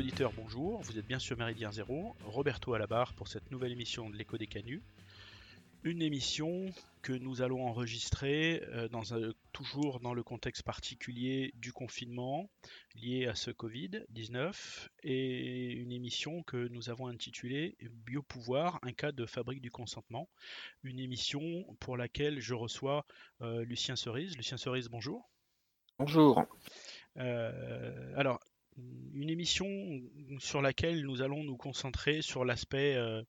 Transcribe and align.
Auditeurs, 0.00 0.32
bonjour, 0.34 0.80
vous 0.80 0.98
êtes 0.98 1.06
bien 1.06 1.18
sur 1.18 1.36
Méridien 1.36 1.70
Zéro, 1.72 2.16
Roberto 2.24 2.72
à 2.72 2.78
la 2.78 2.86
barre 2.86 3.12
pour 3.12 3.28
cette 3.28 3.50
nouvelle 3.50 3.72
émission 3.72 4.08
de 4.08 4.16
l'écho 4.16 4.38
des 4.38 4.46
canuts. 4.46 4.82
Une 5.82 6.00
émission 6.00 6.72
que 7.02 7.12
nous 7.12 7.42
allons 7.42 7.66
enregistrer 7.66 8.62
euh, 8.68 8.88
dans 8.88 9.12
un- 9.12 9.32
toujours 9.52 10.00
dans 10.00 10.14
le 10.14 10.22
contexte 10.22 10.62
particulier 10.62 11.52
du 11.56 11.74
confinement 11.74 12.48
lié 12.94 13.26
à 13.26 13.34
ce 13.34 13.50
Covid-19 13.50 14.88
et 15.02 15.72
une 15.72 15.92
émission 15.92 16.42
que 16.44 16.68
nous 16.68 16.88
avons 16.88 17.06
intitulée 17.06 17.76
Biopouvoir, 18.06 18.78
un 18.82 18.92
cas 18.92 19.12
de 19.12 19.26
fabrique 19.26 19.60
du 19.60 19.70
consentement. 19.70 20.30
Une 20.82 20.98
émission 20.98 21.42
pour 21.78 21.98
laquelle 21.98 22.40
je 22.40 22.54
reçois 22.54 23.04
euh, 23.42 23.64
Lucien 23.64 23.96
Cerise. 23.96 24.34
Lucien 24.38 24.56
Cerise, 24.56 24.88
bonjour. 24.88 25.30
Bonjour. 25.98 26.42
Euh, 27.18 28.14
alors, 28.16 28.40
une 29.12 29.30
émission 29.30 29.66
sur 30.38 30.62
laquelle 30.62 31.02
nous 31.02 31.22
allons 31.22 31.44
nous 31.44 31.56
concentrer 31.56 32.22
sur 32.22 32.44
l'aspect 32.44 32.94
euh, 32.96 33.22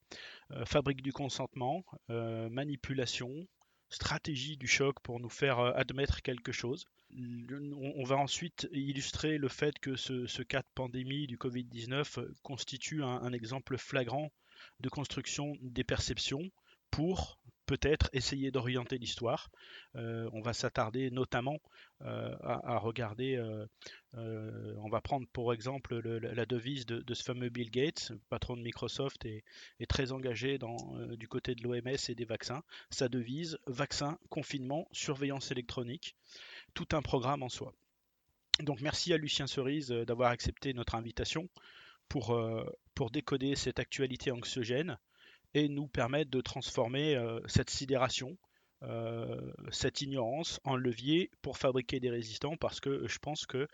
euh, 0.53 0.65
fabrique 0.65 1.01
du 1.01 1.13
consentement, 1.13 1.85
euh, 2.09 2.49
manipulation, 2.49 3.47
stratégie 3.89 4.57
du 4.57 4.67
choc 4.67 4.99
pour 5.01 5.19
nous 5.19 5.29
faire 5.29 5.59
admettre 5.59 6.21
quelque 6.21 6.51
chose. 6.51 6.85
On, 7.13 8.03
va 8.05 8.17
ensuite 8.17 8.67
illustrer 8.71 9.37
le 9.37 9.49
fait 9.49 9.77
que 9.79 9.95
ce, 9.95 10.41
cas 10.43 10.61
de 10.61 10.67
pandémie 10.75 11.27
du 11.27 11.37
Covid-19 11.37 12.19
euh, 12.19 12.33
constitue 12.41 13.03
un 13.03 13.33
exemple 13.33 13.77
flagrant 13.77 14.31
de 14.79 14.89
construction 14.89 15.57
des 15.61 15.83
perceptions 15.83 16.49
pour 16.89 17.39
peut-être 17.71 18.09
essayer 18.11 18.51
d'orienter 18.51 18.97
l'histoire. 18.97 19.49
Euh, 19.95 20.29
on 20.33 20.41
va 20.41 20.51
s'attarder 20.51 21.09
notamment 21.09 21.61
euh, 22.01 22.35
à, 22.43 22.77
regarder 22.79 23.37
euh, 23.37 24.75
on 24.83 24.89
va 24.89 24.99
prendre 24.99 25.25
pour 25.31 25.53
exemple 25.53 25.97
le- 25.99 26.19
la 26.19 26.45
devise 26.45 26.85
de, 26.85 27.13
ce 27.13 27.23
fameux 27.23 27.47
Bill 27.47 27.71
Gates, 27.71 28.11
patron 28.29 28.57
de 28.57 28.61
Microsoft 28.61 29.23
et, 29.25 29.45
très 29.87 30.11
engagé 30.11 30.57
dans, 30.57 30.75
du 31.15 31.29
côté 31.29 31.55
de 31.55 31.63
l'OMS 31.63 31.95
et 32.09 32.15
des 32.15 32.25
vaccins. 32.25 32.61
Sa 32.89 33.07
devise, 33.07 33.57
vaccin, 33.67 34.19
confinement, 34.29 34.89
surveillance 34.91 35.51
électronique, 35.51 36.17
tout 36.73 36.89
un 36.91 37.01
programme 37.01 37.41
en 37.41 37.49
soi. 37.49 37.73
Donc 38.59 38.81
merci 38.81 39.13
à 39.13 39.17
Lucien 39.17 39.47
Cerise 39.47 39.87
d'avoir 39.91 40.31
accepté 40.31 40.73
notre 40.73 40.95
invitation 40.95 41.47
pour, 42.09 42.37
pour 42.95 43.11
décoder 43.11 43.55
cette 43.55 43.79
actualité 43.79 44.31
anxiogène 44.31 44.97
et 45.53 45.67
nous 45.69 45.87
permettre 45.87 46.31
de 46.31 46.41
transformer 46.41 47.15
euh, 47.15 47.39
cette 47.47 47.69
sidération, 47.69 48.37
euh, 48.83 49.51
cette 49.71 50.01
ignorance 50.01 50.59
en 50.63 50.75
levier 50.75 51.29
pour 51.41 51.57
fabriquer 51.57 51.99
des 51.99 52.09
résistants 52.09 52.57
parce 52.57 52.79
que 52.79 53.07
je 53.07 53.19
pense 53.19 53.45
que 53.45 53.67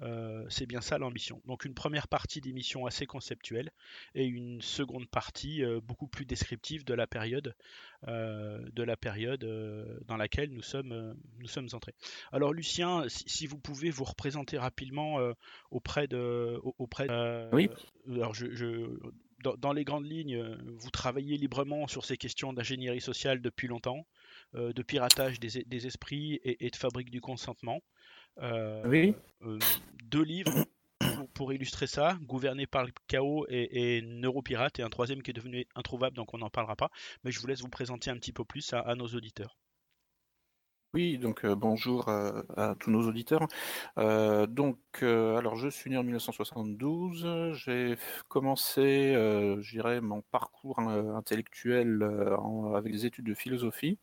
euh, 0.00 0.46
c'est 0.48 0.66
bien 0.66 0.80
ça 0.80 0.98
l'ambition. 0.98 1.42
Donc 1.46 1.64
une 1.64 1.74
première 1.74 2.06
partie 2.08 2.40
d'émission 2.40 2.86
assez 2.86 3.04
conceptuelle 3.04 3.70
et 4.14 4.24
une 4.24 4.62
seconde 4.62 5.08
partie 5.08 5.62
beaucoup 5.82 6.06
plus 6.06 6.24
descriptive 6.24 6.84
de 6.84 6.94
la 6.94 7.06
période, 7.06 7.54
de 8.06 8.82
la 8.82 8.96
période 8.96 9.44
dans 10.06 10.16
laquelle 10.16 10.50
nous 10.50 10.62
sommes, 10.62 11.14
nous 11.40 11.46
sommes 11.48 11.68
entrés. 11.72 11.94
Alors 12.30 12.54
Lucien, 12.54 13.04
si, 13.08 13.46
vous 13.46 13.58
pouvez 13.58 13.90
vous 13.90 14.04
représenter 14.04 14.56
rapidement 14.56 15.18
auprès 15.70 16.06
de, 16.06 16.58
au- 16.62 16.74
auprès. 16.78 17.06
Oui. 17.52 17.68
Alors 18.14 18.32
je, 18.34 18.46
je- 18.54 18.98
dans, 19.42 19.54
dans 19.56 19.72
les 19.72 19.84
grandes 19.84 20.06
lignes, 20.06 20.36
euh, 20.36 20.56
vous 20.78 20.90
travaillez 20.90 21.36
librement 21.36 21.86
sur 21.88 22.04
ces 22.04 22.16
questions 22.16 22.52
d'ingénierie 22.52 23.00
sociale 23.00 23.40
depuis 23.40 23.68
longtemps, 23.68 24.06
euh, 24.54 24.72
de 24.72 24.82
piratage 24.82 25.40
des, 25.40 25.64
des 25.64 25.86
esprits 25.86 26.34
et, 26.44 26.66
et 26.66 26.70
de 26.70 26.76
fabrique 26.76 27.10
du 27.10 27.20
consentement. 27.20 27.80
Euh, 28.40 28.82
Oui. 28.86 29.14
deux 30.04 30.22
livres 30.22 30.64
pour, 30.98 31.28
pour 31.34 31.52
illustrer 31.52 31.86
ça, 31.86 32.16
Gouverné 32.22 32.66
par 32.66 32.84
le 32.84 32.92
chaos 33.08 33.46
et, 33.48 33.96
et 33.98 34.02
Neuropirate, 34.02 34.78
et 34.78 34.82
un 34.82 34.90
troisième 34.90 35.22
qui 35.22 35.30
est 35.30 35.34
devenu 35.34 35.66
introuvable, 35.74 36.16
donc 36.16 36.32
on 36.32 36.38
n'en 36.38 36.50
parlera 36.50 36.76
pas. 36.76 36.90
Mais 37.24 37.30
je 37.32 37.40
vous 37.40 37.46
laisse 37.46 37.60
vous 37.60 37.68
présenter 37.68 38.10
un 38.10 38.16
petit 38.16 38.32
peu 38.32 38.44
plus 38.44 38.72
à, 38.72 38.80
à 38.80 38.94
nos 38.94 39.08
auditeurs. 39.08 39.58
Oui, 40.94 41.16
donc 41.16 41.46
euh, 41.46 41.54
bonjour 41.54 42.08
à, 42.10 42.42
à 42.56 42.74
tous 42.74 42.90
nos 42.90 43.08
auditeurs. 43.08 43.46
Euh, 43.98 44.46
donc, 44.46 44.78
euh, 45.02 45.36
alors 45.38 45.56
je 45.56 45.68
suis 45.68 45.88
né 45.88 45.96
en 45.96 46.02
1972. 46.02 47.52
J'ai 47.54 47.96
commencé, 48.28 49.14
euh, 49.14 49.60
je 49.62 49.70
dirais, 49.72 50.02
mon 50.02 50.20
parcours 50.20 50.78
euh, 50.80 51.14
intellectuel 51.14 52.02
euh, 52.02 52.36
avec 52.76 52.92
des 52.92 53.06
études 53.06 53.24
de 53.24 53.32
philosophie. 53.34 53.98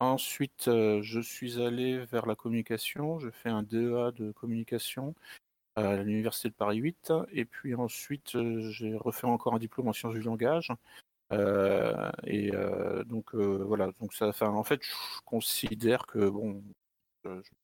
Ensuite, 0.00 0.68
euh, 0.68 1.02
je 1.02 1.20
suis 1.20 1.60
allé 1.62 2.04
vers 2.06 2.26
la 2.26 2.36
communication. 2.36 3.18
Je 3.20 3.30
fais 3.30 3.50
un 3.50 3.62
DEA 3.62 4.12
de 4.12 4.32
communication 4.32 5.14
à 5.76 5.96
l'université 6.02 6.50
de 6.50 6.54
Paris 6.54 6.78
8. 6.78 7.12
Et 7.32 7.44
puis 7.46 7.74
ensuite, 7.74 8.36
euh, 8.36 8.70
j'ai 8.70 8.96
refait 8.96 9.26
encore 9.26 9.54
un 9.54 9.58
diplôme 9.60 9.88
en 9.88 9.92
sciences 9.94 10.14
du 10.14 10.22
langage. 10.22 10.72
Euh, 11.32 12.10
et 12.24 12.54
euh, 12.54 13.02
donc 13.04 13.34
euh, 13.34 13.64
voilà, 13.64 13.90
donc 14.00 14.12
ça, 14.14 14.32
en 14.42 14.64
fait, 14.64 14.82
je 14.82 15.20
considère 15.24 16.06
que 16.06 16.28
bon, 16.28 16.62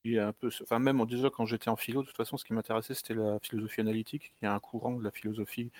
je 0.05 0.19
un 0.19 0.33
peu, 0.33 0.49
enfin 0.63 0.79
même 0.79 1.05
déjà 1.07 1.29
quand 1.31 1.45
j'étais 1.47 1.69
en 1.69 1.77
philo, 1.77 2.03
de 2.03 2.07
toute 2.07 2.17
façon, 2.17 2.37
ce 2.37 2.45
qui 2.45 2.55
m'intéressait, 2.55 2.95
c'était 2.95 3.15
la 3.15 3.39
philosophie 3.41 3.81
analytique. 3.81 4.35
Y 4.43 4.47
a 4.47 4.55
un 4.55 4.61
courant 4.61 4.93
de 4.97 5.05
la 5.05 5.11
philosophie 5.11 5.71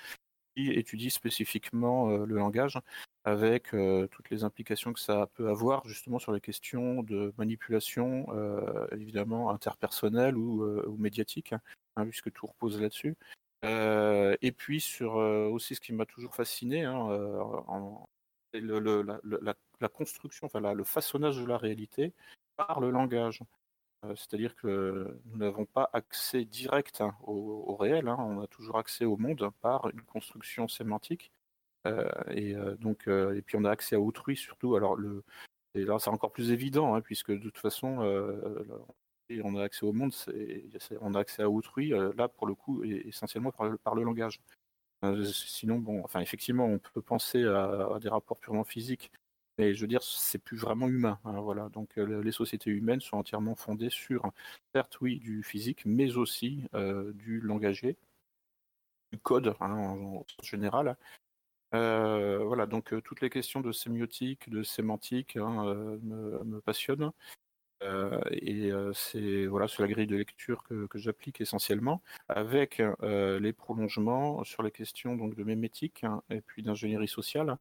qui 0.55 0.71
étudie 0.71 1.11
spécifiquement 1.11 2.09
le 2.09 2.35
langage, 2.35 2.79
avec 3.25 3.71
toutes 4.11 4.31
les 4.31 4.45
implications 4.45 4.93
que 4.93 5.01
ça 5.01 5.29
peut 5.35 5.49
avoir 5.49 5.87
justement 5.87 6.19
sur 6.19 6.33
les 6.33 6.41
questions 6.41 7.03
de 7.03 7.33
manipulation, 7.39 8.27
évidemment 8.93 9.51
interpersonnelle 9.51 10.37
ou, 10.37 10.97
médiatique, 10.99 11.55
hein, 11.97 12.07
puisque 12.07 12.33
tout 12.33 12.47
repose 12.47 12.81
là-dessus. 12.81 13.17
Euh, 13.65 14.37
et 14.41 14.53
puis 14.53 14.81
sur 14.81 15.19
euh, 15.19 15.47
aussi 15.49 15.75
ce 15.75 15.81
qui 15.81 15.93
m'a 15.93 16.07
toujours 16.07 16.35
fasciné, 16.35 16.85
hein, 16.85 17.11
euh, 17.11 17.61
la, 18.55 19.89
construction, 19.89 20.47
enfin 20.47 20.61
le 20.73 20.85
façonnage 20.85 21.37
de 21.37 21.45
la 21.45 21.59
réalité 21.59 22.13
par 22.57 22.81
le 22.81 22.91
langage. 22.91 23.41
C'est-à-dire 24.17 24.57
que 24.57 25.21
nous 25.27 25.37
n'avons 25.37 25.67
pas 25.67 25.91
accès 25.93 26.47
direct 26.47 27.03
hein, 27.03 27.15
au, 27.23 27.77
réel, 27.77 28.09
hein, 28.09 28.17
on 28.19 28.41
a 28.41 28.47
toujours 28.47 28.79
accès 28.79 29.05
au 29.05 29.19
monde 29.19 29.51
par 29.61 29.91
une 29.91 30.01
construction 30.03 30.69
sémantique. 30.69 31.31
Et 32.31 32.55
donc, 32.79 33.09
et 33.09 33.43
puis 33.43 33.57
on 33.57 33.65
a 33.65 33.71
accès 33.71 33.97
à 33.97 34.01
autrui 34.01 34.37
surtout. 34.37 34.75
Alors 34.75 34.97
et 35.75 35.85
là 35.85 35.99
c'est 35.99 36.11
encore 36.11 36.33
plus 36.33 36.51
évident, 36.51 36.95
hein, 36.95 37.01
puisque 37.01 37.31
de 37.31 37.39
toute 37.39 37.59
façon, 37.59 38.03
euh, 38.03 38.65
on 39.45 39.57
a 39.57 39.63
accès 39.65 39.85
au 39.85 39.93
monde, 39.93 40.13
on 41.01 41.15
a 41.15 41.21
accès 41.21 41.43
à 41.43 41.51
autrui, 41.51 41.93
euh, 41.93 42.13
là 42.17 42.29
pour 42.29 42.47
le 42.47 42.55
coup, 42.55 42.83
essentiellement 42.85 43.53
par 43.53 43.95
le, 43.95 44.03
langage. 44.03 44.41
Euh, 45.05 45.25
sinon, 45.25 45.79
bon, 45.79 46.03
enfin 46.05 46.21
effectivement, 46.21 46.67
on 46.67 46.79
peut 46.79 47.03
penser 47.03 47.45
à, 47.45 47.99
des 48.01 48.09
rapports 48.09 48.39
purement 48.39 48.65
physiques, 48.65 49.11
mais 49.59 49.75
je 49.75 49.81
veux 49.81 49.87
dire, 49.89 50.03
c'est 50.03 50.39
plus 50.39 50.57
vraiment 50.57 50.89
humain. 50.89 51.19
hein, 51.25 51.41
voilà. 51.41 51.69
Donc 51.71 51.99
euh, 51.99 52.23
les 52.23 52.33
sociétés 52.33 52.71
humaines 52.71 53.01
sont 53.01 53.17
entièrement 53.19 53.55
fondées 53.57 53.91
sur, 53.91 54.31
certes, 54.75 55.01
oui, 55.01 55.19
du 55.19 55.43
physique, 55.43 55.85
mais 55.87 56.17
aussi 56.17 56.65
du 57.15 57.41
langagier, 57.41 57.97
du 59.13 59.19
code 59.19 59.55
hein, 59.61 59.71
en, 59.73 60.25
général. 60.43 60.97
Voilà, 61.73 62.67
donc 62.67 62.95
toutes 63.03 63.21
les 63.21 63.31
questions 63.31 63.61
de 63.61 63.73
sémiotique, 63.73 64.51
de 64.51 64.63
sémantique 64.63 65.37
hein, 65.37 65.65
me 66.03 66.61
passionnent. 66.61 67.13
Euh, 67.83 68.21
et 68.31 68.71
euh, 68.71 68.93
c'est 68.93 69.47
voilà, 69.47 69.67
la 69.79 69.89
grille 69.89 70.07
de 70.07 70.17
lecture 70.17 70.63
que, 70.65 70.87
que 70.87 70.99
j'applique 70.99 71.41
essentiellement, 71.41 72.03
avec 72.29 72.81
euh, 72.81 73.41
les 73.41 73.53
prolongements 73.53 74.45
sur 74.45 74.63
les 74.63 74.71
questions 74.71 75.17
donc 75.17 75.35
de 75.35 75.45
mémétique 75.45 76.05
hein, 76.05 76.23
et 76.31 76.41
puis 76.41 76.63
d'ingénierie 76.63 77.09
sociale. 77.09 77.57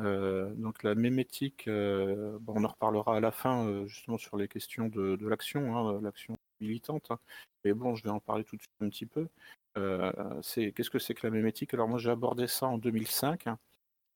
Donc 0.00 0.84
la 0.84 0.94
mémétique, 0.94 1.68
bon, 1.68 2.54
on 2.54 2.62
en 2.62 2.68
reparlera 2.68 3.16
à 3.16 3.20
la 3.20 3.32
fin 3.32 3.84
justement 3.86 4.16
sur 4.16 4.36
les 4.36 4.46
questions 4.46 4.86
de, 4.86 5.26
l'action, 5.26 5.76
hein, 5.76 6.00
l'action 6.00 6.36
militante. 6.60 7.10
hein. 7.10 7.18
Mais 7.64 7.72
bon, 7.72 7.96
je 7.96 8.04
vais 8.04 8.10
en 8.10 8.20
parler 8.20 8.44
tout 8.44 8.54
de 8.54 8.62
suite 8.62 8.70
un 8.80 8.90
petit 8.90 9.06
peu. 9.06 9.26
Qu'est-ce 9.74 10.90
que 10.90 11.00
c'est 11.00 11.14
que 11.14 11.26
la 11.26 11.32
mémétique? 11.32 11.74
Alors 11.74 11.88
moi 11.88 11.98
j'ai 11.98 12.10
abordé 12.10 12.46
ça 12.46 12.66
en 12.68 12.78
2005. 12.78 13.48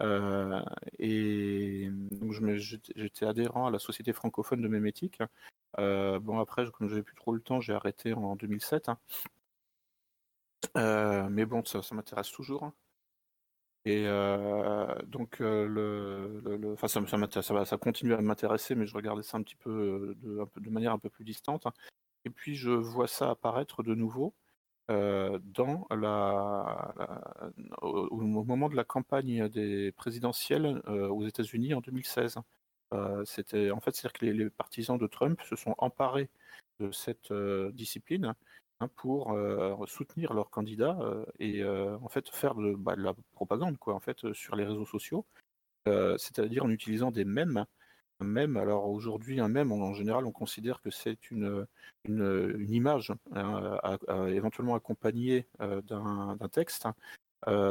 Euh, 0.02 0.60
et 0.98 1.88
donc 2.10 2.32
je 2.32 2.78
j'étais 2.96 3.26
adhérent 3.26 3.66
à 3.66 3.70
la 3.70 3.78
Société 3.78 4.12
francophone 4.12 4.60
de 4.60 4.68
mémétique. 4.68 5.22
Euh, 5.78 6.18
bon 6.18 6.38
après, 6.40 6.64
comme 6.72 6.88
j'avais 6.88 7.02
plus 7.02 7.14
trop 7.14 7.32
le 7.32 7.40
temps, 7.40 7.60
j'ai 7.60 7.72
arrêté 7.72 8.12
en 8.14 8.36
2007. 8.36 8.88
hein. 8.88 8.98
Euh, 10.76 11.28
mais 11.28 11.44
bon, 11.44 11.64
ça, 11.64 11.80
m'intéresse 11.94 12.30
toujours. 12.30 12.72
Et 13.84 14.04
donc 15.06 15.40
le, 15.40 16.76
ça, 16.76 17.76
continue 17.78 18.14
à 18.14 18.20
m'intéresser, 18.20 18.74
mais 18.76 18.86
je 18.86 18.94
regardais 18.94 19.22
ça 19.24 19.38
un 19.38 19.42
petit 19.42 19.56
peu 19.56 20.14
de, 20.18 20.40
un 20.40 20.46
peu, 20.46 20.60
de 20.60 20.70
manière 20.70 20.92
un 20.92 20.98
peu 20.98 21.10
plus 21.10 21.24
distante. 21.24 21.66
hein. 21.66 21.72
Et 22.24 22.30
puis 22.30 22.54
je 22.54 22.70
vois 22.70 23.08
ça 23.08 23.30
apparaître 23.30 23.82
de 23.82 23.94
nouveau 23.94 24.34
au, 27.82 28.16
moment 28.16 28.68
de 28.68 28.76
la 28.76 28.84
campagne 28.84 29.48
des 29.48 29.92
présidentielles 29.92 30.82
aux 30.86 31.26
États-Unis 31.26 31.74
en 31.74 31.80
2016. 31.80 32.38
Euh, 32.92 33.24
c'était 33.24 33.70
en 33.70 33.80
fait 33.80 33.94
c'est-à-dire 33.94 34.12
que 34.12 34.26
les, 34.26 34.50
partisans 34.50 34.98
de 34.98 35.06
Trump 35.06 35.40
se 35.42 35.56
sont 35.56 35.74
emparés 35.78 36.28
de 36.78 36.90
cette 36.92 37.32
discipline 37.72 38.34
hein, 38.80 38.88
pour 38.96 39.36
soutenir 39.86 40.34
leurs 40.34 40.50
candidats 40.50 40.98
et 41.38 41.64
en 41.64 42.08
fait 42.08 42.28
faire 42.28 42.54
bah, 42.54 42.96
de, 42.96 43.02
la 43.02 43.14
propagande 43.32 43.78
quoi 43.78 43.94
en 43.94 44.00
fait 44.00 44.32
sur 44.32 44.56
les 44.56 44.64
réseaux 44.64 44.86
sociaux, 44.86 45.24
c'est-à-dire 45.86 46.64
en 46.64 46.70
utilisant 46.70 47.10
des 47.10 47.24
mèmes. 47.24 47.66
Un 48.22 48.24
mème, 48.24 48.56
alors 48.56 48.88
aujourd'hui 48.88 49.40
un 49.40 49.48
mème 49.48 49.72
en, 49.72 49.94
général 49.94 50.26
on 50.26 50.30
considère 50.30 50.80
que 50.80 50.90
c'est 50.90 51.32
une, 51.32 51.66
une, 52.04 52.66
image 52.70 53.12
hein, 53.34 53.80
éventuellement 54.28 54.76
accompagnée 54.76 55.48
d'un 55.58 56.48
texte, 56.52 56.86
hein. 56.86 56.94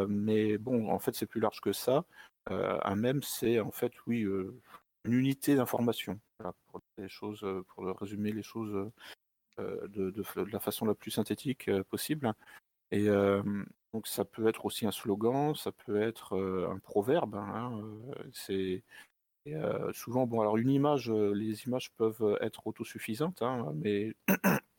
mais 0.09 0.57
bon 0.57 0.89
en 0.89 0.99
fait 0.99 1.15
c'est 1.15 1.25
plus 1.25 1.39
large 1.39 1.61
que 1.61 1.71
ça. 1.71 2.03
un 2.49 2.95
mème 2.97 3.23
c'est 3.23 3.61
en 3.61 3.71
fait 3.71 3.93
oui 4.07 4.23
une 5.05 5.13
unité 5.13 5.55
d'information 5.55 6.19
pour 6.67 6.81
pour 7.69 7.99
résumer 8.01 8.33
les 8.33 8.43
choses 8.43 8.91
de, 9.57 10.13
la 10.51 10.59
façon 10.59 10.85
la 10.85 10.95
plus 10.95 11.11
synthétique 11.11 11.71
possible. 11.83 12.33
Et 12.91 13.07
donc 13.93 14.05
ça 14.05 14.25
peut 14.25 14.49
être 14.49 14.65
aussi 14.65 14.85
un 14.85 14.91
slogan, 14.91 15.55
ça 15.55 15.71
peut 15.71 16.01
être 16.01 16.37
un 16.69 16.79
proverbe. 16.79 17.35
Hein, 17.35 17.81
c'est 18.33 18.83
souvent 19.93 20.27
bon 20.27 20.41
alors 20.41 20.57
une 20.57 20.69
image, 20.69 21.09
les 21.09 21.63
images 21.63 21.91
peuvent 21.93 22.37
être 22.41 22.67
autosuffisantes, 22.67 23.41
hein, 23.41 23.71
mais 23.75 24.13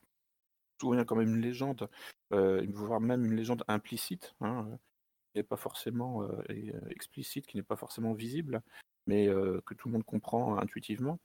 souvent 0.80 0.94
il 0.94 1.00
y 1.00 1.04
quand 1.04 1.16
même 1.16 1.34
une 1.36 1.42
légende, 1.42 1.88
voire 2.30 3.00
même 3.00 3.24
une 3.24 3.34
légende 3.34 3.64
implicite, 3.68 4.34
hein, 4.40 4.68
qui 5.32 5.38
n'est 5.38 5.42
pas 5.42 5.56
forcément 5.56 6.28
explicite, 6.90 7.46
qui 7.46 7.56
n'est 7.56 7.62
pas 7.62 7.76
forcément 7.76 8.12
visible, 8.12 8.62
mais 9.06 9.26
que 9.26 9.74
tout 9.74 9.88
le 9.88 9.92
monde 9.92 10.04
comprend 10.04 10.58
intuitivement. 10.58 11.18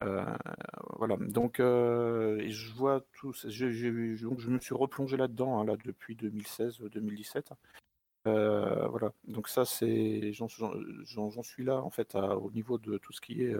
voilà, 0.00 1.16
donc 1.20 1.56
je 1.58 2.72
vois 2.72 3.04
tout, 3.12 3.32
je, 3.32 4.48
me 4.48 4.58
suis 4.58 4.74
replongé 4.74 5.16
là-dedans 5.16 5.60
hein, 5.60 5.76
depuis 5.84 6.16
2016-2017. 6.16 7.52
Voilà, 8.24 9.12
donc 9.24 9.48
ça 9.48 9.64
c'est, 9.64 10.32
j'en 10.32 10.48
suis 11.42 11.64
là 11.64 11.82
en 11.82 11.90
fait 11.90 12.14
au 12.14 12.50
niveau 12.52 12.78
de 12.78 12.98
tout 12.98 13.12
ce 13.12 13.20
qui 13.20 13.42
est 13.42 13.54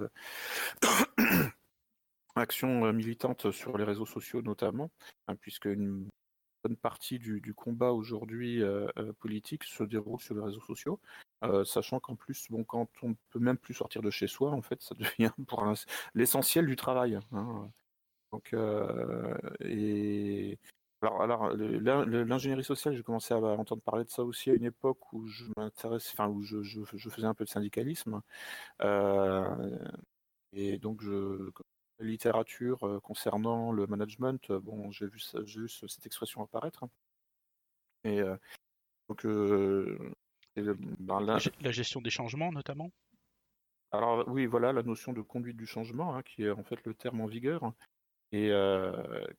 action 2.36 2.92
militante 2.92 3.50
sur 3.50 3.76
les 3.78 3.84
réseaux 3.84 4.06
sociaux 4.06 4.42
notamment, 4.42 4.90
hein, 5.28 5.36
puisque 5.36 5.66
une 5.66 6.08
bonne 6.62 6.76
partie 6.76 7.18
du, 7.18 7.54
combat 7.54 7.92
aujourd'hui 7.92 8.62
politique 9.18 9.64
se 9.64 9.84
déroule 9.84 10.20
sur 10.20 10.34
les 10.34 10.42
réseaux 10.42 10.60
sociaux. 10.60 11.00
Euh, 11.42 11.64
sachant 11.64 12.00
qu'en 12.00 12.16
plus, 12.16 12.46
bon, 12.50 12.64
quand 12.64 12.88
on 13.02 13.10
ne 13.10 13.14
peut 13.30 13.38
même 13.38 13.56
plus 13.56 13.74
sortir 13.74 14.02
de 14.02 14.10
chez 14.10 14.26
soi, 14.26 14.50
en 14.50 14.60
fait, 14.62 14.82
ça 14.82 14.94
devient 15.18 15.32
pour 15.46 15.64
l'essentiel 16.14 16.66
du 16.66 16.76
travail. 16.76 17.18
Hein. 17.32 17.70
Donc, 18.32 18.52
euh, 18.52 19.34
et 19.60 20.58
alors, 21.02 21.22
alors 21.22 21.56
l'ingénierie 21.56 22.64
sociale, 22.64 22.94
j'ai 22.94 23.02
commencé 23.02 23.32
à 23.34 23.38
entendre 23.38 23.82
parler 23.82 24.04
de 24.04 24.10
ça 24.10 24.22
aussi 24.22 24.50
à 24.50 24.54
une 24.54 24.64
époque 24.64 25.12
où 25.12 25.26
je 25.26 25.44
m'intéresse, 25.56 26.10
enfin 26.12 26.28
où 26.28 26.42
je, 26.42 26.62
je, 26.62 26.84
faisais 26.84 27.26
un 27.26 27.34
peu 27.34 27.44
de 27.44 27.48
syndicalisme. 27.48 28.20
Euh, 28.82 29.78
et 30.52 30.78
donc, 30.78 31.00
je, 31.02 31.50
littérature 32.00 33.00
concernant 33.02 33.72
le 33.72 33.86
management, 33.86 34.52
bon, 34.52 34.90
j'ai 34.90 35.06
vu, 35.06 35.20
vu 35.44 35.68
cette 35.68 36.06
expression 36.06 36.42
apparaître. 36.42 36.84
Et 38.04 38.22
donc, 39.08 39.26
ben, 40.56 41.20
la... 41.20 41.38
gestion 41.70 42.00
des 42.00 42.10
changements, 42.10 42.52
notamment? 42.52 42.90
Alors 43.92 44.26
oui, 44.28 44.46
voilà, 44.46 44.72
la 44.72 44.82
notion 44.82 45.12
de 45.12 45.20
conduite 45.20 45.56
du 45.56 45.66
changement, 45.66 46.14
hein, 46.14 46.22
qui 46.22 46.44
est 46.44 46.50
en 46.50 46.62
fait 46.62 46.84
le 46.84 46.94
terme 46.94 47.20
en 47.20 47.26
vigueur. 47.26 47.72
Et 48.32 48.52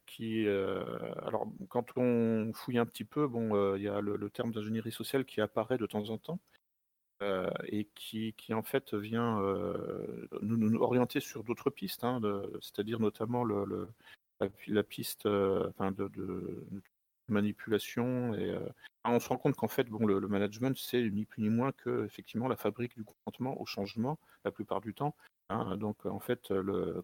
qui, 0.05 0.47
alors, 0.47 1.47
quand 1.69 1.97
on 1.97 2.51
fouille 2.53 2.77
un 2.77 2.85
petit 2.85 3.05
peu, 3.05 3.27
bon, 3.27 3.75
il 3.75 3.83
y 3.83 3.87
a 3.87 4.01
le, 4.01 4.29
terme 4.29 4.51
d'ingénierie 4.51 4.91
sociale 4.91 5.25
qui 5.25 5.39
apparaît 5.41 5.77
de 5.77 5.85
temps 5.85 6.09
en 6.09 6.17
temps 6.17 6.39
et 7.67 7.87
qui, 7.95 8.33
qui, 8.33 8.53
en 8.53 8.63
fait 8.63 8.93
vient 8.93 9.39
nous, 10.41 10.75
orienter 10.81 11.19
sur 11.21 11.43
d'autres 11.43 11.69
pistes, 11.69 12.03
hein, 12.03 12.19
c'est-à-dire 12.61 12.99
notamment 12.99 13.43
le, 13.43 13.87
la, 14.67 14.83
piste 14.83 15.25
enfin, 15.25 15.91
de, 15.91 16.09
manipulation. 17.29 18.33
Et, 18.35 18.49
euh, 18.49 18.59
on 19.03 19.19
se 19.19 19.29
rend 19.29 19.37
compte 19.37 19.55
qu'en 19.55 19.67
fait, 19.67 19.85
bon, 19.89 20.05
le, 20.05 20.19
management, 20.27 20.77
c'est 20.77 21.01
ni 21.09 21.25
plus 21.25 21.41
ni 21.41 21.49
moins 21.49 21.71
que 21.71 22.05
effectivement 22.05 22.47
la 22.47 22.55
fabrique 22.55 22.95
du 22.95 23.03
consentement 23.03 23.59
au 23.59 23.65
changement 23.65 24.19
la 24.45 24.51
plupart 24.51 24.81
du 24.81 24.93
temps. 24.93 25.15
Hein. 25.49 25.75
Donc, 25.77 26.05
en 26.05 26.19
fait, 26.19 26.53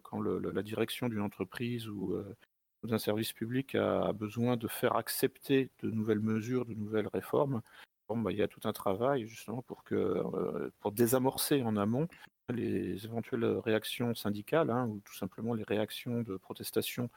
quand 0.04 0.20
la 0.20 0.62
direction 0.62 1.08
d'une 1.08 1.22
entreprise 1.22 1.88
ou 1.88 2.14
euh, 2.14 2.36
d'un 2.84 2.98
service 2.98 3.32
public 3.32 3.74
a 3.74 4.12
besoin 4.12 4.56
de 4.56 4.68
faire 4.68 4.94
accepter 4.94 5.70
de 5.82 5.90
nouvelles 5.90 6.20
mesures, 6.20 6.66
de 6.66 6.74
nouvelles 6.74 7.08
réformes, 7.08 7.62
bon, 8.08 8.18
bah, 8.18 8.30
il 8.30 8.38
y 8.38 8.42
a 8.42 8.48
tout 8.48 8.60
un 8.64 8.72
travail 8.72 9.26
justement 9.26 9.62
pour, 9.62 9.82
que, 9.82 9.96
euh, 9.96 10.70
pour 10.78 10.92
désamorcer 10.92 11.62
en 11.62 11.76
amont 11.76 12.06
les 12.50 13.04
éventuelles 13.04 13.44
réactions 13.44 14.14
syndicales 14.14 14.70
hein, 14.70 14.86
ou 14.86 15.00
tout 15.04 15.14
simplement 15.14 15.52
les 15.52 15.64
réactions 15.64 16.22
de 16.22 16.36
protestation 16.36 17.10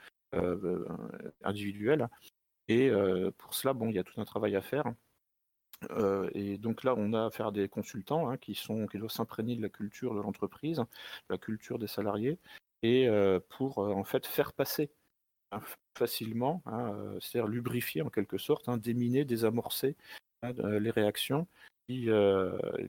individuelles 1.44 2.07
et 2.68 2.92
pour 3.38 3.54
cela, 3.54 3.74
bon, 3.74 3.90
il 3.90 3.96
y 3.96 4.00
a 4.00 4.04
tout 4.04 4.19
un 4.19 4.25
travail 4.25 4.56
à 4.56 4.62
faire. 4.62 4.86
et 6.34 6.58
donc 6.58 6.84
là, 6.84 6.94
on 6.98 7.13
a 7.13 7.25
affaire 7.25 7.48
à 7.48 7.52
des 7.52 7.68
consultants 7.68 8.30
hein, 8.30 8.38
qui, 8.38 8.56
sont, 8.56 8.88
qui 8.88 8.98
doivent 8.98 9.12
s'imprégner 9.12 9.56
de 9.56 9.62
la 9.62 9.69
culture 9.69 10.16
de 10.16 10.22
l'entreprise, 10.22 10.78
de 10.78 10.86
la 11.30 11.38
culture 11.38 11.80
des 11.80 11.88
salariés, 11.88 12.38
et 12.84 13.08
pour 13.50 13.80
en 13.80 14.04
fait 14.04 14.25
faire 14.27 14.53
passer 14.53 14.91
hein, 15.51 15.62
facilement, 15.98 16.62
hein, 16.65 17.18
c'est-à-dire 17.20 17.48
lubrifier 17.48 18.01
en 18.01 18.10
quelque 18.10 18.38
sorte, 18.38 18.70
déminer, 18.80 19.25
désamorcer 19.25 19.96
les 20.44 20.91
réactions 20.91 21.48
qui, 21.88 22.10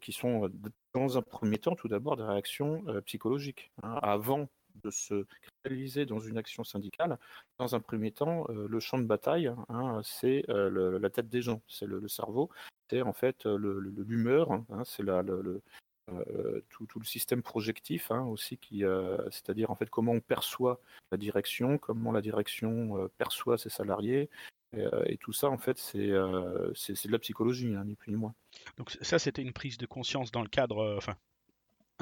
qui, 0.00 0.12
sont 0.12 0.50
dans 0.94 1.18
un 1.18 1.22
premier 1.22 1.58
temps 1.58 1.74
tout 1.74 1.88
d'abord 1.88 2.16
des 2.16 2.24
réactions 2.24 2.84
psychologiques. 3.04 3.70
avant 3.82 4.48
de 4.82 4.90
se 4.90 5.26
réaliser 5.64 6.06
dans 6.06 6.18
une 6.18 6.38
action 6.38 6.64
syndicale, 6.64 7.18
dans 7.58 7.74
un 7.74 7.80
premier 7.80 8.12
temps, 8.12 8.46
euh, 8.50 8.66
le 8.68 8.80
champ 8.80 8.98
de 8.98 9.04
bataille, 9.04 9.52
hein, 9.68 10.00
c'est 10.04 10.44
euh, 10.48 10.98
la 10.98 11.10
tête 11.10 11.28
des 11.28 11.42
gens, 11.42 11.62
c'est 11.68 11.86
le, 11.86 12.06
cerveau, 12.08 12.50
c'est 12.90 13.02
en 13.02 13.12
fait 13.12 13.46
euh, 13.46 13.56
l'humeur, 14.06 14.52
hein, 14.52 14.82
c'est 14.84 15.02
le, 15.02 15.62
tout, 16.68 16.98
le 16.98 17.04
système 17.04 17.42
projectif 17.42 18.10
hein, 18.10 18.24
aussi, 18.26 18.58
qui, 18.58 18.82
c'est-à-dire 19.30 19.70
en 19.70 19.76
fait 19.76 19.88
comment 19.88 20.12
on 20.12 20.20
perçoit 20.20 20.80
la 21.10 21.18
direction, 21.18 21.78
comment 21.78 22.12
la 22.12 22.20
direction 22.20 23.08
perçoit 23.18 23.58
ses 23.58 23.70
salariés, 23.70 24.28
et, 25.06 25.18
tout 25.18 25.34
ça, 25.34 25.48
en 25.48 25.58
fait, 25.58 25.78
c'est 25.78 26.10
c'est 26.74 27.06
de 27.06 27.12
la 27.12 27.18
psychologie, 27.18 27.66
ni 27.66 27.94
plus 27.94 28.10
ni 28.10 28.16
moins. 28.16 28.34
Donc 28.78 28.90
ça, 29.02 29.18
c'était 29.18 29.42
une 29.42 29.52
prise 29.52 29.76
de 29.76 29.86
conscience 29.86 30.32
dans 30.32 30.42
le 30.42 30.48
cadre, 30.48 30.96
enfin, 30.96 31.14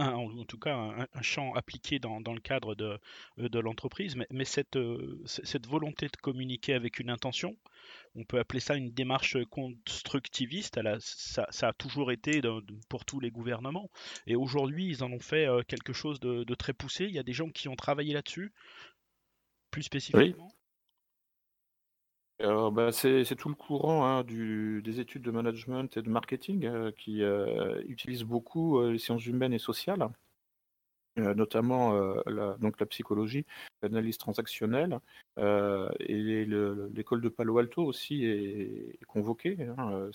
en 0.01 0.45
tout 0.45 0.59
cas 0.59 0.75
un, 1.13 1.23
champ 1.23 1.55
appliqué 1.55 1.99
dans, 1.99 2.19
le 2.19 2.41
cadre 2.41 2.75
de, 2.75 2.99
euh, 3.39 3.49
de 3.49 3.59
l'entreprise, 3.59 4.17
mais, 4.17 4.27
mais 4.31 4.45
cette, 4.45 4.77
euh, 4.77 5.23
cette, 5.27 5.67
volonté 5.67 6.07
de 6.07 6.17
communiquer 6.17 6.75
avec 6.75 6.99
une 6.99 7.11
intention, 7.11 7.57
on 8.15 8.25
peut 8.25 8.39
appeler 8.39 8.61
ça 8.61 8.77
une 8.77 8.91
démarche 8.91 9.37
constructiviste, 9.51 10.77
elle 10.77 10.97
ça, 11.01 11.47
ça, 11.51 11.69
a 11.69 11.73
toujours 11.73 12.13
été 12.13 12.41
pour 12.89 13.05
tous 13.05 13.21
les 13.21 13.31
gouvernements, 13.31 13.91
et 14.27 14.37
aujourd'hui 14.37 14.87
ils 14.87 15.05
en 15.05 15.13
ont 15.13 15.21
fait 15.21 15.47
euh, 15.47 15.63
quelque 15.63 15.93
chose 15.93 16.21
de, 16.21 16.55
très 16.55 16.73
poussé, 16.73 17.05
il 17.05 17.15
y 17.15 17.19
a 17.19 17.23
des 17.23 17.33
gens 17.33 17.51
qui 17.51 17.69
ont 17.69 17.77
travaillé 17.77 18.13
là-dessus, 18.15 18.53
plus 19.71 19.83
spécifiquement. 19.83 20.53
Bah, 22.41 22.91
c'est 22.91 23.37
tout 23.37 23.51
le 23.51 23.55
courant 23.55 24.07
hein, 24.07 24.25
des 24.25 25.01
études 25.01 25.23
de 25.23 25.31
management 25.31 25.95
et 25.97 26.03
de 26.03 26.09
marketing 26.09 26.65
euh, 26.65 26.91
qui 26.93 27.23
euh, 27.23 27.83
utilisent 27.87 28.25
beaucoup 28.25 28.79
euh, 28.81 28.93
les 28.93 28.99
sciences 28.99 29.27
humaines 29.27 29.53
et 29.53 29.59
sociales, 29.59 30.09
notamment 31.17 31.93
la, 32.27 32.57
donc 32.59 32.81
la 32.81 32.87
psychologie, 32.87 33.45
l'analyse 33.83 34.17
transactionnelle, 34.17 35.01
et 35.37 36.47
l'école 36.47 37.21
de 37.21 37.29
Palo 37.29 37.59
Alto 37.59 37.85
aussi 37.85 38.25
est, 38.25 39.05
convoquée. 39.07 39.59
Hein, 39.77 40.11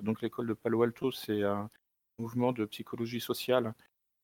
donc 0.00 0.22
l'école 0.22 0.46
de 0.46 0.54
Palo 0.54 0.82
Alto, 0.82 1.10
c'est 1.10 1.42
un 1.42 1.68
mouvement 2.18 2.52
de 2.52 2.64
psychologie 2.64 3.20
sociale 3.20 3.74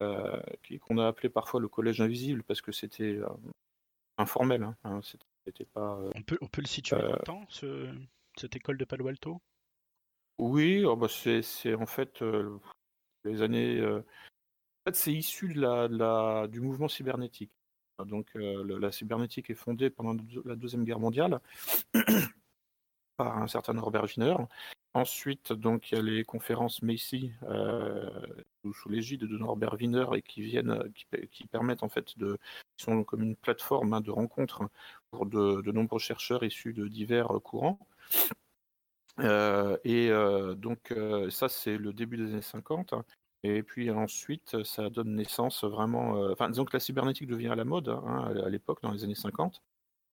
qu'on 0.00 0.98
a 0.98 1.06
appelé 1.06 1.28
parfois 1.28 1.60
le 1.60 1.68
collège 1.68 2.00
invisible 2.00 2.42
parce 2.42 2.62
que 2.62 2.72
c'était 2.72 3.18
informel. 4.16 4.62
Hein, 4.84 5.00
euh, 5.76 6.10
on, 6.14 6.22
peut, 6.22 6.38
on 6.40 6.46
peut 6.46 6.60
le 6.60 6.66
situer 6.66 6.96
dans 6.96 7.06
le 7.06 7.12
euh, 7.12 7.22
temps, 7.24 7.46
cette 8.36 8.56
école 8.56 8.78
de 8.78 8.84
Palo 8.84 9.08
Alto? 9.08 9.40
Oui, 10.38 10.84
oh, 10.84 10.96
bah, 10.96 11.06
c'est 11.08 11.74
en 11.74 11.86
fait 11.86 12.22
euh, 12.22 12.58
les 13.24 13.42
années. 13.42 13.84
En 13.84 14.02
fait, 14.86 14.96
c'est 14.96 15.12
issu 15.12 15.54
de 15.54 15.60
la, 15.60 16.48
du 16.48 16.60
mouvement 16.60 16.88
cybernétique. 16.88 17.52
Donc, 18.04 18.30
la 18.34 18.90
cybernétique 18.90 19.50
est 19.50 19.54
fondée 19.54 19.88
pendant 19.88 20.16
la 20.44 20.56
Deuxième 20.56 20.84
Guerre 20.84 20.98
mondiale 20.98 21.40
par 23.16 23.38
un 23.38 23.46
certain 23.46 23.74
Norbert 23.74 24.04
Wiener. 24.04 24.34
Ensuite, 24.96 25.52
donc, 25.52 25.90
il 25.90 25.96
y 25.96 25.98
a 25.98 26.02
les 26.02 26.24
conférences 26.24 26.80
Macy 26.80 27.32
sous, 28.62 28.88
l'égide 28.88 29.22
de 29.22 29.36
Norbert 29.36 29.74
Wiener 29.74 30.06
et 30.14 30.22
qui 30.22 30.40
viennent, 30.42 30.84
qui, 31.32 31.46
permettent 31.48 31.82
en 31.82 31.88
fait 31.88 32.16
de, 32.16 32.38
qui 32.76 32.84
sont 32.84 33.02
comme 33.02 33.22
une 33.22 33.34
plateforme 33.34 33.92
hein, 33.92 34.00
de 34.00 34.12
rencontres 34.12 34.62
pour 35.10 35.26
de, 35.26 35.72
nombreux 35.72 35.98
chercheurs 35.98 36.44
issus 36.44 36.72
de 36.72 36.86
divers 36.86 37.26
courants. 37.42 37.80
et 39.18 40.10
donc, 40.56 40.94
ça, 41.28 41.48
c'est 41.48 41.76
le 41.76 41.92
début 41.92 42.16
des 42.16 42.32
années 42.32 42.42
50. 42.42 42.94
Et 43.42 43.64
puis 43.64 43.90
ensuite, 43.90 44.62
ça 44.62 44.90
donne 44.90 45.16
naissance 45.16 45.64
vraiment. 45.64 46.12
enfin, 46.30 46.48
disons 46.50 46.64
que 46.64 46.76
la 46.76 46.80
cybernétique 46.80 47.26
devient 47.26 47.48
à 47.48 47.56
la 47.56 47.64
mode 47.64 47.88
hein, 47.88 48.32
à 48.44 48.48
l'époque, 48.48 48.80
dans 48.82 48.92
les 48.92 49.02
années 49.02 49.16
50. 49.16 49.60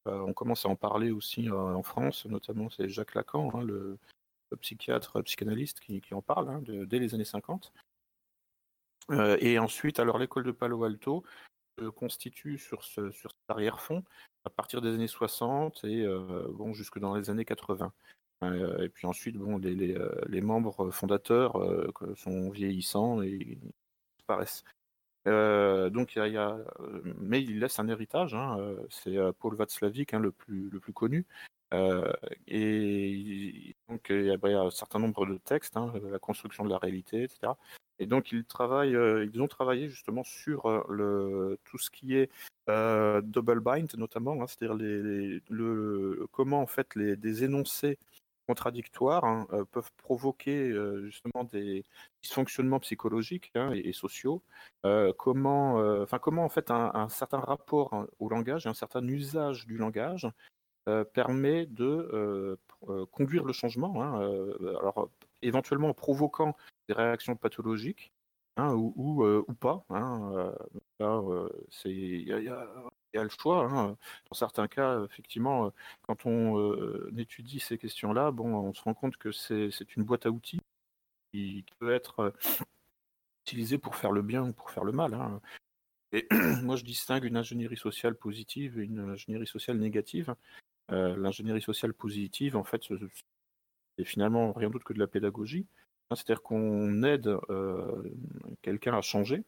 on 0.07 0.33
commence 0.33 0.65
à 0.65 0.69
en 0.69 0.75
parler 0.75 1.11
aussi 1.11 1.51
en 1.51 1.83
France, 1.83 2.25
notamment 2.25 2.71
c'est 2.71 2.89
Jacques 2.89 3.13
Lacan, 3.13 3.51
hein, 3.53 3.61
le, 3.61 3.99
psychiatre, 4.57 5.21
psychanalyste 5.23 5.79
qui, 5.79 6.01
en 6.13 6.21
parle 6.21 6.49
hein, 6.49 6.61
dès 6.65 6.99
les 6.99 7.13
années 7.13 7.25
50. 7.25 7.71
et 9.39 9.59
ensuite, 9.59 9.99
alors 9.99 10.17
l'école 10.17 10.43
de 10.43 10.51
Palo 10.51 10.83
Alto 10.83 11.23
se 11.79 11.85
constitue 11.85 12.57
sur, 12.57 12.83
ce, 12.83 13.11
sur 13.11 13.31
cet 13.31 13.49
arrière-fond 13.49 14.03
à 14.45 14.49
partir 14.49 14.81
des 14.81 14.93
années 14.93 15.07
60 15.07 15.83
et 15.83 16.05
bon, 16.49 16.73
jusque 16.73 16.99
dans 16.99 17.15
les 17.15 17.29
années 17.29 17.45
80. 17.45 17.91
Euh, 18.43 18.83
et 18.83 18.89
puis 18.89 19.07
ensuite, 19.07 19.37
bon, 19.37 19.57
les, 19.57 19.95
euh, 19.95 20.41
membres 20.41 20.89
fondateurs 20.91 21.57
euh, 21.57 21.91
sont 22.15 22.49
vieillissants 22.49 23.21
et 23.21 23.59
disparaissent. 24.17 24.63
donc, 25.25 26.15
y 26.15 26.19
a, 26.19 26.57
mais 27.17 27.41
il 27.43 27.59
laisse 27.59 27.79
un 27.79 27.87
héritage. 27.87 28.33
Hein, 28.33 28.57
c'est 28.89 29.17
Paul 29.39 29.55
Václavic, 29.55 30.13
hein, 30.13 30.19
le, 30.19 30.31
plus, 30.31 30.69
le 30.69 30.79
plus 30.79 30.93
connu. 30.93 31.25
Et 32.47 33.75
donc, 33.89 34.07
il 34.09 34.25
y, 34.25 34.31
a, 34.31 34.61
un 34.61 34.71
certain 34.71 34.99
nombre 34.99 35.25
de 35.25 35.37
textes, 35.37 35.77
hein, 35.77 35.93
la 36.11 36.19
construction 36.19 36.65
de 36.65 36.69
la 36.69 36.77
réalité, 36.77 37.23
etc. 37.23 37.53
Et 37.99 38.05
donc, 38.07 38.31
ils, 38.31 38.45
travaillent, 38.45 38.97
ils 39.33 39.41
ont 39.41 39.47
travaillé 39.47 39.89
justement 39.89 40.23
sur 40.23 40.67
le, 40.89 41.57
tout 41.65 41.77
ce 41.77 41.89
qui 41.89 42.15
est 42.15 42.29
double 42.67 43.59
bind, 43.61 43.93
notamment, 43.97 44.45
c'est-à-dire 44.47 44.75
les, 44.75 45.41
le, 45.49 46.27
comment 46.31 46.61
en 46.61 46.67
fait 46.67 46.97
des 46.97 47.43
énoncés 47.43 47.97
contradictoires 48.51 49.23
hein, 49.23 49.47
euh, 49.53 49.65
peuvent 49.65 49.91
provoquer 49.97 50.69
euh, 50.69 51.05
justement 51.05 51.45
des 51.45 51.85
dysfonctionnements 52.21 52.79
psychologiques 52.79 53.51
hein, 53.55 53.71
et, 53.73 53.93
sociaux. 53.93 54.43
Euh, 54.85 55.13
comment, 55.17 55.75
enfin 56.01 56.19
comment 56.19 56.43
en 56.43 56.49
fait 56.49 56.69
un, 56.71 57.07
certain 57.09 57.39
rapport 57.39 57.93
hein, 57.93 58.07
au 58.19 58.29
langage, 58.29 58.67
un 58.67 58.73
certain 58.73 59.07
usage 59.07 59.65
du 59.67 59.77
langage 59.77 60.27
permet 61.13 61.65
de 61.65 62.57
conduire 63.11 63.45
le 63.45 63.53
changement. 63.53 64.01
alors 64.01 65.09
éventuellement 65.41 65.89
en 65.89 65.93
provoquant 65.93 66.55
des 66.87 66.93
réactions 66.93 67.35
pathologiques. 67.35 68.11
ou, 68.57 69.23
ou, 69.25 69.53
pas. 69.53 69.85
c'est, 71.69 71.89
il 71.91 72.27
y, 72.27 73.17
a 73.17 73.23
le 73.23 73.29
choix. 73.29 73.65
Hein. 73.65 73.97
Dans 74.29 74.35
certains 74.35 74.67
cas, 74.67 75.03
effectivement, 75.05 75.67
euh, 75.67 75.69
quand 76.01 76.25
on 76.25 76.57
euh, 76.59 77.11
étudie 77.17 77.59
ces 77.59 77.77
questions-là, 77.77 78.31
bon, 78.31 78.53
on 78.53 78.73
se 78.73 78.81
rend 78.83 78.93
compte 78.93 79.17
que 79.17 79.31
c'est 79.31 79.95
une 79.95 80.03
boîte 80.03 80.25
à 80.25 80.31
outils 80.31 80.61
qui, 81.31 81.65
peut 81.79 81.93
être 81.93 82.19
euh, 82.19 82.31
utilisée 83.45 83.77
pour 83.77 83.95
faire 83.95 84.11
le 84.11 84.21
bien 84.21 84.43
ou 84.43 84.53
pour 84.53 84.71
faire 84.71 84.83
le 84.83 84.91
mal. 84.91 85.13
Hein. 85.13 85.41
Et 86.13 86.27
moi, 86.63 86.75
je 86.75 86.83
distingue 86.83 87.25
une 87.25 87.37
ingénierie 87.37 87.77
sociale 87.77 88.15
positive 88.15 88.79
et 88.79 88.83
une 88.83 88.99
ingénierie 89.11 89.47
sociale 89.47 89.77
négative. 89.77 90.35
L'ingénierie 90.91 91.61
sociale 91.61 91.93
positive, 91.93 92.57
en 92.57 92.63
fait, 92.63 92.83
c'est 93.97 94.05
finalement 94.05 94.51
rien 94.53 94.69
d'autre 94.69 94.85
que 94.85 94.93
de 94.93 94.99
la 94.99 95.07
pédagogie. 95.07 95.65
Hein. 96.09 96.15
C'est-à-dire 96.15 96.43
qu'on 96.43 97.03
aide 97.03 97.37
quelqu'un 98.61 98.97
à 98.97 99.01
changer. 99.01 99.43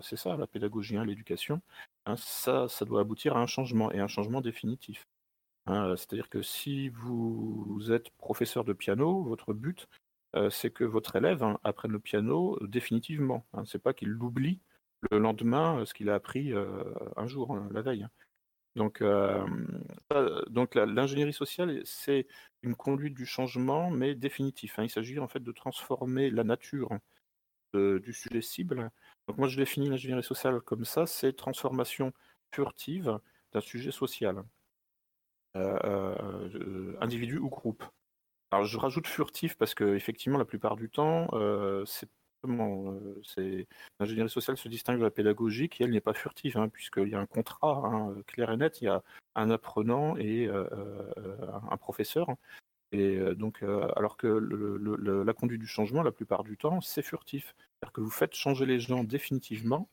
C'est 0.00 0.16
ça, 0.16 0.36
la 0.36 0.46
pédagogie, 0.46 0.96
l'éducation. 1.04 1.60
Hein, 2.06 2.16
ça, 2.16 2.68
ça 2.68 2.84
doit 2.84 3.00
aboutir 3.00 3.36
à 3.36 3.40
un 3.40 3.46
changement, 3.46 3.90
et 3.92 4.00
un 4.00 4.06
changement 4.06 4.40
définitif. 4.40 5.06
Hein, 5.66 5.94
c'est-à-dire 5.96 6.30
que 6.30 6.40
si 6.40 6.88
vous 6.88 7.88
êtes 7.90 8.10
professeur 8.12 8.64
de 8.64 8.72
piano, 8.72 9.22
votre 9.22 9.52
but, 9.52 9.86
euh, 10.34 10.50
c'est 10.50 10.70
que 10.70 10.84
votre 10.84 11.16
élève 11.16 11.42
hein, 11.42 11.58
apprenne 11.64 11.92
le 11.92 12.00
piano 12.00 12.58
définitivement. 12.62 13.44
Hein, 13.52 13.64
c'est 13.66 13.78
pas 13.78 13.92
qu'il 13.92 14.08
l'oublie 14.08 14.60
le 15.10 15.18
lendemain, 15.18 15.80
euh, 15.80 15.84
ce 15.84 15.94
qu'il 15.94 16.08
a 16.10 16.14
appris 16.14 16.52
euh, 16.52 16.82
un 17.16 17.26
jour, 17.26 17.54
la 17.70 17.82
veille. 17.82 18.06
Donc, 18.78 19.02
donc 20.48 20.74
l'ingénierie 20.74 21.32
sociale, 21.32 21.82
c'est 21.84 22.26
une 22.62 22.74
conduite 22.74 23.14
du 23.14 23.26
changement, 23.26 23.90
mais 23.90 24.14
définitif. 24.14 24.78
Il 24.82 24.90
s'agit 24.90 25.18
en 25.18 25.28
fait 25.28 25.42
de 25.42 25.52
transformer 25.52 26.30
la 26.30 26.44
nature 26.44 26.90
du 27.74 28.12
sujet 28.12 28.40
cible 28.40 28.90
donc 29.28 29.36
moi, 29.36 29.46
je 29.48 29.58
définis 29.58 29.90
l'ingénierie 29.90 30.22
sociale 30.22 30.60
comme 30.62 30.86
ça, 30.86 31.06
c'est 31.06 31.34
transformation 31.34 32.12
furtive 32.50 33.20
d'un 33.52 33.60
sujet 33.60 33.90
social, 33.90 34.42
euh, 35.56 35.78
euh, 35.84 36.96
individu 37.00 37.38
ou 37.38 37.50
groupe. 37.50 37.84
Alors 38.50 38.64
je 38.64 38.78
rajoute 38.78 39.06
furtif 39.06 39.56
parce 39.58 39.74
que 39.74 39.94
effectivement, 39.94 40.38
la 40.38 40.46
plupart 40.46 40.76
du 40.76 40.88
temps, 40.88 41.28
euh, 41.34 41.84
c'est 43.24 43.66
l'ingénierie 43.98 44.30
sociale 44.30 44.56
se 44.56 44.68
distingue 44.68 44.98
de 44.98 45.04
la 45.04 45.10
pédagogie 45.10 45.68
qui 45.68 45.82
elle 45.82 45.90
n'est 45.90 46.00
pas 46.00 46.14
furtive 46.14 46.56
hein, 46.56 46.68
puisqu'il 46.68 47.08
y 47.08 47.14
a 47.14 47.20
un 47.20 47.26
contrat 47.26 47.82
hein, 47.84 48.14
clair 48.26 48.50
et 48.50 48.56
net, 48.56 48.80
il 48.80 48.84
y 48.84 48.88
a 48.88 49.02
un 49.34 49.50
apprenant 49.50 50.16
et 50.16 50.48
un 50.48 51.76
professeur. 51.76 52.28
Et 52.92 53.18
donc, 53.34 53.62
alors 53.96 54.16
que 54.16 54.26
la 54.26 55.32
conduite 55.34 55.60
du 55.60 55.66
changement, 55.66 56.02
la 56.02 56.12
plupart 56.12 56.42
du 56.42 56.56
temps, 56.56 56.80
c'est 56.80 57.02
furtif. 57.02 57.54
C'est-à-dire 57.58 57.92
que 57.92 58.00
vous 58.00 58.10
faites 58.10 58.34
changer 58.34 58.66
les 58.66 58.80
gens 58.80 59.04
définitivement, 59.04 59.88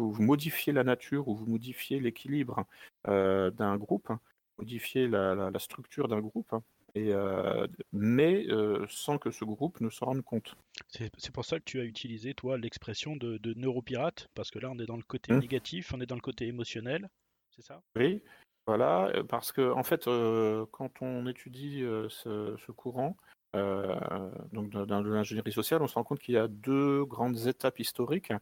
vous, 0.00 0.22
modifiez 0.22 0.72
la 0.72 0.84
nature 0.84 1.28
ou 1.28 1.34
vous 1.34 1.46
modifiez 1.46 2.00
l'équilibre 2.00 2.64
euh, 3.08 3.50
d'un 3.50 3.76
groupe, 3.76 4.10
modifiez 4.58 5.08
la, 5.08 5.50
structure 5.58 6.08
d'un 6.08 6.20
groupe, 6.20 6.54
et, 6.94 7.12
euh, 7.12 7.66
mais 7.92 8.46
euh, 8.48 8.86
sans 8.88 9.18
que 9.18 9.30
ce 9.30 9.44
groupe 9.44 9.80
ne 9.80 9.90
s'en 9.90 10.06
rende 10.06 10.22
compte. 10.22 10.56
C'est 10.88 11.32
pour 11.32 11.44
ça 11.44 11.58
que 11.58 11.64
tu 11.64 11.80
as 11.80 11.84
utilisé, 11.84 12.34
toi, 12.34 12.58
l'expression 12.58 13.16
de, 13.16 13.38
neuropirate, 13.54 14.28
parce 14.34 14.50
que 14.50 14.58
là, 14.58 14.70
on 14.70 14.78
est 14.78 14.86
dans 14.86 14.96
le 14.96 15.02
côté 15.02 15.32
mmh. 15.32 15.38
négatif, 15.38 15.94
on 15.94 16.00
est 16.00 16.06
dans 16.06 16.16
le 16.16 16.20
côté 16.20 16.46
émotionnel, 16.46 17.08
c'est 17.54 17.62
ça? 17.62 17.82
Oui, 17.96 18.22
voilà, 18.66 19.12
parce 19.28 19.52
que 19.52 19.72
en 19.72 19.82
fait, 19.82 20.04
quand 20.04 21.02
on 21.02 21.26
étudie 21.26 21.80
ce, 22.08 22.72
courant, 22.72 23.16
euh, 23.56 24.30
donc 24.52 24.70
dans, 24.70 25.00
l'ingénierie 25.02 25.52
sociale, 25.52 25.82
on 25.82 25.88
se 25.88 25.94
rend 25.94 26.04
compte 26.04 26.20
qu'il 26.20 26.34
y 26.34 26.38
a 26.38 26.48
deux 26.48 27.04
grandes 27.04 27.46
étapes 27.46 27.80
historiques. 27.80 28.32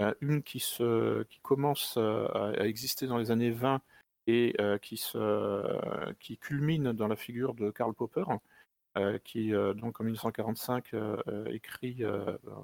Euh, 0.00 0.14
une 0.20 0.42
qui, 0.44 0.60
se, 0.60 1.24
qui 1.24 1.40
commence 1.40 1.96
euh, 1.96 2.28
à, 2.56 2.66
exister 2.66 3.08
dans 3.08 3.18
les 3.18 3.32
années 3.32 3.50
20 3.50 3.80
et 4.28 4.54
qui, 4.82 4.98
se, 4.98 6.14
qui 6.20 6.36
culmine 6.36 6.92
dans 6.92 7.08
la 7.08 7.16
figure 7.16 7.54
de 7.54 7.70
Karl 7.70 7.94
Popper, 7.94 8.24
qui 9.24 9.52
donc 9.74 10.00
en 10.00 10.04
1945 10.04 10.92
écrit, 11.46 12.02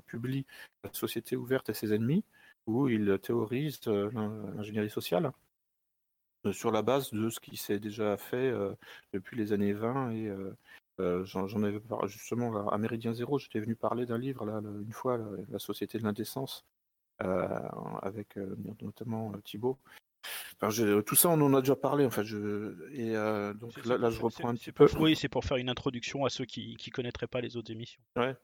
publie 0.07 0.45
La 0.85 0.93
société 0.93 1.37
ouverte 1.37 1.71
et 1.71 1.75
ses 1.75 1.95
ennemis, 1.95 2.23
où 2.67 2.89
il 2.89 3.19
théorise 3.19 3.81
l'ingénierie 3.87 4.91
sociale 4.91 5.33
sur 6.53 6.71
la 6.71 6.83
base 6.83 7.11
de 7.13 7.31
ce 7.31 7.41
qui 7.41 7.57
s'est 7.57 7.81
déjà 7.81 8.19
fait 8.19 8.53
depuis 9.15 9.35
les 9.37 9.55
années 9.55 9.73
20 9.73 10.11
et 10.11 10.31
j'en 10.99 11.63
avais 11.63 11.81
justement 12.07 12.69
à 12.69 12.77
Méridien 12.77 13.15
Zéro, 13.15 13.39
j'étais 13.39 13.61
venu 13.61 13.75
parler 13.75 14.05
d'un 14.05 14.19
livre 14.19 14.45
là, 14.45 14.61
une 14.61 14.93
fois, 14.93 15.19
La 15.51 15.59
Société 15.59 15.97
de 15.99 16.05
l'indécence, 16.05 16.67
avec 17.19 18.37
notamment 18.81 19.33
Thibault. 19.45 19.79
Tout 21.07 21.15
ça, 21.15 21.29
on 21.29 21.41
en 21.41 21.55
a 21.55 21.61
déjà 21.61 21.77
parlé 21.77 22.05
en 22.07 22.11
fait. 22.11 22.27
et 22.93 23.15
donc 23.55 23.85
là, 23.85 24.11
je 24.11 24.21
reprends 24.21 24.49
un 24.49 24.55
petit 24.55 24.73
peu. 24.73 24.87
Oui, 24.99 25.17
c'est 25.17 25.29
pour 25.29 25.45
faire 25.45 25.57
une 25.57 25.69
introduction 25.69 26.25
à 26.25 26.31
ceux 26.31 26.45
qui 26.45 26.77
ne 26.87 26.93
connaîtraient 26.93 27.27
pas 27.27 27.41
les 27.41 27.57
autres 27.57 27.71
émissions. 27.71 28.03
Ouais. 28.17 28.35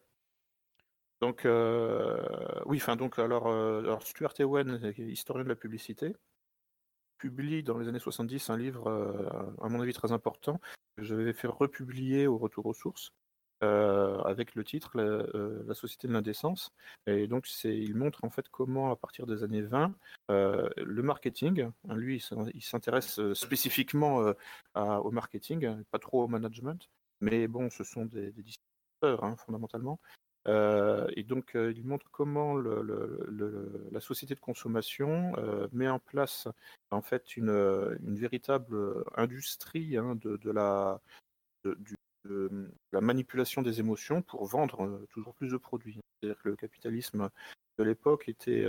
Donc, 1.21 1.43
oui, 1.45 2.77
enfin, 2.77 2.97
donc, 2.97 3.19
alors, 3.19 3.49
alors 3.49 4.03
Stuart 4.03 4.35
Ewen, 4.39 4.93
historien 4.99 5.45
de 5.45 5.49
la 5.49 5.57
publicité, 5.57 6.15
publie 7.19 7.63
dans 7.63 7.79
les 7.79 7.89
années 7.89 7.99
70 7.99 8.51
un 8.51 8.57
livre, 8.57 8.89
à 9.61 9.69
mon 9.69 9.81
avis, 9.81 9.93
très 9.93 10.13
important, 10.13 10.61
je 10.99 11.15
vais 11.15 11.33
faire 11.33 11.57
republier 11.57 12.27
au 12.27 12.39
retour 12.39 12.67
aux 12.67 12.75
sources. 12.75 13.13
Euh, 13.63 14.19
avec 14.23 14.55
le 14.55 14.65
titre 14.65 14.93
euh, 14.97 15.63
la, 15.67 15.75
société 15.75 16.09
de 16.09 16.15
l'indécence. 16.15 16.73
Et 17.07 17.27
donc, 17.27 17.47
il 17.65 17.95
montre 17.95 18.25
en 18.25 18.31
fait 18.31 18.49
comment, 18.49 18.91
à 18.91 18.97
partir 18.97 19.27
des 19.27 19.43
années 19.43 19.61
20, 19.61 19.95
euh, 20.31 20.71
le 20.79 21.03
marketing, 21.03 21.65
hein, 21.65 21.95
lui, 21.95 22.25
il 22.55 22.63
s'intéresse 22.63 23.21
spécifiquement 23.35 24.33
au 24.75 25.11
marketing, 25.11 25.85
pas 25.91 25.99
trop 25.99 26.25
au 26.25 26.29
management, 26.29 26.89
mais 27.21 27.49
bon, 27.49 27.69
ce 27.69 27.85
sont 27.85 28.07
des, 28.07 28.31
distributeurs 28.31 29.25
hein, 29.25 29.37
fondamentalement. 29.37 30.01
et 30.47 31.23
donc, 31.23 31.51
il 31.55 31.85
montre 31.85 32.07
comment 32.11 32.57
la 32.57 34.01
société 34.01 34.35
de 34.35 34.41
consommation 34.41 35.33
met 35.73 35.89
en 35.89 35.99
place 35.99 36.49
en 36.91 37.03
fait 37.03 37.37
une, 37.37 37.99
véritable 38.17 39.05
industrie 39.17 39.99
hein, 39.99 40.17
de, 40.17 40.51
la, 40.51 41.03
du 41.65 41.97
la 42.25 43.01
manipulation 43.01 43.63
des 43.63 43.81
émotions 43.81 44.23
pour 44.23 44.45
vendre 44.47 45.05
toujours 45.11 45.35
plus 45.35 45.51
de 45.51 45.57
produits. 45.57 45.99
C'est-à-dire 46.21 46.41
que 46.43 46.49
le 46.49 46.57
capitalisme 46.57 47.31
de 47.79 47.85
l'époque 47.85 48.29
était 48.29 48.67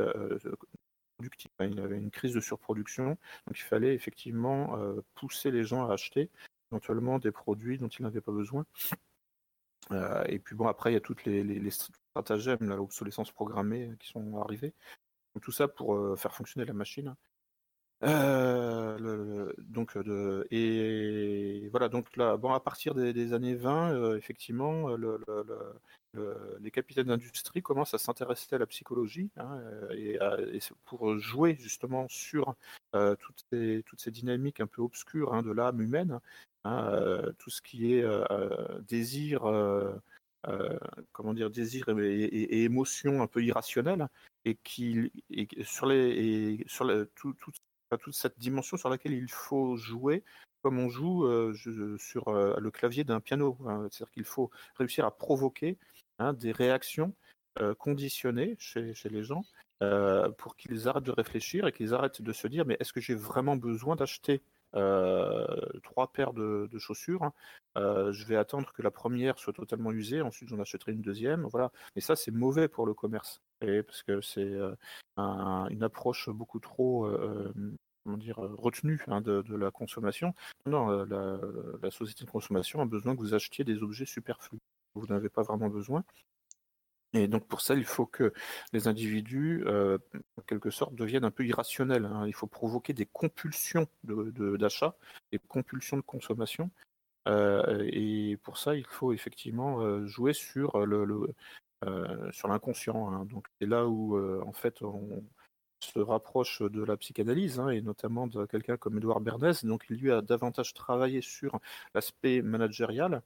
productif. 1.17 1.51
Il 1.59 1.79
avait 1.79 1.97
une 1.97 2.11
crise 2.11 2.33
de 2.33 2.39
surproduction, 2.39 3.17
donc 3.47 3.59
il 3.59 3.63
fallait 3.63 3.93
effectivement 3.93 4.79
pousser 5.15 5.51
les 5.51 5.63
gens 5.63 5.87
à 5.87 5.93
acheter 5.93 6.29
éventuellement 6.71 7.19
des 7.19 7.31
produits 7.31 7.77
dont 7.77 7.89
ils 7.89 8.03
n'avaient 8.03 8.21
pas 8.21 8.31
besoin. 8.31 8.65
et 10.27 10.39
puis 10.39 10.55
bon, 10.55 10.67
après, 10.67 10.91
il 10.91 10.93
y 10.93 10.97
a 10.97 11.01
toutes 11.01 11.25
les, 11.25 11.43
les, 11.43 11.71
stratagèmes, 11.71 12.69
l'obsolescence 12.69 13.31
programmée 13.31 13.91
qui 13.99 14.07
sont 14.07 14.41
arrivés. 14.41 14.73
tout 15.41 15.51
ça 15.51 15.67
pour 15.67 16.17
faire 16.17 16.33
fonctionner 16.33 16.65
la 16.65 16.73
machine. 16.73 17.15
Euh, 18.03 19.53
donc 19.59 19.95
de, 19.95 20.47
et 20.49 21.69
voilà 21.69 21.87
donc 21.87 22.17
là 22.17 22.35
bon 22.35 22.51
à 22.51 22.59
partir 22.59 22.95
des, 22.95 23.33
années 23.33 23.53
20 23.53 23.93
euh, 23.93 24.17
effectivement 24.17 24.95
le, 24.95 25.19
les 26.59 26.71
capitaines 26.71 27.07
d'industrie 27.07 27.61
commencent 27.61 27.93
à 27.93 27.99
s'intéresser 27.99 28.55
à 28.55 28.57
la 28.57 28.65
psychologie 28.65 29.29
hein, 29.37 29.61
et, 29.91 30.17
pour 30.85 31.19
jouer 31.19 31.55
justement 31.59 32.07
sur 32.09 32.55
euh, 32.95 33.15
toutes 33.19 33.45
ces 33.51 33.83
toutes 33.85 34.01
ces 34.01 34.09
dynamiques 34.09 34.61
un 34.61 34.67
peu 34.67 34.81
obscures 34.81 35.35
hein, 35.35 35.43
de 35.43 35.51
l'âme 35.51 35.79
humaine 35.79 36.19
hein, 36.63 37.21
tout 37.37 37.51
ce 37.51 37.61
qui 37.61 37.93
est 37.93 38.03
désir 38.87 39.41
comment 41.11 41.35
dire 41.35 41.51
désir 41.51 41.87
et, 41.89 42.23
et, 42.23 42.63
émotion 42.63 43.21
un 43.21 43.27
peu 43.27 43.43
irrationnelle 43.43 44.07
et 44.43 44.55
qui 44.55 45.11
sur 45.63 45.85
les 45.85 45.99
et 46.09 46.63
sur 46.67 46.85
toute 47.97 48.13
cette 48.13 48.39
dimension 48.39 48.77
sur 48.77 48.89
laquelle 48.89 49.13
il 49.13 49.29
faut 49.29 49.75
jouer 49.75 50.23
comme 50.61 50.79
on 50.79 50.89
joue 50.89 51.25
euh, 51.25 51.53
sur 51.97 52.27
euh, 52.27 52.55
le 52.59 52.71
clavier 52.71 53.03
d'un 53.03 53.19
piano. 53.19 53.57
Hein. 53.65 53.87
C'est-à-dire 53.89 54.11
qu'il 54.11 54.23
faut 54.23 54.51
réussir 54.75 55.05
à 55.05 55.15
provoquer 55.15 55.77
hein, 56.19 56.33
des 56.33 56.51
réactions 56.51 57.13
euh, 57.59 57.73
conditionnées 57.75 58.55
chez, 58.59 58.93
les 59.05 59.23
gens 59.23 59.43
pour 60.37 60.55
qu'ils 60.57 60.87
arrêtent 60.87 61.05
de 61.05 61.11
réfléchir 61.11 61.65
et 61.65 61.71
qu'ils 61.71 61.95
arrêtent 61.95 62.21
de 62.21 62.33
se 62.33 62.47
dire 62.47 62.65
mais 62.67 62.77
est-ce 62.79 62.93
que 62.93 63.01
j'ai 63.01 63.15
vraiment 63.15 63.55
besoin 63.55 63.95
d'acheter 63.95 64.43
trois 64.73 66.11
paires 66.13 66.33
de, 66.33 66.69
chaussures 66.77 67.23
hein. 67.23 67.33
Je 67.75 68.25
vais 68.25 68.35
attendre 68.35 68.71
que 68.73 68.81
la 68.81 68.91
première 68.91 69.39
soit 69.39 69.53
totalement 69.53 69.91
usée, 69.91 70.21
ensuite 70.21 70.49
j'en 70.49 70.59
achèterai 70.59 70.93
une 70.93 71.01
deuxième. 71.01 71.45
Voilà. 71.51 71.71
Mais 71.95 72.01
ça 72.01 72.15
c'est 72.15 72.31
mauvais 72.31 72.67
pour 72.67 72.85
le 72.85 72.93
commerce 72.93 73.41
parce 73.59 74.03
que 74.03 74.21
c'est 74.21 74.57
une 75.17 75.83
approche 75.83 76.29
beaucoup 76.29 76.59
trop 76.59 77.07
comment 78.03 78.17
dire, 78.17 78.37
retenue 78.37 79.03
hein, 79.07 79.21
de, 79.21 79.55
la 79.55 79.71
consommation. 79.71 80.33
Non, 80.65 81.05
la, 81.05 81.91
société 81.91 82.25
de 82.25 82.29
consommation 82.29 82.81
a 82.81 82.85
besoin 82.85 83.15
que 83.15 83.21
vous 83.21 83.33
achetiez 83.33 83.63
des 83.63 83.83
objets 83.83 84.05
superflus. 84.05 84.59
Vous 84.95 85.07
n'avez 85.07 85.29
pas 85.29 85.43
vraiment 85.43 85.69
besoin. 85.69 86.03
Et 87.13 87.27
donc 87.27 87.45
pour 87.47 87.61
ça, 87.61 87.75
il 87.75 87.85
faut 87.85 88.05
que 88.05 88.33
les 88.73 88.87
individus, 88.87 89.65
en 89.67 90.41
quelque 90.47 90.69
sorte, 90.69 90.95
deviennent 90.95 91.25
un 91.25 91.31
peu 91.31 91.45
irrationnels. 91.45 92.05
Hein. 92.05 92.25
Il 92.27 92.33
faut 92.33 92.47
provoquer 92.47 92.93
des 92.93 93.05
compulsions 93.05 93.87
d'achat, 94.03 94.95
de, 95.31 95.37
des 95.37 95.39
compulsions 95.39 95.97
de 95.97 96.01
consommation. 96.01 96.71
et 97.27 98.37
pour 98.43 98.57
ça, 98.57 98.75
il 98.75 98.85
faut 98.85 99.11
effectivement 99.13 100.05
jouer 100.07 100.33
sur 100.33 100.85
euh, 101.87 102.31
l'inconscient. 102.47 103.11
Hein. 103.11 103.25
Donc 103.25 103.47
c'est 103.59 103.67
là 103.67 103.87
où 103.87 104.15
euh, 104.17 104.43
en 104.45 104.51
fait 104.53 104.81
on 104.81 105.23
se 105.79 105.99
rapproche 105.99 106.61
de 106.61 106.83
la 106.83 106.95
psychanalyse 106.95 107.59
hein, 107.59 107.69
et 107.69 107.81
notamment 107.81 108.27
de 108.27 108.45
quelqu'un 108.45 108.77
comme 108.77 108.97
Edouard 108.97 109.21
Bernays. 109.21 109.63
Donc 109.63 109.85
il 109.89 109.97
lui 109.97 110.11
a 110.11 110.21
davantage 110.21 110.73
travaillé 110.73 111.21
sur 111.21 111.59
l'aspect 111.95 112.41
managérial. 112.43 113.23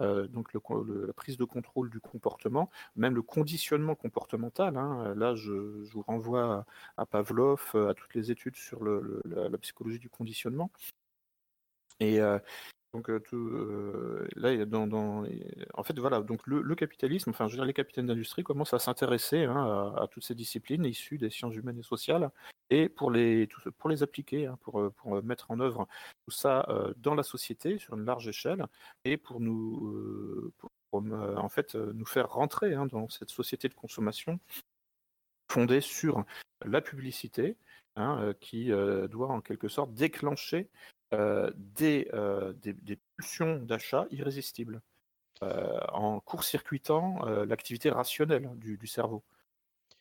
Euh, 0.00 0.28
donc 0.28 0.52
la 0.54 1.12
prise 1.12 1.36
de 1.36 1.44
contrôle 1.44 1.90
du 1.90 2.00
comportement, 2.00 2.70
même 2.96 3.14
le 3.14 3.22
conditionnement 3.22 3.94
comportemental. 3.94 4.76
Hein. 4.76 5.14
Là, 5.16 5.34
je, 5.34 5.52
vous 5.52 6.02
renvoie 6.02 6.66
à, 6.96 7.06
Pavlov, 7.06 7.74
à 7.74 7.94
toutes 7.94 8.14
les 8.14 8.30
études 8.30 8.56
sur 8.56 8.84
la, 8.84 9.58
psychologie 9.58 9.98
du 9.98 10.08
conditionnement. 10.10 10.70
Et, 12.00 12.20
donc 12.94 13.10
tout, 13.24 13.50
là, 14.36 14.64
dans, 14.64 15.24
en 15.74 15.82
fait, 15.82 15.98
voilà, 15.98 16.22
donc 16.22 16.46
le, 16.46 16.74
capitalisme, 16.74 17.30
enfin, 17.30 17.46
je 17.46 17.52
veux 17.52 17.58
dire, 17.58 17.66
les 17.66 17.74
capitaines 17.74 18.06
d'industrie 18.06 18.42
commencent 18.42 18.72
à 18.72 18.78
s'intéresser 18.78 19.44
hein, 19.44 19.94
à, 19.96 20.06
toutes 20.08 20.24
ces 20.24 20.34
disciplines 20.34 20.84
issues 20.86 21.18
des 21.18 21.28
sciences 21.28 21.54
humaines 21.54 21.78
et 21.78 21.82
sociales, 21.82 22.30
et 22.70 22.88
pour 22.88 23.10
les, 23.10 23.48
pour 23.76 23.90
les 23.90 24.02
appliquer, 24.02 24.46
hein, 24.46 24.58
pour, 24.62 24.90
pour 24.94 25.22
mettre 25.22 25.50
en 25.50 25.60
œuvre 25.60 25.86
tout 26.24 26.30
ça 26.30 26.66
dans 26.96 27.14
la 27.14 27.22
société 27.22 27.78
sur 27.78 27.94
une 27.94 28.06
large 28.06 28.26
échelle, 28.26 28.66
et 29.04 29.18
pour 29.18 29.40
nous, 29.40 30.50
en 30.92 31.48
fait, 31.50 31.74
nous 31.74 32.06
faire 32.06 32.30
rentrer 32.30 32.74
hein, 32.74 32.86
dans 32.86 33.08
cette 33.10 33.30
société 33.30 33.68
de 33.68 33.74
consommation 33.74 34.40
fondée 35.50 35.82
sur 35.82 36.24
la 36.64 36.80
publicité, 36.80 37.56
qui 38.40 38.70
doit 39.10 39.28
en 39.28 39.40
quelque 39.40 39.68
sorte 39.68 39.92
déclencher 39.92 40.70
euh, 41.14 41.50
euh, 41.80 42.52
des, 42.62 42.98
pulsions 43.16 43.56
d'achat 43.56 44.06
irrésistibles 44.10 44.82
euh, 45.42 45.78
en 45.92 46.20
court-circuitant 46.20 47.24
l'activité 47.46 47.90
rationnelle 47.90 48.50
du, 48.56 48.86
cerveau. 48.86 49.22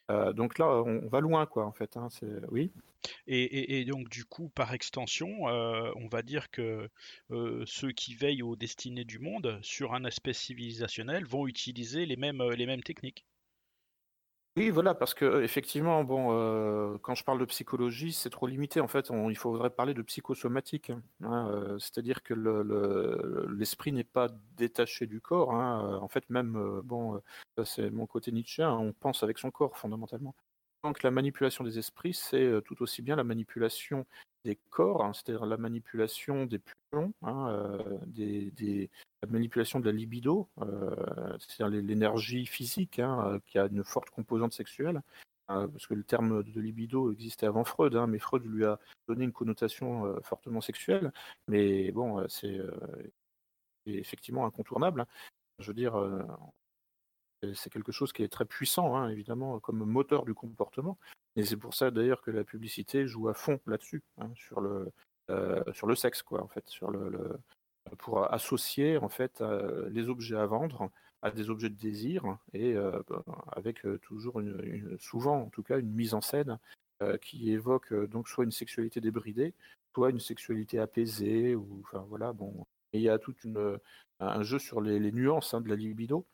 donc 0.09 0.57
là, 0.57 0.67
on, 0.67 1.07
va 1.07 1.21
loin, 1.21 1.45
quoi, 1.45 1.65
en 1.65 1.71
fait. 1.71 1.95
Hein, 1.97 2.09
oui. 2.49 2.71
Et, 3.27 3.85
donc, 3.85 4.09
du 4.09 4.25
coup, 4.25 4.49
par 4.49 4.73
extension, 4.73 5.43
on 5.43 6.07
va 6.09 6.21
dire 6.23 6.49
que 6.51 6.89
ceux 7.65 7.91
qui 7.91 8.15
veillent 8.15 8.43
aux 8.43 8.55
destinées 8.55 9.05
du 9.05 9.19
monde 9.19 9.59
sur 9.61 9.93
un 9.93 10.03
aspect 10.03 10.33
civilisationnel 10.33 11.25
vont 11.25 11.47
utiliser 11.47 12.05
les 12.05 12.17
mêmes 12.17 12.83
techniques. 12.83 13.25
Oui, 14.57 14.71
voilà, 14.71 14.95
parce 14.95 15.13
que 15.13 15.43
effectivement, 15.43 16.03
bon, 16.03 16.29
euh, 16.31 16.97
quand 17.03 17.13
je 17.13 17.23
parle 17.23 17.37
de 17.39 17.45
psychologie, 17.45 18.11
c'est 18.11 18.31
trop 18.31 18.47
limité. 18.47 18.81
En 18.81 18.87
fait, 18.87 19.11
il 19.29 19.37
faudrait 19.37 19.69
parler 19.69 19.93
de 19.93 20.01
psychosomatique. 20.01 20.91
Hein, 21.21 21.47
euh, 21.51 21.77
c'est-à-dire 21.77 22.23
que 22.23 22.33
l'esprit 23.55 23.91
n'est 23.91 24.03
pas 24.03 24.29
détaché 24.55 25.05
du 25.05 25.21
corps. 25.21 25.53
Hein, 25.53 25.99
en 26.01 26.07
fait, 26.07 26.27
même, 26.31 26.55
euh, 26.55 26.81
bon, 26.83 27.21
c'est 27.65 27.91
mon 27.91 28.07
côté 28.07 28.31
Nietzsche, 28.31 28.63
on 28.63 28.93
pense 28.93 29.21
avec 29.21 29.37
son 29.37 29.51
corps 29.51 29.77
fondamentalement. 29.77 30.33
Donc 30.83 31.03
la 31.03 31.11
manipulation 31.11 31.63
des 31.63 31.77
esprits, 31.77 32.15
c'est 32.15 32.59
tout 32.65 32.81
aussi 32.81 33.03
bien 33.03 33.15
la 33.15 33.23
manipulation 33.23 34.07
des 34.43 34.57
corps, 34.71 35.03
hein, 35.03 35.13
c'est-à-dire 35.13 35.45
la 35.45 35.57
manipulation 35.57 36.47
des 36.47 36.59
pulsions, 36.59 37.13
des, 38.07 38.89
la 39.23 39.29
manipulation 39.29 39.79
de 39.79 39.85
la 39.85 39.91
libido, 39.91 40.49
c'est-à-dire 41.39 41.81
l'énergie 41.81 42.45
physique, 42.45 43.01
qui 43.45 43.57
a 43.57 43.65
une 43.65 43.83
forte 43.83 44.09
composante 44.09 44.53
sexuelle, 44.53 45.01
parce 45.47 45.87
que 45.87 45.93
le 45.93 46.03
terme 46.03 46.43
de 46.43 46.61
libido 46.61 47.11
existait 47.11 47.47
avant 47.47 47.63
Freud, 47.63 47.95
mais 48.07 48.19
Freud 48.19 48.45
lui 48.45 48.65
a 48.65 48.79
donné 49.07 49.23
une 49.23 49.31
connotation 49.31 50.21
fortement 50.23 50.61
sexuelle, 50.61 51.11
mais 51.47 51.91
bon, 51.91 52.27
c'est 52.27 52.59
effectivement 53.85 54.45
incontournable. 54.45 55.07
Je 55.59 55.67
veux 55.67 55.73
dire, 55.73 55.95
c'est 57.55 57.71
quelque 57.71 57.91
chose 57.91 58.13
qui 58.13 58.23
est 58.23 58.31
très 58.31 58.45
puissant, 58.45 58.95
hein, 58.95 59.09
évidemment, 59.09 59.59
comme 59.59 59.83
moteur 59.83 60.25
du 60.25 60.33
comportement. 60.33 60.97
Et 61.35 61.43
c'est 61.43 61.57
pour 61.57 61.73
ça 61.73 61.91
d'ailleurs 61.91 62.21
que 62.21 62.31
la 62.31 62.43
publicité 62.43 63.07
joue 63.07 63.29
à 63.29 63.33
fond 63.33 63.59
là-dessus, 63.67 64.03
hein, 64.17 64.31
sur 64.35 64.61
le 64.61 64.91
euh, 65.29 65.61
sur 65.73 65.87
le 65.87 65.95
sexe, 65.95 66.23
quoi, 66.23 66.41
en 66.41 66.47
fait, 66.47 66.67
sur 66.69 66.89
le, 66.89 67.37
pour 67.97 68.31
associer 68.31 68.97
en 68.97 69.09
fait 69.09 69.41
euh, 69.41 69.89
les 69.89 70.09
objets 70.09 70.37
à 70.37 70.45
vendre 70.45 70.89
à 71.21 71.31
des 71.31 71.49
objets 71.49 71.69
de 71.69 71.75
désir 71.75 72.37
et 72.53 72.75
euh, 72.75 73.01
bah, 73.07 73.23
avec 73.51 73.81
toujours 74.01 74.39
une, 74.39 74.97
souvent 74.99 75.41
en 75.41 75.49
tout 75.49 75.63
cas 75.63 75.79
une 75.79 75.91
mise 75.91 76.13
en 76.13 76.21
scène 76.21 76.59
qui 77.21 77.51
évoque 77.51 77.93
donc 77.93 78.27
soit 78.27 78.43
une 78.43 78.51
sexualité 78.51 79.01
débridée, 79.01 79.53
soit 79.93 80.09
une 80.09 80.19
sexualité 80.19 80.79
apaisée 80.79 81.53
ou 81.53 81.81
enfin 81.83 82.03
voilà 82.09 82.33
bon. 82.33 82.65
il 82.91 83.01
y 83.01 83.09
a 83.09 83.19
tout 83.19 83.35
un 84.19 84.41
jeu 84.41 84.57
sur 84.57 84.81
les, 84.81 85.11
nuances 85.11 85.53
hein, 85.53 85.61
de 85.61 85.69
la 85.69 85.75
libido 85.75 86.25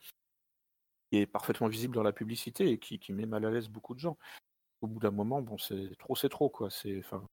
est 1.17 1.25
parfaitement 1.25 1.67
visible 1.67 1.95
dans 1.95 2.03
la 2.03 2.13
publicité 2.13 2.69
et 2.71 2.77
qui, 2.77 2.99
met 3.11 3.25
mal 3.25 3.45
à 3.45 3.51
l'aise 3.51 3.69
beaucoup 3.69 3.93
de 3.93 3.99
gens. 3.99 4.17
Au 4.81 4.87
bout 4.87 4.99
d'un 4.99 5.11
moment, 5.11 5.41
bon, 5.41 5.57
c'est 5.57 5.95
trop, 5.97 6.15
c'est 6.15 6.29
trop, 6.29 6.49
quoi. 6.49 6.69
C'est, 6.69 6.99
enfin, 6.99 7.23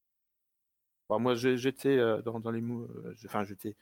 moi, 1.18 1.35
j'étais 1.35 1.96
euh, 1.98 2.22
dans, 2.22 2.50
les, 2.50 2.62
euh, 2.62 3.14
enfin, 3.24 3.44
j'étais 3.44 3.70
euh, 3.70 3.72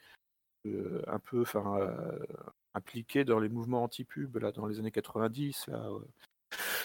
un 0.65 1.19
peu, 1.19 1.43
enfin, 1.43 1.91
impliqué 2.75 3.25
dans 3.25 3.41
les 3.41 3.49
mouvements 3.49 3.85
anti-pub 3.85 4.37
là, 4.37 4.53
dans 4.53 4.67
les 4.67 4.79
années 4.79 4.91
90, 4.91 5.69
là, 5.69 5.91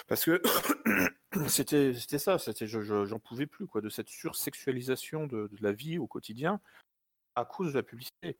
parce 0.07 0.25
que 0.25 0.41
c'était, 1.47 1.93
c'était 1.93 2.19
ça, 2.19 2.37
j'en 2.37 3.19
pouvais 3.19 3.47
plus, 3.47 3.67
quoi, 3.67 3.81
de 3.81 3.89
cette 3.89 4.09
sursexualisation 4.09 5.27
de, 5.27 5.49
de 5.51 5.63
la 5.63 5.71
vie 5.71 5.97
au 5.97 6.07
quotidien 6.07 6.59
à 7.35 7.45
cause 7.45 7.73
de 7.73 7.77
la 7.79 7.83
publicité. 7.83 8.37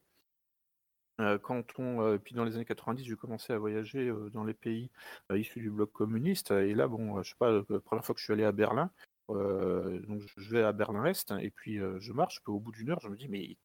Euh, 1.20 1.38
quand 1.38 1.64
on, 1.80 2.02
euh, 2.02 2.18
puis 2.18 2.34
dans 2.34 2.44
les 2.44 2.56
années 2.56 2.66
90, 2.66 3.06
j'ai 3.06 3.16
commencé 3.16 3.54
à 3.54 3.58
voyager 3.60 4.10
euh, 4.10 4.30
dans 4.32 4.44
les 4.44 4.54
pays 4.54 4.90
issus 5.34 5.60
du 5.60 5.70
bloc 5.70 5.92
communiste. 5.92 6.52
Et 6.52 6.74
là, 6.74 6.88
bon, 6.88 7.22
je 7.22 7.30
sais 7.30 7.36
pas, 7.38 7.52
la 7.70 7.80
première 7.80 8.06
fois 8.06 8.16
que 8.16 8.20
je 8.20 8.26
suis 8.26 8.34
allé 8.34 8.44
à 8.44 8.52
Berlin, 8.52 8.92
donc 9.30 10.22
je 10.38 10.50
vais 10.52 10.64
à 10.64 10.74
Berlin-Est 10.74 11.32
et 11.40 11.50
puis 11.50 11.80
je 12.00 12.14
marche. 12.14 12.42
Puis 12.44 12.52
au 12.52 12.60
bout 12.60 12.72
d'une 12.72 12.90
heure, 12.90 13.00
je 13.00 13.10
me 13.10 13.16
dis, 13.16 13.28
mais 13.30 13.58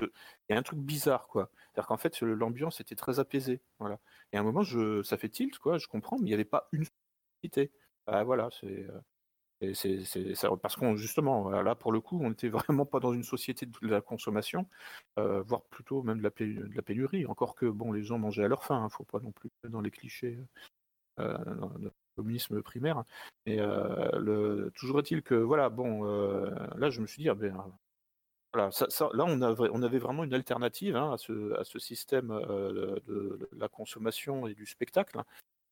il 0.00 0.08
y 0.50 0.52
a 0.54 0.58
un 0.58 0.62
truc 0.62 0.78
bizarre, 0.78 1.28
quoi. 1.28 1.50
C'est-à-dire 1.54 1.88
qu'en 1.88 1.96
fait, 1.96 2.20
l'ambiance 2.22 2.80
était 2.80 2.94
très 2.94 3.20
apaisée. 3.20 3.60
Voilà. 3.78 3.98
Et 4.32 4.36
à 4.36 4.40
un 4.40 4.42
moment, 4.42 4.62
je, 4.62 5.02
ça 5.02 5.16
fait 5.16 5.28
tilt, 5.28 5.58
quoi, 5.58 5.78
je 5.78 5.86
comprends, 5.86 6.16
mais 6.18 6.24
il 6.24 6.28
n'y 6.28 6.34
avait 6.34 6.44
pas 6.44 6.68
une 6.72 6.84
société. 7.42 7.72
Bah, 8.06 8.24
voilà, 8.24 8.48
c'est. 8.60 8.86
c'est 9.74 10.38
parce 10.62 10.76
qu'on 10.76 10.96
justement 10.96 11.50
là 11.62 11.74
pour 11.74 11.90
le 11.90 12.00
coup 12.00 12.20
on 12.20 12.28
n'était 12.28 12.48
vraiment 12.76 12.84
pas 12.86 13.00
dans 13.00 13.14
une 13.14 13.22
société 13.22 13.66
de 13.66 13.88
la 13.88 14.00
consommation, 14.00 14.66
voire 15.16 15.62
plutôt 15.70 16.02
même 16.02 16.18
de 16.18 16.22
la, 16.22 16.82
pénurie. 16.82 17.26
Encore 17.26 17.54
que 17.54 17.66
bon 17.66 17.92
les 17.92 18.02
gens 18.02 18.18
mangeaient 18.18 18.44
à 18.44 18.48
leur 18.48 18.64
faim, 18.64 18.80
ne 18.80 18.84
hein, 18.84 18.88
faut 18.90 19.04
pas 19.04 19.20
non 19.20 19.32
plus 19.32 19.50
dans 19.64 19.80
les 19.80 19.90
clichés 19.90 20.38
euh, 21.18 21.38
le 21.80 21.90
communisme 22.16 22.62
primaire. 22.62 23.04
Et 23.46 23.56
le, 23.56 24.70
toujours 24.74 25.00
est-il 25.00 25.22
que 25.22 25.34
voilà 25.34 25.70
bon 25.70 26.04
là 26.76 26.90
je 26.90 27.00
me 27.00 27.06
suis 27.06 27.22
dit 27.22 27.28
ah 27.28 27.34
ben 27.34 27.56
voilà, 28.56 28.70
là, 29.12 29.24
on 29.70 29.82
avait, 29.82 29.98
vraiment 29.98 30.24
une 30.24 30.32
alternative 30.32 30.96
hein, 30.96 31.12
à, 31.12 31.18
ce, 31.18 31.78
système 31.78 32.30
euh, 32.30 32.96
de, 33.06 33.48
la 33.56 33.68
consommation 33.68 34.46
et 34.46 34.54
du 34.54 34.64
spectacle, 34.64 35.20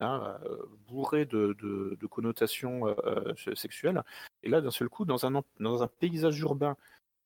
hein, 0.00 0.38
euh, 0.44 0.58
bourré 0.86 1.24
de, 1.24 2.06
connotations 2.10 2.86
euh, 2.86 3.34
sexuelles. 3.54 4.02
Et 4.42 4.50
là, 4.50 4.60
d'un 4.60 4.70
seul 4.70 4.90
coup, 4.90 5.06
dans 5.06 5.24
un, 5.24 5.88
paysage 5.98 6.38
urbain, 6.40 6.76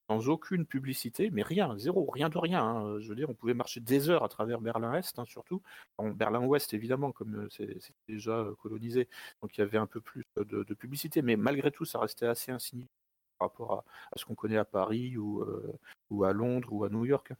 sans 0.09 0.29
aucune 0.29 0.65
publicité, 0.65 1.29
mais 1.29 1.43
rien, 1.43 1.77
zéro, 1.77 2.09
rien 2.09 2.29
de 2.29 2.37
rien. 2.37 2.63
Hein. 2.63 2.99
Je 3.01 3.09
veux 3.09 3.15
dire, 3.15 3.29
on 3.29 3.35
pouvait 3.35 3.53
marcher 3.53 3.81
des 3.81 4.09
heures 4.09 4.23
à 4.23 4.29
travers 4.29 4.61
Berlin-Est, 4.61 5.23
surtout. 5.25 5.61
Berlin-Ouest, 5.99 6.73
évidemment, 6.73 7.11
comme 7.11 7.49
c'est 7.51 7.77
déjà 8.07 8.47
colonisé, 8.61 9.09
donc 9.41 9.57
il 9.57 9.61
y 9.61 9.63
avait 9.63 9.77
un 9.77 9.87
peu 9.87 9.99
plus 9.99 10.25
de 10.37 10.73
publicité, 10.73 11.21
mais 11.21 11.35
malgré 11.35 11.69
tout, 11.69 11.83
ça 11.83 11.99
restait 11.99 12.27
assez 12.27 12.51
insignifiant 12.51 12.89
rapport 13.39 13.73
à, 13.73 14.17
ce 14.17 14.25
qu'on 14.25 14.35
connaît 14.35 14.57
à 14.57 14.65
Paris 14.65 15.17
ou, 15.17 15.41
euh, 15.41 15.73
ou 16.09 16.23
à 16.23 16.33
Londres 16.33 16.69
ou 16.71 16.83
à 16.83 16.89
New 16.89 17.05
York. 17.05 17.33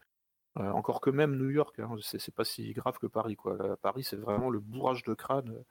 Euh, 0.57 0.71
encore 0.71 1.01
que 1.01 1.09
même 1.09 1.37
New 1.37 1.49
York, 1.49 1.79
hein, 1.79 1.95
c'est 2.01 2.33
pas 2.33 2.43
si 2.43 2.73
grave 2.73 2.97
que 2.97 3.07
Paris. 3.07 3.35
Quoi. 3.35 3.77
Paris, 3.77 4.03
c'est 4.03 4.15
vraiment 4.17 4.49
le 4.49 4.59
bourrage 4.59 5.03
de 5.03 5.13
crâne, 5.13 5.63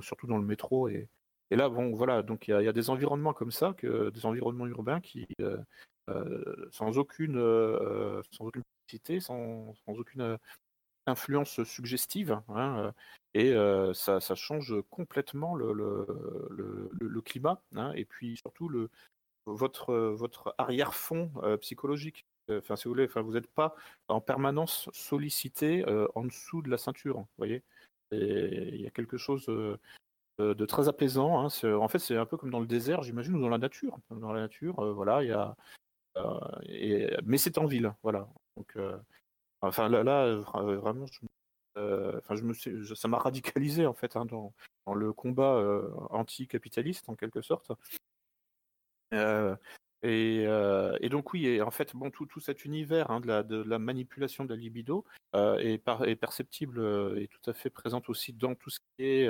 surtout 0.00 0.26
dans 0.26 0.38
le 0.38 0.44
métro. 0.44 0.88
Et, 0.88 1.08
et 1.50 1.56
là, 1.56 1.68
bon, 1.68 1.94
voilà, 1.94 2.22
donc 2.22 2.48
il 2.48 2.50
y, 2.50 2.68
a 2.68 2.72
des 2.72 2.90
environnements 2.90 3.32
comme 3.32 3.52
ça, 3.52 3.74
des 3.82 4.26
environnements 4.26 4.66
urbains 4.66 5.00
qui, 5.00 5.26
euh, 6.08 6.68
sans 6.72 6.98
aucune, 6.98 7.36
sans 8.32 8.46
aucune 8.46 8.62
publicité, 8.86 9.20
sans, 9.20 9.74
sans 9.86 9.92
aucune 9.92 10.36
influence 11.06 11.62
suggestive, 11.64 12.40
hein, 12.48 12.92
et 13.34 13.54
ça, 13.94 14.20
ça, 14.20 14.34
change 14.34 14.74
complètement 14.90 15.54
le, 15.54 15.72
le, 15.72 16.90
le, 17.00 17.20
climat, 17.20 17.62
hein, 17.76 17.92
et 17.94 18.04
puis 18.04 18.36
surtout 18.36 18.68
le, 18.68 18.90
votre, 19.46 19.94
votre 19.94 20.54
arrière-fond 20.58 21.30
psychologique? 21.60 22.26
Enfin, 22.50 22.76
si 22.76 22.84
vous 22.84 22.90
voulez, 22.90 23.04
enfin, 23.04 23.22
vous 23.22 23.32
n'êtes 23.32 23.46
pas 23.46 23.74
en 24.08 24.20
permanence 24.20 24.88
sollicité 24.92 25.84
en 26.14 26.24
dessous 26.24 26.62
de 26.62 26.70
la 26.70 26.78
ceinture. 26.78 27.24
Voyez, 27.38 27.62
il 28.10 28.80
y 28.80 28.86
a 28.86 28.90
quelque 28.90 29.16
chose 29.16 29.46
de 30.38 30.66
très 30.66 30.88
apaisant. 30.88 31.46
Hein. 31.46 31.74
En 31.74 31.88
fait, 31.88 31.98
c'est 31.98 32.16
un 32.16 32.26
peu 32.26 32.36
comme 32.36 32.50
dans 32.50 32.60
le 32.60 32.66
désert, 32.66 33.02
j'imagine, 33.02 33.36
ou 33.36 33.40
dans 33.40 33.48
la 33.48 33.58
nature. 33.58 33.98
Dans 34.10 34.32
la 34.32 34.40
nature, 34.40 34.74
voilà, 34.94 35.22
il 35.22 35.28
y 35.28 35.32
a. 35.32 35.56
Mais 37.24 37.38
c'est 37.38 37.58
en 37.58 37.66
ville, 37.66 37.94
voilà. 38.02 38.28
Donc, 38.56 38.76
enfin 39.60 39.88
là, 39.88 40.02
là 40.02 40.36
vraiment, 40.36 41.06
enfin, 41.76 42.34
je 42.34 42.42
me 42.42 42.94
ça 42.94 43.08
m'a 43.08 43.18
radicalisé 43.18 43.86
en 43.86 43.94
fait 43.94 44.16
hein, 44.16 44.26
dans... 44.26 44.52
dans, 44.86 44.94
le 44.94 45.12
combat 45.12 45.62
anticapitaliste 46.10 47.08
en 47.08 47.14
quelque 47.14 47.40
sorte. 47.40 47.72
Euh, 49.12 49.56
euh, 50.04 50.96
et, 51.00 51.08
donc 51.08 51.32
oui, 51.32 51.46
et 51.46 51.62
en 51.62 51.70
fait, 51.70 51.94
bon, 51.94 52.10
tout, 52.10 52.26
cet 52.40 52.64
univers 52.64 53.10
hein, 53.10 53.20
de, 53.20 53.62
la, 53.62 53.78
manipulation 53.78 54.44
de 54.44 54.50
la 54.50 54.56
libido 54.56 55.04
euh, 55.34 55.56
est, 55.58 56.16
perceptible 56.16 56.80
et 57.16 57.28
tout 57.28 57.50
à 57.50 57.52
fait 57.52 57.70
présente 57.70 58.08
aussi 58.08 58.32
dans 58.32 58.54
tout 58.54 58.70
ce 58.70 58.80
qui 58.80 59.04
est 59.04 59.28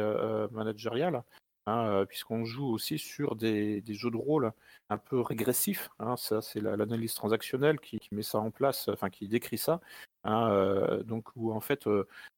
managérial, 0.51 1.25
hein, 1.67 2.05
puisqu'on 2.09 2.45
joue 2.45 2.67
aussi 2.67 2.99
sur 2.99 3.37
des, 3.37 3.83
jeux 3.89 4.11
de 4.11 4.17
rôle 4.17 4.53
un 4.89 4.99
peu 4.99 5.21
régressifs. 5.21 5.91
Hein, 5.99 6.17
ça, 6.17 6.41
c'est 6.41 6.61
l'analyse 6.61 7.15
transactionnelle 7.15 7.79
qui, 7.79 7.99
met 8.11 8.23
ça 8.23 8.39
en 8.39 8.51
place, 8.51 8.89
enfin 8.89 9.11
qui 9.11 9.29
décrit 9.29 9.59
ça. 9.59 9.81
donc 10.25 11.29
où 11.37 11.53
en 11.53 11.61
fait, 11.61 11.87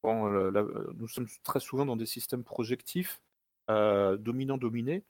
nous 0.03 1.07
sommes 1.07 1.27
très 1.43 1.61
souvent 1.61 1.85
dans 1.85 1.95
des 1.95 2.05
systèmes 2.05 2.43
projectifs 2.43 3.21
dominant-dominé 3.69 5.03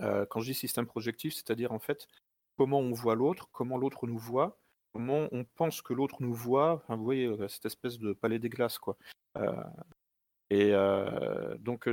euh, 0.00 0.26
quand 0.26 0.40
je 0.40 0.52
dis 0.52 0.54
système 0.54 0.86
projectif, 0.86 1.34
c'est-à-dire 1.34 1.72
en 1.72 1.78
fait 1.78 2.08
comment 2.56 2.80
on 2.80 2.92
voit 2.92 3.14
l'autre, 3.14 3.48
comment 3.52 3.76
l'autre 3.76 4.06
nous 4.06 4.18
voit, 4.18 4.58
comment 4.92 5.28
on 5.32 5.44
pense 5.44 5.82
que 5.82 5.92
l'autre 5.92 6.16
nous 6.20 6.34
voit. 6.34 6.84
vous 6.88 7.04
voyez 7.04 7.26
euh, 7.26 7.48
cette 7.48 7.66
espèce 7.66 7.98
de 7.98 8.12
palais 8.12 8.38
des 8.38 8.48
glaces, 8.48 8.78
quoi. 8.78 8.96
Euh, 9.36 9.52
et 10.50 10.70
donc 11.58 11.88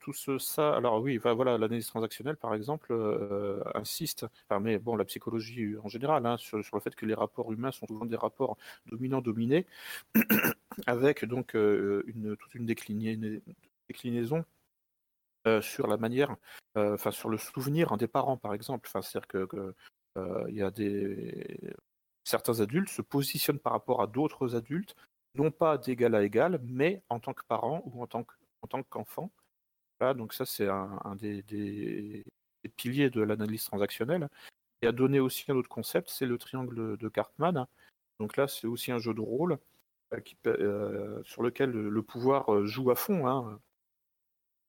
tout 0.00 0.12
ce, 0.12 0.36
ça, 0.36 0.74
alors 0.74 1.00
oui, 1.00 1.18
voilà, 1.18 1.56
l'analyse 1.56 1.86
transactionnelle 1.86 2.36
par 2.36 2.52
exemple 2.52 2.92
insiste, 3.76 4.26
enfin, 4.48 4.58
mais 4.58 4.78
bon, 4.80 4.96
la 4.96 5.04
psychologie 5.04 5.76
en 5.84 5.88
général, 5.88 6.26
hein, 6.26 6.36
sur, 6.36 6.58
le 6.58 6.80
fait 6.80 6.96
que 6.96 7.06
les 7.06 7.14
rapports 7.14 7.52
humains 7.52 7.70
sont 7.70 7.86
souvent 7.86 8.04
des 8.04 8.16
rapports 8.16 8.56
dominants-dominés, 8.86 9.66
avec 10.88 11.24
donc 11.24 11.54
une, 11.54 12.36
toute 12.36 12.56
une 12.56 12.66
déclinaison 12.66 14.44
sur 15.60 15.86
la 15.86 15.96
manière, 15.96 16.36
euh, 16.76 16.94
enfin 16.94 17.10
sur 17.10 17.28
le 17.28 17.38
souvenir 17.38 17.96
des 17.96 18.08
parents 18.08 18.36
par 18.36 18.54
exemple. 18.54 18.88
Enfin, 18.88 19.02
c'est-à-dire 19.02 19.28
que, 19.28 19.74
euh, 20.18 20.44
il 20.48 20.56
y 20.56 20.62
a 20.62 20.70
des 20.70 21.74
certains 22.24 22.60
adultes 22.60 22.88
se 22.88 23.02
positionnent 23.02 23.58
par 23.58 23.72
rapport 23.72 24.02
à 24.02 24.06
d'autres 24.06 24.56
adultes, 24.56 24.94
non 25.34 25.50
pas 25.50 25.78
d'égal 25.78 26.14
à 26.14 26.22
égal, 26.22 26.60
mais 26.64 27.02
en 27.08 27.18
tant 27.20 27.34
que 27.34 27.44
parents 27.44 27.82
ou 27.86 28.02
en 28.02 28.06
tant 28.06 28.26
en 28.62 28.68
tant 28.68 28.82
qu'enfant. 28.84 29.32
donc 30.00 30.34
ça 30.34 30.46
c'est 30.46 30.68
un, 30.68 31.16
des, 31.16 31.42
des, 31.42 32.24
piliers 32.76 33.10
de 33.10 33.22
l'analyse 33.22 33.64
transactionnelle. 33.64 34.28
Et 34.82 34.86
a 34.86 34.92
donné 34.92 35.20
aussi 35.20 35.50
un 35.50 35.56
autre 35.56 35.68
concept, 35.68 36.10
c'est 36.10 36.26
le 36.26 36.38
triangle 36.38 36.96
de 36.96 37.08
Cartman. 37.08 37.66
Donc 38.20 38.36
là 38.36 38.48
c'est 38.48 38.66
aussi 38.66 38.92
un 38.92 38.98
jeu 38.98 39.14
de 39.14 39.20
rôle 39.20 39.58
qui, 40.24 40.36
sur 41.24 41.42
lequel 41.42 41.70
le, 41.70 42.02
pouvoir 42.02 42.64
joue 42.66 42.90
à 42.90 42.94
fond. 42.94 43.26
Hein 43.26 43.60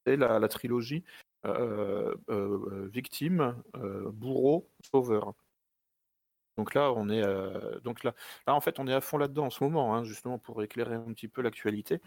la, 0.06 0.40
la 0.40 0.48
trilogie 0.48 1.04
euh, 1.46 2.16
euh, 2.30 2.88
victime, 2.88 3.62
euh, 3.76 4.10
bourreau, 4.12 4.70
sauveur. 4.82 5.34
Donc 6.56 6.74
là, 6.74 6.94
on 6.94 7.10
est 7.10 7.24
donc 7.82 8.04
là, 8.04 8.14
là 8.48 8.54
en 8.54 8.62
fait, 8.62 8.80
on 8.80 8.88
est 8.88 8.94
à 8.94 9.02
fond 9.02 9.18
là-dedans 9.18 9.48
en 9.48 9.50
ce 9.50 9.64
moment, 9.64 9.94
hein, 9.94 10.04
justement 10.06 10.38
pour 10.38 10.64
éclairer 10.64 10.96
un 10.96 11.12
petit 11.14 11.28
peu 11.28 11.42
l'actualité, 11.42 12.00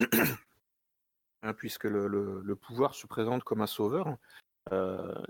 hein, 1.42 1.54
puisque 1.54 1.84
le, 1.84 2.54
pouvoir 2.56 2.94
se 2.94 3.06
présente 3.06 3.44
comme 3.44 3.62
un 3.62 3.66
sauveur. 3.66 4.18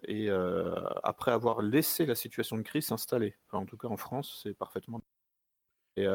et 0.09 0.31
après 1.05 1.31
avoir 1.31 1.63
laissé 1.63 2.05
la 2.07 2.17
situation 2.17 2.57
de 2.57 2.63
crise 2.63 2.87
s'installer, 2.87 3.37
en 3.53 3.67
tout 3.67 3.77
cas 3.77 3.89
en 3.89 3.97
France, 3.97 4.41
c'est 4.43 4.55
parfaitement. 4.55 5.03
Et, 5.97 6.07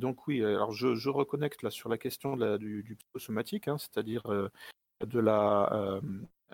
donc 0.00 0.26
oui, 0.26 0.42
alors 0.42 0.72
je, 0.72 1.08
reconnecte 1.10 1.62
là 1.62 1.70
sur 1.70 1.88
la 1.88 1.98
question 1.98 2.36
du, 2.56 2.82
du, 2.82 2.96
psychosomatique, 2.96 3.68
hein, 3.68 3.78
c'est-à-dire 3.78 4.50
de 5.06 5.20
la, 5.20 5.72
euh, 5.72 6.00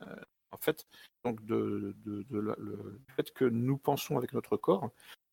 euh, 0.03 0.17
en 0.51 0.57
fait, 0.59 0.87
donc 1.25 1.45
de, 1.45 1.95
le 2.31 3.01
fait 3.17 3.33
que 3.33 3.45
nous 3.45 3.79
pensons 3.79 4.17
avec 4.17 4.33
notre 4.33 4.57
corps. 4.57 4.91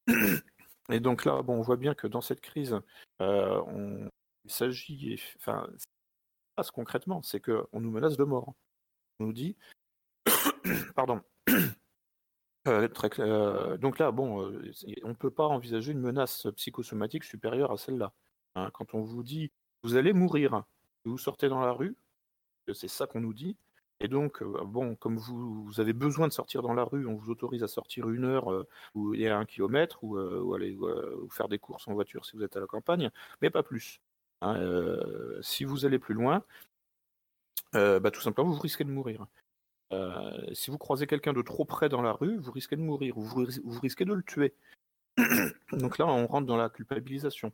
Et 0.90 1.00
donc 1.00 1.26
là, 1.26 1.42
bon, 1.42 1.56
on 1.56 1.62
voit 1.62 1.78
bien 1.78 1.96
que 1.96 2.08
dans 2.08 2.22
cette 2.22 2.42
crise, 2.42 2.80
euh, 3.22 4.10
il 4.44 4.52
s'agit, 4.52 5.20
enfin, 5.38 5.68
passe 6.56 6.70
concrètement, 6.70 7.24
c'est 7.24 7.40
qu'on 7.40 7.80
nous 7.80 7.92
menace 7.92 8.18
de 8.18 8.24
mort. 8.24 8.54
On 9.20 9.26
nous 9.26 9.34
dit, 9.34 9.56
pardon. 10.96 11.22
donc 13.80 14.00
là, 14.00 14.12
bon, 14.12 14.52
on 15.04 15.10
ne 15.10 15.14
peut 15.14 15.32
pas 15.32 15.48
envisager 15.48 15.92
une 15.92 16.02
menace 16.02 16.48
psychosomatique 16.56 17.24
supérieure 17.24 17.72
à 17.72 17.78
celle-là. 17.78 18.14
Hein. 18.56 18.70
quand 18.74 18.94
on 18.94 19.02
vous 19.02 19.24
dit, 19.24 19.52
vous 19.84 19.96
allez 19.96 20.14
mourir, 20.14 20.64
vous 21.04 21.18
sortez 21.18 21.50
dans 21.50 21.60
la 21.60 21.72
rue, 21.72 21.96
c'est 22.74 22.88
ça 22.88 23.08
qu'on 23.08 23.22
nous 23.22 23.34
dit. 23.34 23.58
Et 24.02 24.08
donc, 24.08 24.42
euh, 24.42 24.64
bon, 24.66 24.96
comme 24.96 25.18
vous, 25.18 25.72
avez 25.80 25.94
besoin 25.94 26.28
de 26.28 26.34
sortir 26.34 26.62
dans 26.62 26.74
la 26.74 26.84
rue, 26.84 27.08
on 27.08 27.16
vous 27.16 27.32
autorise 27.32 27.64
à 27.64 27.68
sortir 27.68 28.10
une 28.10 28.26
heure 28.26 28.52
euh, 28.52 28.68
ou 28.94 29.14
a 29.14 29.36
un 29.36 29.46
kilomètre 29.46 30.04
ou, 30.04 30.18
euh, 30.18 30.54
aller 30.54 30.78
faire 31.32 31.48
des 31.48 31.60
courses 31.60 31.88
en 31.88 31.94
voiture 31.94 32.26
si 32.26 32.36
vous 32.36 32.44
êtes 32.44 32.58
à 32.58 32.60
la 32.60 32.68
campagne, 32.68 33.10
mais 33.42 33.50
pas 33.50 33.64
plus. 33.64 34.02
Hein, 34.42 34.60
si 35.42 35.64
vous 35.64 35.86
allez 35.86 35.98
plus 35.98 36.14
loin, 36.14 36.44
bah, 37.74 38.12
tout 38.12 38.22
simplement, 38.22 38.50
vous 38.50 38.60
risquez 38.60 38.84
de 38.84 38.92
mourir. 38.92 39.26
si 40.54 40.72
vous 40.72 40.78
croisez 40.78 41.08
quelqu'un 41.08 41.34
de 41.34 41.42
trop 41.42 41.66
près 41.66 41.90
dans 41.90 42.02
la 42.02 42.14
rue, 42.14 42.38
vous 42.38 42.52
risquez 42.52 42.76
de 42.76 42.82
mourir, 42.82 43.16
vous, 43.18 43.46
vous 43.64 43.80
risquez 43.80 44.06
de 44.06 44.14
le 44.14 44.24
tuer. 44.24 44.54
Donc 45.72 45.98
là, 45.98 46.06
on 46.08 46.28
rentre 46.28 46.48
dans 46.48 46.58
la 46.58 46.70
culpabilisation. 46.70 47.54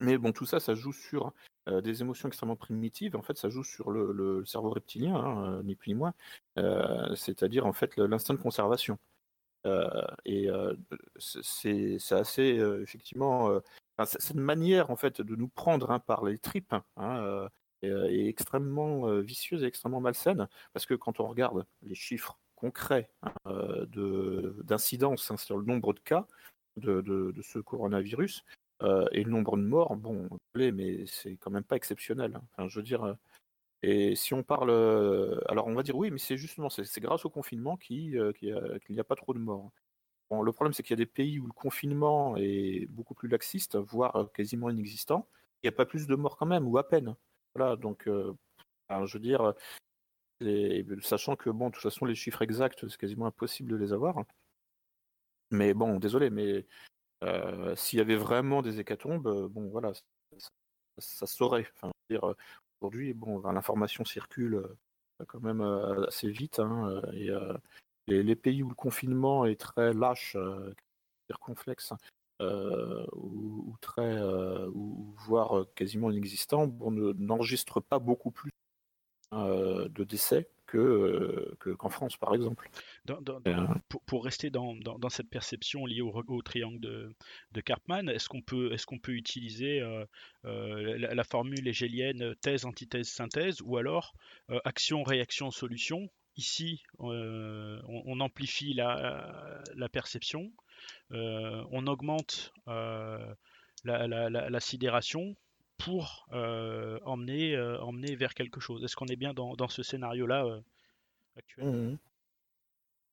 Mais 0.00 0.18
bon, 0.18 0.32
tout 0.32 0.46
ça, 0.46 0.60
ça 0.60 0.74
joue 0.74 0.92
sur 0.92 1.32
euh, 1.68 1.80
des 1.80 2.00
émotions 2.02 2.28
extrêmement 2.28 2.56
primitives. 2.56 3.14
En 3.14 3.22
fait, 3.22 3.38
ça 3.38 3.48
joue 3.48 3.62
sur 3.62 3.90
le, 3.92 4.44
cerveau 4.44 4.70
reptilien, 4.70 5.14
hein, 5.14 5.58
euh, 5.58 5.62
ni 5.62 5.76
plus 5.76 5.90
ni 5.90 5.94
moins. 5.94 6.12
Euh, 6.58 7.14
c'est-à-dire, 7.14 7.66
en 7.66 7.72
fait, 7.72 7.96
l'instinct 7.96 8.34
de 8.34 8.40
conservation. 8.40 8.98
et 10.24 10.48
c'est 11.18 12.12
assez 12.12 12.58
effectivement 12.82 13.60
cette 14.04 14.34
manière 14.34 14.90
en 14.90 14.96
fait 14.96 15.20
de 15.20 15.36
nous 15.36 15.48
prendre 15.48 15.92
hein, 15.92 16.00
par 16.00 16.24
les 16.24 16.38
tripes 16.38 16.74
hein, 16.96 17.48
est, 17.82 18.26
extrêmement 18.26 19.20
vicieuse 19.20 19.62
et 19.62 19.66
extrêmement 19.66 20.00
malsaine 20.00 20.48
parce 20.72 20.84
que 20.86 20.94
quand 20.94 21.20
on 21.20 21.28
regarde 21.28 21.64
les 21.82 21.94
chiffres 21.94 22.40
concrets 22.56 23.08
d'incidence 24.64 25.32
sur 25.36 25.58
le 25.58 25.64
nombre 25.64 25.92
de 25.94 26.00
cas 26.00 26.26
de 26.76 27.42
ce 27.42 27.60
coronavirus, 27.60 28.44
euh, 28.82 29.06
et 29.12 29.22
le 29.24 29.30
nombre 29.30 29.56
de 29.56 29.62
morts, 29.62 29.96
bon, 29.96 30.28
mais 30.54 31.06
c'est 31.06 31.36
quand 31.36 31.50
même 31.50 31.64
pas 31.64 31.76
exceptionnel. 31.76 32.40
Hein. 32.58 32.68
Je 32.68 32.78
veux 32.78 32.82
dire, 32.82 33.04
euh, 33.04 33.14
et 33.82 34.16
si 34.16 34.34
on 34.34 34.42
parle, 34.42 34.70
euh, 34.70 35.40
alors 35.48 35.66
on 35.68 35.74
va 35.74 35.82
dire 35.82 35.96
oui, 35.96 36.10
mais 36.10 36.18
c'est 36.18 36.36
justement, 36.36 36.70
c'est 36.70 37.00
grâce 37.00 37.24
au 37.24 37.30
confinement 37.30 37.76
qu'il 37.76 38.32
n'y 38.42 39.00
a, 39.00 39.04
pas 39.04 39.16
trop 39.16 39.34
de 39.34 39.38
morts. 39.38 39.70
Bon, 40.30 40.42
le 40.42 40.52
problème, 40.52 40.72
c'est 40.72 40.82
qu'il 40.82 40.92
y 40.92 41.00
a 41.00 41.04
des 41.04 41.06
pays 41.06 41.38
où 41.38 41.46
le 41.46 41.52
confinement 41.52 42.36
est 42.38 42.86
beaucoup 42.90 43.14
plus 43.14 43.28
laxiste, 43.28 43.76
voire 43.76 44.30
quasiment 44.34 44.70
inexistant. 44.70 45.28
Il 45.62 45.66
n'y 45.66 45.74
a 45.74 45.76
pas 45.76 45.86
plus 45.86 46.06
de 46.06 46.14
morts 46.16 46.36
quand 46.36 46.46
même, 46.46 46.66
ou 46.68 46.78
à 46.78 46.88
peine. 46.88 47.14
Voilà, 47.54 47.76
donc, 47.76 48.04
je 48.06 49.12
veux 49.12 49.20
dire, 49.20 49.54
sachant 51.02 51.36
que, 51.36 51.50
bon, 51.50 51.68
de 51.68 51.74
toute 51.74 51.82
façon, 51.82 52.06
les 52.06 52.14
chiffres 52.14 52.42
exacts, 52.42 52.88
c'est 52.88 52.96
quasiment 52.96 53.26
impossible 53.26 53.70
de 53.70 53.76
les 53.76 53.92
avoir. 53.92 54.24
Mais 55.50 55.74
bon, 55.74 55.98
désolé, 55.98 56.30
mais 56.30 56.66
euh, 57.22 57.76
s'il 57.76 57.98
y 57.98 58.02
avait 58.02 58.16
vraiment 58.16 58.62
des 58.62 58.80
hécatombes, 58.80 59.26
euh, 59.26 59.48
bon 59.48 59.68
voilà, 59.68 59.92
ça, 60.98 61.26
saurait. 61.26 61.66
Enfin, 61.76 61.92
aujourd'hui, 62.80 63.14
bon, 63.14 63.40
l'information 63.50 64.04
circule 64.04 64.56
euh, 64.56 65.24
quand 65.28 65.40
même 65.40 65.60
assez 66.08 66.30
vite, 66.30 66.58
hein, 66.58 67.00
et 67.14 67.30
les, 68.08 68.36
pays 68.36 68.62
où 68.62 68.68
le 68.68 68.74
confinement 68.74 69.46
est 69.46 69.60
très 69.60 69.92
lâche, 69.92 70.36
circonflexe, 71.28 71.92
ou, 72.40 73.76
très, 73.80 74.20
ou 74.74 75.14
voire 75.18 75.64
quasiment 75.76 76.10
inexistant, 76.10 76.66
bon, 76.66 76.90
n'enregistre 76.90 77.78
pas 77.78 78.00
beaucoup 78.00 78.32
plus 78.32 78.50
de 79.32 80.04
décès 80.04 80.48
que, 80.72 81.74
qu'en 81.78 81.88
France, 81.88 82.16
par 82.16 82.34
exemple. 82.34 82.68
Euh. 83.10 83.66
pour, 84.06 84.24
rester 84.24 84.50
dans, 84.50 84.76
cette 85.10 85.28
perception 85.28 85.86
liée 85.86 86.00
au, 86.00 86.42
triangle 86.42 86.80
de, 86.80 87.14
de 87.52 87.60
Karpman, 87.60 88.08
est-ce 88.08 88.28
qu'on 88.28 88.42
peut, 88.42 88.72
est 88.72 88.84
qu'on 88.84 88.98
peut 88.98 89.12
utiliser 89.12 89.80
euh, 89.80 90.04
euh, 90.44 90.96
la, 90.98 91.24
formule 91.24 91.66
hégélienne 91.68 92.34
thèse, 92.40 92.64
antithèse, 92.64 93.08
synthèse, 93.08 93.60
ou 93.62 93.76
alors 93.76 94.14
action, 94.64 95.02
réaction, 95.02 95.50
solution? 95.50 96.08
Ici, 96.36 96.82
on, 96.98 98.20
amplifie 98.20 98.72
la, 98.72 99.62
la 99.74 99.88
perception, 99.90 100.50
on 101.10 101.86
augmente 101.86 102.54
la, 102.66 104.60
sidération 104.60 105.36
pour 105.84 106.26
emmener, 107.04 107.58
emmener 107.80 108.14
vers 108.16 108.34
quelque 108.34 108.60
chose. 108.60 108.84
Est-ce 108.84 108.96
qu'on 108.96 109.06
est 109.06 109.16
bien 109.16 109.34
dans, 109.34 109.68
ce 109.68 109.82
scénario-là 109.82 110.60
actuellement 111.36 111.72
mmh 111.72 111.98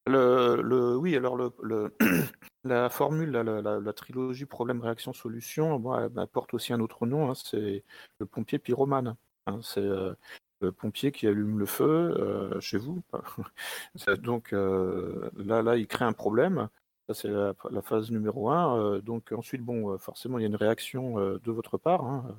le, 0.09 0.95
oui, 0.97 1.15
alors 1.15 1.37
le, 1.37 1.95
la 2.63 2.89
formule, 2.89 3.31
la, 3.31 3.93
trilogie 3.93 4.45
problème-réaction-solution, 4.45 5.79
bon, 5.79 5.95
elle, 5.95 6.27
porte 6.27 6.53
aussi 6.53 6.73
un 6.73 6.79
autre 6.79 7.05
nom, 7.05 7.29
hein, 7.29 7.35
c'est 7.35 7.83
le 8.19 8.25
pompier 8.25 8.59
pyromane. 8.59 9.15
Hein, 9.47 9.59
c'est 9.63 9.81
euh, 9.81 10.13
le 10.61 10.71
pompier 10.71 11.11
qui 11.11 11.27
allume 11.27 11.59
le 11.59 11.65
feu 11.65 11.85
euh, 11.85 12.59
chez 12.59 12.77
vous. 12.77 13.01
donc 14.19 14.53
euh, 14.53 15.29
là, 15.37 15.61
là, 15.61 15.77
il 15.77 15.87
crée 15.87 16.05
un 16.05 16.13
problème. 16.13 16.69
Ça, 17.07 17.13
c'est 17.15 17.29
la, 17.29 17.81
phase 17.81 18.11
numéro 18.11 18.51
un. 18.51 18.99
donc 18.99 19.31
ensuite, 19.31 19.61
bon, 19.63 19.97
forcément, 19.97 20.37
il 20.37 20.43
y 20.43 20.45
a 20.45 20.47
une 20.47 20.55
réaction 20.55 21.15
de 21.17 21.51
votre 21.51 21.79
part. 21.79 22.05
Hein, 22.05 22.35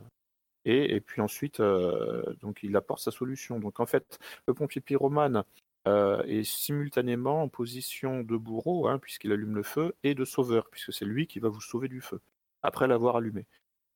et, 0.64 1.00
puis 1.00 1.20
ensuite, 1.20 1.60
donc 1.60 2.62
il 2.62 2.76
apporte 2.76 3.00
sa 3.00 3.10
solution. 3.10 3.58
Donc 3.60 3.80
en 3.80 3.86
fait, 3.86 4.18
le 4.46 4.54
pompier 4.54 4.80
pyromane, 4.80 5.44
euh, 5.88 6.22
et 6.26 6.44
simultanément 6.44 7.42
en 7.42 7.48
position 7.48 8.22
de 8.22 8.36
bourreau, 8.36 8.86
hein, 8.86 8.98
puisqu'il 8.98 9.32
allume 9.32 9.54
le 9.54 9.62
feu, 9.62 9.94
et 10.02 10.14
de 10.14 10.24
sauveur, 10.26 10.68
puisque 10.70 10.92
c'est 10.92 11.06
lui 11.06 11.26
qui 11.26 11.38
va 11.38 11.48
vous 11.48 11.62
sauver 11.62 11.88
du 11.88 12.02
feu, 12.02 12.20
après 12.62 12.86
l'avoir 12.86 13.16
allumé. 13.16 13.46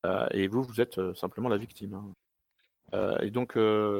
Euh, 0.07 0.27
et 0.31 0.49
vous, 0.49 0.63
vous 0.63 0.81
êtes 0.81 0.99
euh, 0.99 1.15
simplement 1.15 1.49
la 1.51 1.59
victime. 1.59 1.95
Hein. 1.95 3.17
et 3.21 3.31
donc 3.31 3.59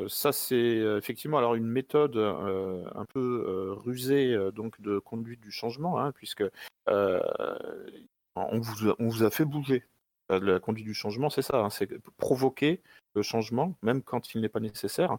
ça, 0.09 0.33
c'est 0.33 0.77
effectivement 0.99 1.39
alors 1.39 1.57
une 1.57 1.67
méthode 1.67 2.17
un 2.17 3.05
peu 3.07 3.73
rusée 3.85 4.37
donc 4.53 4.81
de 4.81 4.99
conduite 4.99 5.41
du 5.41 5.51
changement, 5.51 5.99
hein, 5.99 6.13
puisque 6.13 6.45
on, 6.87 8.61
vous 8.99 9.23
a, 9.25 9.31
fait 9.31 9.45
bouger. 9.45 9.85
La 10.31 10.59
conduite 10.59 10.87
du 10.87 10.95
changement, 10.95 11.29
c'est 11.29 11.43
ça, 11.43 11.69
c'est 11.71 11.99
provoquer 12.17 12.81
le 13.15 13.23
changement, 13.23 13.77
même 13.83 14.03
quand 14.03 14.35
il 14.35 14.41
n'est 14.41 14.49
pas 14.49 14.61
nécessaire, 14.61 15.19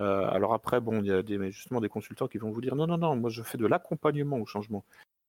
euh, 0.00 0.28
alors 0.30 0.54
après, 0.54 0.80
bon, 0.80 1.00
il 1.00 1.06
y 1.06 1.12
a 1.12 1.22
des, 1.22 1.50
justement 1.50 1.80
des 1.80 1.88
consultants 1.88 2.28
qui 2.28 2.38
vont 2.38 2.50
vous 2.50 2.60
dire 2.60 2.76
non, 2.76 2.86
non, 2.86 2.98
non, 2.98 3.16
moi 3.16 3.30
je 3.30 3.42
fais 3.42 3.58
de 3.58 3.66
l'accompagnement 3.66 4.38
au 4.38 4.46
changement. 4.46 4.84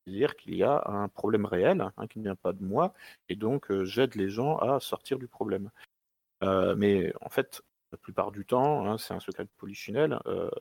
C'est-à-dire 0.05 0.36
qu'il 0.36 0.55
y 0.55 0.63
a 0.63 0.84
un 0.88 1.08
problème 1.08 1.45
réel 1.45 1.82
hein, 1.82 2.08
qui 2.08 2.19
ne 2.19 2.23
vient 2.23 2.36
pas 2.36 2.53
de 2.53 2.63
moi, 2.63 2.93
et 3.29 3.36
donc 3.36 3.71
euh, 3.71 3.86
j'aide 3.86 4.15
les 4.15 4.29
gens 4.29 4.58
à 4.58 4.79
sortir 4.79 5.19
du 5.19 5.27
problème. 5.27 5.69
Euh, 6.43 6.75
mais 6.75 7.13
en 7.21 7.29
fait, 7.29 7.62
la 7.91 7.97
plupart 7.97 8.32
du 8.32 8.45
temps, 8.45 8.86
hein, 8.86 8.97
c'est 8.97 9.13
un 9.13 9.19
secret 9.19 9.45
de 9.45 9.49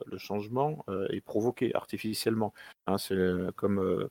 le 0.07 0.17
changement 0.17 0.83
est 1.09 1.21
provoqué 1.21 1.75
artificiellement. 1.75 2.53
Hein, 2.87 2.97
c'est 2.97 3.15
comme 3.55 4.09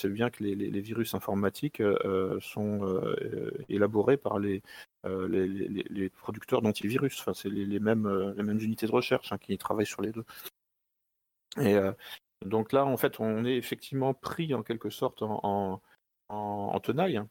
c'est 0.00 0.08
bien 0.08 0.30
que 0.30 0.42
les, 0.42 0.80
virus 0.80 1.14
informatiques 1.14 1.82
sont 2.40 3.02
élaborés 3.68 4.16
par 4.16 4.38
les, 4.38 4.62
euh, 5.06 5.28
les, 5.28 6.10
producteurs 6.10 6.60
d'antivirus. 6.60 7.18
Enfin, 7.20 7.32
c'est 7.32 7.48
les, 7.48 7.80
mêmes, 7.80 8.06
euh, 8.06 8.34
les 8.36 8.42
mêmes 8.42 8.60
unités 8.60 8.86
de 8.86 8.92
recherche 8.92 9.32
hein, 9.32 9.38
qui 9.38 9.56
travaillent 9.56 9.86
sur 9.86 10.02
les 10.02 10.12
deux. 10.12 10.24
Et 11.58 11.74
euh, 11.74 11.92
donc 12.44 12.72
là, 12.72 12.84
en 12.84 12.96
fait, 12.96 13.18
on 13.18 13.44
est 13.44 13.56
effectivement 13.56 14.12
pris 14.12 14.52
en 14.54 14.62
quelque 14.62 14.90
sorte 14.90 15.22
en, 15.22 15.80
en, 16.28 16.80
tenaille. 16.80 17.16
Hein. 17.16 17.28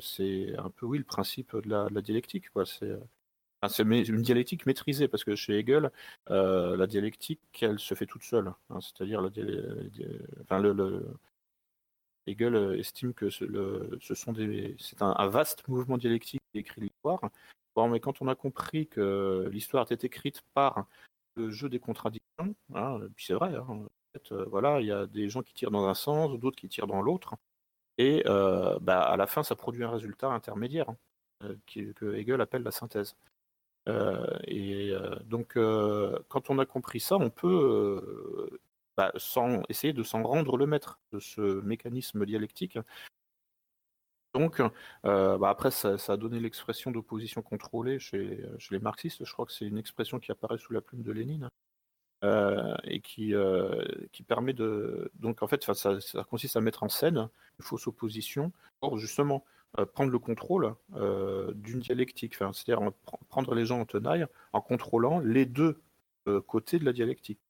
c'est 0.00 0.56
un 0.58 0.70
peu, 0.70 0.86
oui, 0.86 0.98
le 0.98 1.04
principe 1.04 1.54
de 1.56 1.68
la, 1.68 2.02
dialectique. 2.02 2.50
Quoi. 2.50 2.64
C'est, 2.66 3.82
une 3.82 4.22
dialectique 4.22 4.66
maîtrisée, 4.66 5.06
parce 5.06 5.22
que 5.22 5.36
chez 5.36 5.58
Hegel, 5.60 5.90
la 6.26 6.86
dialectique, 6.88 7.40
elle 7.60 7.78
se 7.78 7.94
fait 7.94 8.06
toute 8.06 8.24
seule. 8.24 8.52
Hein. 8.70 8.80
c'est-à-dire, 8.80 9.22
le, 9.22 9.30
Hegel 12.26 12.54
euh, 12.54 12.78
estime 12.78 13.14
que 13.14 13.30
ce, 13.30 13.44
sont 14.14 14.34
c'est 14.78 15.02
un, 15.02 15.28
vaste 15.28 15.66
mouvement 15.68 15.98
dialectique 15.98 16.40
qui 16.52 16.60
écrit 16.60 16.82
l'histoire. 16.82 17.20
Bon, 17.74 17.88
mais 17.88 18.00
quand 18.00 18.20
on 18.22 18.28
a 18.28 18.34
compris 18.34 18.86
que 18.86 19.48
l'histoire 19.50 19.90
était 19.90 20.06
écrite 20.06 20.42
par 20.54 20.86
le 21.36 21.50
jeu 21.50 21.68
des 21.68 21.80
contradictions, 21.80 22.54
hein, 22.74 23.00
puis 23.16 23.24
c'est 23.24 23.34
vrai, 23.34 23.54
hein, 23.54 23.86
euh, 24.32 24.44
voilà, 24.46 24.80
il 24.80 24.86
y 24.86 24.92
a 24.92 25.06
des 25.06 25.28
gens 25.30 25.42
qui 25.42 25.54
tirent 25.54 25.70
dans 25.70 25.86
un 25.86 25.94
sens, 25.94 26.38
d'autres 26.38 26.56
qui 26.56 26.68
tirent 26.68 26.86
dans 26.86 27.00
l'autre, 27.00 27.34
et 27.98 28.22
euh, 28.26 28.78
bah, 28.80 29.00
à 29.02 29.16
la 29.16 29.26
fin, 29.26 29.42
ça 29.42 29.56
produit 29.56 29.84
un 29.84 29.90
résultat 29.90 30.28
intermédiaire 30.28 30.90
hein, 31.40 31.56
que 31.66 32.14
Hegel 32.14 32.40
appelle 32.40 32.62
la 32.62 32.70
synthèse. 32.70 33.16
et 34.46 34.92
donc, 35.24 35.54
quand 35.54 36.50
on 36.50 36.58
a 36.58 36.66
compris 36.66 37.00
ça, 37.00 37.16
on 37.16 37.30
peut 37.30 38.60
bah, 38.96 39.12
sans 39.16 39.62
essayer 39.68 39.92
de 39.92 40.02
s'en 40.02 40.22
rendre 40.22 40.56
le 40.56 40.66
maître 40.66 41.00
de 41.12 41.18
ce 41.18 41.60
mécanisme 41.62 42.26
dialectique. 42.26 42.78
Donc, 44.34 44.62
euh, 45.04 45.38
bah, 45.38 45.50
après, 45.50 45.70
ça, 45.70 45.96
a 46.08 46.16
donné 46.16 46.40
l'expression 46.40 46.90
d'opposition 46.90 47.42
contrôlée 47.42 47.98
chez, 47.98 48.38
les 48.70 48.78
marxistes. 48.78 49.24
Je 49.24 49.32
crois 49.32 49.44
que 49.46 49.52
c'est 49.52 49.66
une 49.66 49.78
expression 49.78 50.18
qui 50.20 50.32
apparaît 50.32 50.58
sous 50.58 50.72
la 50.72 50.80
plume 50.80 51.02
de 51.02 51.12
Lénine 51.12 51.48
euh, 52.24 52.74
et 52.84 53.00
qui, 53.00 53.34
euh, 53.34 53.84
qui 54.12 54.22
permet 54.22 54.54
de. 54.54 55.10
Donc, 55.14 55.42
en 55.42 55.48
fait, 55.48 55.64
ça, 55.74 55.98
consiste 56.30 56.56
à 56.56 56.60
mettre 56.60 56.82
en 56.82 56.88
scène 56.88 57.28
une 57.58 57.64
fausse 57.64 57.86
opposition 57.86 58.52
pour 58.80 58.98
justement 58.98 59.44
prendre 59.94 60.12
le 60.12 60.18
contrôle 60.18 60.74
d'une 61.54 61.80
dialectique, 61.80 62.34
c'est-à-dire 62.34 62.92
prendre 63.30 63.54
les 63.54 63.64
gens 63.64 63.80
en 63.80 63.86
tenaille 63.86 64.26
en 64.52 64.60
contrôlant 64.60 65.18
les 65.18 65.46
deux 65.46 65.80
côtés 66.46 66.78
de 66.78 66.84
la 66.84 66.92
dialectique. 66.92 67.40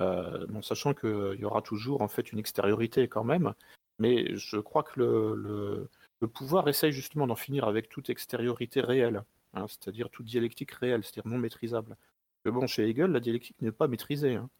Euh, 0.00 0.46
bon, 0.46 0.62
sachant 0.62 0.94
qu'il 0.94 1.36
y 1.38 1.44
aura 1.44 1.62
toujours 1.62 2.02
en 2.02 2.08
fait 2.08 2.32
une 2.32 2.38
extériorité 2.38 3.08
quand 3.08 3.24
même, 3.24 3.54
mais 3.98 4.36
je 4.36 4.58
crois 4.58 4.82
que 4.82 5.00
le, 5.00 5.88
pouvoir 6.32 6.68
essaye 6.68 6.92
justement 6.92 7.26
d'en 7.26 7.36
finir 7.36 7.64
avec 7.64 7.88
toute 7.88 8.08
extériorité 8.10 8.80
réelle, 8.80 9.24
hein, 9.52 9.66
c'est-à-dire 9.68 10.08
toute 10.10 10.26
dialectique 10.26 10.72
réelle, 10.72 11.04
c'est-à-dire 11.04 11.30
non 11.30 11.38
maîtrisable. 11.38 11.96
Bon, 12.46 12.66
chez 12.66 12.88
Hegel, 12.88 13.12
la 13.12 13.20
dialectique 13.20 13.60
n'est 13.60 13.72
pas 13.72 13.88
maîtrisée. 13.88 14.34
Hein. 14.36 14.50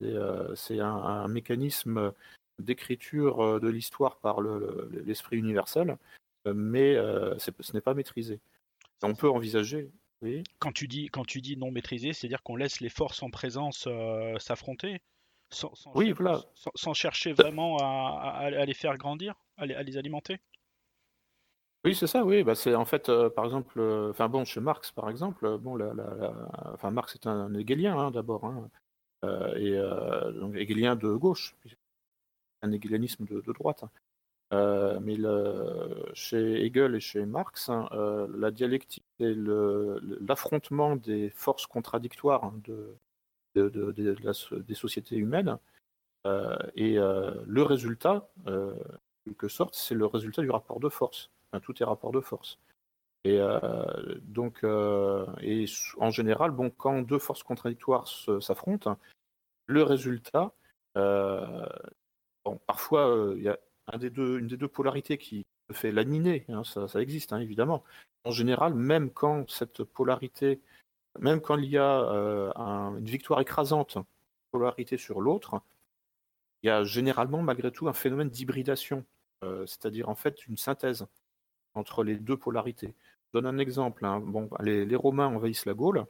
C'est 0.00 0.80
euh, 0.80 0.84
un, 0.84 1.28
mécanisme 1.28 2.12
d'écriture 2.58 3.40
euh, 3.40 3.58
de 3.58 3.68
l'histoire 3.68 4.18
par 4.18 4.40
l'esprit 4.40 5.38
universel, 5.38 5.96
mais 6.46 6.94
ce 6.94 7.72
n'est 7.72 7.80
pas 7.80 7.94
maîtrisé. 7.94 8.40
On 9.02 9.14
peut 9.14 9.30
envisager, 9.30 9.90
quand 10.58 10.72
tu 10.72 10.88
dis, 10.88 11.08
quand 11.08 11.24
tu 11.24 11.40
dis 11.40 11.56
non 11.56 11.70
maîtrisé, 11.70 12.12
c'est-à-dire 12.12 12.42
qu'on 12.42 12.56
laisse 12.56 12.80
les 12.80 12.88
forces 12.88 13.22
en 13.22 13.30
présence 13.30 13.84
euh, 13.86 14.38
s'affronter 14.38 15.00
sans, 15.50 15.72
oui, 15.94 16.12
voilà. 16.12 16.42
sans, 16.74 16.92
chercher 16.92 17.32
vraiment 17.32 17.78
à, 17.78 18.50
les 18.50 18.74
faire 18.74 18.98
grandir, 18.98 19.34
à 19.56 19.64
les, 19.64 19.96
alimenter? 19.96 20.40
Oui, 21.84 21.94
c'est 21.94 22.06
ça, 22.06 22.22
oui. 22.22 22.44
Bah, 22.44 22.54
c'est 22.54 22.74
en 22.74 22.84
fait, 22.84 23.10
par 23.34 23.46
exemple, 23.46 23.80
enfin 24.10 24.28
bon, 24.28 24.44
chez 24.44 24.60
Marx, 24.60 24.92
par 24.92 25.08
exemple, 25.08 25.56
bon, 25.56 25.76
la, 25.76 25.94
enfin 26.74 26.90
Marx 26.90 27.14
est 27.14 27.26
un, 27.26 27.54
hegelien 27.54 27.98
hein, 27.98 28.10
d'abord, 28.10 28.44
hein, 28.44 28.68
et 29.56 29.74
donc 30.34 30.54
hegelien 30.54 30.96
de 30.96 31.14
gauche, 31.14 31.56
un 32.60 32.72
hegelianisme 32.72 33.24
de, 33.24 33.52
droite. 33.52 33.84
Hein. 33.84 33.90
Mais 34.52 35.16
chez 36.14 36.64
Hegel 36.64 36.94
et 36.94 37.00
chez 37.00 37.26
Marx, 37.26 37.70
la 37.90 38.50
dialectique 38.50 39.04
et 39.20 39.34
l'affrontement 40.26 40.96
des 40.96 41.30
forces 41.30 41.66
contradictoires 41.66 42.52
de, 42.64 42.96
des 43.54 44.74
sociétés 44.74 45.16
humaines. 45.16 45.58
Euh, 46.26 46.56
et 46.74 46.98
euh, 46.98 47.32
le 47.46 47.62
résultat, 47.62 48.28
euh, 48.46 48.74
en 48.74 49.24
quelque 49.24 49.48
sorte, 49.48 49.74
c'est 49.74 49.94
le 49.94 50.06
résultat 50.06 50.42
du 50.42 50.50
rapport 50.50 50.80
de 50.80 50.88
force. 50.88 51.30
tout 51.62 51.82
est 51.82 51.86
rapport 51.86 52.12
de 52.12 52.20
force. 52.20 52.58
Et 53.24 53.40
donc, 54.22 54.64
et 55.42 55.64
en 55.98 56.10
général, 56.10 56.50
bon, 56.52 56.70
quand 56.70 57.02
deux 57.02 57.18
forces 57.18 57.42
contradictoires 57.42 58.06
s'affrontent, 58.40 58.96
le 59.66 59.82
résultat, 59.82 60.52
parfois, 62.66 63.34
il 63.36 63.42
y 63.42 63.48
a 63.48 63.58
une 63.92 64.46
des 64.46 64.56
deux 64.56 64.68
polarités 64.68 65.18
qui 65.18 65.46
fait 65.72 65.92
laminer, 65.92 66.44
hein, 66.48 66.62
ça, 66.64 66.86
existe 67.00 67.32
hein, 67.32 67.40
évidemment. 67.40 67.84
En 68.24 68.30
général, 68.30 68.74
même 68.74 69.10
quand 69.10 69.48
cette 69.50 69.84
polarité 69.84 70.60
même 71.18 71.40
quand 71.40 71.56
il 71.56 71.70
y 71.70 71.78
a 71.78 72.00
euh, 72.10 72.52
une 72.54 73.04
victoire 73.04 73.40
écrasante, 73.40 73.98
polarité 74.50 74.96
sur 74.96 75.20
l'autre, 75.20 75.60
il 76.62 76.68
y 76.68 76.70
a 76.70 76.84
généralement 76.84 77.42
malgré 77.42 77.70
tout 77.70 77.88
un 77.88 77.92
phénomène 77.92 78.30
d'hybridation, 78.30 79.04
euh, 79.44 79.66
c'est-à-dire 79.66 80.08
en 80.08 80.14
fait 80.14 80.46
une 80.46 80.56
synthèse 80.56 81.06
entre 81.74 82.02
les 82.04 82.16
deux 82.16 82.36
polarités. 82.36 82.94
Je 83.26 83.38
donne 83.38 83.46
un 83.46 83.58
exemple. 83.58 84.04
Hein. 84.04 84.22
Les, 84.60 84.96
Romains 84.96 85.26
envahissent 85.26 85.66
la 85.66 85.74
Gaule, 85.74 86.06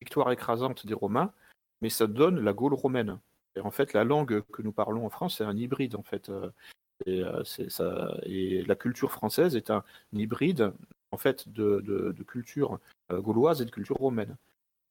victoire 0.00 0.30
écrasante 0.30 0.86
des 0.86 0.94
Romains, 0.94 1.32
mais 1.80 1.90
ça 1.90 2.06
donne 2.06 2.40
la 2.40 2.52
Gaule 2.52 2.74
romaine. 2.74 3.18
En 3.62 3.70
fait, 3.70 3.92
la 3.92 4.04
langue 4.04 4.42
que 4.52 4.62
nous 4.62 4.72
parlons 4.72 5.06
en 5.06 5.10
France, 5.10 5.38
c'est 5.38 5.44
un 5.44 5.56
hybride 5.56 5.96
en 5.96 6.02
fait. 6.02 6.30
Euh, 6.30 7.44
ça, 7.44 8.16
et, 8.24 8.62
la 8.62 8.74
culture 8.74 9.12
française 9.12 9.54
est 9.56 9.70
un 9.70 9.84
hybride 10.12 10.72
en 11.10 11.16
fait 11.16 11.48
de, 11.48 12.14
culture 12.26 12.78
euh, 13.10 13.20
gauloise 13.20 13.62
et 13.62 13.64
de 13.64 13.70
culture 13.70 13.96
romaine. 13.96 14.36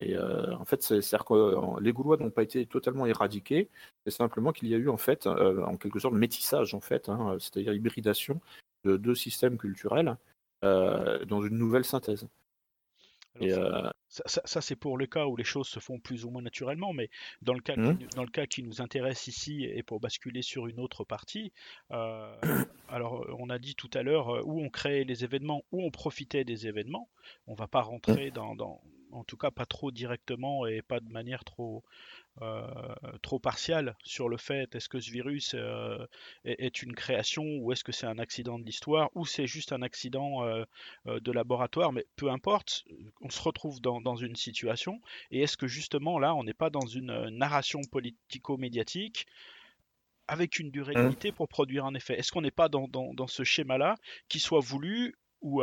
Et 0.01 0.17
euh, 0.17 0.55
en 0.57 0.65
fait, 0.65 0.81
c'est-à-dire 0.83 1.25
que 1.25 1.33
euh, 1.33 1.79
les 1.79 1.93
Gaulois 1.93 2.17
n'ont 2.17 2.29
pas 2.29 2.43
été 2.43 2.65
totalement 2.65 3.05
éradiqués, 3.05 3.69
c'est 4.05 4.11
simplement 4.11 4.51
qu'il 4.51 4.67
y 4.67 4.75
a 4.75 4.77
eu 4.77 4.89
en 4.89 4.97
fait, 4.97 5.25
en 5.27 5.77
quelque 5.77 5.99
sorte, 5.99 6.15
métissage 6.15 6.73
en 6.73 6.81
fait, 6.81 7.09
hein, 7.09 7.37
c'est-à-dire 7.39 7.73
hybridation 7.73 8.41
de 8.83 8.97
deux 8.97 9.15
systèmes 9.15 9.57
culturels 9.57 10.17
dans 10.61 11.41
une 11.43 11.57
nouvelle 11.57 11.85
synthèse. 11.85 12.27
Euh, 13.41 13.89
ça, 14.09 14.61
c'est 14.61 14.75
pour 14.75 14.97
le 14.97 15.07
cas 15.07 15.25
où 15.25 15.35
les 15.35 15.43
choses 15.43 15.67
se 15.67 15.79
font 15.79 15.99
plus 15.99 16.25
ou 16.25 16.29
moins 16.29 16.41
naturellement, 16.41 16.93
mais 16.93 17.09
dans 17.41 17.53
le 17.53 17.61
cas, 17.61 17.75
mmh. 17.75 17.97
qui, 17.97 18.15
dans 18.15 18.23
le 18.23 18.29
cas 18.29 18.45
qui 18.45 18.63
nous 18.63 18.81
intéresse 18.81 19.27
ici 19.27 19.65
et 19.65 19.83
pour 19.83 19.99
basculer 19.99 20.41
sur 20.41 20.67
une 20.67 20.79
autre 20.79 21.03
partie, 21.03 21.51
euh, 21.91 22.35
alors 22.87 23.23
euh, 23.23 23.35
on 23.39 23.49
a 23.49 23.59
dit 23.59 23.75
tout 23.75 23.89
à 23.93 24.03
l'heure 24.03 24.45
où 24.47 24.61
on 24.61 24.69
créait 24.69 25.03
les 25.03 25.23
événements, 25.23 25.63
où 25.71 25.83
on 25.83 25.91
profitait 25.91 26.45
des 26.45 26.67
événements. 26.67 27.09
On 27.47 27.55
va 27.55 27.67
pas 27.67 27.81
rentrer 27.81 28.31
dans, 28.31 28.55
dans, 28.55 28.81
en 29.15 29.23
tout 29.23 29.37
cas 29.37 29.51
pas 29.51 29.65
trop 29.65 29.91
directement 29.91 30.65
et 30.65 30.81
pas 30.81 30.99
de 30.99 31.09
manière 31.09 31.43
trop 31.43 31.83
euh, 32.41 32.67
trop 33.21 33.39
partial 33.39 33.95
sur 34.03 34.27
le 34.27 34.35
fait 34.35 34.75
est-ce 34.75 34.89
que 34.89 34.99
ce 34.99 35.09
virus 35.09 35.53
euh, 35.55 36.05
est, 36.43 36.83
une 36.83 36.93
création 36.93 37.43
ou 37.43 37.71
est-ce 37.71 37.83
que 37.83 37.93
c'est 37.93 38.07
un 38.07 38.19
accident 38.19 38.59
de 38.59 38.65
l'histoire 38.65 39.09
ou 39.15 39.25
c'est 39.25 39.47
juste 39.47 39.71
un 39.71 39.81
accident 39.81 40.43
euh, 40.43 40.65
de 41.05 41.31
laboratoire, 41.31 41.93
mais 41.93 42.05
peu 42.17 42.29
importe, 42.29 42.83
on 43.21 43.29
se 43.29 43.41
retrouve 43.41 43.79
dans, 43.79 44.15
une 44.15 44.35
situation 44.35 45.01
et 45.31 45.41
est-ce 45.41 45.55
que 45.55 45.67
justement 45.67 46.19
là 46.19 46.35
on 46.35 46.43
n'est 46.43 46.53
pas 46.53 46.69
dans 46.69 46.85
une 46.85 47.29
narration 47.29 47.81
politico-médiatique 47.89 49.27
avec 50.27 50.59
une 50.59 50.71
durée 50.71 50.95
mmh. 50.95 51.01
limitée 51.01 51.31
pour 51.31 51.47
produire 51.47 51.85
un 51.85 51.93
effet? 51.93 52.19
Est-ce 52.19 52.31
qu'on 52.31 52.41
n'est 52.41 52.51
pas 52.51 52.67
dans, 52.67 53.27
ce 53.27 53.43
schéma-là 53.43 53.95
qui 54.27 54.39
soit 54.39 54.59
voulu 54.59 55.15
ou, 55.45 55.61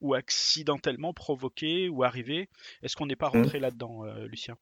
ou 0.00 0.14
accidentellement 0.14 1.12
provoqué 1.12 1.88
ou 1.88 2.02
arrivé 2.02 2.48
Est-ce 2.82 2.96
qu'on 2.96 3.06
n'est 3.06 3.16
pas 3.16 3.28
mmh. 3.28 3.38
rentré 3.38 3.60
là-dedans, 3.60 4.04
Lucien? 4.26 4.56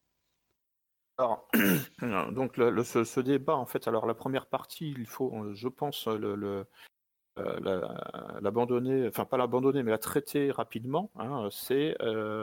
Alors, 1.18 1.48
donc 2.32 2.56
le, 2.58 2.82
ce, 2.84 3.20
débat, 3.20 3.56
en 3.56 3.64
fait, 3.64 3.88
alors 3.88 4.06
la 4.06 4.14
première 4.14 4.46
partie, 4.46 4.94
il 4.98 5.06
faut, 5.06 5.32
euh, 5.32 5.54
je 5.54 5.68
pense, 5.68 6.06
euh, 6.08 6.18
le, 6.18 6.66
euh, 7.38 7.80
l'abandonner, 8.42 9.08
enfin 9.08 9.24
pas 9.24 9.38
l'abandonner, 9.38 9.82
mais 9.82 9.90
la 9.90 9.98
traiter 9.98 10.50
rapidement. 10.50 11.10
Hein, 11.16 11.48
c'est 11.50 11.96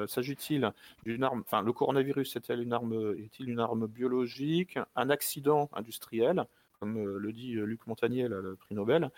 s'agit-il 0.07 0.71
d'une 1.05 1.23
arme, 1.23 1.41
enfin 1.45 1.61
le 1.61 1.73
coronavirus 1.73 2.35
est-il 2.35 2.61
une 2.61 2.73
arme, 2.73 3.15
est-il 3.17 3.49
une 3.49 3.59
arme 3.59 3.87
biologique, 3.87 4.79
un 4.95 5.09
accident 5.09 5.69
industriel, 5.73 6.45
comme 6.79 7.03
le 7.03 7.31
dit 7.31 7.53
Luc 7.53 7.85
Montagnier, 7.87 8.27
le 8.27 8.55
prix 8.55 8.75
Nobel, 8.75 9.11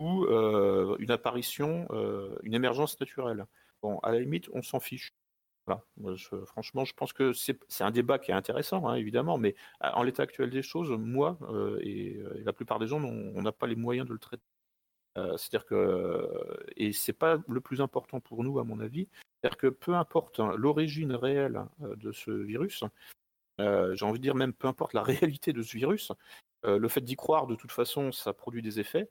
ou 0.00 0.26
une 0.98 1.10
apparition, 1.10 1.86
une 2.42 2.54
émergence 2.54 2.98
naturelle. 3.00 3.46
Bon, 3.82 3.98
à 4.00 4.12
la 4.12 4.20
limite, 4.20 4.48
on 4.52 4.62
s'en 4.62 4.80
fiche 4.80 5.12
franchement, 6.46 6.84
je 6.84 6.94
pense 6.94 7.12
que 7.12 7.32
c'est 7.32 7.58
un 7.80 7.90
débat 7.90 8.18
qui 8.18 8.30
est 8.30 8.34
intéressant, 8.34 8.86
hein, 8.88 8.94
évidemment, 8.94 9.38
mais 9.38 9.54
en 9.80 10.02
l'état 10.02 10.22
actuel 10.22 10.50
des 10.50 10.62
choses, 10.62 10.90
moi 10.90 11.38
euh, 11.50 11.78
et, 11.82 12.18
la 12.44 12.52
plupart 12.52 12.78
des 12.78 12.86
gens, 12.86 13.02
on 13.02 13.42
n'a 13.42 13.52
pas 13.52 13.66
les 13.66 13.76
moyens 13.76 14.06
de 14.06 14.12
le 14.12 14.18
traiter. 14.18 14.42
Euh, 15.18 15.36
c'est-à-dire 15.36 15.64
que, 15.64 16.28
et 16.76 16.92
c'est 16.92 17.12
pas 17.12 17.38
le 17.48 17.60
plus 17.60 17.80
important 17.80 18.20
pour 18.20 18.44
nous, 18.44 18.58
à 18.58 18.64
mon 18.64 18.80
avis, 18.80 19.08
c'est-à-dire 19.40 19.56
que 19.56 19.66
peu 19.68 19.94
importe 19.94 20.40
hein, 20.40 20.52
l'origine 20.56 21.12
réelle 21.12 21.62
euh, 21.82 21.96
de 21.96 22.12
ce 22.12 22.30
virus, 22.30 22.84
j'ai 23.58 24.04
envie 24.04 24.18
de 24.18 24.22
dire 24.22 24.34
même 24.34 24.52
peu 24.52 24.68
importe 24.68 24.92
la 24.92 25.02
réalité 25.02 25.52
de 25.52 25.62
ce 25.62 25.76
virus, 25.76 26.12
le 26.64 26.88
fait 26.88 27.00
d'y 27.00 27.14
croire, 27.14 27.46
de 27.46 27.54
toute 27.54 27.70
façon, 27.70 28.10
ça 28.10 28.32
produit 28.32 28.60
des 28.60 28.80
effets. 28.80 29.08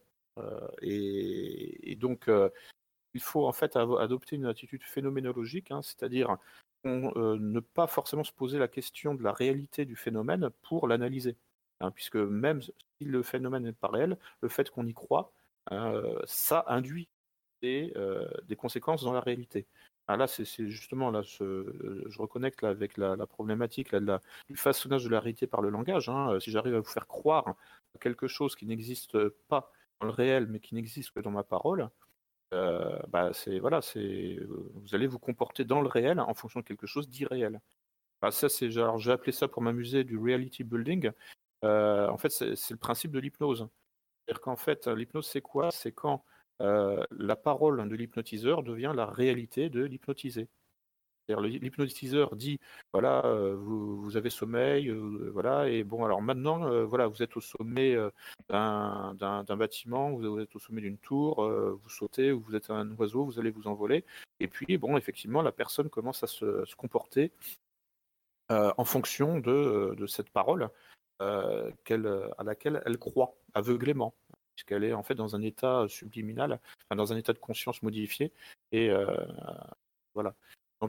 Et, 0.81 1.95
donc, 1.99 2.29
il 3.13 3.21
faut 3.21 3.45
en 3.47 3.53
fait 3.53 3.75
adopter 3.75 4.35
une 4.35 4.45
attitude 4.45 4.83
phénoménologique, 4.83 5.71
hein, 5.71 5.81
c'est-à-dire 5.81 6.37
euh, 6.85 7.37
ne 7.39 7.59
pas 7.59 7.87
forcément 7.87 8.23
se 8.23 8.31
poser 8.31 8.59
la 8.59 8.67
question 8.67 9.15
de 9.15 9.23
la 9.23 9.31
réalité 9.31 9.85
du 9.85 9.95
phénomène 9.95 10.49
pour 10.61 10.87
l'analyser. 10.87 11.35
Hein, 11.81 11.91
puisque 11.91 12.15
même 12.15 12.61
si 12.61 12.73
le 13.01 13.23
phénomène 13.23 13.63
n'est 13.63 13.73
pas 13.73 13.87
réel, 13.87 14.17
le 14.41 14.49
fait 14.49 14.69
qu'on 14.69 14.85
y 14.85 14.93
croit, 14.93 15.31
euh, 15.71 16.19
ça 16.25 16.63
induit 16.67 17.09
des, 17.61 17.91
euh, 17.95 18.27
conséquences 18.57 19.03
dans 19.03 19.13
la 19.13 19.19
réalité. 19.19 19.65
Ah, 20.07 20.15
là, 20.17 20.27
c'est 20.27 20.45
justement 20.67 21.09
là, 21.09 21.23
je 21.23 22.19
reconnecte 22.19 22.61
là, 22.61 22.69
avec 22.69 22.97
la, 22.97 23.17
problématique 23.25 23.91
là, 23.91 24.21
du 24.47 24.55
façonnage 24.55 25.03
de 25.03 25.09
la 25.09 25.19
réalité 25.19 25.47
par 25.47 25.61
le 25.61 25.69
langage. 25.69 26.09
Hein. 26.09 26.39
Si 26.39 26.51
j'arrive 26.51 26.75
à 26.75 26.79
vous 26.79 26.85
faire 26.85 27.07
croire 27.07 27.55
quelque 27.99 28.27
chose 28.27 28.55
qui 28.55 28.67
n'existe 28.67 29.17
pas 29.47 29.71
dans 29.99 30.07
le 30.07 30.13
réel, 30.13 30.47
mais 30.47 30.59
qui 30.59 30.75
n'existe 30.75 31.11
que 31.11 31.19
dans 31.19 31.31
ma 31.31 31.43
parole, 31.43 31.89
euh, 32.53 32.99
bah, 33.09 33.31
c'est 33.33 33.59
voilà, 33.59 33.81
c'est 33.81 34.39
vous 34.47 34.95
allez 34.95 35.07
vous 35.07 35.19
comporter 35.19 35.65
dans 35.65 35.81
le 35.81 35.87
réel 35.87 36.19
en 36.19 36.33
fonction 36.33 36.59
de 36.59 36.65
quelque 36.65 36.87
chose 36.87 37.09
d'irréel. 37.09 37.59
Bah, 38.21 38.31
ça, 38.31 38.49
c'est 38.49 38.71
j'ai 38.71 39.11
appelé 39.11 39.31
ça 39.31 39.47
pour 39.47 39.61
m'amuser 39.61 40.03
du 40.03 40.17
reality 40.17 40.63
building. 40.63 41.11
Euh, 41.63 42.07
en 42.09 42.17
fait, 42.17 42.29
c'est 42.29 42.71
le 42.71 42.77
principe 42.77 43.11
de 43.11 43.19
l'hypnose. 43.19 43.67
C'est-à-dire 44.25 44.41
qu'en 44.41 44.55
fait, 44.55 44.87
l'hypnose, 44.87 45.27
c'est 45.27 45.41
quoi? 45.41 45.71
C'est 45.71 45.91
quand 45.91 46.23
euh, 46.61 47.03
la 47.11 47.35
parole 47.35 47.87
de 47.87 47.95
l'hypnotiseur 47.95 48.63
devient 48.63 48.93
la 48.95 49.05
réalité 49.05 49.69
de 49.69 49.83
l'hypnotisé. 49.83 50.47
L'hypnotiseur 51.27 52.35
dit 52.35 52.59
voilà, 52.93 53.25
euh, 53.25 53.55
vous, 53.55 54.15
avez 54.15 54.29
sommeil, 54.29 54.89
euh, 54.89 55.29
voilà, 55.33 55.67
et 55.67 55.83
bon, 55.83 56.05
alors 56.05 56.21
maintenant, 56.21 56.67
euh, 56.67 56.85
voilà, 56.85 57.07
vous 57.07 57.23
êtes 57.23 57.35
au 57.35 57.41
sommet 57.41 57.97
d'un 58.49 59.15
bâtiment, 59.57 60.11
vous 60.11 60.39
êtes 60.39 60.55
au 60.55 60.59
sommet 60.59 60.81
d'une 60.81 60.97
tour, 60.97 61.43
vous 61.43 61.89
sautez, 61.89 62.31
vous 62.31 62.55
êtes 62.55 62.69
un 62.69 62.91
oiseau, 62.97 63.25
vous 63.25 63.39
allez 63.39 63.49
vous 63.49 63.67
envoler, 63.67 64.05
et 64.39 64.47
puis, 64.47 64.77
bon, 64.77 64.97
effectivement, 64.97 65.41
la 65.41 65.51
personne 65.51 65.89
commence 65.89 66.23
à 66.23 66.27
se, 66.27 66.75
comporter 66.75 67.31
en 68.49 68.85
fonction 68.85 69.39
de, 69.39 70.05
cette 70.07 70.29
parole 70.29 70.69
à 71.19 72.43
laquelle 72.43 72.83
elle 72.85 72.97
croit 72.99 73.35
aveuglément 73.53 74.13
puisqu'elle 74.55 74.85
est 74.85 74.93
en 74.93 75.03
fait 75.03 75.15
dans 75.15 75.35
un 75.35 75.41
état 75.41 75.85
subliminal, 75.89 76.61
dans 76.95 77.11
un 77.11 77.17
état 77.17 77.33
de 77.33 77.39
conscience 77.39 77.81
modifié. 77.83 78.31
Et 78.71 78.89
voilà. 80.13 80.35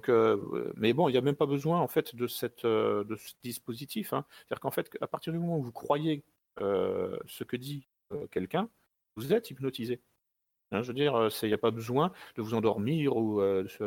Euh, 0.09 0.73
mais 0.77 0.93
bon, 0.93 1.09
il 1.09 1.13
n'y 1.13 1.19
a 1.19 1.23
même 1.23 1.37
pas 1.37 1.47
besoin 1.47 1.81
en 1.81 1.89
fait 1.89 2.15
de, 2.15 2.27
euh, 2.65 3.05
ce 3.17 3.35
dispositif. 3.43 4.13
Hein. 4.13 4.25
C'est-à-dire 4.31 4.61
qu'en 4.61 4.71
fait, 4.71 4.91
à 5.01 5.07
partir 5.07 5.33
du 5.33 5.39
moment 5.39 5.59
où 5.59 5.63
vous 5.63 5.73
croyez 5.73 6.25
euh, 6.61 7.17
ce 7.27 7.45
que 7.45 7.57
dit 7.57 7.89
quelqu'un, 8.31 8.69
vous 9.17 9.33
êtes 9.33 9.51
hypnotisé. 9.51 10.01
Hein, 10.73 10.83
je 10.83 10.89
veux 10.89 10.95
dire, 10.95 11.29
il 11.43 11.49
n'y 11.49 11.55
a 11.55 11.59
pas 11.59 11.71
besoin 11.71 12.13
de 12.37 12.43
vous 12.43 12.55
endormir 12.55 13.17
ou 13.17 13.41
avec 13.41 13.79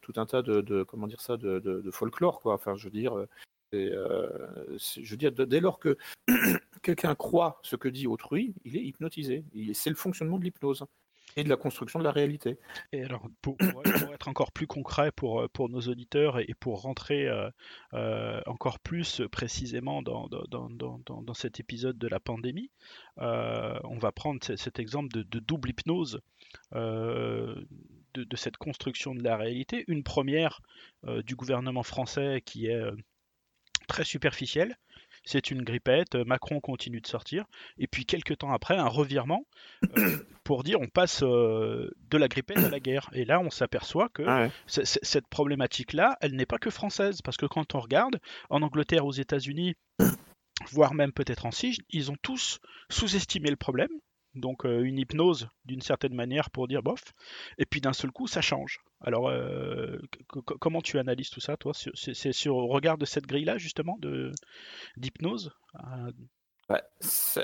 tout 0.00 0.12
un 0.16 0.26
tas 0.26 0.42
de, 0.42 0.82
comment 0.82 1.06
dire 1.06 1.20
ça, 1.20 1.36
de, 1.36 1.90
folklore. 1.90 2.40
Enfin, 2.44 2.74
je 2.76 2.84
veux 2.84 2.90
dire, 2.90 3.26
je 3.72 5.10
veux 5.10 5.16
dire, 5.16 5.32
dès 5.32 5.60
lors 5.60 5.78
que 5.78 5.96
quelqu'un 6.82 7.14
croit 7.14 7.60
ce 7.62 7.76
que 7.76 7.88
dit 7.88 8.06
autrui, 8.06 8.54
il 8.64 8.76
est 8.76 8.84
hypnotisé. 8.84 9.44
C'est 9.72 9.90
le 9.90 9.96
fonctionnement 9.96 10.38
de 10.38 10.44
l'hypnose 10.44 10.84
et 11.36 11.44
de 11.44 11.48
la 11.48 11.56
construction 11.56 11.98
de 11.98 12.04
la 12.04 12.12
réalité. 12.12 12.58
Et 12.92 13.02
alors, 13.02 13.28
pour, 13.42 13.56
être 14.12 14.28
encore 14.28 14.52
plus 14.52 14.66
concret 14.66 15.10
pour, 15.12 15.40
euh, 15.40 15.48
pour 15.48 15.68
nos 15.68 15.80
auditeurs 15.80 16.38
et 16.38 16.54
pour 16.58 16.82
rentrer 16.82 17.26
euh, 17.26 17.50
euh, 17.94 18.40
encore 18.46 18.78
plus 18.78 19.22
précisément 19.32 20.02
dans, 20.02 20.28
dans, 20.28 20.68
dans, 20.70 21.00
dans, 21.04 21.34
cet 21.34 21.60
épisode 21.60 21.98
de 21.98 22.08
la 22.08 22.20
pandémie, 22.20 22.70
on 23.16 23.98
va 23.98 24.12
prendre 24.12 24.40
cet 24.42 24.78
exemple 24.78 25.08
de, 25.12 25.38
double 25.40 25.70
hypnose. 25.70 26.20
De, 26.72 27.66
de, 28.14 28.36
cette 28.36 28.56
construction 28.56 29.14
de 29.14 29.24
la 29.24 29.36
réalité. 29.36 29.84
Une 29.88 30.04
première 30.04 30.60
du 31.24 31.34
gouvernement 31.34 31.82
français 31.82 32.42
qui 32.44 32.66
est 32.66 32.80
très 33.88 34.04
superficielle, 34.04 34.76
c'est 35.24 35.50
une 35.50 35.62
grippette, 35.62 36.14
euh, 36.14 36.24
Macron 36.24 36.60
continue 36.60 37.00
de 37.00 37.06
sortir, 37.06 37.44
et 37.78 37.86
puis 37.86 38.04
quelques 38.04 38.38
temps 38.38 38.52
après, 38.52 38.76
un 38.76 38.88
revirement 38.88 39.46
euh, 39.96 40.18
pour 40.44 40.62
dire 40.62 40.80
on 40.80 40.88
passe 40.88 41.22
euh, 41.22 41.90
de 42.10 42.18
la 42.18 42.28
grippette 42.28 42.58
à 42.58 42.68
la 42.68 42.80
guerre. 42.80 43.08
Et 43.12 43.24
là, 43.24 43.40
on 43.40 43.50
s'aperçoit 43.50 44.08
que 44.10 44.22
ah 44.26 44.48
cette 44.66 45.26
problématique-là, 45.28 46.16
elle 46.20 46.36
n'est 46.36 46.46
pas 46.46 46.58
que 46.58 46.70
française, 46.70 47.22
parce 47.22 47.36
que 47.36 47.46
quand 47.46 47.74
on 47.74 47.80
regarde, 47.80 48.20
en 48.50 48.62
Angleterre, 48.62 49.06
aux 49.06 49.12
États-Unis, 49.12 49.74
voire 50.70 50.94
même 50.94 51.12
peut-être 51.12 51.46
en 51.46 51.50
Sige, 51.50 51.78
ils 51.90 52.10
ont 52.10 52.16
tous 52.22 52.60
sous-estimé 52.90 53.50
le 53.50 53.56
problème, 53.56 53.90
donc 54.34 54.66
euh, 54.66 54.82
une 54.82 54.98
hypnose 54.98 55.48
d'une 55.64 55.80
certaine 55.80 56.14
manière 56.14 56.50
pour 56.50 56.68
dire 56.68 56.82
bof, 56.82 57.12
et 57.58 57.66
puis 57.66 57.80
d'un 57.80 57.92
seul 57.92 58.10
coup 58.10 58.26
ça 58.26 58.40
change. 58.40 58.80
Alors 59.00 59.28
euh, 59.28 59.98
comment 60.28 60.80
tu 60.80 60.98
analyses 60.98 61.30
tout 61.30 61.40
ça, 61.40 61.56
toi 61.56 61.72
C'est 61.74 62.32
sur 62.32 62.56
au 62.56 62.66
regard 62.66 62.98
de 62.98 63.04
cette 63.04 63.26
grille-là 63.26 63.58
justement 63.58 63.96
de 64.00 64.32
d'hypnose 64.96 65.52
euh? 65.76 66.12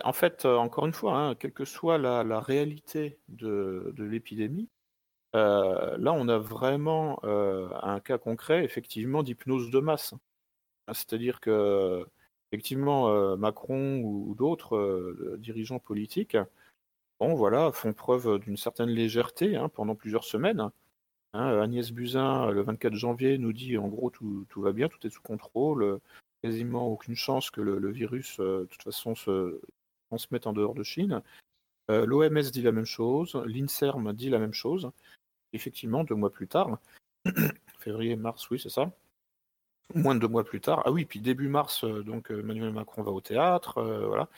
En 0.02 0.14
fait, 0.14 0.46
encore 0.46 0.86
une 0.86 0.94
fois, 0.94 1.14
hein, 1.14 1.34
quelle 1.34 1.52
que 1.52 1.66
soit 1.66 1.98
la, 1.98 2.40
réalité 2.40 3.18
de, 3.28 3.92
l'épidémie, 3.98 4.70
là 5.34 6.12
on 6.14 6.26
a 6.28 6.38
vraiment 6.38 7.20
un 7.22 8.00
cas 8.00 8.16
concret 8.16 8.64
effectivement 8.64 9.22
d'hypnose 9.22 9.70
de 9.70 9.78
masse. 9.78 10.14
C'est-à-dire 10.88 11.40
que 11.40 12.06
effectivement 12.50 13.36
Macron 13.36 14.00
ou 14.02 14.34
d'autres 14.34 15.36
dirigeants 15.38 15.78
politiques 15.78 16.38
bon, 17.20 17.34
voilà, 17.34 17.70
font 17.72 17.92
preuve 17.92 18.38
d'une 18.38 18.56
certaine 18.56 18.88
légèreté 18.88 19.56
hein, 19.56 19.68
pendant 19.68 19.94
plusieurs 19.94 20.24
semaines. 20.24 20.70
Hein, 21.32 21.60
Agnès 21.60 21.92
Buzyn, 21.92 22.50
le 22.50 22.62
24 22.62 22.94
janvier, 22.94 23.38
nous 23.38 23.52
dit 23.52 23.78
en 23.78 23.88
gros 23.88 24.10
tout, 24.10 24.46
va 24.56 24.72
bien, 24.72 24.88
tout 24.88 25.06
est 25.06 25.10
sous 25.10 25.22
contrôle, 25.22 26.00
quasiment 26.42 26.88
aucune 26.88 27.14
chance 27.14 27.50
que 27.50 27.60
le, 27.60 27.90
virus, 27.90 28.40
euh, 28.40 28.62
de 28.62 28.64
toute 28.66 28.82
façon, 28.82 29.14
se 29.14 29.60
transmette 30.08 30.46
en 30.46 30.52
dehors 30.52 30.74
de 30.74 30.82
Chine. 30.82 31.22
Euh, 31.90 32.04
L'OMS 32.04 32.50
dit 32.50 32.62
la 32.62 32.72
même 32.72 32.84
chose, 32.84 33.36
l'INSERM 33.46 34.12
dit 34.12 34.28
la 34.28 34.38
même 34.38 34.54
chose. 34.54 34.90
Effectivement, 35.52 36.04
deux 36.04 36.14
mois 36.14 36.30
plus 36.32 36.48
tard, 36.48 36.78
février, 37.78 38.16
mars, 38.16 38.50
oui, 38.50 38.58
c'est 38.58 38.70
ça. 38.70 38.90
Moins 39.94 40.14
de 40.14 40.20
deux 40.20 40.28
mois 40.28 40.44
plus 40.44 40.60
tard, 40.60 40.82
ah 40.84 40.92
oui, 40.92 41.04
puis 41.04 41.20
début 41.20 41.48
mars, 41.48 41.84
euh, 41.84 42.02
donc 42.02 42.30
Emmanuel 42.30 42.72
Macron 42.72 43.02
va 43.02 43.12
au 43.12 43.20
théâtre, 43.20 43.82
voilà 43.82 44.28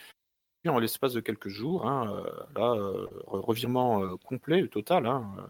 en 0.68 0.78
l'espace 0.78 1.12
de 1.12 1.20
quelques 1.20 1.48
jours, 1.48 1.86
hein, 1.86 2.12
euh, 2.14 2.44
là, 2.54 2.72
euh, 2.74 3.06
revirement 3.26 4.02
euh, 4.02 4.16
complet, 4.16 4.66
total, 4.68 5.06
hein, 5.06 5.48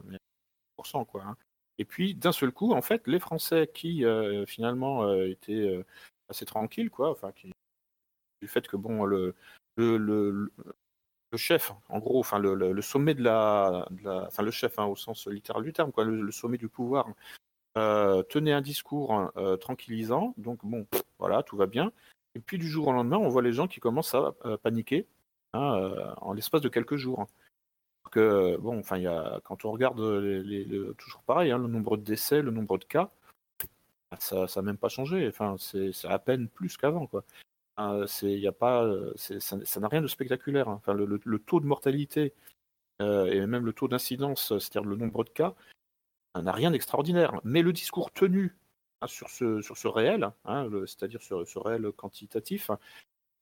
quoi. 1.09 1.23
Hein. 1.25 1.37
Et 1.79 1.85
puis 1.85 2.15
d'un 2.15 2.33
seul 2.33 2.53
coup, 2.53 2.73
en 2.73 2.83
fait, 2.83 3.07
les 3.07 3.19
Français 3.19 3.71
qui 3.73 4.05
finalement 4.47 5.15
étaient 5.23 5.85
assez 6.29 6.45
tranquilles, 6.45 6.91
quoi, 6.91 7.17
qui, 7.37 7.53
du 8.41 8.49
fait 8.49 8.67
que 8.67 8.77
bon, 8.77 9.05
le, 9.05 9.35
chef, 11.37 11.73
en 11.89 11.99
gros, 11.99 12.21
enfin 12.21 12.39
le, 12.39 12.83
sommet 12.83 13.15
de 13.15 13.23
la, 13.23 13.89
enfin 14.27 14.43
le 14.43 14.51
chef 14.51 14.79
au 14.79 14.97
sens 14.97 15.27
littéral 15.29 15.63
du 15.63 15.73
terme, 15.73 15.93
quoi, 15.93 16.05
le, 16.05 16.31
sommet 16.31 16.59
du 16.59 16.69
pouvoir, 16.69 17.09
tenait 17.75 18.53
un 18.53 18.61
discours 18.61 19.33
tranquillisant. 19.61 20.35
Donc 20.37 20.65
bon, 20.65 20.87
voilà, 21.19 21.43
tout 21.43 21.57
va 21.57 21.67
bien. 21.67 21.93
Et 22.35 22.41
puis 22.41 22.59
du 22.59 22.69
jour 22.69 22.89
au 22.89 22.93
lendemain, 22.93 23.19
on 23.19 23.29
voit 23.29 23.43
les 23.43 23.53
gens 23.53 23.69
qui 23.69 23.81
commencent 23.81 24.15
à 24.15 24.35
paniquer 24.63 25.07
hein, 25.53 25.77
euh, 25.77 26.15
en 26.19 26.33
l'espace 26.33 26.63
de 26.63 26.69
quelques 26.69 26.97
jours. 26.97 27.27
Que, 28.11 28.57
bon, 28.59 28.79
enfin, 28.79 28.99
y 28.99 29.07
a, 29.07 29.41
quand 29.45 29.65
on 29.65 29.71
regarde 29.71 30.01
les, 30.01 30.67
toujours 30.99 31.23
pareil, 31.23 31.51
hein, 31.51 31.59
le 31.59 31.69
nombre 31.69 31.97
de 31.97 32.03
décès, 32.03 32.43
le 32.43 32.51
nombre 32.51 32.79
de 32.79 32.85
cas, 32.85 33.11
ça 34.19 34.47
n'a 34.57 34.63
même 34.63 34.77
pas 34.77 34.89
changé. 34.89 35.27
Enfin, 35.29 35.57
c'est 35.59 35.93
à 36.05 36.19
peine 36.19 36.49
plus 36.49 36.77
qu'avant, 36.77 37.09
ça 37.77 39.81
n'a 39.81 39.89
rien 39.89 40.03
de 40.03 40.07
spectaculaire. 40.07 40.69
Hein. 40.69 40.81
Enfin, 40.83 40.95
le, 40.95 41.39
taux 41.39 41.61
de 41.61 41.67
mortalité 41.67 42.35
euh, 43.01 43.27
et 43.27 43.47
même 43.47 43.65
le 43.65 43.73
taux 43.73 43.89
d'incidence, 43.89 44.59
c'est-à-dire 44.59 44.89
le 44.89 44.97
nombre 44.97 45.25
de 45.25 45.31
cas, 45.31 45.55
n'a 46.41 46.53
rien 46.53 46.71
d'extraordinaire. 46.71 47.41
Mais 47.45 47.63
le 47.63 47.73
discours 47.73 48.13
tenu 48.13 48.57
sur, 49.07 49.29
ce, 49.31 49.61
sur 49.61 49.77
ce 49.77 49.89
réel, 49.89 50.31
hein, 50.45 50.69
c'est-à-dire 50.87 51.23
sur 51.23 51.47
ce 51.47 51.59
réel 51.59 51.91
quantitatif, 51.93 52.71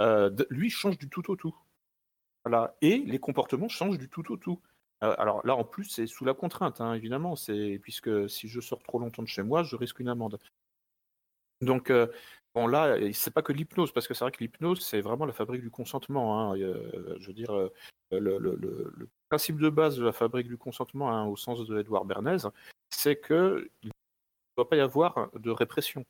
euh, 0.00 0.30
lui 0.48 0.70
change 0.70 0.98
du 0.98 1.08
tout 1.08 1.30
au 1.30 1.36
tout. 1.36 1.54
Et 2.80 2.98
les 2.98 3.18
comportements 3.18 3.68
changent 3.68 3.98
du 3.98 4.08
tout 4.08 4.32
au 4.32 4.36
tout. 4.36 4.60
Euh, 5.02 5.14
alors 5.18 5.46
là, 5.46 5.54
en 5.54 5.64
plus, 5.64 5.84
c'est 5.84 6.06
sous 6.06 6.24
la 6.24 6.34
contrainte, 6.34 6.80
hein, 6.80 6.94
évidemment, 6.94 7.34
puisque 7.82 8.30
si 8.30 8.48
je 8.48 8.60
sors 8.60 8.82
trop 8.82 8.98
longtemps 8.98 9.22
de 9.22 9.28
chez 9.28 9.42
moi, 9.42 9.62
je 9.62 9.76
risque 9.76 10.00
une 10.00 10.08
amende. 10.08 10.38
Donc, 11.60 11.90
euh, 11.90 12.06
bon, 12.54 12.66
là, 12.66 12.96
c'est 13.12 13.32
pas 13.32 13.42
que 13.42 13.52
l'hypnose, 13.52 13.92
parce 13.92 14.08
que 14.08 14.14
c'est 14.14 14.24
vrai 14.24 14.32
que 14.32 14.42
l'hypnose, 14.42 14.80
c'est 14.80 15.02
vraiment 15.02 15.26
la 15.26 15.34
fabrique 15.34 15.60
du 15.60 15.70
consentement. 15.70 16.56
je 16.56 17.26
veux 17.26 17.34
dire, 17.34 17.52
le, 18.10 19.08
principe 19.28 19.58
de 19.58 19.68
base 19.68 19.98
de 19.98 20.04
la 20.04 20.12
fabrique 20.12 20.48
du 20.48 20.56
consentement, 20.56 21.28
au 21.28 21.36
sens 21.36 21.66
de 21.66 21.78
Edouard 21.78 22.06
Bernays, 22.06 22.48
c'est 22.88 23.16
que 23.16 23.70
doit 24.60 24.68
pas 24.68 24.76
y 24.76 24.80
avoir 24.80 25.30
de 25.38 25.50
répression. 25.50 26.04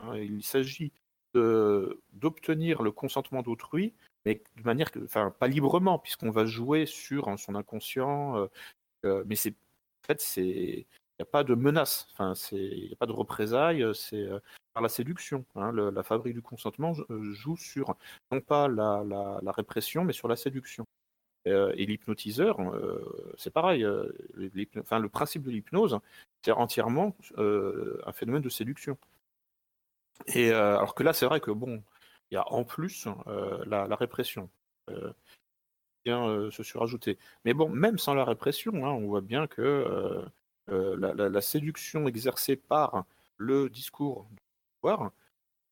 Hein. 0.00 0.16
Il 0.16 0.42
s'agit 0.42 0.92
d'obtenir 1.34 2.82
le 2.82 2.92
consentement 2.92 3.42
d'autrui, 3.42 3.94
mais 4.24 4.42
de 4.56 4.62
manière, 4.62 4.90
enfin, 5.04 5.30
pas 5.38 5.48
librement, 5.48 5.98
puisqu'on 5.98 6.30
va 6.30 6.44
jouer 6.44 6.86
sur 6.86 7.38
son 7.38 7.54
inconscient. 7.54 8.36
Euh, 8.38 8.46
euh, 9.04 9.24
mais 9.26 9.36
c'est, 9.36 9.50
en 9.50 10.06
fait, 10.06 10.20
c'est, 10.20 10.42
il 10.42 10.86
n'y 11.20 11.22
a 11.22 11.26
pas 11.26 11.44
de 11.44 11.54
menace, 11.54 12.08
enfin, 12.12 12.34
il 12.52 12.86
n'y 12.88 12.92
a 12.92 12.96
pas 12.96 13.06
de 13.06 13.12
représailles, 13.12 13.84
c'est 13.94 14.16
euh, 14.16 14.40
par 14.74 14.82
la 14.82 14.88
séduction. 14.88 15.44
Hein. 15.54 15.72
la 15.72 16.02
fabrique 16.02 16.34
du 16.34 16.42
consentement 16.42 16.92
joue 17.08 17.56
sur 17.56 17.96
non 18.32 18.40
pas 18.40 18.68
la, 18.68 19.52
répression, 19.52 20.04
mais 20.04 20.12
sur 20.12 20.28
la 20.28 20.36
séduction. 20.36 20.84
Et 21.46 21.86
l'hypnotiseur, 21.86 22.58
c'est 23.36 23.52
pareil. 23.52 23.86
enfin, 24.78 24.98
le 24.98 25.08
principe 25.08 25.42
de 25.42 25.50
l'hypnose, 25.50 25.98
c'est 26.46 26.52
entièrement 26.52 27.16
euh, 27.38 28.00
un 28.06 28.12
phénomène 28.12 28.42
de 28.42 28.48
séduction. 28.48 28.96
Et 30.28 30.52
euh, 30.52 30.78
alors 30.78 30.94
que 30.94 31.02
là, 31.02 31.12
c'est 31.12 31.26
vrai 31.26 31.40
que 31.40 31.50
bon, 31.50 31.82
il 32.30 32.34
y 32.34 32.36
a 32.36 32.48
en 32.52 32.62
plus 32.62 33.08
euh, 33.26 33.64
la, 33.66 33.96
répression 33.96 34.48
vient 36.04 36.50
se 36.52 36.62
surajouter. 36.62 37.18
Mais 37.44 37.52
bon, 37.52 37.68
même 37.68 37.98
sans 37.98 38.14
la 38.14 38.24
répression, 38.24 38.86
hein, 38.86 38.90
on 38.90 39.08
voit 39.08 39.22
bien 39.22 39.48
que 39.48 40.24
la, 40.68 41.40
séduction 41.40 42.06
exercée 42.06 42.54
par 42.54 43.04
le 43.36 43.68
discours 43.68 44.28
du 44.30 44.36
pouvoir 44.80 45.10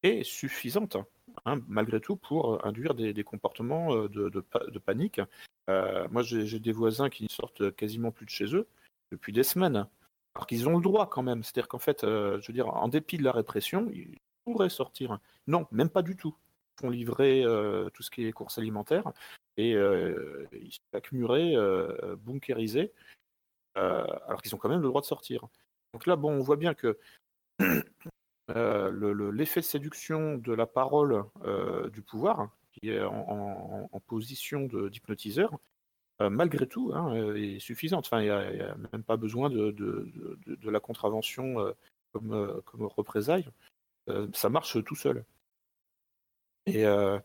est 0.02 0.24
suffisante, 0.24 0.96
hein, 1.44 1.60
malgré 1.68 2.00
tout, 2.00 2.16
pour 2.16 2.64
induire 2.66 2.94
des, 2.94 3.24
comportements 3.24 3.94
de, 3.94 4.28
de 4.28 4.78
panique. 4.78 5.20
moi, 5.68 6.22
j'ai 6.22 6.60
des 6.60 6.72
voisins 6.72 7.10
qui 7.10 7.24
ne 7.24 7.28
sortent 7.28 7.74
quasiment 7.76 8.10
plus 8.10 8.26
de 8.26 8.30
chez 8.30 8.54
eux 8.54 8.66
depuis 9.12 9.32
des 9.32 9.44
semaines. 9.44 9.86
Alors 10.34 10.46
qu'ils 10.46 10.68
ont 10.68 10.76
le 10.76 10.82
droit 10.82 11.08
quand 11.08 11.22
même. 11.22 11.42
C'est-à-dire 11.42 11.68
qu'en 11.68 11.78
fait, 11.78 12.04
euh, 12.04 12.40
je 12.40 12.48
veux 12.48 12.54
dire, 12.54 12.68
en 12.68 12.88
dépit 12.88 13.18
de 13.18 13.24
la 13.24 13.32
répression, 13.32 13.88
ils 13.92 14.18
pourraient 14.44 14.68
sortir. 14.68 15.18
Non, 15.46 15.66
même 15.70 15.88
pas 15.88 16.02
du 16.02 16.16
tout. 16.16 16.34
Ils 16.78 16.80
font 16.80 16.90
livrer 16.90 17.44
euh, 17.44 17.88
tout 17.90 18.02
ce 18.02 18.10
qui 18.10 18.26
est 18.26 18.32
courses 18.32 18.58
alimentaires 18.58 19.12
et 19.56 19.74
euh, 19.74 20.48
ils 20.52 20.72
sont 20.72 20.80
accumulés, 20.92 21.56
bunkérisés, 22.18 22.92
alors 23.76 24.42
qu'ils 24.42 24.54
ont 24.54 24.58
quand 24.58 24.68
même 24.68 24.82
le 24.82 24.88
droit 24.88 25.00
de 25.00 25.06
sortir. 25.06 25.46
Donc 25.92 26.06
là, 26.06 26.16
bon, 26.16 26.32
on 26.32 26.40
voit 26.40 26.56
bien 26.56 26.74
que 26.74 26.98
l'effet 28.48 29.60
de 29.60 29.64
séduction 29.64 30.36
de 30.36 30.52
la 30.52 30.66
parole 30.66 31.24
du 31.92 32.02
pouvoir, 32.02 32.50
qui 32.72 32.90
est 32.90 33.02
en, 33.02 33.88
position 34.06 34.66
d'hypnotiseur, 34.66 35.58
euh, 36.20 36.30
malgré 36.30 36.66
tout, 36.66 36.92
hein, 36.94 37.14
euh, 37.16 37.36
est 37.36 37.58
suffisante. 37.58 38.06
Enfin, 38.06 38.20
il 38.20 38.26
n'y 38.26 38.30
a, 38.30 38.76
même 38.92 39.02
pas 39.02 39.16
besoin 39.16 39.50
de, 39.50 39.74
la 40.62 40.80
contravention 40.80 41.60
euh, 41.60 41.72
comme, 42.12 42.62
comme 42.66 42.86
représailles. 42.86 43.48
ça 44.32 44.48
marche 44.48 44.82
tout 44.84 44.94
seul. 44.94 45.24
Et 46.66 46.84
je 46.84 47.20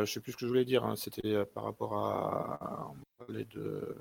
ne 0.00 0.04
sais 0.06 0.20
plus 0.20 0.32
ce 0.32 0.36
que 0.36 0.46
je 0.46 0.48
voulais 0.48 0.64
dire. 0.64 0.84
Hein, 0.84 0.96
c'était 0.96 1.44
par 1.46 1.64
rapport 1.64 1.94
à, 1.96 2.90
on 2.92 3.24
parlait 3.24 3.44
de 3.46 3.96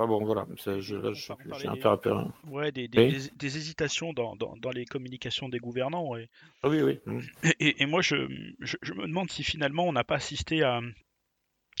Ah 0.00 0.06
bon, 0.06 0.24
voilà, 0.24 0.46
j'ai 0.56 1.66
un 1.66 1.96
peu. 1.96 2.14
Ouais, 2.46 2.70
des, 2.70 2.86
des, 2.86 3.16
des, 3.34 3.56
hésitations 3.56 4.12
dans, 4.12 4.36
dans, 4.36 4.56
dans, 4.56 4.70
les 4.70 4.84
communications 4.84 5.48
des 5.48 5.58
gouvernants. 5.58 6.16
Et... 6.16 6.28
Ah 6.62 6.68
oui, 6.68 6.82
oui. 6.82 7.00
Mmh. 7.04 7.20
Et, 7.58 7.82
et, 7.82 7.86
moi, 7.86 8.00
je, 8.00 8.14
je, 8.60 8.76
je, 8.80 8.92
me 8.94 9.08
demande 9.08 9.28
si 9.28 9.42
finalement 9.42 9.88
on 9.88 9.92
n'a 9.92 10.04
pas 10.04 10.14
assisté 10.14 10.62
à, 10.62 10.80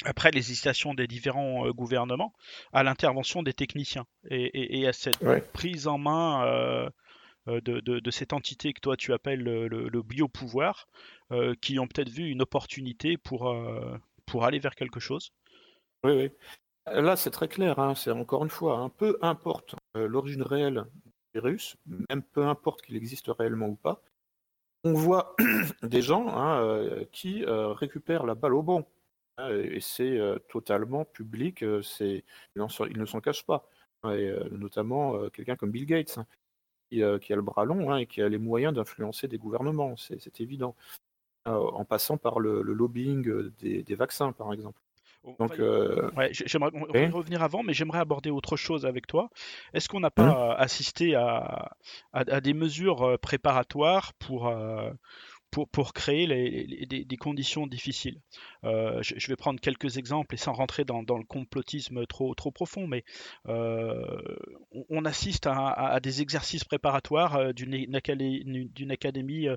après 0.04 0.30
les 0.30 0.50
hésitations 0.50 0.94
des 0.94 1.06
différents 1.06 1.66
euh, 1.66 1.72
gouvernements, 1.72 2.34
à 2.72 2.82
l'intervention 2.82 3.42
des 3.42 3.52
techniciens 3.52 4.06
et, 4.30 4.80
et, 4.80 4.86
à 4.86 4.92
cette 4.92 5.18
prise 5.52 5.86
en 5.86 5.98
main 5.98 6.44
euh, 6.44 6.90
euh, 7.48 7.60
de, 7.60 7.80
de, 7.80 7.98
de, 7.98 8.10
cette 8.10 8.32
entité 8.32 8.72
que 8.72 8.80
toi 8.80 8.96
tu 8.96 9.12
appelles 9.12 9.42
le, 9.42 9.68
le, 9.68 10.02
biopouvoir, 10.02 10.86
euh, 11.32 11.54
qui 11.60 11.78
ont 11.78 11.86
peut-être 11.86 12.10
vu 12.10 12.28
une 12.28 12.42
opportunité 12.42 13.16
pour, 13.16 13.54
pour 14.26 14.44
aller 14.44 14.58
vers 14.58 14.74
quelque 14.74 15.00
chose. 15.00 15.32
Oui, 16.04 16.12
oui. 16.12 16.30
Là, 16.92 17.16
c'est 17.16 17.30
très 17.30 17.48
clair, 17.48 17.78
hein, 17.78 17.94
c'est 17.94 18.10
encore 18.10 18.44
une 18.44 18.50
fois, 18.50 18.78
hein, 18.78 18.88
peu 18.88 19.18
importe 19.22 19.74
euh, 19.96 20.06
l'origine 20.06 20.42
réelle 20.42 20.84
du 21.04 21.12
virus, 21.34 21.76
même 22.08 22.22
peu 22.22 22.46
importe 22.46 22.82
qu'il 22.82 22.96
existe 22.96 23.28
réellement 23.28 23.68
ou 23.68 23.76
pas, 23.76 24.02
on 24.84 24.92
voit 24.92 25.34
des 25.82 26.02
gens 26.02 26.28
hein, 26.28 26.62
euh, 26.62 27.04
qui 27.12 27.44
euh, 27.44 27.72
récupèrent 27.72 28.26
la 28.26 28.34
balle 28.34 28.54
au 28.54 28.62
bon. 28.62 28.86
et 29.50 29.80
c'est 29.80 30.18
totalement 30.48 31.04
public, 31.04 31.64
c'est, 31.82 32.24
ils, 32.56 32.98
ne 32.98 33.06
s'en 33.06 33.20
cachent 33.20 33.46
pas. 33.46 33.68
Et, 34.04 34.32
notamment 34.50 35.28
quelqu'un 35.30 35.56
comme 35.56 35.70
Bill 35.70 35.86
Gates, 35.86 36.18
qui, 36.90 37.02
a 37.02 37.18
le 37.36 37.42
bras 37.42 37.64
long 37.64 37.96
et 37.96 38.06
qui 38.06 38.22
a 38.22 38.28
les 38.28 38.38
moyens 38.38 38.74
d'influencer 38.74 39.28
des 39.28 39.38
gouvernements, 39.38 39.96
c'est, 39.96 40.40
évident. 40.40 40.74
en 41.46 41.84
passant 41.84 42.16
par 42.16 42.40
le, 42.40 42.62
lobbying 42.62 43.50
des 43.60 43.94
vaccins, 43.94 44.32
par 44.32 44.52
exemple. 44.52 44.80
Donc, 45.38 45.58
euh, 45.58 46.10
j'aimerais 46.30 46.70
revenir 47.10 47.42
avant, 47.42 47.62
mais 47.62 47.74
j'aimerais 47.74 47.98
aborder 47.98 48.30
autre 48.30 48.56
chose 48.56 48.86
avec 48.86 49.06
toi. 49.06 49.30
Est-ce 49.74 49.88
qu'on 49.88 50.00
n'a 50.00 50.10
pas 50.10 50.54
mmh. 50.54 50.60
assisté 50.60 51.14
à, 51.14 51.72
à, 52.12 52.40
des 52.40 52.54
mesures 52.54 53.02
euh, 53.02 53.18
préparatoires 53.18 54.14
pour, 54.14 54.48
euh, 54.48 54.90
pour, 55.50 55.68
pour 55.68 55.92
créer 55.92 56.26
des, 56.86 57.16
conditions 57.16 57.66
difficiles. 57.66 58.20
Euh, 58.64 59.02
je, 59.02 59.26
vais 59.28 59.36
prendre 59.36 59.60
quelques 59.60 59.96
exemples 59.96 60.34
et 60.34 60.38
sans 60.38 60.52
rentrer 60.52 60.84
dans, 60.84 61.00
le 61.00 61.24
complotisme 61.24 62.06
trop, 62.06 62.34
trop 62.34 62.50
profond, 62.50 62.86
mais 62.86 63.04
euh, 63.48 64.04
on, 64.90 65.04
assiste 65.04 65.46
à, 65.46 65.98
des 66.02 66.22
exercices 66.22 66.64
préparatoires 66.64 67.36
euh, 67.36 67.52
d'une 67.52 67.96
académie, 67.96 69.48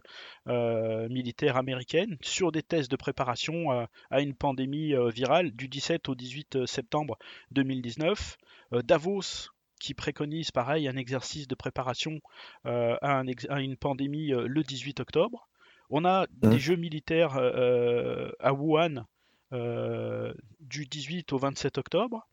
militaire 1.10 1.58
américaine 1.58 2.18
sur 2.22 2.52
des 2.52 2.64
tests 2.64 2.90
de 2.90 2.96
préparation 2.96 3.88
à 4.10 4.22
une 4.22 4.34
pandémie 4.34 4.94
virale 5.14 5.52
du 5.52 5.68
17 5.68 6.10
au 6.10 6.16
18 6.16 6.66
septembre 6.66 7.18
2019. 7.52 8.38
Davos 8.84 9.50
qui 9.80 9.94
préconise 9.94 10.52
pareil 10.52 10.88
un 10.88 10.96
exercice 10.96 11.48
de 11.48 11.56
préparation 11.56 12.20
à, 12.64 13.24
une 13.60 13.78
pandémie 13.78 14.30
le 14.30 14.64
18 14.64 15.00
octobre. 15.00 15.48
On 15.92 16.06
a 16.06 16.26
des 16.32 16.48
hein 16.48 16.58
jeux 16.58 16.78
militaires 16.78 17.36
euh, 17.36 17.52
euh, 17.52 18.32
à 18.40 18.54
Wuhan 18.54 19.06
euh, 19.52 20.34
du 20.62 20.86
18 20.86 21.34
au 21.34 21.38
27 21.38 21.78
octobre. 21.78 22.26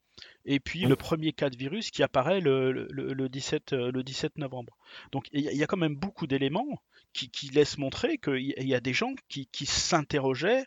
Et 0.44 0.60
puis 0.60 0.80
le 0.84 0.96
premier 0.96 1.32
cas 1.32 1.50
de 1.50 1.56
virus 1.56 1.90
qui 1.90 2.02
apparaît 2.02 2.40
le, 2.40 3.28
17, 3.28 3.72
le 3.72 4.02
17 4.02 4.38
novembre. 4.38 4.76
Donc 5.12 5.28
il 5.32 5.42
y, 5.42 5.62
a 5.62 5.66
quand 5.66 5.76
même 5.76 5.94
beaucoup 5.94 6.26
d'éléments 6.26 6.82
qui, 7.12 7.50
laissent 7.50 7.78
montrer 7.78 8.18
qu'il 8.18 8.52
y 8.56 8.74
a 8.74 8.80
des 8.80 8.92
gens 8.92 9.14
qui, 9.28 9.66
s'interrogeaient 9.66 10.64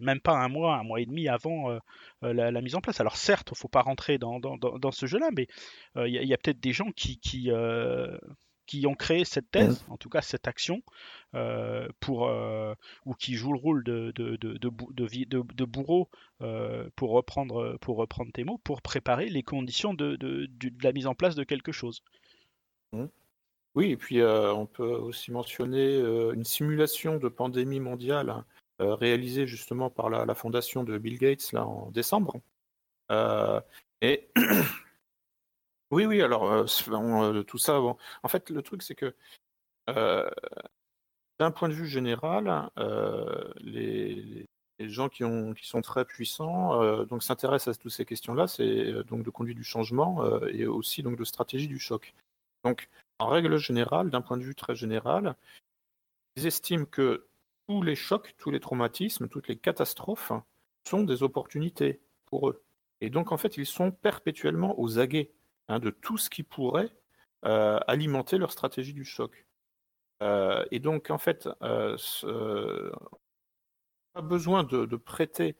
même 0.00 0.20
pas 0.20 0.32
un 0.32 0.48
mois, 0.48 0.76
un 0.76 0.82
mois 0.82 1.00
et 1.00 1.06
demi 1.06 1.28
avant 1.28 1.78
la, 2.22 2.60
mise 2.60 2.74
en 2.74 2.80
place. 2.80 3.00
Alors 3.00 3.16
certes, 3.16 3.50
il 3.50 3.54
ne 3.54 3.58
faut 3.58 3.68
pas 3.68 3.82
rentrer 3.82 4.18
dans, 4.18 4.40
ce 4.90 5.06
jeu-là, 5.06 5.30
mais 5.36 5.46
il 5.96 6.10
y 6.10 6.34
a, 6.34 6.38
peut-être 6.38 6.60
des 6.60 6.72
gens 6.72 6.90
qui, 6.90 7.18
qui 7.18 7.50
ont 8.86 8.94
créé 8.94 9.24
cette 9.24 9.50
thèse, 9.50 9.84
en 9.88 9.96
tout 9.96 10.08
cas 10.08 10.22
cette 10.22 10.48
action, 10.48 10.82
euh, 11.34 11.88
pour, 12.00 12.28
euh, 12.28 12.74
ou 13.04 13.14
qui 13.14 13.34
jouent 13.34 13.52
le 13.52 13.58
rôle 13.58 13.84
de, 13.84 14.12
de, 14.14 14.36
de, 14.36 14.58
de 14.58 15.64
bourreau, 15.64 16.08
euh, 16.40 16.88
pour, 16.96 17.10
reprendre, 17.10 17.76
pour 17.80 17.96
reprendre 17.96 18.32
tes 18.32 18.44
mots, 18.44 18.58
pour 18.58 18.82
préparer 18.82 19.28
les 19.28 19.42
conditions 19.42 19.94
de, 19.94 20.18
la 20.82 20.92
mise 20.92 21.06
en 21.06 21.14
place 21.14 21.34
de 21.34 21.44
quelque 21.44 21.72
chose. 21.72 22.02
Mmh. 22.92 23.06
Oui, 23.74 23.90
et 23.90 23.96
puis 23.96 24.22
on 24.22 24.66
peut 24.66 24.84
aussi 24.84 25.32
mentionner 25.32 25.96
une 25.98 26.44
simulation 26.44 27.16
de 27.16 27.28
pandémie 27.28 27.80
mondiale 27.80 28.44
réalisée 28.78 29.46
justement 29.46 29.90
par 29.90 30.10
la, 30.10 30.24
la, 30.24 30.34
fondation 30.34 30.84
de 30.84 30.96
Bill 30.96 31.18
Gates 31.18 31.52
là, 31.52 31.66
en 31.66 31.90
décembre. 31.90 32.40
et 34.00 34.28
Oui, 35.90 36.06
oui, 36.06 36.22
alors 36.22 36.64
tout 37.46 37.58
ça, 37.58 37.80
en 37.80 38.28
fait, 38.28 38.50
le 38.50 38.62
truc, 38.62 38.82
c'est 38.82 38.94
que 38.94 39.14
d'un 39.86 41.50
point 41.50 41.68
de 41.68 41.74
vue 41.74 41.86
général, 41.86 42.70
les, 43.60 44.46
gens 44.80 45.08
qui 45.08 45.22
sont 45.62 45.80
très 45.82 46.04
puissants 46.04 47.04
donc 47.04 47.22
s'intéressent 47.22 47.76
à 47.76 47.80
toutes 47.80 47.92
ces 47.92 48.04
questions-là, 48.04 48.46
c'est 48.48 48.92
donc 49.04 49.22
de 49.22 49.30
conduite 49.30 49.56
du 49.56 49.64
changement 49.64 50.24
et 50.46 50.66
aussi 50.66 51.02
donc 51.02 51.16
de 51.16 51.24
stratégie 51.24 51.68
du 51.68 51.78
choc. 51.78 52.14
Donc, 52.64 52.88
en 53.18 53.28
règle 53.28 53.56
générale, 53.58 54.10
d'un 54.10 54.22
point 54.22 54.36
de 54.36 54.42
vue 54.42 54.54
très 54.54 54.74
général, 54.74 55.36
ils 56.36 56.46
estiment 56.46 56.86
que 56.86 57.26
tous 57.68 57.82
les 57.82 57.94
chocs, 57.94 58.34
tous 58.38 58.50
les 58.50 58.60
traumatismes, 58.60 59.28
toutes 59.28 59.48
les 59.48 59.56
catastrophes 59.56 60.32
sont 60.88 61.02
des 61.02 61.22
opportunités 61.22 62.00
pour 62.26 62.48
eux. 62.48 62.62
Et 63.00 63.10
donc, 63.10 63.32
en 63.32 63.36
fait, 63.36 63.56
ils 63.56 63.66
sont 63.66 63.90
perpétuellement 63.90 64.78
aux 64.80 64.98
aguets 64.98 65.30
Hein, 65.68 65.78
de 65.78 65.90
tout 65.90 66.18
ce 66.18 66.28
qui 66.28 66.42
pourrait 66.42 66.90
euh, 67.46 67.78
alimenter 67.86 68.36
leur 68.36 68.52
stratégie 68.52 68.92
du 68.92 69.04
choc. 69.04 69.46
Euh, 70.22 70.64
et 70.70 70.78
donc, 70.78 71.10
en 71.10 71.18
fait, 71.18 71.48
euh, 71.62 71.96
pas 74.12 74.22
besoin 74.22 74.62
de, 74.64 74.96
prêter 74.96 75.56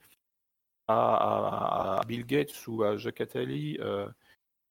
à, 0.88 2.00
Bill 2.07 2.26
Gates 2.26 2.66
ou 2.66 2.82
à 2.82 2.96
Jacques 2.96 3.22
Attali 3.22 3.78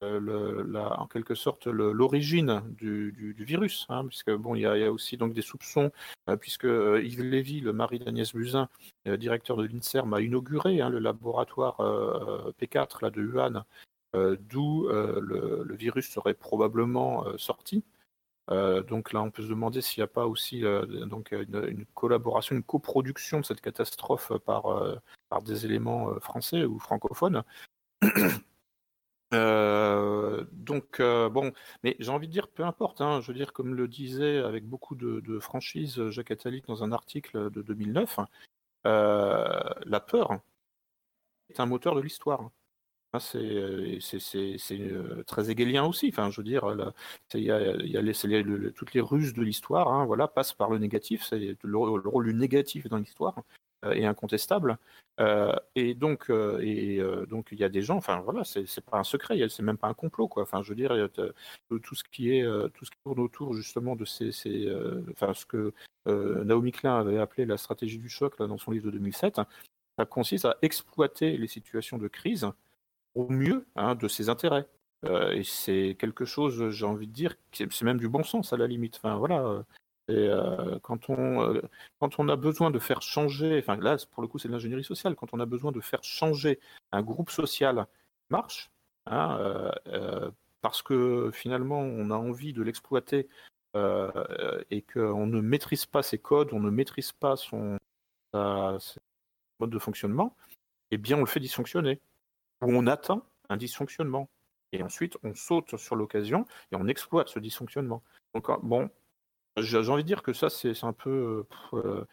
en 0.01 1.07
quelque 1.07 1.34
sorte 1.34 1.65
l'origine 1.67 2.61
du, 2.77 3.34
virus, 3.39 3.88
hein, 3.89 4.07
bon, 4.27 4.53
il 4.53 4.61
y, 4.61 4.65
a 4.65 4.91
aussi 4.91 5.17
donc 5.17 5.34
des 5.34 5.41
soupçons, 5.41 5.91
puisque 6.39 6.65
Yves 6.65 7.23
Lévy, 7.23 7.61
le 7.61 7.73
mari 7.73 7.99
d'Agnès 7.99 8.34
Buzyn, 8.34 8.69
directeur 9.05 9.57
de 9.57 9.65
l'INSERM, 9.65 10.13
a 10.13 10.21
inauguré 10.21 10.81
hein, 10.81 10.89
le 10.89 10.99
laboratoire 10.99 11.77
P4 12.59 13.01
là, 13.01 13.09
de 13.09 13.25
Wuhan 13.25 13.63
d'où 14.14 14.88
euh, 14.88 15.20
le, 15.22 15.76
virus 15.76 16.09
serait 16.09 16.34
probablement 16.34 17.26
euh, 17.28 17.38
sorti. 17.38 17.84
donc 18.49 19.14
là, 19.14 19.22
on 19.22 19.32
peut 19.32 19.43
se 19.43 19.47
demander 19.47 19.82
s'il 19.82 20.01
n'y 20.01 20.05
a 20.05 20.07
pas 20.07 20.28
aussi 20.28 20.64
donc 21.07 21.32
une, 21.32 21.86
collaboration, 21.93 22.55
une 22.55 22.64
coproduction 22.64 23.39
de 23.39 23.45
cette 23.45 23.61
catastrophe 23.61 24.34
par, 24.45 24.66
par 25.30 25.41
des 25.41 25.66
éléments 25.66 26.20
français 26.20 26.66
ou 26.66 26.78
francophones. 26.80 27.43
donc 30.51 31.01
bon, 31.01 31.53
mais 31.84 31.95
j'ai 31.99 32.11
envie 32.11 32.28
de 32.28 32.34
dire, 32.34 32.49
peu 32.49 32.64
importe. 32.64 33.01
Hein, 33.01 33.22
je 33.22 33.28
veux 33.28 33.34
dire, 33.34 33.53
comme 33.53 33.76
le 33.76 33.88
disait 33.88 34.39
avec 34.39 34.66
beaucoup 34.68 34.95
de, 34.95 35.39
franchise 35.39 36.09
Jacques 36.09 36.32
Attali 36.32 36.61
dans 36.68 36.84
un 36.84 36.91
article 36.91 37.49
de 37.49 37.61
2009, 37.61 38.20
la 38.84 39.99
peur 40.05 40.41
est 41.49 41.59
un 41.59 41.66
moteur 41.66 41.95
de 41.95 42.01
l'histoire. 42.01 42.51
Ah, 43.16 43.20
c'est 43.20 43.38
euh, 43.41 45.24
très 45.28 45.51
hegelien 45.51 45.86
aussi. 45.86 46.09
Enfin, 46.09 46.32
je 46.32 46.38
veux 46.38 46.43
dire, 46.43 46.93
il 47.36 47.41
y 47.43 47.51
a, 47.51 48.72
toutes 48.72 48.93
les 48.95 49.01
ruses 49.01 49.36
de 49.36 49.43
l'histoire, 49.43 49.93
hein, 49.93 50.05
voilà, 50.05 50.28
passent 50.28 50.53
par 50.53 50.72
le 50.72 50.80
négatif. 50.80 51.32
Le, 51.32 51.78
rôle 51.78 52.26
du 52.26 52.34
négatif 52.34 52.88
dans 52.88 52.97
l'histoire 52.97 53.36
euh, 53.86 53.91
est 53.91 54.05
incontestable. 54.05 54.80
Euh, 55.20 55.55
et 55.76 55.93
donc, 55.93 56.26
il 56.32 57.59
y 57.59 57.64
a 57.64 57.70
des 57.70 57.84
gens. 57.84 57.97
Enfin, 57.97 58.22
voilà, 58.22 58.43
c'est 58.43 58.82
pas 58.82 58.97
un 58.97 59.03
secret. 59.03 59.47
C'est 59.47 59.61
même 59.61 59.78
pas 59.78 59.89
un 59.89 59.93
complot. 59.93 60.28
Enfin, 60.38 60.64
je 60.64 60.70
veux 60.70 60.76
dire, 60.76 60.97
tout 61.70 61.95
ce 61.95 62.03
qui 62.11 62.41
tourne 63.05 63.20
autour 63.20 63.53
justement 63.53 63.95
de 63.95 64.05
ce 64.05 65.45
que 65.45 65.72
Naomi 66.07 66.72
Klein 66.72 66.97
avait 66.97 67.20
appelé 67.20 67.45
la 67.45 67.57
stratégie 67.57 67.99
du 67.99 68.09
choc 68.09 68.39
là, 68.39 68.47
dans 68.47 68.57
son 68.57 68.72
livre 68.72 68.88
de 68.88 68.91
2007. 68.91 69.39
Ça 69.99 70.05
consiste 70.05 70.45
à 70.45 70.57
exploiter 70.64 71.38
les 71.38 71.47
situations 71.47 71.99
de 71.99 72.07
crise 72.07 72.51
au 73.16 73.28
mieux 73.30 73.66
hein, 73.76 73.95
de 73.95 74.07
ses 74.07 74.30
intérêts. 74.30 74.68
Euh, 75.05 75.32
et 75.32 75.43
c'est 75.43 75.95
quelque 75.99 76.26
chose, 76.26 76.70
j'ai 76.70 76.86
envie 76.86 77.07
de 77.07 77.11
dire, 77.14 77.36
c'est 77.51 77.82
même 77.84 77.97
du 77.99 78.09
bon 78.09 78.24
sens 78.24 78.53
à 78.53 78.57
la 78.57 78.68
limite. 78.68 78.97
Enfin 78.97 79.16
voilà. 79.18 79.64
Et, 80.09 80.14
euh, 80.14 80.80
quand, 80.80 81.09
on, 81.09 81.41
euh, 81.41 81.61
quand 81.99 82.20
on 82.20 82.28
a 82.30 82.36
besoin 82.36 82.72
de 82.72 82.80
faire 82.80 83.01
changer, 83.01 83.59
enfin 83.59 83.78
là 83.78 83.97
pour 84.11 84.22
le 84.22 84.28
coup 84.28 84.38
c'est 84.38 84.49
de 84.49 84.53
l'ingénierie 84.53 84.84
sociale, 84.84 85.16
quand 85.16 85.34
on 85.34 85.39
a 85.39 85.45
besoin 85.45 85.72
de 85.72 85.80
faire 85.80 86.03
changer 86.03 86.59
un 86.91 87.01
groupe 87.01 87.30
social 87.30 87.88
marche, 88.30 88.70
hein, 89.05 89.72
parce 90.61 90.82
que 90.82 91.32
finalement 91.34 91.80
on 91.80 92.11
a 92.11 92.16
envie 92.16 92.53
de 92.53 92.61
l'exploiter 92.64 93.30
et 93.76 94.82
qu'on 94.93 95.28
ne 95.28 95.41
maîtrise 95.41 95.86
pas 95.86 96.03
ses 96.03 96.18
codes, 96.18 96.49
on 96.51 96.59
ne 96.59 96.70
maîtrise 96.70 97.14
pas 97.14 97.38
son, 97.38 97.78
mode 98.34 99.70
de 99.70 99.80
fonctionnement, 99.80 100.36
eh 100.91 100.97
bien 100.97 101.18
on 101.18 101.22
le 101.22 101.26
fait 101.28 101.39
dysfonctionner. 101.39 102.01
Où 102.66 102.72
on 102.72 102.88
atteint 102.88 103.24
un 103.49 103.57
dysfonctionnement. 103.57 104.30
Et 104.72 104.82
ensuite, 104.82 105.18
on 105.24 105.36
saute 105.36 105.78
sur 105.78 105.95
l'occasion 105.95 106.45
et 106.72 106.76
on 106.76 106.88
exploite 106.88 107.28
ce 107.30 107.39
dysfonctionnement. 107.39 108.01
Donc, 108.34 108.47
bon, 108.64 108.89
j'ai 109.57 109.78
envie 109.78 110.03
de 110.03 110.07
dire 110.07 110.24
que 110.24 110.34
ça, 110.34 110.49
c'est 110.49 110.84
un 110.84 110.93
peu. 110.93 111.45
Euh, 111.74 112.05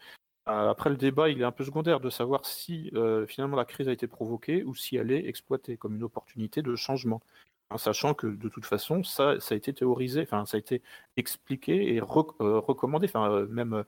après 0.73 0.89
le 0.89 0.97
débat, 0.97 1.29
il 1.29 1.41
est 1.41 1.45
un 1.45 1.51
peu 1.51 1.63
secondaire 1.63 1.99
de 1.99 2.09
savoir 2.09 2.45
si 2.45 2.89
euh, 2.95 3.25
finalement 3.27 3.55
la 3.55 3.65
crise 3.65 3.87
a 3.87 3.91
été 3.91 4.07
provoquée 4.07 4.63
ou 4.63 4.75
si 4.75 4.95
elle 4.95 5.11
est 5.11 5.27
exploitée 5.27 5.77
comme 5.77 5.95
une 5.95 6.03
opportunité 6.03 6.61
de 6.61 6.75
changement. 6.75 7.21
En 7.69 7.77
sachant 7.77 8.13
que 8.13 8.27
de 8.27 8.49
toute 8.49 8.65
façon, 8.65 9.03
ça, 9.03 9.39
ça 9.39 9.53
a 9.53 9.57
été 9.57 9.73
théorisé, 9.73 10.25
ça 10.25 10.43
a 10.51 10.57
été 10.57 10.81
expliqué 11.15 11.95
et 11.95 11.99
euh, 12.01 12.03
recommandé, 12.03 13.07
même 13.49 13.85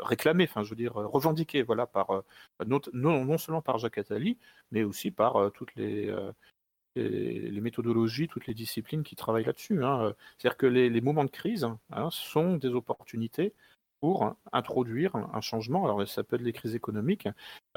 réclamé, 0.00 0.44
enfin, 0.44 0.62
je 0.62 0.70
veux 0.70 0.76
dire, 0.76 0.94
revendiqué, 0.94 1.62
voilà, 1.62 1.86
par, 1.86 2.22
non, 2.66 2.80
non, 2.92 3.38
seulement 3.38 3.62
par 3.62 3.78
Jacques 3.78 3.98
Attali, 3.98 4.38
mais 4.70 4.84
aussi 4.84 5.10
par 5.10 5.52
toutes 5.52 5.74
les, 5.76 6.14
méthodologies, 6.96 8.28
toutes 8.28 8.46
les 8.46 8.54
disciplines 8.54 9.02
qui 9.02 9.16
travaillent 9.16 9.44
là-dessus. 9.44 9.84
Hein. 9.84 10.14
C'est-à-dire 10.38 10.56
que 10.56 10.66
les, 10.66 11.00
moments 11.00 11.24
de 11.24 11.30
crise 11.30 11.64
hein, 11.90 12.08
sont 12.10 12.56
des 12.56 12.68
opportunités 12.68 13.52
pour 14.04 14.36
introduire 14.52 15.16
un 15.16 15.40
changement. 15.40 15.86
Alors 15.86 16.06
ça 16.06 16.22
peut 16.22 16.36
être 16.36 16.42
les 16.42 16.52
crises 16.52 16.74
économiques, 16.74 17.26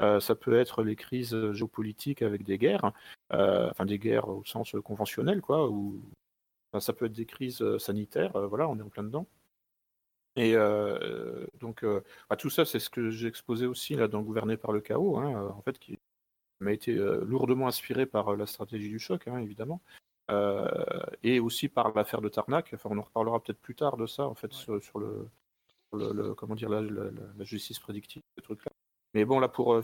euh, 0.02 0.20
ça 0.20 0.34
peut 0.34 0.58
être 0.58 0.82
les 0.82 0.94
crises 0.94 1.34
géopolitiques 1.52 2.20
avec 2.20 2.44
des 2.44 2.58
guerres, 2.58 2.92
euh, 3.32 3.70
enfin 3.70 3.86
des 3.86 3.98
guerres 3.98 4.28
au 4.28 4.44
sens 4.44 4.76
conventionnel, 4.84 5.40
quoi, 5.40 5.70
ça 6.78 6.92
peut 6.92 7.06
être 7.06 7.14
des 7.14 7.24
crises 7.24 7.64
sanitaires, 7.78 8.36
euh, 8.36 8.46
voilà, 8.46 8.68
on 8.68 8.78
est 8.78 8.82
en 8.82 8.90
plein 8.90 9.04
dedans. 9.04 9.26
Et 10.38 10.54
donc 11.60 11.84
bah, 12.30 12.36
tout 12.36 12.50
ça, 12.50 12.64
c'est 12.64 12.78
ce 12.78 12.90
que 12.90 13.10
j'ai 13.10 13.26
exposé 13.26 13.66
aussi 13.66 13.94
là 13.94 14.08
dans 14.08 14.22
Gouverner 14.22 14.56
par 14.56 14.72
le 14.72 14.80
chaos, 14.80 15.18
hein, 15.18 15.52
en 15.56 15.62
fait, 15.62 15.78
qui, 15.78 15.98
m'a 16.60 16.72
été 16.72 16.94
euh, 16.96 17.24
lourdement 17.24 17.68
inspiré 17.68 18.06
par 18.06 18.28
euh, 18.28 18.36
la 18.36 18.46
stratégie 18.46 18.88
du 18.88 18.98
choc, 18.98 19.28
hein, 19.28 19.38
évidemment, 19.38 19.80
euh, 20.30 20.66
et 21.22 21.40
aussi 21.40 21.68
par 21.68 21.94
l'affaire 21.94 22.20
de 22.20 22.28
Tarnac. 22.28 22.70
Enfin, 22.74 22.90
on 22.92 22.98
en 22.98 23.02
reparlera 23.02 23.42
peut-être 23.42 23.60
plus 23.60 23.74
tard 23.74 23.96
de 23.96 24.06
ça, 24.06 24.26
en 24.26 24.34
fait, 24.34 24.52
sur, 24.52 24.98
le, 24.98 25.28
le, 25.92 26.34
comment 26.34 26.54
dire, 26.54 26.68
la, 26.68 26.80
la, 26.82 27.44
justice 27.44 27.78
prédictive, 27.78 28.22
ce 28.36 28.42
truc-là. 28.42 28.72
Mais 29.14 29.24
bon, 29.24 29.40
là, 29.40 29.48
pour 29.48 29.80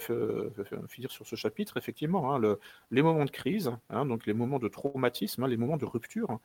finir 0.88 1.11
sur 1.11 1.26
ce 1.26 1.34
chapitre, 1.34 1.76
effectivement, 1.78 2.32
hein, 2.32 2.38
le, 2.38 2.61
les 2.90 3.02
moments 3.02 3.24
de 3.24 3.30
crise, 3.30 3.72
hein, 3.88 4.05
donc 4.05 4.26
les 4.26 4.34
moments 4.34 4.59
de 4.59 4.68
traumatisme, 4.68 5.46
les 5.46 5.57
moments 5.57 5.78
de 5.78 5.86
rupture, 5.86 6.30
euh, 6.30 6.36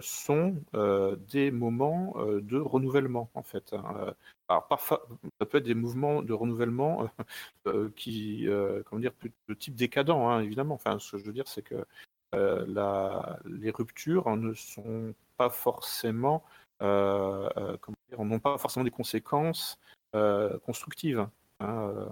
sont 0.00 0.56
euh, 0.74 1.16
des 1.30 1.50
moments 1.50 2.14
euh, 2.16 2.40
de 2.40 2.58
renouvellement 2.58 3.30
en 3.34 3.42
fait. 3.42 3.72
Hein. 3.72 4.14
Alors 4.48 4.66
parfois, 4.68 5.06
ça 5.40 5.46
peut 5.46 5.58
être 5.58 5.64
des 5.64 5.74
mouvements 5.74 6.22
de 6.22 6.32
renouvellement 6.32 7.10
qui, 7.96 8.46
comment 8.84 9.00
dire, 9.00 9.12
de 9.48 9.54
type 9.54 9.74
décadent 9.74 10.10
hein, 10.10 10.40
évidemment. 10.40 10.74
Enfin, 10.74 10.98
ce 10.98 11.12
que 11.12 11.18
je 11.18 11.24
veux 11.24 11.32
dire, 11.32 11.48
c'est 11.48 11.62
que 11.62 11.84
la, 12.32 13.38
les 13.44 13.70
ruptures 13.70 14.34
ne 14.36 14.52
sont 14.54 15.14
pas 15.36 15.50
forcément, 15.50 16.44
comment 16.78 17.96
dire, 18.08 18.24
n'ont 18.24 18.40
pas 18.40 18.58
forcément 18.58 18.84
des 18.84 18.90
conséquences 18.90 19.78
constructives. 20.64 21.26
Hein, 21.60 22.08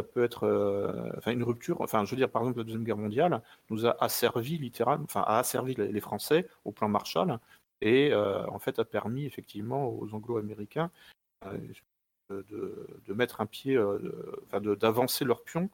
ça 0.00 0.06
peut 0.06 0.24
être 0.24 0.44
euh, 0.44 1.10
enfin 1.18 1.32
une 1.32 1.42
rupture. 1.42 1.80
Enfin, 1.82 2.04
je 2.04 2.10
veux 2.10 2.16
dire, 2.16 2.30
par 2.30 2.42
exemple, 2.42 2.58
la 2.58 2.64
deuxième 2.64 2.84
guerre 2.84 2.96
mondiale 2.96 3.42
nous 3.68 3.86
a 3.86 4.02
asservi 4.02 4.56
littéralement, 4.56 5.04
enfin 5.04 5.22
a 5.26 5.38
asservi 5.38 5.74
les 5.74 6.00
Français 6.00 6.48
au 6.64 6.72
plan 6.72 6.88
Marshall 6.88 7.38
et 7.82 8.12
euh, 8.12 8.46
en 8.48 8.58
fait 8.58 8.78
a 8.78 8.84
permis 8.84 9.26
effectivement 9.26 9.88
aux 9.88 10.12
Anglo-Américains 10.14 10.90
euh, 11.46 11.58
de, 12.30 13.14
mettre 13.14 13.40
un 13.40 13.46
pied, 13.46 13.78
enfin 14.46 14.60
d'avancer 14.60 15.24
leur 15.24 15.42
pion 15.42 15.68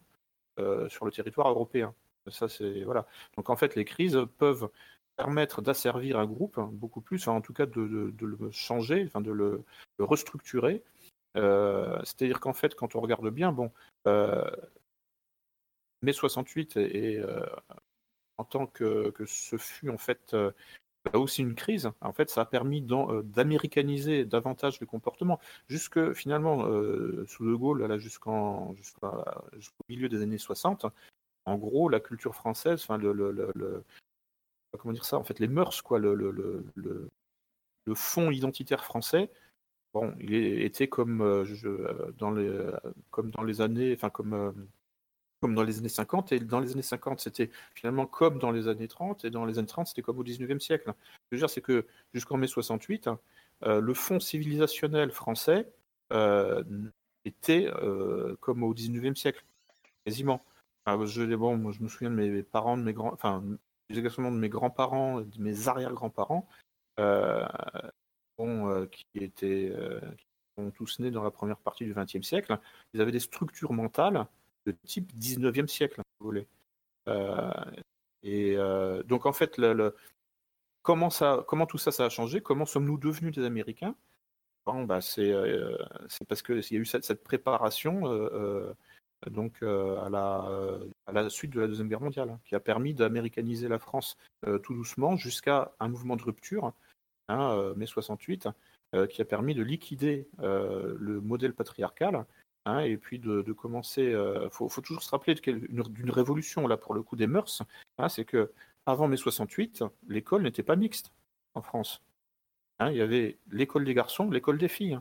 sur 0.88 1.04
le 1.04 1.12
territoire 1.12 1.48
européen. 1.48 1.94
Ça 2.28 2.48
c'est 2.48 2.82
voilà. 2.82 3.06
Donc 3.36 3.50
en 3.50 3.56
fait, 3.56 3.76
les 3.76 3.84
crises 3.84 4.18
peuvent 4.38 4.68
permettre 5.16 5.62
d'asservir 5.62 6.18
un 6.18 6.26
groupe 6.26 6.58
beaucoup 6.72 7.00
plus, 7.00 7.28
en 7.28 7.40
tout 7.40 7.52
cas 7.52 7.66
de, 7.66 7.80
le 8.18 8.50
changer, 8.50 9.04
enfin 9.06 9.20
de 9.20 9.30
le 9.30 9.64
restructurer 9.98 10.82
c'est-à-dire 11.36 12.40
qu'en 12.40 12.54
fait, 12.54 12.74
quand 12.74 12.96
on 12.96 13.00
regarde 13.00 13.28
bien, 13.30 13.52
bon, 13.52 13.70
euh, 14.06 14.50
mai 16.02 16.12
68 16.12 16.76
et, 16.76 17.18
euh, 17.18 17.44
en 18.38 18.44
tant 18.44 18.66
que, 18.66 19.12
ce 19.26 19.56
fut 19.56 19.90
en 19.90 19.98
fait 19.98 20.36
aussi 21.12 21.42
une 21.42 21.54
crise, 21.54 21.90
en 22.00 22.12
fait, 22.12 22.30
ça 22.30 22.42
a 22.42 22.44
permis 22.44 22.82
d'américaniser 22.82 24.24
davantage 24.24 24.80
le 24.80 24.86
comportement, 24.86 25.40
jusque 25.68 26.12
finalement 26.14 26.64
sous 27.26 27.46
De 27.46 27.54
Gaulle, 27.54 27.98
jusqu'au 27.98 28.74
milieu 29.88 30.08
des 30.08 30.22
années 30.22 30.38
60. 30.38 30.86
En 31.44 31.56
gros, 31.56 31.88
la 31.88 32.00
culture 32.00 32.34
française, 32.34 32.82
enfin 32.82 32.98
le, 32.98 33.84
comment 34.78 34.92
dire 34.92 35.04
ça, 35.04 35.16
en 35.16 35.24
fait, 35.24 35.38
les 35.38 35.48
mœurs, 35.48 35.80
quoi, 35.82 35.98
le, 35.98 36.14
le 37.86 37.94
fond 37.94 38.30
identitaire 38.30 38.84
français 38.84 39.30
bon, 39.96 40.14
il 40.20 40.34
était 40.62 40.88
comme, 40.88 41.22
euh, 41.22 41.44
euh, 41.64 42.12
dans 42.18 42.30
les, 42.30 42.46
euh, 42.46 42.70
comme 43.10 43.30
dans 43.30 43.42
les 43.42 43.62
années, 43.62 43.94
enfin 43.94 44.10
comme, 44.10 44.66
dans 45.42 45.62
les 45.62 45.78
années 45.78 45.88
50, 45.88 46.32
et 46.32 46.40
dans 46.40 46.60
les 46.60 46.72
années 46.72 46.82
50, 46.82 47.20
c'était 47.20 47.50
finalement 47.74 48.06
comme 48.06 48.38
dans 48.38 48.50
les 48.50 48.68
années 48.68 48.88
30, 48.88 49.24
et 49.24 49.30
dans 49.30 49.46
les 49.46 49.58
années 49.58 49.66
30, 49.66 49.86
c'était 49.86 50.02
comme 50.02 50.18
au 50.18 50.24
19e 50.24 50.60
siècle. 50.60 50.92
Je 51.30 51.36
veux 51.36 51.40
dire, 51.40 51.48
c'est 51.48 51.62
que 51.62 51.86
jusqu'en 52.12 52.36
mai 52.36 52.46
68, 52.46 53.08
le 53.62 53.94
fond 53.94 54.20
civilisationnel 54.20 55.12
français 55.12 55.70
était 57.24 57.70
comme 58.40 58.64
au 58.64 58.74
19e 58.74 59.14
siècle, 59.14 59.44
quasiment. 60.04 60.44
je, 60.86 61.34
bon, 61.36 61.72
je 61.72 61.82
me 61.82 61.88
souviens 61.88 62.10
de 62.10 62.16
mes 62.16 62.42
parents, 62.42 62.76
de 62.76 62.82
mes 62.82 62.92
grands, 62.92 63.12
enfin, 63.12 63.42
exactement 63.88 64.32
de 64.32 64.38
mes 64.38 64.48
grands-parents, 64.48 65.20
de 65.20 65.40
mes 65.40 65.68
arrière-grands-parents, 65.68 66.48
euh, 68.38 68.86
qui 68.86 69.06
étaient 69.14 69.70
euh, 69.74 69.98
qui 70.18 70.26
sont 70.58 70.70
tous 70.70 70.98
nés 70.98 71.10
dans 71.10 71.22
la 71.22 71.30
première 71.30 71.56
partie 71.56 71.84
du 71.84 71.94
XXe 71.94 72.20
siècle, 72.20 72.58
ils 72.92 73.00
avaient 73.00 73.12
des 73.12 73.20
structures 73.20 73.72
mentales 73.72 74.26
de 74.66 74.72
type 74.84 75.10
19e 75.18 75.68
siècle, 75.68 75.96
si 75.96 76.16
vous 76.20 76.26
voulez. 76.26 76.46
Euh, 77.08 77.50
et 78.22 78.56
donc 79.06 79.26
en 79.26 79.32
fait, 79.32 79.60
comment, 80.82 81.10
ça, 81.10 81.44
comment 81.46 81.66
tout 81.66 81.78
ça, 81.78 81.92
ça 81.92 82.06
a 82.06 82.08
changé 82.08 82.40
Comment 82.40 82.66
sommes-nous 82.66 82.98
devenus 82.98 83.34
des 83.34 83.44
Américains? 83.44 83.94
Bon, 84.66 84.84
bah, 84.84 85.00
c'est, 85.00 85.32
parce 86.28 86.42
qu'il 86.42 86.56
y 86.56 86.76
a 86.76 86.80
eu 86.80 86.84
cette, 86.84 87.22
préparation 87.22 88.02
donc, 89.30 89.62
à, 89.62 90.08
la, 90.10 90.48
à 91.06 91.12
la 91.12 91.30
suite 91.30 91.52
de 91.52 91.60
la 91.60 91.68
Deuxième 91.68 91.88
Guerre 91.88 92.00
mondiale, 92.00 92.30
hein, 92.30 92.40
qui 92.44 92.56
a 92.56 92.60
permis 92.60 92.92
d'américaniser 92.92 93.68
la 93.68 93.78
France 93.78 94.16
tout 94.64 94.74
doucement 94.74 95.16
jusqu'à 95.16 95.72
un 95.78 95.88
mouvement 95.88 96.16
de 96.16 96.22
rupture 96.22 96.72
hein, 97.28 97.50
euh, 97.56 97.74
mai 97.74 97.86
68, 97.86 98.48
euh, 98.94 99.06
qui 99.06 99.22
a 99.22 99.24
permis 99.24 99.54
de 99.54 99.62
liquider 99.62 100.28
euh, 100.40 100.96
le 100.98 101.20
modèle 101.20 101.54
patriarcal 101.54 102.24
hein, 102.64 102.80
et 102.80 102.96
puis 102.96 103.18
de, 103.18 103.52
commencer. 103.52 104.14
Il 104.14 104.48
faut, 104.50 104.68
toujours 104.80 105.02
se 105.02 105.10
rappeler 105.10 105.34
d'une 105.34 106.10
révolution 106.10 106.66
là 106.66 106.76
pour 106.76 106.94
le 106.94 107.02
coup 107.02 107.16
des 107.16 107.26
mœurs. 107.26 107.62
Hein, 107.98 108.08
c'est 108.08 108.24
que 108.24 108.52
avant 108.86 109.08
mai 109.08 109.16
68, 109.16 109.84
l'école 110.08 110.42
n'était 110.42 110.62
pas 110.62 110.76
mixte 110.76 111.12
en 111.54 111.62
France. 111.62 112.02
il 112.80 112.96
y 112.96 113.00
avait 113.00 113.38
l'école 113.50 113.84
des 113.84 113.94
garçons, 113.94 114.30
l'école 114.30 114.58
des 114.58 114.68
filles. 114.68 115.00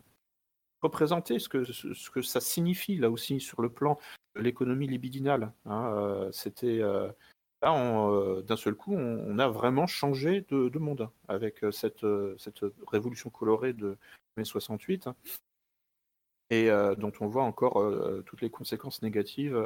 Représenter 0.82 1.40
ce 1.40 1.50
que, 1.50 1.64
ce 1.64 2.10
que 2.12 2.22
ça 2.22 2.40
signifie 2.40 2.98
là 2.98 3.10
aussi 3.10 3.40
sur 3.40 3.62
le 3.62 3.70
plan 3.70 3.98
de 4.36 4.42
l'économie 4.42 4.88
libidinale. 4.88 5.52
C'était 6.32 6.82
d'un 7.62 8.58
seul 8.58 8.76
coup, 8.76 8.94
on, 8.94 9.40
a 9.40 9.48
vraiment 9.48 9.88
changé 9.88 10.46
de, 10.50 10.78
monde 10.78 11.10
avec 11.28 11.64
euh, 11.64 11.72
cette, 11.72 12.04
euh, 12.04 12.36
cette, 12.38 12.62
révolution 12.88 13.30
colorée 13.30 13.74
de 13.74 13.98
mai 14.38 14.44
68 14.46 15.10
et 16.52 16.70
dont 16.98 17.12
on 17.22 17.28
voit 17.28 17.44
encore 17.44 17.84
toutes 18.28 18.42
les 18.42 18.52
conséquences 18.52 19.02
négatives 19.02 19.60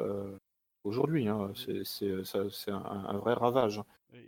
aujourd'hui. 0.86 1.28
Hein. 1.28 1.52
C'est 1.56 2.72
un, 2.72 3.18
vrai 3.18 3.34
ravage. 3.34 3.82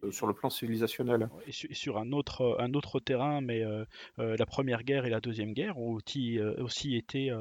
Euh, 0.03 0.11
sur 0.11 0.27
le 0.27 0.33
plan 0.33 0.49
civilisationnel. 0.49 1.27
Et 1.47 1.51
sur, 1.51 1.97
un, 1.97 2.11
autre, 2.11 2.57
un 2.59 2.73
autre 2.73 2.99
terrain, 2.99 3.41
mais 3.41 3.63
euh, 3.63 3.83
euh, 4.19 4.35
la 4.37 4.45
Première 4.45 4.83
Guerre 4.83 5.05
et 5.05 5.09
la 5.09 5.19
Deuxième 5.19 5.53
Guerre 5.53 5.77
ont 5.77 5.93
aussi, 5.93 6.39
aussi 6.59 6.95
été 6.95 7.31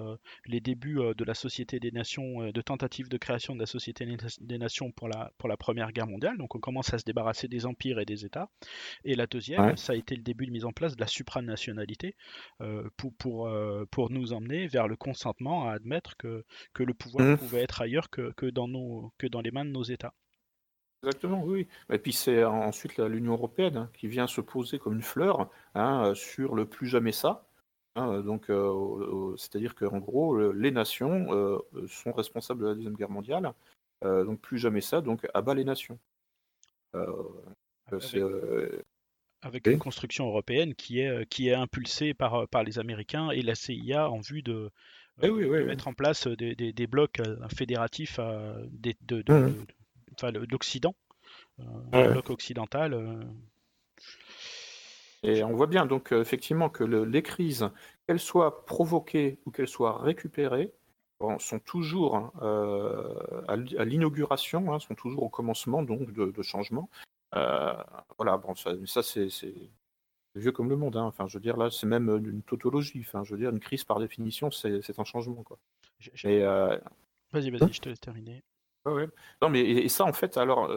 les 0.47 0.61
débuts 0.61 1.01
de 1.17 1.25
la 1.25 1.35
Société 1.35 1.81
des 1.81 1.91
Nations, 1.91 2.51
de 2.51 2.61
tentatives 2.63 3.09
de 3.09 3.19
création 3.19 3.55
de 3.55 3.61
la 3.61 3.67
Société 3.67 4.07
des 4.41 4.59
Nations 4.59 4.91
pour 4.93 5.09
la, 5.09 5.33
pour 5.39 5.49
la 5.49 5.57
Première 5.57 5.93
Guerre 5.93 6.07
mondiale. 6.07 6.39
Donc 6.39 6.55
on 6.55 6.61
commence 6.61 6.93
à 6.95 6.99
se 6.99 7.05
débarrasser 7.05 7.49
des 7.49 7.67
empires 7.67 7.99
et 7.99 8.05
des 8.05 8.25
États. 8.25 8.49
Et 9.05 9.15
la 9.15 9.27
Deuxième, 9.27 9.77
ça 9.77 9.93
a 9.93 9.97
été 9.97 10.17
le 10.17 10.23
début 10.23 10.47
de 10.47 10.53
mise 10.53 10.65
en 10.65 10.73
place 10.73 10.97
de 10.97 11.01
la 11.01 11.07
supranationalité 11.07 12.17
pour, 12.97 13.13
pour, 13.15 13.51
pour 13.91 14.11
nous 14.11 14.33
emmener 14.33 14.67
vers 14.67 14.89
le 14.89 14.97
consentement 14.97 15.69
à 15.69 15.73
admettre 15.73 16.17
que, 16.17 16.45
que 16.73 16.83
le 16.83 16.95
pouvoir 16.95 17.27
mmh. 17.27 17.39
pouvait 17.39 17.63
être 17.63 17.83
ailleurs 17.83 18.11
que, 18.11 18.33
que, 18.33 18.47
dans 18.47 18.69
nos, 18.69 19.13
que 19.19 19.27
dans 19.27 19.41
les 19.41 19.51
mains 19.51 19.65
de 19.65 19.71
nos 19.71 19.83
États. 19.83 20.15
Exactement, 21.03 21.43
oui. 21.45 21.67
Et 21.91 21.99
puis 21.99 22.13
c'est 22.13 22.45
ensuite 22.45 22.99
l'Union 22.99 23.33
européenne 23.33 23.77
hein, 23.79 23.91
qui 23.95 24.07
vient 24.07 24.27
se 24.27 24.43
poser 24.43 24.79
comme 24.79 24.95
une 24.95 25.03
fleur 25.03 25.49
hein, 25.75 26.13
sur 26.15 26.55
le 26.55 26.67
plus 26.67 26.89
jamais 26.89 27.13
ça. 27.13 27.47
Hein, 27.97 28.21
donc, 28.21 28.51
euh, 28.51 29.35
c'est-à-dire 29.37 29.75
qu'en 29.75 29.99
gros, 29.99 30.53
les 30.53 30.71
nations 30.71 31.35
euh, 31.35 31.59
sont 31.89 32.13
responsables 32.13 32.63
de 32.63 32.69
la 32.69 32.75
Deuxième 32.75 32.95
Guerre 32.95 33.11
mondiale 33.11 33.53
donc 34.03 34.41
plus 34.41 34.57
jamais 34.57 34.81
ça, 34.81 35.03
donc 35.03 35.29
à 35.35 35.43
bas 35.43 35.53
les 35.53 35.65
nations. 35.65 35.99
avec, 39.43 39.67
une 39.67 39.79
construction 39.79 40.27
européenne 40.27 40.75
qui 40.75 41.01
est, 41.01 41.27
qui 41.27 41.49
est 41.49 41.55
impulsée 41.55 42.15
par, 42.15 42.49
par 42.49 42.63
les 42.63 42.79
Américains 42.79 43.29
et 43.29 43.43
la 43.43 43.55
CIA 43.55 44.09
en 44.09 44.21
vue 44.21 44.41
de, 44.41 44.71
eh 45.21 45.29
oui, 45.29 45.47
mettre 45.65 45.87
en 45.87 45.93
place 45.93 46.27
des, 46.29 46.55
des, 46.55 46.87
blocs 46.87 47.21
fédératifs 47.55 48.19
de, 48.19 48.95
de, 49.03 49.23
mmh. 49.31 49.67
l'Occident, 50.23 50.95
un 51.93 52.11
bloc 52.11 52.31
occidental. 52.31 53.27
Et 55.23 55.45
on 55.45 55.55
voit 55.55 55.67
bien 55.67 55.85
donc 55.87 56.13
effectivement 56.13 56.71
que 56.71 56.85
les 56.85 57.23
crises, 57.23 57.69
qu'elles 58.07 58.21
soient 58.21 58.65
provoquées 58.65 59.39
ou 59.45 59.51
qu'elles 59.51 59.69
soient 59.69 59.99
récupérées, 59.99 60.73
sont 61.39 61.59
toujours 61.59 62.17
hein, 62.17 62.33
euh, 62.43 63.43
à 63.49 63.85
l'inauguration, 63.85 64.73
hein, 64.73 64.81
sont 64.81 64.95
toujours 64.95 65.23
au 65.23 65.29
commencement 65.29 65.83
donc 65.83 66.13
de, 66.13 66.43
changement. 66.43 66.89
Euh, 67.37 67.75
voilà, 68.17 68.39
bon, 68.39 68.55
ça, 68.55 68.73
ça 68.87 69.03
c'est 69.03 69.29
vieux 70.35 70.53
comme 70.53 70.69
le 70.71 70.77
monde. 70.77 70.97
Hein. 70.97 71.05
Enfin, 71.05 71.27
je 71.27 71.37
veux 71.37 71.43
dire 71.43 71.57
là, 71.57 71.71
c'est 71.71 71.87
même 71.87 72.09
une 72.09 72.43
tautologie. 72.43 73.05
Enfin, 73.07 73.25
je 73.25 73.35
veux 73.35 73.39
dire, 73.39 73.51
une 73.51 73.61
crise 73.61 73.85
par 73.85 74.01
définition, 74.01 74.51
c'est 74.51 74.99
un 74.99 75.05
changement, 75.05 75.43
quoi. 75.43 75.59
Euh, 76.25 76.79
vas-y, 77.33 77.51
vas-y, 77.51 77.73
je 77.73 77.81
te 77.81 77.89
laisse 77.89 78.01
terminer. 78.01 78.43
Non, 78.87 79.49
mais 79.51 79.61
et, 79.61 79.89
ça, 79.89 80.05
en 80.05 80.13
fait, 80.13 80.37
alors, 80.37 80.71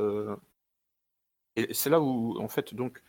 c'est 1.71 1.89
là 1.89 2.01
où, 2.01 2.37
en 2.39 2.47
fait, 2.47 2.73
donc, 2.73 3.01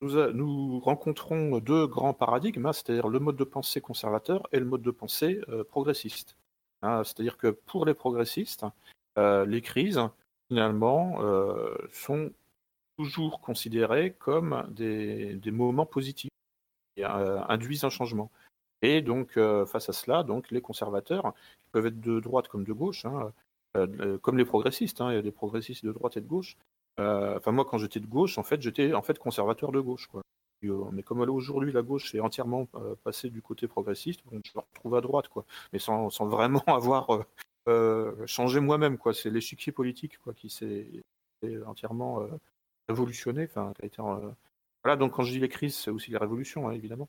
nous, 0.00 0.78
rencontrons 0.80 1.58
deux 1.58 1.86
grands 1.86 2.14
paradigmes, 2.14 2.66
hein, 2.66 2.72
c'est-à-dire 2.72 3.08
le 3.08 3.18
mode 3.18 3.36
de 3.36 3.44
pensée 3.44 3.80
conservateur 3.80 4.48
et 4.52 4.58
le 4.58 4.64
mode 4.64 4.82
de 4.82 4.90
pensée 4.90 5.40
euh, 5.48 5.64
progressiste. 5.64 6.36
Hein. 6.82 7.02
c'est-à-dire 7.02 7.36
que 7.36 7.48
pour 7.48 7.84
les 7.84 7.94
progressistes, 7.94 8.64
euh, 9.18 9.44
les 9.44 9.60
crises, 9.60 10.00
finalement, 10.48 11.20
euh, 11.22 11.74
sont 11.90 12.32
toujours 12.96 13.40
considérées 13.40 14.12
comme 14.12 14.66
des, 14.70 15.40
moments 15.50 15.86
positifs 15.86 16.30
induisent 17.48 17.84
un 17.84 17.90
changement. 17.90 18.30
Et 18.82 19.02
donc, 19.02 19.38
face 19.66 19.88
à 19.88 19.92
cela, 19.92 20.22
donc, 20.24 20.50
les 20.50 20.60
conservateurs, 20.60 21.32
qui 21.60 21.70
peuvent 21.70 21.86
être 21.86 22.00
de 22.00 22.20
droite 22.20 22.48
comme 22.48 22.64
de 22.64 22.72
gauche, 22.72 23.04
hein, 23.04 23.32
comme 24.22 24.38
les 24.38 24.44
progressistes, 24.44 25.00
il 25.00 25.14
y 25.14 25.18
a 25.18 25.22
des 25.22 25.32
progressistes 25.32 25.84
de 25.84 25.92
droite 25.92 26.16
et 26.16 26.20
de 26.20 26.26
gauche, 26.26 26.56
euh, 26.98 27.36
enfin, 27.36 27.52
moi, 27.52 27.64
quand 27.64 27.78
j'étais 27.78 28.00
de 28.00 28.06
gauche, 28.06 28.38
en 28.38 28.42
fait, 28.42 28.60
j'étais 28.60 28.92
en 28.94 29.02
fait 29.02 29.18
conservateur 29.18 29.72
de 29.72 29.80
gauche. 29.80 30.08
Euh, 30.64 30.84
mais 30.92 31.04
comme 31.04 31.20
aujourd'hui 31.20 31.70
la 31.70 31.82
gauche 31.82 32.12
est 32.16 32.20
entièrement 32.20 32.66
euh, 32.74 32.96
passée 33.04 33.30
du 33.30 33.40
côté 33.42 33.68
progressiste, 33.68 34.20
je 34.30 34.36
me 34.56 34.60
retrouve 34.60 34.96
à 34.96 35.00
droite, 35.00 35.28
quoi. 35.28 35.44
Mais 35.72 35.78
sans, 35.78 36.08
vraiment 36.26 36.62
avoir 36.66 37.08
changé 38.26 38.60
moi-même, 38.60 38.98
quoi. 38.98 39.14
C'est 39.14 39.30
l'échiquier 39.30 39.72
politique, 39.72 40.18
quoi, 40.18 40.34
qui 40.34 40.50
s'est 40.50 40.88
entièrement 41.66 42.26
révolutionné. 42.88 43.44
Enfin, 43.44 43.72
voilà. 44.84 44.96
Donc 44.96 45.12
quand 45.12 45.22
je 45.22 45.32
dis 45.32 45.40
les 45.40 45.48
crises, 45.48 45.76
c'est 45.76 45.90
aussi 45.90 46.10
les 46.10 46.18
révolutions, 46.18 46.68
hein, 46.68 46.72
évidemment. 46.72 47.08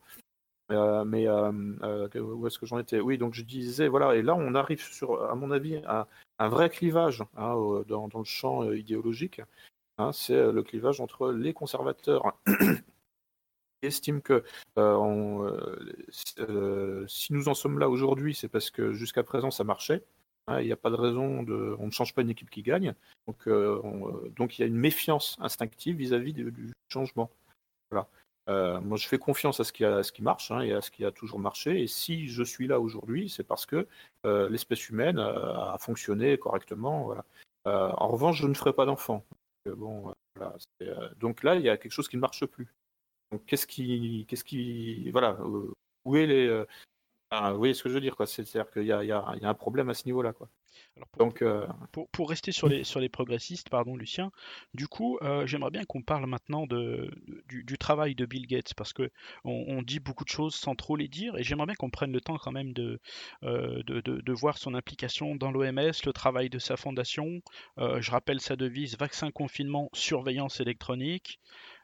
mais 0.69 1.27
où 1.27 2.47
est-ce 2.47 2.59
que 2.59 2.67
j'en 2.67 2.77
étais? 2.77 2.99
Oui, 2.99 3.17
donc 3.17 3.33
je 3.33 3.43
disais, 3.43 3.87
voilà, 3.87 4.15
et 4.15 4.21
là 4.21 4.35
on 4.35 4.53
arrive 4.53 4.83
à 5.29 5.35
mon 5.35 5.49
avis, 5.49 5.77
à 5.87 6.07
un 6.39 6.47
vrai 6.49 6.69
clivage 6.69 7.23
hein, 7.37 7.55
dans, 7.87 8.09
le 8.13 8.23
champ 8.23 8.71
idéologique 8.71 9.41
Hein, 9.99 10.13
c'est 10.13 10.33
euh, 10.33 10.53
le 10.53 10.63
clivage 10.63 11.01
entre 11.01 11.31
les 11.31 11.53
conservateurs 11.53 12.39
qui 12.47 13.87
estiment 13.87 14.21
que 14.21 14.45
euh, 14.77 15.81
euh, 16.39 17.05
si 17.07 17.33
nous 17.33 17.49
en 17.49 17.53
sommes 17.53 17.79
là 17.79 17.89
aujourd'hui, 17.89 18.33
c'est 18.33 18.47
parce 18.47 18.71
que 18.71 18.93
jusqu'à 18.93 19.23
présent 19.23 19.51
ça 19.51 19.65
marchait. 19.65 20.05
Hein, 20.47 20.61
il 20.61 20.67
n'y 20.67 20.71
a 20.71 20.77
pas 20.77 20.89
de 20.89 20.95
raison 20.95 21.43
de. 21.43 21.75
On 21.79 21.87
ne 21.87 21.91
change 21.91 22.15
pas 22.15 22.21
une 22.21 22.29
équipe 22.29 22.49
qui 22.49 22.63
gagne. 22.63 22.95
Donc, 23.27 23.49
donc 24.37 24.57
il 24.57 24.61
y 24.61 24.63
a 24.63 24.67
une 24.67 24.77
méfiance 24.77 25.37
instinctive 25.41 25.97
vis-à-vis 25.97 26.33
du, 26.33 26.73
changement. 26.87 27.29
Voilà. 27.91 28.07
Moi, 28.81 28.97
je 28.97 29.07
fais 29.07 29.17
confiance 29.17 29.59
à 29.59 29.63
ce 29.63 29.71
qui, 29.71 29.85
a, 29.85 30.03
ce 30.03 30.11
qui 30.11 30.23
marche 30.23 30.51
hein, 30.51 30.61
et 30.61 30.73
à 30.73 30.81
ce 30.81 30.91
qui 30.91 31.05
a 31.05 31.11
toujours 31.11 31.39
marché. 31.39 31.81
Et 31.81 31.87
si 31.87 32.27
je 32.27 32.43
suis 32.43 32.67
là 32.67 32.79
aujourd'hui, 32.79 33.29
c'est 33.29 33.43
parce 33.43 33.65
que 33.65 33.87
l'espèce 34.23 34.89
humaine 34.89 35.19
a 35.19 35.77
fonctionné 35.79 36.37
correctement. 36.37 37.13
En 37.65 38.07
revanche, 38.07 38.41
je 38.41 38.47
ne 38.47 38.53
ferai 38.53 38.73
pas 38.73 38.85
d'enfant 38.85 39.23
euh, 40.81 41.09
donc 41.17 41.43
là, 41.43 41.55
il 41.55 41.61
y 41.61 41.69
a 41.69 41.77
quelque 41.77 41.91
chose 41.91 42.07
qui 42.07 42.15
ne 42.15 42.21
marche 42.21 42.45
plus. 42.45 42.73
Donc 43.31 43.45
qu'est-ce 43.45 43.67
qui, 43.67 44.25
qu'est-ce 44.27 44.43
qui, 44.43 45.09
voilà, 45.11 45.37
euh, 45.41 45.71
où 46.05 46.15
est 46.15 46.25
les, 46.25 46.47
euh, 46.47 46.65
vous 47.31 47.57
voyez 47.57 47.73
ce 47.73 47.83
que 47.83 47.89
je 47.89 47.95
veux 47.95 48.01
dire. 48.01 48.15
C'est-à-dire 48.25 48.71
qu'il 48.71 48.83
y, 48.83 48.85
y, 48.85 49.07
y 49.07 49.11
a, 49.11 49.25
un 49.27 49.53
problème 49.53 49.89
à 49.89 49.93
ce 49.93 50.05
niveau-là, 50.05 50.33
quoi. 50.33 50.49
Pour, 51.11 51.25
Donc, 51.25 51.43
pour, 51.91 52.09
pour, 52.09 52.29
rester 52.29 52.51
sur 52.51 52.67
les, 52.67 52.83
sur 52.83 52.99
les 52.99 53.09
progressistes, 53.09 53.69
pardon, 53.69 53.95
Lucien, 53.95 54.31
du 54.73 54.87
coup, 54.87 55.19
j'aimerais 55.45 55.71
bien 55.71 55.83
qu'on 55.85 56.01
parle 56.01 56.25
maintenant 56.25 56.67
de, 56.67 57.11
du, 57.47 57.63
du, 57.63 57.77
travail 57.77 58.15
de 58.15 58.25
Bill 58.25 58.47
Gates, 58.47 58.73
parce 58.75 58.93
que 58.93 59.09
on, 59.43 59.81
dit 59.81 59.99
beaucoup 59.99 60.25
de 60.25 60.29
choses 60.29 60.55
sans 60.55 60.75
trop 60.75 60.95
les 60.95 61.07
dire, 61.07 61.37
et 61.37 61.43
j'aimerais 61.43 61.67
bien 61.67 61.75
qu'on 61.75 61.89
prenne 61.89 62.11
le 62.11 62.21
temps 62.21 62.37
quand 62.37 62.51
même 62.51 62.73
de, 62.73 62.99
de, 63.41 63.81
de, 63.85 64.01
de, 64.01 64.33
voir 64.33 64.57
son 64.57 64.73
implication 64.73 65.35
dans 65.35 65.51
l'OMS, 65.51 65.91
le 66.05 66.11
travail 66.11 66.49
de 66.49 66.59
sa 66.59 66.77
fondation. 66.77 67.41
je 67.77 68.11
rappelle 68.11 68.41
sa 68.41 68.55
devise 68.55 68.97
vaccin, 68.97 69.31
confinement, 69.31 69.89
surveillance 69.93 70.59
électronique. 70.59 71.39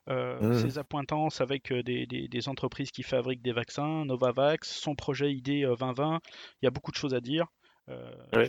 Euh, 0.07 0.39
mmh. 0.39 0.53
ses 0.59 0.77
appointances 0.77 1.41
avec 1.41 1.71
euh, 1.71 1.81
des, 1.81 2.05
des, 2.05 2.47
entreprises 2.49 2.91
qui 2.91 3.01
fabriquent 3.01 3.41
des 3.41 3.53
vaccins, 3.53 4.05
Novavax, 4.05 4.69
son 4.69 4.93
projet 4.93 5.33
ID 5.33 5.65
2020. 5.65 6.19
Il 6.61 6.65
y 6.65 6.67
a 6.67 6.71
beaucoup 6.71 6.91
de 6.91 6.95
choses 6.95 7.15
à 7.15 7.21
dire. 7.21 7.47
Euh, 7.89 8.11
oui, 8.33 8.45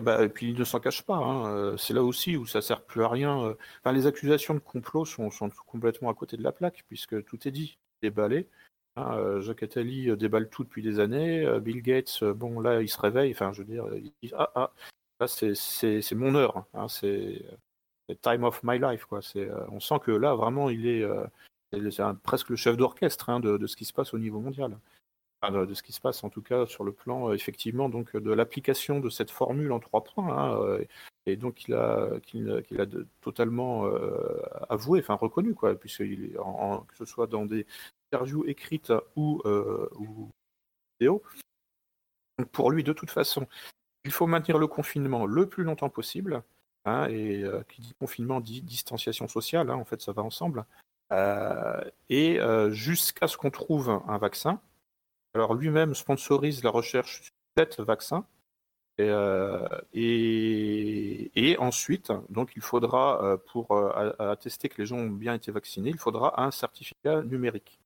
bah, 0.00 0.24
et 0.24 0.28
puis 0.28 0.50
il 0.50 0.58
ne 0.58 0.64
s'en 0.64 0.80
cache 0.80 1.02
pas. 1.02 1.16
Hein. 1.16 1.76
C'est 1.76 1.94
là 1.94 2.02
aussi 2.02 2.36
où 2.36 2.46
ça 2.46 2.62
sert 2.62 2.82
plus 2.82 3.02
à 3.02 3.08
rien. 3.08 3.54
Enfin, 3.80 3.92
les 3.92 4.06
accusations 4.06 4.54
de 4.54 4.58
complot 4.58 5.04
sont, 5.04 5.30
sont, 5.30 5.50
complètement 5.66 6.10
à 6.10 6.14
côté 6.14 6.36
de 6.36 6.42
la 6.42 6.52
plaque, 6.52 6.84
puisque 6.88 7.24
tout 7.24 7.46
est 7.46 7.52
dit, 7.52 7.78
déballé. 8.02 8.48
Hein, 8.96 9.40
Jacques 9.40 9.64
Attali 9.64 10.16
déballe 10.16 10.48
tout 10.48 10.64
depuis 10.64 10.82
des 10.82 11.00
années. 11.00 11.46
Bill 11.60 11.82
Gates, 11.82 12.24
bon, 12.24 12.60
là, 12.60 12.80
il 12.82 12.88
se 12.88 13.00
réveille. 13.00 13.32
Enfin, 13.32 13.52
je 13.52 13.62
veux 13.62 13.68
dire, 13.68 13.86
il 13.94 14.12
dit 14.22 14.32
Ah, 14.36 14.50
ah, 14.54 14.72
là, 15.20 15.26
c'est 15.28 16.12
mon 16.12 16.34
heure. 16.34 16.64
Hein. 16.74 16.88
c'est 16.88 17.42
time 18.22 18.44
of 18.44 18.62
my 18.62 18.78
life. 18.78 19.04
Quoi. 19.06 19.20
Euh, 19.36 19.64
on 19.70 19.80
sent 19.80 20.00
que 20.04 20.10
là, 20.10 20.34
vraiment, 20.34 20.68
il 20.68 20.86
est, 20.86 21.02
euh, 21.02 21.24
presque 22.22 22.50
le 22.50 22.56
chef 22.56 22.76
d'orchestre 22.76 23.30
hein, 23.30 23.40
de, 23.40 23.66
ce 23.66 23.76
qui 23.76 23.84
se 23.84 23.92
passe 23.92 24.14
au 24.14 24.18
niveau 24.18 24.40
mondial. 24.40 24.78
De, 25.50 25.74
ce 25.74 25.82
qui 25.82 25.92
se 25.92 26.00
passe, 26.00 26.24
en 26.24 26.30
tout 26.30 26.42
cas, 26.42 26.66
sur 26.66 26.84
le 26.84 26.92
plan, 26.92 27.30
euh, 27.30 27.34
effectivement, 27.34 27.88
donc, 27.88 28.16
de 28.16 28.32
l'application 28.32 29.00
de 29.00 29.10
cette 29.10 29.30
formule 29.30 29.72
en 29.72 29.80
trois 29.80 30.04
points. 30.04 30.36
Hein, 30.36 30.78
et 31.26 31.36
donc, 31.36 31.64
il 31.66 31.74
a, 31.74 32.20
qu'il, 32.22 32.50
a 32.50 32.86
totalement 33.20 33.86
avoué, 34.68 35.00
enfin 35.00 35.14
reconnu, 35.14 35.54
quoi, 35.54 35.74
en, 36.38 36.78
que 36.80 36.96
ce 36.96 37.04
soit 37.04 37.26
dans 37.26 37.46
des 37.46 37.66
interviews 38.12 38.44
écrites 38.46 38.92
ou, 39.16 39.42
vidéo. 41.00 41.22
Pour 42.52 42.70
lui, 42.70 42.82
de 42.82 42.92
toute 42.92 43.10
façon, 43.10 43.46
il 44.04 44.12
faut 44.12 44.26
maintenir 44.26 44.58
le 44.58 44.66
confinement 44.66 45.24
le 45.24 45.48
plus 45.48 45.64
longtemps 45.64 45.88
possible. 45.88 46.42
Hein, 46.86 47.08
et 47.08 47.42
euh, 47.42 47.62
qui 47.68 47.80
dit 47.80 47.94
confinement 47.98 48.40
dit 48.40 48.60
distanciation 48.60 49.26
sociale, 49.26 49.70
hein, 49.70 49.76
en 49.76 49.86
fait 49.86 50.02
ça 50.02 50.12
va 50.12 50.22
ensemble, 50.22 50.66
euh, 51.12 51.80
et 52.10 52.38
euh, 52.40 52.70
jusqu'à 52.70 53.26
ce 53.26 53.38
qu'on 53.38 53.50
trouve 53.50 54.02
un 54.06 54.18
vaccin. 54.18 54.60
Alors 55.34 55.54
lui-même 55.54 55.94
sponsorise 55.94 56.62
la 56.62 56.70
recherche 56.70 57.22
sur 57.22 57.32
sept 57.56 57.80
vaccins, 57.80 58.26
et, 58.98 59.10
et, 61.34 61.58
ensuite, 61.58 62.12
donc 62.28 62.52
il 62.54 62.62
faudra, 62.62 63.38
pour 63.46 63.76
attester 64.20 64.68
que 64.68 64.80
les 64.80 64.86
gens 64.86 64.98
ont 64.98 65.10
bien 65.10 65.34
été 65.34 65.50
vaccinés, 65.50 65.90
il 65.90 65.98
faudra 65.98 66.40
un 66.40 66.52
certificat 66.52 67.22
numérique. 67.22 67.80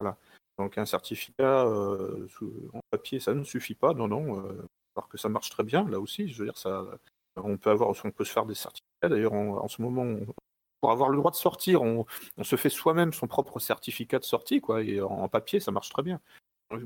Voilà. 0.00 0.18
Donc 0.58 0.76
un 0.76 0.84
certificat 0.84 1.64
en 1.64 2.80
papier, 2.90 3.20
ça 3.20 3.32
ne 3.32 3.42
suffit 3.42 3.74
pas, 3.74 3.94
non, 3.94 4.08
non, 4.08 4.42
alors 4.96 5.08
que 5.08 5.16
ça 5.16 5.28
marche 5.28 5.50
très 5.50 5.64
bien, 5.64 5.88
là 5.88 5.98
aussi, 5.98 6.28
je 6.28 6.38
veux 6.38 6.44
dire, 6.44 6.58
ça, 6.58 6.84
on 7.36 7.56
peut 7.56 7.70
avoir, 7.70 7.90
on 8.04 8.10
peut 8.10 8.24
se 8.24 8.32
faire 8.32 8.46
des 8.46 8.54
certificats. 8.54 9.08
D'ailleurs, 9.08 9.32
en, 9.32 9.68
ce 9.68 9.80
moment, 9.82 10.18
pour 10.80 10.90
avoir 10.90 11.08
le 11.10 11.16
droit 11.16 11.30
de 11.30 11.36
sortir, 11.36 11.82
on, 11.82 12.06
se 12.42 12.56
fait 12.56 12.70
soi-même 12.70 13.12
son 13.12 13.26
propre 13.26 13.58
certificat 13.58 14.18
de 14.18 14.24
sortie, 14.24 14.60
quoi. 14.60 14.82
Et 14.82 15.00
en, 15.00 15.28
papier, 15.28 15.60
ça 15.60 15.70
marche 15.70 15.90
très 15.90 16.02
bien. 16.02 16.20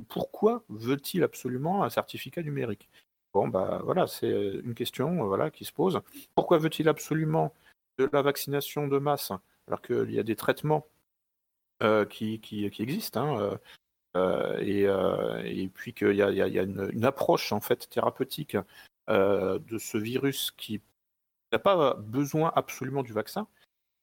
Pourquoi 0.08 0.64
veut-il 0.68 1.22
absolument 1.22 1.84
un 1.84 1.90
certificat 1.90 2.42
numérique? 2.42 2.88
Bon, 3.32 3.48
bah 3.48 3.80
voilà, 3.84 4.06
c'est 4.06 4.30
une 4.30 4.74
question, 4.74 5.26
voilà, 5.26 5.50
qui 5.50 5.64
se 5.64 5.72
pose. 5.72 6.00
Pourquoi 6.34 6.58
veut-il 6.58 6.88
absolument 6.88 7.52
de 7.98 8.08
la 8.12 8.22
vaccination 8.22 8.88
de 8.88 8.98
masse 8.98 9.32
alors 9.66 9.82
qu'il 9.82 10.10
y 10.12 10.18
a 10.18 10.22
des 10.22 10.36
traitements 10.36 10.86
euh, 11.82 12.04
qui, 12.04 12.40
qui, 12.40 12.64
existent 12.64 13.20
hein, 13.20 13.40
euh, 13.40 13.56
euh, 14.16 15.42
et, 15.44 15.68
puis 15.68 15.92
qu'il 15.92 16.14
y 16.14 16.22
a, 16.22 16.28
une, 16.28 16.90
une, 16.92 17.04
approche 17.04 17.52
en 17.52 17.60
fait 17.60 17.88
thérapeutique 17.88 18.56
euh, 19.10 19.58
de 19.58 19.78
ce 19.78 19.98
virus 19.98 20.52
qui 20.52 20.80
n'a 21.52 21.58
pas 21.58 21.94
besoin 21.94 22.52
absolument 22.54 23.02
du 23.02 23.12
vaccin. 23.12 23.48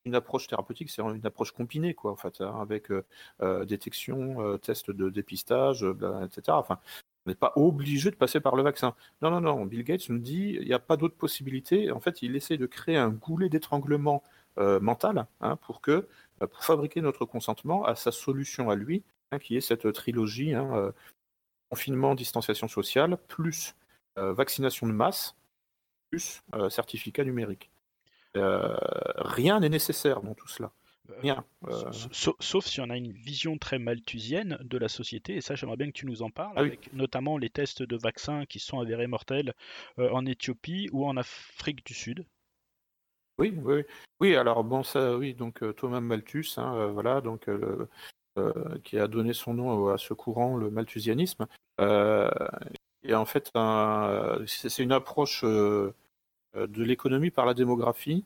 Une 0.06 0.16
approche 0.16 0.48
thérapeutique, 0.48 0.90
c'est 0.90 1.02
une 1.02 1.26
approche 1.26 1.52
combinée, 1.52 1.94
quoi, 1.94 2.12
en 2.12 2.16
fait, 2.16 2.42
hein, 2.42 2.58
avec 2.60 2.92
euh, 2.92 3.06
euh, 3.42 3.66
détection, 3.66 4.58
test 4.60 4.90
de 4.90 5.10
dépistage, 5.10 5.86
etc. 6.26 6.58
Enfin, 6.58 6.80
On 7.26 7.30
n'est 7.30 7.36
pas 7.36 7.54
obligé 7.56 8.10
de 8.10 8.16
passer 8.16 8.40
par 8.40 8.56
le 8.56 8.64
vaccin. 8.64 8.96
Non, 9.22 9.30
non, 9.30 9.42
non. 9.42 9.66
Bill 9.66 9.84
Gates 9.84 10.10
nous 10.10 10.18
dit 10.18 10.58
il 10.60 10.68
n'y 10.68 10.74
a 10.74 10.80
pas 10.80 10.98
d'autre 10.98 11.16
possibilité. 11.16 11.92
En 11.92 12.00
fait, 12.00 12.22
il 12.24 12.36
essaie 12.36 12.58
de 12.58 12.66
créer 12.66 12.98
un 12.98 13.10
goulet 13.10 13.50
d'étranglement 13.50 14.24
euh, 14.58 14.82
mental 14.82 15.28
hein, 15.40 15.56
pour 15.56 15.80
que 15.80 16.10
euh, 16.42 16.48
pour 16.48 16.62
fabriquer 16.66 17.00
notre 17.00 17.24
consentement 17.24 17.86
à 17.86 17.96
sa 17.96 18.12
solution 18.12 18.70
à 18.70 18.76
lui, 18.76 19.02
hein, 19.32 19.40
qui 19.40 19.56
est 19.56 19.62
cette 19.62 19.94
trilogie 19.94 20.54
euh, 20.56 20.92
confinement, 21.70 22.16
distanciation 22.16 22.68
sociale, 22.68 23.18
plus 23.28 23.76
vaccination 24.18 24.88
de 24.88 24.92
masse, 24.92 25.38
plus 26.10 26.44
certificat 26.70 27.24
numérique. 27.24 27.71
Rien 28.36 29.60
n'est 29.60 29.70
nécessaire 29.70 30.22
dans 30.22 30.34
tout 30.34 30.48
cela. 30.48 30.72
Euh, 31.68 31.92
sauf, 32.12 32.66
si 32.66 32.82
on 32.82 32.90
a 32.90 32.98
une 32.98 33.12
vision 33.12 33.58
très 33.58 33.80
malthusienne 33.80 34.58
de 34.62 34.78
la 34.78 34.88
société, 34.88 35.36
et 35.36 35.42
ça 35.42 35.56
j'aimerais 35.56 35.78
bien 35.78 35.88
que 35.88 35.98
tu 35.98 36.06
nous 36.06 36.22
en 36.22 36.30
parles, 36.30 36.54
ah 36.56 36.62
avec 36.62 36.92
notamment 36.94 37.38
les 37.38 37.50
tests 37.50 37.84
de 37.84 37.98
vaccins 37.98 38.46
qui 38.46 38.60
sont 38.60 38.80
avérés 38.80 39.08
mortels 39.08 39.54
euh, 40.00 40.10
en 40.12 40.26
Éthiopie 40.26 40.90
ou 40.92 41.06
en 41.06 41.18
Afrique 41.18 41.86
du 41.86 41.94
Sud. 41.94 42.26
Oui, 43.38 43.54
oui, 43.64 43.84
oui. 44.20 44.36
Alors 44.36 44.64
bon, 44.64 44.84
ça, 44.84 45.18
oui. 45.18 45.34
Donc 45.34 45.64
euh, 45.64 45.74
Thomas 45.74 46.02
Malthus, 46.02 46.54
hein, 46.58 46.88
voilà, 46.88 47.22
donc 47.22 47.50
qui 48.84 48.98
a 48.98 49.08
donné 49.08 49.34
son 49.34 49.54
nom 49.54 49.90
à 49.90 49.98
ce 49.98 50.14
courant, 50.14 50.56
le 50.56 50.70
malthusianisme. 50.70 51.48
et 51.80 53.14
en 53.14 53.26
fait, 53.26 53.52
c'est 54.46 54.84
une 54.84 54.92
approche 54.92 55.44
de 56.56 56.84
l'économie 56.84 57.32
par 57.32 57.46
la 57.46 57.54
démographie 57.54 58.26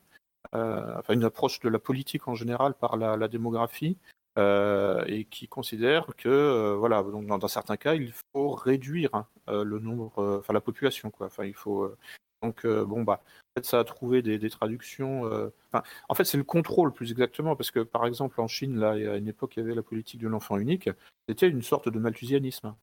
euh, 0.53 0.99
enfin 0.99 1.13
une 1.13 1.23
approche 1.23 1.59
de 1.59 1.69
la 1.69 1.79
politique 1.79 2.27
en 2.27 2.35
général 2.35 2.73
par 2.75 2.97
la, 2.97 3.27
démographie, 3.27 3.97
euh, 4.37 5.03
et 5.07 5.25
qui 5.25 5.47
considère 5.47 6.07
que 6.17 6.29
euh, 6.29 6.75
voilà 6.75 7.01
donc 7.03 7.25
dans, 7.25 7.47
certains 7.47 7.77
cas 7.77 7.95
il 7.95 8.13
faut 8.33 8.51
réduire 8.51 9.09
hein, 9.13 9.27
le 9.47 9.79
nombre 9.79 10.37
enfin 10.39 10.53
la 10.53 10.61
population 10.61 11.09
quoi. 11.09 11.27
Enfin 11.27 11.45
il 11.45 11.53
faut 11.53 11.91
donc 12.41 12.67
bon 12.67 13.03
bah 13.03 13.21
en 13.23 13.59
fait 13.59 13.65
ça 13.65 13.79
a 13.79 13.83
trouvé 13.83 14.21
des, 14.21 14.49
traductions 14.49 15.23
en 15.73 16.15
fait 16.15 16.25
c'est 16.25 16.37
le 16.37 16.43
contrôle 16.43 16.93
plus 16.93 17.11
exactement 17.11 17.55
parce 17.55 17.71
que 17.71 17.79
par 17.79 18.05
exemple 18.05 18.39
en 18.41 18.47
Chine 18.47 18.77
là 18.77 18.91
à 18.91 19.17
une 19.17 19.27
époque 19.27 19.55
il 19.55 19.61
y 19.61 19.63
avait 19.63 19.75
la 19.75 19.83
politique 19.83 20.21
de 20.21 20.27
l'enfant 20.27 20.57
unique 20.57 20.89
c'était 21.27 21.47
une 21.47 21.63
sorte 21.63 21.89
de 21.89 21.99
malthusianisme 21.99 22.75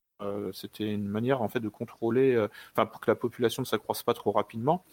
c'était 0.52 0.92
une 0.92 1.06
manière 1.06 1.42
en 1.42 1.48
fait 1.48 1.60
de 1.60 1.68
contrôler 1.68 2.46
enfin 2.72 2.86
pour 2.86 3.00
que 3.00 3.10
la 3.10 3.14
population 3.16 3.62
ne 3.62 3.66
s'accroisse 3.66 4.02
pas 4.02 4.14
trop 4.14 4.32
rapidement 4.32 4.84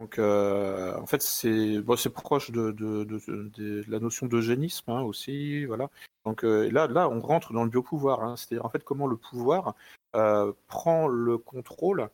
donc, 0.00 0.18
euh, 0.18 0.96
en 0.98 1.04
fait, 1.04 1.20
c'est 1.20 1.78
bon, 1.82 1.94
proche 2.14 2.50
de, 2.50 3.84
la 3.86 4.00
notion 4.00 4.26
d'eugénisme 4.26 4.90
hein, 4.90 5.02
aussi, 5.02 5.66
voilà. 5.66 5.90
Donc 6.24 6.42
euh, 6.42 6.70
là, 6.70 6.86
là, 6.86 7.06
on 7.10 7.20
rentre 7.20 7.52
dans 7.52 7.64
le 7.64 7.70
biopouvoir, 7.70 8.24
hein, 8.24 8.34
c'est-à-dire 8.36 8.64
en 8.64 8.70
fait 8.70 8.82
comment 8.82 9.06
le 9.06 9.18
pouvoir 9.18 9.74
euh, 10.16 10.54
prend 10.68 11.06
le 11.06 11.36
contrôle 11.36 12.08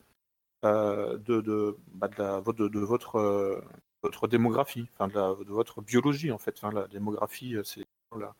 de, 0.64 1.76
bah, 1.94 2.40
votre, 2.40 3.62
votre 4.02 4.26
démographie, 4.26 4.88
de, 4.98 5.52
votre 5.52 5.80
biologie 5.80 6.32
en 6.32 6.38
fait. 6.38 6.60
La 6.62 6.88
démographie, 6.88 7.54
c'est 7.62 7.84
la, 8.18 8.34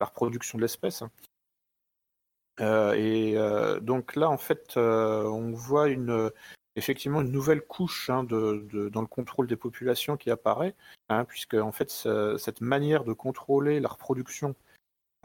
la, 0.00 0.06
reproduction 0.06 0.58
de 0.58 0.62
l'espèce. 0.62 1.02
Hein. 1.02 2.94
et 2.94 3.36
donc 3.80 4.16
là, 4.16 4.28
en 4.28 4.38
fait, 4.38 4.76
on 4.76 5.52
voit 5.52 5.88
une 5.88 6.32
effectivement 6.78 7.20
une 7.20 7.32
nouvelle 7.32 7.62
couche 7.62 8.08
hein, 8.08 8.24
de, 8.24 8.88
dans 8.88 9.00
le 9.00 9.06
contrôle 9.06 9.46
des 9.46 9.56
populations 9.56 10.16
qui 10.16 10.30
apparaît, 10.30 10.74
hein, 11.08 11.24
puisque 11.24 11.54
en 11.54 11.72
fait 11.72 11.90
cette 11.90 12.60
manière 12.60 13.04
de 13.04 13.12
contrôler 13.12 13.80
la 13.80 13.88
reproduction 13.88 14.54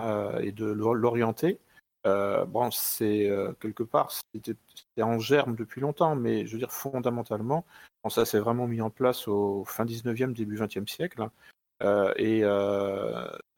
euh, 0.02 0.40
et 0.40 0.52
de 0.52 0.66
l'orienter, 0.66 1.60
euh, 2.06 2.46
bon, 2.46 2.72
c'est 2.72 3.30
euh, 3.30 3.54
quelque 3.60 3.84
part 3.84 4.12
c'était 4.12 4.58
en 5.02 5.20
germe 5.20 5.56
depuis 5.56 5.82
longtemps, 5.82 6.16
mais 6.16 6.46
je 6.46 6.54
veux 6.54 6.60
dire 6.60 6.72
fondamentalement, 6.72 7.66
ça 8.10 8.26
s'est 8.26 8.40
vraiment 8.40 8.68
mis 8.68 8.82
en 8.82 8.90
place 8.90 9.28
au 9.28 9.64
fin 9.66 9.86
19e, 9.86 10.34
début 10.34 10.58
20e 10.58 10.88
siècle, 10.88 11.22
hein, 11.22 12.12
et 12.18 12.42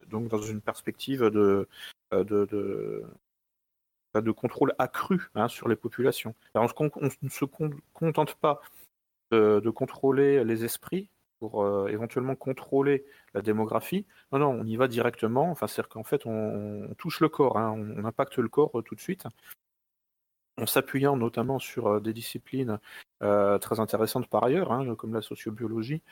donc 0.08 0.28
dans 0.28 0.42
une 0.42 0.60
perspective 0.60 1.22
de, 1.24 1.68
contrôle 4.32 4.74
accru 4.78 5.30
hein, 5.34 5.48
sur 5.48 5.68
les 5.68 5.76
populations. 5.76 6.34
on, 6.54 6.68
ne 7.22 7.28
se 7.28 7.44
contente 7.92 8.34
pas 8.34 8.60
de, 9.30 9.70
contrôler 9.70 10.44
les 10.44 10.64
esprits 10.64 11.08
pour 11.38 11.62
euh, 11.62 11.88
éventuellement 11.88 12.34
contrôler 12.34 13.04
la 13.34 13.42
démographie. 13.42 14.06
Non, 14.32 14.38
non, 14.38 14.50
on 14.50 14.64
y 14.64 14.76
va 14.76 14.88
directement. 14.88 15.50
Enfin, 15.50 15.66
c'est-à-dire 15.66 15.88
qu'en 15.88 16.04
fait, 16.04 16.26
on, 16.26 16.94
touche 16.98 17.20
le 17.20 17.28
corps, 17.28 17.58
hein, 17.58 17.72
on, 17.76 18.04
impacte 18.04 18.38
le 18.38 18.48
corps 18.48 18.78
euh, 18.78 18.82
tout 18.82 18.94
de 18.94 19.00
suite, 19.00 19.26
en 20.58 20.66
s'appuyant 20.66 21.16
notamment 21.16 21.58
sur 21.58 21.86
euh, 21.88 22.00
des 22.00 22.12
disciplines 22.12 22.78
très 23.18 23.80
intéressantes 23.80 24.28
par 24.28 24.44
ailleurs, 24.44 24.72
hein, 24.72 24.94
comme 24.94 25.14
la 25.14 25.22
sociobiologie 25.22 26.02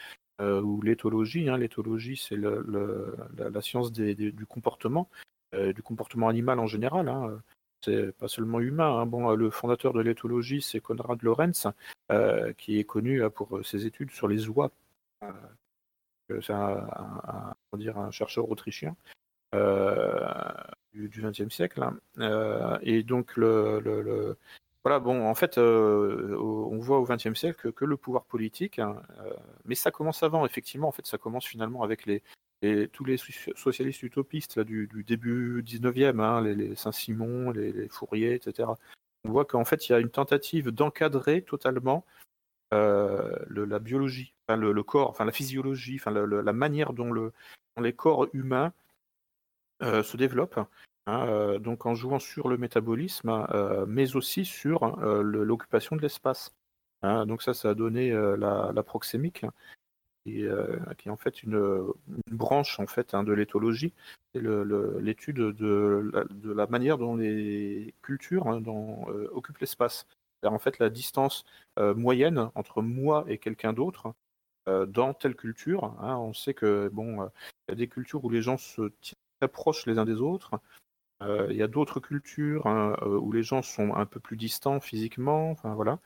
ou 0.40 0.80
l'éthologie. 0.80 1.44
L'éthologie, 1.44 2.16
c'est 2.16 2.36
la, 2.36 3.60
science 3.60 3.92
du 3.92 4.46
comportement, 4.48 5.10
du 5.52 5.82
comportement 5.82 6.28
animal 6.28 6.58
en 6.58 6.66
général 6.66 7.42
c'est 7.84 8.12
pas 8.12 8.28
seulement 8.28 8.60
humain. 8.60 9.00
Hein. 9.00 9.06
Bon, 9.06 9.34
le 9.34 9.50
fondateur 9.50 9.92
de 9.92 10.00
l'éthologie, 10.00 10.62
c'est 10.62 10.80
Konrad 10.80 11.22
Lorenz, 11.22 11.68
euh, 12.10 12.52
qui 12.54 12.78
est 12.78 12.84
connu 12.84 13.22
euh, 13.22 13.30
pour 13.30 13.60
ses 13.64 13.86
études 13.86 14.10
sur 14.10 14.28
les 14.28 14.48
oies. 14.48 14.70
Euh, 15.22 16.40
c'est 16.40 16.52
un, 16.52 17.54
dire, 17.76 17.98
un 17.98 18.10
chercheur 18.10 18.50
autrichien 18.50 18.96
du 19.52 21.22
XXe 21.22 21.48
siècle. 21.54 21.82
Hein. 21.82 22.78
et 22.82 23.02
donc, 23.02 23.36
le, 23.36 24.36
voilà, 24.82 24.98
bon, 24.98 25.26
en 25.28 25.34
fait, 25.34 25.58
on 25.58 26.78
voit 26.78 26.98
au 26.98 27.04
XXe 27.04 27.34
siècle 27.34 27.72
que, 27.72 27.84
le 27.84 27.96
pouvoir 27.96 28.24
politique, 28.24 28.78
hein, 28.78 29.00
mais 29.64 29.74
ça 29.74 29.90
commence 29.90 30.22
avant, 30.22 30.44
effectivement, 30.46 30.88
en 30.88 30.92
fait, 30.92 31.06
ça 31.06 31.18
commence 31.18 31.46
finalement 31.46 31.82
avec 31.82 32.06
les, 32.06 32.22
et 32.64 32.88
tous 32.88 33.04
les 33.04 33.16
socialistes 33.56 34.02
utopistes 34.02 34.58
du, 34.58 34.88
début 35.06 35.62
19e, 35.62 36.20
hein, 36.20 36.40
les, 36.40 36.74
Saint-Simon, 36.74 37.50
les, 37.50 37.88
Fourier, 37.88 38.34
etc., 38.34 38.70
on 39.24 39.30
voit 39.30 39.44
qu'en 39.44 39.64
fait, 39.64 39.88
il 39.88 39.92
y 39.92 39.94
a 39.94 40.00
une 40.00 40.10
tentative 40.10 40.70
d'encadrer 40.70 41.42
totalement 41.42 42.04
euh, 42.72 43.36
la 43.48 43.78
biologie, 43.78 44.34
le, 44.48 44.82
corps, 44.82 45.10
enfin, 45.10 45.24
la 45.24 45.32
physiologie, 45.32 45.96
enfin, 45.96 46.10
la 46.10 46.52
manière 46.52 46.92
dont, 46.92 47.12
le, 47.12 47.32
les 47.80 47.92
corps 47.92 48.28
humains 48.32 48.72
euh, 49.82 50.02
se 50.02 50.16
développent. 50.16 50.60
Hein, 51.06 51.26
euh, 51.28 51.58
donc 51.58 51.84
en 51.84 51.94
jouant 51.94 52.18
sur 52.18 52.48
le 52.48 52.56
métabolisme, 52.56 53.46
mais 53.86 54.16
aussi 54.16 54.44
sur 54.44 54.96
l'occupation 54.96 55.96
de 55.96 56.02
l'espace. 56.02 56.54
Hein. 57.02 57.26
donc 57.26 57.42
ça, 57.42 57.52
ça 57.52 57.70
a 57.70 57.74
donné 57.74 58.10
la 58.10 58.82
proxémique, 58.82 59.44
euh, 60.26 60.78
qui, 60.96 61.08
est 61.08 61.10
en 61.10 61.16
fait 61.16 61.42
une, 61.42 61.92
branche 62.30 62.80
en 62.80 62.86
fait 62.86 63.12
hein, 63.12 63.24
de 63.24 63.32
l'éthologie, 63.32 63.92
c'est 64.34 64.40
l'étude 64.42 65.36
de, 65.36 66.10
la 66.44 66.66
manière 66.66 66.96
dont 66.96 67.16
les 67.16 67.94
cultures 68.00 68.48
hein, 68.48 68.62
euh, 68.66 69.28
occupent 69.32 69.58
l'espace. 69.58 70.06
En 70.42 70.58
fait, 70.58 70.78
la 70.78 70.90
distance 70.90 71.44
euh, 71.78 71.94
moyenne 71.94 72.50
entre 72.54 72.82
moi 72.82 73.24
et 73.28 73.38
quelqu'un 73.38 73.72
d'autre 73.72 74.14
dans 74.66 75.12
telle 75.12 75.36
culture. 75.36 75.84
Hein, 76.00 76.16
on 76.16 76.32
sait 76.32 76.54
que 76.54 76.88
bon, 76.90 77.22
il 77.22 77.70
y 77.70 77.72
a 77.72 77.74
des 77.74 77.88
cultures 77.88 78.24
où 78.24 78.30
les 78.30 78.40
gens 78.40 78.56
se 78.56 78.90
proches 79.52 79.84
les 79.84 79.98
uns 79.98 80.06
des 80.06 80.22
autres. 80.22 80.58
il 81.20 81.54
y 81.54 81.62
a 81.62 81.68
d'autres 81.68 82.00
cultures 82.00 82.64
où 83.04 83.30
les 83.30 83.42
gens 83.42 83.60
sont 83.60 83.94
un 83.94 84.06
peu 84.06 84.20
plus 84.20 84.38
distants 84.38 84.80
physiquement. 84.80 85.50
Enfin 85.50 85.74
voilà. 85.74 85.98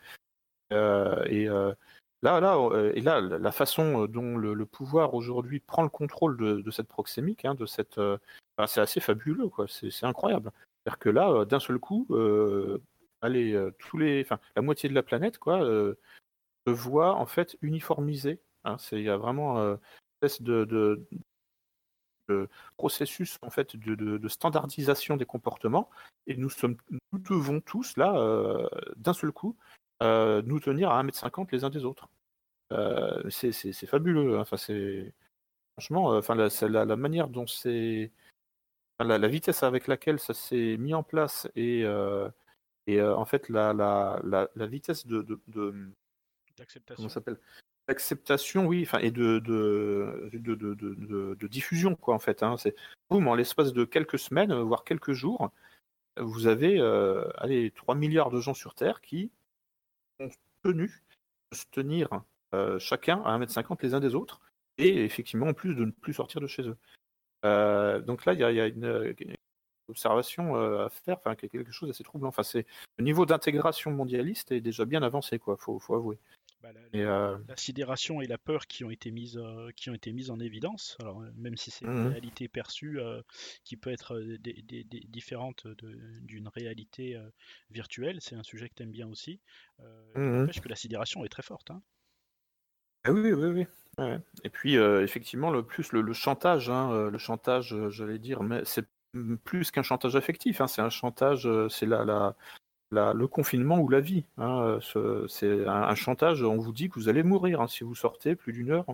Là, 2.23 2.41
là, 2.41 2.57
euh, 2.57 2.93
et 2.95 3.01
là, 3.01 3.21
la 3.21 3.53
façon 3.53 4.03
euh, 4.03 4.09
dont 4.09 4.37
le, 4.37 4.67
pouvoir 4.67 5.15
aujourd'hui 5.15 5.61
prend 5.61 5.83
le 5.83 5.89
contrôle 5.89 6.37
de, 6.37 6.71
cette 6.71 6.89
proxémique, 6.89 7.45
hein, 7.45 7.55
de 7.55 7.65
cette, 7.65 7.99
euh, 7.99 8.19
c'est 8.67 8.81
assez 8.81 9.01
fabuleux, 9.01 9.49
quoi. 9.49 9.67
C'est 9.69 10.05
incroyable. 10.05 10.51
C'est-à-dire 10.85 10.99
que 10.99 11.09
là, 11.11 11.45
d'un 11.45 11.61
seul 11.61 11.79
coup, 11.79 12.09
allez, 13.21 13.71
tous 13.79 13.99
les, 13.99 14.23
enfin, 14.23 14.41
la 14.57 14.63
moitié 14.63 14.89
de 14.89 14.95
la 14.95 15.03
planète, 15.03 15.39
quoi, 15.39 15.61
se 15.61 16.71
voit 16.73 17.15
en 17.15 17.27
fait 17.27 17.57
uniformisée. 17.63 18.41
Hein. 18.65 18.77
il 18.93 19.03
y 19.03 19.09
a 19.09 19.17
vraiment 19.17 19.61
une 19.61 19.79
espèce 20.23 20.43
de, 20.43 21.07
processus 22.77 23.37
en 23.43 23.51
fait 23.51 23.77
de, 23.77 24.29
standardisation 24.29 25.17
des 25.17 25.27
comportements, 25.27 25.89
et 26.27 26.37
nous 26.37 26.51
sommes, 26.51 26.77
nous 26.91 27.19
devons 27.19 27.61
tous 27.61 27.97
là, 27.97 28.69
d'un 28.97 29.13
seul 29.13 29.31
coup, 29.31 29.57
euh, 30.03 30.43
nous 30.45 30.61
tenir 30.61 30.91
à 30.91 31.03
1m50 31.03 31.49
les 31.53 31.65
uns 31.65 31.71
des 31.71 31.85
autres. 31.85 32.09
Euh, 32.73 33.29
c'est 33.31 33.87
fabuleux. 33.87 34.39
Hein. 34.39 34.43
Enfin, 34.43 34.57
c'est 34.57 35.13
franchement, 35.73 36.13
euh, 36.13 36.19
enfin, 36.19 36.35
la, 36.35 36.85
la, 36.85 36.97
manière 36.97 37.29
dont 37.29 37.47
c'est, 37.47 38.13
la, 39.01 39.29
vitesse 39.29 39.63
avec 39.63 39.87
laquelle 39.89 40.21
ça 40.21 40.35
s'est 40.35 40.77
mis 40.79 40.95
en 40.95 41.03
place 41.03 41.49
et, 41.57 41.85
et 42.87 43.03
en 43.03 43.25
fait 43.25 43.49
la, 43.49 43.73
la, 43.75 44.67
vitesse 44.67 45.07
de, 45.07 45.23
de, 45.23 45.93
comment 46.95 47.09
s'appelle? 47.09 47.39
D'acceptation, 47.89 48.67
oui, 48.67 48.83
enfin, 48.83 48.99
et 48.99 49.11
de 49.11 49.39
de, 49.39 50.29
de, 50.35 50.55
de, 51.35 51.47
diffusion, 51.47 51.97
quoi, 51.97 52.15
en 52.15 52.19
fait. 52.19 52.43
Hein. 52.43 52.57
C'est 52.59 52.77
boum, 53.09 53.27
en 53.29 53.35
l'espace 53.35 53.73
de 53.73 53.85
quelques 53.85 54.19
semaines, 54.19 54.53
voire 54.53 54.85
quelques 54.85 55.13
jours, 55.13 55.51
vous 56.21 56.47
avez 56.47 56.81
allez, 57.39 57.73
3 57.73 57.95
milliards 57.95 58.31
de 58.31 58.41
gens 58.41 58.55
sur 58.55 58.75
Terre 58.75 59.01
qui 59.01 59.31
ont 60.21 60.31
tenu 60.63 61.03
de 61.53 61.57
se 61.57 61.65
tenir 61.71 62.09
chacun 62.79 63.23
à 63.23 63.39
1m50 63.39 63.79
les 63.83 63.95
uns 63.95 64.01
des 64.01 64.15
autres, 64.15 64.41
et 64.79 65.05
effectivement, 65.05 65.49
en 65.49 65.55
plus 65.55 65.75
de 65.75 65.85
ne 65.85 65.91
plus 65.91 66.15
sortir 66.15 66.41
de 66.41 66.47
chez 66.47 66.63
eux. 66.63 66.79
donc 68.03 68.25
là, 68.25 68.33
il 68.33 68.41
y 68.41 68.45
a, 68.45 68.67
une, 68.67 69.07
observation 69.89 70.55
à 70.57 70.89
faire, 70.91 71.17
enfin 71.19 71.35
quelque 71.35 71.71
chose 71.71 71.89
d'assez 71.89 72.05
troublant. 72.05 72.29
Enfin, 72.29 72.43
c'est 72.43 72.67
le 72.97 73.05
niveau 73.05 73.27
d'intégration 73.27 73.91
mondialiste 73.91 74.53
est 74.53 74.61
déjà 74.61 74.85
bien 74.85 75.03
avancé, 75.03 75.39
quoi. 75.39 75.57
Faut, 75.57 75.79
faut 75.79 75.95
avouer. 75.95 76.19
Bah, 76.61 76.71
la, 76.93 77.57
sidération 77.57 78.21
et 78.21 78.27
la 78.27 78.37
peur 78.37 78.67
qui 78.67 78.83
ont 78.83 78.91
été 78.91 79.13
mises, 79.13 79.41
qui 79.77 79.91
ont 79.91 79.95
été 79.95 80.13
mises 80.13 80.31
en 80.31 80.41
évidence. 80.41 80.97
Alors 81.01 81.23
même 81.37 81.57
si 81.57 81.71
c'est 81.71 81.85
une 81.85 81.93
mmh 81.93 82.09
réalité 82.09 82.49
perçue 82.49 82.99
qui 83.63 83.77
peut 83.77 83.91
être 83.91 84.21
différente 85.09 85.69
d'une 86.23 86.49
réalité 86.49 87.21
virtuelle, 87.71 88.19
c'est 88.21 88.35
un 88.35 88.43
sujet 88.43 88.69
que 88.69 88.75
tu 88.75 88.83
aimes 88.83 88.91
bien 88.91 89.07
aussi. 89.09 89.41
Euh, 89.81 90.45
mmh 90.45 90.61
que 90.61 90.69
la 90.69 90.77
sidération 90.77 91.25
est 91.25 91.29
très 91.29 91.43
forte. 91.43 91.71
Hein. 91.71 91.81
Ah 93.05 93.13
oui, 93.13 93.33
oui, 93.33 93.67
oui. 93.99 94.07
Et 94.43 94.51
puis 94.51 94.75
effectivement, 94.75 95.51
le 95.51 95.63
plus 95.63 95.93
le, 95.93 96.13
chantage, 96.13 96.71
hein, 96.71 97.09
le 97.09 97.19
chantage, 97.19 97.75
j'allais 97.91 98.19
dire, 98.19 98.43
mais 98.43 98.65
c'est 98.65 98.87
plus 99.45 99.71
qu'un 99.71 99.83
chantage 99.83 100.17
affectif, 100.17 100.61
hein, 100.61 100.67
c'est 100.67 100.83
un 100.83 100.91
chantage, 100.91 101.49
c'est 101.69 101.87
la, 101.87 102.05
la, 102.05 102.37
le 102.91 103.27
confinement 103.27 103.79
ou 103.81 103.89
la 103.89 104.01
vie. 104.01 104.25
Hein, 104.39 104.79
c'est 105.29 105.67
un, 105.67 105.95
chantage, 105.95 106.43
on 106.43 106.57
vous 106.57 106.73
dit 106.73 106.89
que 106.89 106.95
vous 106.95 107.09
allez 107.09 107.23
mourir 107.23 107.61
hein, 107.61 107.69
si 107.69 107.85
vous 107.85 107.95
sortez 107.95 108.35
plus 108.35 108.53
d'une 108.53 108.71
heure 108.71 108.87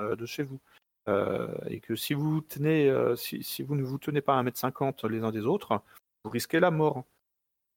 euh, 0.00 0.16
de 0.16 0.26
chez 0.26 0.42
vous. 0.42 0.60
Euh, 1.08 1.48
et 1.68 1.80
que 1.80 1.96
si 1.96 2.14
vous, 2.14 2.40
tenez, 2.42 2.88
euh, 2.88 3.16
si, 3.16 3.62
vous 3.62 3.74
ne 3.74 3.82
vous 3.82 3.98
tenez 3.98 4.20
pas 4.20 4.38
à 4.38 4.42
1m50 4.42 5.08
les 5.08 5.22
uns 5.22 5.32
des 5.32 5.46
autres, 5.46 5.82
vous 6.24 6.30
risquez 6.30 6.60
la 6.60 6.70
mort. 6.70 7.04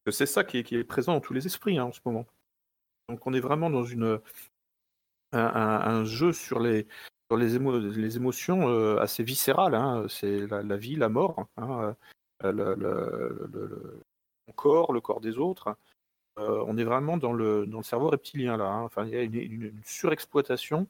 C'est 0.09 0.26
ça 0.26 0.43
qui 0.43 0.57
est, 0.57 0.84
présent 0.84 1.13
dans 1.13 1.22
tous 1.22 1.34
les 1.34 1.45
esprits 1.45 1.80
en 1.80 1.91
ce 1.91 1.99
moment. 2.05 2.26
Donc 3.07 3.26
on 3.26 3.34
est 3.34 3.39
vraiment 3.39 3.69
dans 3.69 3.84
une, 3.84 4.19
un, 5.32 6.03
jeu 6.05 6.34
sur 6.34 6.59
les, 6.59 6.88
émotions 7.32 8.97
assez 8.97 9.24
viscérales. 9.24 10.09
C'est 10.09 10.47
la, 10.47 10.78
vie, 10.78 10.95
la 10.95 11.09
mort. 11.09 11.47
Corps, 14.51 14.93
le 14.93 15.01
corps 15.01 15.21
des 15.21 15.37
autres. 15.37 15.75
Euh, 16.39 16.63
on 16.65 16.77
est 16.77 16.83
vraiment 16.83 17.17
dans 17.17 17.33
le, 17.33 17.65
dans 17.65 17.79
le 17.79 17.83
cerveau 17.83 18.09
reptilien 18.09 18.57
là. 18.57 18.65
Hein. 18.65 18.83
Enfin, 18.83 19.05
il 19.05 19.13
y 19.13 19.17
a 19.17 19.21
une, 19.21 19.73
surexploitation 19.83 20.87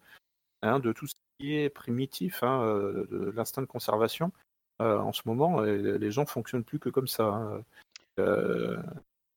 hein, 0.61 0.79
de 0.79 0.91
tout 0.93 1.07
ce 1.07 1.15
qui 1.39 1.55
est 1.55 1.69
primitif, 1.69 2.43
hein, 2.43 2.61
euh, 2.63 3.07
de 3.09 3.31
l'instinct 3.31 3.61
de 3.61 3.67
conservation. 3.67 4.31
Euh, 4.81 4.99
en 4.99 5.13
ce 5.13 5.21
moment, 5.25 5.61
les 5.61 6.11
gens 6.11 6.25
fonctionnent 6.25 6.63
plus 6.63 6.79
que 6.79 6.89
comme 6.89 7.07
ça. 7.07 7.61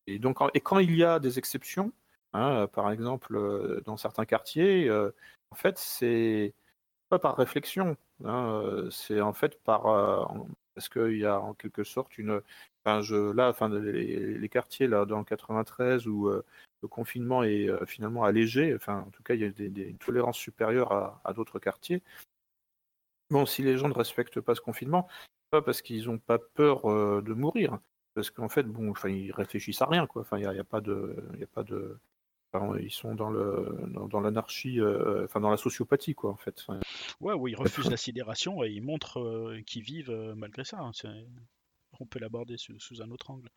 et 0.06 0.18
donc, 0.18 0.38
et 0.54 0.60
quand 0.60 0.78
il 0.78 0.96
y 0.96 1.04
a 1.04 1.18
des 1.18 1.38
exceptions, 1.38 1.92
par 2.32 2.90
exemple 2.90 3.82
dans 3.84 3.96
certains 3.96 4.24
quartiers, 4.24 4.90
en 4.90 5.54
fait, 5.54 5.78
c'est 5.78 6.54
pas 7.10 7.18
par 7.18 7.36
réflexion, 7.36 7.96
c'est 8.90 9.20
en 9.20 9.32
fait 9.34 9.62
par 9.64 9.82
parce 10.74 10.88
qu'il 10.88 11.18
y 11.18 11.26
a 11.26 11.40
en 11.40 11.54
quelque 11.54 11.84
sorte 11.84 12.16
une, 12.18 12.40
Enfin, 12.86 13.00
je, 13.00 13.32
là, 13.32 13.48
enfin, 13.48 13.70
les, 13.70 14.48
quartiers 14.50 14.86
là, 14.86 15.06
dans 15.06 15.18
le 15.18 15.24
93 15.24 16.06
où 16.06 16.28
euh, 16.28 16.44
le 16.82 16.88
confinement 16.88 17.42
est 17.42 17.68
euh, 17.68 17.86
finalement 17.86 18.24
allégé, 18.24 18.74
enfin, 18.74 19.04
en 19.06 19.10
tout 19.10 19.22
cas, 19.22 19.34
il 19.34 19.40
y 19.40 19.44
a 19.44 19.48
des, 19.48 19.82
une 19.82 19.96
tolérance 19.96 20.36
supérieure 20.36 20.92
à, 21.24 21.32
d'autres 21.32 21.58
quartiers. 21.58 22.02
Bon, 23.30 23.46
si 23.46 23.62
les 23.62 23.78
gens 23.78 23.88
ne 23.88 23.94
respectent 23.94 24.40
pas 24.40 24.54
ce 24.54 24.60
confinement, 24.60 25.08
pas 25.50 25.62
parce 25.62 25.80
qu'ils 25.80 26.06
n'ont 26.06 26.18
pas 26.18 26.38
peur 26.38 26.90
euh, 26.90 27.22
de 27.22 27.32
mourir, 27.32 27.78
parce 28.14 28.30
qu'en 28.30 28.50
fait, 28.50 28.64
bon, 28.64 28.90
enfin, 28.90 29.08
ils 29.08 29.32
réfléchissent 29.32 29.80
à 29.80 29.86
rien, 29.86 30.06
quoi. 30.06 30.20
Enfin, 30.20 30.36
il 30.36 30.46
n'y 30.46 30.58
a, 30.58 30.64
pas 30.64 30.82
de, 30.82 31.16
il 31.36 31.42
a 31.42 31.46
pas 31.46 31.62
de, 31.62 31.98
ils 32.80 32.92
sont 32.92 33.14
dans 33.14 33.30
le, 33.30 33.78
dans, 34.10 34.20
l'anarchie, 34.20 34.78
enfin, 35.24 35.40
dans 35.40 35.50
la 35.50 35.56
sociopathie, 35.56 36.14
quoi, 36.14 36.32
en 36.32 36.36
fait. 36.36 36.66
Ouais, 37.20 37.32
oui, 37.32 37.52
ils 37.52 37.56
refusent 37.56 37.90
la 37.90 37.96
sidération 37.96 38.62
et 38.62 38.68
ils 38.68 38.82
montrent 38.82 39.56
qu'ils 39.64 39.82
vivent 39.82 40.34
malgré 40.36 40.64
ça. 40.64 40.80
Hein, 40.80 40.92
on 42.00 42.06
peut 42.06 42.18
l'aborder 42.18 42.56
sous, 42.58 43.02
un 43.02 43.10
autre 43.10 43.30
angle. 43.30 43.48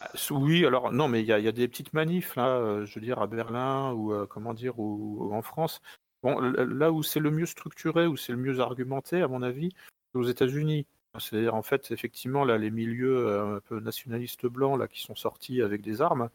Ah, 0.00 0.10
oui, 0.30 0.66
alors 0.66 0.92
non, 0.92 1.08
mais 1.08 1.22
il 1.22 1.26
y, 1.26 1.32
a 1.32 1.52
des 1.52 1.68
petites 1.68 1.94
manifs 1.94 2.36
là, 2.36 2.48
euh, 2.48 2.84
je 2.84 2.94
veux 2.94 3.00
dire 3.00 3.20
à 3.20 3.26
Berlin 3.26 3.92
ou 3.92 4.12
euh, 4.12 4.26
comment 4.26 4.52
dire 4.52 4.78
ou, 4.78 5.32
en 5.32 5.42
France. 5.42 5.80
Bon, 6.22 6.38
là 6.40 6.92
où 6.92 7.02
c'est 7.02 7.20
le 7.20 7.30
mieux 7.30 7.46
structuré, 7.46 8.06
où 8.06 8.16
c'est 8.16 8.32
le 8.32 8.38
mieux 8.38 8.60
argumenté, 8.60 9.22
à 9.22 9.28
mon 9.28 9.42
avis, 9.42 9.70
c'est 10.12 10.18
aux 10.18 10.24
États-Unis. 10.24 10.86
C'est-à-dire 11.18 11.54
en 11.54 11.62
fait, 11.62 11.90
effectivement, 11.92 12.44
là, 12.44 12.58
les 12.58 12.70
milieux 12.70 13.26
euh, 13.26 13.56
un 13.56 13.60
peu 13.60 13.80
nationalistes 13.80 14.46
blancs 14.46 14.78
là 14.78 14.86
qui 14.86 15.00
sont 15.00 15.14
sortis 15.14 15.62
avec 15.62 15.82
des 15.82 16.02
armes 16.02 16.28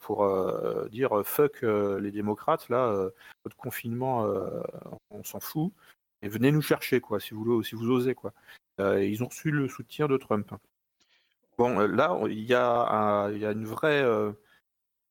pour 0.00 0.28
dire 0.90 1.22
fuck 1.24 1.62
les 1.62 2.10
démocrates 2.10 2.68
là, 2.68 3.08
votre 3.44 3.56
confinement, 3.56 4.28
on 5.10 5.24
s'en 5.24 5.40
fout 5.40 5.72
et 6.22 6.28
venez 6.28 6.52
nous 6.52 6.62
chercher 6.62 7.00
quoi, 7.00 7.20
si 7.20 7.34
vous 7.34 7.62
si 7.62 7.74
vous 7.74 7.90
osez 7.90 8.14
quoi. 8.14 8.32
Euh, 8.80 9.04
ils 9.04 9.22
ont 9.22 9.28
reçu 9.28 9.50
le 9.50 9.68
soutien 9.68 10.06
de 10.06 10.16
Trump. 10.16 10.52
Bon, 11.58 11.80
euh, 11.80 11.86
là, 11.86 12.18
il 12.28 12.44
y 12.44 12.54
a, 12.54 13.28
une 13.30 13.66
vraie. 13.66 14.02
Euh, 14.02 14.32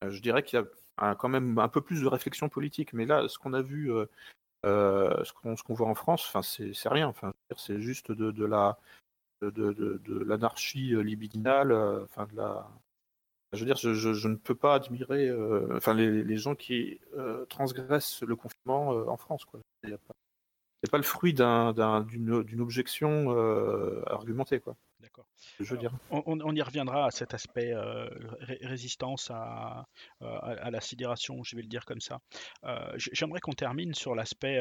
je 0.07 0.19
dirais 0.21 0.43
qu'il 0.43 0.59
y 0.59 0.63
a 0.97 1.15
quand 1.15 1.29
même 1.29 1.57
un 1.57 1.67
peu 1.67 1.81
plus 1.81 2.01
de 2.01 2.07
réflexion 2.07 2.49
politique. 2.49 2.93
Mais 2.93 3.05
là, 3.05 3.27
ce 3.27 3.39
qu'on 3.39 3.53
a 3.53 3.61
vu, 3.61 3.91
ce 4.63 5.63
qu'on 5.63 5.73
voit 5.73 5.87
en 5.87 5.95
France, 5.95 6.35
c'est 6.41 6.89
rien. 6.89 7.13
C'est 7.57 7.81
juste 7.81 8.11
de, 8.11 8.45
la 8.45 8.77
de, 9.41 10.23
l'anarchie 10.23 10.95
libidinale, 11.03 11.73
enfin. 12.03 12.27
Je 13.53 13.59
veux 13.59 13.65
dire, 13.65 13.77
je, 13.77 14.27
ne 14.27 14.35
peux 14.35 14.55
pas 14.55 14.75
admirer, 14.75 15.31
enfin 15.71 15.93
les, 15.93 16.23
les, 16.23 16.37
gens 16.37 16.55
qui 16.55 16.99
transgressent 17.47 18.21
le 18.23 18.35
confinement 18.35 18.89
en 18.89 19.17
France. 19.17 19.45
Quoi. 19.45 19.61
Il 19.83 19.91
y 19.91 19.93
a 19.93 19.97
pas 19.97 20.13
pas 20.91 20.97
le 20.97 21.03
fruit 21.03 21.33
d'une 21.33 22.61
objection 22.61 23.35
euh, 23.35 24.01
argumentée, 24.07 24.59
quoi. 24.59 24.75
D'accord. 24.99 25.27
Je 25.59 25.75
dire. 25.75 25.91
On, 26.09 26.55
y 26.55 26.61
reviendra 26.61 27.05
à 27.05 27.11
cet 27.11 27.33
aspect 27.33 27.73
euh, 27.73 28.07
résistance 28.61 29.29
à, 29.29 29.87
à, 30.21 30.71
la 30.71 30.81
sidération, 30.81 31.43
je 31.43 31.55
vais 31.55 31.61
le 31.61 31.67
dire 31.67 31.85
comme 31.85 32.01
ça. 32.01 32.19
Euh, 32.63 32.91
j'aimerais 32.97 33.39
qu'on 33.39 33.53
termine 33.53 33.93
sur 33.93 34.15
l'aspect 34.15 34.59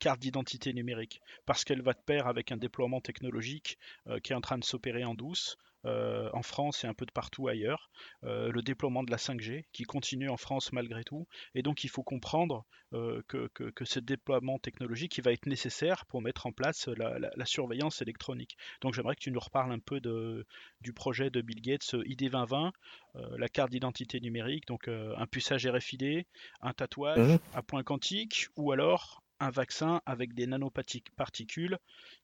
carte 0.00 0.20
d'identité 0.20 0.72
numérique, 0.72 1.20
parce 1.46 1.64
qu'elle 1.64 1.82
va 1.82 1.92
de 1.92 2.00
pair 2.04 2.26
avec 2.26 2.50
un 2.50 2.56
déploiement 2.56 3.00
technologique 3.00 3.78
qui 4.24 4.32
est 4.32 4.36
en 4.36 4.40
train 4.40 4.58
de 4.58 4.64
s'opérer 4.64 5.04
en 5.04 5.14
douce. 5.14 5.56
Euh, 5.86 6.28
en 6.34 6.42
France 6.42 6.84
et 6.84 6.86
un 6.86 6.92
peu 6.92 7.06
de 7.06 7.10
partout 7.10 7.48
ailleurs, 7.48 7.90
euh, 8.24 8.52
le 8.52 8.60
déploiement 8.60 9.02
de 9.02 9.10
la 9.10 9.16
5G 9.16 9.64
qui 9.72 9.84
continue 9.84 10.28
en 10.28 10.36
France 10.36 10.72
malgré 10.72 11.04
tout. 11.04 11.26
Et 11.54 11.62
donc 11.62 11.84
il 11.84 11.88
faut 11.88 12.02
comprendre 12.02 12.66
euh, 12.92 13.22
que, 13.28 13.48
ce 13.84 13.98
déploiement 13.98 14.58
technologique 14.58 15.18
va 15.24 15.32
être 15.32 15.46
nécessaire 15.46 16.04
pour 16.04 16.20
mettre 16.20 16.46
en 16.46 16.52
place 16.52 16.88
la, 16.88 17.46
surveillance 17.46 18.02
électronique. 18.02 18.58
Donc 18.82 18.92
j'aimerais 18.92 19.14
que 19.14 19.22
tu 19.22 19.30
nous 19.30 19.40
reparles 19.40 19.72
un 19.72 19.78
peu 19.78 20.00
de, 20.00 20.46
du 20.82 20.92
projet 20.92 21.30
de 21.30 21.40
Bill 21.40 21.62
Gates 21.62 21.94
ID 22.04 22.30
2020, 22.30 22.72
la 23.14 23.48
carte 23.48 23.70
d'identité 23.70 24.20
numérique, 24.20 24.66
donc 24.66 24.86
un 24.88 25.26
puçage 25.26 25.66
RFID, 25.66 26.26
un 26.60 26.72
tatouage 26.74 27.18
mmh. 27.18 27.38
à 27.54 27.62
point 27.62 27.82
quantique 27.82 28.48
ou 28.56 28.72
alors 28.72 29.22
un 29.40 29.50
vaccin 29.50 30.02
avec 30.04 30.34
des 30.34 30.46
nanoparticules 30.46 31.78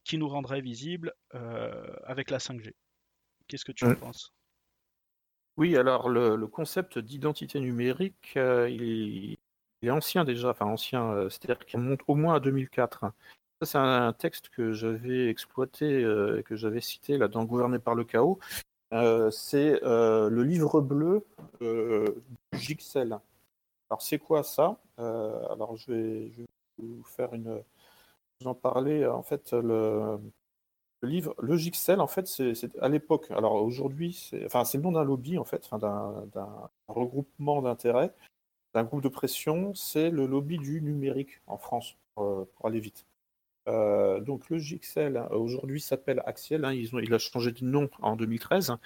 qui 0.05 0.19
nous 0.19 0.29
rendraient 0.29 0.61
visibles 0.61 1.15
avec 2.05 2.31
la 2.31 2.39
5G. 2.39 2.75
Qu'est-ce 3.49 3.64
que 3.64 3.72
tu 3.72 3.84
en 3.84 3.94
penses? 3.94 4.32
Oui, 5.57 5.76
alors 5.76 6.11
le, 6.11 6.47
concept 6.47 6.99
d'identité 6.99 7.61
numérique, 7.61 8.34
euh, 8.36 8.68
il, 8.68 9.38
est, 9.82 9.90
ancien 9.90 10.24
déjà, 10.24 10.51
enfin 10.51 10.66
ancien, 10.66 11.11
euh, 11.12 11.28
c'est-à-dire 11.30 11.64
qu'il 11.64 11.80
monte 11.80 12.01
au 12.09 12.14
moins 12.14 12.34
à 12.34 12.40
2004. 12.40 13.12
Ça, 13.62 13.66
c'est 13.66 13.78
un, 13.78 14.12
texte 14.12 14.51
que 14.51 14.72
j'avais 14.72 15.28
exploité, 15.28 16.05
euh, 16.05 16.42
que 16.42 16.57
j'avais 16.57 16.82
cité 16.82 17.16
là 17.16 17.28
dans 17.28 17.44
Gouverner 17.44 17.78
par 17.78 17.94
le 17.94 18.05
chaos. 18.05 18.38
c'est 19.30 19.80
le 19.82 20.42
livre 20.42 20.80
bleu 20.82 21.24
du 21.61 22.59
Gixel. 22.59 23.18
Alors 23.88 24.03
c'est 24.03 24.18
quoi 24.18 24.42
ça? 24.42 24.78
Alors 24.99 25.76
je 25.76 25.92
vais, 25.92 26.30
je 26.32 26.42
vais, 26.42 26.47
vous 26.78 27.05
faire 27.05 27.32
une, 27.32 27.62
vous 28.40 28.47
en 28.49 28.55
parler. 28.55 29.07
En 29.07 29.22
fait, 29.22 29.53
le, 29.53 30.18
le 31.03 31.09
livre 31.09 31.34
Logixel, 31.38 32.01
en 32.01 32.07
fait, 32.07 32.26
c'est 32.26 32.78
à 32.80 32.88
l'époque. 32.88 33.30
Alors 33.30 33.55
aujourd'hui, 33.55 34.14
c'est 34.14 34.44
enfin, 34.47 34.62
le 34.72 34.80
nom 34.80 34.92
d'un 34.92 35.05
lobby, 35.05 35.38
en 35.38 35.44
fait, 35.44 35.68
d'un 35.72 36.26
regroupement 36.88 37.62
d'intérêts, 37.62 38.12
d'un 38.74 38.84
groupe 38.84 39.03
de 39.03 39.09
pression. 39.09 39.74
C'est 39.74 40.11
le 40.11 40.26
lobby 40.26 40.59
du 40.59 40.80
numérique 40.80 41.40
en 41.47 41.59
France, 41.59 41.97
pour, 42.14 42.47
aller 42.64 42.80
vite. 42.80 43.07
Euh, 43.68 44.20
donc 44.20 44.49
Logixel, 44.49 45.26
aujourd'hui, 45.30 45.80
s'appelle 45.80 46.22
Axiel. 46.24 46.64
Hein, 46.64 46.72
ils 46.72 46.94
ont, 46.94 46.99
il 46.99 47.12
a 47.12 47.18
changé 47.18 47.53
de 47.53 47.64
nom 47.64 47.90
en 48.01 48.16
2013. 48.16 48.76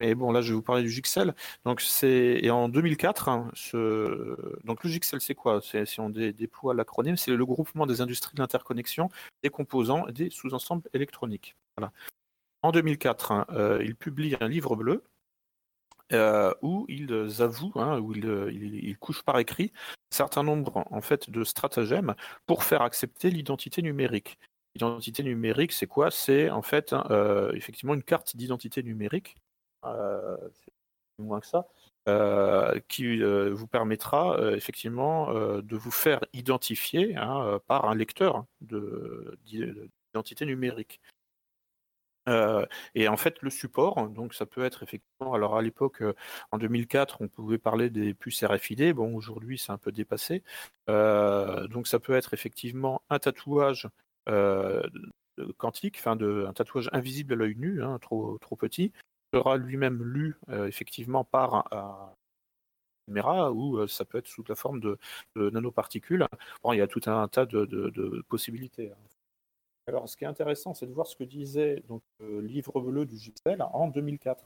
Et 0.00 0.14
bon, 0.14 0.30
là, 0.32 0.40
je 0.40 0.48
vais 0.48 0.54
vous 0.54 0.62
parler 0.62 0.82
du 0.82 0.90
Gixel. 0.90 1.34
Donc, 1.64 1.80
c'est 1.80 2.38
et 2.42 2.50
en 2.50 2.68
2004, 2.68 3.28
hein, 3.28 3.50
donc 4.64 4.84
le 4.84 4.90
Gixel, 4.90 5.20
c'est 5.20 5.34
quoi? 5.34 5.60
C'est 5.62 5.86
si 5.86 6.00
on 6.00 6.10
déploie 6.10 6.74
l'acronyme, 6.74 7.16
c'est 7.16 7.32
le 7.32 7.46
groupement 7.46 7.86
des 7.86 8.00
industries 8.00 8.34
de 8.34 8.40
l'interconnexion 8.40 9.08
des 9.42 9.50
composants 9.50 10.06
et 10.06 10.12
des 10.12 10.30
sous-ensembles 10.30 10.88
électroniques. 10.94 11.56
En 12.62 12.72
2004, 12.72 13.32
hein, 13.32 13.46
il 13.80 13.94
publie 13.96 14.36
un 14.40 14.48
livre 14.48 14.76
bleu 14.76 15.02
euh, 16.14 16.54
où 16.62 16.86
ils 16.88 17.42
avouent, 17.42 17.72
hein, 17.74 17.98
où 17.98 18.14
ils, 18.14 18.96
couchent 18.98 19.22
par 19.22 19.38
écrit 19.38 19.72
un 20.10 20.16
certain 20.16 20.42
nombre 20.42 20.84
en 20.90 21.02
fait 21.02 21.28
de 21.28 21.44
stratagèmes 21.44 22.14
pour 22.46 22.64
faire 22.64 22.80
accepter 22.80 23.30
l'identité 23.30 23.82
numérique. 23.82 24.38
L'identité 24.74 25.22
numérique, 25.22 25.72
c'est 25.72 25.86
quoi? 25.86 26.10
C'est 26.10 26.48
en 26.48 26.62
fait 26.62 26.94
hein, 26.94 27.06
euh, 27.10 27.52
effectivement 27.52 27.92
une 27.92 28.02
carte 28.02 28.36
d'identité 28.36 28.82
numérique, 28.82 29.36
euh, 29.36 29.47
moins 31.18 31.40
que 31.40 31.46
ça, 31.46 31.66
euh, 32.08 32.78
qui 32.88 33.20
vous 33.22 33.66
permettra 33.66 34.38
effectivement 34.52 35.32
de 35.32 35.76
vous 35.76 35.90
faire 35.90 36.20
identifier 36.32 37.16
hein, 37.16 37.60
par 37.66 37.86
un 37.86 37.94
lecteur 37.94 38.44
d'identité 38.60 40.46
numérique. 40.46 41.00
Euh, 42.28 42.66
et 42.94 43.08
en 43.08 43.16
fait, 43.16 43.40
le 43.42 43.50
support, 43.50 44.08
donc 44.10 44.34
ça 44.34 44.44
peut 44.44 44.64
être 44.64 44.82
effectivement, 44.82 45.32
alors 45.32 45.56
à 45.56 45.62
l'époque, 45.62 46.02
euh, 46.02 46.14
en 46.52 46.58
2004, 46.58 47.18
on 47.22 47.28
pouvait 47.28 47.58
parler 47.58 47.88
des 47.90 48.12
puces 48.12 48.44
RFID, 48.44 48.92
bon 48.92 49.14
aujourd'hui 49.14 49.58
c'est 49.58 49.72
un 49.72 49.78
peu 49.78 49.92
dépassé, 49.92 50.42
euh, 50.90 51.66
donc 51.68 51.86
ça 51.86 51.98
peut 51.98 52.12
être 52.14 52.34
effectivement 52.34 53.02
un 53.08 53.18
tatouage 53.18 53.88
quantique, 55.56 56.06
un 56.06 56.52
tatouage 56.52 56.90
invisible 56.92 57.32
à 57.32 57.36
l'œil 57.36 57.56
nu, 57.56 57.82
hein, 57.82 57.98
trop, 57.98 58.36
trop 58.38 58.56
petit, 58.56 58.92
sera 59.32 59.56
lui-même 59.56 60.02
lu 60.02 60.36
effectivement 60.66 61.24
par 61.24 61.72
un, 61.72 62.14
caméra 63.06 63.52
ou 63.52 63.86
ça 63.86 64.04
peut 64.04 64.18
être 64.18 64.26
sous 64.26 64.44
la 64.48 64.54
forme 64.54 64.80
de, 64.80 64.98
nanoparticules. 65.36 66.26
Bon, 66.62 66.72
il 66.72 66.78
y 66.78 66.82
a 66.82 66.86
tout 66.86 67.00
un 67.06 67.26
tas 67.28 67.46
de, 67.46 68.24
possibilités. 68.28 68.90
Hein. 68.90 68.96
Alors, 69.88 70.08
ce 70.08 70.16
qui 70.16 70.24
est 70.24 70.28
intéressant, 70.28 70.74
c'est 70.74 70.86
de 70.86 70.92
voir 70.92 71.06
ce 71.06 71.16
que 71.16 71.24
disait 71.24 71.82
donc, 71.88 72.02
le 72.20 72.42
livre 72.42 72.78
bleu 72.80 73.06
du 73.06 73.16
GIPSEL 73.16 73.62
en 73.62 73.88
2004. 73.88 74.44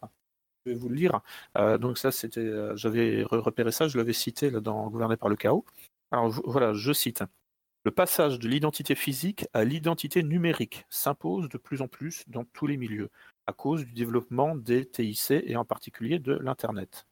Je 0.64 0.70
vais 0.70 0.78
vous 0.78 0.88
le 0.88 0.94
lire. 0.94 1.20
Euh, 1.58 1.78
donc 1.78 1.98
ça, 1.98 2.12
c'était, 2.12 2.40
euh, 2.40 2.76
j'avais 2.76 3.24
repéré 3.24 3.72
ça, 3.72 3.88
je 3.88 3.98
l'avais 3.98 4.12
cité 4.12 4.50
là, 4.50 4.60
dans 4.60 4.88
Gouverné 4.88 5.16
par 5.16 5.28
le 5.28 5.34
chaos. 5.34 5.64
Alors 6.12 6.30
voilà, 6.44 6.72
je 6.72 6.92
cite. 6.92 7.24
Le 7.84 7.90
passage 7.90 8.38
de 8.38 8.48
l'identité 8.48 8.94
physique 8.94 9.46
à 9.52 9.64
l'identité 9.64 10.22
numérique 10.22 10.86
s'impose 10.88 11.48
de 11.48 11.58
plus 11.58 11.82
en 11.82 11.88
plus 11.88 12.22
dans 12.28 12.44
tous 12.44 12.68
les 12.68 12.76
milieux, 12.76 13.10
à 13.46 13.52
cause 13.52 13.84
du 13.84 13.92
développement 13.92 14.56
des 14.56 14.86
TIC 14.86 15.30
et 15.30 15.56
en 15.56 15.64
particulier 15.64 16.18
de 16.18 16.32
l'Internet. 16.34 17.06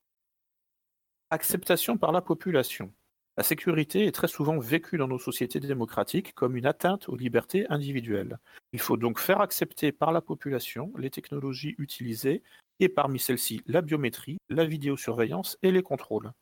Acceptation 1.30 1.96
par 1.96 2.12
la 2.12 2.22
population. 2.22 2.92
La 3.36 3.44
sécurité 3.44 4.06
est 4.06 4.12
très 4.12 4.28
souvent 4.28 4.58
vécue 4.58 4.98
dans 4.98 5.08
nos 5.08 5.18
sociétés 5.18 5.60
démocratiques 5.60 6.34
comme 6.34 6.56
une 6.56 6.66
atteinte 6.66 7.08
aux 7.08 7.16
libertés 7.16 7.66
individuelles. 7.70 8.38
Il 8.72 8.80
faut 8.80 8.96
donc 8.96 9.18
faire 9.18 9.40
accepter 9.40 9.92
par 9.92 10.12
la 10.12 10.20
population 10.20 10.92
les 10.98 11.10
technologies 11.10 11.74
utilisées 11.78 12.42
et 12.80 12.88
parmi 12.88 13.18
celles-ci 13.18 13.62
la 13.66 13.82
biométrie, 13.82 14.38
la 14.48 14.64
vidéosurveillance 14.64 15.56
et 15.62 15.70
les 15.70 15.82
contrôles. 15.82 16.32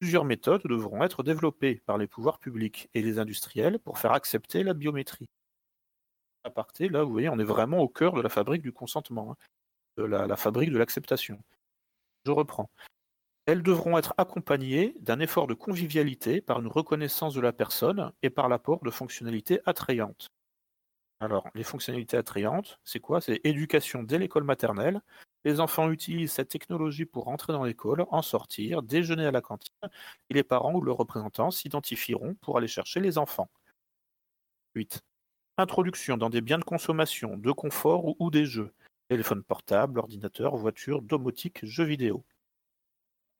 Plusieurs 0.00 0.24
méthodes 0.24 0.62
devront 0.64 1.02
être 1.02 1.22
développées 1.22 1.80
par 1.86 1.96
les 1.96 2.06
pouvoirs 2.06 2.38
publics 2.38 2.90
et 2.92 3.00
les 3.00 3.18
industriels 3.18 3.78
pour 3.78 3.98
faire 3.98 4.12
accepter 4.12 4.62
la 4.62 4.74
biométrie. 4.74 5.28
Là, 6.90 7.02
vous 7.02 7.12
voyez, 7.12 7.28
on 7.28 7.38
est 7.38 7.44
vraiment 7.44 7.78
au 7.78 7.88
cœur 7.88 8.14
de 8.14 8.20
la 8.20 8.28
fabrique 8.28 8.62
du 8.62 8.72
consentement, 8.72 9.32
hein, 9.32 9.36
de 9.96 10.04
la 10.04 10.36
fabrique 10.36 10.70
de 10.70 10.78
l'acceptation. 10.78 11.42
Je 12.24 12.30
reprends. 12.30 12.70
Elles 13.46 13.62
devront 13.62 13.96
être 13.96 14.14
accompagnées 14.18 14.94
d'un 15.00 15.20
effort 15.20 15.46
de 15.46 15.54
convivialité 15.54 16.40
par 16.40 16.60
une 16.60 16.66
reconnaissance 16.66 17.34
de 17.34 17.40
la 17.40 17.52
personne 17.52 18.12
et 18.22 18.30
par 18.30 18.48
l'apport 18.48 18.82
de 18.82 18.90
fonctionnalités 18.90 19.60
attrayantes. 19.66 20.28
Alors, 21.20 21.48
les 21.54 21.62
fonctionnalités 21.62 22.16
attrayantes, 22.16 22.78
c'est 22.84 23.00
quoi? 23.00 23.20
C'est 23.20 23.40
éducation 23.44 24.02
dès 24.02 24.18
l'école 24.18 24.44
maternelle. 24.44 25.00
Les 25.44 25.60
enfants 25.60 25.90
utilisent 25.90 26.32
cette 26.32 26.48
technologie 26.48 27.06
pour 27.06 27.28
entrer 27.28 27.52
dans 27.52 27.64
l'école, 27.64 28.04
en 28.10 28.20
sortir, 28.20 28.82
déjeuner 28.82 29.26
à 29.26 29.30
la 29.30 29.40
cantine, 29.40 29.72
et 30.28 30.34
les 30.34 30.42
parents 30.42 30.74
ou 30.74 30.82
leurs 30.82 30.96
représentants 30.96 31.52
s'identifieront 31.52 32.34
pour 32.34 32.58
aller 32.58 32.68
chercher 32.68 33.00
les 33.00 33.16
enfants. 33.16 33.48
8. 34.74 35.02
Introduction 35.58 36.16
dans 36.16 36.30
des 36.30 36.42
biens 36.42 36.58
de 36.58 36.64
consommation, 36.64 37.36
de 37.36 37.52
confort 37.52 38.20
ou 38.20 38.30
des 38.30 38.44
jeux. 38.44 38.72
Téléphone 39.08 39.42
portable, 39.42 39.98
ordinateur, 39.98 40.56
voiture, 40.56 41.00
domotique, 41.00 41.64
jeux 41.64 41.84
vidéo. 41.84 42.24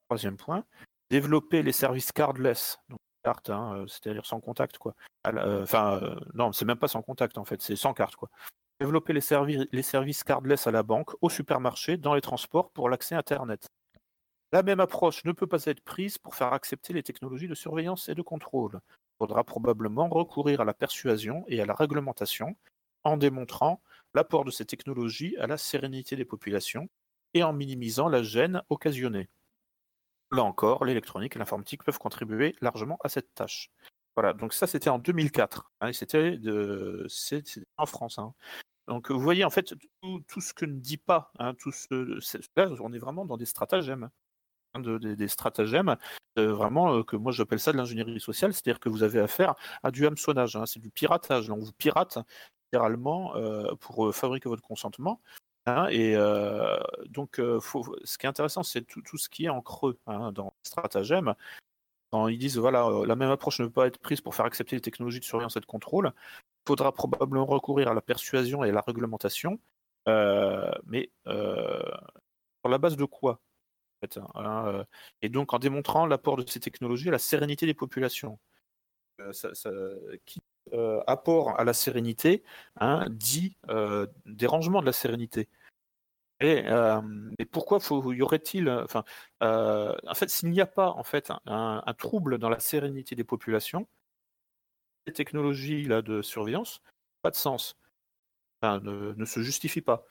Troisième 0.09 0.37
point, 0.37 0.65
développer 1.11 1.63
les 1.63 1.73
services 1.73 2.13
cardless, 2.13 2.79
donc 2.89 3.01
carte, 3.25 3.51
hein, 3.51 3.75
euh, 3.75 3.87
c'est-à-dire 3.89 4.25
sans 4.25 4.41
contact, 4.41 4.79
quoi. 4.79 4.95
Euh, 5.27 5.65
enfin, 5.65 6.01
euh, 6.01 6.15
non, 6.35 6.53
c'est 6.53 6.65
même 6.65 6.79
pas 6.79 6.89
sans 6.89 7.03
contact 7.03 7.39
en 7.39 7.45
fait, 7.45 7.61
c'est 7.61 7.75
sans 7.75 7.93
carte. 7.93 8.15
Développer 8.81 9.13
les, 9.13 9.67
les 9.73 9.83
services 9.83 10.23
cardless 10.23 10.67
à 10.67 10.71
la 10.71 10.85
banque, 10.85 11.11
au 11.21 11.29
supermarché, 11.29 11.97
dans 11.97 12.15
les 12.15 12.21
transports 12.21 12.71
pour 12.71 12.89
l'accès 12.89 13.17
Internet. 13.17 13.67
La 14.53 14.63
même 14.63 14.81
approche 14.81 15.25
ne 15.25 15.33
peut 15.33 15.49
pas 15.49 15.65
être 15.65 15.81
prise 15.81 16.19
pour 16.19 16.37
faire 16.37 16.53
accepter 16.53 16.93
les 16.93 17.03
technologies 17.03 17.49
de 17.49 17.55
surveillance 17.55 18.09
et 18.09 18.15
de 18.15 18.23
contrôle. 18.23 18.81
Il 19.17 19.25
faudra 19.25 19.45
probablement 19.45 20.11
recourir 20.11 20.61
à 20.61 20.65
la 20.67 20.75
persuasion 20.75 21.45
et 21.49 21.63
à 21.63 21.65
la 21.65 21.73
réglementation 21.73 22.55
en 23.03 23.17
démontrant 23.17 23.81
l'apport 24.13 24.45
de 24.45 24.51
ces 24.51 24.67
technologies 24.67 25.39
à 25.39 25.47
la 25.47 25.57
sérénité 25.57 26.17
des 26.17 26.27
populations 26.27 26.91
et 27.33 27.43
en 27.43 27.55
minimisant 27.55 28.09
la 28.09 28.23
gêne 28.23 28.63
occasionnée. 28.69 29.31
Là 30.33 30.43
encore, 30.43 30.85
l'électronique 30.85 31.35
et 31.35 31.39
l'informatique 31.39 31.83
peuvent 31.83 31.99
contribuer 31.99 32.57
largement 32.61 32.99
à 33.05 33.09
cette 33.09 33.33
tâche. 33.35 33.71
Voilà, 34.17 34.35
donc 34.35 34.53
ça 34.53 34.67
c'était 34.67 34.91
en 34.91 34.99
2004, 34.99 35.71
hein, 35.81 35.93
c'était 35.95 36.39
en 37.79 37.87
France. 37.87 38.19
Hein. 38.19 38.35
Donc 38.87 39.11
vous 39.11 39.21
voyez 39.21 39.45
en 39.45 39.51
fait 39.51 39.75
tout, 40.27 40.41
ce 40.43 40.53
que 40.53 40.67
ne 40.67 40.79
dit 40.79 40.99
pas, 40.99 41.33
hein, 41.39 41.55
tout 41.55 41.73
ce, 41.73 42.19
là 42.57 42.69
on 42.81 42.93
est 42.93 42.99
vraiment 42.99 43.25
dans 43.25 43.39
des 43.39 43.47
stratagèmes, 43.47 44.11
hein, 44.77 44.99
des, 44.99 45.29
stratagèmes 45.29 45.97
euh, 46.39 46.53
vraiment 46.53 46.95
euh, 46.95 47.03
que 47.03 47.17
moi 47.17 47.33
j'appelle 47.33 47.61
ça 47.61 47.73
de 47.73 47.79
l'ingénierie 47.79 48.21
sociale, 48.21 48.53
c'est-à-dire 48.53 48.81
que 48.81 48.89
vous 48.89 49.03
avez 49.03 49.21
affaire 49.21 49.55
à 49.83 49.91
du 49.91 50.07
hameçonnage, 50.07 50.59
c'est 50.67 50.81
du 50.81 50.91
piratage, 50.91 51.51
on 51.51 51.57
vous 51.57 51.73
pirate 51.73 52.19
littéralement 52.67 53.35
euh, 53.37 53.75
pour 53.81 54.15
fabriquer 54.15 54.49
votre 54.49 54.63
consentement 54.63 55.21
Hein, 55.69 55.89
et 55.91 56.15
donc, 57.09 57.39
ce 57.39 58.19
qui 58.19 58.27
est 58.27 58.29
intéressant, 58.29 58.63
c'est 58.63 58.83
tout, 58.83 59.03
ce 59.17 59.29
qui 59.29 59.47
est 59.47 59.49
en 59.49 59.61
creux 59.61 59.99
hein, 60.07 60.31
dans 60.31 60.55
stratagème. 60.63 61.35
Quand 62.13 62.29
ils 62.29 62.39
disent, 62.39 62.57
voilà, 62.57 62.89
la 63.05 63.17
même 63.17 63.31
approche 63.31 63.59
ne 63.59 63.67
peut 63.67 63.73
pas 63.73 63.89
être 63.89 63.99
prise 63.99 64.21
pour 64.21 64.37
faire 64.37 64.45
accepter 64.45 64.77
les 64.77 64.81
technologies 64.81 65.19
de 65.19 65.25
surveillance 65.25 65.57
et 65.57 65.61
de 65.61 65.67
contrôle, 65.67 66.13
il 66.17 66.69
faudra 66.69 66.93
probablement 66.93 67.47
recourir 67.47 67.89
à 67.89 67.95
la 67.95 68.01
persuasion 68.01 68.63
et 68.63 68.69
à 68.69 68.73
la 68.75 68.81
réglementation, 68.81 69.59
mais 70.85 71.11
sur 71.27 72.71
la 72.71 72.79
base 72.79 72.97
de 72.97 73.05
quoi 73.05 73.41
hein, 74.35 74.85
Et 75.23 75.29
donc, 75.29 75.53
en 75.55 75.59
démontrant 75.59 76.07
l'apport 76.07 76.37
de 76.37 76.49
ces 76.49 76.61
technologies 76.61 77.09
à 77.09 77.13
la 77.13 77.19
sérénité 77.19 77.67
des 77.67 77.75
populations. 77.75 78.39
qui 80.25 80.41
euh, 80.73 81.01
apport 81.07 81.61
à 81.61 81.65
la 81.65 81.73
sérénité 81.73 82.43
hein, 82.81 83.07
dit 83.09 83.57
euh, 83.69 84.09
dérangement 84.25 84.81
de 84.81 84.87
la 84.87 84.93
sérénité. 84.93 85.49
Et, 86.41 86.65
euh, 86.67 87.01
pourquoi 87.53 87.79
y 88.15 88.23
aurait-il, 88.23 88.69
enfin, 88.69 89.05
en 89.41 90.15
fait, 90.15 90.29
s'il 90.29 90.51
n'y 90.51 90.61
a 90.61 90.67
pas 90.67 90.91
en 90.91 91.05
fait 91.05 91.33
un, 91.47 91.95
trouble 91.99 92.39
dans 92.39 92.49
la 92.51 92.59
sérénité 92.59 93.15
des 93.15 93.25
populations, 93.25 93.87
les 95.07 95.13
technologies 95.13 95.85
là 95.85 96.03
de 96.03 96.21
surveillance, 96.21 96.83
pas 97.23 97.31
de 97.31 97.37
sens, 97.37 97.79
ne, 98.63 99.25
se 99.25 99.41
justifient 99.41 99.83
pas. 99.83 100.05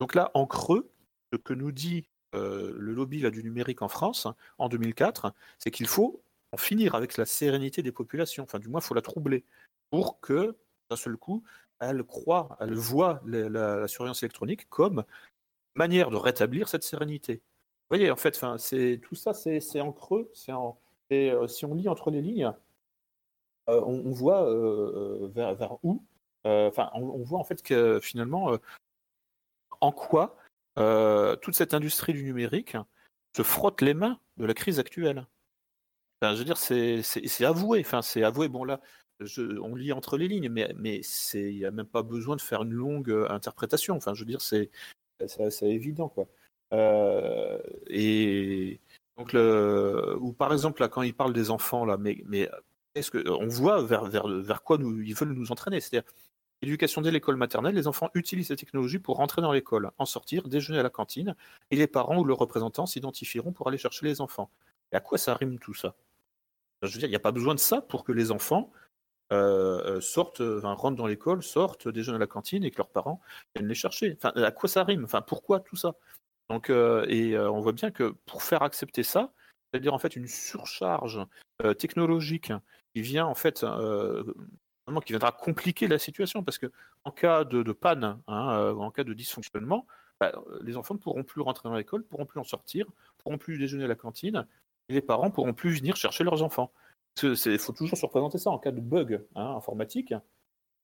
Donc 0.00 0.14
là, 0.14 0.30
en 0.34 0.46
creux, 0.46 0.90
ce 1.32 1.38
que 1.38 1.54
nous 1.54 1.72
dit 1.72 2.08
le 2.32 2.92
lobby 2.92 3.20
là, 3.20 3.30
du 3.30 3.42
numérique 3.42 3.82
en 3.82 3.88
France 3.88 4.26
en 4.58 4.68
2004, 4.68 5.32
c'est 5.58 5.70
qu'il 5.70 5.86
faut 5.86 6.22
en 6.52 6.56
finir 6.56 6.94
avec 6.94 7.16
la 7.16 7.24
sérénité 7.26 7.82
des 7.82 7.92
populations. 7.92 8.44
Enfin, 8.44 8.58
du 8.58 8.68
moins, 8.68 8.80
il 8.80 8.84
faut 8.84 8.94
la 8.94 9.02
troubler 9.02 9.44
pour 9.90 10.20
que, 10.20 10.56
d'un 10.90 10.96
seul 10.96 11.16
coup, 11.16 11.42
elle 11.80 12.04
croit, 12.04 12.56
elle 12.60 12.74
voit 12.74 13.20
la, 13.26 13.88
surveillance 13.88 14.22
électronique 14.22 14.68
comme 14.68 15.04
manière 15.74 16.10
de 16.10 16.16
rétablir 16.16 16.68
cette 16.68 16.84
sérénité. 16.84 17.34
Vous 17.34 17.96
voyez, 17.96 18.10
en 18.10 18.16
fait, 18.16 18.40
c'est 18.58 19.00
tout 19.02 19.14
ça, 19.14 19.34
c'est 19.34 19.80
en 19.80 19.92
creux. 19.92 20.30
et 21.10 21.30
euh, 21.30 21.46
si 21.46 21.64
on 21.64 21.74
lit 21.74 21.88
entre 21.88 22.10
les 22.10 22.22
lignes, 22.22 22.52
euh, 23.68 23.80
on, 23.84 24.10
voit 24.10 24.48
euh, 24.48 25.28
vers, 25.34 25.78
où. 25.82 26.02
Enfin, 26.44 26.90
on, 26.94 27.22
voit 27.22 27.38
en 27.38 27.44
fait 27.44 27.62
que 27.62 28.00
finalement, 28.00 28.56
en 29.80 29.92
quoi 29.92 30.36
toute 30.76 31.54
cette 31.54 31.74
industrie 31.74 32.12
du 32.12 32.24
numérique 32.24 32.76
se 33.36 33.42
frotte 33.42 33.80
les 33.80 33.94
mains 33.94 34.18
de 34.36 34.46
la 34.46 34.54
crise 34.54 34.78
actuelle. 34.78 35.26
je 36.22 36.34
veux 36.34 36.44
dire, 36.44 36.58
c'est 36.58 37.44
avoué. 37.44 37.80
Enfin, 37.80 38.02
c'est 38.02 38.22
avoué. 38.22 38.48
Bon 38.48 38.64
là, 38.64 38.80
on 39.38 39.74
lit 39.74 39.92
entre 39.92 40.16
les 40.16 40.28
lignes, 40.28 40.48
mais 40.48 40.72
mais 40.76 41.00
il 41.34 41.56
n'y 41.56 41.64
a 41.64 41.70
même 41.70 41.86
pas 41.86 42.02
besoin 42.02 42.36
de 42.36 42.40
faire 42.40 42.62
une 42.62 42.72
longue 42.72 43.10
euh, 43.10 43.28
interprétation. 43.30 43.96
Enfin, 43.96 44.14
je 44.14 44.20
veux 44.20 44.26
dire, 44.26 44.40
c'est 44.40 44.70
évident 45.62 46.08
quoi. 46.08 46.26
Euh, 46.72 47.58
et 47.88 48.80
donc 49.16 49.32
le, 49.32 50.16
ou 50.20 50.32
par 50.32 50.52
exemple 50.52 50.80
là, 50.82 50.88
quand 50.88 51.02
il 51.02 51.14
parle 51.14 51.32
des 51.32 51.50
enfants 51.50 51.84
là, 51.84 51.96
mais 51.98 52.22
mais 52.26 52.48
est-ce 52.94 53.10
que 53.10 53.28
on 53.28 53.46
voit 53.46 53.82
vers 53.82 54.06
vers 54.06 54.26
vers 54.26 54.62
quoi 54.62 54.78
nous, 54.78 55.00
ils 55.02 55.14
veulent 55.14 55.32
nous 55.32 55.52
entraîner? 55.52 55.80
C'est-à-dire 55.80 56.10
Éducation 56.62 57.00
dès 57.00 57.10
l'école 57.10 57.36
maternelle, 57.36 57.74
les 57.74 57.88
enfants 57.88 58.08
utilisent 58.14 58.48
ces 58.48 58.56
technologies 58.56 59.00
pour 59.00 59.16
rentrer 59.16 59.42
dans 59.42 59.50
l'école, 59.50 59.90
en 59.98 60.06
sortir, 60.06 60.46
déjeuner 60.46 60.78
à 60.78 60.84
la 60.84 60.90
cantine, 60.90 61.34
et 61.72 61.76
les 61.76 61.88
parents 61.88 62.18
ou 62.18 62.24
leurs 62.24 62.38
représentants 62.38 62.86
s'identifieront 62.86 63.52
pour 63.52 63.66
aller 63.66 63.78
chercher 63.78 64.06
les 64.06 64.20
enfants. 64.20 64.48
Et 64.92 64.96
à 64.96 65.00
quoi 65.00 65.18
ça 65.18 65.34
rime 65.34 65.58
tout 65.58 65.74
ça? 65.74 65.96
Je 66.82 66.92
veux 66.92 66.98
dire, 66.98 67.08
il 67.08 67.10
n'y 67.10 67.16
a 67.16 67.20
pas 67.20 67.32
besoin 67.32 67.54
de 67.54 67.60
ça 67.60 67.80
pour 67.80 68.04
que 68.04 68.12
les 68.12 68.30
enfants 68.30 68.72
euh, 69.32 70.00
sortent, 70.00 70.40
enfin, 70.40 70.74
rentrent 70.74 70.96
dans 70.96 71.06
l'école, 71.06 71.42
sortent, 71.42 71.88
déjeunent 71.88 72.14
à 72.14 72.18
la 72.18 72.28
cantine 72.28 72.62
et 72.62 72.70
que 72.70 72.78
leurs 72.78 72.90
parents 72.90 73.20
viennent 73.56 73.68
les 73.68 73.74
chercher. 73.74 74.16
À 74.22 74.52
quoi 74.52 74.68
ça 74.68 74.84
rime? 74.84 75.04
Enfin, 75.04 75.20
pourquoi 75.20 75.58
tout 75.58 75.76
ça? 75.76 75.96
Donc, 76.48 76.70
et 76.70 77.38
on 77.38 77.60
voit 77.60 77.72
bien 77.72 77.90
que 77.90 78.14
pour 78.26 78.42
faire 78.42 78.62
accepter 78.62 79.02
ça, 79.02 79.32
c'est-à-dire 79.72 79.94
en 79.94 79.98
fait 79.98 80.14
une 80.14 80.28
surcharge 80.28 81.20
technologique 81.78 82.52
qui 82.94 83.02
vient 83.02 83.26
en 83.26 83.34
fait 83.34 83.64
qui 85.00 85.12
viendra 85.12 85.32
compliquer 85.32 85.88
la 85.88 85.98
situation 85.98 86.42
parce 86.42 86.58
que 86.58 86.70
en 87.04 87.10
cas 87.10 87.44
de, 87.44 87.72
panne, 87.72 88.18
hein, 88.26 88.56
euh, 88.56 88.74
en 88.74 88.90
cas 88.90 89.04
de 89.04 89.12
dysfonctionnement, 89.12 89.86
bah, 90.20 90.32
les 90.62 90.76
enfants 90.76 90.94
ne 90.94 91.00
pourront 91.00 91.24
plus 91.24 91.40
rentrer 91.40 91.68
dans 91.68 91.74
l'école, 91.74 92.04
pourront 92.04 92.26
plus 92.26 92.38
en 92.38 92.44
sortir, 92.44 92.86
pourront 93.18 93.38
plus 93.38 93.58
déjeuner 93.58 93.84
à 93.84 93.88
la 93.88 93.94
cantine, 93.94 94.46
et 94.88 94.94
les 94.94 95.00
parents 95.00 95.30
pourront 95.30 95.54
plus 95.54 95.78
venir 95.78 95.96
chercher 95.96 96.24
leurs 96.24 96.42
enfants. 96.42 96.70
Il 97.22 97.58
faut 97.58 97.72
toujours 97.72 97.98
se 97.98 98.06
représenter 98.06 98.38
ça 98.38 98.50
en 98.50 98.58
cas 98.58 98.70
de 98.70 98.80
bug 98.80 99.20
hein, 99.34 99.56
informatique. 99.56 100.14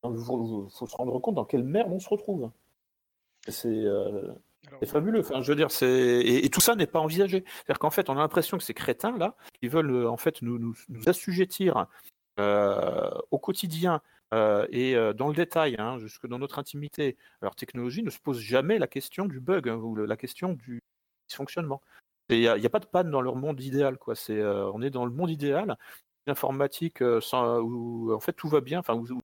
Il 0.05 0.17
faut, 0.19 0.69
se 0.69 0.97
rendre 0.97 1.19
compte 1.19 1.37
dans 1.37 1.45
quelle 1.45 1.65
merde 1.65 1.91
on 1.93 2.01
se 2.01 2.09
retrouve. 2.09 2.51
C'est 3.49 3.69
euh, 3.69 4.33
fabuleux. 4.85 5.21
Enfin, 5.21 5.41
je 5.43 5.53
veux 5.53 5.57
dire, 5.57 5.69
et, 5.83 6.49
tout 6.51 6.61
ça 6.61 6.75
n'est 6.75 6.87
pas 6.87 7.01
envisagé. 7.01 7.45
C'est-à-dire 7.47 7.79
qu'en 7.79 7.91
fait, 7.91 8.11
on 8.11 8.15
a 8.15 8.21
l'impression 8.21 8.59
que 8.59 8.65
ces 8.65 8.75
crétins 8.75 9.17
là, 9.17 9.37
qui 9.61 9.69
veulent 9.69 9.91
euh, 9.91 10.11
en 10.11 10.17
fait 10.17 10.43
nous, 10.43 10.59
nous, 10.59 10.75
nous 10.89 11.09
assujettir 11.09 11.87
au 12.39 13.39
quotidien 13.39 14.01
euh, 14.35 14.66
et 14.70 14.94
euh, 14.94 15.12
dans 15.12 15.28
le 15.28 15.35
détail, 15.35 15.77
hein, 15.78 15.98
jusque 15.98 16.27
dans 16.27 16.39
notre 16.39 16.59
intimité, 16.59 17.16
leur 17.40 17.55
technologie 17.55 18.02
ne 18.02 18.10
se 18.10 18.19
pose 18.19 18.39
jamais 18.39 18.78
la 18.78 18.86
question 18.86 19.27
du 19.27 19.40
bug 19.40 19.69
hein, 19.69 19.77
ou 19.77 19.94
la 19.94 20.16
question 20.16 20.52
du 20.52 20.82
dysfonctionnement. 21.28 21.81
Il 22.31 22.40
n'y 22.40 22.47
a, 22.47 22.70
pas 22.70 22.81
de 22.81 22.86
panne 22.86 23.10
dans 23.10 23.23
leur 23.23 23.36
monde 23.36 23.60
idéal. 23.60 23.97
Quoi. 23.97 24.15
C'est, 24.15 24.44
on 24.44 24.82
est 24.82 24.90
dans 24.90 25.06
le 25.06 25.12
monde 25.12 25.31
idéal, 25.31 25.78
l'informatique 26.27 27.01
où 27.01 28.12
en 28.12 28.20
fait 28.20 28.35
tout 28.35 28.48
va 28.48 28.60
bien, 28.60 28.81
enfin, 28.81 28.94
où, 28.94 29.06
il 29.06 29.15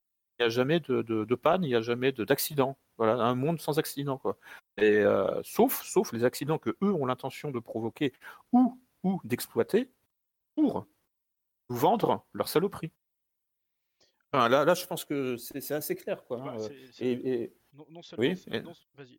n'y 0.41 0.47
a 0.47 0.49
jamais 0.49 0.81
de, 0.81 1.35
panne, 1.35 1.65
il 1.65 1.69
n'y 1.69 1.75
a 1.75 1.83
jamais 1.83 2.13
d'accident. 2.13 2.79
Voilà, 2.97 3.23
un 3.23 3.35
monde 3.35 3.61
sans 3.61 3.79
accident. 3.79 4.17
Quoi. 4.17 4.39
Et, 4.79 5.05
sauf, 5.43 5.83
sauf 5.83 6.13
les 6.13 6.25
accidents 6.25 6.57
que 6.57 6.71
eux 6.83 6.95
ont 6.95 7.05
l'intention 7.05 7.51
de 7.51 7.59
provoquer 7.59 8.15
ou, 8.53 8.81
ou 9.03 9.21
d'exploiter 9.23 9.91
pour 10.55 10.87
vendre 11.69 12.25
leur 12.33 12.49
saloperie 12.49 12.91
là, 14.35 14.65
là, 14.65 14.75
je 14.75 14.87
pense 14.87 15.05
que 15.05 15.37
c'est 15.37 15.73
assez 15.73 15.95
clair. 15.95 16.25
Quoi, 16.25 16.43
hein, 16.43 16.57
et, 17.01 17.53
non, 17.91 18.03
seulement. 18.03 18.23
Oui, 18.23 18.45
vas-y, 18.97 19.19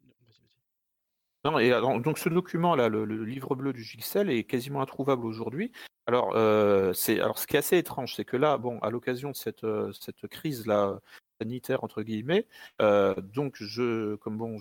Non, 1.44 1.60
et 1.60 1.70
donc 2.02 2.18
ce 2.18 2.30
document-là, 2.30 2.90
le, 2.90 3.06
livre 3.24 3.56
bleu 3.56 3.74
du 3.74 3.84
Gixel, 3.84 4.30
est 4.30 4.44
quasiment 4.44 4.82
introuvable 4.82 5.26
aujourd'hui. 5.26 5.72
Alors, 6.08 6.36
euh, 6.36 6.94
c'est 6.94 7.20
alors 7.20 7.40
ce 7.40 7.48
qui 7.48 7.56
est 7.56 7.60
assez 7.60 7.78
étrange, 7.78 8.16
c'est 8.16 8.26
que 8.26 8.38
là, 8.38 8.58
bon, 8.58 8.80
à 8.80 8.90
l'occasion 8.90 9.32
de 9.32 9.36
cette, 9.36 9.64
euh, 9.64 9.92
cette 9.94 10.28
crise 10.28 10.68
là 10.68 11.00
sanitaire 11.42 11.84
entre 11.84 12.04
guillemets, 12.04 12.48
euh, 12.82 13.16
donc 13.16 13.56
je, 13.60 14.16
comme 14.16 14.38
bon, 14.38 14.58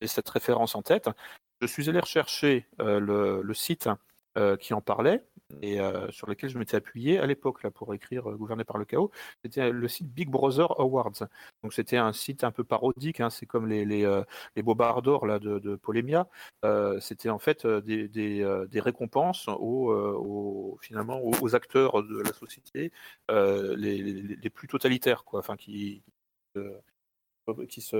j'ai 0.00 0.06
cette 0.06 0.28
référence 0.28 0.74
en 0.74 0.82
tête, 0.82 1.08
je 1.62 1.66
suis 1.66 1.88
allé 1.88 2.00
rechercher 2.00 2.66
le, 2.78 3.40
le, 3.42 3.54
site 3.54 3.88
qui 4.60 4.74
en 4.74 4.82
parlait 4.82 5.24
et 5.62 5.80
euh, 5.80 6.10
sur 6.10 6.26
lequel 6.26 6.50
je 6.50 6.58
m'étais 6.58 6.76
appuyé 6.76 7.18
à 7.18 7.26
l'époque 7.26 7.62
là 7.62 7.70
pour 7.70 7.94
écrire 7.94 8.30
euh, 8.30 8.36
Gouverné 8.36 8.64
par 8.64 8.78
le 8.78 8.84
chaos, 8.84 9.10
c'était 9.44 9.70
le 9.70 9.88
site 9.88 10.08
Big 10.12 10.28
Brother 10.28 10.80
Awards. 10.80 11.12
Donc 11.62 11.72
c'était 11.72 11.96
un 11.96 12.12
site 12.12 12.44
un 12.44 12.50
peu 12.50 12.64
parodique, 12.64 13.20
hein, 13.20 13.30
c'est 13.30 13.46
comme 13.46 13.66
les 13.68 13.84
les, 13.84 14.04
euh, 14.04 14.22
les 14.56 14.62
Bobards 14.62 15.02
d'or 15.02 15.26
là 15.26 15.38
de, 15.38 15.76
Polémia. 15.76 16.28
c'était 17.00 17.30
en 17.30 17.38
fait 17.38 17.66
des, 17.66 18.08
des, 18.08 18.66
des 18.70 18.80
récompenses 18.80 19.48
aux, 19.48 19.92
aux, 19.92 20.78
finalement 20.80 21.20
aux, 21.22 21.54
acteurs 21.54 22.02
de 22.02 22.20
la 22.20 22.32
société 22.32 22.92
les, 23.28 23.74
les, 23.76 24.22
les, 24.36 24.50
plus 24.50 24.68
totalitaires 24.68 25.24
quoi, 25.24 25.40
enfin 25.40 25.56
qui 25.56 26.02
qui 27.68 27.80
se 27.80 27.96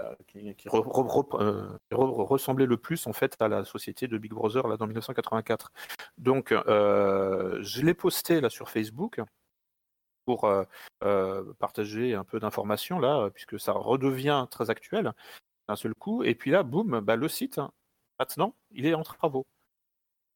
euh, 0.00 0.14
qui, 0.26 0.54
euh, 0.66 1.60
ressemblait 1.90 2.66
le 2.66 2.76
plus 2.76 3.06
en 3.06 3.12
fait 3.12 3.36
à 3.40 3.46
la 3.46 3.64
société 3.64 4.08
de 4.08 4.18
Big 4.18 4.32
Brother 4.32 4.66
là 4.66 4.76
dans 4.76 4.86
1984. 4.86 5.70
Donc 6.18 6.50
euh, 6.50 7.62
je 7.62 7.82
l'ai 7.82 7.94
posté 7.94 8.40
là 8.40 8.50
sur 8.50 8.70
Facebook 8.70 9.20
pour 10.24 10.50
partager 11.58 12.14
un 12.14 12.24
peu 12.24 12.40
d'informations 12.40 12.98
là 12.98 13.30
puisque 13.30 13.60
ça 13.60 13.72
redevient 13.72 14.46
très 14.50 14.70
actuel 14.70 15.12
d'un 15.68 15.76
seul 15.76 15.94
coup 15.94 16.24
et 16.24 16.34
puis 16.34 16.50
là 16.50 16.62
boum 16.62 17.00
bah, 17.00 17.16
le 17.16 17.28
site 17.28 17.60
maintenant 18.18 18.54
il 18.70 18.86
est 18.86 18.94
en 18.94 19.02
travaux. 19.02 19.46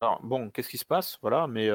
Alors 0.01 0.23
bon, 0.23 0.51
qu'est-ce 0.51 0.69
qui 0.69 0.79
se 0.79 0.85
passe? 0.85 1.19
Voilà, 1.23 1.49
mais 1.49 1.69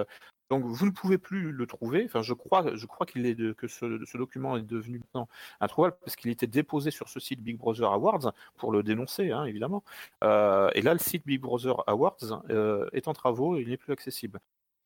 donc 0.49 0.65
vous 0.65 0.85
ne 0.85 0.91
pouvez 0.91 1.17
plus 1.17 1.51
le 1.51 1.65
trouver. 1.65 2.03
Enfin, 2.05 2.21
je 2.21 2.33
crois, 2.33 2.75
je 2.75 2.85
crois 2.85 3.05
qu'il 3.05 3.25
est 3.25 3.35
de, 3.35 3.53
que 3.53 3.67
ce, 3.67 4.17
document 4.17 4.57
est 4.57 4.61
devenu 4.61 4.99
maintenant 4.99 5.27
introuvable 5.59 5.97
parce 6.01 6.15
qu'il 6.15 6.29
était 6.31 6.47
déposé 6.47 6.91
sur 6.91 7.09
ce 7.09 7.19
site 7.19 7.41
Big 7.41 7.57
Brother 7.57 7.91
Awards 7.91 8.33
pour 8.57 8.71
le 8.71 8.83
dénoncer, 8.83 9.31
hein, 9.31 9.45
évidemment. 9.45 9.83
Euh, 10.23 10.69
et 10.75 10.81
là, 10.81 10.93
le 10.93 10.99
site 10.99 11.25
Big 11.25 11.41
Brother 11.41 11.83
Awards 11.87 12.43
euh, 12.49 12.87
est 12.93 13.07
en 13.07 13.13
travaux 13.13 13.57
et 13.57 13.61
il 13.61 13.69
n'est 13.69 13.77
plus 13.77 13.93
accessible. 13.93 14.39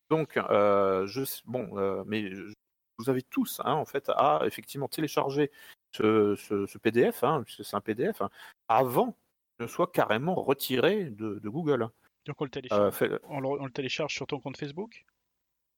Donc, 0.09 0.37
euh, 0.37 1.05
je, 1.07 1.23
bon, 1.45 2.03
mais 2.05 2.31
vous 2.97 3.09
avez 3.09 3.21
tous, 3.23 3.61
hein, 3.65 3.73
en 3.73 3.85
fait, 3.85 4.09
à 4.15 4.41
effectivement 4.45 4.87
télécharger 4.87 5.51
ce, 5.91 6.77
PDF, 6.77 7.23
hein, 7.23 7.41
puisque 7.43 7.65
c'est 7.65 7.75
un 7.75 7.81
PDF, 7.81 8.21
avant 8.69 9.17
qu'il 9.57 9.65
ne 9.65 9.67
soit 9.67 9.91
carrément 9.91 10.35
retiré 10.35 11.05
de, 11.05 11.49
Google. 11.49 11.89
Donc 12.25 12.41
on 12.41 12.45
le, 12.45 13.47
on 13.47 13.65
le 13.65 13.71
télécharge 13.71 14.13
sur 14.13 14.27
ton 14.27 14.39
compte 14.39 14.57
Facebook? 14.57 15.05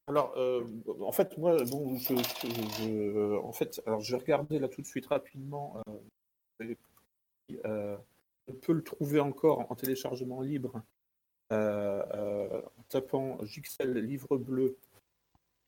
Alors, 0.09 0.33
euh, 0.37 0.63
en 1.01 1.11
fait, 1.11 1.37
moi, 1.37 1.63
bon, 1.65 1.97
je, 1.97 2.15
je, 2.15 3.37
en 3.37 3.51
fait, 3.51 3.81
alors 3.85 4.01
je 4.01 4.11
vais 4.11 4.21
regarder 4.21 4.59
là 4.59 4.67
tout 4.67 4.81
de 4.81 4.87
suite 4.87 5.05
rapidement. 5.05 5.81
Euh, 6.61 6.75
euh, 7.65 7.97
on 8.47 8.53
peut 8.53 8.73
le 8.73 8.83
trouver 8.83 9.19
encore 9.19 9.71
en 9.71 9.75
téléchargement 9.75 10.41
libre 10.41 10.81
en 11.51 12.83
tapant 12.89 13.43
Gixel 13.43 13.93
livre 13.93 14.37
bleu 14.37 14.77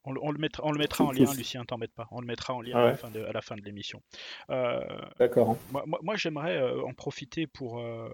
on, 0.03 0.31
le 0.31 0.37
mettra, 0.39 0.63
on 0.65 0.71
le 0.71 0.79
mettra 0.79 1.03
en 1.03 1.11
lien, 1.11 1.31
Lucien, 1.33 1.63
t'embête 1.63 1.93
pas. 1.93 2.07
On 2.11 2.21
le 2.21 2.27
mettra 2.27 2.53
en 2.53 2.61
lien 2.61 2.75
à, 2.75 2.85
la 2.87 3.41
fin 3.41 3.55
de, 3.55 3.61
l'émission. 3.61 4.01
Euh, 4.49 4.81
D'accord. 5.19 5.57
Moi, 6.01 6.15
j'aimerais 6.15 6.57
euh, 6.57 6.83
en 6.83 6.93
profiter 6.93 7.45
pour, 7.45 7.79
euh, 7.79 8.09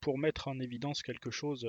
pour, 0.00 0.18
mettre 0.18 0.48
en 0.48 0.58
évidence 0.60 1.02
quelque 1.02 1.30
chose, 1.30 1.68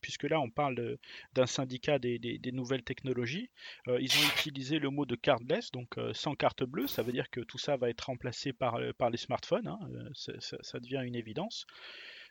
puisque, 0.00 0.24
là, 0.24 0.40
on 0.40 0.50
parle 0.50 0.98
d'un 1.34 1.46
syndicat 1.46 1.98
des, 1.98 2.40
nouvelles 2.52 2.82
technologies. 2.82 3.50
ils 3.86 4.12
ont 4.16 4.28
utilisé 4.36 4.78
le 4.78 4.90
mot 4.90 5.06
de 5.06 5.14
cardless, 5.14 5.70
donc 5.72 5.96
sans 6.12 6.34
carte 6.34 6.64
bleue. 6.64 6.86
Ça 6.86 7.02
veut 7.02 7.12
dire 7.12 7.30
que 7.30 7.40
tout 7.40 7.58
ça 7.58 7.76
va 7.76 7.90
être 7.90 8.02
remplacé 8.02 8.52
par, 8.52 8.78
par 8.98 9.10
les 9.10 9.18
smartphones. 9.18 9.68
Hein, 9.68 9.78
ça, 10.14 10.80
devient 10.80 11.02
une 11.04 11.16
évidence. 11.16 11.66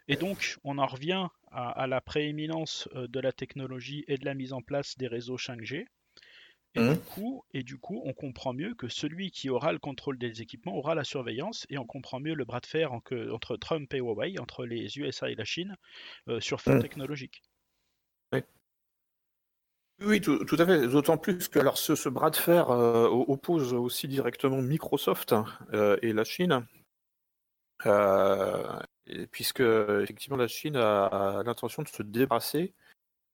Et 0.08 0.16
donc, 0.16 0.58
on 0.64 0.78
en 0.78 0.86
revient 0.86 1.28
à 1.52 1.88
la 1.88 2.02
prééminence 2.02 2.88
de 2.94 3.20
la 3.20 3.32
technologie 3.32 4.04
et 4.08 4.18
de 4.18 4.26
la 4.26 4.34
mise 4.34 4.54
en 4.54 4.62
place 4.62 4.98
des 4.98 5.08
réseaux 5.08 5.38
5G. 5.38 5.86
Et, 6.76 6.82
du 6.82 6.90
mmh. 6.90 6.98
coup, 6.98 7.46
et 7.54 7.64
du 7.64 7.78
coup, 7.78 8.02
on 8.04 8.14
comprend 8.14 8.54
mieux 8.54 8.74
que 8.76 8.90
celui 8.90 9.32
qui 9.32 9.50
aura 9.50 9.72
le 9.72 9.80
contrôle 9.80 10.18
des 10.18 10.42
équipements 10.42 10.76
aura 10.76 10.94
la 10.94 11.06
surveillance, 11.06 11.66
et 11.70 11.78
on 11.78 11.86
comprend 11.86 12.20
mieux 12.20 12.34
le 12.34 12.44
bras 12.44 12.60
de 12.60 12.66
fer 12.66 12.92
entre 12.92 13.56
Trump 13.56 13.94
et 13.94 14.00
Huawei, 14.00 14.38
entre 14.40 14.66
les 14.66 14.98
USA 14.98 15.30
et 15.30 15.36
la 15.36 15.46
Chine, 15.46 15.78
euh, 16.28 16.42
sur 16.42 16.60
fond 16.60 16.76
mmh. 16.76 16.82
technologique. 16.82 17.44
Oui. 18.34 18.42
Oui, 20.02 20.20
tout, 20.20 20.58
à 20.60 20.66
fait. 20.66 20.88
D'autant 20.90 21.18
plus 21.18 21.48
que 21.48 21.60
alors, 21.60 21.78
ce, 21.78 22.10
bras 22.10 22.30
de 22.30 22.36
fer 22.36 22.70
euh, 22.70 23.08
oppose 23.08 23.74
aussi 23.74 24.10
directement 24.10 24.62
Microsoft 24.62 25.34
euh, 25.72 25.98
et 26.02 26.12
la 26.12 26.26
Chine, 26.26 26.68
puisque 29.32 29.62
effectivement 29.62 30.36
la 30.36 30.48
Chine 30.48 30.76
a 30.76 31.42
l'intention 31.46 31.84
de 31.84 31.88
se 31.88 32.04
débarrasser 32.04 32.74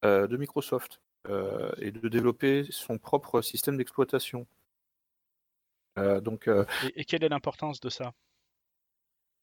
de 0.03 0.37
Microsoft. 0.37 1.01
Euh, 1.29 1.71
et 1.77 1.91
de 1.91 2.09
développer 2.09 2.65
son 2.71 2.97
propre 2.97 3.41
système 3.41 3.77
d'exploitation. 3.77 4.47
Euh, 5.99 6.19
donc, 6.19 6.47
euh, 6.47 6.65
et, 6.95 7.05
quelle 7.05 7.23
est 7.23 7.29
l'importance 7.29 7.79
de 7.79 7.89
ça? 7.89 8.13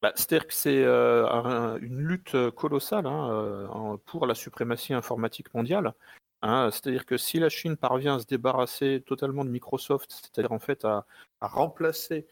bah, 0.02 0.10
C'est-à-dire 0.16 0.48
que 0.48 0.54
c'est 0.54 0.82
une 0.82 2.00
lutte 2.00 2.50
colossale 2.50 3.06
hein, 3.06 3.96
pour 4.06 4.26
la 4.26 4.34
suprématie 4.34 4.92
informatique 4.92 5.54
mondiale. 5.54 5.94
Hein. 6.42 6.70
c'est-à-dire 6.70 7.04
que 7.04 7.16
si 7.16 7.38
la 7.38 7.48
Chine 7.48 7.76
parvient 7.76 8.16
à 8.16 8.18
se 8.20 8.26
débarrasser 8.26 9.02
totalement 9.06 9.44
de 9.44 9.50
Microsoft, 9.50 10.10
c'est-à-dire 10.10 10.52
en 10.52 10.60
fait 10.60 10.84
à, 10.84 11.06
remplacer 11.40 12.26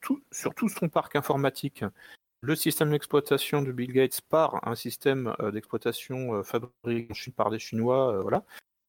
tout, 0.00 0.22
sur 0.32 0.54
tout 0.54 0.68
son 0.68 0.88
parc 0.88 1.14
informatique 1.14 1.84
le 2.42 2.56
système 2.56 2.90
d'exploitation 2.90 3.62
de 3.62 3.72
Bill 3.72 3.92
Gates 3.92 4.20
par 4.20 4.66
un 4.68 4.74
système 4.74 5.34
euh, 5.40 5.52
d'exploitation 5.52 6.34
euh, 6.34 6.42
fabriqué 6.42 7.30
par 7.30 7.50
des 7.50 7.60
Chinois, 7.60 8.14
euh, 8.14 8.22
voilà, 8.22 8.44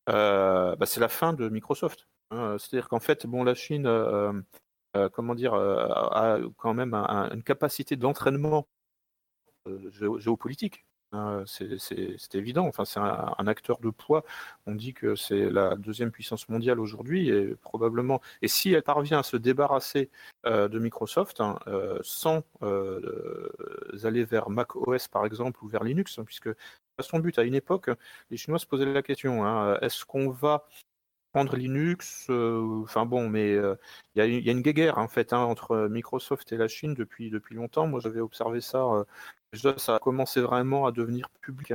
bah, 0.08 0.86
c'est 0.86 1.00
la 1.00 1.08
fin 1.08 1.34
de 1.34 1.48
Microsoft. 1.50 2.08
Hein. 2.32 2.58
C'est-à-dire 2.60 2.90
qu'en 2.90 3.00
fait, 3.00 3.26
bon, 3.28 3.44
la 3.44 3.54
Chine 3.54 3.88
comment 5.14 5.34
a 5.34 6.40
quand 6.58 6.74
même 6.74 6.94
une 6.94 7.44
capacité 7.44 7.96
d'entraînement 7.96 8.68
géopolitique. 10.18 10.86
Hein, 11.14 11.44
c'est 11.46 12.36
évident. 12.36 12.66
Enfin, 12.68 12.86
c'est 12.86 13.00
un, 13.00 13.48
acteur 13.48 13.80
de 13.80 13.90
poids. 13.92 14.24
On 14.66 14.74
dit 14.76 14.94
que 14.94 15.16
c'est 15.16 15.50
la 15.50 15.76
deuxième 15.76 16.12
puissance 16.12 16.50
mondiale 16.50 16.80
aujourd'hui 16.80 17.30
et 17.30 17.56
probablement. 17.56 18.22
Et 18.42 18.48
si 18.48 18.74
elle 18.74 18.84
parvient 18.84 19.20
à 19.20 19.24
se 19.24 19.38
débarrasser 19.38 20.10
euh, 20.46 20.68
de 20.68 20.80
Microsoft 20.80 21.40
hein, 21.40 21.60
euh, 21.68 22.00
sans 22.02 22.44
euh, 22.64 23.50
aller 24.04 24.26
vers 24.26 24.50
Mac 24.50 24.76
OS 24.76 25.08
par 25.08 25.26
exemple 25.26 25.64
ou 25.64 25.68
vers 25.68 25.84
Linux, 25.84 26.18
hein, 26.18 26.24
puisque 26.26 26.50
son 27.00 27.20
but 27.20 27.38
à 27.38 27.44
une 27.44 27.56
époque, 27.56 27.90
les 28.32 28.38
Chinois 28.38 28.60
se 28.60 28.66
posaient 28.66 28.86
la 28.86 29.04
question 29.04 29.76
est-ce 29.82 30.06
qu'on 30.06 30.30
va 30.30 30.68
prendre 31.32 31.56
Linux, 31.56 32.28
enfin 32.30 33.06
bon, 33.06 33.28
mais 33.30 33.56
il 34.16 34.24
y, 34.24 34.50
a 34.50 34.52
une 34.52 34.62
guerre 34.62 35.00
en 35.00 35.08
fait 35.08 35.34
entre 35.34 35.88
Microsoft 35.88 36.52
et 36.52 36.58
la 36.58 36.68
Chine 36.68 36.94
depuis, 36.94 37.32
depuis 37.32 37.56
longtemps. 37.56 37.88
Moi, 37.88 38.00
j'avais 38.00 38.20
observé 38.20 38.62
ça 38.62 39.06
ça 39.78 39.96
a 39.96 40.00
commencé 40.00 40.42
vraiment 40.42 40.86
à 40.86 40.92
devenir 40.92 41.30
public 41.42 41.74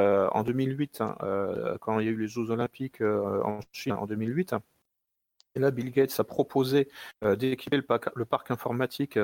euh, 0.00 0.28
en 0.32 0.42
2008, 0.42 1.00
hein, 1.00 1.16
euh, 1.22 1.78
quand 1.78 1.98
il 2.00 2.06
y 2.06 2.08
a 2.08 2.12
eu 2.12 2.20
les 2.20 2.28
Jeux 2.28 2.50
Olympiques 2.50 3.00
euh, 3.00 3.42
en 3.42 3.60
Chine 3.72 3.92
en 3.92 4.06
2008. 4.06 4.54
Et 5.56 5.60
là, 5.60 5.70
Bill 5.70 5.92
Gates 5.92 6.18
a 6.18 6.24
proposé 6.24 6.88
d'équiper 7.22 7.76
le, 7.76 8.24
parc 8.24 8.50
informatique 8.50 9.16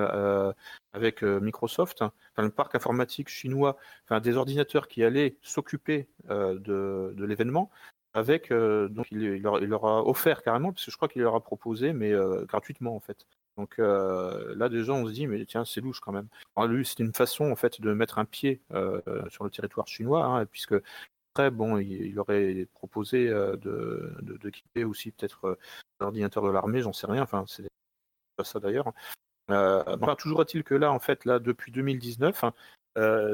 avec 0.92 1.22
Microsoft, 1.22 2.02
enfin, 2.02 2.12
le 2.44 2.50
parc 2.50 2.76
informatique 2.76 3.28
chinois, 3.28 3.76
des 4.22 4.36
ordinateurs 4.36 4.86
qui 4.86 5.02
allaient 5.02 5.36
s'occuper 5.42 6.06
de, 6.28 7.12
l'événement. 7.18 7.68
Avec, 8.14 8.52
donc 8.52 9.10
il, 9.10 9.22
il, 9.22 9.42
leur, 9.42 9.84
a 9.84 10.06
offert 10.06 10.44
carrément, 10.44 10.72
parce 10.72 10.84
que 10.84 10.92
je 10.92 10.96
crois 10.96 11.08
qu'il 11.08 11.22
leur 11.22 11.34
a 11.34 11.42
proposé, 11.42 11.92
mais 11.92 12.12
gratuitement 12.46 12.94
en 12.94 13.00
fait. 13.00 13.26
Donc 13.60 13.78
euh, 13.78 14.54
là, 14.56 14.70
déjà, 14.70 14.94
on 14.94 15.06
se 15.06 15.12
dit, 15.12 15.26
mais 15.26 15.44
tiens, 15.44 15.66
c'est 15.66 15.82
louche 15.82 16.00
quand 16.00 16.12
même. 16.12 16.28
c'est 16.82 17.00
une 17.00 17.12
façon, 17.12 17.50
en 17.50 17.56
fait, 17.56 17.78
de 17.78 17.92
mettre 17.92 18.18
un 18.18 18.24
pied 18.24 18.62
euh, 18.72 19.02
sur 19.28 19.44
le 19.44 19.50
territoire 19.50 19.86
chinois, 19.86 20.24
hein, 20.24 20.46
puisque 20.46 20.76
après, 21.34 21.50
bon, 21.50 21.76
il, 21.76 22.18
aurait 22.18 22.66
proposé 22.72 23.28
euh, 23.28 23.56
de, 23.56 24.16
de, 24.22 24.48
quitter 24.48 24.84
aussi 24.84 25.10
peut-être 25.10 25.58
l'ordinateur 26.00 26.42
de 26.42 26.48
l'armée, 26.48 26.80
j'en 26.80 26.94
sais 26.94 27.06
rien. 27.06 27.22
Enfin, 27.22 27.44
c'est 27.46 27.68
pas 28.36 28.44
ça 28.44 28.60
d'ailleurs. 28.60 28.94
toujours 30.16 30.40
est-il 30.40 30.64
que 30.64 30.74
là, 30.74 30.90
en 30.90 30.98
fait, 30.98 31.26
là, 31.26 31.38
depuis 31.38 31.70
2019, 31.70 32.44
hein, 32.44 32.54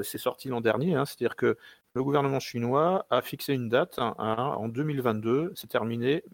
c'est 0.03 0.19
sorti 0.19 0.49
l'an 0.49 0.61
dernier, 0.61 0.97
hein, 0.97 1.05
c'est-à-dire 1.05 1.37
que 1.37 1.57
le 1.95 2.03
gouvernement 2.03 2.41
chinois 2.41 3.07
a 3.11 3.23
fixé 3.23 3.55
une 3.55 3.69
date 3.69 4.01
en 4.01 4.69
2022, 4.69 5.53
c'est 5.55 5.69
terminé. 5.69 6.25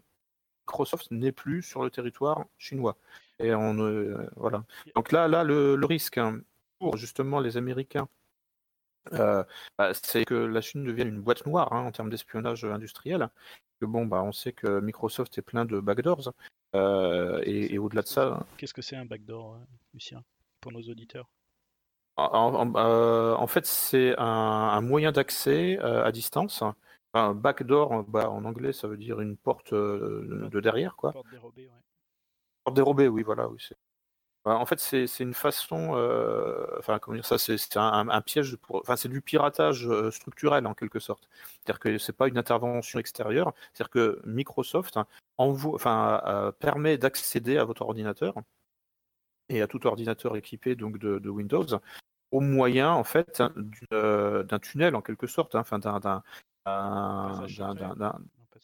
Microsoft 0.65 1.11
n'est 1.11 1.33
plus 1.33 1.61
sur 1.61 1.83
le 1.83 1.91
territoire 1.91 2.45
chinois. 2.57 2.97
Et 3.39 3.53
on, 3.53 3.77
euh, 3.79 4.29
voilà. 4.35 4.63
Donc 4.95 5.11
là, 5.11 5.27
là 5.27 5.43
le, 5.43 5.77
risque 5.85 6.17
hein, 6.17 6.41
pour 6.79 6.97
justement 6.97 7.39
les 7.39 7.57
Américains, 7.57 8.07
euh, 9.13 9.43
bah, 9.77 9.91
c'est 9.93 10.25
que 10.25 10.33
la 10.33 10.61
Chine 10.61 10.83
devienne 10.83 11.09
une 11.09 11.21
boîte 11.21 11.45
noire 11.45 11.73
hein, 11.73 11.81
en 11.81 11.91
termes 11.91 12.09
d'espionnage 12.09 12.63
industriel. 12.65 13.29
Que 13.79 13.85
bon, 13.85 14.05
bah, 14.05 14.21
on 14.23 14.31
sait 14.31 14.53
que 14.53 14.79
Microsoft 14.79 15.37
est 15.37 15.41
plein 15.41 15.65
de 15.65 15.79
backdoors. 15.79 16.33
Euh, 16.75 17.41
et, 17.43 17.77
au-delà 17.77 18.01
de 18.01 18.07
ça. 18.07 18.45
Qu'est-ce 18.57 18.73
que 18.73 18.81
c'est 18.81 18.95
un 18.95 19.05
backdoor, 19.05 19.59
Lucien, 19.93 20.23
pour 20.61 20.71
nos 20.71 20.81
auditeurs? 20.81 21.27
En, 22.15 23.47
fait, 23.47 23.65
c'est 23.65 24.13
un, 24.17 24.81
moyen 24.81 25.11
d'accès 25.11 25.79
à 25.79 26.11
distance. 26.11 26.63
Un 27.15 27.33
backdoor, 27.33 28.03
bah, 28.03 28.29
en 28.29 28.45
anglais, 28.45 28.73
ça 28.73 28.87
veut 28.87 28.97
dire 28.97 29.19
une 29.19 29.35
porte 29.35 29.73
de, 29.73 30.59
derrière, 30.59 30.95
quoi. 30.95 31.11
Porte 31.11 31.29
dérobée, 31.31 31.67
ouais. 31.67 31.81
Dérobé, 32.71 33.07
oui, 33.07 33.23
voilà. 33.23 33.47
Oui, 33.49 33.59
bah, 34.45 34.57
en 34.57 34.65
fait, 34.65 34.79
c'est 34.79 35.07
une 35.21 35.33
façon, 35.33 35.95
euh, 35.95 36.65
enfin, 36.77 36.99
comment 36.99 37.15
dire 37.15 37.25
ça, 37.25 37.37
c'est 37.37 37.77
un, 37.77 38.21
piège 38.21 38.57
pour, 38.57 38.81
enfin, 38.81 38.97
c'est 38.97 39.07
du 39.07 39.21
piratage 39.21 39.87
euh, 39.87 40.11
structurel 40.11 40.67
en 40.67 40.73
quelque 40.73 40.99
sorte. 40.99 41.29
C'est-à-dire 41.63 41.79
que 41.79 41.97
c'est 41.97 42.11
pas 42.13 42.27
une 42.27 42.37
intervention 42.37 42.99
extérieure. 42.99 43.53
C'est-à-dire 43.71 43.89
que 43.89 44.21
Microsoft 44.25 44.97
hein, 44.97 45.07
enfin, 45.37 46.21
euh, 46.25 46.51
permet 46.51 46.97
d'accéder 46.97 47.57
à 47.57 47.63
votre 47.63 47.83
ordinateur 47.83 48.35
et 49.47 49.61
à 49.61 49.67
tout 49.67 49.85
ordinateur 49.87 50.35
équipé 50.35 50.75
donc 50.75 50.97
de, 50.97 51.29
Windows 51.29 51.65
au 52.31 52.39
moyen 52.39 52.91
en 52.91 53.03
fait 53.03 53.41
d'un 53.91 54.59
tunnel 54.59 54.95
en 54.95 55.01
quelque 55.01 55.27
sorte, 55.27 55.55
hein, 55.55 55.59
enfin 55.59 55.79
d'un 55.79 56.23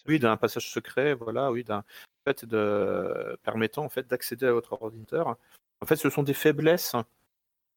oui, 0.07 0.19
d'un 0.19 0.37
passage 0.37 0.69
secret, 0.69 1.13
voilà, 1.13 1.51
oui, 1.51 1.63
d'un 1.63 1.83
fait 2.25 2.45
de 2.45 3.37
permettant 3.43 3.83
en 3.85 3.89
fait 3.89 4.07
d'accéder 4.07 4.45
à 4.45 4.51
votre 4.51 4.73
ordinateur. 4.73 5.37
En 5.81 5.85
fait, 5.85 5.95
ce 5.95 6.09
sont 6.09 6.23
des 6.23 6.33
faiblesses. 6.33 6.95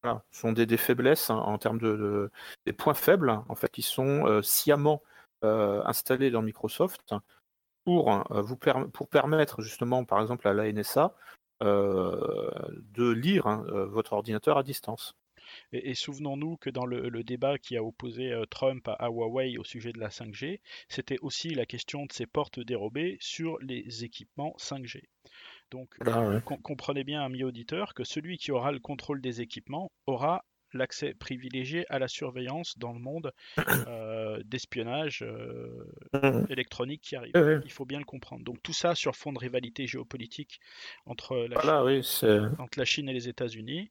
Voilà, 0.03 0.25
ce 0.33 0.41
sont 0.41 0.53
des, 0.53 0.67
des 0.67 0.77
faiblesses 0.77 1.31
hein, 1.31 1.37
en 1.37 1.59
termes 1.59 1.79
de, 1.79 2.31
des 2.67 2.73
points 2.73 2.95
faibles 2.95 3.31
en 3.49 3.55
fait 3.55 3.71
qui 3.71 3.83
sont 3.83 4.27
euh, 4.27 4.43
sciemment 4.43 5.01
euh, 5.45 5.81
installés 5.85 6.31
dans 6.33 6.43
Microsoft 6.43 7.15
pour 7.85 8.11
euh, 8.33 8.43
pour 8.93 9.09
permettre 9.09 9.63
justement 9.63 10.05
par 10.05 10.21
exemple 10.21 10.49
à 10.49 10.55
la 10.55 10.73
NSA 10.73 11.15
de 11.61 13.11
lire 13.13 13.47
hein, 13.47 13.65
votre 13.69 14.15
ordinateur 14.15 14.59
à 14.59 14.65
distance. 14.65 15.15
Et, 15.73 15.95
souvenons-nous 15.95 16.57
que 16.57 16.71
dans 16.71 16.87
le, 16.87 17.23
débat 17.23 17.59
qui 17.59 17.77
a 17.77 17.85
opposé 17.85 18.33
euh, 18.33 18.45
Trump 18.47 18.89
à, 18.89 19.09
Huawei 19.09 19.59
au 19.59 19.65
sujet 19.65 19.93
de 19.93 19.99
la 19.99 20.09
5G, 20.09 20.61
c'était 20.89 21.19
aussi 21.21 21.51
la 21.51 21.67
question 21.67 22.07
de 22.07 22.13
ces 22.13 22.27
portes 22.27 22.61
dérobées 22.61 23.17
sur 23.21 23.59
les 23.61 24.05
équipements 24.05 24.55
5G. 24.59 25.03
Donc, 25.71 25.95
ah 26.05 26.41
comprenez 26.43 27.03
bien, 27.03 27.23
ami 27.23 27.45
auditeur, 27.45 27.95
que 27.95 28.05
celui 28.05 28.37
qui 28.37 28.53
aura 28.53 28.73
le 28.73 28.79
contrôle 28.79 29.23
des 29.23 29.41
équipements 29.41 29.91
aura 30.07 30.45
l'accès 30.75 31.15
privilégié 31.15 31.87
à 31.91 31.99
la 31.99 32.09
surveillance 32.09 32.79
dans 32.79 32.93
le 32.93 32.99
monde 32.99 33.33
euh, 33.87 34.43
d'espionnage 34.45 35.23
euh, 35.23 35.85
mmh. 36.13 36.47
électronique 36.51 37.03
qui 37.03 37.17
arrive. 37.17 37.63
Il 37.65 37.73
faut 37.73 37.85
bien 37.85 37.99
le 37.99 38.05
comprendre. 38.05 38.45
Donc 38.45 38.63
tout 38.63 38.73
ça 38.73 38.95
sur 38.95 39.17
fond 39.17 39.33
de 39.33 39.39
rivalité 39.39 39.87
géopolitique 39.87 40.61
entre 41.07 41.37
la, 41.49 41.61
Chine, 42.03 42.55
entre 42.59 42.79
la 42.79 42.85
Chine, 42.85 43.09
et 43.09 43.13
les 43.13 43.29
États-Unis. 43.29 43.91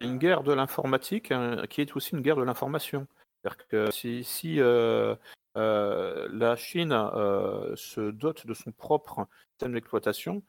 Une 0.00 0.18
guerre 0.18 0.42
de 0.42 0.52
l'informatique 0.52 1.32
hein, 1.32 1.62
qui 1.68 1.80
est 1.80 1.96
aussi 1.96 2.14
une 2.14 2.20
guerre 2.20 2.36
de 2.36 2.42
l'information. 2.42 3.06
C'est-à-dire 3.46 3.66
que 3.68 3.90
si, 3.90 4.60
euh, 4.60 5.14
euh, 5.56 6.28
la 6.32 6.56
Chine 6.56 6.92
euh, 6.92 7.74
se 7.76 8.10
dote 8.10 8.46
de 8.46 8.54
son 8.54 8.72
propre 8.72 9.28
système 9.52 9.72
d'exploitation, 9.72 10.42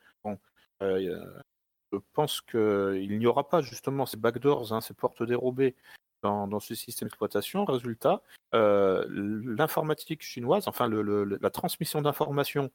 je 0.81 1.99
pense 2.13 2.41
qu'il 2.41 3.17
n'y 3.17 3.27
aura 3.27 3.47
pas 3.47 3.61
justement 3.61 4.05
ces 4.05 4.17
backdoors, 4.17 4.73
hein, 4.73 4.81
ces 4.81 4.93
portes 4.93 5.23
dérobées 5.23 5.75
dans, 6.21 6.59
ce 6.59 6.75
système 6.75 7.07
d'exploitation. 7.07 7.63
Résultat, 7.65 8.21
l'informatique 8.51 10.23
chinoise, 10.23 10.67
enfin 10.67 10.89
la 10.89 11.49
transmission 11.49 12.01
d'informations 12.01 12.71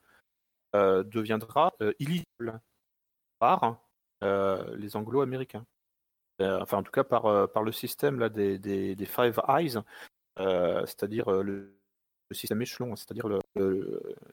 deviendra 0.73 1.75
illisible 1.99 2.61
par 3.39 3.83
les 4.31 4.97
anglo-américains. 4.97 5.67
Euh, 6.43 6.61
enfin 6.61 6.79
en 6.79 6.83
tout 6.83 6.93
cas 6.93 7.05
par, 7.05 7.27
euh, 7.27 7.47
par 7.47 7.63
le 7.63 7.73
système 7.73 8.19
là, 8.19 8.29
des, 8.29 8.59
des, 8.59 8.95
des 8.97 9.07
Five 9.07 9.41
Eyes, 9.49 9.79
euh, 10.39 10.85
c'est-à-dire 10.87 11.31
le, 11.31 11.79
système 12.33 12.63
échelon, 12.63 12.97
c'est-à-dire 12.97 13.29
le, 13.29 13.41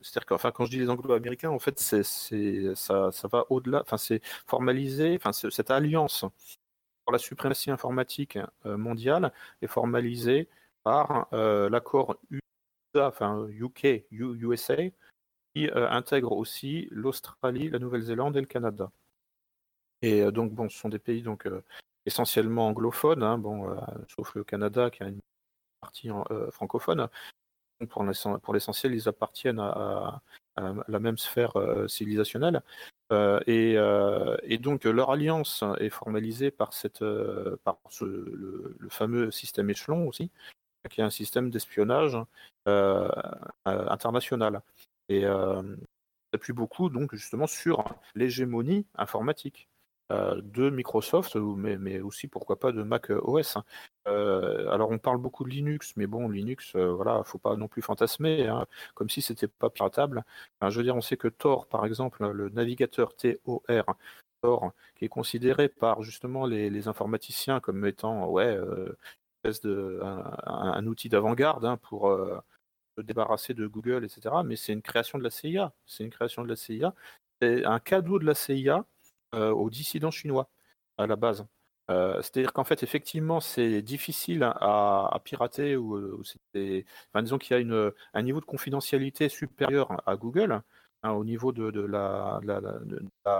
c'est-à-dire 0.00 0.26
enfin 0.30 0.52
quand 0.52 0.64
je 0.64 0.70
dis 0.70 0.78
les 0.78 0.88
anglo-américains, 0.88 1.50
en 1.50 1.58
fait 1.58 1.78
c'est, 1.78 2.02
ça, 2.74 3.10
ça 3.12 3.28
va 3.28 3.44
au-delà, 3.50 3.82
enfin 3.82 3.98
c'est 3.98 4.22
formalisé, 4.46 5.16
enfin 5.16 5.32
cette 5.32 5.70
alliance 5.70 6.24
pour 7.04 7.12
la 7.12 7.18
suprématie 7.18 7.70
informatique 7.70 8.38
mondiale 8.64 9.34
est 9.60 9.66
formalisée 9.66 10.48
par 10.82 11.28
l'accord 11.32 12.16
USA, 12.30 13.08
enfin 13.08 13.46
UK, 13.50 14.06
USA, 14.10 14.76
qui 15.54 15.68
intègre 15.74 16.32
aussi 16.32 16.88
l'Australie, 16.90 17.68
la 17.68 17.78
Nouvelle-Zélande 17.78 18.34
et 18.38 18.40
le 18.40 18.46
Canada. 18.46 18.90
Et 20.00 20.22
donc 20.32 20.54
bon, 20.54 20.70
ce 20.70 20.78
sont 20.78 20.88
des 20.88 20.98
pays 20.98 21.20
donc 21.20 21.46
essentiellement 22.06 22.68
anglophones, 22.68 23.22
hein, 23.22 23.38
bon, 23.38 23.70
euh, 23.70 23.76
sauf 24.08 24.34
le 24.34 24.44
Canada 24.44 24.90
qui 24.90 25.02
a 25.02 25.08
une 25.08 25.20
partie 25.80 26.10
euh, 26.10 26.50
francophone. 26.50 27.08
Pour 27.88 28.52
l'essentiel, 28.52 28.94
ils 28.94 29.08
appartiennent 29.08 29.58
à, 29.58 30.20
la 30.56 30.98
même 30.98 31.16
sphère 31.16 31.56
euh, 31.56 31.88
civilisationnelle. 31.88 32.62
Et, 33.46 34.58
donc 34.60 34.84
leur 34.84 35.10
alliance 35.10 35.64
est 35.78 35.88
formalisée 35.88 36.50
par, 36.50 36.72
par 37.64 37.78
le, 38.02 38.76
fameux 38.90 39.30
système 39.30 39.70
échelon 39.70 40.06
aussi, 40.06 40.30
qui 40.90 41.00
est 41.00 41.04
un 41.04 41.10
système 41.10 41.50
d'espionnage 41.50 42.18
international. 43.64 44.60
Et 45.08 45.24
s'appuie 46.32 46.52
beaucoup 46.52 46.90
donc 46.90 47.14
justement 47.14 47.46
sur 47.46 47.84
l'hégémonie 48.14 48.86
informatique. 48.94 49.68
De 50.10 50.70
Microsoft, 50.70 51.36
mais, 51.36 51.78
mais, 51.78 52.00
aussi 52.00 52.26
pourquoi 52.28 52.58
pas 52.58 52.72
de 52.72 52.82
Mac 52.82 53.10
OS. 53.10 53.56
Hein. 53.56 53.64
alors 54.06 54.90
on 54.90 54.98
parle 54.98 55.18
beaucoup 55.18 55.44
de 55.44 55.50
Linux, 55.50 55.92
mais 55.96 56.06
bon, 56.06 56.28
Linux, 56.28 56.74
voilà, 56.76 57.22
faut 57.24 57.38
pas 57.38 57.56
non 57.56 57.68
plus 57.68 57.82
fantasmer, 57.82 58.46
hein, 58.48 58.66
comme 58.94 59.08
si 59.08 59.22
c'était 59.22 59.48
pas 59.48 59.70
piratable. 59.70 60.24
je 60.62 60.76
veux 60.76 60.82
dire, 60.84 60.96
on 60.96 61.00
sait 61.00 61.16
que 61.16 61.28
Tor, 61.28 61.66
par 61.66 61.86
exemple, 61.86 62.26
le 62.30 62.48
navigateur 62.50 63.14
TOR, 63.16 63.62
Tor, 64.42 64.72
qui 64.96 65.04
est 65.04 65.08
considéré 65.08 65.68
par 65.68 66.02
justement 66.02 66.46
les, 66.46 66.88
informaticiens 66.88 67.60
comme 67.60 67.86
étant 67.86 68.28
ouais, 68.28 68.58
de, 69.44 70.00
un, 70.02 70.86
outil 70.86 71.08
d'avant-garde 71.08 71.64
hein, 71.64 71.76
pour 71.76 72.10
se 72.96 73.02
débarrasser 73.02 73.54
de 73.54 73.66
Google, 73.66 74.04
etc. 74.04 74.34
Mais 74.44 74.56
c'est 74.56 74.72
une 74.72 74.82
création 74.82 75.18
de 75.18 75.24
la 75.24 75.30
CIA. 75.30 75.72
C'est 75.86 76.04
une 76.04 76.10
création 76.10 76.42
de 76.42 76.48
la 76.48 76.56
CIA. 76.56 76.94
C'est 77.40 77.64
un 77.64 77.78
cadeau 77.80 78.18
de 78.18 78.26
la 78.26 78.34
CIA 78.34 78.78
euh, 78.78 78.82
aux 79.32 79.70
dissidents 79.70 80.10
chinois 80.10 80.48
à 80.98 81.06
la 81.06 81.16
base. 81.16 81.46
Euh, 81.90 82.22
c'est-à-dire 82.22 82.52
qu'en 82.52 82.64
fait, 82.64 82.82
effectivement, 82.84 83.40
c'est 83.40 83.82
difficile 83.82 84.44
à, 84.44 85.20
pirater 85.24 85.76
ou, 85.76 86.22
disons 86.54 87.38
qu'il 87.38 87.54
y 87.54 87.58
a 87.58 87.60
une, 87.60 87.92
un 88.14 88.22
niveau 88.22 88.40
de 88.40 88.44
confidentialité 88.44 89.28
supérieur 89.28 90.00
à 90.06 90.16
Google 90.16 90.62
hein, 91.02 91.10
au 91.10 91.24
niveau 91.24 91.52
de, 91.52 91.80
la, 91.80 92.40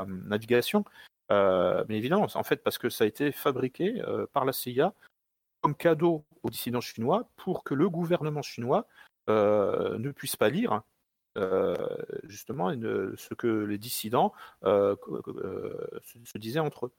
navigation. 0.07 0.85
Euh, 1.31 1.85
mais 1.89 1.97
évidemment, 1.97 2.27
en 2.35 2.43
fait, 2.43 2.63
parce 2.65 2.79
que 2.79 2.89
ça 2.89 3.05
a 3.05 3.07
été 3.07 3.31
fabriqué 3.31 4.03
par 4.33 4.45
la 4.45 4.53
CIA 4.53 4.95
comme 5.61 5.77
cadeau 5.77 6.25
aux 6.43 6.51
dissidents 6.51 6.81
chinois 6.81 7.29
pour 7.37 7.63
que 7.63 7.75
le 7.75 7.89
gouvernement 7.89 8.43
chinois 8.43 8.89
ne 9.29 10.11
puisse 10.11 10.35
pas 10.35 10.49
lire 10.49 10.83
euh, 11.39 11.77
justement 12.25 12.71
ce 12.73 13.35
que 13.35 13.47
les 13.47 13.79
dissidents 13.79 14.33
euh, 14.65 14.97
euh, 15.29 16.01
se, 16.03 16.39
disaient 16.39 16.59
entre 16.61 16.87
eux. 16.87 16.93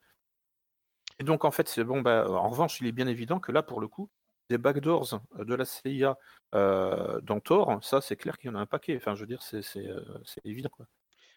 Et 1.19 1.23
donc 1.23 1.45
en 1.45 1.51
fait, 1.51 1.67
c'est 1.67 1.83
bon. 1.83 2.01
Bah, 2.01 2.25
en 2.29 2.49
revanche, 2.49 2.79
il 2.81 2.87
est 2.87 2.91
bien 2.91 3.07
évident 3.07 3.39
que 3.39 3.51
là, 3.51 3.63
pour 3.63 3.81
le 3.81 3.87
coup, 3.87 4.09
des 4.49 4.57
backdoors 4.57 5.21
de 5.37 5.55
la 5.55 5.65
CIA 5.65 6.17
dans 6.53 7.39
Tor, 7.43 7.83
ça 7.83 8.01
c'est 8.01 8.15
clair 8.15 8.37
qu'il 8.37 8.49
y 8.49 8.53
en 8.53 8.55
a 8.55 8.59
un 8.61 8.65
paquet. 8.65 8.95
Enfin, 8.97 9.15
je 9.15 9.21
veux 9.21 9.27
dire, 9.27 9.41
c'est 9.41 9.61
évident. 10.45 10.71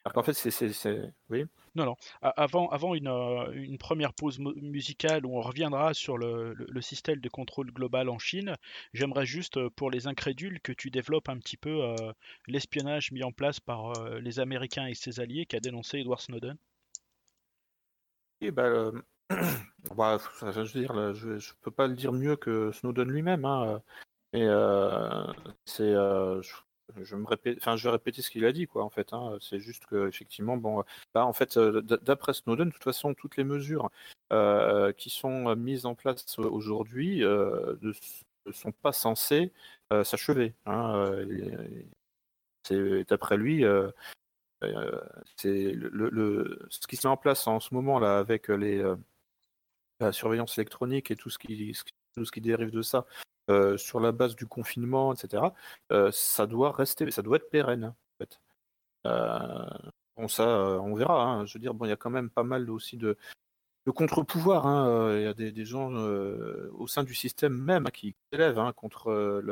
Alors 0.05 0.13
qu'en 0.13 0.23
fait, 0.23 0.35
c'est. 0.35 1.13
Oui 1.31 1.47
Non, 1.75 1.87
non. 1.87 1.97
Avant, 2.21 2.69
avant 2.69 2.95
une, 2.95 3.09
une 3.55 3.79
première 3.79 4.13
pause 4.13 4.39
musicale 4.39 5.25
où 5.25 5.39
on 5.39 5.41
reviendra 5.41 5.95
sur 5.95 6.19
le, 6.19 6.53
le, 6.53 6.81
système 6.83 7.21
de 7.21 7.29
contrôle 7.31 7.71
global 7.73 8.11
en 8.11 8.19
Chine, 8.19 8.55
j'aimerais 8.93 9.25
juste, 9.25 9.67
pour 9.71 9.91
les 9.91 10.07
incrédules, 10.07 10.61
que 10.61 10.73
tu 10.73 10.91
développes 10.91 11.31
un 11.31 11.39
petit 11.39 11.57
peu 11.57 11.95
l'espionnage 12.47 13.13
mis 13.13 13.25
en 13.25 13.33
place 13.33 13.61
par 13.61 13.95
les 14.21 14.41
Américains 14.41 14.87
et 14.87 14.95
ses 14.95 15.21
alliés 15.21 15.47
qu'a 15.47 15.61
dénoncé 15.61 16.01
Edward 16.01 16.21
Snowden. 16.21 16.57
Et 18.43 18.51
ben, 18.51 19.03
bah, 19.97 20.19
je 20.41 20.61
veux 20.61 20.81
dire, 20.81 21.15
je, 21.15 21.29
ne 21.29 21.63
peux 21.63 21.71
pas 21.71 21.87
le 21.87 21.95
dire 21.95 22.13
mieux 22.13 22.37
que 22.37 22.73
Snowden 22.73 23.09
lui-même. 23.09 23.47
Hein. 23.47 23.81
Et 24.35 24.47
c'est, 25.65 25.93
je 25.93 26.53
je 27.03 27.17
vais 27.17 27.91
répéter 27.91 28.23
ce 28.23 28.31
qu'il 28.31 28.45
a 28.45 28.53
dit, 28.53 28.67
quoi, 28.67 28.85
en 28.85 28.91
fait. 28.91 29.13
Hein. 29.13 29.37
C'est 29.41 29.59
juste 29.59 29.87
que, 29.87 30.09
effectivement, 30.09 30.57
bon, 30.57 30.85
bah, 31.15 31.25
en 31.25 31.33
fait, 31.33 31.57
euh, 31.57 31.81
d'après 31.81 32.35
Snowden, 32.35 32.69
de 32.69 32.73
toute 32.73 32.85
façon, 32.85 33.15
toutes 33.15 33.37
les 33.37 33.45
mesures 33.45 33.91
euh, 34.33 34.93
qui 34.93 35.11
sont 35.11 35.55
mises 35.57 35.87
en 35.87 35.95
place 35.95 36.39
aujourd'hui 36.39 37.25
euh, 37.25 37.77
ne 37.83 38.53
sont 38.53 38.73
pas 38.73 38.93
censées 38.93 39.53
s'achever. 40.03 40.55
Hein. 40.67 41.25
D'après 43.09 43.37
lui, 43.37 43.65
c'est 45.37 45.75
ce 45.75 46.87
qui 46.87 46.97
se 46.97 47.07
met 47.07 47.13
en 47.13 47.17
place 47.17 47.47
en 47.47 47.61
ce 47.61 47.75
moment 47.75 47.99
là 47.99 48.19
avec 48.19 48.49
la 50.01 50.13
surveillance 50.13 50.59
électronique 50.59 51.11
et 51.11 51.17
tout 51.17 51.31
ce 51.31 51.39
qui 51.39 52.41
dérive 52.41 52.71
de 52.71 52.83
ça, 52.83 53.07
euh, 53.51 53.77
sur 53.77 54.01
la 54.01 54.13
base 54.13 54.37
du 54.37 54.47
confinement, 54.47 55.13
etc., 55.13 55.43
euh, 55.93 56.11
ça 56.13 56.47
doit 56.47 56.73
rester, 56.73 57.11
ça 57.11 57.21
doit 57.21 57.37
être 57.37 57.51
pérenne. 57.51 57.85
En 57.85 58.17
fait. 58.19 58.41
Euh, 59.07 59.69
bon, 60.17 60.29
ça, 60.29 60.47
on 60.81 60.95
verra. 60.95 61.23
Hein. 61.23 61.45
Je 61.45 61.55
veux 61.55 61.61
dire, 61.61 61.75
bon, 61.75 61.85
il 61.85 61.91
y 61.91 61.93
a 61.93 61.97
quand 61.97 62.11
même 62.11 62.31
pas 62.31 62.43
mal 62.43 62.71
aussi 62.71 62.97
de, 62.97 63.19
de 63.87 63.91
contre-pouvoir. 63.91 64.67
Hein. 64.67 65.17
Il 65.17 65.23
y 65.23 65.27
a 65.27 65.35
des, 65.35 65.65
gens 65.67 65.93
au 65.93 66.87
sein 66.87 67.05
du 67.05 67.15
système 67.15 67.53
même 67.55 67.91
qui 67.91 68.15
s'élèvent 68.33 68.59
hein, 68.59 68.73
contre 68.73 69.43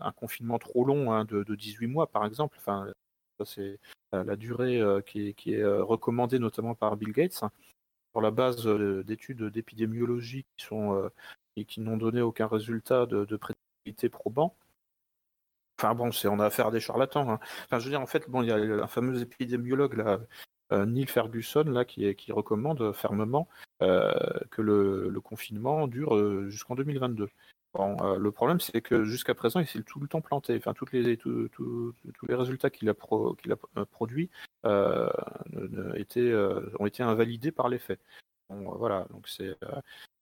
un 0.00 0.12
confinement 0.12 0.58
trop 0.58 0.84
long 0.84 1.24
de, 1.24 1.42
de, 1.42 1.54
18 1.54 1.86
mois, 1.86 2.06
par 2.06 2.24
exemple. 2.24 2.56
Enfin, 2.58 2.86
c'est 3.44 3.78
la 4.12 4.36
durée 4.36 4.80
qui 5.06 5.28
est, 5.28 5.34
qui, 5.34 5.52
est, 5.54 5.64
recommandée 5.64 6.38
notamment 6.38 6.74
par 6.74 6.96
Bill 6.96 7.12
Gates 7.12 7.32
sur 8.12 8.20
la 8.22 8.30
base 8.30 8.66
d'études 9.04 9.50
d'épidémiologie 9.50 10.46
qui 10.56 10.64
sont 10.64 11.10
et 11.56 11.64
qui 11.64 11.80
n'ont 11.80 11.96
donné 11.96 12.20
aucun 12.20 12.46
résultat 12.46 13.06
de, 13.06 13.24
de 13.24 14.08
probant. 14.08 14.56
Enfin 15.78 15.94
bon, 15.94 16.12
c'est 16.12 16.28
on 16.28 16.38
a 16.38 16.46
affaire 16.46 16.68
à 16.68 16.70
des 16.70 16.80
charlatans. 16.80 17.28
Hein. 17.28 17.40
Enfin, 17.64 17.78
je 17.78 17.84
veux 17.84 17.90
dire, 17.90 18.00
en 18.00 18.06
fait, 18.06 18.28
bon, 18.30 18.42
il 18.42 18.48
y 18.48 18.52
a 18.52 18.56
un 18.56 18.86
fameux 18.86 19.20
épidémiologue 19.20 19.94
euh, 20.72 20.86
Neil 20.86 21.06
Ferguson 21.06 21.64
là, 21.64 21.84
qui, 21.84 22.32
recommande 22.32 22.92
fermement 22.92 23.48
euh, 23.82 24.12
que 24.50 24.62
le, 24.62 25.20
confinement 25.22 25.86
dure 25.88 26.14
euh, 26.16 26.48
jusqu'en 26.48 26.74
2022. 26.74 27.28
Bon, 27.74 27.96
le 28.16 28.30
problème, 28.30 28.60
c'est 28.60 28.80
que 28.80 29.02
jusqu'à 29.04 29.34
présent, 29.34 29.58
il 29.58 29.66
s'est 29.66 29.82
tout 29.82 29.98
le 29.98 30.06
temps 30.06 30.20
planté. 30.20 30.56
Enfin, 30.56 30.74
toutes 30.74 30.92
les, 30.92 31.16
tous 31.16 31.50
les 32.28 32.34
résultats 32.36 32.70
qu'il 32.70 32.88
a, 32.88 32.94
pro, 32.94 33.36
produits 33.90 34.30
ont 34.62 35.10
été 36.06 37.02
invalidés 37.02 37.50
par 37.50 37.68
les 37.68 37.80
faits. 37.80 38.00
Voilà, 38.48 39.06
donc 39.10 39.26
c'est 39.26 39.56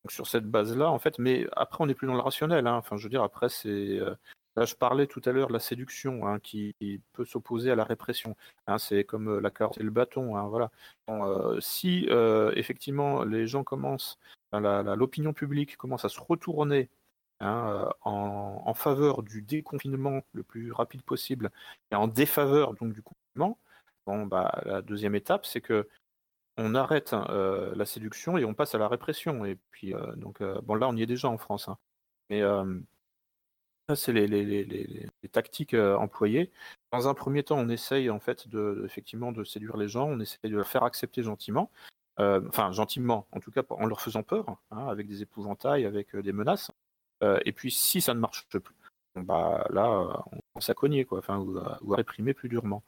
sur 0.08 0.26
cette 0.26 0.46
base-là, 0.46 0.90
en 0.90 0.98
fait, 0.98 1.18
mais 1.18 1.46
après, 1.52 1.82
on 1.82 1.86
n'est 1.86 1.94
plus 1.94 2.06
dans 2.06 2.14
le 2.14 2.20
rationnel. 2.20 2.66
Hein. 2.66 2.76
Enfin, 2.76 2.96
je 2.96 3.04
veux 3.04 3.10
dire, 3.10 3.22
après, 3.22 3.48
c'est. 3.48 3.68
Euh, 3.68 4.14
là, 4.56 4.64
je 4.64 4.74
parlais 4.74 5.06
tout 5.06 5.22
à 5.24 5.32
l'heure 5.32 5.48
de 5.48 5.52
la 5.52 5.60
séduction 5.60 6.26
hein, 6.26 6.38
qui, 6.40 6.74
peut 7.12 7.24
s'opposer 7.24 7.70
à 7.70 7.76
la 7.76 7.84
répression. 7.84 8.36
Hein. 8.66 8.78
c'est 8.78 9.04
comme 9.04 9.28
euh, 9.28 9.40
la 9.40 9.50
carotte 9.50 9.78
et 9.78 9.84
le 9.84 9.90
bâton. 9.90 10.48
voilà. 10.48 10.70
Euh, 11.10 11.60
si 11.60 12.06
effectivement 12.56 13.24
les 13.24 13.46
gens 13.46 13.64
commencent, 13.64 14.18
l'opinion 14.52 15.32
publique 15.32 15.76
commence 15.76 16.04
à 16.04 16.08
se 16.08 16.20
retourner 16.20 16.90
en, 17.40 18.74
faveur 18.74 19.22
du 19.22 19.42
déconfinement 19.42 20.22
le 20.32 20.42
plus 20.42 20.72
rapide 20.72 21.02
possible 21.02 21.50
et 21.90 21.94
en 21.94 22.08
défaveur 22.08 22.74
donc 22.74 22.92
du 22.92 23.02
confinement, 23.02 23.58
bon, 24.06 24.26
bah, 24.26 24.62
la 24.64 24.82
deuxième 24.82 25.14
étape, 25.14 25.46
c'est 25.46 25.60
que 25.60 25.88
on 26.56 26.74
arrête 26.74 27.12
euh, 27.14 27.74
la 27.74 27.84
séduction 27.84 28.36
et 28.38 28.44
on 28.44 28.54
passe 28.54 28.74
à 28.74 28.78
la 28.78 28.88
répression. 28.88 29.44
Et 29.44 29.56
puis, 29.70 29.94
donc, 30.16 30.42
bon, 30.42 30.74
là, 30.74 30.88
on 30.88 30.96
y 30.96 31.02
est 31.02 31.06
déjà 31.06 31.28
en 31.28 31.38
France. 31.38 31.68
Hein. 31.68 31.78
Mais 32.30 32.42
ça, 33.88 33.96
c'est 33.96 34.12
les, 34.12 35.08
tactiques 35.30 35.74
employées. 35.74 36.50
Dans 36.92 37.08
un 37.08 37.14
premier 37.14 37.42
temps, 37.42 37.58
on 37.58 37.68
essaye, 37.68 38.10
en 38.10 38.20
fait, 38.20 38.48
de, 38.48 38.82
effectivement, 38.84 39.32
de 39.32 39.44
séduire 39.44 39.76
les 39.76 39.88
gens. 39.88 40.08
On 40.08 40.20
essaye 40.20 40.50
de 40.50 40.58
les 40.58 40.64
faire 40.64 40.84
accepter 40.84 41.22
gentiment. 41.22 41.70
Enfin, 42.18 42.72
gentiment, 42.72 43.26
en 43.32 43.40
tout 43.40 43.50
cas, 43.50 43.62
en 43.70 43.86
leur 43.86 44.00
faisant 44.00 44.22
peur, 44.22 44.56
hein, 44.70 44.86
avec 44.88 45.08
des 45.08 45.22
épouvantails, 45.22 45.86
avec 45.86 46.14
des 46.16 46.32
menaces. 46.32 46.70
et 47.22 47.52
puis, 47.52 47.70
si 47.70 48.00
ça 48.00 48.14
ne 48.14 48.20
marche 48.20 48.46
plus, 48.48 48.60
bah, 49.16 49.66
là, 49.70 50.24
on 50.32 50.40
commence 50.52 50.70
à 50.70 50.74
cogner, 50.74 51.04
quoi, 51.04 51.18
enfin, 51.18 51.38
ou 51.38 51.92
à 51.92 51.96
réprimer 51.96 52.34
plus 52.34 52.48
durement. 52.48 52.82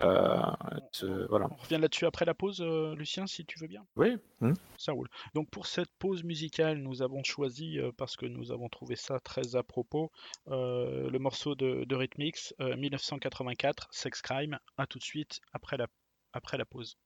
Euh, 0.00 1.26
voilà. 1.28 1.48
On 1.50 1.56
revient 1.56 1.78
là-dessus 1.78 2.06
après 2.06 2.24
la 2.24 2.34
pause, 2.34 2.60
euh, 2.60 2.94
Lucien, 2.96 3.26
si 3.26 3.44
tu 3.44 3.58
veux 3.58 3.66
bien. 3.66 3.84
Oui. 3.96 4.16
Hmm. 4.40 4.54
Ça 4.78 4.92
roule. 4.92 5.08
Donc 5.34 5.50
pour 5.50 5.66
cette 5.66 5.90
pause 5.98 6.24
musicale, 6.24 6.78
nous 6.78 7.02
avons 7.02 7.22
choisi, 7.22 7.78
euh, 7.78 7.92
parce 7.96 8.16
que 8.16 8.26
nous 8.26 8.52
avons 8.52 8.68
trouvé 8.68 8.96
ça 8.96 9.20
très 9.20 9.56
à 9.56 9.62
propos, 9.62 10.10
le 10.46 11.18
morceau 11.18 11.54
de, 11.54 11.84
de 11.84 11.96
Rhythmix, 11.96 12.54
1984, 12.58 13.88
Sex 13.90 14.22
Crime. 14.22 14.58
À 14.76 14.86
tout 14.86 14.98
de 14.98 15.04
suite 15.04 15.40
après 15.52 15.76
la, 15.76 15.86
après 16.32 16.56
la 16.56 16.64
pause. 16.64 16.96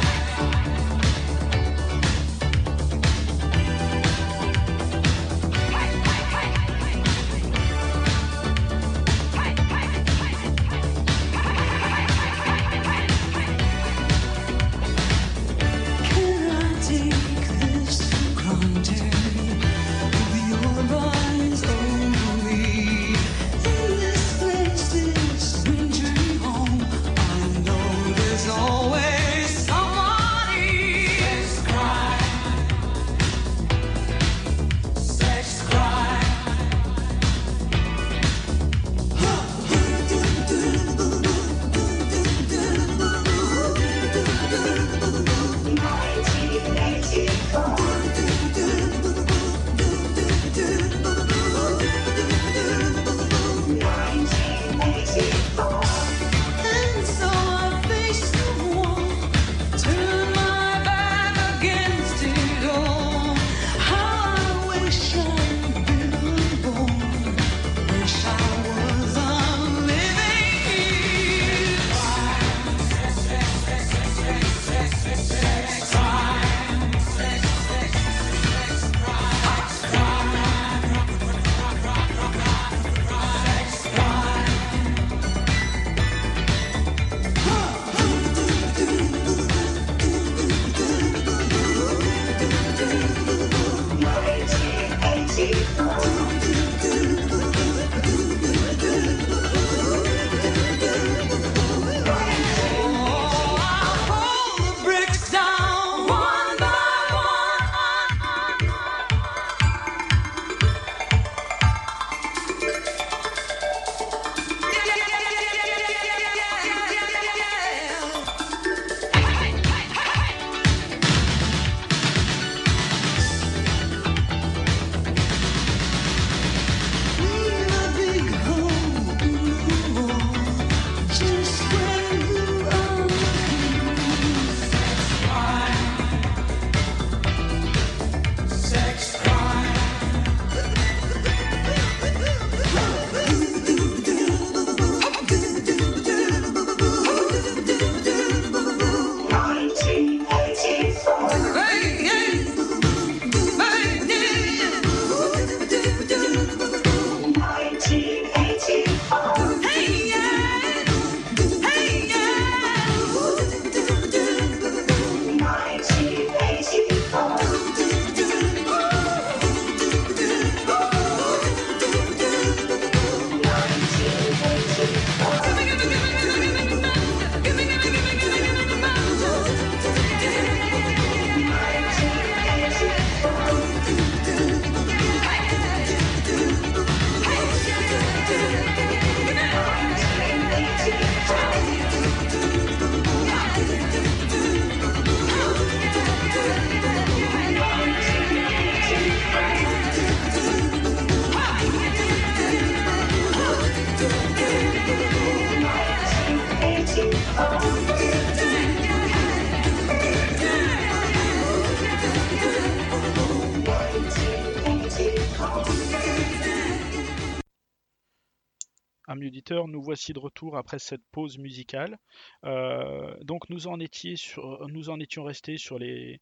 nous 219.52 219.82
voici 219.82 220.14
de 220.14 220.20
retour 220.20 220.58
après 220.58 220.80
cette 220.80 221.04
pause 221.12 221.38
musicale. 221.38 221.98
Euh, 222.46 223.16
donc 223.22 223.50
nous 223.50 223.68
en, 223.68 223.80
étions 223.80 225.24
restés 225.24 225.58
sur 225.58 225.78
les, 225.80 226.20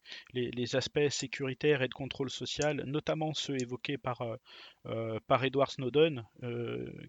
aspects 0.74 1.08
sécuritaires 1.08 1.82
et 1.82 1.88
de 1.88 1.94
contrôle 1.94 2.30
social, 2.30 2.82
notamment 2.86 3.34
ceux 3.34 3.60
évoqués 3.60 3.98
par, 3.98 4.22
euh, 4.22 4.36
euh, 4.86 5.18
par 5.26 5.44
Edward 5.44 5.70
Snowden, 5.70 6.24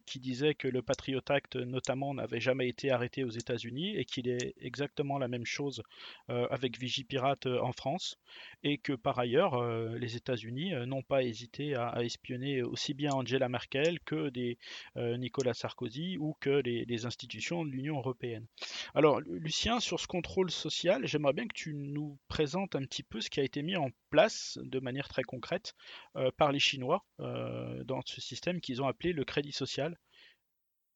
qui 0.06 0.20
disait 0.20 0.56
que 0.56 0.68
le 0.68 0.82
Patriot 0.82 1.22
Act 1.30 1.56
notamment 1.56 2.14
n'avait 2.14 2.40
jamais 2.40 2.68
été 2.68 2.92
arrêté 2.92 3.24
aux 3.24 3.30
États-Unis 3.30 3.96
et 3.98 4.06
qu'il 4.06 4.28
est 4.28 4.54
exactement 4.58 5.18
la 5.18 5.28
même 5.28 5.46
chose 5.46 5.82
avec 6.28 6.80
Vigipirate 6.80 7.46
en 7.48 7.72
France, 7.72 8.18
et 8.64 8.78
que 8.78 8.94
par 8.94 9.20
ailleurs 9.20 9.62
les 9.98 10.16
États-Unis 10.16 10.74
n'ont 10.86 11.02
pas 11.02 11.24
hésité 11.24 11.76
à, 11.76 12.04
espionner 12.04 12.62
aussi 12.62 12.94
bien 12.94 13.12
Angela 13.12 13.50
Merkel 13.50 14.00
que 14.02 14.30
des 14.30 14.58
Nicolas 14.96 15.54
Sarkozy 15.54 16.18
ou 16.18 16.36
que 16.40 16.50
les, 16.50 17.06
institutions 17.06 17.66
de 17.66 17.70
l'Union 17.70 17.98
européenne. 17.98 18.46
Alors, 18.94 19.20
Lucien, 19.22 19.80
sur 19.80 20.00
ce 20.00 20.08
contrôle 20.08 20.52
social, 20.52 21.06
j'aimerais 21.06 21.34
bien 21.34 21.48
que 21.48 21.54
tu 21.54 21.74
nous 21.74 22.18
présentes 22.28 22.76
un 22.76 22.84
petit 22.86 23.04
peu 23.04 23.22
ce 23.22 23.30
qui 23.30 23.40
a 23.40 23.44
été 23.44 23.62
mis 23.62 23.76
en 23.76 23.90
place 24.10 24.58
de 24.62 24.80
manière 24.80 25.08
très 25.08 25.24
concrète 25.24 25.76
euh, 26.16 26.32
par 26.38 26.52
les 26.52 26.60
Chinois 26.60 27.04
euh, 27.20 27.84
dans 27.84 28.02
ce 28.06 28.22
système 28.22 28.62
qu'ils 28.62 28.82
ont 28.82 28.88
appelé 28.88 29.14
le 29.14 29.26
crédit 29.26 29.52
social. 29.52 29.98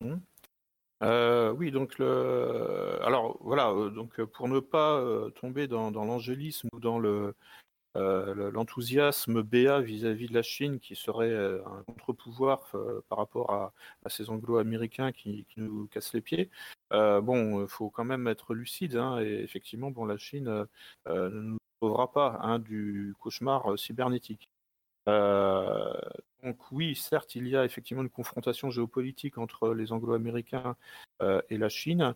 Mmh. 0.01 0.17
Euh, 1.03 1.51
oui, 1.51 1.71
donc 1.71 1.99
alors 1.99 3.37
voilà, 3.41 3.73
donc 3.91 4.21
pour 4.21 4.47
ne 4.47 4.59
pas 4.59 5.03
tomber 5.35 5.67
dans 5.67 5.91
l'angélisme 5.91 6.69
ou 6.73 6.79
dans 6.79 6.99
le 6.99 7.33
euh, 7.97 8.51
l'enthousiasme 8.51 9.41
BA 9.41 9.81
vis-à-vis 9.81 10.27
de 10.27 10.33
la 10.33 10.43
Chine, 10.43 10.79
qui 10.79 10.95
serait 10.95 11.31
euh, 11.31 11.65
un 11.65 11.83
contre-pouvoir 11.83 12.69
euh, 12.75 13.01
par 13.09 13.17
rapport 13.17 13.51
à, 13.51 13.73
ces 14.09 14.29
anglo-américains 14.29 15.11
qui, 15.11 15.47
nous 15.57 15.87
cassent 15.87 16.13
les 16.13 16.21
pieds. 16.21 16.49
bon, 16.91 17.63
il 17.63 17.67
faut 17.67 17.89
quand 17.89 18.05
même 18.05 18.27
être 18.27 18.53
lucide, 18.53 18.95
hein, 18.97 19.19
et 19.19 19.41
effectivement, 19.43 19.91
bon, 19.91 20.05
la 20.05 20.17
Chine 20.17 20.67
ne 21.07 21.29
nous 21.29 21.57
sauvera 21.81 22.11
pas 22.11 22.39
hein, 22.41 22.59
du 22.59 23.15
cauchemar 23.19 23.77
cybernétique. 23.79 24.49
Donc 26.43 26.71
oui, 26.71 26.95
certes, 26.95 27.35
il 27.35 27.47
y 27.47 27.55
a 27.55 27.65
effectivement 27.65 28.03
une 28.03 28.09
confrontation 28.09 28.69
géopolitique 28.69 29.37
entre 29.37 29.73
les 29.73 29.91
anglo-américains 29.91 30.75
et 31.21 31.57
la 31.57 31.69
Chine, 31.69 32.15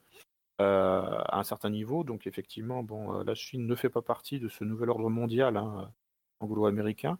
euh, 0.61 1.17
à 1.25 1.39
un 1.39 1.43
certain 1.43 1.71
niveau. 1.71 2.03
Donc 2.03 2.27
effectivement, 2.27 2.85
euh, 2.91 3.23
la 3.23 3.33
Chine 3.33 3.65
ne 3.65 3.75
fait 3.75 3.89
pas 3.89 4.03
partie 4.03 4.39
de 4.39 4.47
ce 4.47 4.63
nouvel 4.63 4.91
ordre 4.91 5.09
mondial 5.09 5.57
hein, 5.57 5.91
anglo-américain. 6.39 7.17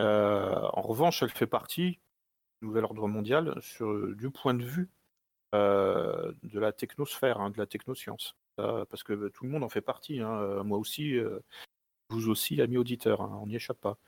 Euh, 0.00 0.60
en 0.72 0.80
revanche, 0.80 1.22
elle 1.22 1.30
fait 1.30 1.46
partie 1.46 2.00
du 2.62 2.68
nouvel 2.68 2.84
ordre 2.84 3.06
mondial 3.06 3.60
du 4.16 4.30
point 4.30 4.54
de 4.54 4.64
vue 4.64 4.88
de 5.52 6.58
la 6.58 6.72
technosphère, 6.72 7.40
hein, 7.40 7.50
de 7.50 7.58
la 7.58 7.66
technoscience. 7.66 8.36
parce 8.56 9.02
que 9.02 9.28
tout 9.28 9.44
le 9.44 9.50
monde 9.50 9.64
en 9.64 9.68
fait 9.68 9.82
partie. 9.82 10.20
Hein. 10.20 10.62
moi 10.64 10.78
aussi, 10.78 11.18
vous 12.08 12.28
aussi, 12.30 12.62
amis 12.62 12.78
auditeurs, 12.78 13.20
on 13.20 13.46
n'y 13.46 13.56
échappe 13.56 13.80
pas. 13.80 13.98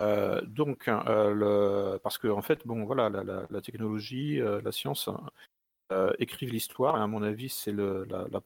Donc, 0.00 0.86
le, 0.86 1.98
parce 2.02 2.18
que 2.18 2.28
en 2.28 2.42
fait, 2.42 2.66
bon, 2.66 2.84
voilà, 2.84 3.08
la 3.08 3.60
technologie, 3.60 4.38
la 4.38 4.72
science 4.72 5.08
euh, 5.92 6.12
écrivent 6.18 6.52
l'histoire. 6.52 6.96
Et 6.96 7.00
à 7.00 7.06
mon 7.06 7.22
avis, 7.22 7.50
c'est 7.50 7.72
le, 7.72 8.04
la, 8.04 8.40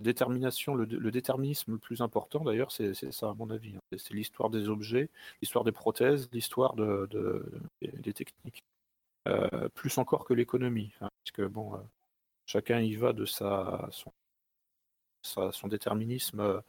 détermination, 0.00 0.74
le, 0.74 1.10
déterminisme 1.10 1.72
le 1.72 1.78
plus 1.78 2.00
important 2.00 2.42
d'ailleurs, 2.42 2.72
c'est 2.72 2.94
ça 3.12 3.30
à 3.30 3.34
mon 3.34 3.50
avis. 3.50 3.76
Hein. 3.76 3.96
C'est 3.96 4.14
l'histoire 4.14 4.50
des 4.50 4.68
objets, 4.68 5.08
l'histoire 5.40 5.64
des 5.64 5.72
prothèses, 5.72 6.28
l'histoire 6.32 6.74
de, 6.74 7.08
des 7.80 8.12
techniques. 8.12 8.62
Euh, 9.28 9.68
plus 9.74 9.98
encore 9.98 10.24
que 10.24 10.34
l'économie. 10.34 10.92
Hein, 11.00 11.10
parce 11.22 11.32
que 11.32 11.42
bon, 11.42 11.74
euh, 11.74 11.78
chacun 12.46 12.80
y 12.80 12.96
va 12.96 13.12
de 13.12 13.24
sa, 13.26 13.88
son, 13.92 14.10
son 15.52 15.68
déterminisme, 15.68 16.62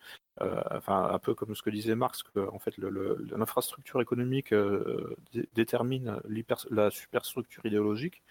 enfin 0.72 1.10
un 1.12 1.20
peu 1.20 1.36
comme 1.36 1.56
ce 1.56 1.62
que 1.62 1.70
disait 1.70 1.96
Marx, 1.96 2.24
que 2.24 2.40
en 2.50 2.60
fait 2.60 2.78
l'infrastructure 2.78 4.02
économique 4.02 4.54
détermine 5.54 6.20
la 6.70 6.92
superstructure 6.92 7.66
idéologique. 7.66 8.24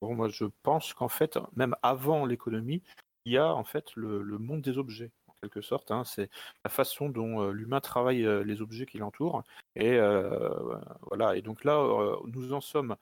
Bon, 0.00 0.14
moi, 0.14 0.28
je 0.28 0.46
pense 0.62 0.94
qu'en 0.94 1.08
fait, 1.08 1.38
même 1.56 1.76
avant 1.82 2.24
l'économie, 2.24 2.82
il 3.26 3.32
y 3.32 3.38
a 3.38 3.54
en 3.54 3.64
fait 3.64 3.94
le, 3.96 4.22
monde 4.38 4.62
des 4.62 4.78
objets, 4.78 5.10
en 5.28 5.34
quelque 5.42 5.60
sorte. 5.60 5.90
Hein. 5.90 6.04
c'est 6.04 6.30
la 6.64 6.70
façon 6.70 7.10
dont 7.10 7.42
euh, 7.42 7.52
l'humain 7.52 7.80
travaille 7.80 8.24
euh, 8.24 8.42
les 8.42 8.62
objets 8.62 8.86
qui 8.86 8.98
l'entourent. 8.98 9.42
Et 9.76 9.98
euh, 9.98 10.76
voilà. 11.02 11.36
Et 11.36 11.42
donc 11.42 11.64
là, 11.64 11.84
nous 12.26 12.52
en 12.52 12.60
sommes 12.60 12.96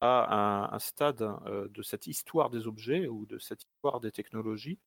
à 0.00 0.74
un, 0.74 0.78
stade 0.78 1.24
de 1.46 1.82
cette 1.82 2.06
histoire 2.06 2.50
des 2.50 2.66
objets 2.66 3.06
ou 3.06 3.24
de 3.26 3.38
cette 3.38 3.62
histoire 3.62 4.00
des 4.00 4.10
technologies, 4.10 4.78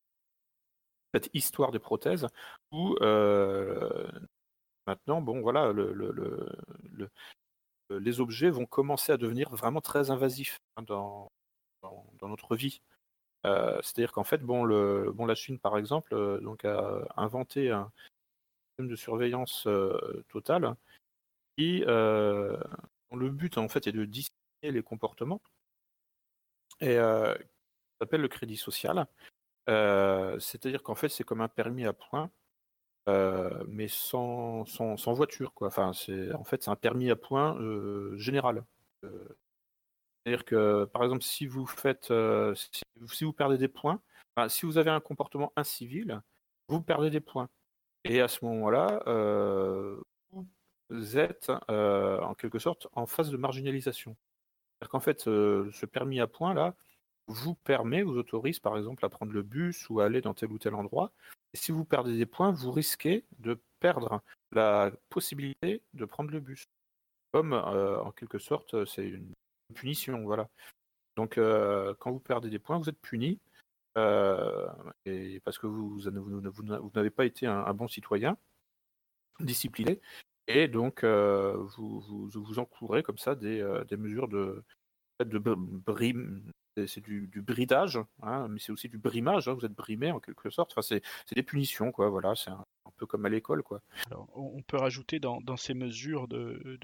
cette 1.16 1.30
histoire 1.34 1.72
des 1.72 1.78
prothèses, 1.78 2.28
où 2.72 2.96
maintenant, 4.86 5.20
bon, 5.20 5.40
voilà, 5.40 5.72
les 7.90 8.20
objets 8.20 8.50
vont 8.50 8.66
commencer 8.66 9.12
à 9.12 9.16
devenir 9.16 9.50
vraiment 9.50 9.80
très 9.80 10.10
invasifs 10.10 10.58
hein, 10.76 10.82
dans, 10.82 11.30
dans, 11.82 12.28
notre 12.28 12.56
vie. 12.56 12.80
Euh, 13.44 13.80
c'est-à-dire 13.82 14.12
qu'en 14.12 14.24
fait, 14.24 14.38
bon, 14.38 14.64
le, 14.64 15.12
bon, 15.12 15.26
la 15.26 15.34
Chine, 15.34 15.58
par 15.58 15.78
exemple, 15.78 16.14
euh, 16.14 16.40
donc 16.40 16.64
a 16.64 17.06
inventé 17.16 17.70
un 17.70 17.92
système 18.70 18.88
de 18.88 18.96
surveillance 18.96 19.66
euh, 19.66 20.24
totale 20.28 20.74
qui, 21.56 21.80
le 21.86 23.30
but, 23.30 23.56
en 23.58 23.68
fait, 23.68 23.86
est 23.86 23.92
de 23.92 24.04
distinguer 24.04 24.72
les 24.72 24.82
comportements 24.82 25.40
et 26.80 26.96
s'appelle 27.98 28.20
le 28.20 28.28
crédit 28.28 28.56
social. 28.56 29.06
C'est-à-dire 29.66 30.82
qu'en 30.82 30.94
fait, 30.94 31.08
c'est 31.08 31.24
comme 31.24 31.40
un 31.40 31.48
permis 31.48 31.86
à 31.86 31.92
points, 31.92 32.30
mais 33.68 33.88
sans, 33.88 34.64
sans, 34.66 35.12
voiture. 35.12 35.52
Quoi. 35.54 35.68
Enfin, 35.68 35.90
en 36.34 36.44
fait, 36.44 36.62
c'est 36.64 36.70
un 36.70 36.76
permis 36.76 37.10
à 37.10 37.16
points 37.16 37.56
général. 38.16 38.64
C'est-à-dire 39.02 40.44
que, 40.44 40.84
par 40.86 41.04
exemple, 41.04 41.22
si 41.22 41.46
vous 41.46 41.66
faites, 41.66 42.12
si, 42.54 42.82
vous 43.00 43.32
perdez 43.32 43.58
des 43.58 43.68
points, 43.68 44.00
si 44.48 44.66
vous 44.66 44.78
avez 44.78 44.90
un 44.90 45.00
comportement 45.00 45.52
incivil, 45.56 46.20
vous 46.68 46.80
perdez 46.82 47.10
des 47.10 47.20
points. 47.20 47.48
Et 48.04 48.20
à 48.20 48.28
ce 48.28 48.44
moment-là, 48.44 49.02
vous 50.90 51.18
êtes 51.18 51.50
en 51.68 52.34
quelque 52.34 52.58
sorte 52.58 52.88
en 52.92 53.06
phase 53.06 53.30
de 53.30 53.36
marginalisation. 53.36 54.16
C'est-à-dire 54.78 54.90
qu'en 54.90 55.00
fait, 55.00 55.20
ce 55.20 55.86
permis 55.86 56.20
à 56.20 56.26
points 56.26 56.54
là 56.54 56.74
vous 57.28 57.54
permet, 57.54 58.02
vous 58.02 58.16
autorise 58.16 58.60
par 58.60 58.76
exemple 58.76 59.04
à 59.04 59.08
prendre 59.08 59.32
le 59.32 59.42
bus 59.42 59.88
ou 59.90 60.00
à 60.00 60.04
aller 60.06 60.20
dans 60.20 60.34
tel 60.34 60.50
ou 60.50 60.58
tel 60.58 60.74
endroit. 60.74 61.12
Et 61.54 61.56
si 61.56 61.72
vous 61.72 61.84
perdez 61.84 62.16
des 62.16 62.26
points, 62.26 62.52
vous 62.52 62.70
risquez 62.70 63.24
de 63.38 63.58
perdre 63.80 64.22
la 64.52 64.92
possibilité 65.08 65.82
de 65.94 66.04
prendre 66.04 66.30
le 66.30 66.40
bus. 66.40 66.64
Comme 67.32 67.52
en 67.52 68.12
quelque 68.12 68.38
sorte, 68.38 68.84
c'est 68.86 69.06
une 69.06 69.32
punition, 69.74 70.22
voilà. 70.22 70.48
Donc, 71.16 71.38
euh, 71.38 71.94
quand 71.98 72.12
vous 72.12 72.20
perdez 72.20 72.50
des 72.50 72.58
points, 72.58 72.78
vous 72.78 72.88
êtes 72.88 73.00
puni, 73.00 73.40
euh, 73.96 74.68
parce 75.44 75.58
que 75.58 75.66
vous, 75.66 76.02
n'avez 76.94 77.10
pas 77.10 77.24
été 77.24 77.46
un, 77.46 77.72
bon 77.74 77.88
citoyen, 77.88 78.36
discipliné, 79.40 80.00
et 80.46 80.68
donc 80.68 81.02
euh, 81.02 81.56
vous, 81.76 82.00
vous, 82.00 82.58
encourez 82.58 83.02
comme 83.02 83.18
ça 83.18 83.34
des, 83.34 83.62
mesures 83.96 84.28
de, 84.28 84.62
de 85.20 85.38
c'est 86.86 87.00
du, 87.00 87.28
bridage, 87.42 87.98
hein, 88.22 88.48
mais 88.48 88.58
c'est 88.58 88.72
aussi 88.72 88.88
du 88.88 88.98
brimage. 88.98 89.48
Hein, 89.48 89.54
vous 89.54 89.64
êtes 89.64 89.72
brimé 89.72 90.10
en 90.10 90.20
quelque 90.20 90.50
sorte. 90.50 90.72
Enfin, 90.72 90.82
c'est 90.82 91.34
des 91.34 91.42
punitions, 91.42 91.92
quoi. 91.92 92.08
Voilà, 92.08 92.34
c'est 92.34 92.50
un, 92.50 92.64
peu 92.96 93.06
comme 93.06 93.26
à 93.26 93.28
l'école, 93.28 93.62
quoi. 93.62 93.82
on 94.34 94.62
peut 94.62 94.78
rajouter 94.78 95.20
dans, 95.20 95.56
ces 95.56 95.74
mesures 95.74 96.28
de, 96.28 96.78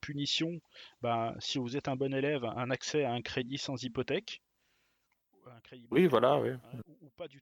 punition, 0.00 0.60
ben, 1.02 1.34
si 1.38 1.58
vous 1.58 1.76
êtes 1.76 1.88
un 1.88 1.96
bon 1.96 2.12
élève, 2.14 2.44
un 2.44 2.70
accès 2.70 3.04
à 3.04 3.12
un 3.12 3.22
crédit 3.22 3.58
sans 3.58 3.82
hypothèque. 3.82 4.42
Oui, 5.90 6.06
voilà, 6.06 6.38
oui. 6.38 6.50
Hein, 6.50 6.78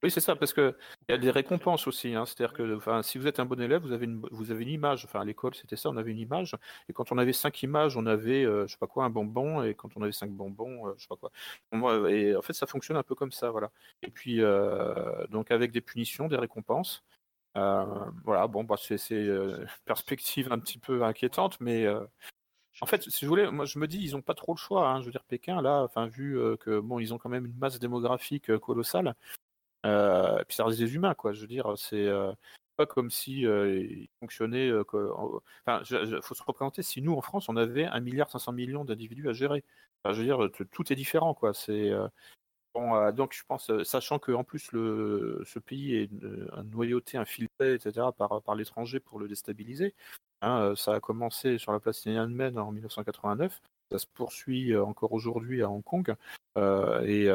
oui, 0.02 0.10
c'est 0.10 0.20
ça, 0.20 0.36
parce 0.36 0.52
qu'il 0.52 0.74
y 1.08 1.12
a 1.12 1.18
des 1.18 1.30
récompenses 1.30 1.86
aussi. 1.86 2.14
Hein. 2.14 2.24
C'est-à-dire 2.26 2.52
que 2.54 2.76
enfin, 2.76 3.02
si 3.02 3.18
vous 3.18 3.26
êtes 3.26 3.40
un 3.40 3.44
bon 3.44 3.60
élève, 3.60 3.82
vous 3.82 3.92
avez 3.92 4.04
une, 4.04 4.20
vous 4.30 4.50
avez 4.50 4.62
une 4.62 4.70
image. 4.70 5.04
Enfin, 5.04 5.20
à 5.20 5.24
l'école, 5.24 5.54
c'était 5.54 5.76
ça, 5.76 5.90
on 5.90 5.96
avait 5.96 6.12
une 6.12 6.18
image. 6.18 6.54
Et 6.88 6.92
quand 6.92 7.12
on 7.12 7.18
avait 7.18 7.32
cinq 7.32 7.62
images, 7.62 7.96
on 7.96 8.06
avait, 8.06 8.44
euh, 8.44 8.66
je 8.66 8.72
sais 8.72 8.78
pas 8.78 8.86
quoi, 8.86 9.04
un 9.04 9.10
bonbon. 9.10 9.62
Et 9.62 9.74
quand 9.74 9.90
on 9.96 10.02
avait 10.02 10.12
cinq 10.12 10.30
bonbons, 10.30 10.88
euh, 10.88 10.94
je 10.96 11.02
sais 11.02 11.08
pas 11.08 11.16
quoi. 11.16 12.10
Et 12.10 12.36
en 12.36 12.42
fait, 12.42 12.52
ça 12.52 12.66
fonctionne 12.66 12.96
un 12.96 13.02
peu 13.02 13.14
comme 13.14 13.32
ça, 13.32 13.50
voilà. 13.50 13.70
Et 14.02 14.10
puis, 14.10 14.42
euh, 14.42 15.26
donc, 15.28 15.50
avec 15.50 15.72
des 15.72 15.80
punitions, 15.80 16.28
des 16.28 16.36
récompenses. 16.36 17.02
voilà, 17.54 18.46
bon, 18.48 18.64
bah, 18.64 18.76
c'est 18.78 18.96
une 19.10 19.66
perspective 19.84 20.52
un 20.52 20.58
petit 20.58 20.78
peu 20.78 21.02
inquiétante, 21.04 21.60
mais 21.60 21.86
en 22.80 22.86
fait, 22.86 23.02
si 23.02 23.24
je 23.24 23.28
voulais, 23.28 23.50
moi 23.50 23.64
je 23.64 23.78
me 23.78 23.86
dis, 23.86 23.98
ils 24.04 24.12
n'ont 24.12 24.22
pas 24.22 24.34
trop 24.34 24.52
le 24.52 24.58
choix. 24.58 24.88
Hein. 24.88 25.00
Je 25.00 25.06
veux 25.06 25.12
dire, 25.12 25.24
Pékin, 25.24 25.62
là, 25.62 25.82
enfin, 25.82 26.06
vu 26.06 26.38
que 26.60 26.80
bon, 26.80 26.98
ils 26.98 27.14
ont 27.14 27.18
quand 27.18 27.28
même 27.28 27.46
une 27.46 27.56
masse 27.56 27.78
démographique 27.78 28.56
colossale, 28.58 29.14
euh, 29.86 30.38
et 30.40 30.44
puis 30.44 30.56
ça 30.56 30.64
reste 30.64 30.78
des 30.78 30.94
humains, 30.94 31.14
quoi. 31.14 31.32
Je 31.32 31.40
veux 31.40 31.46
dire, 31.46 31.74
c'est 31.76 32.06
euh, 32.06 32.32
pas 32.76 32.86
comme 32.86 33.10
si 33.10 33.42
il 33.42 34.08
fonctionnait. 34.20 34.72
Enfin, 35.66 35.82
il 35.90 36.20
faut 36.22 36.34
se 36.34 36.42
représenter 36.42 36.82
si 36.82 37.02
nous 37.02 37.14
en 37.14 37.20
France 37.20 37.48
on 37.48 37.56
avait 37.56 37.84
1 37.84 38.00
milliard 38.00 38.30
500 38.30 38.52
millions 38.52 38.84
d'individus 38.84 39.28
à 39.28 39.32
gérer. 39.32 39.64
je 40.04 40.12
veux 40.12 40.24
dire, 40.24 40.66
tout 40.70 40.92
est 40.92 40.96
différent, 40.96 41.34
quoi. 41.34 41.54
C'est 41.54 41.92
donc 43.14 43.34
je 43.34 43.42
pense, 43.46 43.70
sachant 43.84 44.18
qu'en 44.18 44.42
plus 44.42 44.72
le, 44.72 45.42
ce 45.46 45.58
pays 45.58 45.94
est 45.94 46.10
un 46.52 46.64
noyauté, 46.64 47.18
infiltré, 47.18 47.74
etc., 47.74 48.08
par, 48.16 48.42
par 48.42 48.54
l'étranger 48.56 48.98
pour 48.98 49.20
le 49.20 49.28
déstabiliser, 49.28 49.94
hein, 50.44 50.74
ça 50.76 50.94
a 50.94 51.00
commencé 51.00 51.58
sur 51.58 51.72
la 51.72 51.80
place 51.80 52.00
Tiananmen 52.00 52.58
en 52.58 52.72
1989, 52.72 53.60
ça 53.90 53.98
se 53.98 54.06
poursuit 54.06 54.76
encore 54.76 55.12
aujourd'hui 55.12 55.62
à 55.62 55.70
Hong 55.70 55.84
Kong, 55.84 56.14
et, 56.56 57.28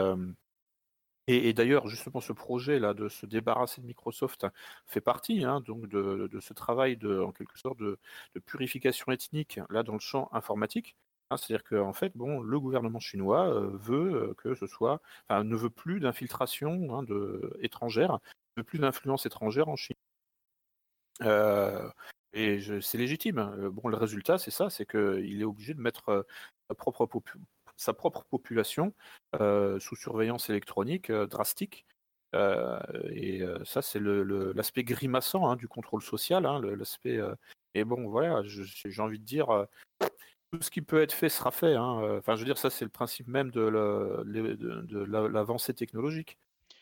et, 1.31 1.53
d'ailleurs, 1.53 1.87
justement, 1.87 2.21
ce 2.21 2.33
projet-là 2.33 2.95
de 2.95 3.07
se 3.07 3.27
débarrasser 3.27 3.81
de 3.81 3.85
Microsoft 3.85 4.47
fait 4.87 4.99
partie 4.99 5.43
hein, 5.45 5.61
donc 5.61 5.87
de, 5.87 6.27
ce 6.39 6.53
travail 6.53 6.97
de, 6.97 7.19
en 7.19 7.31
quelque 7.31 7.59
sorte, 7.59 7.77
de, 7.77 7.99
purification 8.47 9.11
ethnique 9.11 9.59
là 9.69 9.83
dans 9.83 9.93
le 9.93 9.99
champ 9.99 10.29
informatique. 10.31 10.95
Hein, 11.29 11.37
c'est-à-dire 11.37 11.63
qu'en 11.63 11.93
fait, 11.93 12.17
bon, 12.17 12.41
le 12.41 12.59
gouvernement 12.59 12.99
chinois 12.99 13.47
veut 13.73 14.33
que 14.39 14.55
ce 14.55 14.65
soit, 14.65 15.01
enfin, 15.29 15.43
ne 15.43 15.55
veut 15.55 15.69
plus 15.69 15.99
d'infiltration 15.99 17.05
étrangère, 17.61 18.13
ne 18.57 18.61
veut 18.61 18.63
plus 18.63 18.79
d'influence 18.79 19.27
étrangère 19.27 19.69
en 19.69 19.75
Chine. 19.75 19.95
Et 22.33 22.59
c'est 22.81 22.97
légitime. 22.97 23.69
Bon, 23.71 23.87
le 23.87 23.97
résultat, 23.97 24.37
c'est 24.37 24.51
ça, 24.51 24.69
c'est 24.69 24.85
qu'il 24.85 25.41
est 25.41 25.45
obligé 25.45 25.73
de 25.73 25.81
mettre 25.81 26.25
sa 26.69 26.75
propre, 26.75 27.09
sa 27.75 27.93
propre 27.93 28.23
population 28.29 28.93
sous 29.33 29.95
surveillance 29.95 30.49
électronique 30.49 31.11
drastique. 31.11 31.85
et 32.33 33.41
ça, 33.65 33.81
c'est 33.81 33.99
l'aspect 33.99 34.83
grimaçant 34.83 35.49
hein, 35.49 35.55
du 35.55 35.67
contrôle 35.67 36.03
social, 36.03 36.43
l'aspect. 36.75 37.19
et 37.73 37.83
bon, 37.83 38.07
voilà, 38.09 38.43
j'ai 38.43 39.01
envie 39.01 39.19
de 39.19 39.25
dire 39.25 39.67
tout 40.51 40.61
ce 40.61 40.71
qui 40.71 40.81
peut 40.81 41.01
être 41.01 41.13
fait 41.13 41.29
sera 41.29 41.51
fait. 41.51 41.75
Hein. 41.75 42.17
Enfin, 42.17 42.35
je 42.35 42.41
veux 42.41 42.45
dire, 42.45 42.57
ça, 42.57 42.69
c'est 42.69 42.85
le 42.85 42.89
principe 42.89 43.27
même 43.27 43.51
de 43.51 43.61
l'avancée 45.27 45.73
technologique. 45.73 46.37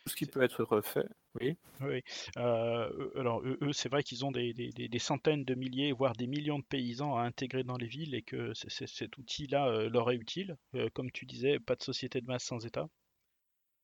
Tout 0.05 0.11
ce 0.11 0.15
qui 0.15 0.25
peut 0.25 0.41
être 0.41 0.81
fait. 0.81 1.07
Oui. 1.41 1.57
oui. 1.81 2.01
Euh, 2.38 3.09
alors, 3.15 3.41
eux, 3.43 3.73
c'est 3.73 3.89
vrai 3.89 4.03
qu'ils 4.03 4.26
ont 4.26 4.31
des, 4.31 4.89
centaines 4.99 5.43
de 5.43 5.55
milliers, 5.55 5.91
voire 5.91 6.14
des 6.14 6.27
millions 6.27 6.59
de 6.59 6.64
paysans 6.64 7.15
à 7.15 7.22
intégrer 7.22 7.64
dans 7.64 7.77
les 7.77 7.88
villes 7.88 8.15
et 8.15 8.22
que 8.22 8.53
cet 8.53 9.18
outil-là 9.18 9.68
euh, 9.68 9.89
leur 9.89 10.09
est 10.11 10.15
utile. 10.15 10.57
Euh, 10.76 10.89
comme 10.93 11.11
tu 11.11 11.26
disais, 11.26 11.59
pas 11.59 11.76
de 11.76 11.84
société 11.84 12.22
de 12.22 12.27
masse 12.27 12.45
sans 12.45 12.65
État. 12.65 12.88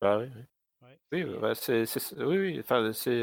Bah 0.01 0.19
oui, 0.19 0.27
oui. 0.33 0.41
Oui, 1.13 1.23
bah, 1.39 1.55
c'est, 1.55 1.85
oui, 2.17 2.37
oui, 2.37 2.59
enfin, 2.59 2.91
c'est, 2.91 3.21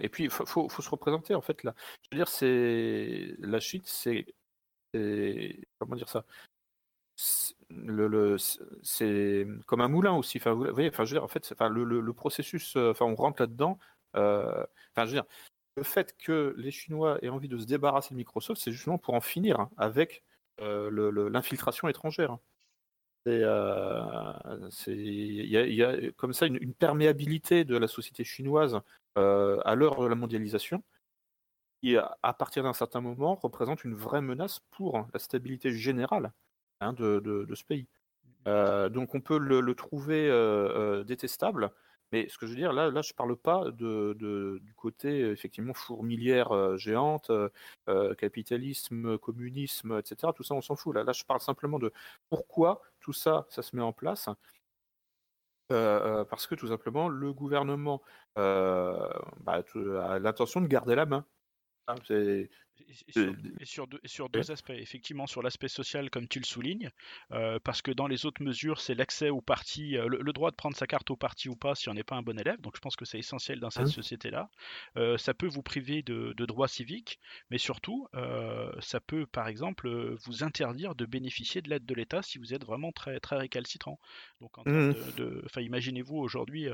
et 0.00 0.08
puis 0.08 0.24
il 0.24 0.30
faut, 0.30 0.44
faut, 0.46 0.82
se 0.82 0.90
représenter 0.90 1.34
en 1.34 1.40
fait 1.40 1.62
là. 1.62 1.74
Je 2.02 2.08
veux 2.10 2.18
dire, 2.18 2.28
c'est 2.28 3.36
la 3.38 3.60
chute, 3.60 3.86
c'est 3.86 4.26
comment 5.78 5.94
dire 5.94 6.08
ça? 6.08 6.24
C'est 8.82 9.46
comme 9.66 9.80
un 9.80 9.88
moulin 9.88 10.12
aussi. 10.12 10.38
Vous 10.38 10.72
voyez, 10.72 10.90
en 10.90 11.28
fait, 11.28 11.52
le, 11.60 12.12
processus, 12.12 12.76
euh, 12.76 12.90
enfin, 12.90 13.06
on 13.06 13.14
rentre 13.14 13.42
là-dedans. 13.42 13.78
Euh, 14.16 14.64
enfin, 14.96 15.22
le 15.76 15.82
fait 15.82 16.16
que 16.18 16.54
les 16.58 16.70
Chinois 16.70 17.18
aient 17.22 17.28
envie 17.28 17.48
de 17.48 17.58
se 17.58 17.66
débarrasser 17.66 18.14
de 18.14 18.16
Microsoft, 18.16 18.60
c'est 18.60 18.72
justement 18.72 18.98
pour 18.98 19.14
en 19.14 19.20
finir 19.20 19.60
hein, 19.60 19.70
avec 19.76 20.22
euh, 20.60 21.30
l'infiltration 21.30 21.88
étrangère. 21.88 22.38
Il 23.26 23.34
y, 25.46 25.82
a 25.84 26.10
comme 26.16 26.32
ça 26.32 26.46
une, 26.46 26.74
perméabilité 26.74 27.64
de 27.64 27.76
la 27.76 27.86
société 27.86 28.24
chinoise 28.24 28.80
à 29.14 29.74
l'heure 29.74 30.00
de 30.00 30.06
la 30.06 30.14
mondialisation 30.14 30.82
qui, 31.82 31.96
à 31.96 32.32
partir 32.32 32.62
d'un 32.62 32.72
certain 32.72 33.00
moment, 33.00 33.34
représente 33.36 33.84
une 33.84 33.94
vraie 33.94 34.22
menace 34.22 34.60
pour 34.70 35.06
la 35.12 35.18
stabilité 35.18 35.72
générale 35.72 36.32
hein, 36.80 36.92
de, 36.92 37.46
ce 37.54 37.64
pays. 37.64 37.86
Euh, 38.46 38.88
donc 38.88 39.14
on 39.14 39.20
peut 39.20 39.38
le, 39.38 39.74
trouver 39.74 40.28
euh, 40.28 41.00
euh, 41.00 41.04
détestable, 41.04 41.72
mais 42.12 42.28
ce 42.28 42.38
que 42.38 42.46
je 42.46 42.52
veux 42.52 42.56
dire, 42.58 42.72
là, 42.72 42.90
là 42.90 43.02
je 43.02 43.12
ne 43.12 43.16
parle 43.16 43.36
pas 43.36 43.70
de, 43.70 44.16
du 44.62 44.74
côté 44.74 45.20
effectivement 45.30 45.74
fourmilière 45.74 46.76
géante, 46.78 47.30
capitalisme, 48.18 49.18
communisme, 49.18 49.98
etc. 49.98 50.32
Tout 50.34 50.42
ça, 50.42 50.54
on 50.54 50.62
s'en 50.62 50.76
fout. 50.76 50.94
Là, 50.94 51.04
là, 51.04 51.12
je 51.12 51.24
parle 51.24 51.40
simplement 51.40 51.78
de 51.78 51.92
pourquoi 52.28 52.82
tout 53.00 53.12
ça, 53.12 53.46
ça 53.50 53.62
se 53.62 53.76
met 53.76 53.82
en 53.82 53.92
place. 53.92 54.28
parce 55.68 56.46
que 56.46 56.54
tout 56.56 56.68
simplement, 56.68 57.08
le 57.08 57.32
gouvernement 57.32 58.02
bah, 58.36 59.62
a 60.02 60.18
l'intention 60.18 60.60
de 60.60 60.66
garder 60.66 60.94
la 60.96 61.06
main 61.06 61.24
et 62.88 63.64
sur, 63.64 63.86
sur, 64.04 64.28
deux, 64.28 64.50
aspects. 64.50 64.70
Effectivement, 64.70 65.26
sur 65.26 65.42
l'aspect 65.42 65.68
social, 65.68 66.10
comme 66.10 66.28
tu 66.28 66.38
le 66.38 66.44
soulignes, 66.44 66.90
euh, 67.32 67.58
parce 67.62 67.82
que 67.82 67.90
dans 67.90 68.06
les 68.06 68.26
autres 68.26 68.42
mesures, 68.42 68.80
c'est 68.80 68.94
l'accès 68.94 69.30
au 69.30 69.40
parti, 69.40 69.96
euh, 69.96 70.08
le, 70.08 70.32
droit 70.32 70.50
de 70.50 70.56
prendre 70.56 70.76
sa 70.76 70.86
carte 70.86 71.10
au 71.10 71.16
parti 71.16 71.48
ou 71.48 71.56
pas 71.56 71.74
si 71.74 71.88
on 71.88 71.94
n'est 71.94 72.04
pas 72.04 72.16
un 72.16 72.22
bon 72.22 72.38
élève. 72.38 72.60
Donc 72.60 72.76
je 72.76 72.80
pense 72.80 72.96
que 72.96 73.04
c'est 73.04 73.18
essentiel 73.18 73.60
dans 73.60 73.70
cette 73.70 73.84
hein? 73.84 73.86
société-là. 73.86 74.50
Euh, 74.96 75.18
ça 75.18 75.34
peut 75.34 75.46
vous 75.46 75.62
priver 75.62 76.02
de, 76.02 76.34
droits 76.46 76.68
civiques, 76.68 77.20
mais 77.50 77.58
surtout, 77.58 78.08
ça 78.80 78.98
peut, 79.00 79.26
par 79.26 79.46
exemple, 79.46 79.88
vous 80.24 80.42
interdire 80.42 80.94
de 80.94 81.04
bénéficier 81.04 81.62
de 81.62 81.68
l'aide 81.68 81.84
de 81.84 81.94
l'État 81.94 82.22
si 82.22 82.38
vous 82.38 82.54
êtes 82.54 82.64
vraiment 82.64 82.92
très, 82.92 83.20
très 83.20 83.36
récalcitrant. 83.36 84.00
Donc 84.40 84.56
en 84.58 84.62
mmh. 84.62 84.94
de, 85.16 85.44
imaginez-vous 85.58 86.16
aujourd'hui 86.16 86.66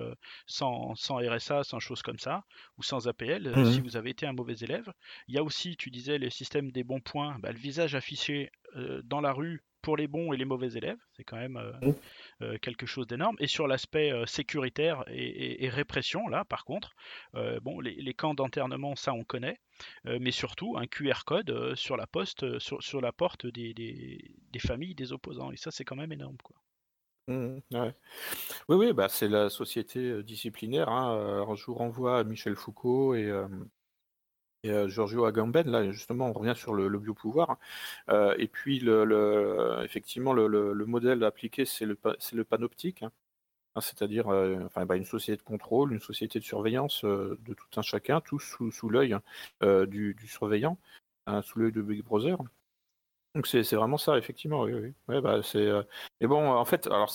sans, 0.47 0.95
sans, 0.95 1.17
RSA, 1.17 1.65
sans 1.65 1.81
choses 1.81 2.03
comme 2.03 2.19
ça, 2.19 2.45
ou 2.79 2.83
sans 2.83 3.09
APL, 3.09 3.53
mmh. 3.55 3.73
si 3.73 3.81
vous 3.81 3.97
avez 3.97 4.11
été 4.11 4.27
un 4.27 4.33
mauvais 4.33 4.57
élève. 4.61 4.93
Il 5.29 5.35
y 5.35 5.39
a 5.39 5.43
aussi, 5.43 5.77
tu 5.77 5.91
disais, 5.97 6.19
les 6.19 6.31
systèmes 6.31 6.71
des 6.71 6.85
bons 6.85 7.01
points, 7.01 7.39
bah, 7.41 7.53
le 7.53 7.59
visage 7.59 7.95
affiché 7.95 8.51
euh, 8.77 9.03
dans 9.05 9.21
la 9.21 9.33
rue 9.33 9.63
pour 9.83 9.97
les 9.97 10.09
bons 10.09 10.33
et 10.33 10.37
les 10.37 10.45
mauvais 10.45 10.73
élèves, 10.73 10.99
c'est 11.13 11.23
quand 11.23 11.37
même 11.37 11.57
euh, 11.57 11.73
mmh. 11.81 11.95
euh, 12.43 12.59
quelque 12.59 12.87
chose 12.87 13.07
d'énorme. 13.07 13.37
Et 13.39 13.47
sur 13.47 13.69
l'aspect 13.69 14.13
sécuritaire 14.27 15.05
et, 15.09 15.69
répression, 15.69 16.27
là, 16.29 16.45
par 16.45 16.65
contre, 16.65 16.95
bon, 17.63 17.81
les, 17.81 18.15
camps 18.15 18.35
d'internement, 18.35 18.97
ça 18.97 19.13
on 19.13 19.23
connaît, 19.23 19.61
mais 20.05 20.33
surtout 20.33 20.77
un 20.77 20.87
QR 20.87 21.25
code 21.25 21.75
sur 21.77 21.97
la 21.97 22.07
poste, 22.07 22.59
sur, 22.59 23.01
la 23.01 23.13
porte 23.13 23.47
des, 23.47 23.75
des, 23.75 24.59
familles 24.59 24.95
des 24.95 25.13
opposants. 25.13 25.53
Et 25.53 25.57
ça, 25.57 25.71
c'est 25.71 25.85
quand 25.85 25.97
même 25.97 26.13
énorme, 26.13 26.39
quoi. 26.43 26.57
Mmh, 27.29 27.59
oui, 27.73 28.77
oui, 28.77 28.93
bah, 28.93 29.09
c'est 29.09 29.29
la 29.29 29.51
société 29.51 30.23
disciplinaire. 30.23 30.89
Hein. 30.89 31.45
je 31.55 31.65
vous 31.67 31.75
renvoie 31.75 32.19
à 32.19 32.25
Michel 32.25 32.57
Foucault 32.57 33.15
et, 33.15 33.31
et 34.69 34.89
Giorgio 34.89 35.25
Agamben, 35.25 35.69
là 35.71 35.91
justement 35.91 36.29
on 36.29 36.33
revient 36.33 36.55
sur 36.57 36.75
le, 36.75 36.99
biopouvoir. 36.99 37.59
Euh, 38.11 38.35
et 38.39 38.49
puis 38.49 38.85
effectivement 39.85 40.33
le, 40.33 40.85
modèle 40.87 41.25
appliqué 41.25 41.65
c'est 41.65 41.87
le, 41.87 42.45
panoptique, 42.45 43.03
hein. 43.03 43.13
Hein, 43.77 43.81
c'est-à-dire 43.81 44.27
bah, 44.87 44.97
une 44.97 45.05
société 45.05 45.37
de 45.37 45.43
contrôle, 45.43 45.93
une 45.93 46.01
société 46.01 46.39
de 46.39 46.45
surveillance 46.45 47.05
de 47.05 47.55
tout 47.55 47.67
un 47.77 47.83
chacun, 47.83 48.21
tout 48.21 48.39
sous, 48.39 48.89
l'œil 48.89 49.17
du, 49.61 50.17
surveillant, 50.27 50.79
hein, 51.27 51.43
sous 51.43 51.59
l'œil 51.59 51.73
de 51.73 51.83
Big 51.83 52.03
Brother. 52.03 52.39
Donc 53.35 53.47
c'est 53.47 53.63
vraiment 53.75 53.99
ça, 53.99 54.17
effectivement. 54.17 54.63
Oui, 54.63 54.95
bah. 55.09 55.41
Mais 56.21 56.27
bon, 56.27 56.51
en 56.53 56.65
fait, 56.65 56.87
alors 56.87 57.13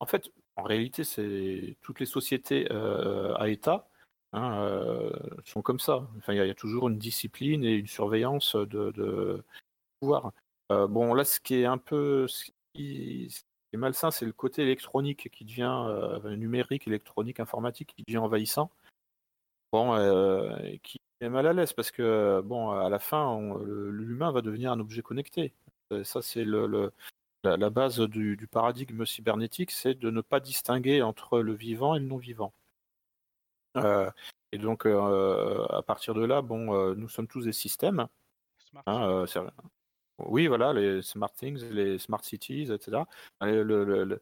en 0.00 0.06
fait, 0.06 0.30
en 0.56 0.62
réalité, 0.64 1.04
c'est 1.04 1.76
toutes 1.82 2.00
les 2.00 2.06
sociétés 2.06 2.68
à 2.70 3.48
État 3.48 3.88
Hein, 4.34 4.58
euh, 4.62 5.10
sont 5.44 5.62
comme 5.62 5.78
ça. 5.78 6.08
Enfin, 6.18 6.32
il 6.32 6.44
y, 6.44 6.50
a 6.50 6.54
toujours 6.54 6.88
une 6.88 6.98
discipline 6.98 7.64
et 7.64 7.74
une 7.74 7.86
surveillance 7.86 8.56
de, 8.56 9.44
pouvoir. 10.00 10.32
Euh, 10.72 10.88
bon, 10.88 11.14
là, 11.14 11.24
ce 11.24 11.38
qui 11.38 11.54
est 11.54 11.66
un 11.66 11.78
peu 11.78 12.26
ce 12.26 12.50
malsain, 13.74 14.10
c'est 14.10 14.26
le 14.26 14.32
côté 14.32 14.62
électronique 14.62 15.30
qui 15.30 15.44
devient 15.44 15.84
euh, 15.86 16.34
numérique, 16.34 16.88
électronique, 16.88 17.38
informatique, 17.38 17.94
qui 17.96 18.02
devient 18.08 18.18
envahissant. 18.18 18.70
Bon, 19.72 19.94
qui 20.82 20.98
est 21.20 21.28
mal 21.28 21.46
à 21.46 21.52
l'aise 21.52 21.72
parce 21.72 21.90
que 21.92 22.40
bon, 22.44 22.70
à 22.70 22.88
la 22.88 22.98
fin, 22.98 23.40
l'humain 23.64 24.32
va 24.32 24.40
devenir 24.40 24.72
un 24.72 24.80
objet 24.80 25.02
connecté. 25.02 25.52
Ça, 26.02 26.22
c'est 26.22 26.44
la, 26.44 27.70
base 27.70 28.00
du, 28.00 28.48
paradigme 28.50 29.04
cybernétique, 29.04 29.70
c'est 29.70 29.94
de 29.94 30.10
ne 30.10 30.22
pas 30.22 30.40
distinguer 30.40 31.02
entre 31.02 31.38
le 31.40 31.54
vivant 31.54 31.94
et 31.94 32.00
le 32.00 32.06
non 32.06 32.16
vivant. 32.16 32.52
Euh, 32.52 32.63
et 34.54 34.58
donc, 34.58 34.86
euh, 34.86 35.66
à 35.68 35.82
partir 35.82 36.14
de 36.14 36.24
là, 36.24 36.40
bon, 36.40 36.72
euh, 36.74 36.94
nous 36.94 37.08
sommes 37.08 37.26
tous 37.26 37.44
des 37.44 37.52
systèmes. 37.52 38.06
Hein, 38.86 39.24
oui, 40.18 40.46
voilà, 40.46 40.72
les 40.72 41.02
smart 41.02 41.32
things, 41.32 41.60
les 41.70 41.98
smart 41.98 42.22
cities, 42.22 42.70
etc. 42.72 43.02
Le, 43.40 44.20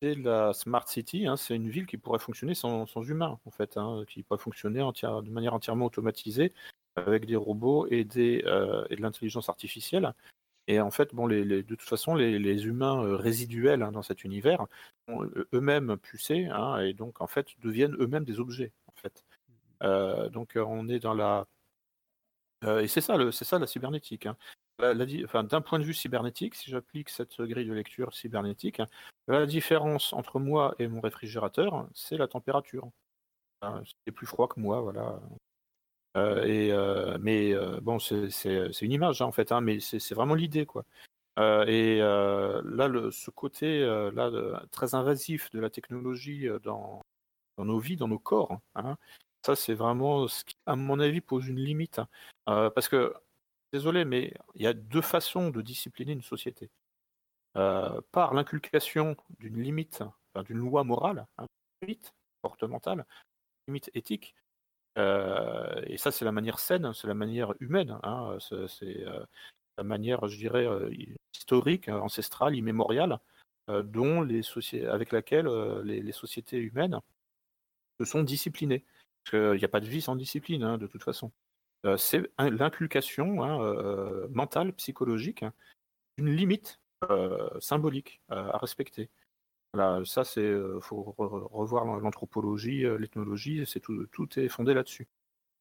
la 0.00 0.52
smart 0.54 0.88
city, 0.88 1.26
hein, 1.26 1.36
c'est 1.36 1.54
une 1.54 1.68
ville 1.68 1.86
qui 1.86 1.98
pourrait 1.98 2.18
fonctionner 2.18 2.54
sans, 2.54 2.86
sans 2.86 3.02
humains, 3.02 3.38
en 3.44 3.50
fait, 3.50 3.76
hein, 3.76 4.04
qui 4.08 4.22
pourrait 4.22 4.40
fonctionner 4.40 4.80
de 4.80 5.30
manière 5.30 5.52
entièrement 5.52 5.86
automatisée 5.86 6.54
avec 6.96 7.26
des 7.26 7.36
robots 7.36 7.86
et, 7.90 8.04
des, 8.04 8.38
et 8.90 8.96
de 8.96 9.02
l'intelligence 9.02 9.50
artificielle. 9.50 10.14
Et 10.66 10.80
en 10.80 10.90
fait, 10.90 11.14
bon, 11.14 11.26
les, 11.26 11.44
de 11.44 11.74
toute 11.74 11.82
façon, 11.82 12.14
les, 12.14 12.66
humains 12.66 13.16
résiduels 13.16 13.86
dans 13.92 14.02
cet 14.02 14.24
univers 14.24 14.66
sont 15.08 15.28
eux-mêmes 15.52 15.98
pucés, 15.98 16.48
et 16.80 16.94
donc 16.94 17.20
en 17.20 17.26
fait 17.26 17.48
deviennent 17.62 17.96
eux-mêmes 17.98 18.24
des 18.24 18.40
objets. 18.40 18.72
Donc 19.80 20.52
on 20.56 20.88
est 20.88 21.00
dans 21.00 21.14
la 21.14 21.46
et 22.66 22.88
c'est 22.88 23.00
ça, 23.00 23.16
c'est 23.30 23.44
ça 23.44 23.58
la 23.58 23.66
cybernétique. 23.66 24.26
Hein. 24.26 24.36
d'un 24.78 25.60
point 25.60 25.78
de 25.78 25.84
vue 25.84 25.94
cybernétique, 25.94 26.54
si 26.54 26.70
j'applique 26.70 27.10
cette 27.10 27.40
grille 27.40 27.66
de 27.66 27.74
lecture 27.74 28.14
cybernétique, 28.14 28.80
la 29.28 29.46
différence 29.46 30.12
entre 30.12 30.38
moi 30.38 30.74
et 30.78 30.88
mon 30.88 31.00
réfrigérateur, 31.00 31.88
c'est 31.94 32.16
la 32.16 32.28
température. 32.28 32.90
c'est 34.04 34.12
plus 34.12 34.26
froid 34.26 34.48
que 34.48 34.60
moi, 34.60 34.80
voilà. 34.80 35.20
et 36.44 36.72
mais 37.20 37.54
bon, 37.82 37.98
c'est 37.98 38.82
une 38.82 38.92
image 38.92 39.22
hein, 39.22 39.26
en 39.26 39.32
fait, 39.32 39.52
hein, 39.52 39.60
mais 39.60 39.80
c'est 39.80 40.14
vraiment 40.14 40.34
l'idée 40.34 40.66
quoi. 40.66 40.84
et 41.38 41.98
là, 41.98 42.88
le, 42.88 43.10
ce 43.10 43.30
côté 43.30 43.80
là 44.12 44.62
très 44.70 44.94
invasif 44.94 45.50
de 45.50 45.60
la 45.60 45.70
technologie 45.70 46.48
dans, 46.62 47.02
dans 47.56 47.64
nos 47.64 47.78
vies, 47.78 47.96
dans 47.96 48.08
nos 48.08 48.18
corps, 48.18 48.58
ça 49.44 49.56
c'est 49.56 49.74
vraiment 49.74 50.28
ce 50.28 50.44
qui, 50.44 50.56
à 50.66 50.76
mon 50.76 51.00
avis, 51.00 51.20
pose 51.20 51.46
une 51.48 51.60
limite. 51.60 52.00
parce 52.46 52.88
que 52.88 53.14
désolé, 53.72 54.04
mais 54.04 54.34
il 54.54 54.62
y 54.62 54.66
a 54.66 54.72
deux 54.72 55.02
façons 55.02 55.50
de 55.50 55.62
discipliner 55.62 56.12
une 56.12 56.22
société. 56.22 56.70
par 57.54 58.34
l'inculcation 58.34 59.16
d'une 59.40 59.62
limite, 59.62 60.02
d'une 60.46 60.58
loi 60.58 60.84
morale, 60.84 61.26
hein, 61.38 61.46
limite 61.82 62.14
comportementale, 62.42 63.06
limite 63.68 63.90
éthique, 63.94 64.34
euh, 64.98 65.82
et 65.86 65.96
ça, 65.96 66.12
c'est 66.12 66.24
la 66.24 66.32
manière 66.32 66.58
saine, 66.58 66.92
c'est 66.94 67.06
la 67.06 67.14
manière 67.14 67.52
humaine, 67.60 67.98
hein, 68.02 68.36
c'est 68.40 69.04
euh, 69.06 69.24
la 69.78 69.84
manière, 69.84 70.26
je 70.28 70.36
dirais, 70.36 70.66
euh, 70.66 70.90
historique, 71.34 71.88
ancestrale, 71.88 72.54
immémoriale, 72.56 73.18
avec 73.66 75.12
laquelle 75.12 75.48
les, 75.84 76.12
sociétés 76.12 76.58
humaines 76.58 77.00
se 77.98 78.04
sont 78.04 78.22
disciplinées. 78.22 78.84
Parce 79.24 79.30
qu'il 79.30 79.58
n'y 79.58 79.64
a 79.64 79.68
pas 79.68 79.80
de 79.80 79.86
vie 79.86 80.02
sans 80.02 80.16
discipline, 80.16 80.62
hein, 80.62 80.78
de 80.78 80.86
toute 80.86 81.02
façon. 81.02 81.32
c'est 81.96 82.30
l'inculcation 82.38 83.42
hein, 83.42 83.58
mentale, 84.30 84.72
psychologique, 84.74 85.44
d'une 86.18 86.30
limite 86.30 86.80
symbolique 87.60 88.20
à 88.28 88.58
respecter 88.58 89.10
ça, 90.04 90.24
c'est 90.24 90.40
euh, 90.40 90.80
faut 90.80 91.14
revoir 91.16 91.84
l'anthropologie, 91.84 92.84
euh, 92.84 92.96
l'ethnologie, 92.96 93.64
c'est 93.66 93.80
tout, 93.80 94.06
tout 94.12 94.38
est 94.38 94.48
fondé 94.48 94.74
là-dessus. 94.74 95.08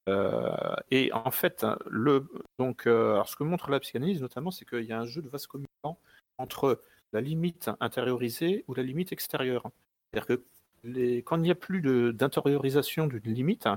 Euh, 0.09 0.75
et 0.91 1.11
en 1.13 1.31
fait, 1.31 1.65
le, 1.87 2.27
donc, 2.59 2.81
ce 2.83 3.35
que 3.35 3.43
montre 3.43 3.69
la 3.69 3.79
psychanalyse 3.79 4.21
notamment, 4.21 4.51
c'est 4.51 4.65
qu'il 4.65 4.83
y 4.83 4.91
a 4.91 4.99
un 4.99 5.05
jeu 5.05 5.21
de 5.21 5.29
vase 5.29 5.47
communicant 5.47 5.97
entre 6.37 6.81
la 7.13 7.21
limite 7.21 7.69
intériorisée 7.79 8.65
ou 8.67 8.73
la 8.73 8.83
limite 8.83 9.11
extérieure. 9.11 9.63
C'est-à-dire 10.11 10.27
que 10.27 10.43
quand 10.83 11.37
il 11.37 11.43
n'y 11.43 11.51
a 11.51 11.55
plus 11.55 11.81
d'intériorisation 12.13 13.07
d'une 13.07 13.33
limite, 13.33 13.67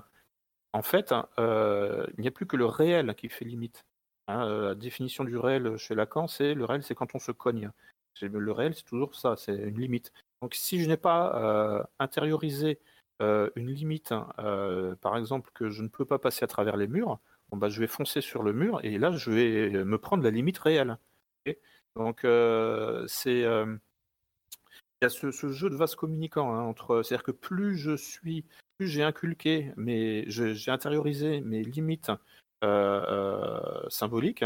en 0.73 0.83
fait, 0.83 1.13
il 1.39 2.21
n'y 2.21 2.29
a 2.29 2.33
plus 2.33 2.47
que 2.47 2.57
le 2.57 2.67
réel 2.67 3.15
qui 3.15 3.29
fait 3.29 3.45
limite. 3.45 3.85
Hein, 4.29 4.49
la 4.49 4.75
définition 4.75 5.25
du 5.25 5.37
réel 5.37 5.77
chez 5.77 5.95
Lacan, 5.95 6.27
c'est 6.27 6.55
le 6.55 6.65
réel, 6.65 6.83
c'est 6.83 6.95
quand 6.95 7.15
on 7.15 7.19
se 7.19 7.33
cogne. 7.33 7.71
Le 8.23 8.53
réel, 8.53 8.75
c'est 8.75 8.85
toujours 8.85 9.15
ça, 9.15 9.37
c'est 9.37 9.55
une 9.55 9.79
limite. 9.79 10.13
Donc 10.43 10.55
si 10.55 10.83
je 10.83 10.89
n'ai 10.89 10.97
pas 10.97 11.37
euh, 11.37 11.83
intériorisé 11.99 12.79
euh, 13.23 13.51
une 13.57 13.71
limite, 13.71 14.15
euh, 14.39 14.95
par 14.97 15.17
exemple 15.17 15.51
que 15.55 15.71
je 15.71 15.83
ne 15.83 15.89
peux 15.89 16.05
pas 16.05 16.19
passer 16.19 16.45
à 16.45 16.49
travers 16.49 16.77
les 16.77 16.89
murs, 16.89 17.19
bon, 17.51 17.57
bah, 17.59 17.69
je 17.69 17.81
vais 17.81 17.87
foncer 17.87 18.21
sur 18.21 18.43
le 18.43 18.53
mur 18.53 18.81
et 18.85 18.99
là 18.99 19.13
je 19.13 19.31
vais 19.31 19.85
me 19.85 19.99
prendre 19.99 20.23
la 20.23 20.31
limite 20.31 20.59
réelle. 20.59 20.99
Donc 21.95 22.27
c'est 23.07 23.45
il 25.01 25.05
y 25.05 25.07
a 25.07 25.09
ce, 25.11 25.31
jeu 25.31 25.71
de 25.71 25.77
vase 25.77 25.95
communicant 25.95 26.55
hein, 26.55 26.63
entre, 26.63 27.03
c'est-à-dire 27.03 27.25
que 27.25 27.31
plus 27.33 27.77
je 27.77 27.97
suis, 27.97 28.45
plus 28.79 28.89
j'ai 28.89 29.03
inculqué, 29.03 29.73
mais 29.77 30.25
j'ai 30.29 30.71
intériorisé 30.71 31.41
mes 31.41 31.63
limites 31.63 32.11
symboliques, 33.89 34.45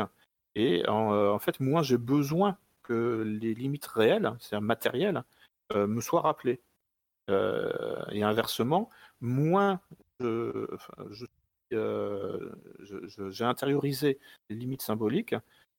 et 0.54 0.86
en, 0.88 1.38
fait 1.38 1.60
moins 1.60 1.82
j'ai 1.82 1.98
besoin 1.98 2.58
que 2.82 3.22
les 3.24 3.54
limites 3.54 3.86
réelles, 3.86 4.34
c'est-à-dire 4.40 4.66
matérielles, 4.66 5.24
euh, 5.72 5.86
me 5.86 6.00
soit 6.00 6.22
rappelé. 6.22 6.60
Euh, 7.30 8.02
et 8.10 8.22
inversement, 8.24 8.90
moins 9.20 9.80
euh, 10.22 10.66
j'ai 11.70 13.44
intériorisé 13.44 14.18
les 14.48 14.56
limites 14.56 14.82
symboliques, 14.82 15.36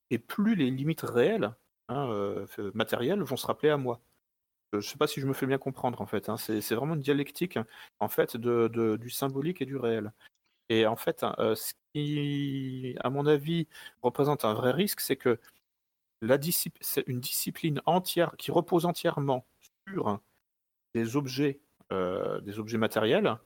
et 0.10 0.18
plus 0.20 0.56
les 0.56 0.72
limites 0.72 1.02
réelles, 1.02 1.54
hein, 1.90 2.46
matérielles, 2.74 3.22
vont 3.22 3.36
se 3.36 3.48
rappeler 3.48 3.70
à 3.70 3.78
moi. 3.78 4.00
Je 4.74 4.78
ne 4.78 4.82
sais 4.82 4.98
pas 4.98 5.08
si 5.08 5.20
je 5.20 5.28
me 5.28 5.34
fais 5.34 5.46
bien 5.46 5.58
comprendre 5.58 6.02
en 6.02 6.06
fait. 6.06 6.30
Hein. 6.30 6.38
C'est 6.38 6.76
vraiment 6.76 6.96
une 6.96 7.02
dialectique 7.02 7.60
en 8.00 8.08
fait 8.08 8.38
de, 8.38 8.98
du 9.00 9.10
symbolique 9.10 9.62
et 9.62 9.66
du 9.66 9.78
réel. 9.78 10.12
Et 10.70 10.88
en 10.88 10.96
fait, 10.96 11.20
ce 11.22 11.74
qui, 11.94 12.96
à 13.02 13.10
mon 13.10 13.26
avis, 13.26 13.68
représente 14.02 14.46
un 14.46 14.54
vrai 14.54 14.72
risque, 14.72 15.02
c'est 15.02 15.18
que 15.18 15.38
c'est 16.80 17.04
une 17.08 17.20
discipline 17.20 17.82
entière 17.86 18.36
qui 18.38 18.52
repose 18.52 18.86
entièrement 18.86 19.46
des 20.94 21.16
objets, 21.16 21.60
euh, 21.92 22.40
des 22.42 22.60
objets 22.60 22.78
matériels, 22.78 23.38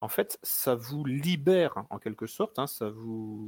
en 0.00 0.08
fait, 0.08 0.38
ça 0.42 0.74
vous 0.74 1.04
libère 1.04 1.84
en 1.90 1.98
quelque 1.98 2.26
sorte, 2.26 2.58
hein, 2.58 2.66
ça 2.66 2.88
vous 2.88 3.46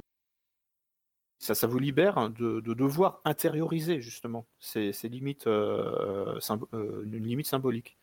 ça, 1.43 1.55
ça 1.55 1.67
vous 1.67 1.79
libère 1.79 2.29
de, 2.29 2.61
devoir 2.61 3.21
intérioriser 3.25 4.01
justement 4.01 4.47
ces, 4.59 4.91
limites, 5.03 5.47
euh, 5.47 6.39
euh, 6.73 7.03
une 7.05 7.25
limite 7.25 7.47
symbolique. 7.47 7.97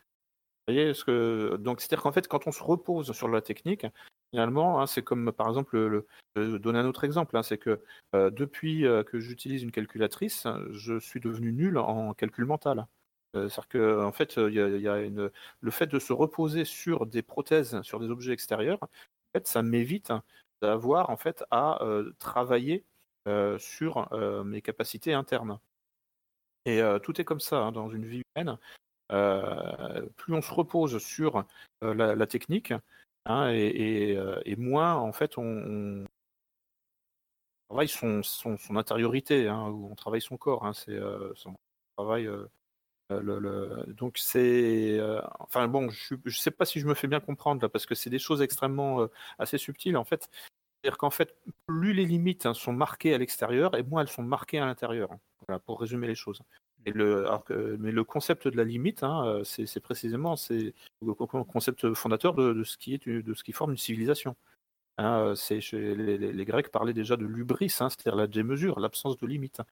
Vous 0.66 0.74
voyez 0.74 0.94
ce 0.94 1.04
que 1.04 1.56
donc 1.56 1.80
c'est-à-dire 1.80 2.02
qu'en 2.02 2.12
fait, 2.12 2.28
quand 2.28 2.46
on 2.46 2.52
se 2.52 2.62
repose 2.62 3.12
sur 3.12 3.28
la 3.28 3.40
technique, 3.40 3.86
finalement, 4.30 4.80
hein, 4.80 4.86
c'est 4.86 5.02
comme 5.02 5.32
par 5.32 5.48
exemple, 5.48 5.78
le, 5.78 6.58
donner 6.58 6.78
un 6.78 6.86
autre 6.86 7.04
exemple, 7.04 7.36
hein, 7.36 7.42
c'est 7.42 7.58
que 7.58 7.80
depuis 8.12 8.82
que 9.06 9.18
j'utilise 9.18 9.62
une 9.62 9.72
calculatrice, 9.72 10.46
je 10.70 10.98
suis 10.98 11.20
devenu 11.20 11.52
nul 11.52 11.78
en 11.78 12.14
calcul 12.14 12.44
mental. 12.44 12.86
Euh, 13.36 13.48
c'est-à-dire 13.48 13.68
que 13.68 14.04
en 14.04 14.12
fait, 14.12 14.36
y 14.36 14.88
a, 14.88 15.00
une... 15.00 15.30
le 15.60 15.70
fait 15.70 15.86
de 15.86 15.98
se 15.98 16.12
reposer 16.12 16.64
sur 16.64 17.06
des 17.06 17.22
prothèses, 17.22 17.80
sur 17.82 18.00
des 18.00 18.10
objets 18.10 18.32
extérieurs, 18.32 18.78
en 18.82 18.88
fait, 19.34 19.46
ça 19.46 19.62
m'évite 19.62 20.12
d'avoir 20.62 21.10
en 21.10 21.16
fait 21.16 21.44
à 21.50 21.82
euh, 21.82 22.12
travailler 22.18 22.84
euh, 22.84 22.89
sur 23.58 24.08
mes 24.44 24.62
capacités 24.62 25.12
internes. 25.12 25.58
Et 26.66 26.80
tout 27.02 27.20
est 27.20 27.24
comme 27.24 27.40
ça 27.40 27.58
hein, 27.58 27.72
dans 27.72 27.90
une 27.90 28.06
vie 28.06 28.22
humaine. 28.36 28.58
plus 30.16 30.34
on 30.34 30.42
se 30.42 30.52
repose 30.52 30.98
sur 30.98 31.44
la, 31.82 32.26
technique, 32.26 32.72
hein, 33.26 33.50
et, 33.52 34.56
moins 34.56 34.94
en 34.94 35.12
fait 35.12 35.38
on, 35.38 36.04
travaille 37.68 37.88
son, 37.88 38.22
son, 38.22 38.56
intériorité, 38.76 39.48
hein, 39.48 39.68
ou 39.68 39.88
on 39.90 39.94
travaille 39.94 40.22
son 40.22 40.36
corps. 40.36 40.74
c'est 40.74 40.98
son 41.34 41.54
travail 41.96 42.28
euh, 43.10 43.84
donc 43.86 44.18
c'est, 44.18 44.98
euh, 44.98 45.20
enfin 45.40 45.68
bon, 45.68 45.90
je 45.90 46.14
ne 46.24 46.30
sais 46.30 46.50
pas 46.50 46.64
si 46.64 46.80
je 46.80 46.86
me 46.86 46.94
fais 46.94 47.08
bien 47.08 47.20
comprendre 47.20 47.62
là, 47.62 47.68
parce 47.68 47.86
que 47.86 47.94
c'est 47.94 48.10
des 48.10 48.18
choses 48.18 48.42
extrêmement 48.42 49.02
euh, 49.02 49.06
assez 49.38 49.58
subtiles 49.58 49.96
en 49.96 50.04
fait. 50.04 50.30
C'est-à-dire 50.82 50.98
qu'en 50.98 51.10
fait, 51.10 51.36
plus 51.66 51.92
les 51.92 52.06
limites 52.06 52.46
hein, 52.46 52.54
sont 52.54 52.72
marquées 52.72 53.14
à 53.14 53.18
l'extérieur, 53.18 53.76
et 53.76 53.82
moins 53.82 54.02
elles 54.02 54.08
sont 54.08 54.22
marquées 54.22 54.58
à 54.58 54.66
l'intérieur. 54.66 55.10
Voilà, 55.46 55.58
pour 55.58 55.80
résumer 55.80 56.06
les 56.06 56.14
choses. 56.14 56.40
Mais 56.86 56.92
le 56.92 58.02
concept 58.02 58.48
de 58.48 58.56
la 58.56 58.64
limite, 58.64 59.02
hein, 59.02 59.42
c'est 59.44 59.80
précisément 59.80 60.36
c'est 60.36 60.74
le 61.02 61.12
concept 61.14 61.92
fondateur 61.92 62.34
de, 62.34 62.64
ce 62.64 62.78
qui 62.78 62.94
est 62.94 63.06
de 63.06 63.34
ce 63.34 63.44
qui 63.44 63.52
forme 63.52 63.72
une 63.72 63.76
civilisation. 63.76 64.36
Hein, 64.98 65.34
les, 65.72 66.44
Grecs 66.44 66.70
parlaient 66.70 66.92
déjà 66.92 67.16
de 67.16 67.24
l'ubris, 67.24 67.70
c'est-à-dire 67.70 68.16
la 68.16 68.26
démesure, 68.26 68.80
l'absence 68.80 69.16
de 69.16 69.26
limite. 69.26 69.62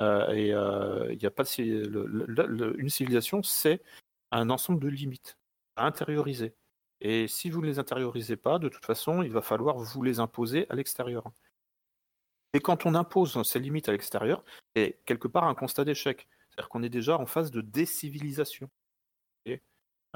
Euh, 0.00 0.28
et 0.30 0.52
euh, 0.54 1.12
il 1.12 1.26
a 1.26 1.30
pas 1.30 1.44
une 1.56 2.88
civilisation, 2.88 3.42
c'est 3.42 3.82
un 4.30 4.48
ensemble 4.48 4.80
de 4.80 4.88
limites 4.88 5.36
à 5.76 5.86
intérioriser. 5.86 6.54
Et 7.00 7.28
si 7.28 7.50
vous 7.50 7.60
ne 7.62 7.66
les 7.66 7.78
intériorisez 7.78 8.36
pas, 8.36 8.58
de 8.58 8.68
toute 8.68 8.84
façon, 8.84 9.22
il 9.22 9.32
va 9.32 9.42
falloir 9.42 9.76
vous 9.78 10.02
les 10.02 10.20
imposer 10.20 10.66
à 10.70 10.74
l'extérieur. 10.74 11.24
Et 12.52 12.60
quand 12.60 12.84
on 12.86 12.94
impose 12.94 13.42
ces 13.42 13.58
limites 13.60 13.88
à 13.88 13.92
l'extérieur, 13.92 14.44
c'est 14.74 15.00
quelque 15.06 15.28
part 15.28 15.44
un 15.44 15.54
constat 15.54 15.84
d'échec. 15.84 16.28
C'est-à-dire 16.50 16.68
qu'on 16.68 16.82
est 16.82 16.88
déjà 16.88 17.18
en 17.18 17.26
phase 17.26 17.50
de 17.50 17.60
décivilisation. 17.60 18.68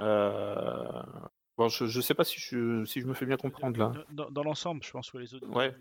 euh, 0.01 1.03
Bon, 1.57 1.69
je 1.69 1.85
ne 1.85 2.03
sais 2.03 2.15
pas 2.15 2.25
si 2.25 2.41
je, 2.41 2.85
si 2.85 3.01
je 3.01 3.07
me 3.07 3.15
fais 3.15 3.27
bien 3.27 3.37
comprendre 3.37 3.79
là. 3.79 3.93
Dans, 4.11 4.43
l'ensemble, 4.43 4.83
je 4.83 4.91
pense 4.91 5.11
que 5.11 5.19
les 5.19 5.35
autres 5.35 5.49
ouais, 5.51 5.73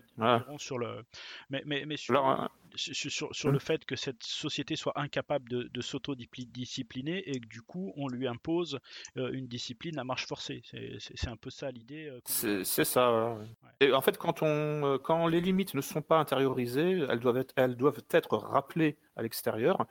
sur 0.58 0.78
le. 0.78 1.04
Mais, 1.50 1.62
mais, 1.66 1.84
mais 1.84 1.96
sur, 1.96 2.24
hein, 2.24 2.48
sur, 2.76 3.34
sur, 3.34 3.50
le 3.50 3.58
fait 3.58 3.84
que 3.84 3.96
cette 3.96 4.22
société 4.22 4.76
soit 4.76 4.92
incapable 4.94 5.48
de, 5.48 5.64
de 5.64 5.80
s'auto-discipliner 5.80 7.28
et 7.28 7.40
que 7.40 7.46
du 7.48 7.60
coup, 7.60 7.92
on 7.96 8.06
lui 8.06 8.28
impose 8.28 8.78
euh, 9.16 9.32
une 9.32 9.48
discipline 9.48 9.98
à 9.98 10.04
marche 10.04 10.28
forcée. 10.28 10.62
C'est 11.00 11.28
un 11.28 11.36
peu 11.36 11.50
ça 11.50 11.72
l'idée. 11.72 12.08
Euh, 12.08 12.62
c'est 12.62 12.84
ça. 12.84 13.36
Et 13.80 13.92
en 13.92 14.00
fait, 14.00 14.16
quand, 14.16 14.42
on, 14.42 14.46
euh, 14.46 14.98
quand 14.98 15.26
les 15.26 15.40
limites 15.40 15.74
ne 15.74 15.80
sont 15.80 16.02
pas 16.02 16.18
intériorisées, 16.18 17.04
elles 17.08 17.20
doivent 17.20 17.38
être, 17.38 17.52
elles 17.56 17.76
doivent 17.76 18.02
être 18.10 18.36
rappelées 18.36 18.96
à 19.16 19.22
l'extérieur. 19.22 19.86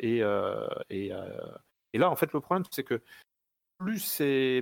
et, 0.00 0.22
et, 0.88 1.12
et 1.92 1.98
là, 1.98 2.10
en 2.10 2.16
fait, 2.16 2.32
le 2.32 2.40
problème, 2.40 2.64
c'est 2.70 2.84
que 2.84 3.02
plus, 3.82 4.16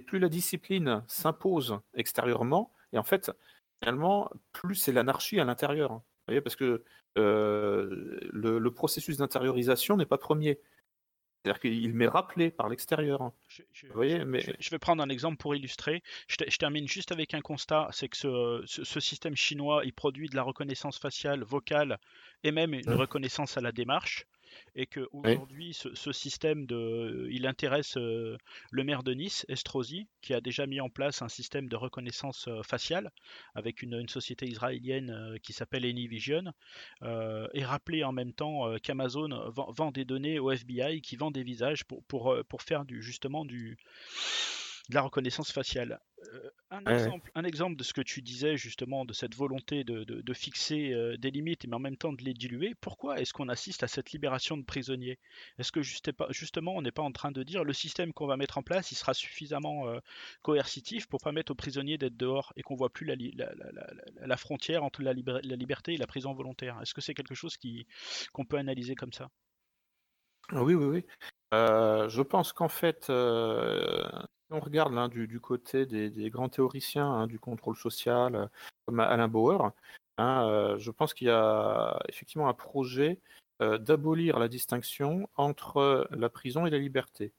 plus 0.07 0.19
la 0.19 0.29
discipline 0.29 1.03
s'impose 1.07 1.81
extérieurement, 1.95 2.73
Et 2.93 2.99
en 2.99 3.03
fait, 3.03 3.31
finalement, 3.83 4.31
plus 4.53 4.75
c'est 4.75 4.93
l'anarchie 4.93 5.41
à 5.41 5.45
l'intérieur. 5.45 5.93
Vous 5.93 6.03
voyez, 6.29 6.41
parce 6.41 6.57
que 6.57 6.83
le, 7.17 8.69
processus 8.71 9.17
d'intériorisation 9.17 9.97
n'est 9.97 10.07
pas 10.07 10.19
premier. 10.19 10.61
C'est-à-dire 11.43 11.61
qu'il 11.61 11.95
m'est 11.95 12.07
rappelé 12.07 12.51
par 12.51 12.69
l'extérieur. 12.69 13.33
Je, 13.49 13.87
voyez, 13.95 14.27
mais... 14.27 14.45
je, 14.59 14.71
vais 14.71 14.79
prendre 14.79 15.03
un 15.03 15.09
exemple 15.09 15.39
pour 15.39 15.55
illustrer. 15.55 16.03
Je, 16.29 16.37
termine 16.59 16.87
juste 16.87 17.13
avec 17.13 17.33
un 17.33 17.41
constat, 17.41 17.89
c'est 17.93 18.09
que 18.09 18.63
ce, 18.67 19.01
système 19.01 19.37
chinois, 19.37 19.83
il 19.85 19.95
produit 19.95 20.29
de 20.29 20.37
la 20.37 20.43
reconnaissance 20.43 20.99
faciale, 20.99 21.43
vocale 21.43 21.99
et 22.43 22.53
même 22.53 22.75
une 22.75 22.93
reconnaissance 22.93 23.57
à 23.57 23.63
la 23.63 23.73
démarche 23.73 24.27
et 24.75 24.87
que 24.87 25.09
aujourd'hui 25.13 25.75
ce, 25.75 26.13
système 26.13 26.67
de, 26.67 27.29
il 27.31 27.47
intéresse 27.47 27.97
euh, 27.97 28.37
le 28.71 28.85
maire 28.85 29.03
de 29.03 29.13
Nice, 29.13 29.45
Estrosi, 29.49 30.09
qui 30.23 30.35
a 30.35 30.41
déjà 30.41 30.67
mis 30.67 30.81
en 30.81 30.89
place 30.89 31.23
un 31.23 31.29
système 31.29 31.69
de 31.69 31.77
reconnaissance 31.77 32.49
euh, 32.49 32.63
faciale 32.63 33.11
avec 33.55 33.83
une, 33.83 34.09
société 34.09 34.47
israélienne 34.47 35.11
euh, 35.11 35.39
qui 35.39 35.53
s'appelle 35.53 35.85
Anyvision, 35.85 36.53
et 37.55 37.65
rappeler 37.65 38.03
en 38.05 38.13
même 38.13 38.33
temps 38.33 38.75
qu'Amazon 38.83 39.51
vend, 39.51 39.93
des 39.93 40.05
données 40.05 40.39
au 40.39 40.51
FBI, 40.51 41.01
qui 41.01 41.17
vend 41.17 41.31
des 41.31 41.43
visages 41.43 41.85
pour, 41.85 42.03
pour, 42.05 42.37
pour 42.49 42.63
faire 42.63 42.85
du, 42.85 43.03
justement 43.03 43.45
du 43.45 43.79
de 44.91 44.95
la 44.95 45.03
reconnaissance 45.03 45.53
faciale. 45.53 46.01
Euh, 46.35 46.51
un, 46.71 46.85
exemple, 46.85 47.31
un, 47.35 47.45
exemple, 47.45 47.77
de 47.77 47.83
ce 47.83 47.93
que 47.93 48.03
tu 48.03 48.21
disais 48.21 48.57
justement, 48.57 49.05
de 49.05 49.13
cette 49.13 49.35
volonté 49.35 49.85
de, 49.85 50.35
fixer 50.35 50.93
euh, 50.93 51.17
des 51.17 51.31
limites, 51.31 51.67
mais 51.67 51.77
en 51.77 51.81
même 51.81 51.97
temps 51.97 52.13
de 52.13 52.23
les 52.23 52.35
diluer, 52.35 52.75
pourquoi 52.81 53.21
est-ce 53.21 53.33
qu'on 53.33 53.49
assiste 53.49 53.83
à 53.83 53.89
cette 53.89 54.13
libération 54.13 54.57
de 54.57 54.65
prisonniers? 54.65 55.19
Est-ce 55.59 55.73
que 55.73 55.81
justement 55.83 56.77
on 56.77 56.83
n'est 56.83 56.93
pas 56.93 57.03
en 57.03 57.13
train 57.13 57.31
de 57.33 57.43
dire 57.43 57.65
le 57.65 57.73
système 57.73 58.13
qu'on 58.13 58.27
va 58.27 58.37
mettre 58.37 58.59
en 58.59 58.63
place, 58.63 58.93
il 58.93 58.97
sera 58.97 59.15
suffisamment 59.15 59.89
euh, 59.89 59.99
coercitif 60.43 61.07
pour 61.07 61.21
permettre 61.21 61.53
aux 61.53 61.57
prisonniers 61.57 61.97
d'être 61.97 62.17
dehors 62.17 62.53
et 62.57 62.63
qu'on 62.63 62.75
voit 62.75 62.91
plus 62.91 63.07
la, 63.07 63.17
la, 64.21 64.37
frontière 64.37 64.85
entre 64.85 65.03
la, 65.03 65.13
liberté 65.13 65.95
et 65.95 65.97
la 65.97 66.07
prison 66.07 66.35
volontaire? 66.35 66.81
Est-ce 66.83 66.95
que 66.95 67.01
c'est 67.01 67.15
quelque 67.15 67.35
chose 67.35 67.57
qu'on 68.33 68.45
peut 68.45 68.59
analyser 68.59 68.95
comme 68.95 69.13
ça? 69.13 69.29
Oui, 70.53 70.75
oui, 70.75 70.85
oui. 70.85 71.05
je 71.53 72.23
pense 72.23 72.53
qu'en 72.53 72.69
fait, 72.69 73.11
on 74.51 74.61
regarde 74.61 74.97
hein, 74.97 75.09
du, 75.09 75.41
côté 75.41 75.87
des, 75.87 76.31
grands 76.31 76.49
théoriciens 76.49 77.11
hein, 77.11 77.27
du 77.27 77.39
contrôle 77.39 77.77
social, 77.77 78.35
euh, 78.35 78.47
comme 78.87 79.01
Alain 79.01 79.29
Bauer, 79.29 79.73
hein, 80.19 80.49
euh, 80.49 80.79
je 80.79 80.91
pense 80.91 81.15
qu'il 81.15 81.29
y 81.29 81.31
a 81.31 82.01
effectivement 82.09 82.49
un 82.49 82.55
projet 82.55 83.21
euh, 83.63 83.79
d'abolir 83.79 84.39
la 84.39 84.49
distinction 84.49 85.29
entre 85.37 86.09
la 86.11 86.29
prison 86.29 86.67
et 86.67 86.71
la 86.71 86.79
liberté. 86.79 87.33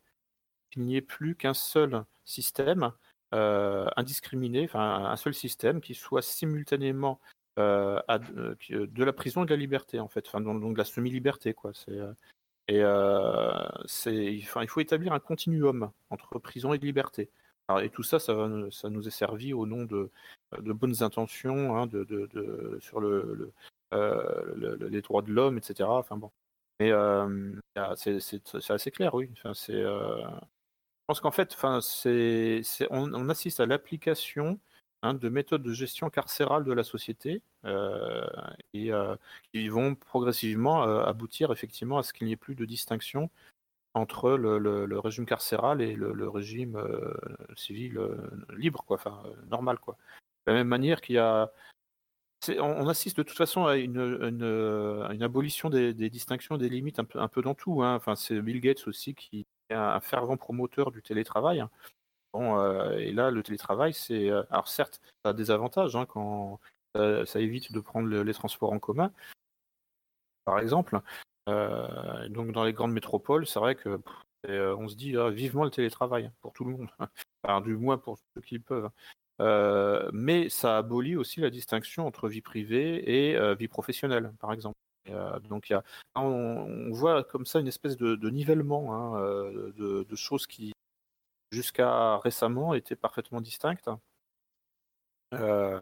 Qu'il 0.69 0.83
n'y 0.83 0.95
ait 0.95 1.01
plus 1.01 1.35
qu'un 1.35 1.53
seul 1.53 2.05
système 2.25 2.91
indiscriminé, 3.33 4.69
un 4.73 5.15
seul 5.15 5.33
système 5.33 5.79
qui 5.79 5.95
soit 5.95 6.21
simultanément 6.21 7.21
de 7.55 9.03
la 9.03 9.13
prison 9.13 9.43
et 9.43 9.45
de 9.45 9.51
la 9.51 9.57
liberté, 9.57 10.01
en 10.01 10.09
fait, 10.09 10.29
donc 10.33 10.73
de 10.73 10.77
la 10.77 10.83
semi-liberté, 10.83 11.53
quoi. 11.53 11.71
C'est 11.73 11.97
et 12.71 12.79
euh, 12.79 13.67
il 14.05 14.45
faut 14.45 14.79
établir 14.79 15.11
un 15.11 15.19
continuum 15.19 15.91
entre 16.09 16.39
prison 16.39 16.73
et 16.73 16.77
liberté. 16.77 17.29
et 17.81 17.89
tout 17.89 18.03
ça, 18.03 18.17
ça, 18.17 18.33
nous 18.37 19.07
est 19.07 19.11
servi 19.11 19.51
au 19.53 19.65
nom 19.65 19.83
de, 19.83 20.09
bonnes 20.57 21.03
intentions 21.03 21.75
hein, 21.75 21.89
sur 22.79 23.01
euh, 23.01 23.53
les 24.89 25.01
droits 25.01 25.21
de 25.21 25.33
l'homme, 25.33 25.57
etc. 25.57 25.89
Enfin 25.89 26.15
bon. 26.15 26.31
Mais 26.79 26.91
euh, 26.93 27.51
c'est 27.97 28.71
assez 28.71 28.91
clair, 28.91 29.15
oui. 29.15 29.29
Je 29.35 30.23
pense 31.07 31.19
qu'en 31.19 31.31
fait, 31.31 31.57
on, 32.89 33.29
assiste 33.29 33.59
à 33.59 33.65
l'application 33.65 34.61
Hein, 35.03 35.15
de 35.15 35.29
méthodes 35.29 35.63
de 35.63 35.73
gestion 35.73 36.11
carcérale 36.11 36.63
de 36.63 36.73
la 36.73 36.83
société 36.83 37.41
euh, 37.65 38.27
et 38.75 38.91
euh, 38.93 39.15
qui 39.51 39.67
vont 39.67 39.95
progressivement 39.95 40.83
euh, 40.83 41.03
aboutir 41.03 41.51
effectivement 41.51 41.97
à 41.97 42.03
ce 42.03 42.13
qu'il 42.13 42.27
n'y 42.27 42.33
ait 42.33 42.37
plus 42.37 42.53
de 42.53 42.65
distinction 42.65 43.31
entre 43.95 44.29
le, 44.33 44.99
régime 44.99 45.25
carcéral 45.25 45.81
et 45.81 45.95
le, 45.95 46.29
régime 46.29 46.79
civil 47.57 47.99
libre, 48.55 48.83
quoi, 48.85 48.97
enfin 48.97 49.23
normal, 49.49 49.79
quoi. 49.79 49.97
De 50.45 50.51
la 50.51 50.59
même 50.59 50.67
manière 50.67 51.01
qu'il 51.01 51.15
y 51.15 51.19
a 51.19 51.51
on, 52.59 52.87
assiste 52.87 53.17
de 53.17 53.23
toute 53.23 53.37
façon 53.37 53.65
à 53.65 53.77
une, 53.77 53.97
abolition 55.21 55.69
des, 55.69 55.93
distinctions, 55.93 56.57
des 56.57 56.69
limites 56.69 56.99
un 56.99 57.27
peu, 57.27 57.41
dans 57.41 57.55
tout. 57.55 57.83
Hein. 57.83 57.95
Enfin, 57.95 58.15
c'est 58.15 58.39
Bill 58.41 58.61
Gates 58.61 58.87
aussi 58.87 59.13
qui 59.13 59.45
est 59.69 59.75
un 59.75 59.99
fervent 59.99 60.37
promoteur 60.37 60.91
du 60.91 61.01
télétravail. 61.01 61.63
Hein. 62.33 62.57
Euh, 62.57 62.97
et 62.97 63.11
là, 63.11 63.31
le 63.31 63.43
télétravail, 63.43 63.93
c'est. 63.93 64.29
Euh, 64.29 64.43
alors, 64.49 64.67
certes, 64.67 65.01
ça 65.23 65.31
a 65.31 65.33
des 65.33 65.51
avantages 65.51 65.95
hein, 65.95 66.05
quand 66.05 66.59
ça, 66.95 67.39
évite 67.39 67.71
de 67.71 67.79
prendre 67.79 68.09
les 68.09 68.33
transports 68.33 68.73
en 68.73 68.79
commun, 68.79 69.11
par 70.45 70.59
exemple. 70.59 70.99
Euh, 71.49 72.27
donc, 72.29 72.51
dans 72.51 72.63
les 72.63 72.73
grandes 72.73 72.93
métropoles, 72.93 73.47
c'est 73.47 73.59
vrai 73.59 73.75
que 73.75 73.99
on 74.47 74.87
se 74.87 74.95
dit 74.95 75.15
ah, 75.17 75.29
vivement 75.29 75.63
le 75.63 75.69
télétravail 75.69 76.31
pour 76.41 76.53
tout 76.53 76.65
le 76.65 76.71
monde, 76.71 76.89
du 77.63 77.75
moins 77.77 77.97
pour 77.97 78.17
ceux 78.17 78.41
qui 78.41 78.59
peuvent. 78.59 78.89
mais 80.13 80.49
ça 80.49 80.77
abolit 80.77 81.15
aussi 81.15 81.39
la 81.39 81.49
distinction 81.49 82.05
entre 82.07 82.27
vie 82.27 82.41
privée 82.41 83.29
et 83.31 83.55
vie 83.55 83.67
professionnelle, 83.67 84.33
par 84.39 84.51
exemple. 84.51 84.75
donc, 85.47 85.73
on, 86.15 86.89
voit 86.91 87.23
comme 87.23 87.45
ça 87.45 87.59
une 87.59 87.67
espèce 87.67 87.95
de, 87.95 88.29
nivellement 88.29 88.93
hein, 88.93 89.19
de, 89.77 90.15
choses 90.15 90.45
qui, 90.45 90.73
jusqu'à 91.51 92.17
récemment 92.17 92.73
étaient 92.73 92.95
parfaitement 92.95 93.41
distinctes. 93.41 93.89
Euh, 95.33 95.79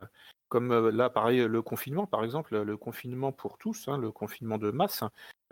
comme 0.47 0.71
euh, 0.71 0.91
là, 0.91 1.09
pareil, 1.09 1.39
le 1.39 1.61
confinement, 1.61 2.07
par 2.07 2.23
exemple, 2.23 2.57
le 2.57 2.77
confinement 2.77 3.31
pour 3.31 3.57
tous, 3.57 3.87
hein, 3.87 3.97
le 3.97 4.11
confinement 4.11 4.57
de 4.57 4.71
masse, 4.71 5.03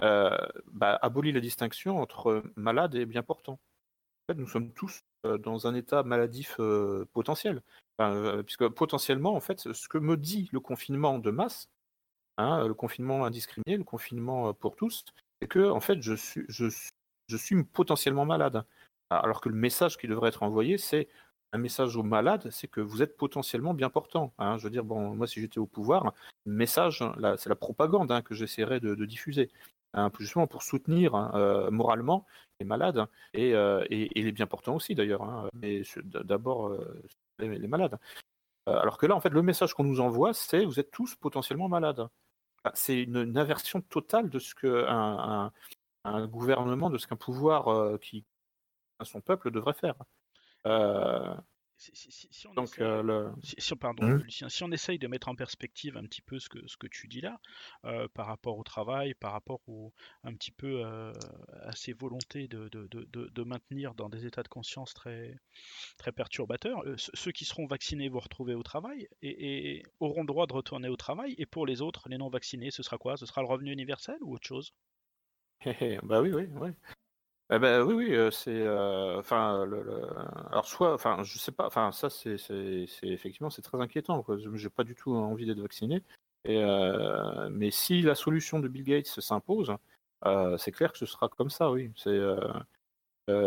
euh, 0.01 0.37
bah, 0.67 0.97
abolit 1.01 1.31
la 1.31 1.39
distinction 1.39 1.99
entre 1.99 2.43
malade 2.55 2.95
et 2.95 3.05
bien 3.05 3.23
portant. 3.23 3.53
En 3.53 4.33
fait, 4.33 4.39
nous 4.39 4.47
sommes 4.47 4.73
tous 4.73 5.01
dans 5.23 5.67
un 5.67 5.73
état 5.73 6.03
maladif 6.03 6.59
potentiel. 7.13 7.61
puisque 8.45 8.67
potentiellement, 8.69 9.35
en 9.35 9.39
fait, 9.39 9.73
ce 9.73 9.87
que 9.87 9.97
me 9.97 10.17
dit 10.17 10.49
le 10.51 10.59
confinement 10.59 11.17
de 11.17 11.31
masse, 11.31 11.69
hein, 12.37 12.67
le 12.67 12.73
confinement 12.73 13.25
indiscriminé, 13.25 13.77
le 13.77 13.83
confinement 13.83 14.53
pour 14.53 14.75
tous, 14.75 15.05
c'est 15.41 15.47
que 15.47 15.69
en 15.69 15.79
fait, 15.79 16.01
je 16.01 16.13
suis, 16.13 16.43
je, 16.49 16.67
je 17.27 17.37
suis 17.37 17.63
potentiellement 17.63 18.25
malade. 18.25 18.63
Alors 19.09 19.41
que 19.41 19.49
le 19.49 19.55
message 19.55 19.97
qui 19.97 20.07
devrait 20.07 20.29
être 20.29 20.43
envoyé, 20.43 20.77
c'est 20.77 21.07
un 21.53 21.57
message 21.57 21.95
aux 21.95 22.03
malades, 22.03 22.49
c'est 22.51 22.67
que 22.67 22.81
vous 22.81 23.01
êtes 23.01 23.15
potentiellement 23.17 23.73
bien 23.73 23.89
portant. 23.89 24.33
Hein. 24.37 24.57
Je 24.57 24.63
veux 24.63 24.69
dire, 24.69 24.83
bon, 24.83 25.15
moi, 25.15 25.27
si 25.27 25.39
j'étais 25.39 25.59
au 25.59 25.65
pouvoir, 25.65 26.13
le 26.45 26.53
message, 26.53 27.03
c'est 27.37 27.49
la 27.49 27.55
propagande 27.55 28.11
hein, 28.11 28.21
que 28.21 28.35
j'essaierais 28.35 28.79
de, 28.79 29.05
diffuser, 29.05 29.49
hein, 29.93 30.11
justement 30.19 30.47
pour 30.47 30.63
soutenir 30.63 31.15
euh, 31.15 31.71
moralement 31.71 32.25
les 32.59 32.65
malades 32.65 33.05
euh, 33.37 33.85
et, 33.89 34.09
les 34.13 34.31
bien 34.31 34.47
portants 34.47 34.75
aussi, 34.75 34.93
d'ailleurs, 34.95 35.49
mais 35.53 35.83
d'abord 36.03 36.67
euh, 36.67 37.01
les, 37.39 37.67
malades. 37.67 37.97
alors 38.65 38.97
que 38.97 39.05
là, 39.05 39.15
en 39.15 39.21
fait, 39.21 39.29
le 39.29 39.41
message 39.41 39.73
qu'on 39.73 39.85
nous 39.85 40.01
envoie, 40.01 40.33
c'est 40.33 40.65
vous 40.65 40.79
êtes 40.79 40.91
tous 40.91 41.15
potentiellement 41.15 41.69
malades. 41.69 42.07
Bah, 42.63 42.71
c'est 42.73 43.03
une, 43.03 43.37
inversion 43.37 43.79
totale 43.81 44.29
de 44.29 44.39
ce 44.39 44.53
qu'un 44.53 45.51
un, 46.03 46.27
gouvernement, 46.27 46.89
de 46.89 46.97
ce 46.97 47.07
qu'un 47.07 47.15
pouvoir 47.15 47.99
qui 47.99 48.25
son 49.05 49.21
peuple 49.21 49.51
devrait 49.51 49.73
faire. 49.73 49.95
Euh, 50.65 51.35
si, 51.77 52.47
on 52.47 52.53
donc, 52.55 52.69
essaye, 52.69 52.83
euh, 52.87 53.31
si, 53.43 53.75
pardon, 53.75 54.03
mmh. 54.03 54.23
Lucien, 54.23 54.49
si 54.49 54.63
on 54.63 54.71
essaye 54.71 54.97
de 54.97 55.07
mettre 55.07 55.29
en 55.29 55.35
perspective 55.35 55.95
un 55.95 56.03
petit 56.03 56.23
peu 56.23 56.39
ce 56.39 56.49
que, 56.49 56.65
ce 56.67 56.75
que 56.75 56.87
tu 56.87 57.07
dis 57.07 57.21
là, 57.21 57.39
euh, 57.85 58.07
par 58.15 58.25
rapport 58.25 58.57
au 58.57 58.63
travail, 58.63 59.13
par 59.13 59.31
rapport 59.31 59.61
au, 59.67 59.93
un 60.23 60.33
petit 60.33 60.51
peu 60.51 60.83
à 60.83 61.71
ces 61.75 61.93
volontés 61.93 62.47
de, 62.47 62.67
de, 62.69 62.87
de, 62.87 63.05
de, 63.05 63.43
maintenir 63.43 63.93
dans 63.93 64.09
des 64.09 64.25
états 64.25 64.41
de 64.41 64.47
conscience 64.47 64.95
très, 64.95 65.37
très 65.99 66.11
perturbateurs, 66.11 66.81
ceux 66.97 67.31
qui 67.31 67.45
seront 67.45 67.67
vaccinés 67.67 68.09
vont 68.09 68.19
retrouver 68.19 68.55
au 68.55 68.63
travail 68.63 69.07
et, 69.21 69.75
et, 69.77 69.83
auront 69.99 70.21
le 70.21 70.27
droit 70.27 70.47
de 70.47 70.53
retourner 70.53 70.89
au 70.89 70.97
travail, 70.97 71.35
et 71.37 71.45
pour 71.45 71.67
les 71.67 71.83
autres, 71.83 72.09
les 72.09 72.17
non 72.17 72.29
vaccinés, 72.29 72.71
ce 72.71 72.81
sera 72.81 72.97
quoi? 72.97 73.17
Ce 73.17 73.27
sera 73.27 73.41
le 73.41 73.47
revenu 73.47 73.71
universel 73.71 74.17
ou 74.21 74.33
autre 74.33 74.47
chose? 74.47 74.73
Bah 76.03 76.21
oui, 76.21 76.31
oui, 76.33 76.47
oui. 76.55 76.69
Eh 77.49 77.59
ben, 77.59 77.81
oui, 77.83 77.93
oui, 78.09 78.31
c'est, 78.33 78.67
enfin, 79.17 79.63
le 79.65 79.79
alors 80.51 80.65
soit 80.65 80.93
enfin, 80.93 81.23
je 81.23 81.37
sais 81.39 81.53
pas, 81.53 81.65
enfin, 81.67 81.93
ça, 81.93 82.09
c'est 82.09 82.37
c'est 82.37 82.85
effectivement, 83.03 83.49
c'est 83.49 83.61
très 83.61 83.79
inquiétant, 83.79 84.25
j'ai 84.55 84.69
pas 84.69 84.83
du 84.83 84.95
tout 84.95 85.15
envie 85.15 85.45
d'être 85.45 85.61
vacciné 85.61 86.03
et 86.43 86.61
mais 87.49 87.71
si 87.71 88.01
la 88.01 88.15
solution 88.15 88.59
de 88.59 88.67
Bill 88.67 88.83
Gates 88.83 89.07
s'impose, 89.07 89.73
c'est 90.57 90.71
clair 90.73 90.91
que 90.91 90.97
ce 90.97 91.05
sera 91.05 91.29
comme 91.29 91.49
ça, 91.49 91.71
oui. 91.71 91.91
C'est, 91.95 92.19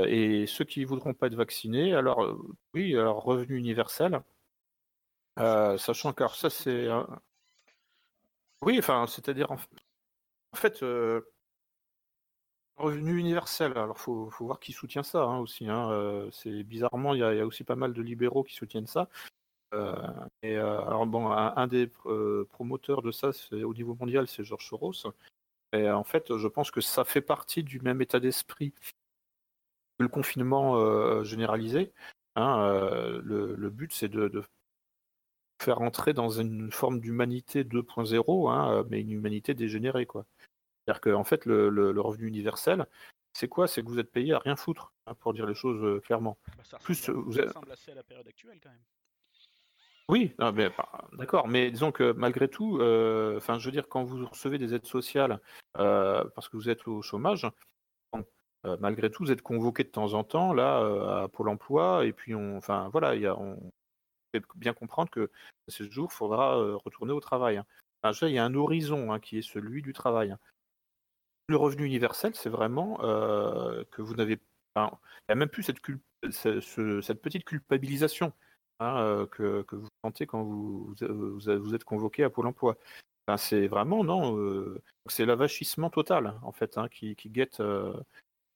et 0.06 0.46
ceux 0.46 0.64
qui 0.64 0.84
voudront 0.84 1.14
pas 1.14 1.26
être 1.26 1.34
vaccinés, 1.34 1.94
alors, 1.94 2.38
oui, 2.74 2.96
alors 2.96 3.22
revenu 3.22 3.56
universel, 3.58 4.22
sachant 5.36 6.12
que 6.12 6.26
ça, 6.28 6.48
c'est 6.50 6.88
oui, 8.62 8.78
enfin, 8.78 9.06
c'est-à-dire 9.06 9.50
en 9.50 9.58
fait, 10.54 10.84
Revenu 12.80 13.18
universel, 13.18 13.72
alors 13.76 13.98
faut, 13.98 14.30
faut 14.30 14.46
voir 14.46 14.58
qui 14.58 14.72
soutient 14.72 15.02
ça 15.02 15.22
hein, 15.22 15.38
aussi. 15.38 15.68
Hein, 15.68 15.90
euh, 15.90 16.30
c'est 16.32 16.62
bizarrement, 16.62 17.14
il 17.14 17.20
y, 17.20 17.22
a 17.22 17.46
aussi 17.46 17.62
pas 17.62 17.76
mal 17.76 17.92
de 17.92 18.02
libéraux 18.02 18.42
qui 18.42 18.54
soutiennent 18.54 18.86
ça. 18.86 19.08
et 20.42 20.56
alors 20.56 21.06
bon, 21.06 21.30
un, 21.30 21.66
des 21.66 21.88
promoteurs 22.48 23.02
de 23.02 23.12
ça, 23.12 23.30
au 23.52 23.74
niveau 23.74 23.94
mondial, 23.94 24.26
c'est 24.26 24.44
Georges 24.44 24.66
Soros. 24.66 25.12
Et 25.72 25.90
en 25.90 26.04
fait, 26.04 26.36
je 26.36 26.48
pense 26.48 26.70
que 26.70 26.80
ça 26.80 27.04
fait 27.04 27.20
partie 27.20 27.62
du 27.62 27.80
même 27.80 28.00
état 28.02 28.18
d'esprit 28.18 28.72
que 28.72 30.04
le 30.04 30.08
confinement 30.08 31.22
généralisé. 31.22 31.92
Hein, 32.34 32.80
le, 33.22 33.70
but, 33.70 33.92
c'est 33.92 34.08
de, 34.08 34.42
faire 35.60 35.82
entrer 35.82 36.12
dans 36.14 36.30
une 36.30 36.72
forme 36.72 37.00
d'humanité 37.00 37.64
2.0, 37.64 38.50
hein, 38.50 38.84
mais 38.88 39.00
une 39.00 39.12
humanité 39.12 39.54
dégénérée, 39.54 40.06
quoi. 40.06 40.24
C'est-à-dire 40.84 41.00
qu'en 41.00 41.24
fait, 41.24 41.44
le, 41.46 42.00
revenu 42.00 42.26
universel, 42.26 42.86
c'est 43.32 43.48
quoi? 43.48 43.66
C'est 43.68 43.82
que 43.82 43.88
vous 43.88 43.98
êtes 43.98 44.10
payé 44.10 44.34
à 44.34 44.38
rien 44.38 44.56
foutre, 44.56 44.92
hein, 45.06 45.14
pour 45.14 45.32
dire 45.32 45.46
les 45.46 45.54
choses 45.54 45.82
euh, 45.84 46.00
clairement. 46.00 46.38
Bah, 46.56 46.64
ça 46.64 46.78
Plus, 46.78 47.10
vous 47.10 47.38
êtes... 47.38 47.52
assez 47.70 47.92
à 47.92 47.94
la 47.94 48.02
période 48.02 48.26
actuelle, 48.26 48.58
quand 48.62 48.70
même. 48.70 48.80
Oui, 50.08 50.34
bah, 50.38 50.52
d'accord, 51.12 51.46
mais 51.46 51.70
disons 51.70 51.92
que 51.92 52.10
malgré 52.10 52.48
tout, 52.48 52.78
euh, 52.80 53.36
enfin, 53.36 53.60
je 53.60 53.66
veux 53.66 53.70
dire, 53.70 53.88
quand 53.88 54.02
vous 54.02 54.26
recevez 54.26 54.58
des 54.58 54.74
aides 54.74 54.86
sociales 54.86 55.38
euh, 55.78 56.24
parce 56.34 56.48
que 56.48 56.56
vous 56.56 56.68
êtes 56.68 56.88
au 56.88 57.00
chômage, 57.00 57.46
malgré 58.80 59.08
tout, 59.08 59.22
vous 59.22 59.30
êtes 59.30 59.40
convoqué 59.40 59.84
de 59.84 59.88
temps 59.88 60.14
en 60.14 60.24
temps 60.24 60.52
là 60.52 60.78
à 61.22 61.28
Pôle 61.28 61.48
Emploi, 61.48 62.04
et 62.06 62.12
puis 62.12 62.34
on, 62.34 62.56
enfin, 62.56 62.88
voilà, 62.88 63.14
il 63.14 63.22
y 63.22 63.26
a, 63.26 63.38
on 63.38 63.70
fait 64.32 64.42
bien 64.56 64.72
comprendre 64.74 65.10
que 65.10 65.30
ce 65.68 65.88
jour, 65.88 66.08
il 66.10 66.14
faudra 66.14 66.56
retourner 66.84 67.12
au 67.12 67.20
travail. 67.20 67.58
Hein. 67.58 67.66
Enfin, 68.02 68.26
il 68.26 68.34
y 68.34 68.38
a 68.38 68.44
un 68.44 68.54
horizon 68.54 69.12
hein, 69.12 69.20
qui 69.20 69.38
est 69.38 69.42
celui 69.42 69.80
du 69.80 69.92
travail. 69.92 70.34
Le 71.50 71.56
revenu 71.56 71.84
universel, 71.84 72.32
c'est 72.36 72.48
vraiment 72.48 72.98
que 72.98 74.02
vous 74.02 74.14
n'avez 74.14 74.38
il 74.76 74.82
n'y 75.28 75.32
a 75.32 75.34
même 75.34 75.48
plus 75.48 75.64
cette, 75.64 75.80
petite 77.22 77.44
culpabilisation 77.44 78.32
hein, 78.78 79.26
que, 79.32 79.64
vous 79.72 79.88
sentez 80.04 80.26
quand 80.26 80.44
vous, 80.44 80.94
vous, 81.00 81.74
êtes 81.74 81.84
convoqué 81.84 82.22
à 82.22 82.30
Pôle 82.30 82.46
emploi. 82.46 82.76
c'est 83.36 83.66
vraiment, 83.66 84.04
non, 84.04 84.78
c'est 85.06 85.26
l'avachissement 85.26 85.90
total, 85.90 86.34
en 86.42 86.52
fait, 86.52 86.78
hein, 86.78 86.88
qui, 86.88 87.16
guette 87.26 87.60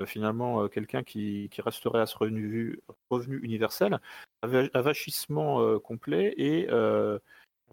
finalement 0.07 0.69
quelqu'un 0.69 1.03
qui, 1.03 1.51
resterait 1.59 2.01
à 2.01 2.07
ce 2.07 2.17
revenu, 2.17 2.81
revenu 3.11 3.39
universel. 3.43 4.01
Avachissement 4.43 5.81
complet 5.81 6.33
et 6.37 6.69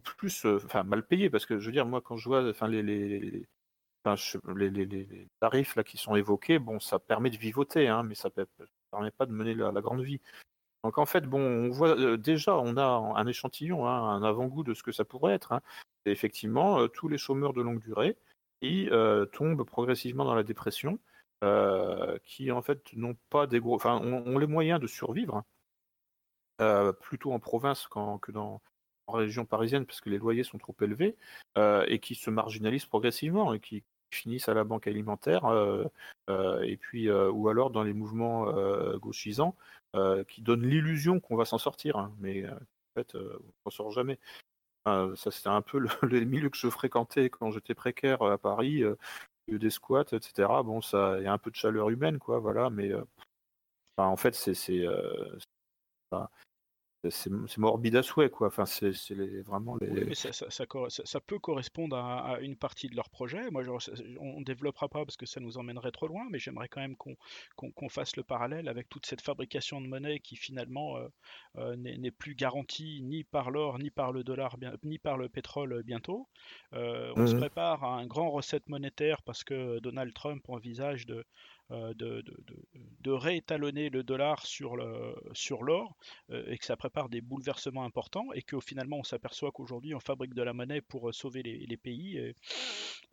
plus, 0.03 0.45
mal 0.83 1.05
payé, 1.05 1.29
parce 1.29 1.45
que 1.45 1.59
je 1.59 1.65
veux 1.67 1.71
dire, 1.71 1.85
moi, 1.85 2.01
quand 2.01 2.17
je 2.17 2.27
vois 2.27 2.41
les, 2.67 3.45
tarifs 4.03 5.75
là 5.75 5.83
qui 5.83 5.97
sont 5.97 6.15
évoqués, 6.15 6.59
bon, 6.59 6.79
ça 6.79 6.99
permet 6.99 7.29
de 7.29 7.37
vivoter, 7.37 7.87
hein, 7.87 8.03
mais 8.03 8.15
ça 8.15 8.29
ne 8.35 8.45
permet 8.91 9.11
pas 9.11 9.25
de 9.25 9.31
mener 9.31 9.53
la, 9.53 9.81
grande 9.81 10.01
vie. 10.01 10.21
Donc 10.83 10.97
en 10.97 11.05
fait, 11.05 11.21
bon, 11.21 11.39
on 11.39 11.69
voit 11.69 11.97
euh, 11.97 12.17
déjà, 12.17 12.57
on 12.57 12.77
a 12.77 12.83
un 12.83 13.27
échantillon, 13.27 13.87
hein, 13.87 14.15
un 14.15 14.23
avant-goût 14.23 14.63
de 14.63 14.73
ce 14.73 14.83
que 14.83 14.91
ça 14.91 15.05
pourrait 15.05 15.33
être. 15.33 15.51
Hein. 15.51 15.61
Effectivement 16.05 16.79
euh, 16.79 16.87
tous 16.87 17.07
les 17.07 17.17
chômeurs 17.17 17.53
de 17.53 17.61
longue 17.61 17.79
durée 17.79 18.17
qui 18.61 18.89
euh, 18.89 19.25
tombent 19.25 19.63
progressivement 19.63 20.25
dans 20.25 20.35
la 20.35 20.43
dépression, 20.43 20.99
qui 22.23 22.51
en 22.51 22.61
fait 22.61 22.93
n'ont 22.93 23.17
pas 23.29 23.47
des 23.47 23.59
gros, 23.59 23.75
enfin, 23.75 23.99
ont, 23.99 24.37
les 24.37 24.47
moyens 24.47 24.79
de 24.79 24.87
survivre, 24.87 25.43
plutôt 27.01 27.33
en 27.33 27.39
province 27.39 27.87
que 28.21 28.31
dans 28.31 28.61
en 29.07 29.13
région 29.13 29.45
parisienne 29.45 29.87
parce 29.87 29.99
que 30.01 30.11
les 30.11 30.19
loyers 30.19 30.43
sont 30.43 30.59
trop 30.59 30.75
élevés, 30.81 31.17
et 31.57 31.99
qui 31.99 32.13
se 32.13 32.29
marginalisent 32.29 32.85
progressivement 32.85 33.55
et 33.55 33.59
qui 33.59 33.83
finissent 34.15 34.49
à 34.49 34.53
la 34.53 34.63
banque 34.63 34.87
alimentaire, 34.87 35.45
euh, 35.45 35.85
euh, 36.29 36.61
et 36.61 36.77
puis 36.77 37.09
euh, 37.09 37.29
ou 37.31 37.49
alors 37.49 37.71
dans 37.71 37.83
les 37.83 37.93
mouvements 37.93 38.51
gauchisants 38.97 39.55
qui 40.27 40.41
donnent 40.41 40.67
l'illusion 40.67 41.19
qu'on 41.19 41.35
va 41.35 41.45
s'en 41.45 41.57
sortir, 41.57 41.97
hein, 41.97 42.13
mais 42.19 42.47
en 42.47 42.55
fait 42.95 43.15
on 43.15 43.69
ne 43.69 43.71
sort 43.71 43.91
jamais. 43.91 44.19
ça 44.85 45.31
c'était 45.31 45.49
un 45.49 45.61
peu 45.61 45.79
le, 46.01 46.19
milieu 46.21 46.49
que 46.49 46.57
je 46.57 46.69
fréquentais 46.69 47.29
quand 47.29 47.51
j'étais 47.51 47.75
précaire 47.75 48.21
à 48.21 48.37
Paris, 48.37 48.83
des 49.47 49.69
squats, 49.69 50.05
etc. 50.13 50.47
Bon, 50.63 50.81
ça, 50.81 51.17
il 51.19 51.23
y 51.25 51.27
a 51.27 51.33
un 51.33 51.37
peu 51.37 51.51
de 51.51 51.55
chaleur 51.55 51.89
humaine, 51.89 52.19
quoi, 52.19 52.39
voilà, 52.39 52.69
mais 52.69 52.91
en 53.97 54.17
fait 54.17 54.35
c'est 54.35 54.53
morbide 57.57 57.95
à 57.95 58.03
souhait, 58.03 58.29
quoi. 58.29 58.47
Enfin, 58.47 58.65
c'est 58.65 58.91
vraiment 59.41 59.77
les. 59.77 60.13
ça, 60.15 60.31
ça, 60.31 61.19
peut 61.21 61.39
correspondre 61.39 61.95
à, 61.97 62.39
une 62.41 62.55
partie 62.55 62.89
de 62.89 62.95
leur 62.95 63.09
projet. 63.09 63.49
Moi, 63.49 63.63
on 64.19 64.39
ne 64.39 64.43
développera 64.43 64.87
pas 64.87 65.05
parce 65.05 65.17
que 65.17 65.25
ça 65.25 65.39
nous 65.39 65.57
emmènerait 65.57 65.91
trop 65.91 66.07
loin, 66.07 66.27
mais 66.29 66.39
j'aimerais 66.39 66.67
quand 66.67 66.81
même 66.81 66.95
qu'on 66.95 67.89
fasse 67.89 68.15
le 68.15 68.23
parallèle 68.23 68.67
avec 68.67 68.89
toute 68.89 69.05
cette 69.05 69.21
fabrication 69.21 69.81
de 69.81 69.87
monnaie 69.87 70.19
qui 70.19 70.35
finalement 70.35 70.97
euh, 70.97 71.07
euh, 71.57 71.75
n'est 71.75 72.11
plus 72.11 72.35
garantie 72.35 73.01
ni 73.01 73.23
par 73.23 73.51
l'or, 73.51 73.79
ni 73.79 73.89
par 73.89 74.11
le 74.11 74.23
dollar, 74.23 74.57
ni 74.83 74.99
par 74.99 75.17
le 75.17 75.29
pétrole 75.29 75.73
euh, 75.73 75.83
bientôt. 75.83 76.27
on 76.71 77.27
se 77.27 77.35
mmh 77.35 77.41
prépare 77.41 77.83
à 77.83 77.97
un 77.97 78.05
grand 78.05 78.29
recette 78.29 78.69
monétaire 78.69 79.23
parce 79.23 79.43
que 79.43 79.79
Donald 79.79 80.13
Trump 80.13 80.47
envisage 80.47 81.07
de, 81.07 81.25
euh, 81.71 81.93
de, 81.93 82.23
de, 82.99 83.11
réétalonner 83.11 83.89
le 83.89 84.03
dollar 84.03 84.45
sur 84.45 84.75
l'or 84.75 85.17
sur 85.33 85.63
euh, 85.69 86.43
et 86.47 86.57
que 86.57 86.65
ça 86.65 86.75
prépare 86.75 87.07
des 87.07 87.21
bouleversements 87.21 87.85
importants 87.85 88.27
et 88.33 88.41
que 88.41 88.59
finalement 88.59 88.97
on 88.97 89.03
s'aperçoit 89.03 89.51
qu'aujourd'hui 89.51 89.95
on 89.95 89.99
fabrique 89.99 90.33
de 90.33 90.41
la 90.41 90.53
monnaie 90.53 90.81
pour 90.81 91.09
euh, 91.09 91.11
sauver 91.13 91.43
les, 91.43 91.77
pays 91.77 92.17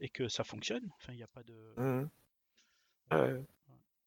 et, 0.01 0.09
que 0.09 0.29
ça 0.29 0.43
fonctionne. 0.45 0.89
Enfin, 0.97 1.13
il 1.13 1.17
n'y 1.17 1.23
a 1.23 1.29
pas 1.29 1.43
de. 1.43 1.55
Mmh 1.77 2.09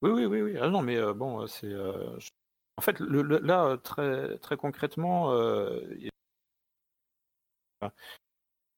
oui, 0.01 0.09
oui, 0.11 0.25
oui, 0.25 0.41
oui. 0.41 0.57
Ah 0.59 0.69
non, 0.69 0.81
mais 0.81 0.99
bon, 1.13 1.45
c'est. 1.47 1.73
En 2.77 2.81
fait, 2.81 2.99
le, 2.99 3.21
là, 3.21 3.77
très, 3.77 4.37
très 4.39 4.57
concrètement, 4.57 5.31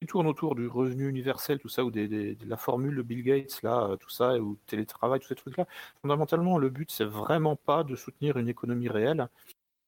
tourne 0.05 0.27
autour 0.27 0.55
du 0.55 0.67
revenu 0.67 1.07
universel, 1.09 1.59
tout 1.59 1.69
ça, 1.69 1.83
ou 1.83 1.91
des, 1.91 2.07
de 2.07 2.49
la 2.49 2.57
formule 2.57 2.95
de 2.95 3.01
Bill 3.01 3.23
Gates, 3.23 3.61
là, 3.63 3.89
euh, 3.89 3.95
tout 3.97 4.09
ça, 4.09 4.37
ou 4.37 4.57
télétravail, 4.67 5.19
tous 5.19 5.27
ces 5.27 5.35
trucs-là, 5.35 5.67
fondamentalement, 6.01 6.57
le 6.57 6.69
but, 6.69 6.91
c'est 6.91 7.05
vraiment 7.05 7.55
pas 7.55 7.83
de 7.83 7.95
soutenir 7.95 8.37
une 8.37 8.49
économie 8.49 8.89
réelle 8.89 9.27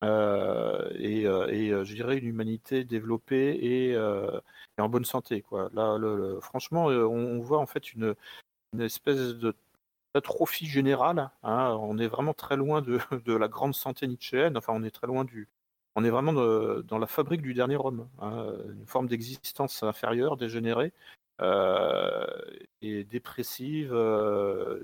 euh, 0.03 0.89
et, 0.95 1.25
euh, 1.25 1.47
et 1.47 1.69
je 1.85 1.93
dirais 1.93 2.17
une 2.17 2.27
humanité 2.27 2.83
développée 2.83 3.57
et, 3.61 3.97
en 4.77 4.89
bonne 4.89 5.05
santé. 5.05 5.41
Quoi. 5.41 5.69
Là, 5.73 5.97
franchement, 6.41 6.85
on, 6.85 7.39
voit 7.39 7.59
en 7.59 7.65
fait 7.65 7.93
une, 7.93 8.15
espèce 8.79 9.35
de 9.35 9.55
d'atrophie 10.13 10.67
générale. 10.67 11.29
Hein. 11.43 11.77
On 11.81 11.97
est 11.97 12.07
vraiment 12.07 12.33
très 12.33 12.55
loin 12.55 12.81
de, 12.81 12.99
de, 13.25 13.33
la 13.35 13.47
grande 13.49 13.75
santé 13.75 14.07
nietzschéenne. 14.07 14.57
Enfin, 14.57 14.73
on 14.75 14.83
est 14.83 14.91
très 14.91 15.07
loin 15.07 15.25
du, 15.25 15.49
on 15.95 16.03
est 16.03 16.09
vraiment 16.09 16.33
dans 16.33 16.97
la 16.97 17.07
fabrique 17.07 17.41
du 17.41 17.53
dernier 17.53 17.77
homme, 17.77 18.09
hein, 18.19 18.53
une 18.69 18.85
forme 18.85 19.07
d'existence 19.07 19.81
inférieure, 19.81 20.35
dégénérée 20.35 20.93
euh, 21.41 22.25
et 22.81 23.05
dépressive. 23.05 23.93
Euh, 23.93 24.83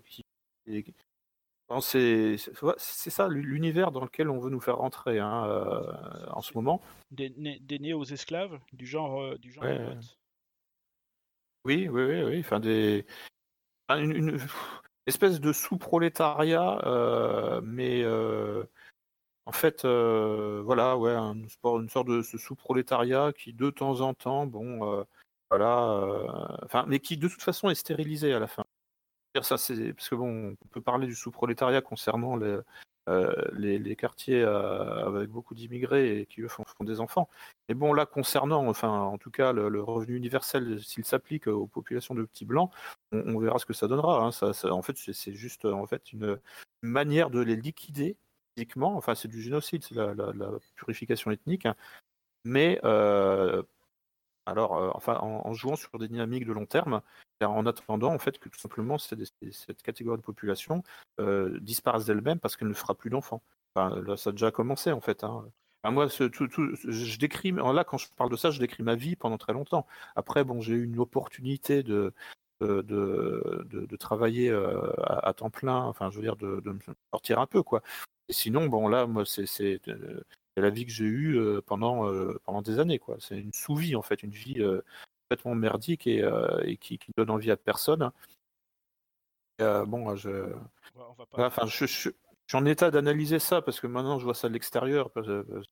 c'est 1.97 2.37
ça 2.37 3.27
l'univers 3.27 3.91
dans 3.91 4.03
lequel 4.03 4.29
on 4.29 4.39
veut 4.39 4.49
nous 4.49 4.59
faire 4.59 4.77
rentrer 4.77 5.19
hein, 5.19 5.45
euh, 5.47 6.25
en 6.31 6.41
ce 6.41 6.53
moment. 6.53 6.81
Des, 7.11 7.29
nés 7.29 7.93
aux 7.93 8.05
esclaves 8.05 8.59
du 8.71 8.85
genre 8.85 9.37
du 9.37 9.51
genre. 9.51 9.65
Oui, 11.63 11.87
oui, 11.89 12.05
oui, 12.05 12.23
oui. 12.23 12.39
Enfin 12.39 12.59
des 12.59 13.05
une, 13.89 14.39
espèce 15.05 15.41
de 15.41 15.51
sous-prolétariat, 15.51 16.79
mais 17.63 18.03
en 19.51 19.53
fait, 19.53 19.83
euh, 19.83 20.61
voilà, 20.63 20.97
ouais, 20.97 21.11
un, 21.11 21.35
une 21.35 21.89
sorte 21.89 22.07
de 22.07 22.21
sous-prolétariat 22.21 23.33
qui, 23.37 23.51
de 23.51 23.69
temps 23.69 23.99
en 23.99 24.13
temps, 24.13 24.45
bon, 24.45 24.93
euh, 24.93 25.03
voilà, 25.49 25.91
euh, 25.91 26.25
enfin, 26.63 26.85
mais 26.87 26.99
qui 26.99 27.17
de 27.17 27.27
toute 27.27 27.41
façon 27.41 27.69
est 27.69 27.75
stérilisé 27.75 28.33
à 28.33 28.39
la 28.39 28.47
fin. 28.47 28.63
Ça, 29.41 29.57
c'est 29.57 29.91
parce 29.91 30.07
que 30.07 30.15
bon, 30.15 30.55
on 30.63 30.67
peut 30.69 30.79
parler 30.79 31.05
du 31.05 31.15
sous-prolétariat 31.15 31.81
concernant 31.81 32.37
les, 32.37 33.77
les, 33.77 33.95
quartiers 33.97 34.41
avec 34.41 35.29
beaucoup 35.29 35.53
d'immigrés 35.53 36.21
et 36.21 36.25
qui 36.27 36.39
eux 36.39 36.47
font, 36.47 36.63
des 36.79 37.01
enfants. 37.01 37.27
Mais 37.67 37.75
bon, 37.75 37.91
là, 37.91 38.05
concernant, 38.05 38.65
enfin, 38.69 39.01
en 39.01 39.17
tout 39.17 39.31
cas, 39.31 39.51
le, 39.51 39.83
revenu 39.83 40.15
universel, 40.15 40.81
s'il 40.81 41.03
s'applique 41.03 41.47
aux 41.47 41.67
populations 41.67 42.15
de 42.15 42.23
petits 42.23 42.45
blancs, 42.45 42.71
on, 43.11 43.37
verra 43.37 43.59
ce 43.59 43.65
que 43.65 43.73
ça 43.73 43.89
donnera. 43.89 44.23
Hein. 44.23 44.31
Ça, 44.31 44.53
en 44.71 44.81
fait, 44.81 44.95
c'est 44.95 45.33
juste 45.33 45.65
en 45.65 45.85
fait 45.87 46.13
une 46.13 46.39
manière 46.81 47.29
de 47.29 47.41
les 47.41 47.57
liquider 47.57 48.15
enfin 48.81 49.15
c'est 49.15 49.27
du 49.27 49.41
génocide, 49.41 49.83
c'est 49.83 49.95
la, 49.95 50.13
purification 50.75 51.31
ethnique, 51.31 51.65
hein. 51.65 51.75
mais 52.43 52.79
euh, 52.83 53.63
alors, 54.45 54.77
euh, 54.77 55.13
en, 55.13 55.53
jouant 55.53 55.75
sur 55.75 55.97
des 55.99 56.07
dynamiques 56.07 56.45
de 56.45 56.53
long 56.53 56.65
terme, 56.65 57.01
en 57.41 57.65
attendant 57.65 58.13
en 58.13 58.19
fait 58.19 58.39
que 58.39 58.49
tout 58.49 58.59
simplement 58.59 58.97
cette 58.97 59.81
catégorie 59.83 60.17
de 60.17 60.23
population 60.23 60.83
euh, 61.19 61.59
disparaisse 61.59 62.05
d'elle-même 62.05 62.39
parce 62.39 62.55
qu'elle 62.55 62.67
ne 62.67 62.73
fera 62.73 62.95
plus 62.95 63.09
d'enfants. 63.09 63.41
Là, 63.75 64.17
ça 64.17 64.29
a 64.29 64.33
déjà 64.33 64.51
commencé 64.51 64.91
en 64.91 65.01
fait. 65.01 65.23
Hein. 65.23 65.45
moi, 65.85 66.07
je 66.07 67.17
décris, 67.17 67.51
là, 67.51 67.83
quand 67.83 67.97
je 67.97 68.07
parle 68.15 68.29
de 68.29 68.35
ça, 68.35 68.51
je 68.51 68.59
décris 68.59 68.83
ma 68.83 68.95
vie 68.95 69.15
pendant 69.15 69.37
très 69.37 69.53
longtemps. 69.53 69.87
Après, 70.15 70.43
bon, 70.43 70.61
j'ai 70.61 70.73
eu 70.73 70.83
une 70.83 70.99
opportunité 70.99 71.83
de, 71.83 72.13
travailler 73.99 74.51
à, 74.51 75.19
à, 75.19 75.33
temps 75.33 75.49
plein, 75.49 75.83
enfin, 75.83 76.09
je 76.11 76.17
veux 76.17 76.23
dire, 76.23 76.35
de, 76.35 76.61
me 76.65 76.79
sortir 77.11 77.39
un 77.39 77.47
peu, 77.47 77.63
quoi 77.63 77.81
sinon, 78.29 78.67
bon, 78.67 78.87
là, 78.87 79.07
moi, 79.07 79.25
c'est, 79.25 79.87
euh, 79.87 80.21
la 80.57 80.69
vie 80.69 80.85
que 80.85 80.91
j'ai 80.91 81.05
eue 81.05 81.39
pendant, 81.65 82.11
pendant 82.43 82.61
des 82.61 82.79
années. 82.79 82.99
quoi. 82.99 83.17
C'est 83.19 83.39
une 83.39 83.53
sous-vie, 83.53 83.95
en 83.95 84.01
fait, 84.01 84.23
une 84.23 84.31
vie 84.31 84.61
complètement 85.23 85.55
merdique 85.55 86.07
et, 86.07 86.23
qui, 86.79 86.97
qui, 86.97 87.11
donne 87.15 87.29
envie 87.29 87.51
à 87.51 87.57
personne. 87.57 88.11
bon, 89.59 90.15
je. 90.15 90.53
Enfin, 91.33 91.65
je, 91.65 91.85
suis 91.85 92.11
en 92.53 92.65
état 92.65 92.91
d'analyser 92.91 93.39
ça 93.39 93.61
parce 93.61 93.79
que 93.79 93.87
maintenant 93.87 94.19
je 94.19 94.25
vois 94.25 94.33
ça 94.33 94.49
de 94.49 94.53
l'extérieur. 94.53 95.09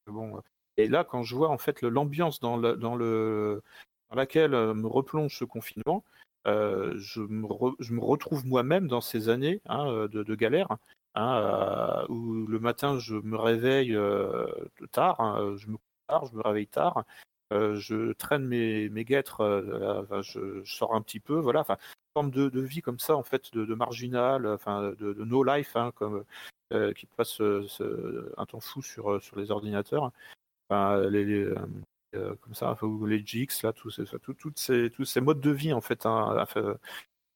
bon, 0.08 0.42
et 0.78 0.88
là, 0.88 1.04
quand 1.04 1.24
je 1.24 1.36
vois 1.36 1.50
en 1.50 1.58
fait 1.58 1.82
l'ambiance 1.82 2.40
dans, 2.40 2.56
le, 2.56 2.78
dans, 2.78 2.96
le, 2.96 3.62
dans 4.10 4.16
laquelle 4.16 4.52
me 4.52 4.88
replonge 4.88 5.38
ce 5.38 5.44
confinement, 5.44 6.06
je, 6.46 7.20
me 7.20 7.48
je, 7.80 7.94
me 7.94 8.00
retrouve 8.00 8.46
moi-même 8.46 8.88
dans 8.88 9.02
ces 9.02 9.28
années 9.28 9.62
hein, 9.66 10.08
de, 10.08 10.24
de, 10.24 10.36
galère 10.36 10.78
Hein, 11.16 12.06
où 12.10 12.46
le 12.46 12.60
matin 12.60 13.00
je 13.00 13.16
me 13.16 13.36
réveille 13.36 13.98
tard, 14.92 15.20
hein, 15.20 15.56
je 15.58 15.68
me 15.68 15.78
tard, 16.08 16.26
je 16.26 16.36
me 16.36 16.42
réveille 16.42 16.68
tard, 16.68 17.04
je 17.52 18.14
traîne 18.14 18.46
mes, 18.46 18.90
guêtres, 19.04 19.44
je, 20.22 20.64
sors 20.66 20.96
un 20.96 21.02
petit 21.02 21.20
peu, 21.20 21.40
voilà, 21.40 21.62
enfin, 21.62 21.78
forme 22.14 22.32
de, 22.32 22.50
de, 22.50 22.62
vie 22.62 22.82
comme 22.82 23.00
ça, 23.00 23.16
en 23.16 23.24
fait, 23.24 23.52
de, 23.54 23.74
marginal, 23.76 24.48
enfin, 24.48 24.94
de, 25.00 25.14
no 25.24 25.44
life, 25.44 25.76
hein, 25.76 25.92
comme, 25.96 26.24
qui 26.96 27.06
passe 27.18 27.42
un 27.42 28.46
temps 28.46 28.60
fou 28.60 28.82
sur, 28.82 29.22
sur 29.22 29.38
les 29.38 29.52
ordinateurs, 29.52 30.12
enfin, 30.70 31.02
comme 32.14 32.54
ça, 32.54 32.78
les 33.08 33.24
GX, 33.24 33.64
là, 33.64 33.74
ces, 33.90 34.06
ces, 34.56 34.90
tous 34.92 35.06
ces 35.06 35.22
modes 35.22 35.42
de 35.42 35.52
vie, 35.52 35.74
en 35.74 35.82
fait, 35.82 36.06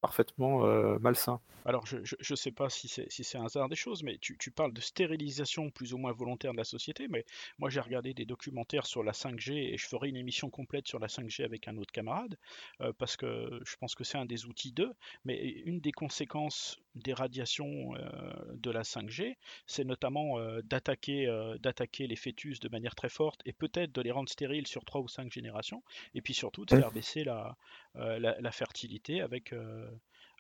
parfaitement 0.03 0.59
malsains. 0.99 1.39
Alors, 1.65 1.85
je 1.85 1.97
ne 1.97 2.35
sais 2.35 2.51
pas 2.51 2.69
si 2.69 2.89
c'est 2.89 3.09
si 3.09 3.37
un 3.37 3.45
hasard 3.45 3.69
des 3.69 3.77
choses, 3.77 4.03
mais 4.03 4.17
tu, 4.17 4.37
tu, 4.37 4.51
parles 4.51 4.73
de 4.73 4.81
stérilisation 4.81 5.69
plus 5.69 5.93
ou 5.93 5.97
moins 5.97 6.11
volontaire 6.11 6.51
de 6.51 6.57
la 6.57 6.65
société, 6.65 7.07
mais 7.07 7.25
moi 7.57 7.69
j'ai 7.69 7.79
regardé 7.79 8.13
des 8.13 8.25
documentaires 8.25 8.85
sur 8.85 9.01
la 9.01 9.13
5G 9.13 9.73
et 9.73 9.77
je 9.77 9.87
ferai 9.87 10.09
une 10.09 10.17
émission 10.17 10.49
complète 10.49 10.87
sur 10.87 10.99
la 10.99 11.07
5G 11.07 11.45
avec 11.45 11.69
un 11.69 11.77
autre 11.77 11.93
camarade, 11.93 12.37
euh, 12.81 12.91
parce 12.97 13.15
que 13.15 13.61
je 13.65 13.75
pense 13.77 13.95
que 13.95 14.03
c'est 14.03 14.17
un 14.17 14.25
des 14.25 14.45
outils 14.45 14.73
d'eux, 14.73 14.93
mais 15.23 15.39
une 15.65 15.79
des 15.79 15.93
conséquences 15.93 16.79
des 16.95 17.13
radiations 17.13 17.95
euh, 17.95 18.33
de 18.53 18.71
la 18.71 18.83
5G, 18.83 19.35
c'est 19.65 19.83
notamment 19.83 20.39
euh, 20.39 20.61
d'attaquer 20.63 21.27
d'attaquer 21.59 22.07
les 22.07 22.15
fœtus 22.15 22.59
de 22.59 22.69
manière 22.69 22.95
très 22.95 23.09
forte 23.09 23.41
et 23.45 23.53
peut-être 23.53 23.91
de 23.91 24.01
les 24.01 24.11
rendre 24.11 24.29
stériles 24.29 24.67
sur 24.67 24.85
3 24.85 25.01
ou 25.01 25.07
5 25.07 25.31
générations, 25.31 25.83
et 26.13 26.21
puis 26.21 26.33
surtout 26.33 26.65
de 26.65 26.75
faire 26.75 26.91
baisser 26.91 27.23
la, 27.23 27.55
la, 27.95 28.39
la 28.39 28.51
fertilité 28.51 29.21
avec 29.21 29.53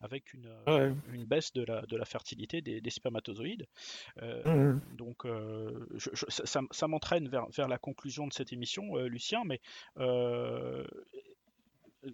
avec 0.03 0.33
une, 0.33 0.53
euh, 0.67 0.93
une 1.13 1.25
baisse 1.25 1.53
de 1.53 1.63
la, 1.63 1.81
de 1.83 1.95
la 1.95 2.05
fertilité 2.05 2.61
des, 2.61 2.81
des 2.81 2.89
spermatozoïdes. 2.89 3.65
Euh, 4.21 4.43
mmh 4.43 4.81
donc, 4.97 5.25
euh, 5.25 5.87
je, 5.95 6.09
ça, 6.27 6.61
ça 6.69 6.87
m'entraîne 6.87 7.27
vers, 7.27 7.47
vers, 7.49 7.67
la 7.67 7.77
conclusion 7.77 8.27
de 8.27 8.33
cette 8.33 8.51
émission, 8.53 8.95
Lucien, 8.97 9.43
mais 9.45 9.61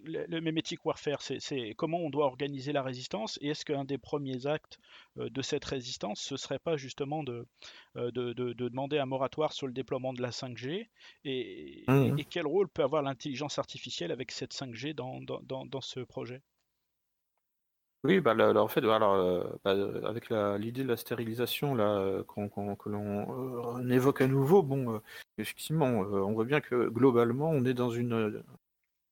le, 0.04 0.24
le 0.26 0.40
mémétique 0.40 0.84
warfare, 0.84 1.22
c'est 1.22 1.74
comment 1.76 1.98
on 1.98 2.10
doit 2.10 2.26
organiser 2.26 2.72
la 2.72 2.82
résistance 2.82 3.38
et 3.42 3.48
est-ce 3.48 3.64
qu'un 3.64 3.84
des 3.84 3.98
premiers 3.98 4.46
actes 4.46 4.78
de 5.16 5.42
cette 5.42 5.64
résistance, 5.64 6.20
ce 6.20 6.36
serait 6.36 6.58
pas 6.58 6.76
justement 6.76 7.22
de, 7.22 7.46
de, 7.96 8.10
de, 8.32 8.52
demander 8.52 8.98
un 8.98 9.06
moratoire 9.06 9.52
sur 9.52 9.66
le 9.66 9.72
déploiement 9.72 10.12
de 10.12 10.22
la 10.22 10.30
5G 10.30 10.88
et, 11.24 11.84
mmh. 11.88 12.18
et, 12.18 12.24
quel 12.24 12.46
rôle 12.46 12.68
peut 12.68 12.82
avoir 12.82 13.02
l'intelligence 13.02 13.58
artificielle 13.58 14.12
avec 14.12 14.30
cette 14.30 14.54
5G 14.54 14.94
dans, 14.94 15.20
dans, 15.20 15.66
dans 15.66 15.80
ce 15.80 16.00
projet? 16.00 16.42
Oui, 18.02 18.20
bah, 18.20 18.34
en 18.34 18.68
fait, 18.68 18.80
alors, 18.80 19.12
euh, 19.14 19.44
bah, 19.62 19.72
avec 20.08 20.30
l'idée 20.30 20.84
de 20.84 20.88
la 20.88 20.96
stérilisation 20.96 21.74
là, 21.74 21.98
euh, 21.98 22.24
que 22.24 22.88
l'on 22.88 23.78
euh, 23.78 23.90
évoque 23.90 24.22
à 24.22 24.26
nouveau, 24.26 24.62
bon, 24.62 25.02
effectivement, 25.36 25.86
on 25.86 26.32
voit 26.32 26.46
bien 26.46 26.62
que 26.62 26.88
globalement, 26.88 27.50
on 27.50 27.66
est 27.66 27.74
dans 27.74 27.90
une, 27.90 28.42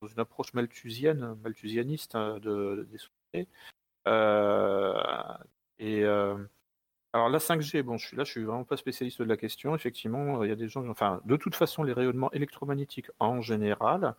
une 0.03 0.21
approche 0.21 0.55
malthusienne, 0.55 1.37
malthusianiste 1.43 2.15
hein, 2.15 2.39
de, 2.41 2.87
des 2.91 2.99
sociétés. 2.99 3.49
et 5.79 6.05
alors 7.15 7.29
la 7.31 7.39
5G, 7.39 7.83
bon, 7.83 7.97
je 7.97 8.07
suis 8.09 8.17
là, 8.17 8.25
je 8.25 8.31
suis 8.31 8.45
vraiment 8.45 8.65
pas 8.65 8.77
spécialiste 8.77 9.21
de 9.21 9.25
la 9.25 9.37
question. 9.37 9.75
Effectivement, 9.75 10.43
il 10.45 10.51
y 10.51 10.53
a 10.53 10.57
des 10.57 10.69
gens, 10.69 10.87
enfin, 10.89 11.21
de 11.25 11.37
toute 11.37 11.55
façon, 11.55 11.83
les 11.83 11.93
rayonnements 11.95 12.31
électromagnétiques 12.33 13.11
en 13.19 13.41
général 13.41 14.15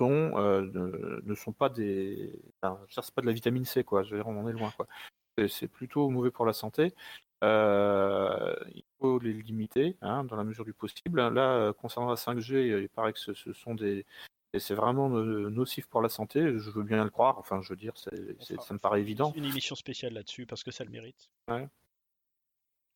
euh, 0.00 1.20
ne, 1.24 1.34
sont 1.34 1.52
pas 1.52 1.68
des. 1.68 2.32
Enfin, 2.62 2.78
c'est 2.88 3.14
pas 3.14 3.22
de 3.22 3.26
la 3.26 3.32
vitamine 3.32 3.64
C, 3.64 3.84
quoi. 3.84 4.02
Je 4.02 4.10
veux 4.10 4.16
dire, 4.18 4.28
on 4.28 4.40
en 4.40 4.48
est 4.48 4.52
loin, 4.52 4.72
quoi. 4.76 4.86
C'est 5.48 5.68
plutôt 5.68 6.10
mauvais 6.10 6.30
pour 6.30 6.46
la 6.46 6.52
santé. 6.52 6.94
Euh, 7.44 8.54
il 8.74 8.82
faut 9.00 9.18
les 9.20 9.32
limiter 9.32 9.96
hein, 10.02 10.24
dans 10.24 10.36
la 10.36 10.44
mesure 10.44 10.64
du 10.64 10.72
possible. 10.72 11.20
Là, 11.28 11.54
euh, 11.54 11.72
concernant 11.72 12.08
la 12.08 12.16
5G, 12.16 12.82
il 12.82 12.88
paraît 12.88 13.12
que 13.12 13.20
ce, 13.20 13.52
sont 13.52 13.74
des. 13.74 14.04
Et 14.58 14.60
c'est 14.60 14.74
vraiment 14.74 15.08
nocif 15.08 15.86
pour 15.86 16.02
la 16.02 16.08
santé, 16.08 16.58
je 16.58 16.70
veux 16.70 16.82
bien 16.82 17.04
le 17.04 17.10
croire. 17.10 17.38
Enfin, 17.38 17.62
je 17.62 17.68
veux 17.68 17.76
dire, 17.76 17.92
ça 17.96 18.10
me 18.10 18.78
paraît 18.78 19.00
évident. 19.00 19.32
Une 19.36 19.44
émission 19.44 19.76
spéciale 19.76 20.14
là-dessus 20.14 20.46
parce 20.46 20.64
que 20.64 20.72
ça 20.72 20.82
le 20.82 20.90
mérite. 20.90 21.30
Ouais. 21.46 21.68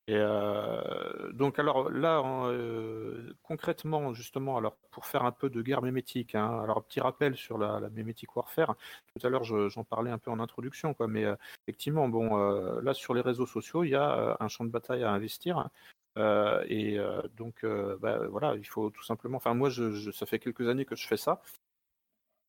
Et 0.09 0.17
euh, 0.17 1.31
donc 1.31 1.61
alors 1.61 1.89
là, 1.89 2.21
euh, 2.49 3.33
concrètement, 3.45 4.13
justement, 4.13 4.57
alors 4.57 4.75
pour 4.91 5.07
faire 5.07 5.25
un 5.25 5.31
peu 5.31 5.51
de 5.51 5.63
guerre 5.63 5.83
mémétique, 5.83 6.35
hein, 6.35 6.59
alors 6.65 6.83
petit 6.83 6.99
rappel 6.99 7.37
sur 7.37 7.59
la, 7.59 7.79
la 7.79 7.91
mémétique 7.91 8.35
warfare. 8.35 8.75
Tout 9.15 9.25
à 9.25 9.31
l'heure, 9.31 9.45
j'en 9.45 9.85
parlais 9.85 10.11
un 10.11 10.19
peu 10.19 10.33
en 10.33 10.41
introduction, 10.41 10.95
quoi, 10.95 11.07
mais 11.07 11.25
euh, 11.25 11.37
effectivement, 11.65 12.09
bon, 12.09 12.37
là 12.81 12.93
sur 12.93 13.15
les 13.15 13.21
réseaux 13.21 13.47
sociaux, 13.47 13.85
il 13.85 13.91
y 13.91 13.95
a 13.95 14.37
un 14.41 14.49
champ 14.49 14.65
de 14.65 14.71
bataille 14.71 15.05
à 15.05 15.13
investir. 15.13 15.69
Et 16.17 16.99
donc, 17.37 17.65
bah, 18.01 18.27
voilà, 18.29 18.57
il 18.57 18.67
faut 18.67 18.91
tout 18.91 19.05
simplement. 19.05 19.37
Enfin, 19.37 19.55
moi, 19.55 19.71
ça 19.71 20.27
fait 20.27 20.39
quelques 20.39 20.69
années 20.69 20.85
que 20.85 20.97
je 20.97 21.07
fais 21.07 21.17
ça. 21.17 21.43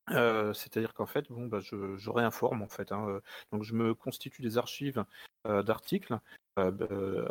C'est-à-dire 0.09 0.93
qu'en 0.93 1.05
fait, 1.05 1.31
bon, 1.31 1.47
bah, 1.47 1.59
je, 1.61 2.09
réinforme 2.09 2.61
en 2.61 2.67
fait. 2.67 2.91
Hein, 2.91 3.21
donc, 3.51 3.63
je 3.63 3.73
me 3.73 3.93
constitue 3.93 4.41
des 4.41 4.57
archives 4.57 5.05
d'articles 5.45 6.19
euh, 6.59 7.27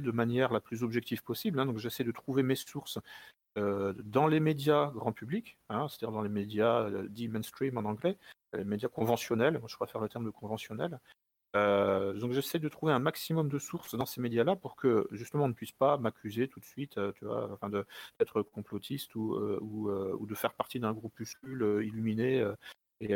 de 0.00 0.10
manière 0.10 0.52
la 0.52 0.60
plus 0.60 0.82
objective 0.82 1.22
possible. 1.22 1.60
Hein. 1.60 1.66
donc 1.66 1.78
j'essaie 1.78 2.04
de 2.04 2.12
trouver 2.12 2.42
mes 2.42 2.56
sources 2.56 2.98
dans 3.56 4.26
les 4.28 4.40
médias 4.40 4.90
grand 4.92 5.12
public, 5.12 5.58
hein, 5.68 5.88
c'est-à-dire 5.88 6.12
dans 6.12 6.22
les 6.22 6.28
médias 6.28 6.88
dits 7.08 7.28
mainstream 7.28 7.76
en 7.76 7.84
anglais, 7.84 8.18
les 8.52 8.64
médias 8.64 8.88
conventionnels, 8.88 9.58
moi 9.58 9.68
je 9.68 9.76
préfère 9.76 10.00
le 10.00 10.08
terme 10.08 10.24
de 10.24 10.30
conventionnel. 10.30 11.00
Donc 11.54 12.32
j'essaie 12.32 12.58
de 12.58 12.68
trouver 12.68 12.92
un 12.92 12.98
maximum 12.98 13.48
de 13.48 13.58
sources 13.58 13.94
dans 13.94 14.06
ces 14.06 14.20
médias-là 14.20 14.56
pour 14.56 14.76
que 14.76 15.08
justement 15.12 15.44
on 15.44 15.48
ne 15.48 15.54
puisse 15.54 15.72
pas 15.72 15.96
m'accuser 15.96 16.48
tout 16.48 16.60
de 16.60 16.64
suite, 16.64 16.98
tu 17.14 17.24
vois, 17.24 17.50
enfin 17.52 17.70
d'être 17.70 18.42
complotiste 18.42 19.14
ou, 19.14 19.34
ou, 19.60 19.90
ou, 19.90 20.26
de 20.26 20.34
faire 20.34 20.54
partie 20.54 20.78
d'un 20.78 20.92
groupuscule 20.92 21.80
illuminé 21.82 22.46
et 23.00 23.14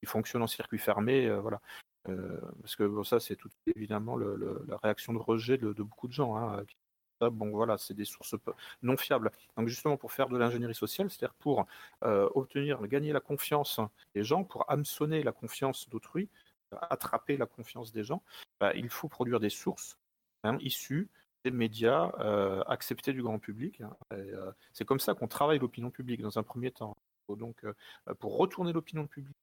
qui 0.00 0.06
fonctionne 0.06 0.42
en 0.42 0.46
circuit 0.46 0.78
fermé, 0.78 1.28
voilà. 1.40 1.60
Euh, 2.08 2.40
parce 2.60 2.76
que 2.76 3.02
ça, 3.04 3.20
c'est 3.20 3.38
évidemment 3.66 4.16
la 4.16 4.76
réaction 4.82 5.12
de 5.12 5.18
rejet 5.18 5.58
de, 5.58 5.72
beaucoup 5.72 6.08
de 6.08 6.12
gens. 6.12 6.36
Hein, 6.36 6.64
bon, 7.20 7.50
voilà, 7.50 7.78
c'est 7.78 7.94
des 7.94 8.04
sources 8.04 8.34
non 8.82 8.96
fiables. 8.96 9.30
Donc, 9.56 9.68
justement, 9.68 9.96
pour 9.96 10.12
faire 10.12 10.28
de 10.28 10.38
l'ingénierie 10.38 10.74
sociale, 10.74 11.10
c'est-à-dire 11.10 11.34
pour 11.34 11.66
euh, 12.04 12.28
obtenir, 12.34 12.86
gagner 12.86 13.12
la 13.12 13.20
confiance 13.20 13.80
des 14.14 14.24
gens, 14.24 14.44
pour 14.44 14.70
hameçonner 14.70 15.22
la 15.22 15.32
confiance 15.32 15.88
d'autrui, 15.88 16.28
attraper 16.90 17.36
la 17.36 17.46
confiance 17.46 17.92
des 17.92 18.04
gens, 18.04 18.22
bah, 18.60 18.72
il 18.74 18.88
faut 18.88 19.08
produire 19.08 19.40
des 19.40 19.50
sources 19.50 19.98
hein, 20.44 20.58
issues 20.60 21.08
des 21.44 21.50
médias 21.50 22.12
euh, 22.18 22.62
acceptés 22.64 23.12
du 23.12 23.22
grand 23.22 23.38
public. 23.38 23.80
Hein, 23.80 23.96
c'est 24.72 24.84
comme 24.84 25.00
ça 25.00 25.14
qu'on 25.14 25.28
travaille 25.28 25.58
l'opinion 25.58 25.90
publique 25.90 26.20
dans 26.20 26.38
un 26.38 26.42
premier 26.42 26.70
temps. 26.70 26.96
Donc, 27.28 27.64
pour 28.18 28.38
retourner 28.38 28.72
l'opinion 28.72 29.06
publique 29.06 29.36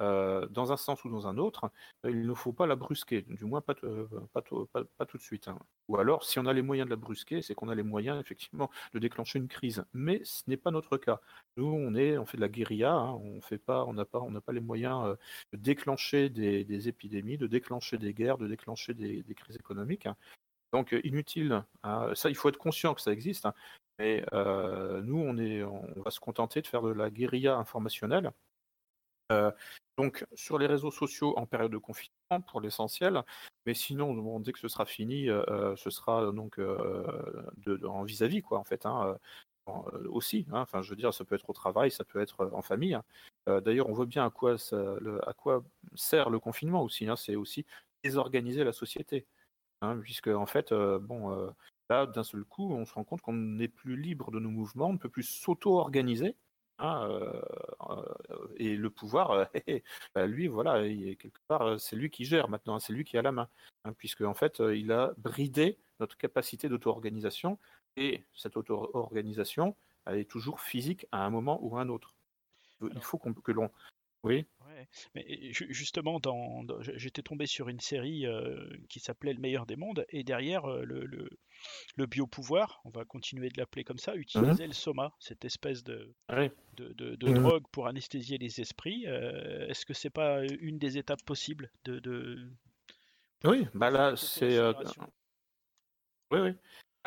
euh, 0.00 0.46
dans 0.48 0.72
un 0.72 0.76
sens 0.76 1.04
ou 1.04 1.10
dans 1.10 1.26
un 1.26 1.38
autre, 1.38 1.70
euh, 2.04 2.10
il 2.10 2.26
ne 2.26 2.34
faut 2.34 2.52
pas 2.52 2.66
la 2.66 2.76
brusquer, 2.76 3.22
du 3.22 3.44
moins 3.44 3.62
pas, 3.62 3.74
euh, 3.84 4.06
tout 5.08 5.16
de 5.16 5.22
suite. 5.22 5.48
Hein. 5.48 5.58
Ou 5.88 5.96
alors, 5.96 6.24
si 6.24 6.38
on 6.38 6.46
a 6.46 6.52
les 6.52 6.62
moyens 6.62 6.86
de 6.86 6.90
la 6.90 6.96
brusquer, 6.96 7.40
c'est 7.42 7.54
qu'on 7.54 7.68
a 7.68 7.74
les 7.74 7.82
moyens 7.82 8.20
effectivement 8.20 8.70
de 8.92 8.98
déclencher 8.98 9.38
une 9.38 9.48
crise. 9.48 9.84
Mais 9.94 10.20
ce 10.24 10.42
n'est 10.48 10.56
pas 10.58 10.70
notre 10.70 10.98
cas. 10.98 11.20
Nous, 11.56 11.66
on 11.66 11.94
est, 11.94 12.18
on 12.18 12.26
fait 12.26 12.36
de 12.36 12.42
la 12.42 12.48
guérilla, 12.48 12.92
hein. 12.92 13.12
on 13.14 13.40
fait 13.40 13.58
pas, 13.58 13.86
n'a 13.92 14.04
pas, 14.04 14.20
pas 14.44 14.52
les 14.52 14.60
moyens 14.60 15.16
de 15.52 15.56
déclencher 15.58 16.28
des, 16.28 16.88
épidémies, 16.88 17.38
de 17.38 17.46
déclencher 17.46 17.96
des 17.98 18.12
guerres, 18.12 18.38
de 18.38 18.48
déclencher 18.48 18.94
des, 18.94 19.24
crises 19.34 19.56
économiques. 19.56 20.06
Hein. 20.06 20.16
Donc 20.72 20.94
inutile. 21.04 21.64
ça, 21.82 22.28
il 22.28 22.34
faut 22.34 22.48
être 22.48 22.58
conscient 22.58 22.94
que 22.94 23.00
ça 23.00 23.12
existe. 23.12 23.48
Mais 23.98 24.24
nous, 24.32 25.18
on 25.18 25.38
est, 25.38 25.62
on 25.62 26.02
va 26.02 26.10
se 26.10 26.20
contenter 26.20 26.60
de 26.60 26.66
faire 26.66 26.82
de 26.82 26.92
la 26.92 27.08
guérilla 27.10 27.56
informationnelle. 27.56 28.32
Donc 29.98 30.26
sur 30.34 30.58
les 30.58 30.66
réseaux 30.66 30.90
sociaux 30.90 31.34
en 31.38 31.46
période 31.46 31.72
de 31.72 31.78
confinement 31.78 32.40
pour 32.48 32.60
l'essentiel, 32.60 33.22
mais 33.64 33.72
sinon 33.72 34.40
dès 34.40 34.52
que 34.52 34.58
ce 34.58 34.68
sera 34.68 34.84
fini, 34.84 35.30
euh, 35.30 35.42
euh, 35.48 35.76
ce 35.76 35.88
sera 35.90 36.32
donc 36.32 36.58
euh, 36.58 37.42
en 37.84 38.04
vis-à-vis 38.04 38.42
quoi 38.42 38.58
en 38.58 38.64
fait. 38.64 38.84
Hein, 38.86 39.16
aussi, 40.10 40.46
hein. 40.52 40.60
enfin 40.60 40.80
je 40.82 40.90
veux 40.90 40.96
dire, 40.96 41.12
ça 41.12 41.24
peut 41.24 41.34
être 41.34 41.50
au 41.50 41.52
travail, 41.52 41.90
ça 41.90 42.04
peut 42.04 42.20
être 42.20 42.50
en 42.52 42.62
famille. 42.62 42.94
Hein. 42.94 43.02
D'ailleurs, 43.62 43.88
on 43.88 43.94
voit 43.94 44.06
bien 44.06 44.24
à 44.24 44.30
quoi, 44.30 44.56
à 45.26 45.32
quoi 45.32 45.64
sert 45.94 46.30
le 46.30 46.38
confinement 46.38 46.82
aussi. 46.82 47.08
c'est 47.16 47.36
aussi 47.36 47.64
désorganiser 48.04 48.62
la 48.64 48.72
société. 48.72 49.26
hein, 49.82 49.98
puisque 50.02 50.28
en 50.28 50.46
fait, 50.46 50.72
bon, 50.72 51.52
là, 51.90 52.06
d'un 52.06 52.22
seul 52.22 52.44
coup, 52.44 52.72
on 52.72 52.84
se 52.84 52.94
rend 52.94 53.04
compte 53.04 53.22
qu'on 53.22 53.32
n'est 53.32 53.68
plus 53.68 53.96
libre 53.96 54.30
de 54.30 54.38
nos 54.38 54.50
mouvements, 54.50 54.88
on 54.88 54.92
ne 54.94 54.98
peut 54.98 55.08
plus 55.08 55.24
s'auto-organiser. 55.24 56.36
Hein, 56.78 57.08
et 58.56 58.76
le 58.76 58.90
pouvoir, 58.90 59.48
bah, 60.14 60.26
lui, 60.26 60.46
voilà, 60.46 60.82
quelque 61.16 61.40
part, 61.48 61.80
c'est 61.80 61.96
lui 61.96 62.10
qui 62.10 62.24
gère 62.24 62.48
maintenant, 62.48 62.78
c'est 62.78 62.92
lui 62.92 63.04
qui 63.04 63.16
a 63.16 63.22
la 63.22 63.32
main, 63.32 63.48
hein, 63.84 63.92
puisque 63.94 64.20
en 64.22 64.34
fait, 64.34 64.60
il 64.60 64.92
a 64.92 65.12
bridé 65.16 65.78
notre 66.00 66.16
capacité 66.16 66.68
d'auto-organisation, 66.68 67.58
et 67.96 68.24
cette 68.34 68.56
auto-organisation, 68.56 69.76
elle 70.04 70.18
est 70.18 70.30
toujours 70.30 70.60
physique 70.60 71.06
à 71.12 71.24
un 71.24 71.30
moment 71.30 71.58
ou 71.62 71.78
à 71.78 71.80
un 71.80 71.88
autre. 71.88 72.14
Il 72.82 73.02
faut 73.02 73.18
que 73.18 73.52
l'on 73.52 73.70
oui. 74.26 74.44
Mais 75.14 75.24
justement, 75.50 76.20
dans, 76.20 76.64
j'étais 76.80 77.22
tombé 77.22 77.46
sur 77.46 77.68
une 77.68 77.80
série 77.80 78.26
euh, 78.26 78.68
qui 78.88 79.00
s'appelait 79.00 79.32
Le 79.32 79.40
meilleur 79.40 79.66
des 79.66 79.76
mondes, 79.76 80.06
et 80.10 80.24
derrière 80.24 80.64
euh, 80.64 80.84
le, 80.84 81.04
le, 81.06 81.28
le 81.96 82.06
biopouvoir, 82.06 82.80
on 82.84 82.90
va 82.90 83.04
continuer 83.04 83.48
de 83.48 83.58
l'appeler 83.58 83.84
comme 83.84 83.98
ça, 83.98 84.14
mmh 84.14 84.20
utilisait 84.20 84.66
le 84.66 84.72
soma, 84.72 85.12
cette 85.18 85.44
espèce 85.44 85.84
de, 85.84 86.14
de, 86.76 86.92
de, 86.94 87.28
mmh 87.28 87.34
drogue 87.34 87.64
pour 87.72 87.86
anesthésier 87.86 88.38
les 88.38 88.60
esprits. 88.60 89.04
Euh, 89.06 89.66
est-ce 89.68 89.86
que 89.86 89.94
c'est 89.94 90.10
pas 90.10 90.44
une 90.60 90.78
des 90.78 90.98
étapes 90.98 91.22
possibles 91.24 91.70
de, 91.84 91.98
de... 92.00 92.50
Oui, 93.44 93.66
bah 93.74 93.90
là, 93.90 94.16
c'est. 94.16 94.58
Oui, 96.32 96.40
oui 96.40 96.52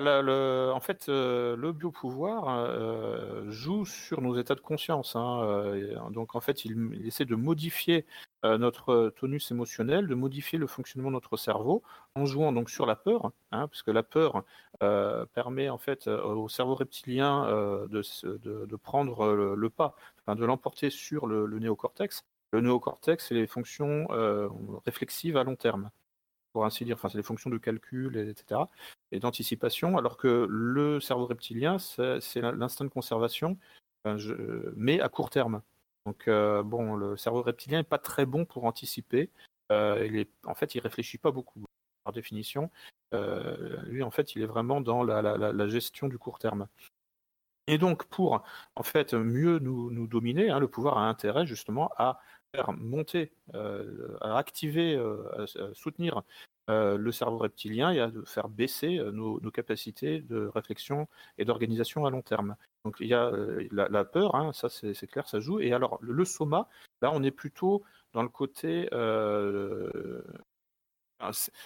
en 0.08 0.80
fait, 0.80 1.10
euh, 1.10 1.56
le 1.56 1.72
biopouvoir 1.72 2.48
euh, 2.50 3.50
joue 3.50 3.86
sur 3.86 4.22
nos 4.22 4.38
états 4.38 4.56
de 4.56 4.62
conscience. 4.62 5.16
Hein, 5.16 5.42
euh, 5.44 6.10
donc, 6.10 6.36
en 6.36 6.42
fait, 6.42 6.66
il, 6.66 7.06
essaie 7.06 7.26
de 7.26 7.36
modifier 7.36 8.06
notre 8.44 9.10
tonus 9.18 9.52
émotionnel, 9.52 10.08
de 10.08 10.16
modifier 10.16 10.58
le 10.58 10.66
fonctionnement 10.66 11.10
de 11.10 11.16
notre 11.16 11.36
cerveau 11.36 11.84
en 12.16 12.26
jouant 12.26 12.54
donc 12.54 12.70
sur 12.70 12.86
la 12.86 12.96
peur, 12.96 13.34
hein, 13.52 13.68
parce 13.68 13.84
que 13.84 13.92
la 13.92 14.02
peur 14.02 14.46
permet 15.34 15.68
en 15.70 15.78
fait 15.78 16.08
au 16.08 16.48
cerveau 16.48 16.76
reptilien 16.76 17.48
de, 17.90 18.76
prendre 18.78 19.34
le, 19.34 19.70
pas, 19.70 19.94
de 20.28 20.46
l'emporter 20.46 20.90
sur 20.90 21.28
le, 21.28 21.46
le, 21.46 21.60
néocortex. 21.60 22.24
Le 22.54 22.62
néocortex, 22.62 23.28
c'est 23.28 23.36
les 23.36 23.46
fonctions 23.46 24.08
réflexives 24.86 25.36
à 25.36 25.44
long 25.44 25.58
terme 25.58 25.92
pour 26.54 26.66
ainsi 26.66 26.86
dire, 26.86 26.96
enfin, 26.96 27.10
c'est 27.10 27.18
des 27.18 27.24
fonctions 27.24 27.50
de 27.50 27.58
calcul, 27.58 28.18
etc., 28.18 28.62
et 29.12 29.20
d'anticipation, 29.20 29.98
alors 29.98 30.18
que 30.18 30.48
le 30.50 31.00
cerveau 31.00 31.26
reptilien, 31.26 31.78
c'est 31.80 32.42
l'instinct 32.42 32.86
de 32.86 32.90
conservation, 32.90 33.58
mais 34.76 35.00
à 35.02 35.10
court 35.10 35.30
terme. 35.30 35.62
Donc, 36.06 36.28
euh, 36.28 36.64
bon, 36.64 36.96
le 36.96 37.18
cerveau 37.18 37.42
reptilien 37.42 37.80
n'est 37.80 37.84
pas 37.84 37.98
très 38.00 38.26
bon 38.26 38.46
pour 38.46 38.66
anticiper. 38.66 39.30
Euh, 39.72 40.06
il 40.08 40.18
est, 40.18 40.30
en 40.46 40.56
fait, 40.56 40.74
il 40.76 40.80
réfléchit 40.80 41.18
pas 41.18 41.32
beaucoup, 41.32 41.64
par 42.04 42.14
définition. 42.14 42.72
Euh, 43.14 43.82
lui, 43.84 44.04
en 44.04 44.12
fait, 44.12 44.36
il 44.36 44.42
est 44.42 44.48
vraiment 44.48 44.82
dans 44.82 45.04
la, 45.04 45.68
gestion 45.68 46.08
du 46.08 46.18
court 46.18 46.40
terme. 46.40 46.68
Et 47.68 47.78
donc, 47.78 48.06
pour 48.06 48.44
en 48.76 48.84
fait 48.84 49.14
mieux 49.14 49.60
nous, 49.60 50.08
dominer, 50.08 50.50
hein, 50.50 50.60
le 50.60 50.68
pouvoir 50.68 50.98
a 50.98 51.08
intérêt 51.08 51.46
justement 51.46 51.92
à 51.98 52.20
monter, 52.78 53.32
euh, 53.56 54.18
à 54.22 54.38
activer, 54.38 54.96
euh, 54.96 55.44
à, 55.44 55.74
soutenir 55.74 56.24
euh, 56.70 56.98
le 56.98 57.12
cerveau 57.12 57.38
reptilien 57.38 57.92
et 57.92 58.00
à 58.00 58.12
faire 58.26 58.50
baisser 58.50 59.00
nos, 59.12 59.40
capacités 59.52 60.22
de 60.22 60.48
réflexion 60.48 61.08
et 61.38 61.46
d'organisation 61.46 62.06
à 62.06 62.10
long 62.10 62.22
terme. 62.22 62.56
Donc 62.86 62.98
il 63.00 63.08
y 63.08 63.14
a 63.14 63.32
la, 63.72 64.06
peur, 64.06 64.36
hein, 64.36 64.54
ça 64.54 64.70
c'est 64.70 65.08
clair, 65.08 65.28
ça 65.28 65.40
joue. 65.40 65.60
Et 65.60 65.74
alors 65.74 66.00
le, 66.02 66.26
soma, 66.26 66.70
là 67.02 67.12
on 67.14 67.24
est 67.24 67.32
plutôt 67.32 67.84
dans 68.14 68.24
le 68.24 68.30
côté 68.30 68.88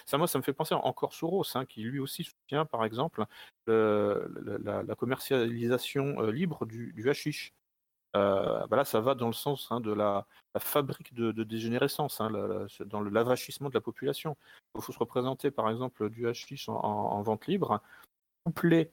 ça, 0.06 0.18
moi, 0.18 0.26
ça 0.26 0.38
me 0.38 0.42
fait 0.42 0.52
penser 0.52 0.74
encore 0.74 1.14
Soros, 1.14 1.44
hein, 1.54 1.64
qui 1.64 1.82
lui 1.82 2.00
aussi 2.00 2.24
soutient, 2.24 2.64
par 2.66 2.84
exemple, 2.84 3.24
la, 3.66 4.94
commercialisation 4.98 6.20
libre 6.22 6.66
du, 6.66 6.92
du 6.92 7.08
hashish. 7.08 7.52
Euh, 8.16 8.66
bah 8.68 8.76
là, 8.76 8.84
ça 8.84 9.00
va 9.00 9.14
dans 9.14 9.26
le 9.26 9.32
sens 9.32 9.68
hein, 9.70 9.80
de 9.80 9.92
la, 9.92 10.26
fabrique 10.58 11.14
de, 11.14 11.32
dégénérescence, 11.42 12.20
hein, 12.20 12.30
dans 12.86 13.00
lavachissement 13.00 13.68
de 13.68 13.74
la 13.74 13.80
population. 13.80 14.36
Il 14.76 14.82
faut 14.82 14.92
se 14.92 14.98
représenter, 14.98 15.50
par 15.50 15.68
exemple, 15.68 16.08
du 16.10 16.28
hashish 16.28 16.68
en, 16.68 17.22
vente 17.22 17.46
libre, 17.46 17.80
couplé 18.44 18.90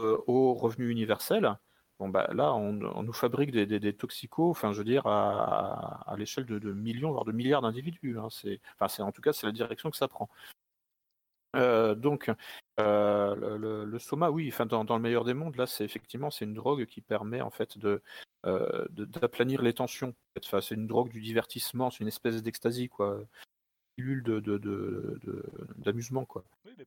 euh, 0.00 0.18
au 0.26 0.54
revenu 0.54 0.88
universel. 0.90 1.58
Bon, 1.98 2.08
bah, 2.08 2.28
là, 2.32 2.54
on, 2.54 2.72
nous 2.72 3.12
fabrique 3.12 3.50
des, 3.52 3.92
toxicos, 3.92 4.50
enfin, 4.50 4.72
je 4.72 4.78
veux 4.78 4.84
dire, 4.84 5.06
à, 5.06 6.14
l'échelle 6.16 6.46
de, 6.46 6.72
millions, 6.72 7.12
voire 7.12 7.24
de 7.24 7.32
milliards 7.32 7.62
d'individus. 7.62 8.18
Hein. 8.18 8.28
enfin, 8.80 9.04
en 9.04 9.12
tout 9.12 9.22
cas, 9.22 9.32
c'est 9.32 9.46
la 9.46 9.52
direction 9.52 9.90
que 9.90 9.96
ça 9.96 10.08
prend. 10.08 10.28
Euh, 11.54 11.94
donc, 11.94 12.30
euh, 12.80 13.84
le, 13.84 13.98
soma, 13.98 14.30
oui, 14.30 14.48
enfin, 14.52 14.66
dans, 14.66 14.82
le 14.82 15.02
meilleur 15.02 15.24
des 15.24 15.34
mondes, 15.34 15.56
là, 15.56 15.66
c'est 15.66 15.84
effectivement 15.84 16.30
c'est 16.30 16.44
une 16.44 16.54
drogue 16.54 16.86
qui 16.86 17.00
permet 17.00 17.40
en 17.40 17.50
fait 17.50 17.78
de 17.78 18.02
euh, 18.46 18.86
d'aplanir 18.90 19.62
les 19.62 19.72
tensions. 19.72 20.14
Enfin, 20.38 20.60
c'est 20.60 20.74
une 20.74 20.86
drogue 20.86 21.10
du 21.10 21.20
divertissement, 21.20 21.90
c'est 21.90 22.00
une 22.00 22.08
espèce 22.08 22.42
d'extasie, 22.42 22.88
quoi, 22.88 23.20
pilule 23.96 24.22
de 24.22 24.40
d'amusement, 25.76 26.24
quoi. 26.24 26.44
Oui, 26.64 26.72
mais 26.76 26.84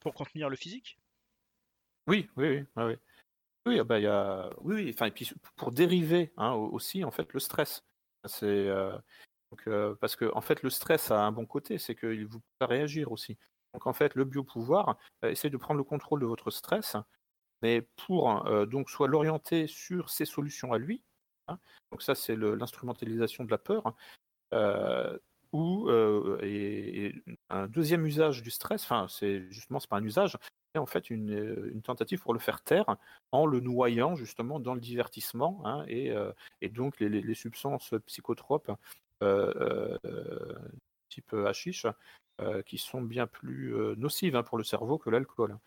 pour, 0.00 0.14
contenir 0.14 0.48
le 0.48 0.56
physique? 0.56 0.98
Oui, 2.06 2.28
oui, 2.36 2.64
oui, 2.76 2.84
oui. 2.84 2.96
Oui, 3.66 3.78
ah 3.80 3.84
bah, 3.84 3.98
y 3.98 4.06
a... 4.06 4.50
oui, 4.60 4.74
oui, 4.74 4.90
enfin, 4.92 5.06
et 5.06 5.10
puis 5.10 5.32
pour 5.56 5.72
dériver 5.72 6.34
hein, 6.36 6.52
aussi 6.52 7.02
en 7.02 7.10
fait 7.10 7.32
le 7.32 7.40
stress. 7.40 7.82
C'est 8.26 8.68
parce 10.00 10.16
que 10.16 10.30
en 10.34 10.40
fait 10.40 10.62
le 10.62 10.70
stress 10.70 11.10
a 11.10 11.24
un 11.24 11.32
bon 11.32 11.46
côté, 11.46 11.78
c'est 11.78 11.94
qu'il 11.94 12.26
vous 12.26 12.42
fait 12.58 12.66
réagir 12.66 13.10
aussi. 13.12 13.38
Donc 13.74 13.86
en 13.86 13.92
fait, 13.92 14.14
le 14.14 14.24
biopouvoir 14.24 14.96
euh, 15.24 15.30
essaie 15.30 15.50
de 15.50 15.56
prendre 15.56 15.78
le 15.78 15.84
contrôle 15.84 16.20
de 16.20 16.26
votre 16.26 16.50
stress, 16.50 16.96
mais 17.60 17.82
pour 18.06 18.46
euh, 18.46 18.66
donc 18.66 18.88
soit 18.88 19.08
l'orienter 19.08 19.66
sur 19.66 20.08
ses 20.08 20.24
solutions 20.24 20.72
à 20.72 20.78
lui. 20.78 21.02
Hein. 21.48 21.58
donc 21.92 22.00
ça, 22.00 22.14
c'est 22.14 22.36
l'instrumentalisation 22.36 23.44
de 23.44 23.50
la 23.50 23.58
peur. 23.58 23.94
Euh, 24.54 25.18
ou 25.52 25.88
un 27.48 27.68
deuxième 27.68 28.04
usage 28.06 28.42
du 28.42 28.50
stress, 28.50 28.82
enfin 28.82 29.06
c'est 29.08 29.48
justement 29.52 29.78
c'est 29.78 29.88
pas 29.88 29.98
un 29.98 30.04
usage, 30.04 30.36
en 30.76 30.86
fait 30.86 31.10
une, 31.10 31.80
tentative 31.84 32.20
pour 32.20 32.34
le 32.34 32.40
faire 32.40 32.60
taire 32.60 32.96
en 33.30 33.46
le 33.46 33.60
noyant 33.60 34.16
justement 34.16 34.58
dans 34.58 34.74
le 34.74 34.80
divertissement 34.80 35.62
hein, 35.64 35.84
et, 35.86 36.12
donc 36.70 36.98
les, 36.98 37.34
substances 37.34 37.94
psychotropes 38.04 38.72
type 41.08 41.32
hashish 41.34 41.86
qui 42.66 42.78
sont 42.78 43.02
bien 43.02 43.26
plus 43.26 43.74
euh, 43.74 43.94
nocives 43.96 44.36
hein, 44.36 44.42
pour 44.42 44.58
le 44.58 44.64
cerveau 44.64 44.98
que 44.98 45.10
l'alcool. 45.10 45.58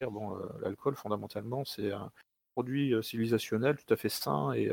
Bon, 0.00 0.36
euh, 0.36 0.46
l'alcool, 0.60 0.94
fondamentalement, 0.94 1.64
c'est 1.64 1.92
un 1.92 2.10
produit 2.54 2.94
civilisationnel 3.02 3.76
tout 3.76 3.92
à 3.92 3.96
fait 3.96 4.08
sain 4.08 4.52
et, 4.52 4.70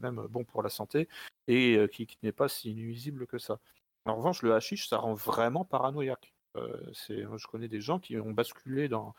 même 0.00 0.26
bon 0.28 0.44
pour 0.44 0.62
la 0.62 0.68
santé 0.68 1.08
et 1.48 1.78
qui, 1.90 2.06
n'est 2.22 2.32
pas 2.32 2.48
si 2.48 2.74
nuisible 2.74 3.26
que 3.26 3.38
ça. 3.38 3.60
En 4.04 4.16
revanche, 4.16 4.42
le 4.42 4.54
hashish, 4.54 4.88
ça 4.88 4.98
rend 4.98 5.14
vraiment 5.14 5.64
paranoïaque. 5.64 6.34
je 6.54 7.46
connais 7.46 7.68
des 7.68 7.80
gens 7.80 7.98
qui 7.98 8.18
ont 8.18 8.32
basculé 8.32 8.88
dans, 8.88 9.14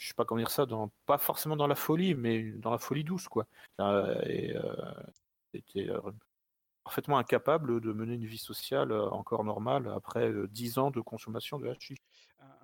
je 0.00 0.08
sais 0.08 0.14
pas 0.14 0.24
comment 0.24 0.40
dire 0.40 0.50
ça, 0.50 0.66
pas 1.06 1.18
forcément 1.18 1.56
dans 1.56 1.68
la 1.68 1.76
folie, 1.76 2.14
mais 2.14 2.42
dans 2.42 2.72
la 2.72 2.78
folie 2.78 3.04
douce, 3.04 3.28
quoi. 3.28 3.46
C'était 5.52 5.88
parfaitement 6.84 7.18
incapable 7.18 7.80
de 7.80 7.92
mener 7.92 8.14
une 8.14 8.26
vie 8.26 8.38
sociale 8.38 8.92
euh, 8.92 9.08
encore 9.10 9.44
normale 9.44 9.88
après 9.94 10.28
euh, 10.28 10.48
dix 10.48 10.78
ans 10.78 10.90
de 10.90 11.00
consommation 11.00 11.58
de 11.58 11.68
hashish. 11.68 11.98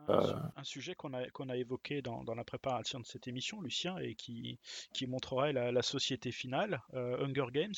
Un, 0.08 0.20
euh. 0.20 0.62
sujet 0.62 0.94
qu'on 0.94 1.12
a, 1.14 1.28
qu'on 1.30 1.48
a 1.48 1.56
évoqué 1.56 2.00
dans, 2.00 2.22
dans, 2.22 2.34
la 2.34 2.44
préparation 2.44 3.00
de 3.00 3.06
cette 3.06 3.26
émission, 3.26 3.60
Lucien, 3.60 3.98
et 3.98 4.14
qui, 4.14 4.58
qui 4.94 5.06
montrerait 5.06 5.52
la, 5.52 5.82
société 5.82 6.30
finale, 6.30 6.80
Hunger 6.92 7.46
Games. 7.52 7.74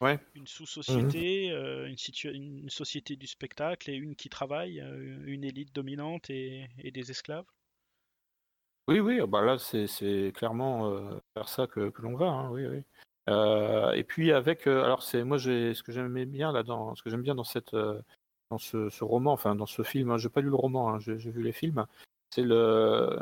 Ouais. 0.00 0.20
Une 0.34 0.46
sous-société, 0.46 1.50
mmh 1.50 1.96
une, 2.28 2.34
une, 2.34 2.70
société 2.70 3.16
du 3.16 3.26
spectacle 3.26 3.90
et 3.90 3.94
une 3.94 4.14
qui 4.14 4.28
travaille, 4.28 4.78
une 4.78 5.42
élite 5.42 5.74
dominante 5.74 6.30
et, 6.30 6.68
et 6.78 6.92
des 6.92 7.10
esclaves? 7.10 7.46
Oui, 8.86 9.00
oui, 9.00 9.20
bah 9.26 9.42
là 9.42 9.58
c'est 9.58 10.32
clairement 10.32 11.20
vers 11.34 11.48
ça 11.48 11.66
que, 11.66 11.90
que 11.90 12.02
l'on 12.02 12.14
va. 12.14 12.26
Hein, 12.26 12.50
oui, 12.52 12.66
oui. 12.66 12.84
Euh, 13.28 13.92
et 13.92 14.04
puis 14.04 14.32
avec, 14.32 14.66
euh, 14.66 14.84
alors 14.84 15.02
c'est 15.02 15.24
moi 15.24 15.38
ce 15.38 15.82
que 15.82 15.92
j'aimais 15.92 16.26
bien 16.26 16.52
là 16.52 16.62
dans 16.62 16.94
ce 16.94 17.02
que 17.02 17.10
j'aime 17.10 17.22
bien 17.22 17.34
dans 17.34 17.44
cette 17.44 17.74
euh, 17.74 18.00
dans 18.50 18.58
ce, 18.58 18.88
ce, 18.88 19.02
roman, 19.02 19.32
enfin 19.32 19.56
dans 19.56 19.66
ce 19.66 19.82
film, 19.82 20.10
hein, 20.12 20.18
j'ai 20.18 20.28
pas 20.28 20.40
lu 20.40 20.50
le 20.50 20.54
roman, 20.54 20.90
hein, 20.90 20.98
j'ai 21.00 21.16
vu 21.16 21.42
les 21.42 21.52
films, 21.52 21.86
c'est 22.30 22.42
le 22.42 23.18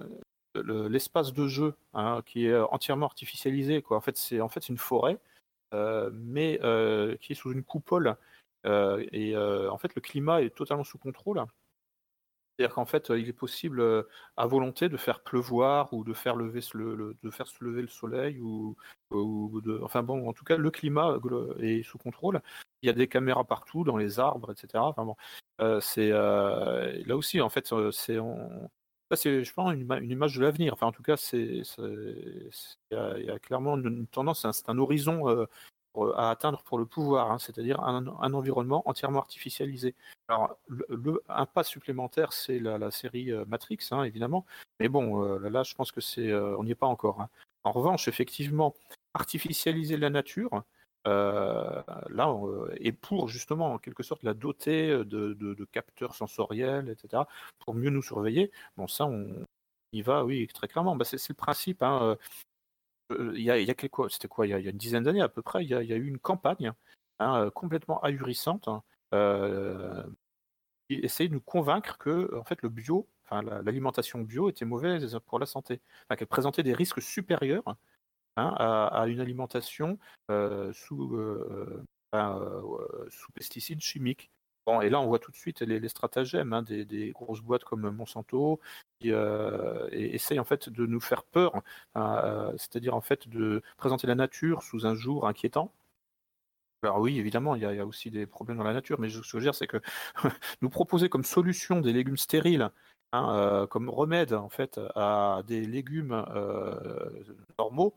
l'espace 0.89 1.33
de 1.33 1.49
jeu 1.49 1.75
hein, 1.95 2.23
qui 2.27 2.47
est 2.47 2.57
entièrement 2.57 3.07
artificialisé. 3.07 3.83
Quoi. 3.83 3.97
En 3.97 4.01
fait, 4.01 4.17
c'est 4.17 4.41
en 4.41 4.49
fait 4.49 4.69
une 4.69 4.79
forêt, 4.79 5.19
mais 6.13 6.59
qui 7.21 7.33
est 7.33 7.35
sous 7.35 7.53
une 7.53 7.65
coupole. 7.65 8.17
et 8.65 9.37
en 9.37 9.79
fait, 9.79 9.95
le 9.95 10.01
climat 10.01 10.43
est 10.43 10.55
totalement 10.55 10.85
sous 10.85 10.99
contrôle. 10.99 11.45
C'est-à-dire 12.57 12.75
qu'en 12.75 12.85
fait, 12.85 13.11
il 13.11 13.29
est 13.29 13.33
possible 13.33 14.07
à 14.37 14.47
volonté 14.47 14.89
de 14.89 14.97
faire 14.97 15.21
pleuvoir 15.21 15.93
ou 15.93 16.05
de 16.05 16.13
faire, 16.13 16.37
lever, 16.37 16.61
le, 16.75 17.17
de 17.21 17.31
faire 17.31 17.49
se 17.49 17.65
lever 17.65 17.83
le 17.83 17.89
soleil 17.89 18.39
ou, 18.41 18.77
enfin 19.83 20.03
bon, 20.03 20.29
en 20.29 20.33
tout 20.33 20.45
cas, 20.45 20.57
le 20.57 20.71
climat 20.71 21.19
est 21.61 21.83
sous 21.83 21.99
contrôle. 21.99 22.41
il 22.83 22.87
y 22.87 22.91
a 22.91 22.93
des 22.93 23.09
caméras 23.09 23.45
partout, 23.45 23.83
dans 23.85 23.97
les 23.97 24.21
arbres, 24.21 24.53
etc. 24.53 24.85
Enfin 24.85 25.05
bon, 25.05 25.17
euh, 25.61 25.81
c'est 25.81 26.11
euh, 26.13 27.03
là 27.07 27.17
aussi, 27.17 27.41
en 27.41 27.49
fait, 27.49 27.73
c'est 27.93 28.15
je 29.35 29.53
pense, 29.53 29.75
une, 29.75 29.93
une 29.93 30.11
image 30.11 30.37
de 30.37 30.43
l'avenir. 30.43 30.73
Enfin, 30.73 30.87
en 30.87 30.93
tout 30.93 31.03
cas, 31.03 31.17
c'est, 31.17 31.63
il 31.79 32.53
y, 32.91 32.97
a 33.31 33.39
clairement 33.39 33.77
une, 33.77 34.07
tendance, 34.07 34.47
c'est 34.51 34.69
un, 34.69 34.79
horizon 34.79 35.47
à 36.17 36.31
atteindre 36.31 36.63
pour 36.63 36.79
le 36.79 36.87
pouvoir, 36.87 37.31
hein, 37.31 37.39
c'est-à-dire 37.39 37.81
un, 37.81 38.07
environnement 38.07 38.83
entièrement 38.87 39.21
artificialisé. 39.21 39.95
Alors, 40.29 40.59
un 41.29 41.47
pas 41.47 41.65
supplémentaire, 41.65 42.33
c'est 42.33 42.59
la, 42.59 42.91
série 42.91 43.33
Matrix, 43.47 43.79
hein, 43.91 44.05
évidemment. 44.05 44.45
Mais 44.81 44.89
bon, 44.89 45.39
là, 45.39 45.63
je 45.63 45.75
pense 45.75 45.93
que 45.93 46.01
c'est, 46.01 46.33
on 46.35 46.65
n'y 46.65 46.73
est 46.73 46.77
pas 46.77 46.87
encore. 46.87 47.21
Hein. 47.21 47.29
En 47.65 47.73
revanche, 47.73 48.09
effectivement, 48.09 48.75
artificialiser 49.15 49.97
la 49.97 50.11
nature, 50.11 50.65
euh, 51.07 51.83
là, 52.09 52.29
euh, 52.31 52.75
et 52.79 52.93
pour 52.93 53.29
justement, 53.29 53.75
en 53.75 53.79
quelque 53.79 54.03
sorte, 54.03 54.23
la 54.23 54.35
doter 54.35 55.05
de, 55.05 55.65
capteurs 55.73 56.15
sensoriels, 56.15 56.89
etc., 56.89 57.25
pour 57.59 57.75
mieux 57.75 57.91
nous 57.91 58.03
surveiller, 58.03 58.51
bon, 58.77 58.87
ça, 58.89 59.07
on 59.07 59.45
y 59.93 60.03
va, 60.03 60.25
oui, 60.25 60.47
très 60.49 60.69
clairement. 60.69 60.97
Bah, 60.97 61.05
c'est 61.05 61.29
le 61.29 61.35
principe. 61.35 61.83
Hein, 63.11 63.15
euh, 63.15 63.33
il 63.37 63.43
y 63.43 63.51
a, 63.51 63.59
y 63.59 63.67
c'était 64.11 64.29
quoi, 64.29 64.47
il 64.47 64.51
y 64.51 64.55
a, 64.55 64.59
une 64.59 64.77
dizaine 64.77 65.05
d'années 65.05 65.23
à 65.23 65.29
peu 65.29 65.43
près, 65.43 65.65
il 65.65 65.71
y 65.71 65.75
a, 65.75 65.97
eu 65.97 66.07
une 66.07 66.19
campagne 66.19 66.73
hein, 67.19 67.51
complètement 67.55 68.01
ahurissante 68.03 68.69
qui 70.89 70.97
essayait 70.97 71.29
de 71.29 71.35
nous 71.35 71.41
convaincre 71.41 71.99
que, 71.99 72.35
en 72.37 72.45
fait, 72.45 72.61
le 72.63 72.69
bio, 72.69 73.09
enfin, 73.25 73.43
l'alimentation 73.43 74.21
bio 74.21 74.51
était 74.51 74.65
mauvaise 74.65 75.19
pour 75.27 75.39
la 75.39 75.47
santé, 75.47 75.81
qu'elle 76.17 76.27
présentait 76.27 76.63
des 76.63 76.75
risques 76.75 77.01
supérieurs 77.01 77.77
Hein, 78.37 78.53
à, 78.59 79.07
une 79.07 79.21
alimentation 79.21 79.99
sous 80.73 81.47
pesticides 83.35 83.81
chimiques. 83.81 84.31
Bon, 84.67 84.81
et 84.81 84.89
là, 84.89 85.01
on 85.01 85.07
voit 85.07 85.19
tout 85.19 85.31
de 85.31 85.37
suite 85.37 85.61
les, 85.61 85.89
stratagèmes 85.89 86.55
hein, 86.55 86.63
des, 86.63 87.13
grosses 87.13 87.43
boîtes 87.43 87.65
comme 87.65 87.91
Monsanto 87.91 88.61
qui 88.99 89.11
essayent 89.93 90.41
en 90.41 90.45
fait 90.45 90.71
de 90.71 90.87
nous 90.87 91.01
faire 91.01 91.25
peur, 91.25 91.63
hein, 91.95 92.53
c'est-à-dire 92.57 92.95
en 92.95 93.03
fait 93.03 93.29
de 93.29 93.63
présenter 93.77 94.07
la 94.07 94.15
nature 94.15 94.63
sous 94.63 94.87
un 94.87 94.95
jour 94.95 95.27
inquiétant. 95.29 95.71
Alors 96.83 97.01
oui, 97.01 97.19
évidemment, 97.19 97.55
il 97.55 97.63
y, 97.63 97.67
a, 97.67 97.87
aussi 97.87 98.11
des 98.11 98.27
problèmes 98.27 98.59
dans 98.59 98.65
la 98.65 98.75
nature, 98.75 99.01
mais 99.01 99.09
ce 99.09 99.19
que 99.19 99.25
je 99.25 99.37
veux 99.37 99.43
dire, 99.43 99.55
c'est 99.55 99.67
que 99.67 99.81
nous 100.63 100.71
proposer 100.71 101.09
comme 101.09 101.25
solution 101.25 101.81
des 101.81 101.93
légumes 101.93 102.17
stériles, 102.17 102.71
comme 103.13 103.89
remède 103.89 104.33
en 104.33 104.49
fait 104.49 104.81
à 104.95 105.43
des 105.47 105.65
légumes 105.65 106.25
normaux, 107.59 107.95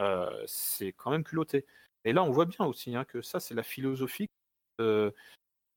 euh, 0.00 0.42
c'est 0.46 0.92
quand 0.92 1.10
même 1.10 1.24
culotté. 1.24 1.66
Et 2.04 2.12
là, 2.12 2.22
on 2.24 2.30
voit 2.30 2.46
bien 2.46 2.66
aussi 2.66 2.94
hein, 2.96 3.04
que 3.04 3.22
ça, 3.22 3.40
c'est 3.40 3.54
la 3.54 3.62
philosophie 3.62 4.30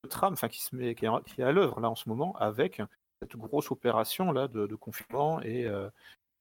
trame, 0.10 0.34
enfin 0.34 0.48
qui 0.48 0.62
se 0.62 0.76
met, 0.76 0.96
qui 0.96 1.06
est, 1.06 1.44
à 1.44 1.52
l'œuvre 1.52 1.80
là 1.80 1.90
en 1.90 1.96
ce 1.96 2.10
moment 2.10 2.36
avec 2.38 2.82
cette 3.22 3.36
grosse 3.36 3.72
opération 3.72 4.32
là 4.32 4.48
de, 4.48 4.76
confinement 4.76 5.42
et, 5.42 5.66
euh, 5.66 5.90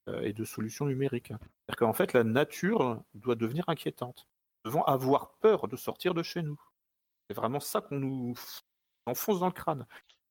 euh, 0.09 0.21
et 0.23 0.33
de 0.33 0.45
solutions 0.45 0.87
numériques. 0.87 1.29
C'est-à-dire 1.29 1.77
qu'en 1.79 1.93
fait, 1.93 2.13
la 2.13 2.25
nature 2.25 3.03
doit 3.15 3.35
devenir 3.35 3.69
inquiétante. 3.69 4.29
Nous 4.65 4.71
devons 4.71 4.85
avoir 4.85 5.33
peur 5.41 5.69
de 5.69 5.77
sortir 5.77 6.15
de 6.15 6.23
chez 6.23 6.43
nous. 6.43 6.61
C'est 7.29 7.37
vraiment 7.37 7.61
ça 7.61 7.81
qu'on 7.81 7.99
nous 7.99 8.35
enfonce 9.07 9.41
dans 9.41 9.47
le 9.47 9.53
crâne. 9.53 9.87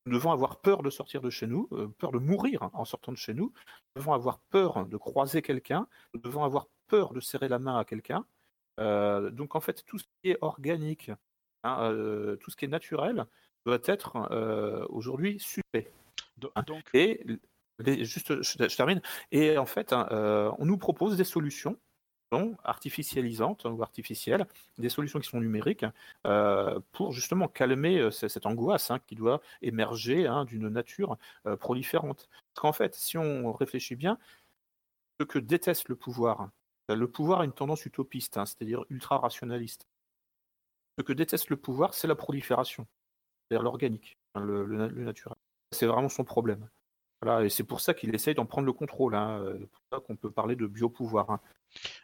Nous 0.06 0.14
devons 0.14 0.32
avoir 0.32 0.62
peur 0.62 0.84
de 0.84 0.90
sortir 0.90 1.22
de 1.22 1.30
chez 1.32 1.48
nous, 1.48 1.68
peur 1.98 2.12
de 2.12 2.20
mourir 2.20 2.70
en 2.74 2.86
sortant 2.86 3.12
de 3.12 3.18
chez 3.18 3.34
nous. 3.34 3.54
Nous 3.96 4.02
devons 4.02 4.14
avoir 4.14 4.40
peur 4.50 4.86
de 4.86 4.98
croiser 4.98 5.42
quelqu'un. 5.42 5.88
Nous 6.14 6.22
devons 6.22 6.44
avoir 6.44 6.68
peur 6.88 7.12
de 7.14 7.20
serrer 7.20 7.48
la 7.48 7.60
main 7.60 7.78
à 7.80 7.86
quelqu'un. 7.86 8.26
Euh, 8.80 9.30
donc 9.32 9.56
en 9.56 9.60
fait, 9.60 9.84
tout 9.86 9.98
ce 9.98 10.06
qui 10.22 10.32
est 10.32 10.38
organique, 10.42 11.12
hein, 11.66 11.92
euh, 11.92 12.36
tout 12.38 12.52
ce 12.52 12.56
qui 12.56 12.66
est 12.66 12.70
naturel, 12.70 13.26
doit 13.66 13.80
être 13.86 14.28
euh, 14.32 14.86
aujourd'hui 14.90 15.40
suspect. 15.40 15.92
Hein. 16.56 16.64
Donc... 16.68 16.84
Et 16.94 17.26
juste, 18.06 18.42
je, 18.42 18.76
termine. 18.76 19.02
Et 19.32 19.58
en 19.58 19.66
fait, 19.66 19.92
hein, 19.92 20.08
on 20.60 20.66
nous 20.66 20.78
propose 20.78 21.18
des 21.18 21.24
solutions 21.26 21.78
artificialisantes 22.64 23.66
ou 23.66 23.82
artificielles, 23.82 24.46
des 24.78 24.90
solutions 24.90 25.20
qui 25.20 25.30
sont 25.30 25.40
numériques, 25.40 25.86
pour 26.92 27.12
justement 27.12 27.48
calmer 27.48 28.10
cette 28.12 28.46
angoisse 28.46 28.92
qui 29.08 29.16
doit 29.16 29.42
émerger 29.62 30.30
d'une 30.48 30.70
nature 30.70 31.18
proliférante. 31.60 32.30
Parce 32.54 32.62
qu'en 32.62 32.74
fait, 32.74 32.96
si 32.96 33.18
on 33.18 33.52
réfléchit 33.54 33.96
bien, 33.96 34.18
ce 35.20 35.26
que 35.26 35.40
déteste 35.40 35.90
le 35.90 35.96
pouvoir, 35.96 36.50
le 36.90 37.08
pouvoir 37.08 37.42
a 37.42 37.46
une 37.46 37.54
tendance 37.54 37.86
utopiste, 37.86 38.38
hein, 38.38 38.46
c'est-à-dire 38.46 38.86
ultra-rationaliste. 38.90 39.88
Ce 40.98 41.04
que 41.04 41.14
déteste 41.14 41.50
le 41.50 41.58
pouvoir, 41.58 41.94
c'est 41.94 42.08
la 42.08 42.16
prolifération, 42.16 42.88
c'est-à-dire 43.50 43.64
l'organique, 43.64 44.18
hein, 44.34 44.42
le, 44.42 44.66
naturel. 45.04 45.38
C'est 45.72 45.88
vraiment 45.88 46.10
son 46.10 46.24
problème. 46.24 46.70
Voilà, 47.22 47.46
et 47.46 47.50
c'est 47.50 47.64
pour 47.64 47.82
ça 47.82 47.94
qu'il 47.94 48.14
essaye 48.14 48.36
d'en 48.36 48.46
prendre 48.46 48.66
le 48.66 48.74
contrôle. 48.74 49.16
Hein, 49.16 49.40
euh, 49.42 49.58
c'est 49.60 49.70
pour 49.70 49.82
ça 49.92 50.00
qu'on 50.00 50.16
peut 50.16 50.32
parler 50.32 50.56
de 50.56 50.68
biopouvoir. 50.68 51.30
Hein. 51.32 51.42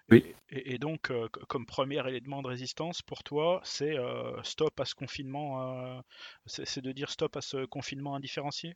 Oui. 0.10 0.36
Et, 0.50 0.78
donc, 0.78 1.12
euh, 1.12 1.30
comme 1.48 1.66
premier 1.66 2.06
élément 2.08 2.42
de 2.42 2.48
résistance 2.48 3.02
pour 3.02 3.24
toi, 3.24 3.62
c'est 3.64 3.98
euh, 3.98 4.42
stop 4.44 4.78
à 4.80 4.86
ce 4.86 4.96
confinement, 4.96 6.02
c'est 6.46 6.82
de 6.82 6.92
dire 6.92 7.10
stop 7.10 7.38
à 7.38 7.42
ce 7.42 7.66
confinement 7.66 8.16
indifférencié? 8.16 8.76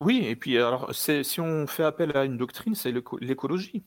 Oui, 0.00 0.22
et 0.24 0.36
puis 0.36 0.56
alors, 0.58 0.94
si 0.94 1.40
on 1.40 1.66
fait 1.66 1.84
appel 1.84 2.16
à 2.16 2.24
une 2.24 2.36
doctrine, 2.36 2.74
c'est 2.74 2.92
l'écologie 3.20 3.84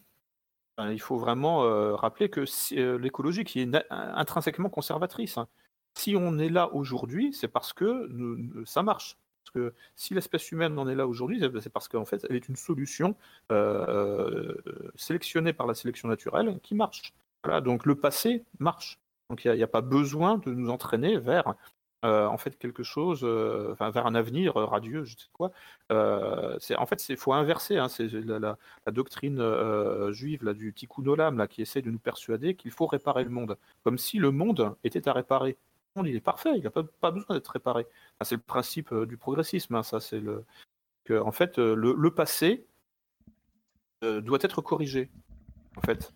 il 0.79 1.01
faut 1.01 1.17
vraiment 1.17 1.63
euh, 1.63 1.95
rappeler 1.95 2.29
que 2.29 2.45
euh, 2.73 2.97
l'écologie 2.97 3.43
qui 3.43 3.61
est 3.61 3.69
intrinsèquement 3.89 4.69
conservatrice. 4.69 5.37
Hein. 5.37 5.47
Si 5.97 6.15
on 6.15 6.37
est 6.37 6.49
là 6.49 6.73
aujourd'hui, 6.73 7.33
c'est 7.33 7.47
parce 7.47 7.71
que 7.71 8.09
ça 8.65 8.83
marche. 8.83 9.17
Parce 9.43 9.53
que 9.53 9.73
si 9.95 10.13
l'espèce 10.13 10.51
humaine 10.51 10.77
en 10.77 10.89
est 10.89 10.95
là 10.95 11.07
aujourd'hui, 11.07 11.41
c'est 11.61 11.69
parce 11.69 11.87
qu'en 11.87 12.03
fait, 12.03 12.25
elle 12.29 12.35
est 12.35 12.49
une 12.49 12.57
solution 12.57 13.15
euh, 13.51 14.53
sélectionnée 14.95 15.53
par 15.53 15.67
la 15.67 15.75
sélection 15.75 16.09
naturelle 16.09 16.59
qui 16.61 16.75
marche. 16.75 17.13
Voilà, 17.43 17.61
donc 17.61 17.85
le 17.85 17.95
passé 17.95 18.43
marche. 18.59 18.99
Donc 19.29 19.45
il 19.45 19.53
n'y 19.53 19.63
a, 19.63 19.67
pas 19.67 19.81
besoin 19.81 20.37
de 20.37 20.51
nous 20.51 20.69
entraîner 20.69 21.17
vers 21.17 21.55
en 22.03 22.37
fait 22.37 22.57
quelque 22.57 22.83
chose, 22.83 23.23
vers 23.23 24.05
un 24.05 24.15
avenir 24.15 24.55
radieux, 24.55 25.03
je 25.03 25.15
sais 25.17 25.27
quoi. 25.33 25.51
c'est 26.59 26.75
en 26.75 26.85
fait, 26.85 27.09
il 27.09 27.17
faut 27.17 27.33
inverser. 27.33 27.77
Hein, 27.77 27.89
c'est 27.89 28.07
la, 28.11 28.57
doctrine 28.91 29.41
juive 30.11 30.43
là 30.43 30.53
du 30.53 30.73
tikkun 30.73 31.07
olam 31.07 31.47
qui 31.47 31.61
essaie 31.61 31.81
de 31.81 31.91
nous 31.91 31.99
persuader 31.99 32.55
qu'il 32.55 32.71
faut 32.71 32.87
réparer 32.87 33.23
le 33.23 33.29
monde, 33.29 33.57
comme 33.83 33.97
si 33.97 34.17
le 34.19 34.31
monde 34.31 34.75
était 34.83 35.07
à 35.07 35.13
réparer. 35.13 35.57
Le 35.95 36.01
monde 36.01 36.09
il 36.09 36.15
est 36.15 36.21
parfait, 36.21 36.57
il 36.57 36.63
n'a 36.63 36.69
pas, 36.69 37.11
besoin 37.11 37.35
d'être 37.35 37.47
réparé. 37.47 37.87
c'est 38.21 38.35
le 38.35 38.41
principe 38.41 38.93
du 38.93 39.17
progressisme. 39.17 39.75
Hein, 39.75 39.83
ça, 39.83 39.99
c'est 39.99 40.19
le 40.19 40.43
que 41.05 41.19
en 41.19 41.31
fait 41.31 41.57
le 41.57 42.09
passé 42.11 42.65
doit 44.01 44.39
être 44.41 44.61
corrigé. 44.61 45.09
En 45.77 45.81
fait, 45.81 46.13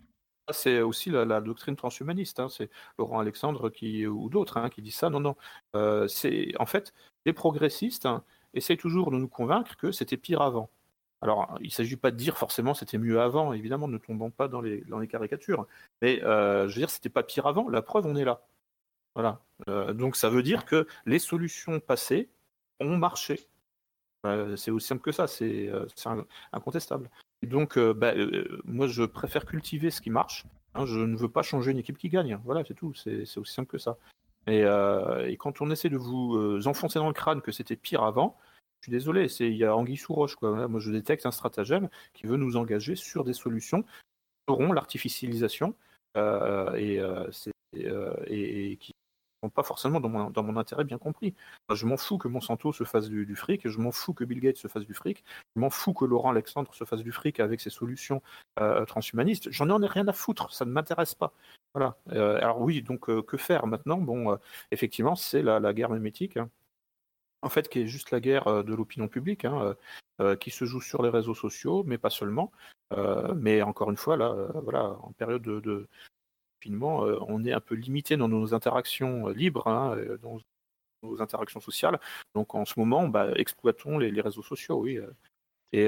c'est 0.52 0.82
aussi 0.82 1.10
la, 1.10 1.42
doctrine 1.42 1.76
transhumaniste. 1.76 2.40
Hein. 2.40 2.50
C'est 2.50 2.70
Laurent 2.98 3.20
Alexandre 3.20 3.70
qui, 3.70 4.06
ou 4.08 4.30
d'autres 4.30 4.58
hein, 4.58 4.70
qui 4.70 4.82
disent 4.82 4.96
ça. 4.96 5.10
Non, 5.10 5.20
non. 5.20 5.36
Euh, 5.76 6.08
c'est 6.08 6.54
en 6.60 6.66
fait 6.66 6.94
les 7.26 7.34
progressistes 7.34 8.06
hein, 8.06 8.24
essayent 8.54 8.78
toujours 8.78 9.12
de 9.12 9.18
nous 9.18 9.28
convaincre 9.28 9.76
que 9.78 9.92
c'était 9.92 10.18
pire 10.18 10.42
avant. 10.42 10.70
Alors, 11.22 11.58
il 11.60 11.68
ne 11.68 11.72
s'agit 11.72 11.98
pas 11.98 12.12
de 12.12 12.16
dire 12.18 12.38
forcément 12.38 12.74
c'était 12.74 12.98
mieux 12.98 13.22
avant. 13.22 13.54
Évidemment, 13.54 13.88
ne 13.88 13.98
tombons 13.98 14.32
pas 14.32 14.48
dans 14.48 14.62
les, 14.62 14.84
caricatures. 15.10 15.68
Mais 16.02 16.24
euh, 16.24 16.68
je 16.68 16.76
veux 16.76 16.82
dire, 16.82 16.90
c'était 16.90 17.10
pas 17.10 17.24
pire 17.24 17.48
avant. 17.48 17.70
La 17.70 17.82
preuve, 17.82 18.06
on 18.06 18.16
est 18.16 18.26
là. 18.26 18.42
Voilà. 19.16 19.42
Euh, 19.70 19.94
donc, 19.94 20.16
ça 20.16 20.30
veut 20.30 20.44
dire 20.44 20.66
que 20.66 20.88
les 21.06 21.20
solutions 21.20 21.80
passées 21.80 22.30
ont 22.80 22.98
marché. 22.98 23.48
c'est 24.58 24.72
aussi 24.72 24.88
simple 24.88 25.02
que 25.02 25.12
ça. 25.12 25.28
C'est 25.28 25.70
incontestable. 26.54 27.10
Donc, 27.44 27.78
euh, 27.78 27.94
bah, 27.94 28.14
euh, 28.16 28.60
moi, 28.66 28.88
je 28.88 29.04
préfère 29.04 29.46
cultiver 29.46 29.92
ce 29.92 30.02
qui 30.02 30.10
marche. 30.10 30.46
Hein, 30.76 30.86
je 30.86 31.00
ne 31.00 31.16
veux 31.16 31.30
pas 31.30 31.42
changer 31.42 31.72
une 31.72 31.78
équipe 31.78 31.98
qui 31.98 32.10
gagne. 32.10 32.40
Voilà, 32.44 32.64
c'est 32.68 32.74
tout. 32.74 32.94
C'est 32.94 33.24
aussi 33.38 33.54
simple 33.54 33.70
que 33.70 33.78
ça. 33.78 33.98
Et, 34.48 34.64
euh, 34.64 35.34
quand 35.38 35.62
on 35.62 35.72
essaie 35.72 35.90
de 35.90 35.98
vous 35.98 36.68
enfoncer 36.68 37.00
dans 37.00 37.08
le 37.08 37.14
crâne 37.14 37.42
que 37.42 37.52
c'était 37.52 37.76
pire 37.76 38.04
avant, 38.04 38.38
je 38.82 38.86
suis 38.86 38.92
désolé, 38.92 39.28
il 39.40 39.56
y 39.56 39.66
a 39.66 39.76
anguille 39.76 39.98
sous 39.98 40.14
roche. 40.14 40.36
Quoi. 40.36 40.68
moi, 40.68 40.80
je 40.80 40.92
détecte 40.92 41.26
un 41.26 41.32
stratagème 41.32 41.90
qui 42.14 42.28
veut 42.28 42.38
nous 42.38 42.56
engager 42.56 42.96
sur 42.96 43.24
des 43.24 43.34
solutions 43.34 43.84
qui 43.84 43.90
auront 44.48 44.72
l'artificialisation 44.72 45.76
et, 46.16 47.02
qui 48.80 48.94
pas 49.48 49.64
forcément 49.64 50.02
dans 50.02 50.10
mon, 50.10 50.30
dans 50.30 50.44
mon, 50.44 50.58
intérêt 50.58 50.84
bien 50.84 50.98
compris. 50.98 51.34
Je 51.74 51.86
m'en 51.86 51.96
fous 51.96 52.18
que 52.18 52.28
Monsanto 52.28 52.74
se 52.74 52.84
fasse 52.84 53.08
du, 53.08 53.36
fric, 53.36 53.68
je 53.68 53.78
m'en 53.78 53.92
fous 53.94 54.14
que 54.14 54.26
Bill 54.26 54.42
Gates 54.42 54.58
se 54.58 54.68
fasse 54.68 54.84
du 54.84 54.94
fric, 54.94 55.24
je 55.56 55.62
m'en 55.62 55.70
fous 55.70 55.94
que 55.94 56.04
Laurent 56.04 56.32
Alexandre 56.32 56.74
se 56.74 56.84
fasse 56.84 57.02
du 57.02 57.14
fric 57.14 57.40
avec 57.40 57.62
ses 57.62 57.70
solutions 57.70 58.22
euh, 58.60 58.84
transhumanistes. 58.86 59.50
J'en 59.52 59.82
ai 59.82 59.88
rien 59.88 60.08
à 60.10 60.14
foutre, 60.14 60.52
ça 60.52 60.66
ne 60.66 60.72
m'intéresse 60.72 61.16
pas. 61.16 61.32
Voilà. 61.74 61.96
Euh, 62.10 62.38
alors 62.38 62.60
oui, 62.60 62.82
donc 62.82 63.10
euh, 63.10 63.22
que 63.22 63.38
faire 63.38 63.68
maintenant? 63.68 63.98
Bon, 63.98 64.38
effectivement, 64.72 65.16
c'est 65.16 65.42
la, 65.42 65.74
guerre 65.74 65.92
mémétique. 65.92 66.36
Hein. 66.36 66.50
En 67.42 67.50
fait, 67.50 67.70
qui 67.70 67.80
est 67.80 67.88
juste 67.88 68.12
la 68.12 68.20
guerre 68.20 68.66
de 68.66 68.76
l'opinion 68.76 69.08
publique, 69.08 69.46
hein, 69.46 69.76
qui 70.42 70.52
se 70.52 70.66
joue 70.66 70.82
sur 70.82 71.02
les 71.02 71.10
réseaux 71.10 71.36
sociaux, 71.36 71.84
mais 71.86 71.98
pas 71.98 72.10
seulement. 72.10 72.52
mais 73.36 73.62
encore 73.62 73.90
une 73.92 73.98
fois, 73.98 74.18
là, 74.18 74.36
voilà, 74.62 74.98
en 75.02 75.14
période 75.14 75.44
de 75.44 75.88
confinement, 76.60 77.00
on 77.28 77.44
est 77.46 77.54
un 77.54 77.60
peu 77.60 77.76
limité 77.76 78.18
dans 78.18 78.28
nos 78.28 78.54
interactions 78.54 79.28
libres, 79.30 79.68
hein, 79.68 79.98
dans 80.22 80.40
nos 81.04 81.22
interactions 81.22 81.60
sociales. 81.60 82.00
Donc 82.36 82.56
en 82.56 82.66
ce 82.66 82.80
moment, 82.80 83.08
bah, 83.08 83.30
exploitons 83.36 83.98
les, 83.98 84.22
réseaux 84.22 84.44
sociaux, 84.44 84.80
oui. 84.82 85.00
Et 85.72 85.86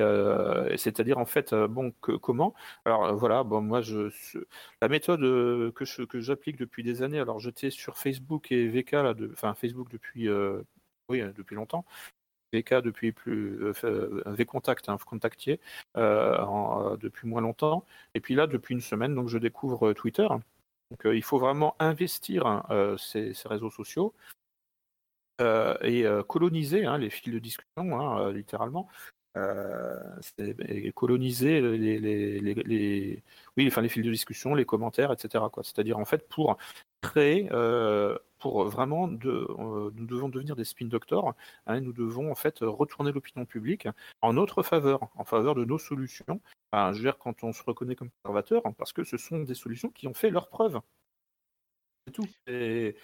c'est-à-dire 0.77 1.18
en 1.18 1.26
fait, 1.26 1.53
bon, 1.53 1.91
comment? 2.02 2.53
Alors 2.85 3.15
voilà, 3.15 3.43
bon, 3.43 3.61
moi, 3.61 3.81
la 4.81 4.88
méthode 4.88 5.22
que 5.73 6.06
que 6.06 6.19
j'applique 6.22 6.57
depuis 6.57 6.84
des 6.84 7.03
années. 7.03 7.19
Alors 7.19 7.39
j'étais 7.39 7.69
sur 7.69 7.98
Facebook 7.98 8.52
et 8.52 8.68
VK, 8.68 8.95
enfin 9.34 9.53
Facebook 9.56 9.89
depuis, 9.91 10.30
oui, 11.10 11.22
depuis 11.35 11.56
longtemps. 11.56 11.85
VK 12.53 12.81
depuis 12.81 13.11
plus 13.11 13.64
euh, 13.84 14.23
VContact, 14.26 14.89
hein, 14.89 14.98
contactier 15.06 15.60
euh, 15.98 16.98
depuis 16.98 17.27
moins 17.27 17.41
longtemps. 17.41 17.85
Et 18.14 18.19
puis 18.19 18.35
là, 18.35 18.48
depuis 18.48 18.73
une 18.73 18.81
semaine, 18.81 19.15
donc 19.15 19.30
je 19.30 19.38
découvre 19.38 19.93
Twitter. 19.93 20.27
Donc 20.91 21.01
il 21.05 21.23
faut 21.23 21.39
vraiment 21.39 21.76
investir 21.80 22.45
hein, 22.45 22.95
ces, 22.97 23.34
réseaux 23.45 23.72
sociaux. 23.72 24.13
et 25.39 26.05
coloniser 26.27 26.85
hein, 26.85 26.97
les 26.97 27.09
fils 27.09 27.34
de 27.34 27.39
discussion, 27.39 28.30
littéralement, 28.30 28.88
et 29.38 30.91
coloniser 30.93 31.61
les, 31.61 33.23
oui, 33.57 33.68
enfin, 33.68 33.81
les 33.81 33.89
fils 33.89 34.03
de 34.03 34.11
discussion, 34.11 34.53
les 34.53 34.65
commentaires, 34.65 35.11
etc. 35.13 35.45
C'est-à-dire 35.63 35.97
en 35.97 36.05
fait 36.05 36.27
pour 36.27 36.57
créer 37.01 37.49
pour 38.41 38.65
vraiment, 38.65 39.07
de, 39.07 39.47
euh, 39.49 39.91
nous 39.93 40.05
devons 40.05 40.27
devenir 40.27 40.55
des 40.55 40.65
spin 40.65 40.88
doctors. 40.88 41.34
Hein, 41.68 41.80
nous 41.80 41.93
devons 41.93 42.31
en 42.31 42.35
fait 42.35 42.59
retourner 42.61 43.11
l'opinion 43.11 43.45
publique 43.45 43.88
en 44.22 44.34
notre 44.34 44.63
faveur, 44.63 45.09
en 45.15 45.23
faveur 45.23 45.55
de 45.55 45.63
nos 45.63 45.77
solutions. 45.77 46.41
je 46.73 46.93
veux 46.95 47.01
dire, 47.01 47.18
quand 47.18 47.43
on 47.43 47.53
se 47.53 47.63
reconnaît 47.63 47.95
comme 47.95 48.09
conservateur, 48.23 48.61
hein, 48.65 48.73
parce 48.77 48.91
que 48.93 49.03
ce 49.03 49.18
sont 49.18 49.39
des 49.39 49.53
solutions 49.53 49.89
qui 49.89 50.07
ont 50.07 50.13
fait 50.13 50.31
leur 50.31 50.49
preuve. 50.49 50.81
C'est 52.07 52.13
tout. 52.13 52.27
Et 52.47 52.95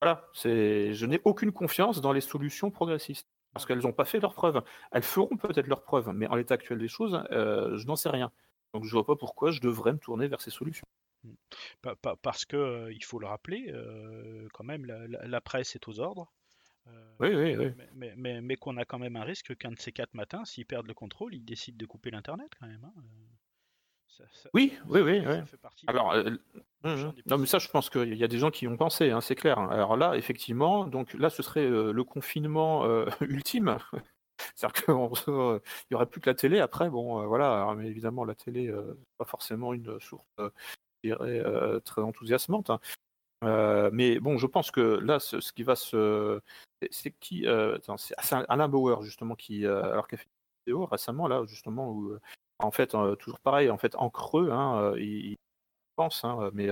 voilà, 0.00 0.28
je 0.34 1.06
n'ai 1.06 1.20
aucune 1.24 1.52
confiance 1.52 2.00
dans 2.00 2.12
les 2.12 2.20
solutions 2.20 2.70
progressistes 2.70 3.26
parce 3.52 3.66
qu'elles 3.66 3.80
n'ont 3.80 3.92
pas 3.92 4.04
fait 4.04 4.20
leur 4.20 4.34
preuve. 4.34 4.62
Elles 4.92 5.02
feront 5.02 5.36
peut-être 5.36 5.66
leur 5.66 5.82
preuve, 5.82 6.10
mais 6.14 6.26
en 6.26 6.34
l'état 6.34 6.54
actuel 6.54 6.78
des 6.78 6.88
choses, 6.88 7.22
euh, 7.30 7.76
je 7.76 7.86
n'en 7.86 7.96
sais 7.96 8.08
rien. 8.08 8.30
Donc 8.74 8.84
je 8.84 8.88
ne 8.88 8.92
vois 8.92 9.06
pas 9.06 9.16
pourquoi 9.16 9.50
je 9.50 9.60
devrais 9.60 9.92
me 9.92 9.98
tourner 9.98 10.28
vers 10.28 10.40
ces 10.40 10.50
solutions. 10.50 10.86
Parce 12.22 12.44
que, 12.44 12.90
il 12.92 13.04
faut 13.04 13.18
le 13.18 13.26
rappeler, 13.26 13.72
quand 14.52 14.64
même, 14.64 14.84
la, 14.86 15.40
presse 15.40 15.74
est 15.74 15.88
aux 15.88 16.00
ordres. 16.00 16.32
oui, 17.20 17.34
oui, 17.34 17.56
oui. 17.56 17.72
Mais, 18.16 18.40
mais, 18.40 18.56
qu'on 18.56 18.76
a 18.76 18.84
quand 18.84 18.98
même 18.98 19.16
un 19.16 19.24
risque 19.24 19.56
qu'un 19.56 19.72
de 19.72 19.78
ces 19.78 19.92
quatre 19.92 20.14
matins, 20.14 20.44
s'ils 20.44 20.66
perdent 20.66 20.88
le 20.88 20.94
contrôle, 20.94 21.34
ils 21.34 21.44
décident 21.44 21.76
de 21.78 21.86
couper 21.86 22.10
l'Internet 22.10 22.50
quand 22.58 22.66
même. 22.66 22.84
Hein, 22.84 23.02
oui, 24.54 24.72
oui, 24.88 25.00
oui, 25.00 25.22
Alors, 25.86 26.14
non, 26.84 27.38
mais 27.38 27.46
ça, 27.46 27.58
je 27.58 27.68
pense 27.68 27.88
qu'il 27.90 28.14
y 28.14 28.24
a 28.24 28.28
des 28.28 28.38
gens 28.38 28.50
qui 28.50 28.66
ont 28.66 28.76
pensé, 28.76 29.10
hein, 29.10 29.20
c'est 29.20 29.34
clair. 29.34 29.58
Hein. 29.58 29.68
Alors 29.70 29.96
là, 29.96 30.16
effectivement, 30.16 30.86
donc 30.86 31.14
là, 31.14 31.30
ce 31.30 31.42
serait 31.42 31.68
le 31.68 32.04
confinement 32.04 32.84
ultime. 33.20 33.78
C'est-à-dire 34.54 34.84
qu'il 34.84 34.94
n'y 35.90 35.94
aurait 35.94 36.06
plus 36.06 36.20
que 36.20 36.28
la 36.28 36.34
télé. 36.34 36.58
Après, 36.60 36.90
bon, 36.90 37.26
voilà. 37.26 37.72
mais 37.76 37.86
évidemment, 37.86 38.24
la 38.24 38.34
télé, 38.34 38.72
pas 39.16 39.24
forcément 39.24 39.72
une 39.72 39.98
source 40.00 40.26
euh, 41.10 41.80
très 41.80 42.02
enthousiasmante. 42.02 42.70
Hein. 42.70 42.80
Euh, 43.44 43.90
mais 43.92 44.20
bon, 44.20 44.38
je 44.38 44.46
pense 44.46 44.70
que 44.70 44.80
là, 44.80 45.18
ce, 45.18 45.36
qui 45.52 45.62
va 45.62 45.74
se. 45.74 46.40
C'est 46.90 47.12
qui 47.12 47.46
euh, 47.46 47.78
C'est 47.96 48.14
Alain 48.48 48.68
Bauer, 48.68 49.02
justement, 49.02 49.34
qui, 49.34 49.66
alors 49.66 50.06
qu'il 50.08 50.16
a 50.16 50.22
fait 50.22 50.26
une 50.26 50.72
vidéo 50.72 50.86
récemment, 50.86 51.28
là, 51.28 51.44
justement, 51.46 51.90
où, 51.90 52.16
en 52.58 52.70
fait, 52.70 52.94
toujours 53.18 53.40
pareil, 53.40 53.70
en 53.70 53.78
fait, 53.78 53.94
en 53.96 54.10
creux, 54.10 54.50
hein, 54.50 54.94
il, 54.96 55.36
pense, 55.96 56.24
hein, 56.24 56.50
mais 56.54 56.68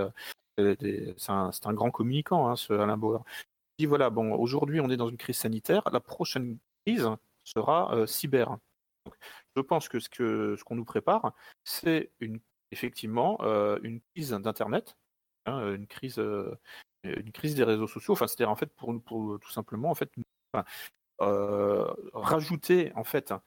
c'est 0.56 1.30
un, 1.30 1.50
un, 1.64 1.74
grand 1.74 1.90
communicant, 1.90 2.48
hein, 2.48 2.56
ce 2.56 2.72
Alain 2.72 2.96
Bauer. 2.96 3.24
Il 3.78 3.82
dit 3.84 3.86
voilà, 3.86 4.10
bon, 4.10 4.32
aujourd'hui, 4.34 4.80
on 4.80 4.90
est 4.90 4.96
dans 4.96 5.08
une 5.08 5.16
crise 5.16 5.38
sanitaire, 5.38 5.82
la 5.92 6.00
prochaine 6.00 6.58
crise 6.84 7.08
sera 7.44 8.06
cyber. 8.06 8.58
Donc, 9.06 9.14
je 9.56 9.62
pense 9.62 9.88
que 9.88 9.98
ce 10.00 10.08
qu'on 10.08 10.56
ce 10.56 10.64
qu'on 10.64 10.76
nous 10.76 10.84
prépare, 10.84 11.32
c'est 11.64 12.10
une 12.20 12.40
effectivement 12.72 13.38
une 13.82 14.00
crise 14.14 14.30
d'Internet, 14.30 14.96
hein, 15.46 15.74
une 15.74 15.86
crise, 15.86 16.18
une 17.04 17.32
crise 17.32 17.54
des 17.54 17.64
réseaux 17.64 17.86
sociaux. 17.86 18.12
Enfin, 18.12 18.26
c'est-à-dire 18.26 18.50
en 18.50 18.56
fait 18.56 18.72
pour, 18.74 18.94
pour 19.02 19.38
tout 19.40 19.50
simplement 19.50 19.90
en 19.90 19.94
fait 19.94 20.10
rajouter 22.14 22.92
en 22.94 23.04
fait 23.04 23.30
une 23.30 23.40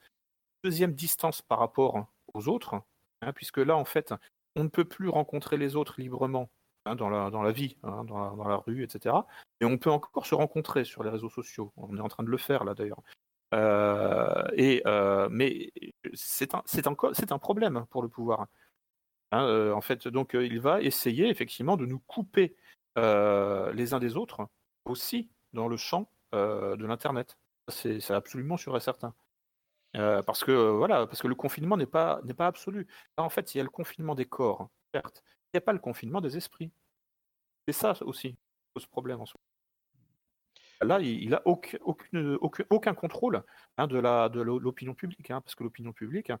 deuxième 0.64 0.94
distance 0.94 1.42
par 1.42 1.58
rapport 1.58 2.06
aux 2.32 2.48
autres, 2.48 2.80
hein, 3.22 3.32
puisque 3.32 3.58
là 3.58 3.76
en 3.76 3.84
fait 3.84 4.14
on 4.56 4.64
ne 4.64 4.68
peut 4.68 4.84
plus 4.84 5.08
rencontrer 5.08 5.56
les 5.56 5.76
autres 5.76 6.00
librement 6.00 6.48
hein, 6.84 6.94
dans, 6.94 7.08
la, 7.08 7.30
dans 7.30 7.42
la 7.42 7.52
vie, 7.52 7.76
dans, 7.82 8.46
la, 8.46 8.56
rue, 8.56 8.84
etc. 8.84 9.16
Et 9.60 9.64
on 9.64 9.78
peut 9.78 9.90
encore 9.90 10.26
se 10.26 10.34
rencontrer 10.34 10.84
sur 10.84 11.02
les 11.02 11.10
réseaux 11.10 11.30
sociaux. 11.30 11.72
On 11.76 11.96
est 11.96 12.00
en 12.00 12.08
train 12.08 12.22
de 12.22 12.30
le 12.30 12.38
faire 12.38 12.64
là 12.64 12.74
d'ailleurs. 12.74 13.02
et 14.56 14.82
mais 15.30 15.72
c'est 16.14 16.54
un, 16.54 16.58
un, 16.58 17.12
c'est 17.12 17.32
un 17.32 17.38
problème 17.38 17.86
pour 17.90 18.02
le 18.02 18.08
pouvoir. 18.08 18.46
Hein, 19.34 19.46
euh, 19.48 19.72
en 19.72 19.80
fait, 19.80 20.06
donc 20.06 20.36
euh, 20.36 20.46
il 20.46 20.60
va 20.60 20.80
essayer 20.80 21.28
effectivement 21.28 21.76
de 21.76 21.86
nous 21.86 21.98
couper 21.98 22.54
euh, 22.98 23.72
les 23.72 23.92
uns 23.92 23.98
des 23.98 24.16
autres 24.16 24.48
aussi 24.84 25.28
dans 25.52 25.66
le 25.66 25.76
champ 25.76 26.08
de 26.32 26.84
l'internet. 26.84 27.38
C'est 27.68 28.10
absolument 28.10 28.56
sûr 28.56 28.76
et 28.76 28.80
certain. 28.80 29.14
parce 29.92 30.44
que 30.44 30.52
voilà, 30.52 31.06
parce 31.06 31.22
que 31.22 31.28
le 31.28 31.36
confinement 31.36 31.76
n'est 31.76 31.86
pas 31.86 32.20
n'est 32.24 32.34
pas 32.34 32.48
absolu. 32.48 32.86
en 33.16 33.28
fait, 33.28 33.54
il 33.54 33.58
y 33.58 33.60
a 33.60 33.64
le 33.64 33.70
confinement 33.70 34.14
des 34.16 34.26
corps, 34.26 34.68
certes. 34.92 35.22
Il 35.52 35.56
n'y 35.56 35.58
a 35.58 35.60
pas 35.62 35.72
le 35.72 35.78
confinement 35.78 36.20
des 36.20 36.36
esprits. 36.36 36.72
C'est 37.68 37.72
ça 37.72 37.94
aussi 38.02 38.30
qui 38.32 38.38
pose 38.74 38.86
problème 38.86 39.20
en 39.20 39.26
soi. 39.26 39.40
Là, 40.82 41.00
il 41.00 41.30
n'a 41.30 41.42
aucun, 41.44 41.78
aucun, 42.70 42.94
contrôle 42.94 43.42
hein, 43.78 43.86
de 43.86 44.40
l'opinion 44.40 44.94
publique, 44.94 45.30
hein, 45.30 45.40
parce 45.40 45.54
que 45.54 45.64
l'opinion 45.64 45.92
publique, 45.92 46.32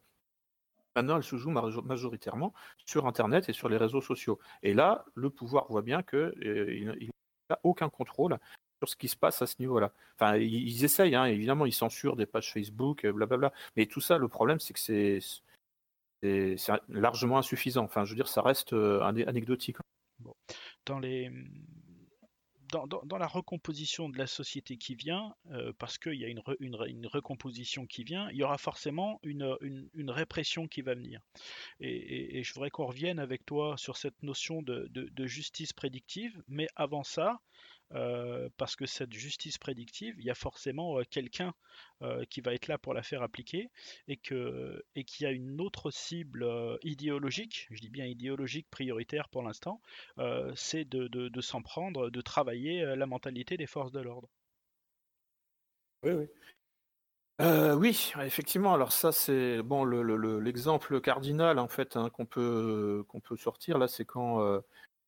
Maintenant, 0.96 1.16
elle 1.16 1.24
se 1.24 1.36
joue 1.36 1.50
majoritairement 1.50 2.52
sur 2.86 3.06
Internet 3.06 3.48
et 3.48 3.52
sur 3.52 3.68
les 3.68 3.76
réseaux 3.76 4.00
sociaux. 4.00 4.38
Et 4.62 4.74
là, 4.74 5.04
le 5.14 5.30
pouvoir 5.30 5.66
voit 5.68 5.82
bien 5.82 6.02
qu'il 6.02 6.18
euh, 6.18 6.94
n'a 7.50 7.58
aucun 7.64 7.88
contrôle 7.88 8.38
sur 8.80 8.88
ce 8.88 8.96
qui 8.96 9.08
se 9.08 9.16
passe 9.16 9.42
à 9.42 9.46
ce 9.46 9.56
niveau-là. 9.58 9.92
Enfin, 10.14 10.36
ils, 10.36 10.84
essayent, 10.84 11.14
hein, 11.14 11.24
évidemment, 11.24 11.66
ils 11.66 11.72
censurent 11.72 12.16
des 12.16 12.26
pages 12.26 12.52
Facebook, 12.52 13.06
blablabla. 13.06 13.52
Mais 13.76 13.86
tout 13.86 14.00
ça, 14.00 14.18
le 14.18 14.28
problème, 14.28 14.60
c'est 14.60 14.72
que 14.74 14.80
c'est 14.80 15.20
largement 16.88 17.38
insuffisant. 17.38 17.84
Enfin, 17.84 18.04
je 18.04 18.10
veux 18.10 18.16
dire, 18.16 18.28
ça 18.28 18.42
reste 18.42 18.72
euh, 18.72 19.00
anecdotique. 19.02 19.76
Dans 20.86 20.98
les 20.98 21.30
dans, 22.70 23.18
la 23.18 23.26
recomposition 23.26 24.08
de 24.08 24.18
la 24.18 24.26
société 24.26 24.76
qui 24.76 24.94
vient, 24.94 25.34
euh, 25.50 25.72
parce 25.78 25.98
qu'il 25.98 26.14
y 26.14 26.24
a 26.24 26.28
une, 26.28 27.06
recomposition 27.06 27.86
qui 27.86 28.04
vient, 28.04 28.28
il 28.30 28.36
y 28.36 28.42
aura 28.42 28.58
forcément 28.58 29.20
une, 29.22 29.56
répression 30.10 30.66
qui 30.66 30.82
va 30.82 30.94
venir. 30.94 31.20
Et, 31.80 32.42
je 32.42 32.52
voudrais 32.54 32.70
qu'on 32.70 32.86
revienne 32.86 33.18
avec 33.18 33.44
toi 33.44 33.76
sur 33.76 33.96
cette 33.96 34.22
notion 34.22 34.62
de 34.62 35.26
justice 35.26 35.72
prédictive, 35.72 36.42
mais 36.48 36.66
avant 36.76 37.04
ça, 37.04 37.40
euh, 37.92 38.48
parce 38.56 38.76
que 38.76 38.86
cette 38.86 39.12
justice 39.12 39.58
prédictive, 39.58 40.14
il 40.18 40.24
y 40.24 40.30
a 40.30 40.34
forcément 40.34 40.98
euh, 40.98 41.02
quelqu'un 41.08 41.54
euh, 42.02 42.24
qui 42.30 42.40
va 42.40 42.54
être 42.54 42.66
là 42.66 42.78
pour 42.78 42.94
la 42.94 43.02
faire 43.02 43.22
appliquer 43.22 43.70
et 44.08 44.16
que 44.16 44.82
et 44.94 45.04
qui 45.04 45.26
a 45.26 45.30
une 45.30 45.60
autre 45.60 45.90
cible 45.90 46.46
idéologique, 46.82 47.68
je 47.70 47.80
dis 47.80 47.90
bien 47.90 48.06
idéologique 48.06 48.68
prioritaire 48.70 49.28
pour 49.28 49.42
l'instant, 49.42 49.80
c'est 50.54 50.84
de, 50.84 51.40
s'en 51.40 51.62
prendre, 51.62 52.10
de 52.10 52.20
travailler 52.20 52.96
la 52.96 53.06
mentalité 53.06 53.56
des 53.56 53.66
forces 53.66 53.92
de 53.92 54.00
l'ordre. 54.00 54.28
Oui, 56.02 56.28
oui. 57.76 58.14
effectivement. 58.22 58.74
Alors 58.74 58.92
ça, 58.92 59.12
c'est 59.12 59.62
bon 59.62 59.84
l'exemple 59.84 61.00
cardinal 61.00 61.58
en 61.58 61.68
fait 61.68 61.96
hein, 61.96 62.10
qu'on 62.10 62.26
peut 62.26 63.04
qu'on 63.08 63.20
peut 63.20 63.36
sortir 63.36 63.78
là, 63.78 63.88
c'est 63.88 64.04
quand 64.04 64.62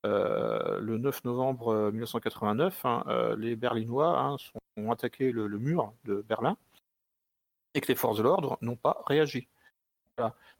le 0.05 0.98
9 0.98 1.24
novembre 1.24 1.90
1989, 1.90 2.85
euh, 2.85 2.89
hein, 2.89 3.36
les 3.39 3.56
Berlinois 3.56 4.18
hein, 4.18 4.36
ont 4.77 4.90
attaqué 4.90 5.32
le, 5.32 5.48
mur 5.59 5.93
de 6.05 6.23
Berlin 6.23 6.56
et 7.74 7.81
que 7.81 7.89
les 7.89 7.94
forces 7.94 8.18
de 8.18 8.23
l'ordre 8.23 8.59
n'ont 8.60 8.77
pas 8.77 9.02
réagi. 9.06 9.48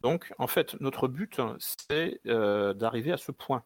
Donc, 0.03 0.35
en 0.39 0.47
fait, 0.47 0.79
notre 0.81 1.09
but, 1.09 1.41
c'est 1.89 2.21
d'arriver 2.25 3.13
à 3.13 3.17
ce 3.17 3.33
point 3.33 3.65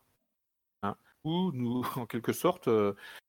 hein, 0.83 0.97
où 1.25 1.51
nous, 1.53 1.85
en 1.97 2.07
quelque 2.07 2.33
sorte, 2.33 2.69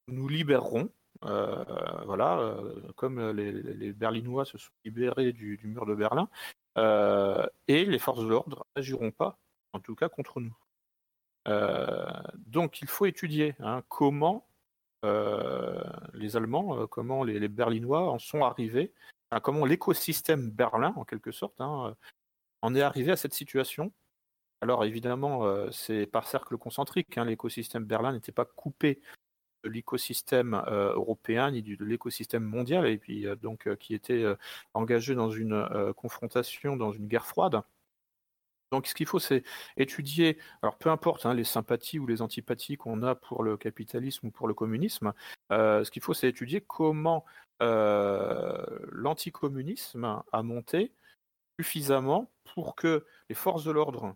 nous 0.07 0.27
libérerons 0.27 0.89
voilà, 1.21 2.57
comme 2.95 3.31
les, 3.31 3.93
Berlinois 3.93 4.45
se 4.45 4.57
sont 4.57 4.71
libérés 4.85 5.31
du 5.31 5.59
mur 5.63 5.85
de 5.85 5.95
Berlin, 5.95 6.29
et 7.67 7.85
les 7.85 7.99
forces 7.99 8.21
de 8.21 8.27
l'ordre 8.27 8.65
n'agiront 8.75 9.11
pas, 9.11 9.37
en 9.73 9.79
tout 9.79 9.95
cas 9.95 10.09
contre 10.09 10.39
nous. 10.39 10.55
Euh, 11.47 12.05
donc 12.47 12.81
il 12.81 12.87
faut 12.87 13.05
étudier 13.05 13.55
hein, 13.59 13.83
comment 13.89 14.47
euh, 15.05 15.81
les 16.13 16.37
Allemands, 16.37 16.81
euh, 16.81 16.87
comment 16.87 17.23
les, 17.23 17.47
Berlinois 17.47 18.11
en 18.11 18.19
sont 18.19 18.43
arrivés, 18.43 18.93
comment 19.43 19.65
l'écosystème 19.65 20.51
Berlin, 20.51 20.93
en 20.97 21.05
quelque 21.05 21.31
sorte, 21.31 21.59
hein, 21.59 21.95
en 22.61 22.75
est 22.75 22.81
arrivé 22.81 23.11
à 23.11 23.15
cette 23.15 23.33
situation. 23.33 23.91
Alors 24.61 24.85
évidemment, 24.85 25.71
c'est 25.71 26.05
par 26.05 26.27
cercle 26.27 26.57
concentrique. 26.57 27.17
Hein, 27.17 27.25
l'écosystème 27.25 27.85
Berlin 27.85 28.11
n'était 28.11 28.33
pas 28.33 28.45
coupé 28.45 29.01
de 29.63 29.69
l'écosystème 29.69 30.61
européen 30.67 31.51
ni 31.51 31.63
de 31.63 31.85
l'écosystème 31.85 32.43
mondial, 32.43 32.85
et 32.87 32.97
puis 32.97 33.25
donc 33.41 33.73
qui 33.77 33.95
était 33.95 34.25
engagé 34.73 35.15
dans 35.15 35.31
une 35.31 35.93
confrontation, 35.95 36.75
dans 36.75 36.91
une 36.91 37.07
guerre 37.07 37.25
froide. 37.25 37.63
Donc, 38.71 38.87
ce 38.87 38.95
qu'il 38.95 39.05
faut, 39.05 39.19
c'est 39.19 39.43
étudier, 39.77 40.37
alors 40.61 40.77
peu 40.77 40.89
importe 40.89 41.25
hein, 41.25 41.33
les 41.33 41.43
sympathies 41.43 41.99
ou 41.99 42.07
les 42.07 42.21
antipathies 42.21 42.77
qu'on 42.77 43.03
a 43.03 43.15
pour 43.15 43.43
le 43.43 43.57
capitalisme 43.57 44.27
ou 44.27 44.31
pour 44.31 44.47
le 44.47 44.53
communisme, 44.53 45.11
ce 45.49 45.89
qu'il 45.91 46.01
faut, 46.01 46.13
c'est 46.13 46.29
étudier 46.29 46.61
comment 46.61 47.25
l'anticommunisme 47.59 50.23
a 50.31 50.43
monté 50.43 50.93
suffisamment 51.59 52.31
pour 52.55 52.75
que 52.75 53.05
les 53.29 53.35
forces 53.35 53.63
de 53.63 53.71
l'ordre 53.71 54.15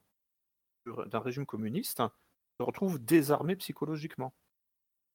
d'un 1.07 1.19
régime 1.19 1.45
communiste 1.45 2.01
se 2.59 2.63
retrouvent 2.63 2.99
désarmées 2.99 3.55
psychologiquement. 3.55 4.33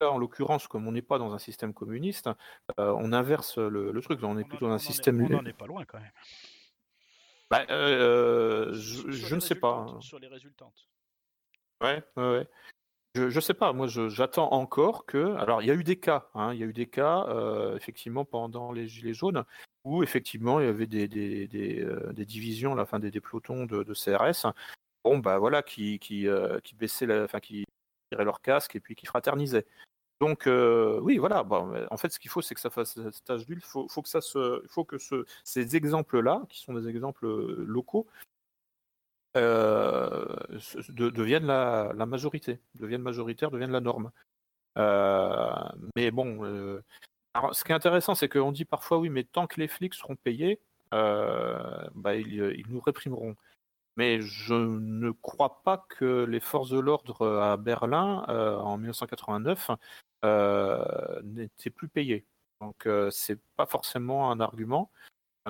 en 0.02 0.18
l'occurrence, 0.18 0.66
comme 0.66 0.86
on 0.86 0.92
n'est 0.92 1.02
pas 1.02 1.18
dans 1.18 1.34
un 1.34 1.38
système 1.38 1.74
communiste, 1.74 2.30
on 2.78 3.12
inverse 3.12 3.58
le, 3.58 4.00
truc. 4.00 4.22
On 4.22 4.38
est 4.38 4.44
plutôt 4.44 4.68
dans 4.68 4.74
un 4.74 4.78
système. 4.78 5.22
on 5.22 5.28
n'en 5.28 5.44
est 5.44 5.52
pas 5.52 5.66
loin 5.66 5.84
quand 5.84 6.00
même. 6.00 6.12
Bah, 7.51 7.66
euh, 7.70 8.72
je, 8.72 9.35
ne 9.35 9.40
sais 9.40 9.56
pas. 9.56 9.74
Hein. 9.74 10.01
Sur 10.01 10.20
les 10.20 10.28
résultantes. 10.28 10.89
Ouais, 11.82 12.02
ouais, 12.16 12.47
Je, 13.16 13.24
ne 13.24 13.40
sais 13.40 13.55
pas. 13.55 13.72
Moi, 13.72 13.89
j'attends 13.89 14.52
encore 14.52 15.05
que. 15.05 15.35
Alors, 15.36 15.60
il 15.60 15.66
y 15.66 15.70
a 15.70 15.74
eu 15.74 15.82
des 15.82 15.98
cas. 15.98 16.28
Hein, 16.35 16.55
il 16.55 16.60
y 16.60 16.62
a 16.62 16.66
eu 16.66 16.72
des 16.72 16.86
cas, 16.86 17.27
euh, 17.28 17.77
effectivement, 17.77 18.24
pendant 18.24 18.70
les 18.70 18.86
Gilets 18.86 19.14
jaunes, 19.14 19.44
où 19.85 20.05
effectivement, 20.05 20.60
il 20.60 20.66
y 20.66 20.68
avait 20.68 20.86
des, 20.86 21.09
des, 21.09 21.48
des, 21.48 21.81
euh, 21.81 22.12
divisions, 22.12 22.74
la 22.77 22.86
fin 22.86 23.01
des, 23.01 23.10
pelotons 23.20 23.66
de, 23.66 23.94
CRS. 23.94 24.47
Bon, 25.02 25.18
bah 25.18 25.39
voilà, 25.39 25.62
qui, 25.62 25.98
qui, 25.98 26.28
qui 26.62 26.74
baissaient, 26.77 27.06
la, 27.06 27.24
enfin, 27.24 27.40
qui 27.40 27.64
tiraient 28.12 28.24
leur 28.24 28.43
casque 28.43 28.77
et 28.77 28.81
puis 28.81 28.94
qui 28.94 29.06
fraternisaient. 29.06 29.66
Donc 30.20 30.44
oui, 30.47 31.18
voilà. 31.18 31.44
en 31.90 31.97
fait, 31.97 32.10
ce 32.10 32.18
qu'il 32.18 32.30
faut, 32.30 32.42
c'est 32.42 32.55
que 32.55 32.60
ça 32.60 32.70
fasse 32.70 32.98
tâche 33.24 33.47
d'huile. 33.47 33.60
Il 33.62 33.88
faut, 33.88 34.84
que 34.84 34.97
ces 35.44 35.76
exemples-là, 35.76 36.42
qui 36.48 36.60
sont 36.60 36.74
des 36.74 36.88
exemples 36.88 37.26
locaux, 37.26 38.06
deviennent 39.34 41.47
la, 41.47 42.06
majorité, 42.06 42.60
deviennent 42.74 43.02
majoritaires, 43.02 43.51
deviennent 43.51 43.72
la 43.72 43.80
norme. 43.80 44.10
mais 45.97 46.10
bon, 46.10 46.80
ce 47.52 47.64
qui 47.64 47.72
est 47.72 47.74
intéressant, 47.74 48.14
c'est 48.14 48.28
qu'on 48.28 48.52
dit 48.52 48.64
parfois 48.64 48.98
oui, 48.98 49.09
mais 49.09 49.24
tant 49.24 49.47
que 49.47 49.60
les 49.60 49.68
flics 49.68 49.94
seront 49.94 50.16
payés, 50.16 50.60
bah, 50.92 52.14
ils, 52.14 52.64
nous 52.68 52.80
réprimeront. 52.80 53.36
Mais 53.97 54.20
je 54.20 54.55
ne 54.55 55.10
crois 55.10 55.62
pas 55.62 55.84
que 55.88 56.24
les 56.24 56.40
forces 56.40 56.70
de 56.70 56.78
l'ordre 56.78 57.40
à 57.40 57.56
Berlin 57.56 58.24
en 58.28 58.78
1989 58.78 59.70
euh, 60.24 61.20
n'était 61.22 61.70
plus 61.70 61.88
payé. 61.88 62.26
Donc 62.60 62.86
euh, 62.86 63.10
c'est 63.10 63.40
pas 63.56 63.66
forcément 63.66 64.30
un 64.30 64.40
argument. 64.40 64.90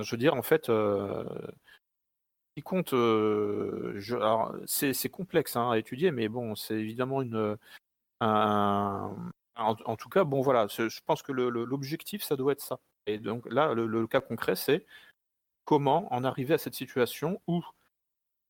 Je 0.00 0.10
veux 0.12 0.16
dire, 0.16 0.34
en 0.34 0.42
fait, 0.42 0.68
euh, 0.68 1.24
qui 2.56 2.62
compte, 2.62 2.94
c'est 4.66 5.08
complexe 5.08 5.56
hein, 5.56 5.70
à 5.70 5.78
étudier, 5.78 6.12
mais 6.12 6.28
bon, 6.28 6.54
c'est 6.54 6.74
évidemment 6.74 7.22
une, 7.22 7.56
un, 8.20 9.14
en, 9.56 9.96
tout 9.96 10.08
cas, 10.08 10.24
bon 10.24 10.40
voilà, 10.40 10.66
je 10.68 11.00
pense 11.04 11.22
que 11.22 11.32
l'objectif, 11.32 12.22
ça 12.22 12.36
doit 12.36 12.52
être 12.52 12.62
ça. 12.62 12.80
Et 13.06 13.18
donc 13.18 13.46
là, 13.50 13.74
le, 13.74 14.06
cas 14.06 14.20
concret, 14.20 14.56
c'est 14.56 14.86
comment 15.64 16.12
en 16.12 16.24
arriver 16.24 16.54
à 16.54 16.58
cette 16.58 16.74
situation 16.74 17.40
où 17.46 17.62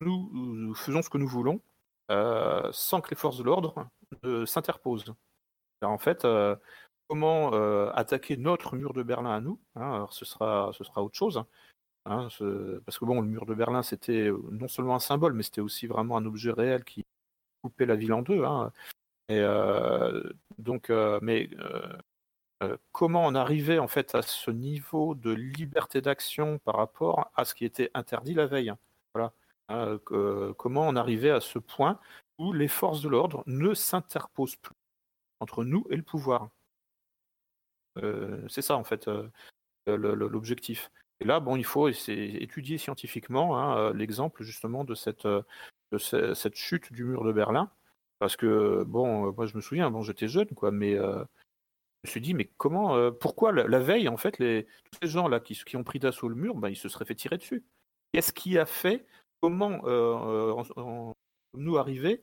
nous, 0.00 0.74
faisons 0.74 1.02
ce 1.02 1.10
que 1.10 1.18
nous 1.18 1.28
voulons 1.28 1.60
sans 2.08 3.00
que 3.00 3.10
les 3.10 3.16
forces 3.16 3.38
de 3.38 3.44
l'ordre 3.44 3.88
s'interposent 4.44 5.14
en 5.82 5.98
fait, 5.98 6.26
comment 7.08 7.52
attaquer 7.92 8.36
notre 8.36 8.76
mur 8.76 8.92
de 8.92 9.02
Berlin 9.02 9.32
à 9.32 9.40
nous 9.40 9.60
hein, 9.76 9.92
Alors, 9.94 10.12
ce 10.12 10.24
sera, 10.24 10.70
ce 10.72 10.84
sera 10.84 11.02
autre 11.02 11.16
chose. 11.16 11.42
Hein, 12.06 12.28
parce 12.84 12.98
que 12.98 13.04
bon, 13.04 13.20
le 13.20 13.26
mur 13.26 13.46
de 13.46 13.54
Berlin, 13.54 13.82
c'était 13.82 14.30
non 14.50 14.68
seulement 14.68 14.94
un 14.94 15.00
symbole, 15.00 15.34
mais 15.34 15.42
c'était 15.42 15.60
aussi 15.60 15.86
vraiment 15.86 16.16
un 16.16 16.26
objet 16.26 16.52
réel 16.52 16.84
qui 16.84 17.04
coupait 17.62 17.86
la 17.86 17.96
ville 17.96 18.12
en 18.12 18.22
deux. 18.22 18.44
Hein. 18.44 18.72
Et 19.28 19.42
donc, 20.58 20.90
mais 21.22 21.50
comment 22.92 23.26
on 23.26 23.34
arrivait 23.34 23.78
en 23.78 23.88
fait 23.88 24.14
à 24.14 24.22
ce 24.22 24.50
niveau 24.50 25.14
de 25.14 25.30
liberté 25.30 26.00
d'action 26.00 26.58
par 26.58 26.76
rapport 26.76 27.30
à 27.34 27.44
ce 27.44 27.54
qui 27.54 27.64
était 27.64 27.90
interdit 27.94 28.34
la 28.34 28.46
veille 28.46 28.72
comment 30.56 30.88
on 30.88 30.96
arrivait 30.96 31.30
à 31.30 31.40
ce 31.40 31.58
point 31.58 31.98
où 32.38 32.52
les 32.52 32.68
forces 32.68 33.02
de 33.02 33.08
l'ordre 33.08 33.42
ne 33.46 33.74
s'interposent 33.74 34.56
plus 34.56 34.74
entre 35.40 35.64
nous 35.64 35.86
et 35.90 35.96
le 35.96 36.02
pouvoir. 36.02 36.50
Euh, 37.98 38.46
c'est 38.48 38.62
ça 38.62 38.76
en 38.76 38.84
fait 38.84 39.08
euh, 39.08 39.28
l'objectif. 39.86 40.90
Et 41.20 41.24
là, 41.24 41.40
bon, 41.40 41.56
il 41.56 41.64
faut 41.64 41.88
étudier 41.88 42.78
scientifiquement 42.78 43.58
hein, 43.58 43.76
euh, 43.78 43.92
l'exemple 43.92 44.42
justement 44.42 44.84
de 44.84 44.94
cette, 44.94 45.26
chute 46.54 46.92
du 46.92 47.04
mur 47.04 47.24
de 47.24 47.32
Berlin, 47.32 47.70
parce 48.18 48.36
que 48.36 48.84
bon, 48.84 49.32
moi 49.32 49.46
je 49.46 49.56
me 49.56 49.60
souviens, 49.60 49.90
bon, 49.90 50.02
j'étais 50.02 50.28
jeune, 50.28 50.48
quoi, 50.48 50.70
mais 50.70 50.94
je 50.94 52.08
me 52.08 52.10
suis 52.10 52.20
dit, 52.22 52.32
mais 52.32 52.50
comment, 52.56 53.12
pourquoi 53.12 53.52
la, 53.52 53.78
veille, 53.80 54.08
en 54.08 54.16
fait, 54.16 54.38
les, 54.38 54.64
tous 54.64 54.98
ces 55.02 55.08
gens 55.08 55.28
là 55.28 55.40
qui, 55.40 55.76
ont 55.76 55.84
pris 55.84 55.98
d'assaut 55.98 56.28
le 56.28 56.36
mur, 56.36 56.54
ben, 56.54 56.68
ils 56.70 56.76
se 56.76 56.88
seraient 56.88 57.04
fait 57.04 57.14
tirer 57.14 57.36
dessus? 57.36 57.64
Qu'est-ce 58.12 58.32
qui 58.32 58.58
a 58.58 58.64
fait? 58.64 59.06
Comment 59.42 59.82
nous 61.54 61.76
arriver 61.76 62.22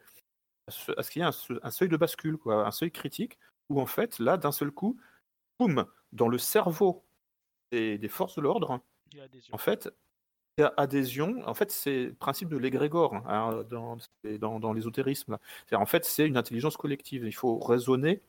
à 0.67 1.03
ce 1.03 1.11
qu'il 1.11 1.21
y 1.21 1.25
ait 1.25 1.27
un, 1.27 1.71
seuil 1.71 1.89
de 1.89 1.97
bascule, 1.97 2.37
quoi, 2.37 2.67
un 2.67 2.71
seuil 2.71 2.91
critique, 2.91 3.39
où 3.69 3.81
en 3.81 3.85
fait, 3.85 4.19
là, 4.19 4.37
d'un 4.37 4.51
seul 4.51 4.71
coup, 4.71 4.99
boum, 5.59 5.85
dans 6.11 6.27
le 6.27 6.37
cerveau 6.37 7.05
des, 7.71 8.09
forces 8.09 8.35
de 8.35 8.41
l'ordre, 8.41 8.81
en 9.51 9.57
fait, 9.57 9.89
il 10.57 10.61
y 10.61 10.63
a 10.63 10.73
adhésion. 10.77 11.41
En 11.45 11.53
fait, 11.53 11.71
c'est 11.71 12.05
le 12.05 12.13
principe 12.13 12.49
de 12.49 12.57
l'égrégore 12.57 13.15
hein, 13.27 13.63
dans, 13.69 13.97
dans, 14.59 14.73
l'ésotérisme. 14.73 15.37
En 15.71 15.85
fait, 15.85 16.05
c'est 16.05 16.27
une 16.27 16.37
intelligence 16.37 16.77
collective. 16.77 17.25
Il 17.25 17.35
faut 17.35 17.59
raisonner 17.59 18.21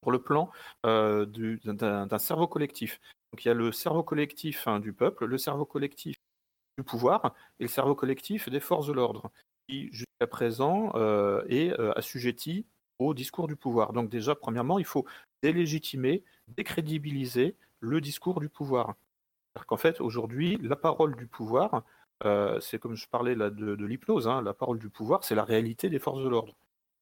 pour 0.00 0.12
le 0.12 0.20
plan 0.20 0.50
euh, 0.84 1.26
d'un 1.26 2.18
cerveau 2.18 2.46
collectif. 2.46 3.00
Donc 3.32 3.44
il 3.44 3.48
y 3.48 3.50
a 3.50 3.54
le 3.54 3.72
cerveau 3.72 4.02
collectif 4.02 4.68
hein, 4.68 4.78
du 4.78 4.92
peuple, 4.92 5.24
le 5.24 5.38
cerveau 5.38 5.64
collectif 5.64 6.16
du 6.76 6.84
pouvoir 6.84 7.34
et 7.60 7.64
le 7.64 7.68
cerveau 7.68 7.94
collectif 7.94 8.48
des 8.48 8.60
forces 8.60 8.86
de 8.86 8.92
l'ordre 8.92 9.30
présent 10.26 10.92
euh, 10.94 11.42
est 11.48 11.78
euh, 11.78 11.92
assujetti 11.96 12.66
au 12.98 13.14
discours 13.14 13.48
du 13.48 13.56
pouvoir. 13.56 13.92
Donc 13.92 14.08
déjà, 14.08 14.34
premièrement, 14.34 14.78
il 14.78 14.84
faut 14.84 15.06
délégitimer, 15.42 16.24
décrédibiliser 16.48 17.56
le 17.80 18.00
discours 18.00 18.40
du 18.40 18.48
pouvoir. 18.48 18.94
cest 19.56 19.66
qu'en 19.66 19.76
fait, 19.76 20.00
aujourd'hui, 20.00 20.58
la 20.62 20.76
parole 20.76 21.16
du 21.16 21.26
pouvoir, 21.26 21.82
euh, 22.24 22.60
c'est 22.60 22.78
comme 22.78 22.94
je 22.94 23.08
parlais 23.08 23.34
là 23.34 23.50
de, 23.50 23.84
l'hypnose, 23.84 24.28
hein, 24.28 24.42
la 24.42 24.54
parole 24.54 24.78
du 24.78 24.88
pouvoir, 24.88 25.24
c'est 25.24 25.34
la 25.34 25.44
réalité 25.44 25.90
des 25.90 25.98
forces 25.98 26.22
de 26.22 26.28
l'ordre. 26.28 26.54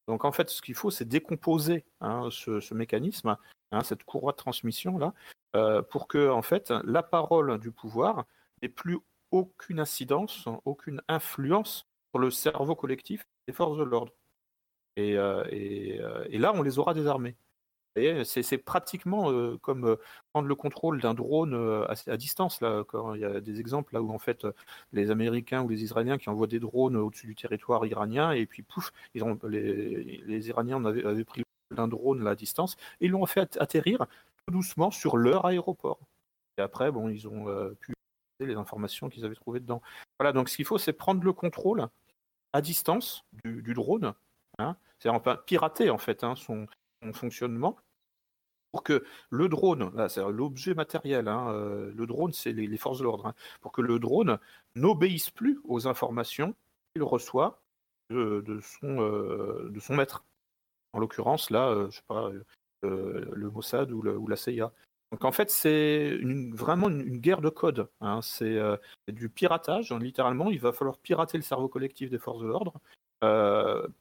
Donc 0.08 0.24
en 0.24 0.32
fait, 0.32 0.50
ce 0.50 0.62
qu'il 0.62 0.74
faut, 0.74 0.90
c'est 0.90 1.04
décomposer 1.04 1.84
hein, 2.00 2.28
ce, 2.30 2.74
mécanisme, 2.74 3.36
hein, 3.72 3.82
cette 3.82 4.04
courroie 4.04 4.32
de 4.32 4.38
transmission 4.38 4.98
là, 4.98 5.82
pour 5.90 6.08
que 6.08 6.30
en 6.30 6.42
fait 6.42 6.72
la 6.84 7.02
parole 7.02 7.58
du 7.58 7.70
pouvoir 7.70 8.24
n'ait 8.62 8.68
plus 8.68 8.98
aucune 9.30 9.80
incidence, 9.80 10.46
aucune 10.64 11.02
influence 11.08 11.89
sur 12.10 12.18
le 12.18 12.30
cerveau 12.30 12.74
collectif 12.74 13.26
des 13.46 13.52
forces 13.52 13.78
de 13.78 13.84
l'ordre. 13.84 14.12
Et, 14.96 15.16
euh, 15.16 15.44
euh, 15.52 16.24
et, 16.28 16.38
là, 16.38 16.52
on 16.54 16.62
les 16.62 16.78
aura 16.78 16.94
désarmés. 16.94 17.36
C'est 18.24 18.58
pratiquement 18.58 19.32
euh, 19.32 19.58
comme 19.58 19.96
prendre 20.32 20.46
le 20.46 20.54
contrôle 20.54 21.00
d'un 21.00 21.12
drone 21.12 21.54
à, 21.88 22.16
distance. 22.16 22.60
Là, 22.60 22.84
quand 22.84 23.14
il 23.14 23.20
y 23.20 23.24
a 23.24 23.40
des 23.40 23.58
exemples 23.58 23.94
là 23.94 24.00
où 24.00 24.10
en 24.12 24.18
fait 24.18 24.46
les 24.92 25.10
Américains 25.10 25.62
ou 25.62 25.68
les 25.68 25.82
Israéliens 25.82 26.16
qui 26.16 26.30
envoient 26.30 26.46
des 26.46 26.60
drones 26.60 26.96
au-dessus 26.96 27.26
du 27.26 27.34
territoire 27.34 27.84
iranien 27.86 28.30
et 28.30 28.46
puis 28.46 28.62
pouf, 28.62 28.92
ils 29.14 29.24
ont, 29.24 29.38
les, 29.42 30.22
les 30.24 30.48
Iraniens 30.48 30.84
avaient, 30.84 31.04
avaient 31.04 31.24
pris 31.24 31.42
d'un 31.72 31.88
drone 31.88 32.26
à 32.28 32.36
distance 32.36 32.76
et 33.00 33.06
ils 33.06 33.10
l'ont 33.10 33.26
fait 33.26 33.56
atterrir 33.60 34.06
tout 34.46 34.52
doucement 34.52 34.92
sur 34.92 35.16
leur 35.16 35.44
aéroport. 35.46 35.98
Et 36.58 36.62
après, 36.62 36.92
bon, 36.92 37.08
ils 37.08 37.26
ont 37.26 37.46
pu 37.80 37.92
les 38.46 38.56
informations 38.56 39.08
qu'ils 39.08 39.24
avaient 39.24 39.34
trouvées 39.34 39.60
dedans. 39.60 39.82
Voilà, 40.18 40.32
donc 40.32 40.48
ce 40.48 40.56
qu'il 40.56 40.64
faut, 40.64 40.78
c'est 40.78 40.92
prendre 40.92 41.22
le 41.22 41.32
contrôle 41.32 41.88
à 42.52 42.60
distance 42.60 43.24
du, 43.44 43.74
drone, 43.74 44.14
hein, 44.58 44.76
c'est 44.98 45.08
enfin 45.08 45.36
pirater 45.36 45.90
en 45.90 45.98
fait 45.98 46.24
hein, 46.24 46.34
son, 46.36 46.66
fonctionnement 47.14 47.76
pour 48.72 48.82
que 48.82 49.04
le 49.30 49.48
drone, 49.48 49.92
c'est 50.08 50.22
l'objet 50.30 50.74
matériel, 50.74 51.28
hein, 51.28 51.52
euh, 51.52 51.92
le 51.94 52.06
drone 52.06 52.32
c'est 52.32 52.52
les, 52.52 52.76
forces 52.76 52.98
de 52.98 53.04
l'ordre, 53.04 53.34
pour 53.60 53.72
que 53.72 53.80
le 53.80 53.98
drone 53.98 54.38
n'obéisse 54.76 55.30
plus 55.30 55.60
aux 55.64 55.88
informations 55.88 56.54
qu'il 56.92 57.02
reçoit 57.02 57.62
de, 58.10 58.60
son, 58.62 59.00
euh, 59.00 59.72
son 59.80 59.94
maître. 59.94 60.24
En 60.92 60.98
l'occurrence 60.98 61.50
là, 61.50 61.68
euh, 61.68 61.90
je 61.90 61.96
sais 61.96 62.04
pas, 62.06 62.30
le 62.82 63.50
Mossad 63.50 63.90
ou, 63.92 64.06
ou 64.06 64.28
la 64.28 64.36
CIA. 64.36 64.72
Donc 65.12 65.24
en 65.24 65.32
fait, 65.32 65.50
c'est 65.50 66.18
vraiment 66.52 66.88
une, 66.88 67.18
guerre 67.18 67.40
de 67.40 67.48
code. 67.48 67.88
Hein. 68.00 68.20
C'est 68.22 68.58
du 69.08 69.28
piratage, 69.28 69.92
littéralement. 69.92 70.50
Il 70.50 70.60
va 70.60 70.72
falloir 70.72 70.98
pirater 70.98 71.36
le 71.36 71.42
cerveau 71.42 71.68
collectif 71.68 72.10
des 72.10 72.18
forces 72.18 72.40
de 72.40 72.46
l'ordre 72.46 72.74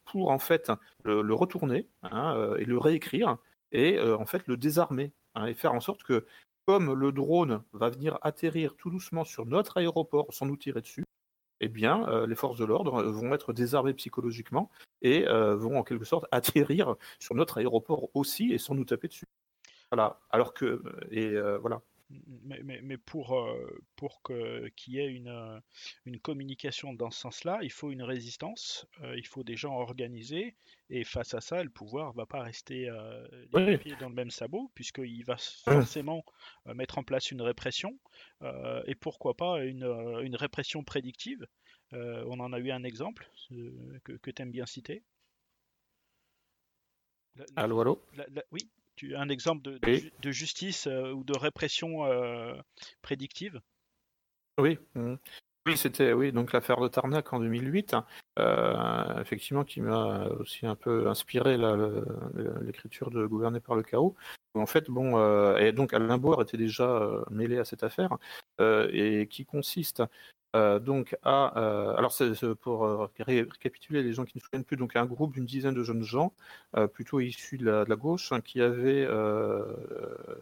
pour 0.06 0.30
en 0.30 0.40
fait 0.40 0.72
le, 1.04 1.34
retourner 1.34 1.88
hein, 2.04 2.54
et 2.58 2.66
le 2.66 2.78
réécrire 2.78 3.38
et 3.72 4.00
en 4.00 4.26
fait 4.26 4.48
le 4.48 4.56
désarmer 4.56 5.12
hein, 5.36 5.48
et 5.48 5.54
faire 5.56 5.74
en 5.74 5.82
sorte 5.82 6.04
que 6.04 6.26
comme 6.70 6.94
le 6.94 7.12
drone 7.12 7.64
va 7.74 7.90
venir 7.90 8.20
atterrir 8.22 8.76
tout 8.76 8.92
doucement 8.92 9.26
sur 9.26 9.48
notre 9.48 9.78
aéroport 9.78 10.32
sans 10.32 10.46
nous 10.46 10.56
tirer 10.56 10.82
dessus, 10.82 11.04
eh 11.62 11.68
bien, 11.68 12.08
euh, 12.10 12.28
les 12.28 12.36
forces 12.36 12.60
de 12.60 12.66
l'ordre 12.66 13.02
vont 13.04 13.34
être 13.34 13.54
désarmées 13.54 13.96
psychologiquement 13.96 14.70
et 15.02 15.28
euh, 15.28 15.56
vont 15.56 15.80
en 15.80 15.84
quelque 15.84 16.06
sorte 16.06 16.28
atterrir 16.32 16.96
sur 17.20 17.34
notre 17.34 17.58
aéroport 17.58 18.10
aussi 18.14 18.54
et 18.54 18.60
sans 18.60 18.76
nous 18.76 18.86
taper 18.86 19.08
dessus. 19.08 19.26
Voilà. 19.92 20.19
Alors 20.30 20.53
que, 20.53 20.82
et 21.11 21.26
euh, 21.26 21.58
voilà 21.58 21.82
mais, 22.43 22.82
mais, 22.82 22.98
pour, 22.98 23.38
euh, 23.38 23.82
pour 23.95 24.22
qu'il 24.24 24.93
y 24.93 25.00
ait 25.00 25.11
une, 25.11 25.27
euh, 25.27 25.59
une 26.06 26.19
communication 26.19 26.93
dans 26.93 27.11
ce 27.11 27.19
sens-là, 27.19 27.59
il 27.61 27.72
faut 27.72 27.92
une 27.92 28.01
résistance, 28.01 28.88
euh, 29.01 29.16
il 29.18 29.27
faut 29.27 29.43
des 29.43 29.56
gens 29.56 29.76
organisés, 29.76 30.56
et 30.90 31.03
face 31.03 31.34
à 31.34 31.42
ça, 31.42 31.64
le 31.64 31.69
pouvoir 31.69 32.11
ne 32.14 32.18
va 32.18 32.26
pas 32.26 32.42
rester 32.42 32.90
les 33.53 33.77
pieds 33.77 33.95
dans 34.00 34.09
le 34.09 34.16
même 34.16 34.32
sabot, 34.32 34.72
puisqu'il 34.74 35.24
va 35.24 35.38
forcément 35.38 36.24
mettre 36.66 36.98
en 36.98 37.03
place 37.03 37.32
une 37.32 37.42
répression, 37.42 37.98
et 38.42 38.95
pourquoi 38.95 39.35
pas 39.35 39.64
une, 39.64 39.84
une 40.24 40.35
répression 40.35 40.84
prédictive. 40.84 41.45
on 41.92 42.40
en 42.40 42.53
a 42.53 42.59
eu 42.59 42.72
un 42.72 42.84
exemple 42.84 43.30
que, 44.03 44.14
que 44.14 44.32
tu 44.32 44.42
aimes 44.42 44.51
bien 44.51 44.66
citer. 44.66 45.03
allô, 47.56 47.82
allô 47.82 48.01
Oui, 48.51 48.68
un 49.16 49.30
exemple 49.30 49.61
de, 49.64 50.32
justice 50.32 50.88
euh, 50.88 51.11
ou 51.11 51.24
de 51.24 51.38
répression 51.38 52.06
euh, 52.06 52.53
prédictive? 53.02 53.60
Oui. 54.60 54.78
Mmh. 54.95 55.16
Oui, 55.66 55.78
c'était 55.78 56.14
oui, 56.14 56.32
donc 56.32 56.53
l'affaire 56.53 56.80
de 56.80 56.88
Tarnac 56.88 57.32
en 57.34 57.40
2008, 57.40 57.95
euh, 58.40 59.22
effectivement, 59.22 59.64
qui 59.64 59.82
m'a 59.82 60.26
aussi 60.40 60.66
un 60.66 60.76
peu 60.76 61.08
inspiré 61.08 61.58
l'écriture 62.66 63.11
de 63.11 63.26
Gouverner 63.26 63.60
par 63.60 63.76
le 63.76 63.84
chaos. 63.84 64.16
En 64.56 64.66
fait, 64.66 64.90
bon, 64.90 65.19
et 65.58 65.74
donc 65.74 65.94
Alain 65.94 66.18
Boer 66.18 66.42
était 66.42 66.58
déjà 66.58 67.24
mêlé 67.30 67.60
à 67.60 67.66
cette 67.66 67.84
affaire, 67.84 68.18
et 68.60 69.28
qui 69.30 69.45
consiste 69.45 70.02
euh, 70.56 70.80
donc 70.80 71.16
euh, 71.28 71.95
alors 71.95 72.11
pour 72.61 72.84
euh, 72.86 73.08
récapituler 73.19 74.02
les 74.02 74.14
gens 74.14 74.26
qui 74.26 74.38
ne 74.38 74.42
se 74.42 74.45
souviennent 74.45 74.64
plus. 74.64 74.78
Donc 74.78 74.95
un 74.95 75.06
groupe 75.06 75.34
d'une 75.34 75.45
dizaine 75.45 75.76
de 75.76 75.84
jeunes 75.84 76.03
gens 76.03 76.34
plutôt 76.94 77.19
issus 77.19 77.58
de 77.58 77.69
la, 77.69 77.95
gauche 77.95 78.32
hein, 78.32 78.42
qui 78.42 78.61
avait 78.61 79.08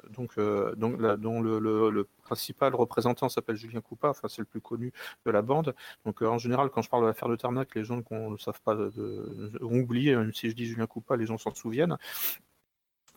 donc, 0.09 0.37
dont 0.37 1.41
le, 1.41 2.07
principal 2.23 2.75
représentant 2.75 3.29
s'appelle 3.29 3.55
Julien 3.55 3.81
Coupa. 3.81 4.09
Enfin 4.09 4.27
c'est 4.27 4.41
le 4.41 4.45
plus 4.45 4.61
connu 4.61 4.93
de 5.25 5.31
la 5.31 5.41
bande. 5.41 5.75
Donc 6.05 6.21
en 6.21 6.37
général 6.37 6.69
quand 6.69 6.81
je 6.81 6.89
parle 6.89 7.03
de 7.03 7.07
l'affaire 7.07 7.29
de 7.29 7.35
Tarnac 7.35 7.75
les 7.75 7.83
gens 7.83 8.01
qu'on 8.01 8.31
ne 8.31 8.37
savent 8.37 8.61
pas 8.61 8.75
de, 8.75 9.57
ont 9.61 9.79
oublié 9.79 10.15
même 10.15 10.33
si 10.33 10.49
je 10.49 10.55
dis 10.55 10.65
Julien 10.65 10.87
Coupa 10.87 11.17
les 11.17 11.25
gens 11.25 11.37
s'en 11.37 11.53
souviennent. 11.53 11.97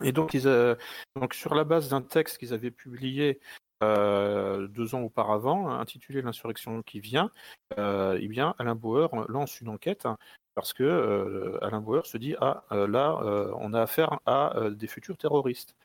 Et 0.03 0.11
donc, 0.13 0.35
sur 1.31 1.53
la 1.53 1.63
base 1.63 1.89
d'un 1.89 2.01
texte 2.01 2.39
qu'ils 2.39 2.53
avaient 2.53 2.71
publié 2.71 3.39
euh, 3.83 4.67
deux 4.67 4.95
ans 4.95 5.01
auparavant, 5.01 5.69
intitulé 5.69 6.21
L'insurrection 6.21 6.81
qui 6.83 6.99
vient, 6.99 7.31
euh, 7.77 8.17
eh 8.21 8.27
bien, 8.27 8.53
Alain 8.59 8.75
Bauer 8.75 9.09
lance 9.27 9.59
une 9.61 9.69
enquête 9.69 10.07
parce 10.55 10.73
que 10.73 10.83
euh, 10.83 11.57
Alain 11.63 11.81
Bauer 11.81 12.05
se 12.05 12.17
dit 12.17 12.35
ah 12.39 12.63
là 12.71 13.19
on 13.57 13.73
a 13.73 13.81
affaire 13.81 14.19
à 14.25 14.53
des 14.71 14.87
futurs 14.87 15.17
terroristes. 15.17 15.75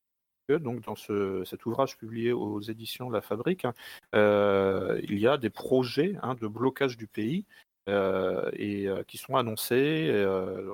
donc 0.48 0.82
dans 0.82 0.96
cet 0.96 1.66
ouvrage 1.66 1.96
publié 1.96 2.32
aux 2.32 2.60
éditions 2.60 3.10
La 3.10 3.20
Fabrique, 3.20 3.66
il 4.14 5.18
y 5.18 5.26
a 5.26 5.36
des 5.36 5.50
projets 5.50 6.16
hein, 6.22 6.34
de 6.34 6.46
blocage 6.46 6.96
du 6.96 7.06
pays 7.06 7.44
et 7.88 8.88
qui 9.06 9.18
sont 9.18 9.36
annoncés. 9.36 10.10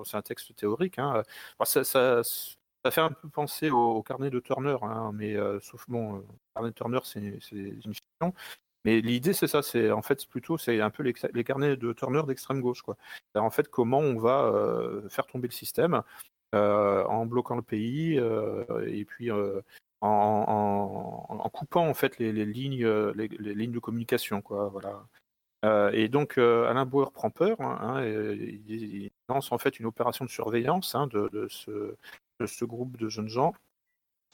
c'est 0.04 0.16
un 0.16 0.22
texte 0.22 0.54
théorique. 0.56 0.98
Hein. 0.98 1.22
ça, 1.64 2.22
fait 2.90 3.00
un 3.00 3.10
peu 3.12 3.28
penser 3.28 3.70
au, 3.70 4.02
carnet 4.02 4.30
de 4.30 4.40
Turner, 4.40 4.76
hein, 4.82 5.12
mais 5.14 5.36
euh, 5.36 5.60
sauf 5.60 5.84
bon, 5.88 6.16
euh, 6.16 6.20
carnet 6.54 6.70
de 6.70 6.74
Turner, 6.74 7.00
c'est 7.02 7.20
une 7.20 7.40
fiction. 7.40 8.34
Mais 8.84 9.00
l'idée, 9.00 9.32
c'est 9.32 9.46
ça, 9.46 9.62
c'est 9.62 9.92
en 9.92 10.02
fait 10.02 10.26
plutôt, 10.26 10.58
c'est 10.58 10.80
un 10.80 10.90
peu 10.90 11.02
les, 11.04 11.44
carnets 11.44 11.76
de 11.76 11.92
Turner 11.92 12.22
d'extrême 12.26 12.60
gauche, 12.60 12.82
quoi. 12.82 12.96
En 13.36 13.50
fait, 13.50 13.68
comment 13.68 14.00
on 14.00 14.18
va 14.18 14.44
euh, 14.46 15.08
faire 15.08 15.26
tomber 15.26 15.48
le 15.48 15.52
système 15.52 16.02
en 16.52 17.24
bloquant 17.26 17.56
le 17.56 17.62
pays 17.62 18.16
et 18.16 19.04
puis 19.06 19.30
en, 20.00 21.50
coupant 21.52 21.88
en 21.88 21.94
fait 21.94 22.18
les, 22.18 22.32
lignes, 22.44 22.86
les, 23.14 23.54
lignes 23.54 23.72
de 23.72 23.78
communication, 23.78 24.42
quoi. 24.42 24.68
Voilà. 24.68 25.92
et 25.92 26.08
donc 26.08 26.36
Alain 26.38 26.84
Bauer 26.84 27.12
prend 27.12 27.30
peur, 27.30 27.60
hein, 27.60 28.04
il, 28.04 29.10
lance 29.28 29.52
en 29.52 29.58
fait 29.58 29.78
une 29.78 29.86
opération 29.86 30.24
de 30.24 30.30
surveillance 30.30 30.94
hein, 30.94 31.06
de, 31.06 31.48
ce 31.48 32.64
groupe 32.64 32.96
de 32.96 33.08
jeunes 33.08 33.28
gens. 33.28 33.54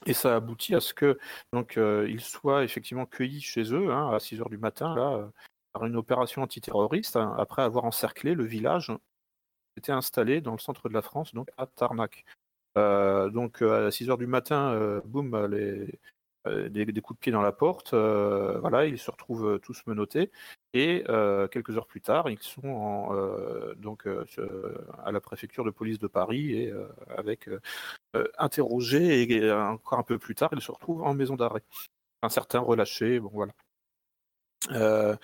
Et 0.05 0.13
ça 0.13 0.35
aboutit 0.35 0.75
à 0.75 0.79
ce 0.79 0.93
que 0.93 1.19
donc 1.51 1.77
euh, 1.77 2.07
ils 2.09 2.21
soient 2.21 2.63
effectivement 2.63 3.05
cueillis 3.05 3.41
chez 3.41 3.73
eux 3.73 3.91
hein, 3.91 4.11
à 4.13 4.19
6 4.19 4.39
heures 4.41 4.49
du 4.49 4.57
matin 4.57 4.95
là, 4.95 5.13
euh, 5.13 5.27
par 5.73 5.85
une 5.85 5.97
opération 5.97 6.41
antiterroriste 6.41 7.17
hein, 7.17 7.35
après 7.37 7.63
avoir 7.63 7.83
encerclé 7.83 8.33
le 8.33 8.45
village 8.45 8.87
qui 8.87 9.79
était 9.79 9.91
installé 9.91 10.39
dans 10.41 10.53
le 10.53 10.57
centre 10.57 10.89
de 10.89 10.93
la 10.93 11.01
France, 11.01 11.33
donc 11.33 11.49
à 11.57 11.65
Tarnac. 11.67 12.25
Euh, 12.77 13.29
donc 13.29 13.61
à 13.61 13.91
6 13.91 14.09
heures 14.09 14.17
du 14.17 14.27
matin, 14.27 15.01
boum, 15.05 15.47
les, 15.47 15.99
euh, 16.49 16.69
des, 16.69 17.01
coups 17.01 17.17
de 17.17 17.21
pied 17.21 17.31
dans 17.31 17.41
la 17.41 17.51
porte. 17.51 17.93
Euh, 17.93 18.59
voilà, 18.59 18.85
ils 18.85 18.97
se 18.97 19.11
retrouvent 19.11 19.47
euh, 19.47 19.57
tous 19.59 19.81
menottés. 19.87 20.31
Et 20.73 21.03
quelques 21.51 21.75
heures 21.77 21.87
plus 21.87 22.01
tard, 22.01 22.29
ils 22.29 22.41
sont 22.41 23.09
donc 23.77 24.07
à 25.03 25.11
la 25.11 25.19
préfecture 25.19 25.63
de 25.63 25.71
police 25.71 25.97
de 25.97 26.05
Paris 26.05 26.51
et 26.53 26.71
avec 27.17 27.49
interrogés. 28.37 29.23
Et, 29.23 29.51
encore 29.51 29.97
un 29.97 30.03
peu 30.03 30.19
plus 30.19 30.35
tard, 30.35 30.49
ils 30.53 30.61
se 30.61 30.71
retrouvent 30.71 31.01
en 31.01 31.15
maison 31.15 31.35
d'arrêt. 31.35 31.63
Un 32.21 32.29
certain 32.29 32.59
relâché. 32.59 33.19
Bon 33.19 33.31
voilà. 33.33 35.17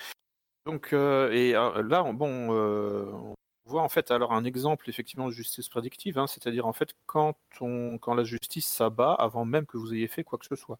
donc 0.65 0.93
et 0.93 1.51
là, 1.51 2.03
on 2.03 3.35
voit 3.65 3.83
en 3.83 3.89
fait 3.89 4.09
alors 4.09 4.33
un 4.33 4.45
exemple 4.45 4.89
effectivement 4.89 5.27
de 5.27 5.31
justice 5.31 5.69
prédictive, 5.69 6.17
hein, 6.17 6.25
c'est-à-dire 6.25 6.65
en 6.65 6.73
fait 6.73 6.95
quand 7.05 7.37
on 7.61 7.99
quand 7.99 8.15
la 8.15 8.23
justice 8.23 8.67
s'abat 8.67 9.13
avant 9.13 9.45
même 9.45 9.67
que 9.67 9.77
vous 9.77 9.93
ayez 9.93 10.07
fait 10.07 10.23
quoi 10.23 10.39
que 10.39 10.47
ce 10.47 10.55
soit. 10.55 10.79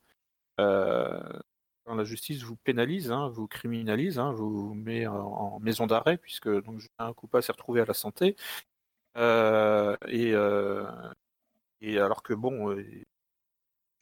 La 0.58 2.04
justice 2.04 2.42
vous 2.44 2.56
pénalise, 2.58 3.12
hein, 3.12 3.30
vous 3.30 3.48
criminalise, 3.48 4.20
hein, 4.20 4.32
vous 4.32 4.74
met 4.74 5.06
en, 5.08 5.60
maison 5.60 5.86
d'arrêt, 5.88 6.18
puisque 6.18 6.50
donc, 6.64 6.82
un 6.98 7.14
coupable 7.14 7.44
s'est 7.44 7.52
retrouvé 7.52 7.82
à 7.82 7.86
la 7.86 7.94
santé. 7.94 8.36
Et, 9.16 10.34
alors 11.98 12.24
que 12.24 12.34
bon, 12.34 12.72
il 12.78 13.06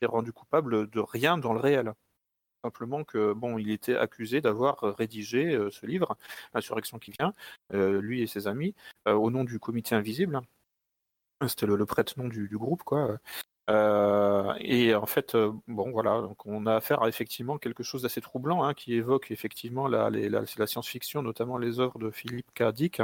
est 0.01 0.05
rendu 0.05 0.31
coupable 0.33 0.89
de 0.89 0.99
rien 0.99 1.37
dans 1.37 1.53
le 1.53 1.59
réel. 1.59 1.93
Simplement 2.63 3.03
que 3.03 3.33
bon, 3.33 3.57
il 3.57 3.69
était 3.71 3.97
accusé 3.97 4.41
d'avoir 4.41 4.79
rédigé 4.97 5.57
ce 5.71 5.85
livre, 5.85 6.17
L'insurrection 6.53 6.99
qui 6.99 7.11
vient, 7.11 7.33
lui 7.71 8.21
et 8.21 8.27
ses 8.27 8.47
amis, 8.47 8.75
au 9.05 9.29
nom 9.31 9.43
du 9.43 9.59
comité 9.59 9.95
invisible. 9.95 10.41
C'était 11.47 11.65
le, 11.65 11.85
prête-nom 11.85 12.27
du, 12.27 12.47
du, 12.47 12.57
groupe, 12.57 12.83
quoi. 12.83 13.17
Euh, 13.69 14.53
et 14.59 14.93
en 14.93 15.05
fait, 15.05 15.35
euh, 15.35 15.53
bon 15.67 15.91
voilà, 15.91 16.21
donc 16.21 16.45
on 16.45 16.65
a 16.65 16.75
affaire 16.75 17.01
à 17.01 17.07
effectivement 17.07 17.57
quelque 17.57 17.81
chose 17.81 18.01
d'assez 18.01 18.19
troublant 18.19 18.63
hein, 18.63 18.73
qui 18.73 18.93
évoque 18.93 19.31
effectivement 19.31 19.87
la, 19.87 20.09
la, 20.09 20.67
science-fiction, 20.67 21.21
notamment 21.21 21.57
les 21.57 21.79
œuvres 21.79 21.97
de 21.97 22.11
Philippe 22.11 22.53
K. 22.53 22.73
Dick 22.73 23.01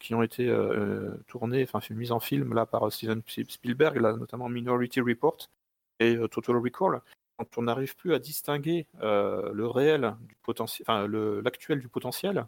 qui 0.00 0.14
ont 0.14 0.22
été 0.22 0.48
euh, 0.48 1.16
tournées, 1.28 1.62
enfin 1.62 1.80
mises 1.94 2.10
en 2.10 2.18
film 2.18 2.54
là 2.54 2.66
par 2.66 2.90
Steven 2.92 3.22
Spielberg, 3.26 3.98
là, 3.98 4.14
notamment 4.14 4.48
Minority 4.48 5.00
Report 5.00 5.48
et 6.00 6.16
Total 6.30 6.56
Recall. 6.56 7.00
Quand 7.38 7.58
on 7.58 7.62
n'arrive 7.62 7.96
plus 7.96 8.12
à 8.14 8.18
distinguer 8.18 8.86
le 9.00 9.66
réel 9.66 10.16
du 10.22 10.34
potentiel, 10.42 10.84
enfin 10.88 11.06
l'actuel 11.42 11.80
du 11.80 11.88
potentiel, 11.88 12.46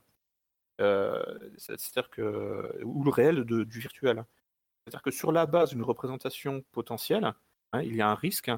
c'est-à-dire 0.78 2.10
que 2.10 2.82
ou 2.84 3.04
le 3.04 3.10
réel 3.10 3.44
du 3.44 3.78
virtuel. 3.78 4.24
C'est-à-dire 4.84 5.02
que 5.02 5.10
sur 5.12 5.32
la 5.32 5.46
base 5.46 5.70
d'une 5.70 5.82
représentation 5.82 6.64
potentielle, 6.72 7.34
Hein, 7.72 7.82
il 7.82 7.96
y 7.96 8.02
a 8.02 8.08
un 8.08 8.14
risque, 8.14 8.50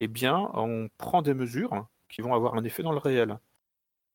eh 0.00 0.08
bien, 0.08 0.50
on 0.54 0.88
prend 0.98 1.22
des 1.22 1.34
mesures 1.34 1.86
qui 2.08 2.22
vont 2.22 2.34
avoir 2.34 2.54
un 2.54 2.64
effet 2.64 2.82
dans 2.82 2.92
le 2.92 2.98
réel. 2.98 3.38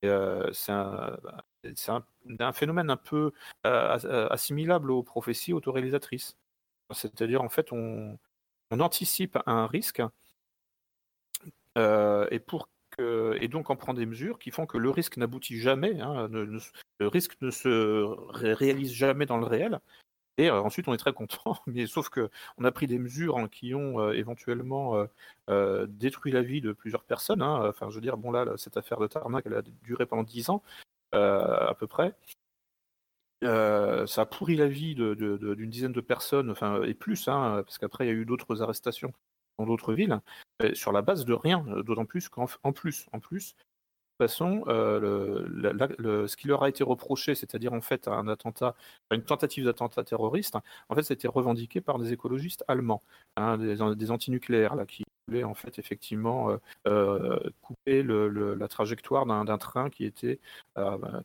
Euh, 0.05 0.49
c'est 0.53 0.71
un, 0.71 2.53
phénomène 2.53 2.89
un 2.89 2.97
peu 2.97 3.31
euh, 3.65 4.27
assimilable 4.29 4.91
aux 4.91 5.03
prophéties 5.03 5.53
autoréalisatrices. 5.53 6.37
C'est-à-dire, 6.91 7.41
en 7.41 7.49
fait, 7.49 7.71
on, 7.71 8.17
anticipe 8.71 9.37
un 9.45 9.65
risque 9.67 10.01
euh, 11.77 12.27
et 13.39 13.47
donc 13.47 13.69
on 13.69 13.75
prend 13.75 13.93
des 13.93 14.05
mesures 14.05 14.39
qui 14.39 14.51
font 14.51 14.65
que 14.65 14.77
le 14.77 14.89
risque 14.89 15.17
n'aboutit 15.17 15.57
jamais, 15.59 16.01
hein, 16.01 16.27
le 16.27 17.07
risque 17.07 17.37
ne 17.41 17.51
se 17.51 18.03
réalise 18.33 18.91
jamais 18.91 19.25
dans 19.25 19.37
le 19.37 19.45
réel, 19.45 19.79
Et 20.37 20.51
ensuite, 20.51 20.87
on 20.87 20.93
est 20.93 20.97
très 20.97 21.13
content, 21.13 21.57
mais 21.67 21.87
sauf 21.87 22.09
que 22.09 22.29
on 22.57 22.63
a 22.63 22.71
pris 22.71 22.87
des 22.87 22.99
mesures 22.99 23.37
hein, 23.37 23.47
qui 23.47 23.73
ont 23.73 24.11
éventuellement 24.11 25.07
détruit 25.87 26.31
la 26.31 26.41
vie 26.41 26.61
de 26.61 26.71
plusieurs 26.73 27.03
personnes. 27.03 27.41
Hein. 27.41 27.67
Enfin, 27.69 27.89
je 27.89 27.95
veux 27.95 28.01
dire, 28.01 28.17
bon 28.17 28.31
là, 28.31 28.45
cette 28.57 28.77
affaire 28.77 28.99
de 28.99 29.07
Tarnac, 29.07 29.45
elle 29.45 29.55
a 29.55 29.61
duré 29.83 30.05
pendant 30.05 30.23
dix 30.23 30.49
ans 30.49 30.61
à 31.11 31.73
peu 31.79 31.87
près. 31.87 32.13
ça 33.41 34.21
a 34.21 34.25
pourri 34.25 34.55
la 34.55 34.67
vie 34.67 34.95
d'une 34.95 35.69
dizaine 35.69 35.93
de 35.93 36.01
personnes, 36.01 36.51
enfin 36.51 36.83
et 36.83 36.93
plus, 36.93 37.27
hein, 37.27 37.63
parce 37.65 37.77
qu'après 37.77 38.05
il 38.05 38.07
y 38.07 38.11
a 38.11 38.15
eu 38.15 38.25
d'autres 38.25 38.61
arrestations 38.61 39.13
dans 39.57 39.65
d'autres 39.65 39.93
villes, 39.93 40.19
sur 40.73 40.91
la 40.91 41.01
base 41.01 41.25
de 41.25 41.33
rien, 41.33 41.59
d'autant 41.83 42.05
plus 42.05 42.29
qu'en 42.29 42.47
plus, 42.73 43.07
en 43.13 43.19
plus, 43.19 43.55
façon, 44.17 44.63
euh, 44.67 46.27
ce 46.27 46.35
qui 46.35 46.47
leur 46.47 46.63
a 46.63 46.69
été 46.69 46.83
reproché, 46.83 47.35
c'est-à-dire 47.35 47.73
en 47.73 47.81
fait 47.81 48.07
un 48.07 48.27
attentat, 48.27 48.75
une 49.11 49.23
tentative 49.23 49.65
d'attentat 49.65 50.03
terroriste, 50.03 50.55
en 50.89 50.95
fait, 50.95 51.03
c'était 51.03 51.27
revendiqué 51.27 51.81
par 51.81 51.99
des 51.99 52.13
écologistes 52.13 52.63
allemands, 52.67 53.01
hein, 53.35 53.57
des, 53.57 54.11
antinucléaires 54.11 54.75
là, 54.75 54.85
qui 54.85 55.03
voulaient 55.27 55.43
en 55.43 55.53
fait 55.53 55.79
effectivement 55.79 56.49
euh, 56.49 56.57
euh, 56.87 57.39
couper 57.61 58.03
la 58.03 58.67
trajectoire 58.67 59.25
d'un 59.25 59.57
train 59.57 59.89
qui 59.89 60.05
était, 60.05 60.39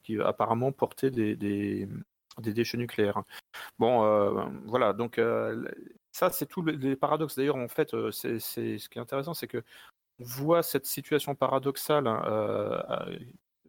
qui 0.03 0.21
apparemment 0.21 0.73
portait 0.73 1.11
des, 1.11 1.37
des, 1.37 1.89
déchets 2.39 2.79
nucléaires. 2.79 3.23
Bon, 3.79 4.51
voilà, 4.67 4.93
donc 4.93 5.19
ça, 6.13 6.31
c'est 6.31 6.47
tous 6.47 6.63
les 6.63 6.95
paradoxes. 6.95 7.37
D'ailleurs, 7.37 7.57
en 7.57 7.69
fait, 7.69 7.95
c'est 8.11 8.39
ce 8.39 8.89
qui 8.89 8.99
est 8.99 9.01
intéressant, 9.01 9.33
c'est 9.33 9.47
que 9.47 9.63
voit 10.19 10.63
cette 10.63 10.87
situation 10.87 11.35
paradoxale 11.35 12.07
hein, 12.07 12.23
euh, 12.27 13.19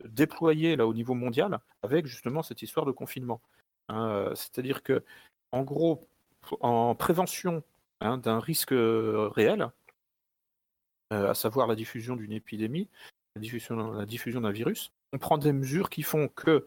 déployée 0.05 0.75
là 0.75 0.87
au 0.87 0.93
niveau 0.93 1.13
mondial 1.13 1.59
avec 1.81 2.05
justement 2.05 2.43
cette 2.43 2.61
histoire 2.61 2.85
de 2.85 2.91
confinement. 2.91 3.41
Hein, 3.89 4.07
euh, 4.09 4.35
c'est-à-dire 4.35 4.83
que, 4.83 5.03
en 5.51 5.63
gros, 5.63 6.07
en 6.61 6.95
prévention 6.95 7.63
hein, 8.01 8.17
d'un 8.17 8.39
risque 8.39 8.73
euh, 8.73 9.29
réel, 9.29 9.69
à 11.09 11.35
savoir 11.35 11.67
la 11.67 11.75
diffusion 11.75 12.15
d'une 12.15 12.31
épidémie, 12.31 12.89
la 13.35 13.41
diffusion, 13.41 14.41
d'un 14.41 14.51
virus, 14.51 14.91
on 15.11 15.19
prend 15.19 15.37
des 15.37 15.53
mesures 15.53 15.91
qui 15.91 16.01
font 16.01 16.27
que 16.27 16.65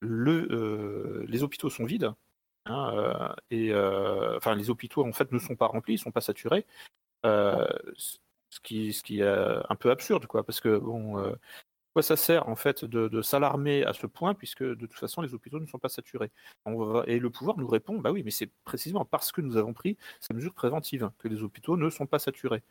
le, 0.00 1.26
les 1.28 1.42
hôpitaux 1.42 1.68
sont 1.68 1.84
vides, 1.84 2.10
et 3.50 3.74
enfin 3.74 4.54
les 4.54 4.70
hôpitaux 4.70 5.04
en 5.04 5.12
fait 5.12 5.32
ne 5.32 5.38
sont 5.38 5.54
pas 5.54 5.66
remplis, 5.66 5.94
ils 5.94 5.98
ne 5.98 6.02
sont 6.02 6.12
pas 6.12 6.22
saturés 6.22 6.64
ce 8.54 9.02
qui, 9.02 9.20
est 9.20 9.22
un 9.22 9.76
peu 9.76 9.90
absurde, 9.90 10.26
quoi, 10.26 10.44
parce 10.44 10.60
que 10.60 10.78
bon, 10.78 11.18
euh, 11.18 11.34
quoi 11.92 12.02
ça 12.02 12.16
sert 12.16 12.48
en 12.48 12.56
fait 12.56 12.84
de, 12.84 13.22
s'alarmer 13.22 13.84
à 13.84 13.92
ce 13.92 14.06
point, 14.06 14.34
puisque 14.34 14.62
de 14.62 14.86
toute 14.86 14.98
façon 14.98 15.22
les 15.22 15.34
hôpitaux 15.34 15.60
ne 15.60 15.66
sont 15.66 15.78
pas 15.78 15.88
saturés? 15.88 16.30
et 17.06 17.18
le 17.18 17.30
pouvoir 17.30 17.56
nous 17.58 17.68
répond, 17.68 17.98
bah 17.98 18.12
oui, 18.12 18.22
mais 18.24 18.30
c'est 18.30 18.50
précisément 18.64 19.04
parce 19.04 19.32
que 19.32 19.40
nous 19.40 19.56
avons 19.56 19.72
pris 19.72 19.96
ces 20.20 20.34
mesures 20.34 20.54
préventives 20.54 21.10
que 21.18 21.28
les 21.28 21.42
hôpitaux 21.42 21.76
ne 21.76 21.90
sont 21.90 22.06
pas 22.06 22.18
saturés. 22.18 22.62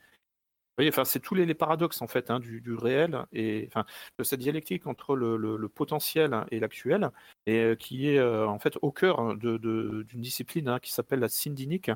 Vous 0.74 0.78
voyez, 0.78 0.90
enfin, 0.90 1.06
c'est 1.06 1.20
tous 1.20 1.36
les, 1.36 1.54
paradoxes 1.54 2.02
en 2.02 2.08
fait 2.08 2.32
hein, 2.32 2.40
du, 2.40 2.74
réel 2.74 3.26
et 3.32 3.66
enfin, 3.68 3.86
de 4.18 4.24
cette 4.24 4.40
dialectique 4.40 4.88
entre 4.88 5.16
le, 5.16 5.68
potentiel 5.70 6.46
et 6.50 6.60
l'actuel, 6.60 7.12
et 7.46 7.60
euh, 7.60 7.76
qui 7.76 8.10
est 8.10 8.18
euh, 8.18 8.48
en 8.48 8.58
fait 8.58 8.80
au 8.82 8.92
cœur 8.92 9.36
d'une 9.38 10.04
discipline 10.16 10.68
hein, 10.70 10.80
qui 10.80 10.92
s'appelle 10.92 11.20
la 11.20 11.30
syndinique, 11.30 11.92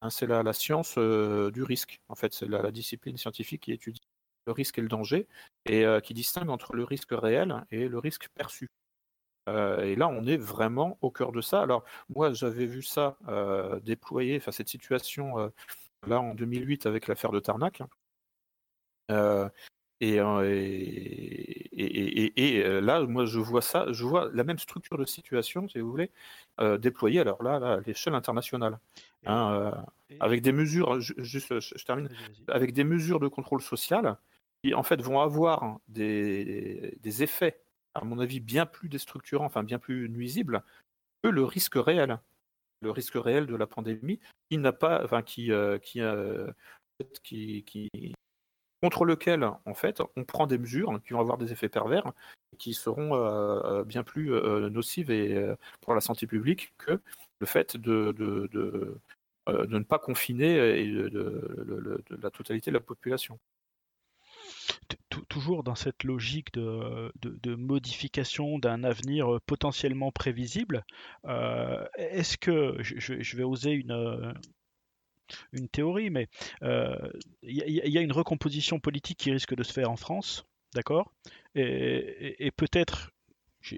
Hein, 0.00 0.10
c'est 0.10 0.26
la, 0.26 0.52
science 0.52 0.96
du 0.98 1.62
risque. 1.62 2.00
En 2.08 2.14
fait, 2.14 2.32
c'est 2.32 2.48
la, 2.48 2.70
discipline 2.70 3.16
scientifique 3.16 3.62
qui 3.62 3.72
étudie 3.72 4.00
le 4.46 4.52
risque 4.52 4.78
et 4.78 4.82
le 4.82 4.88
danger 4.88 5.26
et 5.66 5.84
qui 6.02 6.14
distingue 6.14 6.48
entre 6.50 6.74
le 6.74 6.84
risque 6.84 7.10
réel 7.12 7.64
et 7.70 7.88
le 7.88 7.98
risque 7.98 8.28
perçu. 8.34 8.70
Et 9.46 9.96
là, 9.96 10.08
on 10.08 10.26
est 10.26 10.36
vraiment 10.36 10.98
au 11.00 11.10
cœur 11.10 11.32
de 11.32 11.40
ça. 11.40 11.62
Alors, 11.62 11.84
moi, 12.08 12.32
j'avais 12.32 12.66
vu 12.66 12.82
ça 12.82 13.18
déployer, 13.82 14.36
enfin, 14.36 14.52
cette 14.52 14.68
situation 14.68 15.50
là 16.06 16.20
en 16.20 16.34
2008 16.34 16.86
avec 16.86 17.08
l'affaire 17.08 17.32
de 17.32 17.40
Tarnac. 17.40 17.82
Euh, 20.02 20.44
et, 21.72 22.56
et, 22.56 22.80
là, 22.80 23.02
moi, 23.02 23.24
je 23.24 23.38
vois 23.38 23.62
ça, 23.62 23.86
je 23.92 24.04
vois 24.04 24.30
la 24.32 24.44
même 24.44 24.58
structure 24.58 24.96
de 24.96 25.04
situation, 25.04 25.68
si 25.68 25.80
vous 25.80 25.90
voulez, 25.90 26.10
euh, 26.60 26.78
déployée, 26.78 27.20
alors 27.20 27.42
là, 27.42 27.74
à 27.74 27.80
l'échelle 27.80 28.14
internationale, 28.14 28.78
hein, 29.26 29.52
euh, 29.52 29.72
avec 30.20 30.42
des 30.42 30.52
mesures, 30.52 31.00
juste, 31.00 31.58
je, 31.58 31.84
termine, 31.84 32.08
avec 32.48 32.72
des 32.72 32.84
mesures 32.84 33.20
de 33.20 33.28
contrôle 33.28 33.60
social 33.60 34.16
qui, 34.62 34.74
en 34.74 34.82
fait, 34.82 35.00
vont 35.00 35.20
avoir 35.20 35.78
des, 35.88 36.96
des, 37.00 37.22
effets, 37.22 37.60
à 37.94 38.04
mon 38.04 38.18
avis, 38.20 38.40
bien 38.40 38.66
plus 38.66 38.88
déstructurants, 38.88 39.46
enfin, 39.46 39.64
bien 39.64 39.78
plus 39.78 40.08
nuisibles 40.08 40.62
que 41.22 41.28
le 41.28 41.44
risque 41.44 41.74
réel, 41.74 42.20
le 42.82 42.90
risque 42.92 43.14
réel 43.14 43.46
de 43.46 43.56
la 43.56 43.66
pandémie, 43.66 44.20
qui 44.50 44.58
n'a 44.58 44.72
pas, 44.72 45.02
enfin, 45.04 45.22
qui, 45.22 45.50
qui, 45.82 46.02
qui, 47.22 47.64
qui 47.64 48.14
contre 48.82 49.04
lequel, 49.04 49.44
en 49.64 49.74
fait, 49.74 50.02
on 50.16 50.24
prend 50.24 50.46
des 50.46 50.58
mesures 50.58 51.00
qui 51.04 51.12
vont 51.12 51.20
avoir 51.20 51.38
des 51.38 51.52
effets 51.52 51.68
pervers, 51.68 52.12
qui 52.58 52.74
seront 52.74 53.14
euh, 53.14 53.60
euh, 53.64 53.84
bien 53.84 54.02
plus 54.02 54.32
euh, 54.32 54.68
nocives 54.68 55.10
et, 55.10 55.54
pour 55.80 55.94
la 55.94 56.00
santé 56.00 56.26
publique 56.26 56.74
que 56.78 57.00
le 57.40 57.46
fait 57.46 57.76
de, 57.76 58.14
ne 59.48 59.78
pas 59.80 59.98
confiner 59.98 60.84
la 62.10 62.30
totalité 62.30 62.70
de 62.70 62.76
la 62.76 62.80
population. 62.80 63.38
Toujours 65.28 65.62
dans 65.62 65.74
cette 65.74 66.04
logique 66.04 66.52
de, 66.52 67.54
modification 67.54 68.58
d'un 68.58 68.84
avenir 68.84 69.40
potentiellement 69.46 70.12
prévisible, 70.12 70.84
est-ce 71.24 72.36
que, 72.36 72.76
je, 72.80 73.36
vais 73.36 73.44
oser 73.44 73.72
une, 73.72 74.34
une 75.52 75.68
théorie, 75.68 76.10
mais 76.10 76.28
euh, 76.62 76.96
il 77.42 77.56
y, 77.56 77.98
a 77.98 78.00
une 78.00 78.12
recomposition 78.12 78.80
politique 78.80 79.18
qui 79.18 79.30
risque 79.30 79.54
de 79.54 79.62
se 79.62 79.72
faire 79.72 79.90
en 79.90 79.96
France, 79.96 80.46
d'accord? 80.74 81.12
Et, 81.54 82.50
peut-être 82.56 83.10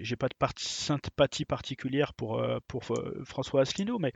j'ai 0.01 0.15
pas 0.15 0.27
de 0.27 0.35
sympathie 0.57 1.45
particulière 1.45 2.13
pour, 2.13 2.39
euh, 2.39 2.59
pour 2.67 2.83
euh, 2.91 3.21
François 3.25 3.61
Asselineau, 3.61 3.99
mais 3.99 4.13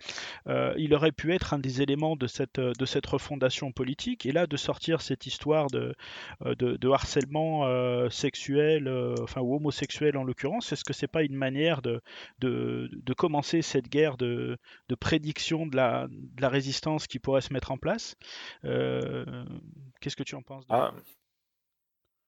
euh, 0.48 0.74
il 0.78 0.94
aurait 0.94 1.12
pu 1.12 1.34
être 1.34 1.54
un 1.54 1.60
des 1.60 1.82
éléments 1.82 2.16
de 2.16 2.28
cette, 2.28 2.60
de 2.60 2.86
cette 2.86 3.06
refondation 3.06 3.72
politique. 3.72 4.26
Et 4.26 4.32
là, 4.32 4.48
de 4.48 4.58
sortir 4.58 5.02
cette 5.02 5.26
histoire 5.26 5.68
de, 5.68 5.94
de, 6.42 6.90
harcèlement 6.90 7.66
sexuel, 8.10 8.88
enfin, 9.22 9.42
ou 9.42 9.56
homosexuel 9.56 10.18
en 10.18 10.24
l'occurrence, 10.24 10.72
est-ce 10.72 10.84
que 10.84 10.94
c'est 10.94 11.08
pas 11.08 11.24
une 11.24 11.36
manière 11.36 11.82
de, 11.82 12.02
de, 12.40 12.90
de, 12.92 13.14
commencer 13.14 13.62
cette 13.62 13.90
guerre 13.90 14.18
de, 14.18 14.58
de 14.88 14.96
prédiction 14.96 15.66
de 15.66 15.76
la, 15.76 16.08
de 16.10 16.42
la 16.42 16.50
résistance 16.50 17.08
qui 17.08 17.20
pourrait 17.20 17.42
se 17.42 17.54
mettre 17.54 17.72
en 17.72 17.78
place? 17.78 18.16
Qu'est-ce 18.64 20.16
que 20.16 20.24
tu 20.24 20.36
en 20.36 20.42
penses 20.42 20.66
ah. 20.70 20.94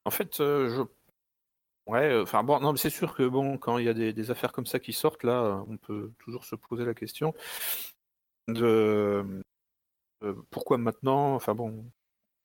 En 0.06 0.11
fait, 0.11 0.38
je 0.38 0.84
Ouais, 1.88 2.19
enfin 2.22 2.43
bon, 2.43 2.59
non, 2.59 2.74
mais 2.74 2.77
c'est 2.77 2.90
sûr 2.90 3.16
que 3.16 3.24
bon, 3.24 3.57
quand 3.57 3.77
il 3.77 3.85
y 3.85 3.90
a 3.90 3.93
des, 3.93 4.32
affaires 4.32 4.51
comme 4.51 4.66
ça 4.66 4.77
qui 4.77 4.91
sortent, 4.91 5.24
là, 5.24 5.64
on 5.69 5.77
peut 5.77 6.11
toujours 6.19 6.43
se 6.43 6.56
poser 6.56 6.83
la 6.83 6.93
question 6.93 7.33
de 8.48 9.25
pourquoi 10.49 10.77
maintenant. 10.77 11.35
Enfin 11.35 11.56
bon. 11.56 11.85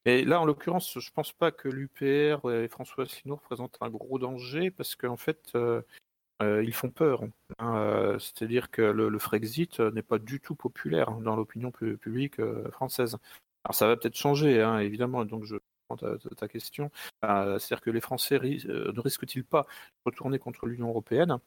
Et 0.05 0.25
là, 0.25 0.41
en 0.41 0.45
l'occurrence, 0.45 0.99
je 0.99 1.11
pense 1.13 1.33
pas 1.33 1.53
que 1.53 1.69
l'UPR 1.69 2.51
et 2.51 2.69
François 2.69 3.05
Asselineau 3.05 3.37
représentent 3.37 3.79
un 3.81 3.91
gros 3.91 4.19
danger 4.19 4.71
parce 4.71 4.97
qu'en 4.97 5.17
fait, 5.17 5.53
ils 6.41 6.75
font 6.75 6.91
peur. 6.91 7.23
Hein. 7.59 8.17
C'est-à-dire 8.21 8.71
que 8.71 8.83
le, 8.83 9.19
Frexit 9.19 9.81
n'est 9.81 10.03
pas 10.03 10.19
du 10.19 10.41
tout 10.41 10.55
populaire 10.55 11.13
dans 11.19 11.37
l'opinion 11.37 11.71
publique 11.73 12.41
française. 12.71 13.19
Alors 13.65 13.75
ça 13.75 13.87
va 13.87 13.97
peut-être 13.97 14.17
changer, 14.17 14.61
hein, 14.61 14.79
évidemment, 14.81 15.25
donc 15.25 15.45
je 15.45 15.57
ta, 15.97 16.49
question. 16.49 16.91
Euh, 17.25 17.59
c'est-à-dire 17.59 17.83
que 17.83 17.91
les 17.91 18.01
Français 18.01 18.39
euh, 18.43 18.93
ne 18.93 19.01
risquent-ils 19.01 19.45
pas 19.45 19.63
de 19.63 20.11
retourner 20.11 20.39
contre 20.39 20.67
l'Union 20.67 20.89
européenne 20.89 21.39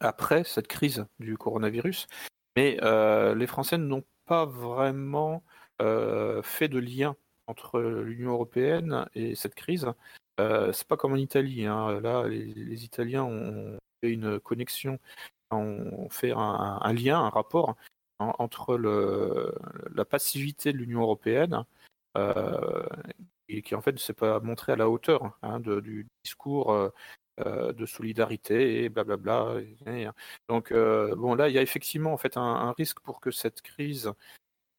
après 0.00 0.44
cette 0.44 0.68
crise 0.68 1.06
du 1.18 1.36
coronavirus? 1.36 2.06
Mais 2.56 2.78
euh, 2.82 3.34
les 3.34 3.46
Français 3.46 3.78
n'ont 3.78 4.04
pas 4.26 4.44
vraiment 4.44 5.42
fait 6.42 6.68
de 6.68 6.78
lien 6.78 7.16
entre 7.46 7.80
l'Union 7.80 8.32
européenne 8.32 9.06
et 9.14 9.34
cette 9.34 9.54
crise. 9.54 9.86
c'est 10.38 10.86
pas 10.86 10.98
comme 10.98 11.14
en 11.14 11.16
Italie. 11.16 11.64
Hein. 11.64 12.00
Là, 12.02 12.28
les, 12.28 12.84
Italiens 12.84 13.24
ont 13.24 13.78
fait 14.02 14.10
une 14.10 14.38
connexion, 14.40 14.98
ont 15.50 16.10
fait 16.10 16.32
un, 16.36 16.92
lien, 16.92 17.18
un 17.18 17.30
rapport 17.30 17.76
entre 18.18 18.76
la 18.76 20.04
passivité 20.04 20.72
de 20.74 20.78
l'Union 20.78 21.00
européenne 21.00 21.54
euh, 21.54 21.64
et 22.16 23.62
qui 23.62 23.74
en 23.74 23.80
fait 23.80 23.92
ne 23.92 23.98
s'est 23.98 24.14
pas 24.14 24.40
montré 24.40 24.72
à 24.72 24.76
la 24.76 24.88
hauteur 24.88 25.36
hein, 25.42 25.60
du 25.60 26.06
discours 26.24 26.72
euh, 26.72 26.88
euh, 27.40 27.72
de 27.72 27.86
solidarité 27.86 28.84
et 28.84 28.88
blablabla. 28.88 29.56
Donc 30.48 30.72
bon 30.72 31.34
là 31.34 31.48
il 31.48 31.54
y 31.54 31.58
a 31.58 31.62
effectivement 31.62 32.12
en 32.12 32.18
fait 32.18 32.36
un, 32.36 32.72
risque 32.72 33.00
pour 33.00 33.20
que 33.20 33.30
cette 33.30 33.62
crise 33.62 34.12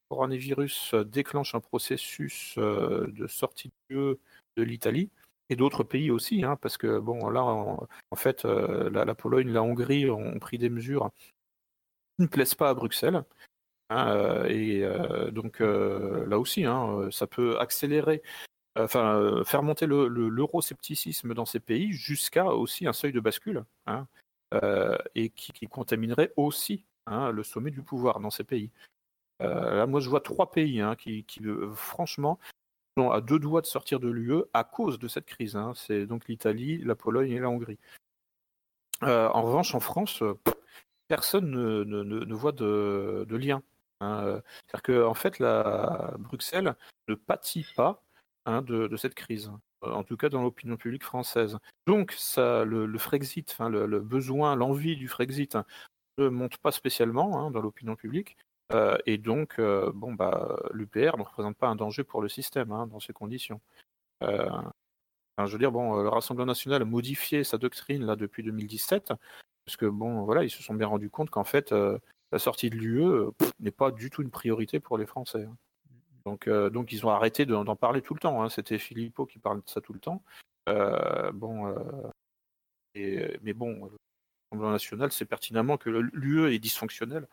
coronavirus 0.10 0.95
déclenche 0.95 1.56
un 1.56 1.61
processus 1.61 2.58
de 2.58 3.27
sortie 3.27 3.72
de 3.90 4.18
l'Italie 4.58 5.10
et 5.50 5.56
d'autres 5.56 5.84
pays 5.84 6.11
aussi, 6.11 6.45
hein, 6.45 6.58
parce 6.61 6.77
que 6.77 7.00
bon 7.00 7.30
là 7.30 7.43
en, 7.43 7.88
fait 8.16 8.45
la, 8.45 9.16
Pologne, 9.16 9.51
la 9.51 9.64
Hongrie 9.64 10.10
ont 10.10 10.40
pris 10.40 10.58
des 10.58 10.69
mesures 10.69 11.11
ne 12.22 12.27
plaisent 12.27 12.56
pas 12.56 12.69
à 12.69 12.74
Bruxelles. 12.74 13.24
Hein, 13.94 14.45
et 14.48 14.84
donc 15.34 15.60
là 15.60 16.40
aussi, 16.40 16.64
hein, 16.66 17.10
ça 17.11 17.28
peut 17.28 17.60
accélérer 17.60 18.22
enfin, 18.80 19.44
faire 19.44 19.64
monter 19.64 19.86
l'euroscepticisme 19.86 21.34
dans 21.34 21.45
ces 21.45 21.60
pays 21.60 21.92
jusqu'à 21.92 22.45
aussi 22.45 22.88
un 22.88 22.94
seuil 22.94 23.11
de 23.11 23.20
bascule, 23.20 23.66
hein, 23.88 24.08
et 25.14 25.30
qui, 25.30 25.68
contaminerait 25.68 26.32
aussi 26.38 26.86
le 27.08 27.44
sommet 27.44 27.70
du 27.70 27.82
pouvoir 27.82 28.22
dans 28.22 28.30
ces 28.30 28.45
pays. 28.45 28.72
là, 29.42 29.86
moi, 29.88 30.00
je 30.00 30.10
vois 30.10 30.22
trois 30.22 30.52
pays 30.52 30.82
qui, 30.98 31.26
franchement, 31.76 32.40
sont 32.98 33.11
à 33.11 33.20
deux 33.20 33.40
doigts 33.40 33.61
de 33.61 33.66
sortir 33.66 34.00
de 34.00 34.08
l'UE 34.08 34.44
à 34.53 34.64
cause 34.64 35.00
de 35.00 35.10
cette 35.10 35.26
crise. 35.26 35.58
C'est 35.76 36.06
donc 36.06 36.30
l'Italie, 36.30 36.78
la 36.78 36.95
Pologne 36.95 37.32
et 37.32 37.40
la 37.40 37.50
Hongrie. 37.50 37.80
en 39.02 39.42
revanche, 39.42 39.76
en 39.76 39.82
France, 39.82 40.24
personne 41.11 41.52
ne, 41.52 42.34
voit 42.34 42.53
de, 42.53 43.36
lien. 43.36 43.61
C'est-à-dire 44.02 44.82
qu'en 44.84 45.10
en 45.10 45.14
fait, 45.14 45.40
la, 45.40 46.14
Bruxelles 46.18 46.76
ne 47.08 47.16
pâtit 47.16 47.66
pas 47.76 48.04
Hein, 48.46 48.64
de, 48.64 48.96
cette 48.98 49.14
crise, 49.14 49.52
euh, 49.84 49.92
en 49.92 50.04
tout 50.04 50.18
cas 50.18 50.30
dans 50.30 50.42
l'opinion 50.42 50.76
publique 50.76 51.04
française. 51.04 51.60
Donc 51.86 52.12
ça, 52.14 52.66
le, 52.66 52.98
Frexit, 52.98 53.56
le, 53.60 54.00
besoin, 54.00 54.56
l'envie 54.56 54.96
du 54.96 55.08
Frexit 55.08 55.56
hein, 55.56 55.66
ne 56.18 56.28
monte 56.28 56.58
pas 56.58 56.72
spécialement 56.72 57.40
hein, 57.40 57.52
dans 57.52 57.62
l'opinion 57.62 57.96
publique. 57.96 58.38
Euh, 58.74 58.98
et 59.06 59.20
donc, 59.20 59.60
euh, 59.60 59.92
bon, 59.94 60.14
bah, 60.14 60.58
l'UPR 60.74 61.18
ne 61.18 61.24
représente 61.24 61.56
pas 61.56 61.68
un 61.68 61.76
danger 61.76 62.04
pour 62.04 62.24
le 62.24 62.30
système 62.30 62.70
dans 62.70 63.00
ces 63.00 63.14
conditions. 63.14 63.62
je 64.22 65.52
veux 65.52 65.60
dire, 65.60 65.72
bon, 65.72 66.02
le 66.02 66.10
Rassemblement 66.10 66.48
national 66.48 66.82
a 66.82 66.86
modifié 66.86 67.44
sa 67.44 67.60
doctrine 67.60 68.06
là 68.06 68.16
depuis 68.16 68.42
2017, 68.42 69.14
parce 69.66 69.78
que 69.78 69.86
bon, 69.86 70.24
voilà, 70.24 70.44
ils 70.44 70.50
se 70.50 70.64
sont 70.64 70.74
bien 70.74 70.88
rendus 70.88 71.12
compte 71.12 71.30
qu'en 71.30 71.44
fait, 71.44 71.76
la 72.32 72.40
sortie 72.40 72.69
de 72.69 72.76
l'UE 72.76 73.32
n'est 73.60 73.72
pas 73.72 73.92
du 73.92 74.10
tout 74.10 74.22
une 74.22 74.32
priorité 74.32 74.80
pour 74.80 74.98
les 74.98 75.06
Français. 75.06 75.48
Donc, 76.26 76.48
euh, 76.48 76.69
donc 76.69 76.92
ils 76.92 77.06
ont 77.06 77.10
arrêté 77.10 77.45
d'en 77.45 77.76
parler 77.76 78.01
tout 78.01 78.14
le 78.14 78.19
temps. 78.19 78.42
Hein. 78.42 78.50
C'était 78.50 78.77
Philippot 78.77 79.26
qui 79.26 79.40
parlait 79.40 79.61
de 79.61 79.69
ça 79.69 79.82
tout 79.82 79.93
le 79.93 80.00
temps. 80.00 80.24
Euh, 80.69 81.32
bon, 81.32 81.68
euh, 82.95 83.38
mais 83.42 83.53
bon, 83.53 83.85
le 83.85 83.98
Rassemblement 84.51 84.72
national 84.72 85.11
sait 85.11 85.26
pertinemment 85.26 85.77
que 85.77 85.90
l'UE 85.90 86.53
est 86.53 86.60
dysfonctionnel 86.60 87.27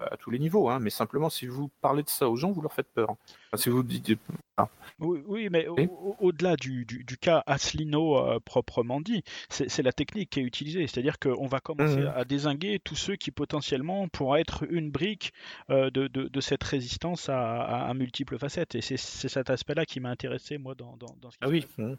à 0.00 0.16
tous 0.16 0.30
les 0.30 0.38
niveaux, 0.38 0.68
hein, 0.68 0.78
mais 0.80 0.90
simplement 0.90 1.30
si 1.30 1.46
vous 1.46 1.70
parlez 1.80 2.02
de 2.02 2.08
ça 2.08 2.28
aux 2.28 2.36
gens, 2.36 2.52
vous 2.52 2.62
leur 2.62 2.72
faites 2.72 2.88
peur. 2.88 3.16
si 3.54 3.68
vous 3.68 3.82
dites... 3.82 4.18
Ah. 4.58 4.68
Oui, 4.98 5.48
mais 5.50 5.66
au-delà 5.68 6.56
du, 6.56 6.86
cas 7.20 7.42
Asselineau 7.46 8.16
euh, 8.16 8.40
proprement 8.40 9.00
dit, 9.00 9.22
c'est 9.50 9.82
la 9.82 9.92
technique 9.92 10.30
qui 10.30 10.40
est 10.40 10.44
utilisée. 10.44 10.86
C'est-à-dire 10.86 11.18
qu'on 11.18 11.46
va 11.46 11.60
commencer 11.60 12.00
mmh. 12.00 12.12
à 12.14 12.24
désinguer 12.24 12.80
tous 12.82 12.94
ceux 12.94 13.16
qui 13.16 13.30
potentiellement 13.30 14.08
pourraient 14.08 14.40
être 14.40 14.64
une 14.70 14.90
brique 14.90 15.34
euh, 15.68 15.90
de, 15.90 16.40
cette 16.40 16.64
résistance 16.64 17.28
à, 17.28 17.92
multiples 17.94 18.38
facettes. 18.38 18.74
Et 18.74 18.80
c'est 18.80 18.96
cet 18.96 19.50
aspect-là 19.50 19.84
qui 19.84 20.00
m'a 20.00 20.10
intéressé, 20.10 20.56
moi, 20.56 20.74
dans, 20.74 20.96
dans, 20.96 21.30
ce 21.30 21.36
qui 21.36 21.44
Ah 21.44 21.48
oui. 21.48 21.66
Mmh. 21.76 21.94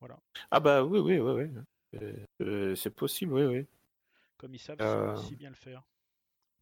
Voilà. 0.00 0.18
Ah 0.50 0.60
bah 0.60 0.82
oui, 0.82 0.98
oui, 0.98 1.18
oui, 1.18 1.44
oui. 1.44 2.00
Euh, 2.42 2.74
c'est 2.74 2.90
possible, 2.90 3.34
oui, 3.34 3.44
oui. 3.44 3.66
Comme 4.36 4.54
ils 4.54 4.58
savent 4.58 4.78
si 5.24 5.36
bien 5.36 5.50
le 5.50 5.54
faire. 5.54 5.84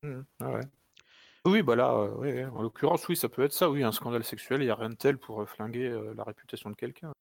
Mmh. 0.02 0.22
Ah 0.40 1.50
oui, 1.50 1.62
bah 1.62 1.74
là, 1.74 1.92
euh, 1.92 2.48
en 2.50 2.62
l'occurrence, 2.62 3.08
oui, 3.08 3.16
ça 3.16 3.28
peut 3.28 3.42
être 3.42 3.52
ça, 3.52 3.68
oui, 3.68 3.82
un 3.82 3.90
scandale 3.90 4.22
sexuel, 4.22 4.62
il 4.62 4.66
n'y 4.66 4.70
a 4.70 4.76
rien 4.76 4.90
de 4.90 4.94
tel 4.94 5.18
pour 5.18 5.42
euh, 5.42 5.46
flinguer 5.46 5.88
euh, 5.88 6.14
la 6.16 6.22
réputation 6.22 6.70
de 6.70 6.76
quelqu'un. 6.76 7.12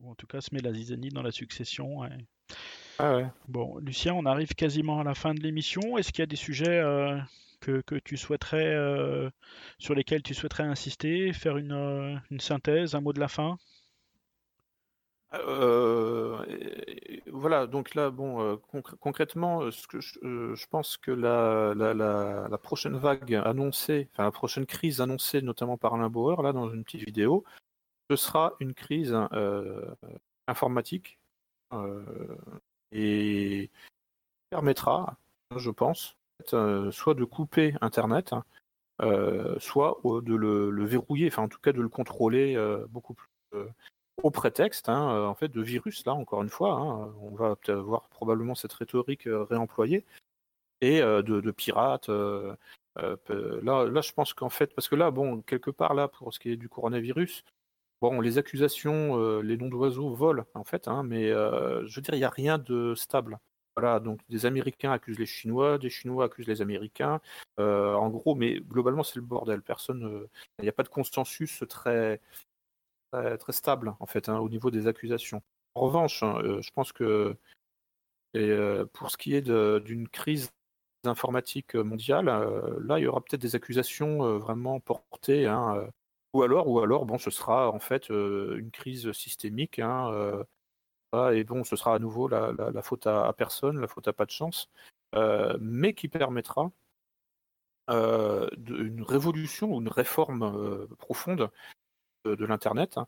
Ou 0.00 0.10
en 0.10 0.14
tout 0.14 0.26
cas, 0.26 0.40
se 0.40 0.54
met 0.54 0.60
la 0.60 0.72
zizanie 0.72 1.10
dans 1.10 1.22
la 1.22 1.30
succession. 1.30 2.00
Ah 2.98 3.16
ouais. 3.16 3.26
Bon, 3.48 3.78
Lucien, 3.78 4.14
on 4.14 4.24
arrive 4.24 4.54
quasiment 4.54 5.00
à 5.00 5.04
la 5.04 5.14
fin 5.14 5.34
de 5.34 5.40
l'émission. 5.40 5.98
Est-ce 5.98 6.12
qu'il 6.12 6.20
y 6.20 6.22
a 6.22 6.26
des 6.26 6.36
sujets 6.36 6.82
que, 7.60 7.98
tu 8.04 8.16
souhaiterais, 8.16 8.76
sur 9.78 9.94
lesquels 9.94 10.22
tu 10.22 10.34
souhaiterais 10.34 10.64
insister, 10.64 11.32
faire 11.32 11.56
une 11.56 12.20
synthèse, 12.38 12.94
un 12.94 13.00
mot 13.00 13.14
de 13.14 13.20
la 13.20 13.28
fin? 13.28 13.56
Euh, 15.46 16.44
voilà, 17.26 17.66
donc 17.66 17.94
là, 17.94 18.10
bon, 18.10 18.40
euh, 18.40 18.56
concrètement, 19.00 19.62
euh, 19.62 19.70
je, 19.70 20.66
pense 20.68 20.96
que 20.96 21.10
la, 21.10 21.74
la, 21.74 22.58
prochaine 22.58 22.96
vague 22.96 23.34
annoncée, 23.34 24.08
enfin 24.12 24.24
la 24.24 24.30
prochaine 24.30 24.66
crise 24.66 25.00
annoncée 25.00 25.42
notamment 25.42 25.76
par 25.76 25.94
Alain 25.94 26.08
Bauer, 26.08 26.42
là, 26.42 26.52
dans 26.52 26.68
une 26.70 26.84
petite 26.84 27.04
vidéo, 27.04 27.44
ce 28.10 28.16
sera 28.16 28.54
une 28.60 28.74
crise 28.74 29.16
informatique 30.46 31.18
et 32.92 33.70
permettra, 34.50 35.16
je 35.56 35.70
pense, 35.70 36.16
soit 36.46 37.14
de 37.14 37.24
couper 37.24 37.74
Internet, 37.80 38.34
soit 39.58 40.00
de 40.04 40.34
le, 40.34 40.70
le, 40.70 40.84
verrouiller, 40.84 41.28
enfin 41.28 41.42
en 41.42 41.48
tout 41.48 41.60
cas 41.60 41.72
de 41.72 41.80
le 41.80 41.88
contrôler 41.88 42.56
beaucoup 42.88 43.14
plus 43.14 43.28
au 44.22 44.30
prétexte 44.30 44.88
hein, 44.88 45.10
euh, 45.10 45.26
en 45.26 45.34
fait 45.34 45.48
de 45.48 45.62
virus 45.62 46.04
là 46.06 46.14
encore 46.14 46.42
une 46.42 46.48
fois 46.48 46.74
hein, 46.74 47.14
on 47.20 47.34
va 47.34 47.56
voir 47.74 48.08
probablement 48.08 48.54
cette 48.54 48.72
rhétorique 48.72 49.26
euh, 49.26 49.44
réemployée 49.44 50.04
et 50.80 51.02
euh, 51.02 51.22
de, 51.22 51.50
pirates 51.50 52.08
là 52.08 52.56
là 53.84 54.00
je 54.00 54.12
pense 54.12 54.34
qu'en 54.34 54.48
fait 54.48 54.74
parce 54.74 54.88
que 54.88 54.96
là 54.96 55.10
bon 55.10 55.42
quelque 55.42 55.70
part 55.70 55.94
là 55.94 56.08
pour 56.08 56.32
ce 56.32 56.38
qui 56.38 56.50
est 56.50 56.56
du 56.56 56.68
coronavirus 56.68 57.44
bon 58.00 58.20
les 58.20 58.38
accusations 58.38 59.40
les 59.40 59.56
noms 59.56 59.68
d'oiseaux 59.68 60.10
volent 60.10 60.44
en 60.54 60.64
fait 60.64 60.88
hein, 60.88 61.02
mais 61.02 61.28
je 61.28 61.94
veux 61.94 62.02
dire 62.02 62.14
il 62.14 62.18
n'y 62.18 62.24
a 62.24 62.30
rien 62.30 62.58
de 62.58 62.94
stable 62.94 63.38
voilà, 63.78 64.00
donc 64.00 64.20
des 64.30 64.46
Américains 64.46 64.92
accusent 64.92 65.18
les 65.18 65.26
Chinois, 65.26 65.76
des 65.76 65.90
Chinois 65.90 66.24
accusent 66.24 66.46
les 66.46 66.62
Américains. 66.62 67.20
en 67.58 68.08
gros, 68.08 68.34
mais 68.34 68.58
globalement, 68.60 69.02
c'est 69.02 69.16
le 69.16 69.20
bordel. 69.20 69.60
Personne, 69.60 70.26
il 70.58 70.62
n'y 70.62 70.68
a 70.70 70.72
pas 70.72 70.82
de 70.82 70.88
consensus 70.88 71.62
très, 71.68 72.22
très, 73.38 73.52
stable 73.52 73.94
en 74.00 74.06
fait 74.06 74.28
hein, 74.28 74.38
au 74.38 74.48
niveau 74.48 74.70
des 74.70 74.86
accusations. 74.86 75.42
En 75.76 75.82
revanche, 75.82 76.22
hein, 76.22 76.38
euh, 76.42 76.62
je 76.62 76.70
pense 76.70 76.90
que 76.92 77.36
euh, 78.34 78.86
pour 78.94 79.10
ce 79.10 79.18
qui 79.18 79.34
est 79.34 79.42
d'une 79.42 80.08
crise 80.08 80.50
informatique 81.04 81.74
mondiale, 81.74 82.28
euh, 82.28 82.78
là 82.80 82.98
il 82.98 83.02
y 83.02 83.06
aura 83.06 83.20
peut-être 83.20 83.42
des 83.42 83.56
accusations 83.56 84.38
vraiment 84.38 84.80
portées, 84.80 85.46
hein, 85.46 85.86
ou 86.32 86.42
alors, 86.42 86.68
ou 86.68 86.80
alors, 86.80 87.04
bon, 87.06 87.18
ce 87.18 87.30
sera 87.30 87.70
en 87.70 87.78
fait 87.78 88.08
une 88.08 88.70
crise 88.70 89.12
systémique, 89.12 89.78
et 89.78 91.44
bon, 91.44 91.64
ce 91.64 91.76
sera 91.76 91.94
à 91.94 91.98
nouveau 91.98 92.28
la, 92.28 92.82
faute 92.82 93.06
à, 93.06 93.32
personne, 93.36 93.78
la 93.80 93.86
faute 93.88 94.08
à 94.08 94.12
pas 94.14 94.26
de 94.26 94.30
chance, 94.30 94.70
mais 95.60 95.94
qui 95.94 96.08
permettra 96.08 96.70
une 97.88 99.04
révolution 99.06 99.74
ou 99.74 99.80
une 99.80 99.88
réforme 99.88 100.86
profonde 100.98 101.50
de, 102.34 102.44
l'Internet, 102.44 102.98
hein. 102.98 103.06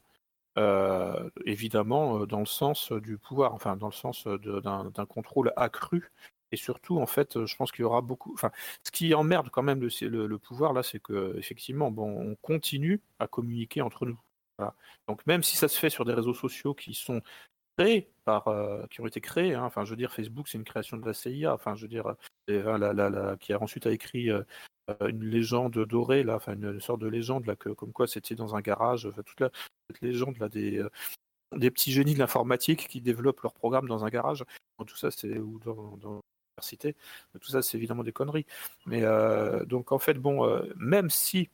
euh, 0.59 1.31
évidemment 1.45 2.21
euh, 2.21 2.27
dans 2.27 2.41
le 2.41 2.47
sens 2.47 2.93
du 2.93 3.19
pouvoir, 3.19 3.55
enfin 3.55 3.77
dans 3.77 3.89
le 3.89 3.93
sens 3.93 4.27
d'un 4.27 5.07
contrôle 5.07 5.53
accru. 5.57 6.11
Et 6.51 6.57
surtout, 6.57 6.99
en 6.99 7.07
fait, 7.07 7.45
je 7.45 7.57
pense 7.57 7.73
qu'il 7.73 7.83
y 7.83 7.85
aura 7.85 8.01
beaucoup. 8.01 8.33
Enfin, 8.33 8.51
ce 8.83 8.91
qui 8.91 9.13
emmerde 9.15 9.51
quand 9.51 9.63
même 9.63 9.81
le, 9.83 10.39
pouvoir 10.39 10.73
là, 10.73 10.83
c'est 10.83 10.99
que 11.01 11.37
effectivement, 11.37 11.91
bon, 11.91 12.09
on 12.09 12.37
continue 12.37 13.03
à 13.19 13.27
communiquer 13.27 13.83
entre 13.83 14.07
nous. 14.07 14.19
Donc 15.07 15.27
même 15.27 15.43
si 15.43 15.57
ça 15.57 15.69
se 15.69 15.79
fait 15.79 15.91
sur 15.91 16.05
des 16.05 16.15
réseaux 16.15 16.35
sociaux 16.35 16.75
qui 16.75 16.95
sont 16.95 17.23
créés 17.79 18.11
par, 18.25 18.49
euh, 18.49 18.85
qui 18.91 19.01
ont 19.01 19.07
été 19.07 19.21
créés, 19.21 19.55
hein, 19.55 19.65
enfin, 19.65 19.85
je 19.85 19.91
veux 19.91 19.97
dire, 19.97 20.13
Facebook, 20.13 20.49
c'est 20.49 20.59
une 20.59 20.65
création 20.65 20.97
de 20.97 21.07
la 21.07 21.15
CIA. 21.15 21.55
Enfin, 21.55 21.77
je 21.77 21.83
veux 21.83 21.89
dire, 21.89 22.15
la, 22.49 23.37
qui 23.41 23.53
a 23.53 23.63
ensuite 23.63 23.87
a 23.87 23.93
écrit 23.93 24.31
euh, 24.31 24.43
une 25.07 25.25
légende 25.25 25.79
dorée, 25.85 26.23
là, 26.23 26.37
enfin 26.37 26.55
une 26.55 26.81
sorte 26.81 27.01
de 27.01 27.09
légende, 27.09 27.47
là, 27.47 27.57
que, 27.57 27.71
comme 27.71 27.93
quoi 27.93 28.07
c'était 28.07 28.35
dans 28.35 28.55
un 28.55 28.61
garage, 28.61 29.09
toute 29.27 29.41
la, 29.41 29.51
cette 29.89 30.01
légende 30.01 30.39
là, 30.39 30.49
des, 30.49 30.79
euh, 30.79 30.91
des 31.57 31.71
petits 31.71 31.93
génies 31.93 32.15
de 32.15 32.19
l'informatique 32.19 32.89
qui 32.89 33.01
développent 33.01 33.41
leur 33.43 33.55
programme 33.55 33.89
dans 33.89 34.05
un 34.05 34.09
garage. 34.09 34.45
tout 34.87 34.97
ça, 34.97 35.11
c'est 35.11 35.39
ou 35.39 35.59
dans, 35.61 36.21
l'université. 36.57 36.97
Tout 37.41 37.51
ça, 37.51 37.63
c'est 37.63 37.77
évidemment 37.79 38.05
des 38.05 38.13
conneries. 38.13 38.47
Mais 38.87 39.03
euh, 39.05 39.65
donc 39.65 39.93
en 39.93 39.99
fait, 39.99 40.15
bon, 40.15 40.63
même 40.77 41.11
si 41.11 41.51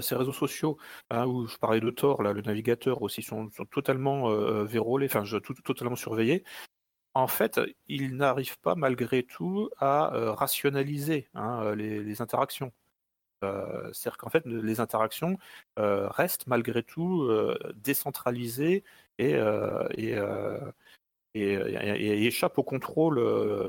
ces 0.00 0.14
réseaux 0.14 0.32
sociaux, 0.32 0.76
hein, 1.08 1.26
où 1.26 1.46
je 1.46 1.56
parlais 1.56 1.80
de 1.80 1.90
Tor, 1.90 2.22
là, 2.22 2.32
le 2.34 2.42
navigateur 2.42 3.02
aussi, 3.02 3.22
sont, 3.22 3.48
totalement 3.70 4.30
vérolés, 4.64 5.06
enfin, 5.06 5.24
totalement 5.64 5.96
surveillés 5.96 6.44
en 7.14 7.26
fait, 7.26 7.60
il 7.88 8.16
n'arrive 8.16 8.58
pas 8.60 8.74
malgré 8.74 9.22
tout 9.22 9.70
à 9.78 10.14
euh, 10.14 10.32
rationaliser 10.32 11.28
hein, 11.34 11.62
euh, 11.64 11.74
les, 11.74 12.22
interactions. 12.22 12.72
Euh, 13.44 13.90
c'est-à-dire 13.92 14.18
qu'en 14.18 14.30
fait, 14.30 14.44
les 14.46 14.80
interactions 14.80 15.38
restent 15.76 16.46
malgré 16.46 16.82
tout 16.82 17.28
décentralisées 17.74 18.84
et, 19.18 19.34
échappent 21.34 22.58
au 22.58 22.62
contrôle, 22.62 23.18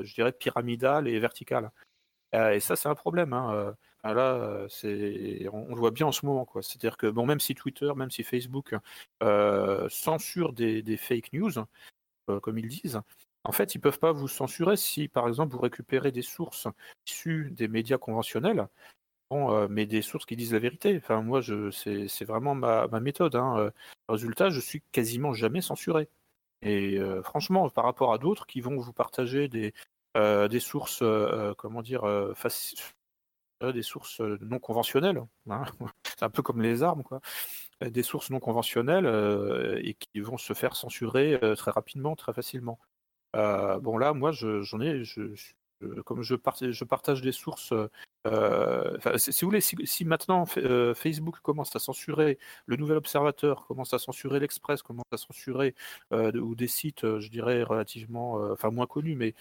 je 0.02 0.14
dirais, 0.14 0.32
pyramidal 0.32 1.08
et 1.08 1.18
vertical. 1.18 1.70
et 2.34 2.60
ça, 2.60 2.76
c'est 2.76 2.88
un 2.88 2.94
problème. 2.94 3.32
Hein, 3.32 3.74
là, 4.04 4.66
on, 5.52 5.74
le 5.74 5.80
voit 5.80 5.90
bien 5.90 6.06
en 6.06 6.12
ce 6.12 6.26
moment. 6.26 6.46
C'est-à-dire 6.60 6.96
que 6.96 7.06
bon, 7.06 7.26
même 7.26 7.40
si 7.40 7.54
Twitter, 7.54 7.90
même 7.96 8.10
si 8.10 8.22
Facebook 8.24 8.74
censure 9.88 10.52
des, 10.52 10.82
des 10.82 10.96
fake 10.98 11.32
news, 11.32 11.52
comme 12.42 12.58
ils 12.58 12.68
disent, 12.68 13.00
En 13.44 13.52
fait, 13.52 13.74
ils 13.74 13.80
peuvent 13.80 13.98
pas 13.98 14.12
vous 14.12 14.28
censurer 14.28 14.76
si, 14.76 15.08
par 15.08 15.26
exemple, 15.26 15.52
vous 15.52 15.60
récupérez 15.60 16.12
des 16.12 16.22
sources 16.22 16.68
issues 17.06 17.50
des 17.50 17.66
médias 17.68 17.98
conventionnels, 17.98 18.68
bon, 19.30 19.68
mais 19.68 19.86
des 19.86 20.02
sources 20.02 20.26
qui 20.26 20.36
disent 20.36 20.52
la 20.52 20.60
vérité. 20.60 20.96
Enfin, 20.96 21.22
moi, 21.22 21.40
c'est, 21.72 22.24
vraiment 22.24 22.54
ma, 22.54 22.86
méthode. 23.00 23.34
Hein. 23.34 23.72
Résultat, 24.08 24.50
je 24.50 24.60
suis 24.60 24.82
quasiment 24.92 25.32
jamais 25.32 25.60
censuré. 25.60 26.08
Et 26.62 26.98
franchement, 27.24 27.68
par 27.70 27.84
rapport 27.84 28.12
à 28.12 28.18
d'autres 28.18 28.46
qui 28.46 28.60
vont 28.60 28.76
vous 28.76 28.92
partager 28.92 29.48
des, 29.48 29.74
des 30.14 30.60
sources, 30.60 31.02
comment 31.58 31.82
dire, 31.82 32.04
des 33.60 33.82
sources 33.82 34.20
non 34.20 34.60
conventionnelles, 34.60 35.22
hein. 35.50 35.64
c'est 36.04 36.22
un 36.22 36.30
peu 36.30 36.42
comme 36.42 36.62
les 36.62 36.84
armes, 36.84 37.02
quoi. 37.02 37.20
Des 37.80 38.04
sources 38.04 38.30
non 38.30 38.38
conventionnelles 38.38 39.80
et 39.82 39.94
qui 39.94 40.20
vont 40.20 40.38
se 40.38 40.52
faire 40.52 40.76
censurer 40.76 41.40
très 41.56 41.72
rapidement, 41.72 42.14
très 42.14 42.32
facilement. 42.32 42.78
Bon 43.34 43.98
là, 43.98 44.12
moi, 44.12 44.32
j'en 44.32 44.80
ai, 44.80 45.04
je, 45.04 45.34
comme 46.04 46.22
je, 46.22 46.34
partage 46.34 47.22
des 47.22 47.32
sources, 47.32 47.72
si, 49.16 49.44
vous 49.44 49.48
voulez, 49.48 49.60
si, 49.60 50.04
maintenant 50.04 50.46
Facebook 50.46 51.40
commence 51.42 51.74
à 51.74 51.78
censurer 51.78 52.38
le 52.66 52.76
Nouvel 52.76 52.96
Observateur, 52.98 53.66
commence 53.66 53.94
à 53.94 53.98
censurer 53.98 54.40
l'Express, 54.40 54.82
commence 54.82 55.04
à 55.12 55.16
censurer 55.16 55.74
ou 56.12 56.54
des 56.54 56.68
sites, 56.68 57.00
je 57.18 57.28
dirais 57.28 57.62
relativement, 57.62 58.34
enfin 58.52 58.70
moins 58.70 58.86
connus, 58.86 59.16
mais 59.16 59.34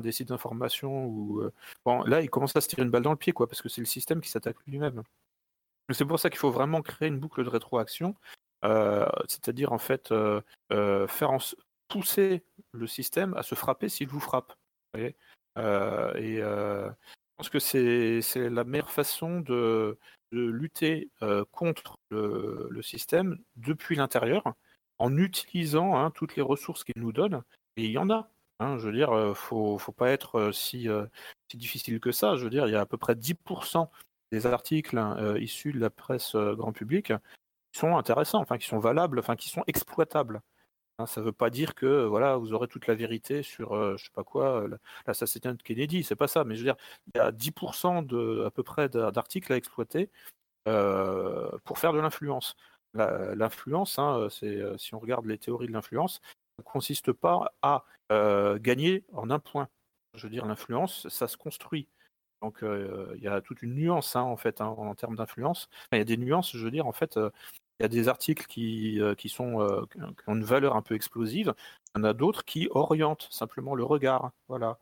des 0.00 0.12
sites 0.12 0.28
d'information 0.28 1.06
ou 1.06 1.48
bon 1.84 2.02
là 2.02 2.20
il 2.20 2.28
commence 2.28 2.56
à 2.56 2.60
se 2.60 2.66
tirer 2.66 2.82
une 2.82 2.90
balle 2.90 3.04
dans 3.04 3.12
le 3.12 3.16
pied 3.16 3.32
quoi 3.32 3.46
parce 3.46 3.62
que 3.62 3.68
c'est 3.68 3.80
le 3.80 3.86
système 3.86 4.20
qui 4.20 4.28
s'attaque 4.28 4.56
lui-même. 4.66 5.02
C'est 5.92 6.04
pour 6.04 6.18
ça 6.18 6.28
qu'il 6.28 6.40
faut 6.40 6.50
vraiment 6.50 6.82
créer 6.82 7.08
une 7.08 7.20
boucle 7.20 7.44
de 7.44 7.48
rétroaction, 7.48 8.16
c'est-à-dire 8.62 9.72
en 9.72 9.78
fait 9.78 10.12
faire 10.68 11.38
pousser 11.88 12.42
le 12.76 12.86
système 12.86 13.34
à 13.34 13.42
se 13.42 13.54
frapper 13.54 13.88
s'il 13.88 14.08
vous 14.08 14.20
frappe. 14.20 14.54
et 14.96 15.14
je 15.56 16.92
pense 17.36 17.48
que 17.50 17.58
c'est 17.58 18.48
la 18.48 18.64
meilleure 18.64 18.90
façon 18.90 19.40
de, 19.40 19.98
lutter 20.32 21.10
contre 21.50 21.98
le, 22.10 22.80
système 22.82 23.38
depuis 23.56 23.96
l'intérieur 23.96 24.54
en 24.98 25.16
utilisant 25.16 25.96
hein, 25.96 26.10
toutes 26.10 26.36
les 26.36 26.42
ressources 26.42 26.84
qu'il 26.84 27.02
nous 27.02 27.12
donne. 27.12 27.42
Et 27.76 27.84
il 27.84 27.90
y 27.90 27.98
en 27.98 28.10
a. 28.10 28.30
Hein, 28.58 28.78
je 28.78 28.86
veux 28.86 28.92
dire, 28.92 29.36
faut, 29.36 29.76
faut 29.76 29.92
pas 29.92 30.10
être 30.10 30.50
si, 30.52 30.88
si, 31.50 31.56
difficile 31.58 32.00
que 32.00 32.12
ça. 32.12 32.36
Je 32.36 32.44
veux 32.44 32.50
dire, 32.50 32.66
il 32.66 32.72
y 32.72 32.76
a 32.76 32.80
à 32.80 32.86
peu 32.86 32.96
près 32.96 33.14
10% 33.14 33.88
des 34.32 34.46
articles 34.46 34.96
hein, 34.96 35.36
issus 35.36 35.72
de 35.72 35.78
la 35.78 35.90
presse 35.90 36.34
grand 36.34 36.72
public 36.72 37.12
qui 37.72 37.80
sont 37.80 37.96
intéressants, 37.96 38.40
enfin 38.40 38.58
qui 38.58 38.66
sont 38.66 38.78
valables, 38.78 39.18
enfin 39.18 39.36
qui 39.36 39.48
sont 39.48 39.62
exploitables. 39.66 40.40
Hein, 40.98 41.06
ça 41.06 41.20
ne 41.20 41.26
veut 41.26 41.32
pas 41.32 41.50
dire 41.50 41.74
que 41.74 42.04
voilà, 42.04 42.36
vous 42.36 42.52
aurez 42.52 42.68
toute 42.68 42.86
la 42.86 42.94
vérité 42.94 43.42
sur, 43.42 43.96
je 43.98 44.04
sais 44.04 44.10
pas 44.14 44.24
quoi, 44.24 44.66
l'assassinat 45.06 45.52
de 45.54 45.62
Kennedy. 45.62 46.02
C'est 46.02 46.16
pas 46.16 46.28
ça. 46.28 46.44
Mais 46.44 46.54
je 46.54 46.60
veux 46.60 46.66
dire, 46.66 46.76
il 47.14 47.18
y 47.18 47.20
a 47.20 47.32
10% 47.32 48.02
de, 48.02 48.44
à 48.46 48.50
peu 48.50 48.62
près 48.62 48.88
d'articles 48.88 49.52
à 49.52 49.56
exploiter 49.56 50.10
pour 50.64 51.78
faire 51.78 51.92
de 51.92 52.00
l'influence. 52.00 52.56
L'influence, 52.94 54.00
c'est 54.30 54.62
si 54.78 54.94
on 54.94 54.98
regarde 54.98 55.26
les 55.26 55.38
théories 55.38 55.66
de 55.66 55.72
l'influence, 55.72 56.20
ne 56.58 56.62
consiste 56.64 57.12
pas 57.12 57.52
à 57.62 57.84
euh, 58.12 58.58
gagner 58.58 59.04
en 59.12 59.30
un 59.30 59.38
point. 59.38 59.68
Je 60.14 60.24
veux 60.24 60.30
dire, 60.30 60.46
l'influence, 60.46 61.08
ça 61.08 61.28
se 61.28 61.36
construit. 61.36 61.88
Donc 62.42 62.62
euh, 62.62 63.14
il 63.16 63.22
y 63.22 63.28
a 63.28 63.40
toute 63.40 63.62
une 63.62 63.74
nuance 63.74 64.14
hein, 64.14 64.20
en 64.20 64.36
fait 64.36 64.60
hein, 64.60 64.66
en 64.66 64.94
termes 64.94 65.16
d'influence. 65.16 65.68
Il 65.92 65.98
y 65.98 66.00
a 66.00 66.04
des 66.04 66.16
nuances, 66.16 66.56
je 66.56 66.64
veux 66.64 66.70
dire, 66.70 66.86
en 66.86 66.92
fait, 66.92 67.16
euh, 67.16 67.30
il 67.78 67.82
y 67.82 67.86
a 67.86 67.88
des 67.88 68.08
articles 68.08 68.46
qui, 68.46 69.00
qui, 69.18 69.28
sont, 69.28 69.86
qui 69.92 70.28
ont 70.28 70.34
une 70.34 70.44
valeur 70.44 70.76
un 70.76 70.82
peu 70.82 70.94
explosive. 70.94 71.54
Il 71.94 71.98
y 71.98 72.00
en 72.00 72.04
a 72.04 72.12
d'autres 72.14 72.44
qui 72.44 72.68
orientent 72.70 73.28
simplement 73.30 73.74
le 73.74 73.84
regard. 73.84 74.32
Voilà. 74.48 74.78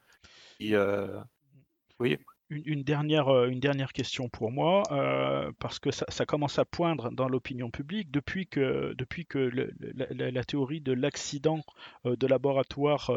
oui 1.99 2.19
une, 2.51 2.83
dernière, 2.83 3.29
euh, 3.29 3.49
une 3.49 3.61
dernière 3.61 3.93
question 3.93 4.29
pour 4.29 4.51
moi, 4.51 4.83
euh, 4.91 5.51
parce 5.59 5.79
que 5.79 5.91
ça, 5.91 6.27
commence 6.27 6.59
à 6.59 6.65
poindre 6.65 7.11
dans 7.11 7.29
l'opinion 7.29 7.71
publique 7.71 8.11
depuis 8.11 8.47
que, 8.47 8.95
depuis 8.97 9.27
que 9.27 9.51
la, 9.89 10.45
théorie 10.45 10.81
de 10.81 10.93
l'accident 10.93 11.61
euh, 12.07 12.17
de 12.17 12.27
laboratoire 12.27 13.11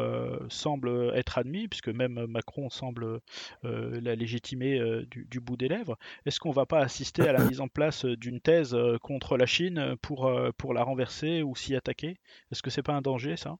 semble 0.48 1.12
être 1.14 1.38
admise, 1.38 1.68
puisque 1.68 1.88
même 1.88 2.26
Macron 2.26 2.70
semble 2.70 3.20
la 3.62 4.14
légitimer 4.14 4.80
du, 5.10 5.26
du, 5.30 5.40
bout 5.40 5.56
des 5.56 5.68
lèvres. 5.68 5.98
Est-ce 6.26 6.40
qu'on 6.40 6.50
ne 6.50 6.54
va 6.54 6.66
pas 6.66 6.80
assister 6.80 7.28
à 7.28 7.32
la 7.32 7.44
mise 7.44 7.60
en 7.60 7.68
place 7.68 8.04
d'une 8.04 8.40
thèse 8.40 8.76
contre 9.02 9.36
la 9.36 9.46
Chine 9.46 9.96
pour, 10.02 10.30
pour 10.56 10.74
la 10.74 10.82
renverser 10.82 11.42
ou 11.42 11.54
s'y 11.56 11.74
attaquer? 11.74 12.16
Est-ce 12.50 12.62
que 12.62 12.70
c'est 12.70 12.82
pas 12.82 12.94
un 12.94 13.02
danger 13.02 13.36
ça? 13.36 13.56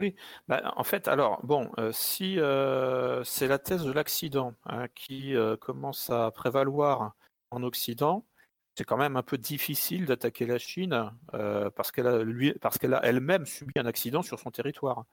Oui, 0.00 0.16
bah, 0.48 0.72
en 0.76 0.82
fait, 0.84 1.06
alors, 1.08 1.44
bon, 1.44 1.70
euh, 1.78 1.92
si 1.92 2.38
euh, 2.40 3.22
c'est 3.22 3.46
la 3.46 3.58
thèse 3.58 3.84
de 3.84 3.92
l'accident 3.92 4.54
hein, 4.66 4.88
qui 4.94 5.36
euh, 5.36 5.56
commence 5.56 6.10
à 6.10 6.30
prévaloir 6.32 7.14
en 7.50 7.62
Occident, 7.62 8.26
c'est 8.74 8.84
quand 8.84 8.96
même 8.96 9.16
un 9.16 9.22
peu 9.22 9.38
difficile 9.38 10.06
d'attaquer 10.06 10.46
la 10.46 10.58
Chine 10.58 11.12
parce 11.76 11.92
qu'elle 11.92 12.08
a, 12.08 12.18
parce 12.60 12.78
qu'elle 12.78 12.94
a 12.94 13.04
elle-même 13.04 13.46
subi 13.46 13.72
un 13.76 13.86
accident 13.86 14.22
sur 14.22 14.40
son 14.40 14.50
territoire 14.50 15.04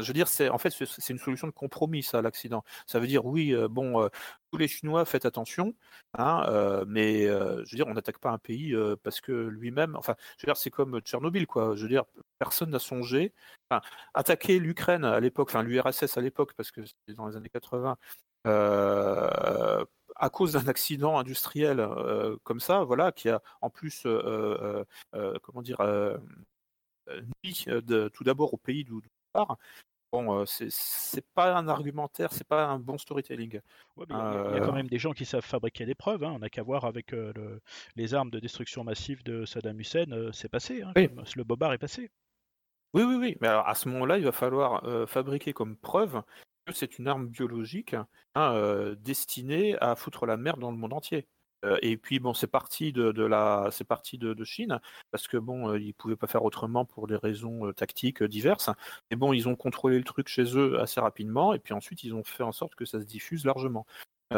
je 0.00 0.06
veux 0.06 0.12
dire, 0.12 0.28
c'est 0.28 0.48
en 0.48 0.58
fait 0.58 0.70
c'est 0.70 1.12
une 1.12 1.18
solution 1.18 1.46
de 1.46 1.52
compromis 1.52 2.02
ça, 2.02 2.22
l'accident. 2.22 2.64
Ça 2.86 2.98
veut 2.98 3.06
dire 3.06 3.26
oui, 3.26 3.52
euh, 3.54 3.68
bon, 3.68 4.02
euh, 4.02 4.08
tous 4.50 4.58
les 4.58 4.68
Chinois 4.68 5.04
faites 5.04 5.26
attention, 5.26 5.74
hein, 6.14 6.44
euh, 6.48 6.84
mais 6.88 7.26
je 7.26 7.70
veux 7.70 7.76
dire, 7.76 7.86
on 7.88 7.94
n'attaque 7.94 8.18
pas 8.18 8.30
un 8.30 8.38
pays 8.38 8.74
parce 9.02 9.20
que 9.20 9.32
lui-même, 9.32 9.96
enfin, 9.96 10.14
je 10.38 10.46
veux 10.46 10.50
dire, 10.50 10.56
c'est 10.56 10.70
comme 10.70 11.00
Tchernobyl, 11.00 11.46
quoi. 11.46 11.74
Je 11.76 11.82
veux 11.82 11.88
dire, 11.88 12.04
personne 12.38 12.70
n'a 12.70 12.78
songé. 12.78 13.32
attaquer 14.14 14.58
l'Ukraine 14.58 15.04
à 15.04 15.20
l'époque, 15.20 15.48
enfin 15.50 15.62
l'URSS 15.62 16.16
à 16.16 16.20
l'époque, 16.20 16.52
parce 16.56 16.70
que 16.70 16.84
c'était 16.84 17.14
dans 17.14 17.26
les 17.28 17.36
années 17.36 17.48
80. 17.50 17.96
à 20.16 20.30
cause 20.30 20.52
d'un 20.52 20.68
accident 20.68 21.18
industriel 21.18 21.86
comme 22.44 22.60
ça, 22.60 22.84
voilà, 22.84 23.12
qui 23.12 23.28
a 23.28 23.42
en 23.60 23.70
plus, 23.70 24.06
comment 25.42 25.62
dire, 25.62 25.78
nuit 27.44 27.66
tout 28.12 28.24
d'abord 28.24 28.54
au 28.54 28.56
pays 28.56 28.84
d'où 28.84 29.00
Bon, 30.12 30.44
c'est 30.46 31.26
pas 31.34 31.56
un 31.56 31.66
argumentaire, 31.66 32.32
c'est 32.32 32.46
pas 32.46 32.66
un 32.66 32.78
bon 32.78 32.98
storytelling. 32.98 33.60
il, 33.98 34.02
y 34.08 34.14
a, 34.14 34.60
quand 34.60 34.72
même 34.72 34.86
des 34.86 35.00
gens 35.00 35.12
qui 35.12 35.24
savent 35.24 35.44
fabriquer 35.44 35.86
des 35.86 35.96
preuves. 35.96 36.22
Hein. 36.22 36.32
On 36.36 36.38
n'a 36.38 36.48
qu'à 36.48 36.62
voir 36.62 36.84
avec 36.84 37.12
les 37.96 38.14
armes 38.14 38.30
de 38.30 38.38
destruction 38.38 38.84
massive 38.84 39.24
de 39.24 39.44
Saddam 39.44 39.80
Hussein, 39.80 40.30
c'est 40.32 40.48
passé. 40.48 40.82
Hein, 40.82 40.92
le 40.94 41.42
bobard 41.42 41.72
est 41.72 41.78
passé. 41.78 42.12
Oui, 42.92 43.02
oui, 43.02 43.16
oui. 43.16 43.36
Mais 43.40 43.48
alors, 43.48 43.66
à 43.66 43.74
ce 43.74 43.88
moment-là, 43.88 44.18
il 44.18 44.24
va 44.24 44.30
falloir 44.30 44.84
fabriquer 45.08 45.52
comme 45.52 45.76
preuve 45.76 46.22
que 46.64 46.72
c'est 46.72 46.98
une 46.98 47.08
arme 47.08 47.26
biologique 47.26 47.96
hein, 48.36 48.94
destinée 49.00 49.76
à 49.80 49.96
foutre 49.96 50.26
la 50.26 50.36
merde 50.36 50.60
dans 50.60 50.70
le 50.70 50.76
monde 50.76 50.92
entier. 50.92 51.26
Euh, 51.64 51.78
et 51.82 51.96
puis 51.96 52.20
bon, 52.20 52.34
c'est 52.34 52.46
parti 52.46 52.92
de, 52.92 53.10
la, 53.24 53.68
c'est 53.72 53.84
parti 53.84 54.18
de, 54.18 54.44
Chine 54.44 54.80
parce 55.10 55.26
que 55.28 55.36
bon, 55.36 55.70
euh, 55.70 55.78
ils 55.78 55.94
pouvaient 55.94 56.16
pas 56.16 56.26
faire 56.26 56.44
autrement 56.44 56.84
pour 56.84 57.06
des 57.06 57.16
raisons 57.16 57.66
euh, 57.66 57.72
tactiques 57.72 58.22
diverses. 58.22 58.70
Et 59.10 59.16
bon, 59.16 59.32
ils 59.32 59.48
ont 59.48 59.56
contrôlé 59.56 59.98
le 59.98 60.04
truc 60.04 60.28
chez 60.28 60.56
eux 60.56 60.80
assez 60.80 61.00
rapidement, 61.00 61.54
et 61.54 61.58
puis 61.58 61.72
ensuite 61.74 62.04
ils 62.04 62.14
ont 62.14 62.24
fait 62.24 62.42
en 62.42 62.52
sorte 62.52 62.74
que 62.74 62.84
ça 62.84 63.00
se 63.00 63.06
diffuse 63.06 63.44
largement. 63.44 63.86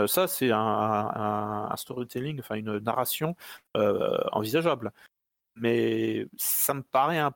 ça, 0.07 0.29
c'est 0.29 0.51
un, 0.53 1.75
storytelling, 1.77 2.41
enfin 2.41 2.57
une 2.57 2.79
narration 2.79 3.37
envisageable. 3.75 4.93
Mais 5.57 6.27
ça 6.37 6.75
me 6.75 6.83
paraît 6.83 7.19
un 7.19 7.33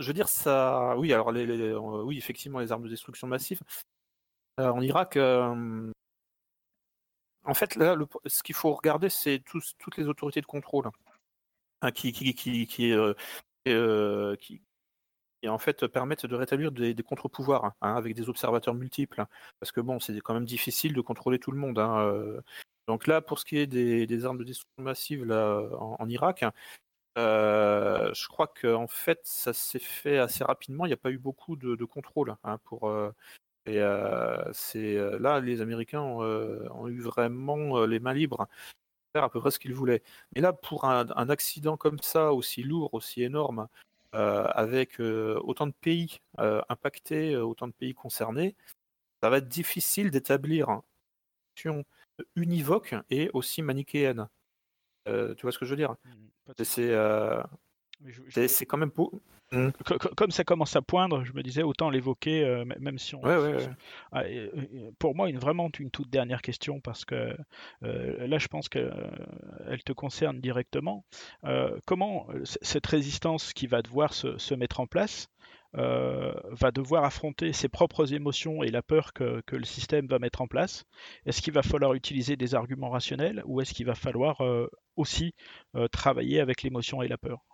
je 0.00 0.06
veux 0.06 0.12
dire, 0.14 0.28
ça. 0.28 0.94
Oui, 0.96 1.12
alors, 1.12 1.32
oui, 2.06 2.16
effectivement, 2.16 2.60
les 2.60 2.72
armes 2.72 2.84
de 2.84 2.88
destruction 2.88 3.26
massive. 3.26 3.60
en 4.58 4.80
Irak, 4.80 5.18
en 7.44 7.54
fait, 7.54 7.76
là, 7.76 7.96
ce 8.26 8.42
qu'il 8.42 8.54
faut 8.54 8.72
regarder, 8.72 9.08
c'est 9.08 9.42
toutes 9.44 9.96
les 9.96 10.06
autorités 10.06 10.40
de 10.40 10.46
contrôle 10.46 10.90
hein, 11.80 11.90
qui, 11.90 12.12
qui, 12.12 12.34
qui, 12.34 12.66
qui, 12.66 12.92
euh, 12.92 13.14
euh, 13.68 14.36
qui, 14.36 14.62
en 15.46 15.58
fait 15.58 15.86
permettent 15.88 16.26
de 16.26 16.36
rétablir 16.36 16.70
des, 16.70 16.94
contre-pouvoirs 17.02 17.72
hein, 17.80 17.96
avec 17.96 18.14
des 18.14 18.28
observateurs 18.28 18.74
multiples. 18.74 19.24
parce 19.58 19.72
que 19.72 19.80
bon, 19.80 19.98
c'est 19.98 20.18
quand 20.20 20.34
même 20.34 20.44
difficile 20.44 20.94
de 20.94 21.00
contrôler 21.00 21.38
tout 21.40 21.50
le 21.50 21.58
monde. 21.58 21.78
Hein, 21.78 21.98
euh. 22.06 22.40
Donc 22.88 23.06
là, 23.06 23.20
pour 23.20 23.38
ce 23.40 23.44
qui 23.44 23.58
est 23.58 23.66
des, 23.66 24.24
armes 24.24 24.38
de 24.38 24.44
destruction 24.44 24.82
massive 24.82 25.30
en, 25.32 26.08
Irak, 26.08 26.44
je 27.16 28.28
crois 28.28 28.46
qu'en 28.46 28.86
fait, 28.86 29.20
ça 29.24 29.52
s'est 29.52 29.80
fait 29.80 30.18
assez 30.18 30.44
rapidement. 30.44 30.86
Il 30.86 30.90
n'y 30.90 30.94
a 30.94 30.98
pas 30.98 31.10
eu 31.10 31.18
beaucoup 31.18 31.56
de, 31.56 31.74
de 31.74 31.84
contrôle 31.84 32.36
pour, 32.64 32.88
et 33.66 33.80
c'est 34.52 34.96
là, 35.18 35.40
les 35.40 35.60
Américains 35.60 36.02
ont, 36.02 36.88
eu 36.88 37.00
vraiment 37.00 37.84
les 37.84 38.00
mains 38.00 38.14
libres 38.14 38.48
faire 39.14 39.24
à 39.24 39.30
peu 39.30 39.40
près 39.40 39.50
ce 39.50 39.58
qu'ils 39.58 39.74
voulaient. 39.74 40.02
Mais 40.34 40.40
là, 40.40 40.52
pour 40.52 40.84
un, 40.84 41.28
accident 41.28 41.76
comme 41.76 41.98
ça, 42.00 42.32
aussi 42.32 42.62
lourd, 42.62 42.94
aussi 42.94 43.22
énorme, 43.22 43.68
avec 44.12 45.00
autant 45.00 45.66
de 45.66 45.72
pays 45.72 46.20
impactés, 46.38 47.36
autant 47.36 47.68
de 47.68 47.72
pays 47.72 47.94
concernés, 47.94 48.56
ça 49.22 49.30
va 49.30 49.38
être 49.38 49.48
difficile 49.48 50.10
d'établir 50.10 50.68
une 50.68 50.80
action 51.54 51.84
univoque 52.36 52.94
et 53.10 53.30
aussi 53.32 53.62
manichéenne. 53.62 54.28
tu 55.06 55.42
vois 55.42 55.52
ce 55.52 55.58
que 55.58 55.66
je 55.66 55.70
veux 55.70 55.76
dire? 55.76 55.94
Mmh, 56.04 56.64
C'est 58.46 58.66
quand 58.66 58.78
même 58.78 58.90
beau. 58.90 59.22
Mmh. 59.52 59.70
Comme 60.16 60.30
ça 60.30 60.44
commence 60.44 60.76
à 60.76 60.82
poindre, 60.82 61.24
je 61.24 61.32
me 61.34 61.42
disais 61.42 61.62
autant 61.62 61.90
l'évoquer, 61.90 62.44
euh, 62.44 62.64
même 62.80 62.98
si 62.98 63.14
on. 63.14 63.20
Ah, 64.12 64.22
pour 64.98 65.14
moi, 65.14 65.28
une, 65.28 65.38
vraiment 65.38 65.70
une 65.78 65.90
toute 65.90 66.10
dernière 66.10 66.42
question 66.42 66.80
parce 66.80 67.04
que 67.04 67.36
euh, 67.82 68.26
là, 68.26 68.38
je 68.38 68.48
pense 68.48 68.68
qu'elle 68.68 69.82
te 69.84 69.92
concerne 69.92 70.40
directement. 70.40 71.04
Euh, 71.44 71.78
comment 71.86 72.26
cette 72.44 72.86
résistance 72.86 73.52
qui 73.52 73.66
va 73.66 73.82
devoir 73.82 74.14
se 74.14 74.54
mettre 74.54 74.80
en 74.80 74.86
place, 74.86 75.28
euh, 75.78 76.34
va 76.50 76.70
devoir 76.70 77.04
affronter 77.04 77.54
ses 77.54 77.68
propres 77.68 78.12
émotions 78.12 78.62
et 78.62 78.70
la 78.70 78.82
peur 78.82 79.14
que, 79.14 79.42
le 79.50 79.64
système 79.64 80.06
va 80.06 80.18
mettre 80.18 80.42
en 80.42 80.46
place 80.46 80.84
Est-ce 81.24 81.40
qu'il 81.40 81.54
va 81.54 81.62
falloir 81.62 81.94
utiliser 81.94 82.36
des 82.36 82.54
arguments 82.54 82.90
rationnels 82.90 83.42
ou 83.46 83.60
est-ce 83.60 83.72
qu'il 83.72 83.86
va 83.86 83.94
falloir 83.94 84.42
euh, 84.42 84.68
aussi 84.96 85.34
euh, 85.74 85.88
travailler 85.88 86.40
avec 86.40 86.62
l'émotion 86.62 87.00
et 87.00 87.08
la 87.08 87.16
peur? 87.18 87.44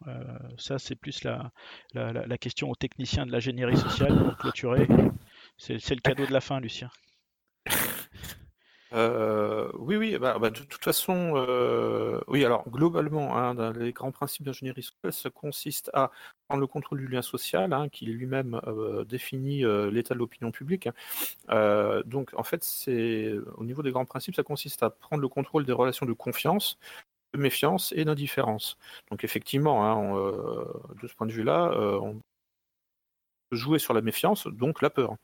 Ça, 0.56 0.78
c'est 0.78 0.96
plus 0.96 1.22
la, 1.24 1.52
la, 1.94 2.38
question 2.38 2.70
aux 2.70 2.74
techniciens 2.74 3.26
de 3.26 3.32
l'ingénierie 3.32 3.76
sociale 3.76 4.16
pour 4.24 4.36
clôturer. 4.36 4.88
C'est 5.56 5.90
le 5.90 6.00
cadeau 6.00 6.26
de 6.26 6.32
la 6.32 6.40
fin, 6.40 6.60
Lucien. 6.60 6.90
Euh, 8.94 9.70
oui, 9.74 9.96
oui, 9.96 10.16
bah, 10.18 10.38
bah, 10.38 10.48
de 10.50 10.60
toute 10.62 10.82
façon, 10.82 11.34
euh, 11.36 12.20
oui, 12.26 12.42
alors 12.44 12.66
globalement, 12.70 13.36
hein, 13.36 13.72
les 13.74 13.92
grands 13.92 14.12
principes 14.12 14.44
d'ingénierie 14.46 14.82
sociale, 14.82 15.12
ça 15.12 15.30
consiste 15.30 15.90
à 15.92 16.10
prendre 16.48 16.60
le 16.62 16.66
contrôle 16.66 16.98
du 17.00 17.06
lien 17.08 17.20
social, 17.20 17.72
hein, 17.74 17.88
qui 17.90 18.06
lui-même 18.06 18.58
euh, 18.66 19.04
définit 19.04 19.62
l'état 19.92 20.14
de 20.14 20.18
l'opinion 20.18 20.50
publique. 20.50 20.88
donc, 22.06 22.30
en 22.34 22.42
fait, 22.44 22.64
c'est 22.64 23.34
au 23.56 23.64
niveau 23.64 23.82
des 23.82 23.90
grands 23.92 24.06
principes, 24.06 24.34
ça 24.36 24.42
consiste 24.42 24.82
à 24.82 24.90
prendre 24.90 25.22
le 25.22 25.28
contrôle 25.28 25.64
des 25.66 25.72
relations 25.72 26.06
de 26.06 26.12
confiance, 26.14 26.78
de 27.34 27.40
méfiance 27.40 27.92
et 27.96 28.04
d'indifférence. 28.04 28.78
Donc, 29.10 29.24
effectivement, 29.24 29.84
hein, 29.86 30.14
de 31.02 31.08
ce 31.08 31.14
point 31.14 31.26
de 31.26 31.32
vue-là, 31.32 31.72
on 32.02 32.20
peut 33.50 33.56
jouer 33.56 33.78
sur 33.78 33.94
la 33.94 34.00
méfiance, 34.02 34.46
donc 34.46 34.82
la 34.82 34.90
peur. 34.90 35.16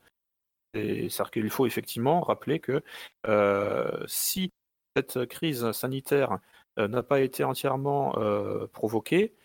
C'est-à-dire 0.75 1.31
qu'il 1.31 1.49
faut 1.49 1.65
effectivement 1.65 2.21
rappeler 2.21 2.59
que 2.59 2.83
euh, 3.27 4.03
si 4.07 4.51
cette 4.95 5.25
crise 5.25 5.71
sanitaire 5.71 6.39
euh, 6.79 6.87
n'a 6.87 7.03
pas 7.03 7.21
été 7.21 7.43
entièrement 7.43 8.17
euh, 8.17 8.67
provoquée, 8.67 9.35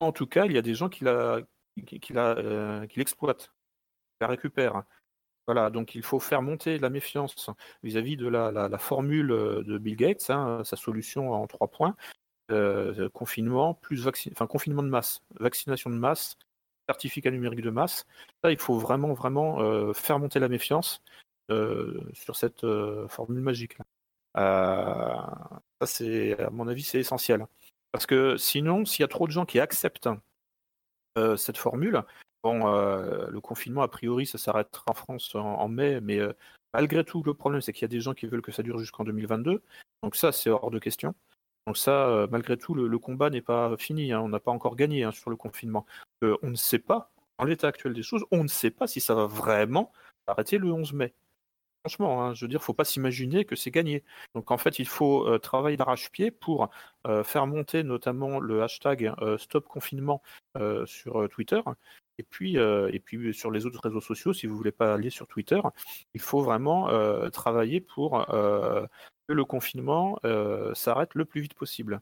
en 0.00 0.12
tout 0.12 0.26
cas, 0.26 0.46
il 0.46 0.52
y 0.52 0.58
a 0.58 0.62
des 0.62 0.74
gens 0.74 0.88
qui 0.88 1.04
l'exploitent, 2.96 3.46
qui 3.46 4.20
la 4.20 4.26
récupèrent. 4.28 4.84
Voilà, 5.46 5.70
donc 5.70 5.94
il 5.94 6.02
faut 6.02 6.20
faire 6.20 6.42
monter 6.42 6.78
la 6.78 6.90
méfiance 6.90 7.50
vis-à-vis 7.82 8.16
de 8.16 8.28
la, 8.28 8.78
formule 8.78 9.28
de 9.28 9.78
Bill 9.78 9.96
Gates, 9.96 10.30
hein, 10.30 10.62
sa 10.64 10.76
solution 10.76 11.32
en 11.32 11.46
trois 11.46 11.68
points. 11.68 11.96
confinement, 13.12 13.74
plus 13.74 14.06
enfin, 14.06 14.46
confinement 14.46 14.82
de 14.82 14.88
masse, 14.88 15.22
vaccination 15.40 15.90
de 15.90 15.96
masse, 15.96 16.36
certificat 16.88 17.30
numérique 17.30 17.60
de 17.60 17.70
masse. 17.70 18.06
Là, 18.42 18.50
il 18.50 18.58
faut 18.58 18.78
vraiment, 18.78 19.12
vraiment 19.12 19.60
euh, 19.60 19.92
faire 19.92 20.18
monter 20.18 20.38
la 20.40 20.48
méfiance 20.48 21.02
euh, 21.50 22.00
sur 22.14 22.36
cette 22.36 22.64
euh, 22.64 23.06
formule 23.08 23.40
magique. 23.40 23.76
ça, 24.34 25.50
c'est, 25.84 26.38
à 26.40 26.50
mon 26.50 26.68
avis, 26.68 26.82
c'est 26.82 26.98
essentiel. 26.98 27.46
Parce 27.92 28.06
que 28.06 28.36
sinon, 28.36 28.84
s'il 28.84 29.02
y 29.02 29.04
a 29.04 29.08
trop 29.08 29.26
de 29.26 29.32
gens 29.32 29.46
qui 29.46 29.60
acceptent 29.60 30.08
cette 31.36 31.58
formule, 31.58 32.04
bon, 32.44 32.66
le 32.68 33.40
confinement, 33.40 33.82
a 33.82 33.88
priori, 33.88 34.24
ça 34.24 34.38
s'arrêtera 34.38 34.84
en 34.86 34.94
France 34.94 35.34
en, 35.34 35.68
mai, 35.68 36.00
mais 36.00 36.20
malgré 36.74 37.02
tout, 37.02 37.24
le 37.24 37.34
problème, 37.34 37.60
c'est 37.60 37.72
qu'il 37.72 37.82
y 37.82 37.86
a 37.86 37.88
des 37.88 38.00
gens 38.00 38.14
qui 38.14 38.26
veulent 38.26 38.42
que 38.42 38.52
ça 38.52 38.62
dure 38.62 38.78
jusqu'en 38.78 39.02
2022. 39.02 39.62
Donc 40.04 40.14
ça, 40.14 40.30
c'est 40.30 40.50
hors 40.50 40.70
de 40.70 40.78
question. 40.78 41.14
Donc 41.68 41.76
ça, 41.76 42.08
euh, 42.08 42.26
malgré 42.30 42.56
tout, 42.56 42.72
le, 42.72 42.98
combat 42.98 43.28
n'est 43.28 43.42
pas 43.42 43.76
fini. 43.76 44.10
Hein. 44.10 44.22
On 44.22 44.30
n'a 44.30 44.40
pas 44.40 44.50
encore 44.50 44.74
gagné 44.74 45.04
hein, 45.04 45.12
sur 45.12 45.28
le 45.28 45.36
confinement. 45.36 45.84
Euh, 46.24 46.34
on 46.42 46.48
ne 46.48 46.56
sait 46.56 46.78
pas, 46.78 47.12
en 47.36 47.44
l'état 47.44 47.68
actuel 47.68 47.92
des 47.92 48.02
choses, 48.02 48.24
on 48.30 48.42
ne 48.42 48.48
sait 48.48 48.70
pas 48.70 48.86
si 48.86 49.02
ça 49.02 49.14
va 49.14 49.26
vraiment 49.26 49.92
arrêter 50.26 50.56
le 50.56 50.72
11 50.72 50.94
mai. 50.94 51.12
Franchement, 51.84 52.24
hein, 52.24 52.32
je 52.32 52.46
veux 52.46 52.48
dire, 52.48 52.56
il 52.56 52.62
ne 52.62 52.64
faut 52.64 52.72
pas 52.72 52.86
s'imaginer 52.86 53.44
que 53.44 53.54
c'est 53.54 53.70
gagné. 53.70 54.02
Donc 54.34 54.50
en 54.50 54.56
fait, 54.56 54.78
il 54.78 54.88
faut 54.88 55.28
euh, 55.28 55.38
travailler 55.38 55.76
d'arrache-pied 55.76 56.30
pour 56.30 56.70
faire 57.22 57.46
monter 57.46 57.82
notamment 57.82 58.40
le 58.40 58.62
hashtag 58.62 59.12
Stop 59.36 59.68
Confinement 59.68 60.22
sur 60.86 61.28
Twitter. 61.28 61.60
Et 62.16 62.22
puis, 62.22 62.56
et 62.56 63.00
puis 63.00 63.34
sur 63.34 63.50
les 63.50 63.66
autres 63.66 63.80
réseaux 63.82 64.00
sociaux, 64.00 64.32
si 64.32 64.46
vous 64.46 64.54
ne 64.54 64.58
voulez 64.58 64.72
pas 64.72 64.94
aller 64.94 65.10
sur 65.10 65.26
Twitter, 65.26 65.60
il 66.14 66.20
faut 66.20 66.40
vraiment 66.40 66.88
travailler 67.30 67.80
pour 67.80 68.26
que 69.28 69.34
le 69.34 69.44
confinement 69.44 70.18
euh, 70.24 70.74
s'arrête 70.74 71.14
le 71.14 71.24
plus 71.24 71.42
vite 71.42 71.54
possible. 71.54 72.00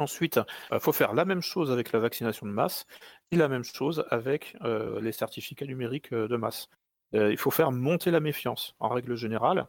Ensuite, 0.00 0.38
il 0.70 0.74
euh, 0.74 0.80
faut 0.80 0.92
faire 0.92 1.14
la 1.14 1.24
même 1.24 1.40
chose 1.40 1.72
avec 1.72 1.92
la 1.92 2.00
vaccination 2.00 2.46
de 2.46 2.52
masse 2.52 2.86
et 3.30 3.36
la 3.36 3.48
même 3.48 3.64
chose 3.64 4.04
avec 4.10 4.56
euh, 4.62 5.00
les 5.00 5.12
certificats 5.12 5.66
numériques 5.66 6.12
de 6.12 6.36
masse. 6.36 6.68
il 7.12 7.38
faut 7.38 7.50
faire 7.50 7.72
monter 7.72 8.10
la 8.10 8.20
méfiance 8.20 8.74
en 8.80 8.88
règle 8.90 9.16
générale 9.16 9.66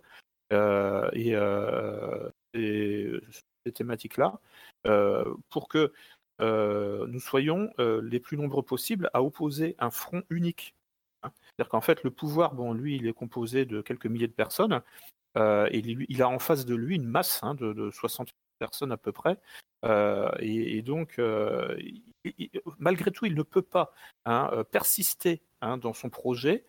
et, 0.51 1.35
ces 3.65 3.73
thématiques-là 3.73 4.39
pour 5.49 5.67
que 5.67 5.93
nous 6.39 7.19
soyons 7.19 7.69
les 7.77 8.19
plus 8.19 8.37
nombreux 8.37 8.63
possibles 8.63 9.09
à 9.13 9.23
opposer 9.23 9.75
un 9.79 9.91
front 9.91 10.23
unique. 10.29 10.75
C'est-à-dire 11.23 11.69
qu'en 11.69 11.81
fait, 11.81 12.03
le 12.03 12.11
pouvoir, 12.11 12.55
bon, 12.55 12.73
lui, 12.73 12.95
il 12.95 13.07
est 13.07 13.13
composé 13.13 13.65
de 13.65 13.81
quelques 13.81 14.05
milliers 14.05 14.27
de 14.27 14.33
personnes, 14.33 14.81
il, 15.35 16.21
a 16.21 16.29
en 16.29 16.39
face 16.39 16.65
de 16.65 16.75
lui 16.75 16.95
une 16.95 17.07
masse 17.07 17.39
hein, 17.43 17.55
de, 17.55 17.89
60 17.91 18.29
personnes 18.59 18.91
à 18.91 18.97
peu 18.97 19.11
près. 19.11 19.37
Et, 20.39 20.81
donc, 20.81 21.19
malgré 22.77 23.11
tout, 23.11 23.25
il 23.25 23.35
ne 23.35 23.43
peut 23.43 23.61
pas 23.61 23.93
hein, 24.25 24.51
persister 24.71 25.41
hein, 25.61 25.77
dans 25.77 25.93
son 25.93 26.09
projet 26.09 26.65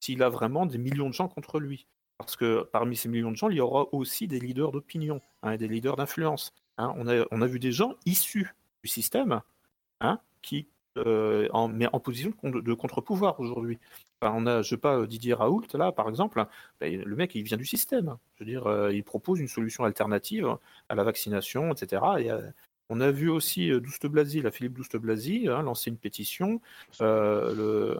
s'il 0.00 0.22
a 0.22 0.28
vraiment 0.28 0.66
des 0.66 0.78
millions 0.78 1.08
de 1.08 1.14
gens 1.14 1.28
contre 1.28 1.58
lui. 1.58 1.86
Parce 2.18 2.36
que 2.36 2.62
parmi 2.72 2.96
ces 2.96 3.08
millions 3.08 3.30
de 3.30 3.36
gens, 3.36 3.50
il 3.50 3.56
y 3.56 3.60
aura 3.60 3.92
aussi 3.92 4.26
des 4.26 4.40
leaders 4.40 4.72
d'opinion, 4.72 5.20
des 5.44 5.68
leaders 5.68 5.96
d'influence. 5.96 6.54
On, 6.78 7.06
a, 7.06 7.46
vu 7.46 7.58
des 7.58 7.72
gens 7.72 7.94
issus 8.04 8.54
du 8.82 8.88
système 8.88 9.40
qui 10.42 10.68
euh, 10.96 11.48
mais 11.68 11.86
en 11.92 12.00
position 12.00 12.32
de, 12.42 12.74
contre-pouvoir 12.74 13.38
aujourd'hui. 13.40 13.78
on 14.22 14.46
a, 14.46 14.62
je 14.62 14.70
sais 14.70 14.76
pas, 14.76 15.06
Didier 15.06 15.34
Raoult, 15.34 15.66
là, 15.74 15.92
par 15.92 16.08
exemple, 16.08 16.44
ben, 16.80 17.02
le 17.02 17.16
mec, 17.16 17.34
il 17.34 17.42
vient 17.42 17.56
du 17.56 17.66
système. 17.66 18.16
Je 18.36 18.44
veux 18.44 18.50
dire, 18.50 18.66
euh, 18.66 18.92
il 18.92 19.04
propose 19.04 19.40
une 19.40 19.48
solution 19.48 19.84
alternative 19.84 20.56
à 20.88 20.94
la 20.94 21.04
vaccination, 21.04 21.72
etc. 21.72 22.02
Et, 22.18 22.30
euh, 22.30 22.40
on 22.88 23.00
a 23.00 23.10
vu 23.10 23.28
aussi 23.28 23.70
Douste 23.80 24.06
Blasi, 24.06 24.42
la 24.42 24.50
Philippe 24.50 24.74
Douste 24.74 24.96
Blasi, 24.96 25.48
hein, 25.48 25.62
lancer 25.62 25.90
une 25.90 25.98
pétition. 25.98 26.60
le... 27.00 27.98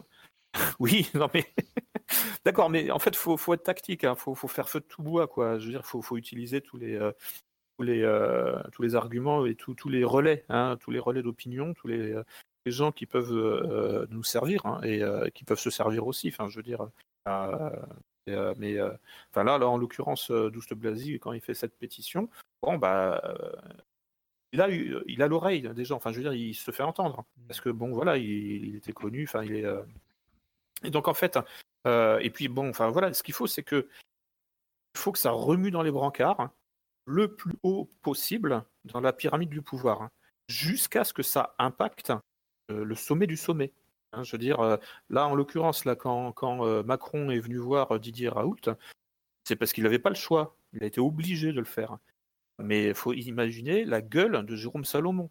oui, 0.79 1.09
non 1.13 1.29
mais. 1.33 1.45
D'accord, 2.45 2.69
mais 2.69 2.89
en 2.89 2.99
fait, 2.99 3.15
faut, 3.15 3.35
faut, 3.35 3.53
être 3.53 3.63
tactique, 3.63 4.05
hein. 4.05 4.15
faut, 4.15 4.33
faut, 4.33 4.47
faire 4.47 4.69
feu 4.69 4.79
de 4.79 4.85
tout 4.85 5.03
bois, 5.03 5.27
quoi. 5.27 5.59
Je 5.59 5.65
veux 5.65 5.71
dire, 5.71 5.85
faut, 5.85 6.01
faut, 6.01 6.17
utiliser 6.17 6.61
tous 6.61 6.77
les. 6.77 6.97
tous 7.77 7.83
les, 7.83 8.01
tous 8.71 8.81
les 8.81 8.95
arguments 8.95 9.45
et 9.45 9.55
tous 9.55 9.89
les 9.89 10.05
relais, 10.05 10.45
hein, 10.49 10.77
tous 10.79 10.91
les 10.91 10.99
relais 10.99 11.21
d'opinion, 11.21 11.73
tous 11.73 11.87
les, 11.87 12.15
gens 12.71 12.91
qui 12.91 13.05
peuvent 13.05 13.31
euh, 13.31 14.05
nous 14.09 14.23
servir 14.23 14.65
hein, 14.65 14.79
et 14.83 15.01
euh, 15.01 15.29
qui 15.29 15.43
peuvent 15.43 15.59
se 15.59 15.69
servir 15.69 16.07
aussi. 16.07 16.29
Enfin, 16.29 16.49
je 16.49 16.57
veux 16.57 16.63
dire. 16.63 16.87
Euh, 17.27 18.53
mais 18.57 18.77
enfin 19.31 19.43
là, 19.43 19.57
en 19.67 19.77
l'occurrence, 19.77 20.31
Douste 20.31 20.73
Blasi, 20.73 21.19
quand 21.19 21.31
il 21.31 21.41
fait 21.41 21.53
cette 21.53 21.77
pétition, 21.77 22.29
bon 22.61 22.77
bah 22.77 23.21
il 24.51 24.61
a 24.61 24.69
il 24.69 25.21
a 25.21 25.27
l'oreille 25.27 25.61
des 25.73 25.85
gens. 25.85 25.95
Enfin, 25.95 26.11
je 26.11 26.17
veux 26.17 26.23
dire, 26.23 26.33
il 26.33 26.53
se 26.53 26.71
fait 26.71 26.83
entendre 26.83 27.25
mmh. 27.37 27.47
parce 27.47 27.61
que 27.61 27.69
bon, 27.69 27.91
voilà, 27.93 28.17
il, 28.17 28.75
était 28.75 28.91
connu. 28.91 29.23
Enfin, 29.23 29.43
il 29.43 29.55
est 29.55 29.65
et 30.83 30.89
donc 30.89 31.07
en 31.07 31.13
fait, 31.13 31.39
et 31.85 32.29
puis 32.33 32.49
bon, 32.49 32.69
enfin 32.69 32.89
voilà, 32.89 33.13
ce 33.13 33.23
qu'il 33.23 33.33
faut, 33.33 33.47
c'est 33.47 33.63
que 33.63 33.87
faut 34.97 35.11
que 35.11 35.19
ça 35.19 35.31
remue 35.31 35.71
dans 35.71 35.83
les 35.83 35.91
brancards 35.91 36.39
hein, 36.39 36.51
le 37.05 37.33
plus 37.33 37.55
haut 37.63 37.89
possible 38.01 38.63
dans 38.83 38.99
la 38.99 39.13
pyramide 39.13 39.49
du 39.49 39.61
pouvoir, 39.61 40.01
hein, 40.01 40.11
jusqu'à 40.47 41.03
ce 41.03 41.13
que 41.13 41.23
ça 41.23 41.55
impacte 41.57 42.11
le 42.69 42.95
sommet 42.95 43.27
du 43.27 43.37
sommet. 43.37 43.71
Hein, 44.13 44.23
je 44.23 44.31
veux 44.31 44.37
dire, 44.37 44.59
euh, 44.61 44.77
là, 45.09 45.27
en 45.27 45.35
l'occurrence, 45.35 45.85
là, 45.85 45.95
quand, 45.95 46.33
euh, 46.65 46.83
Macron 46.83 47.29
est 47.29 47.39
venu 47.39 47.57
voir 47.57 47.99
Didier 47.99 48.29
Raoult, 48.29 48.55
c'est 49.43 49.55
parce 49.55 49.73
qu'il 49.73 49.83
n'avait 49.83 49.99
pas 49.99 50.09
le 50.09 50.15
choix. 50.15 50.55
Il 50.73 50.83
a 50.83 50.85
été 50.87 50.99
obligé 51.01 51.51
de 51.51 51.59
le 51.59 51.65
faire. 51.65 51.97
Mais 52.59 52.87
il 52.87 52.95
faut 52.95 53.13
imaginer 53.13 53.85
la 53.85 54.01
gueule 54.01 54.45
de 54.45 54.55
Jérôme 54.55 54.85
Salomon, 54.85 55.29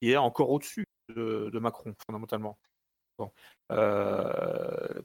qui 0.00 0.10
est 0.12 0.16
encore 0.16 0.50
au-dessus 0.50 0.86
de, 1.08 1.58
Macron, 1.58 1.94
fondamentalement. 2.06 2.58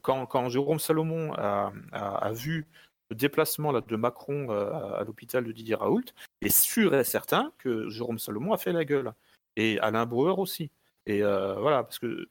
quand, 0.02 0.48
Jérôme 0.48 0.80
Salomon 0.80 1.32
a, 1.34 2.32
vu 2.32 2.66
le 3.10 3.16
déplacement 3.16 3.72
de 3.72 3.96
Macron 3.96 4.50
à, 4.50 5.04
l'hôpital 5.04 5.44
de 5.44 5.52
Didier 5.52 5.76
Raoult, 5.76 6.04
il 6.40 6.48
est 6.48 6.50
sûr 6.50 6.94
et 6.94 7.04
certain 7.04 7.52
que 7.58 7.88
Jérôme 7.90 8.18
Salomon 8.18 8.52
a 8.52 8.58
fait 8.58 8.72
la 8.72 8.84
gueule. 8.84 9.12
Et 9.56 9.78
Alain 9.80 10.06
Brouwer 10.06 10.34
aussi. 10.38 10.70
Et 11.10 11.24
euh, 11.24 11.54
voilà, 11.58 11.82
parce 11.82 11.98
que 11.98 12.28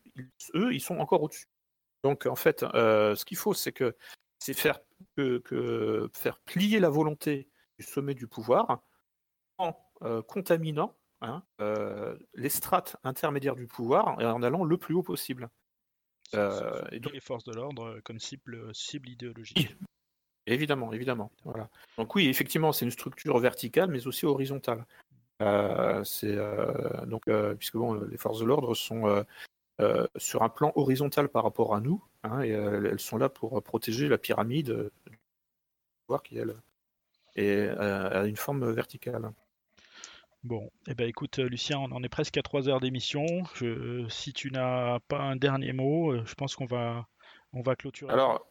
eux, 0.56 0.74
ils 0.74 0.80
sont 0.80 1.00
encore 1.00 1.22
au-dessus. 1.22 1.48
Donc 2.04 2.26
en 2.26 2.36
fait, 2.36 2.64
euh, 2.64 3.14
ce 3.14 3.26
qu'il 3.26 3.36
faut, 3.36 3.54
c'est 3.54 3.74
que 3.74 3.94
c'est 4.40 4.54
faire 4.54 4.80
que, 5.18 6.10
faire 6.14 6.40
plier 6.40 6.80
la 6.80 6.90
volonté 6.90 7.50
du 7.78 7.86
sommet 7.86 8.14
du 8.14 8.26
pouvoir 8.26 8.82
en 9.58 9.76
euh, 10.04 10.22
contaminant 10.22 10.96
hein, 11.20 11.44
les 12.36 12.48
strates 12.48 12.96
intermédiaires 13.04 13.58
du 13.58 13.68
pouvoir 13.68 14.18
en 14.18 14.42
allant 14.44 14.64
le 14.64 14.78
plus 14.78 14.96
haut 14.96 15.04
possible. 15.04 15.50
et 16.34 17.00
donc... 17.02 17.12
les 17.12 17.20
forces 17.20 17.44
de 17.44 17.52
l'ordre 17.52 18.00
comme 18.06 18.20
cible, 18.20 18.74
cible 18.74 19.10
idéologique. 19.10 19.76
Évidemment, 20.46 20.94
évidemment. 20.94 21.34
Voilà. 21.44 21.70
Donc 21.98 22.16
oui, 22.16 22.30
effectivement, 22.30 22.72
c'est 22.72 22.86
une 22.86 22.92
structure 22.92 23.38
verticale, 23.40 23.92
mais 23.92 24.08
aussi 24.08 24.26
horizontale. 24.26 24.86
Euh, 25.42 26.04
c'est 26.04 26.36
euh, 26.36 27.06
donc 27.06 27.28
euh, 27.28 27.56
puisque 27.56 27.78
bon, 27.78 27.94
les 27.94 28.18
forces 28.18 28.40
de 28.40 28.46
l'ordre 28.46 28.76
sont 28.76 29.26
sur 30.18 30.44
un 30.44 30.50
plan 30.50 30.74
horizontal 30.76 31.30
par 31.30 31.44
rapport 31.44 31.74
à 31.74 31.80
nous, 31.80 32.04
hein, 32.24 32.42
et 32.42 32.50
elles 32.50 33.00
sont 33.00 33.18
là 33.18 33.30
pour 33.30 33.64
protéger 33.64 34.10
la 34.10 34.18
pyramide, 34.18 34.92
voir 36.10 36.22
qui 36.22 36.38
elle 36.38 36.56
est 37.36 37.70
à 37.70 38.26
une 38.26 38.36
forme 38.36 38.70
verticale. 38.72 39.32
Bon, 40.44 40.70
eh 40.88 40.96
ben 40.96 41.08
écoute 41.08 41.38
Lucien, 41.40 41.80
on 41.80 41.92
en 41.92 42.04
est 42.04 42.10
presque 42.10 42.38
à 42.38 42.42
3 42.42 42.68
heures 42.68 42.82
d'émission. 42.82 43.26
si 44.10 44.34
tu 44.34 44.52
n'as 44.52 45.00
pas 45.08 45.20
un 45.20 45.38
dernier 45.38 45.72
mot, 45.72 46.26
je 46.26 46.34
pense 46.34 46.56
qu'on 46.56 46.66
va 46.66 47.08
on 47.54 47.62
va 47.62 47.78
clôturer. 47.78 48.12
Alors 48.12 48.46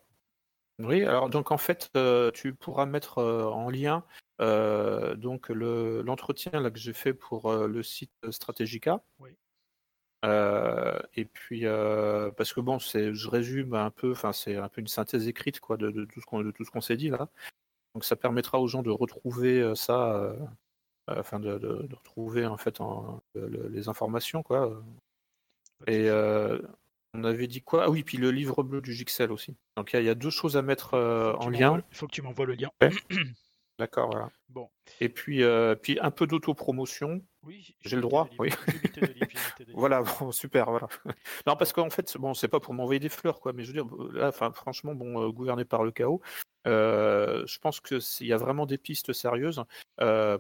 oui, 0.79 1.05
alors 1.05 1.29
donc 1.29 1.51
en 1.51 1.59
fait, 1.59 1.91
euh, 1.97 2.31
tu 2.31 2.55
pourras 2.55 2.87
mettre 2.87 3.19
euh, 3.19 3.45
en 3.45 3.69
lien 3.69 4.05
euh, 4.41 5.15
donc 5.15 5.49
le, 5.49 6.03
l'entretien 6.03 6.61
là 6.61 6.71
que 6.71 6.79
j'ai 6.79 6.93
fait 6.93 7.15
pour 7.15 7.53
le 7.53 7.83
site 7.83 8.13
Strategica. 8.31 9.03
Oui. 9.19 9.31
et 10.25 11.25
puis 11.25 11.65
parce 12.37 12.53
que 12.53 12.61
bon, 12.61 12.79
c'est, 12.79 13.15
je 13.15 13.29
résume 13.29 13.75
un 13.75 13.91
peu, 13.91 14.13
enfin 14.13 14.33
c'est 14.33 14.57
un 14.57 14.69
peu 14.69 14.81
une 14.81 14.89
synthèse 14.89 15.29
écrite 15.29 15.61
quoi 15.61 15.77
de, 15.77 15.91
tout 16.05 16.21
ce 16.21 16.27
qu'on 16.27 16.43
de 16.43 16.51
tout 16.51 16.65
ce 16.65 16.71
qu'on 16.71 16.81
s'est 16.81 16.97
dit 16.97 17.11
là. 17.11 17.29
Donc 17.95 18.05
ça 18.05 18.17
permettra 18.17 18.61
aux 18.61 18.69
gens 18.69 18.83
de 18.83 18.91
retrouver 18.91 19.75
ça, 19.75 20.35
enfin 21.09 21.41
de, 21.41 21.59
de, 21.59 21.95
retrouver 21.95 22.47
en 22.47 22.57
fait 22.57 22.79
les 23.35 23.89
informations 23.89 24.43
quoi. 24.43 24.83
Et 25.87 26.11
on 27.15 27.25
avait 27.25 27.47
dit 27.47 27.63
quoi? 27.63 27.85
Ah 27.85 27.91
oui, 27.91 28.03
puis 28.03 28.19
le 28.19 28.31
livre 28.31 28.63
bleu 28.63 28.81
du 28.81 28.93
Gixel 28.93 29.33
aussi. 29.33 29.57
Donc 29.77 29.93
il 29.93 30.03
y, 30.03 30.09
a 30.09 30.15
deux 30.15 30.31
choses 30.31 30.57
à 30.57 30.63
mettre 30.63 30.95
euh, 30.95 31.33
en 31.35 31.49
lien. 31.49 31.83
Il 31.91 31.97
faut 31.97 32.07
que 32.07 32.13
tu 32.13 32.23
m'envoies 32.23 32.47
le 32.47 32.55
lien. 32.55 32.71
D'accord, 33.79 34.11
voilà. 34.11 34.29
Bon. 34.49 34.69
Et 35.01 35.09
puis, 35.09 35.45
euh, 35.45 35.77
puis 35.77 35.99
un 36.01 36.11
peu 36.11 36.27
d'autopromotion. 36.27 37.23
Oui. 37.45 37.77
J'ai 37.81 37.95
le 37.95 38.03
droit. 38.03 38.29
Oui. 38.41 38.51
voilà, 39.75 40.03
bon, 40.03 40.33
super, 40.33 40.69
voilà. 40.69 40.89
non, 41.47 41.55
parce 41.55 41.73
qu'en 41.73 41.89
fait, 41.89 42.17
bon, 42.17 42.35
c'est 42.35 42.49
pas 42.49 42.59
pour 42.59 42.75
m'envoyer 42.75 42.99
des 42.99 43.09
fleurs, 43.09 43.39
quoi. 43.41 43.53
Mais 43.53 43.63
je 43.63 43.73
veux 43.73 43.83
dire, 43.83 43.87
là, 44.13 44.29
enfin, 44.29 44.51
franchement, 44.53 44.95
bon, 44.95 45.23
euh, 45.23 45.31
gouverné 45.31 45.65
par 45.65 45.85
le 45.85 45.93
chaos. 45.93 46.21
je 46.65 47.59
pense 47.61 47.81
qu'il 47.81 48.27
y 48.27 48.33
a 48.33 48.37
vraiment 48.37 48.67
des 48.67 48.79
pistes 48.79 49.13
sérieuses 49.13 49.63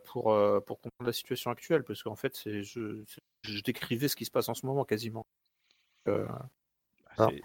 pour, 0.05 0.36
pour 0.67 0.81
comprendre 0.81 1.07
la 1.07 1.12
situation 1.12 1.52
actuelle, 1.52 1.84
parce 1.84 2.02
qu'en 2.02 2.17
fait, 2.17 2.42
je, 2.44 3.05
je 3.42 3.62
décrivais 3.62 4.08
ce 4.08 4.17
qui 4.17 4.25
se 4.25 4.33
passe 4.33 4.49
en 4.49 4.55
ce 4.55 4.67
moment 4.67 4.84
quasiment. 4.84 5.26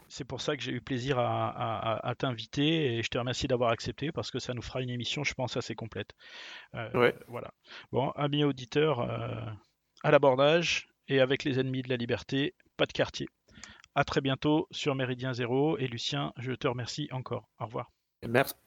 C'est 0.08 0.26
pour 0.26 0.42
ça 0.42 0.56
que 0.56 0.64
j'ai 0.64 0.72
eu 0.72 0.82
plaisir 0.82 1.18
à, 1.20 2.14
t'inviter 2.18 2.98
et 2.98 3.04
je 3.04 3.10
te 3.10 3.18
remercie 3.18 3.48
d'avoir 3.48 3.72
accepté 3.72 4.12
parce 4.12 4.32
que 4.32 4.40
ça 4.40 4.54
nous 4.54 4.62
fera 4.62 4.82
une 4.82 4.90
émission, 4.90 5.24
je 5.24 5.34
pense, 5.34 5.58
assez 5.58 5.76
complète. 5.76 6.12
Euh, 6.76 7.12
voilà. 7.28 7.52
Bon, 7.92 8.10
amis 8.12 8.44
auditeurs, 8.44 9.00
euh, 9.00 9.36
à 10.04 10.12
l'abordage 10.12 10.88
et 11.08 11.20
avec 11.20 11.44
les 11.44 11.60
ennemis 11.60 11.82
de 11.82 11.90
la 11.90 11.98
liberté, 11.98 12.56
pas 12.78 12.86
de 12.86 12.94
quartier. 12.94 13.28
À 13.96 14.04
très 14.04 14.22
bientôt 14.22 14.68
sur 14.72 14.96
Méridien 14.96 15.34
Zéro 15.34 15.78
et 15.78 15.88
Lucien, 15.88 16.34
je 16.38 16.54
te 16.54 16.68
remercie 16.68 17.08
encore. 17.12 17.48
Au 17.60 17.66
revoir. 17.66 17.92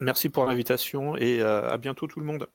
Merci 0.01 0.29
pour 0.29 0.45
l'invitation 0.45 1.17
et 1.17 1.41
euh, 1.41 1.69
à 1.69 1.79
bientôt 1.79 2.07
tout 2.07 2.21
le 2.21 2.27
monde. 2.27 2.47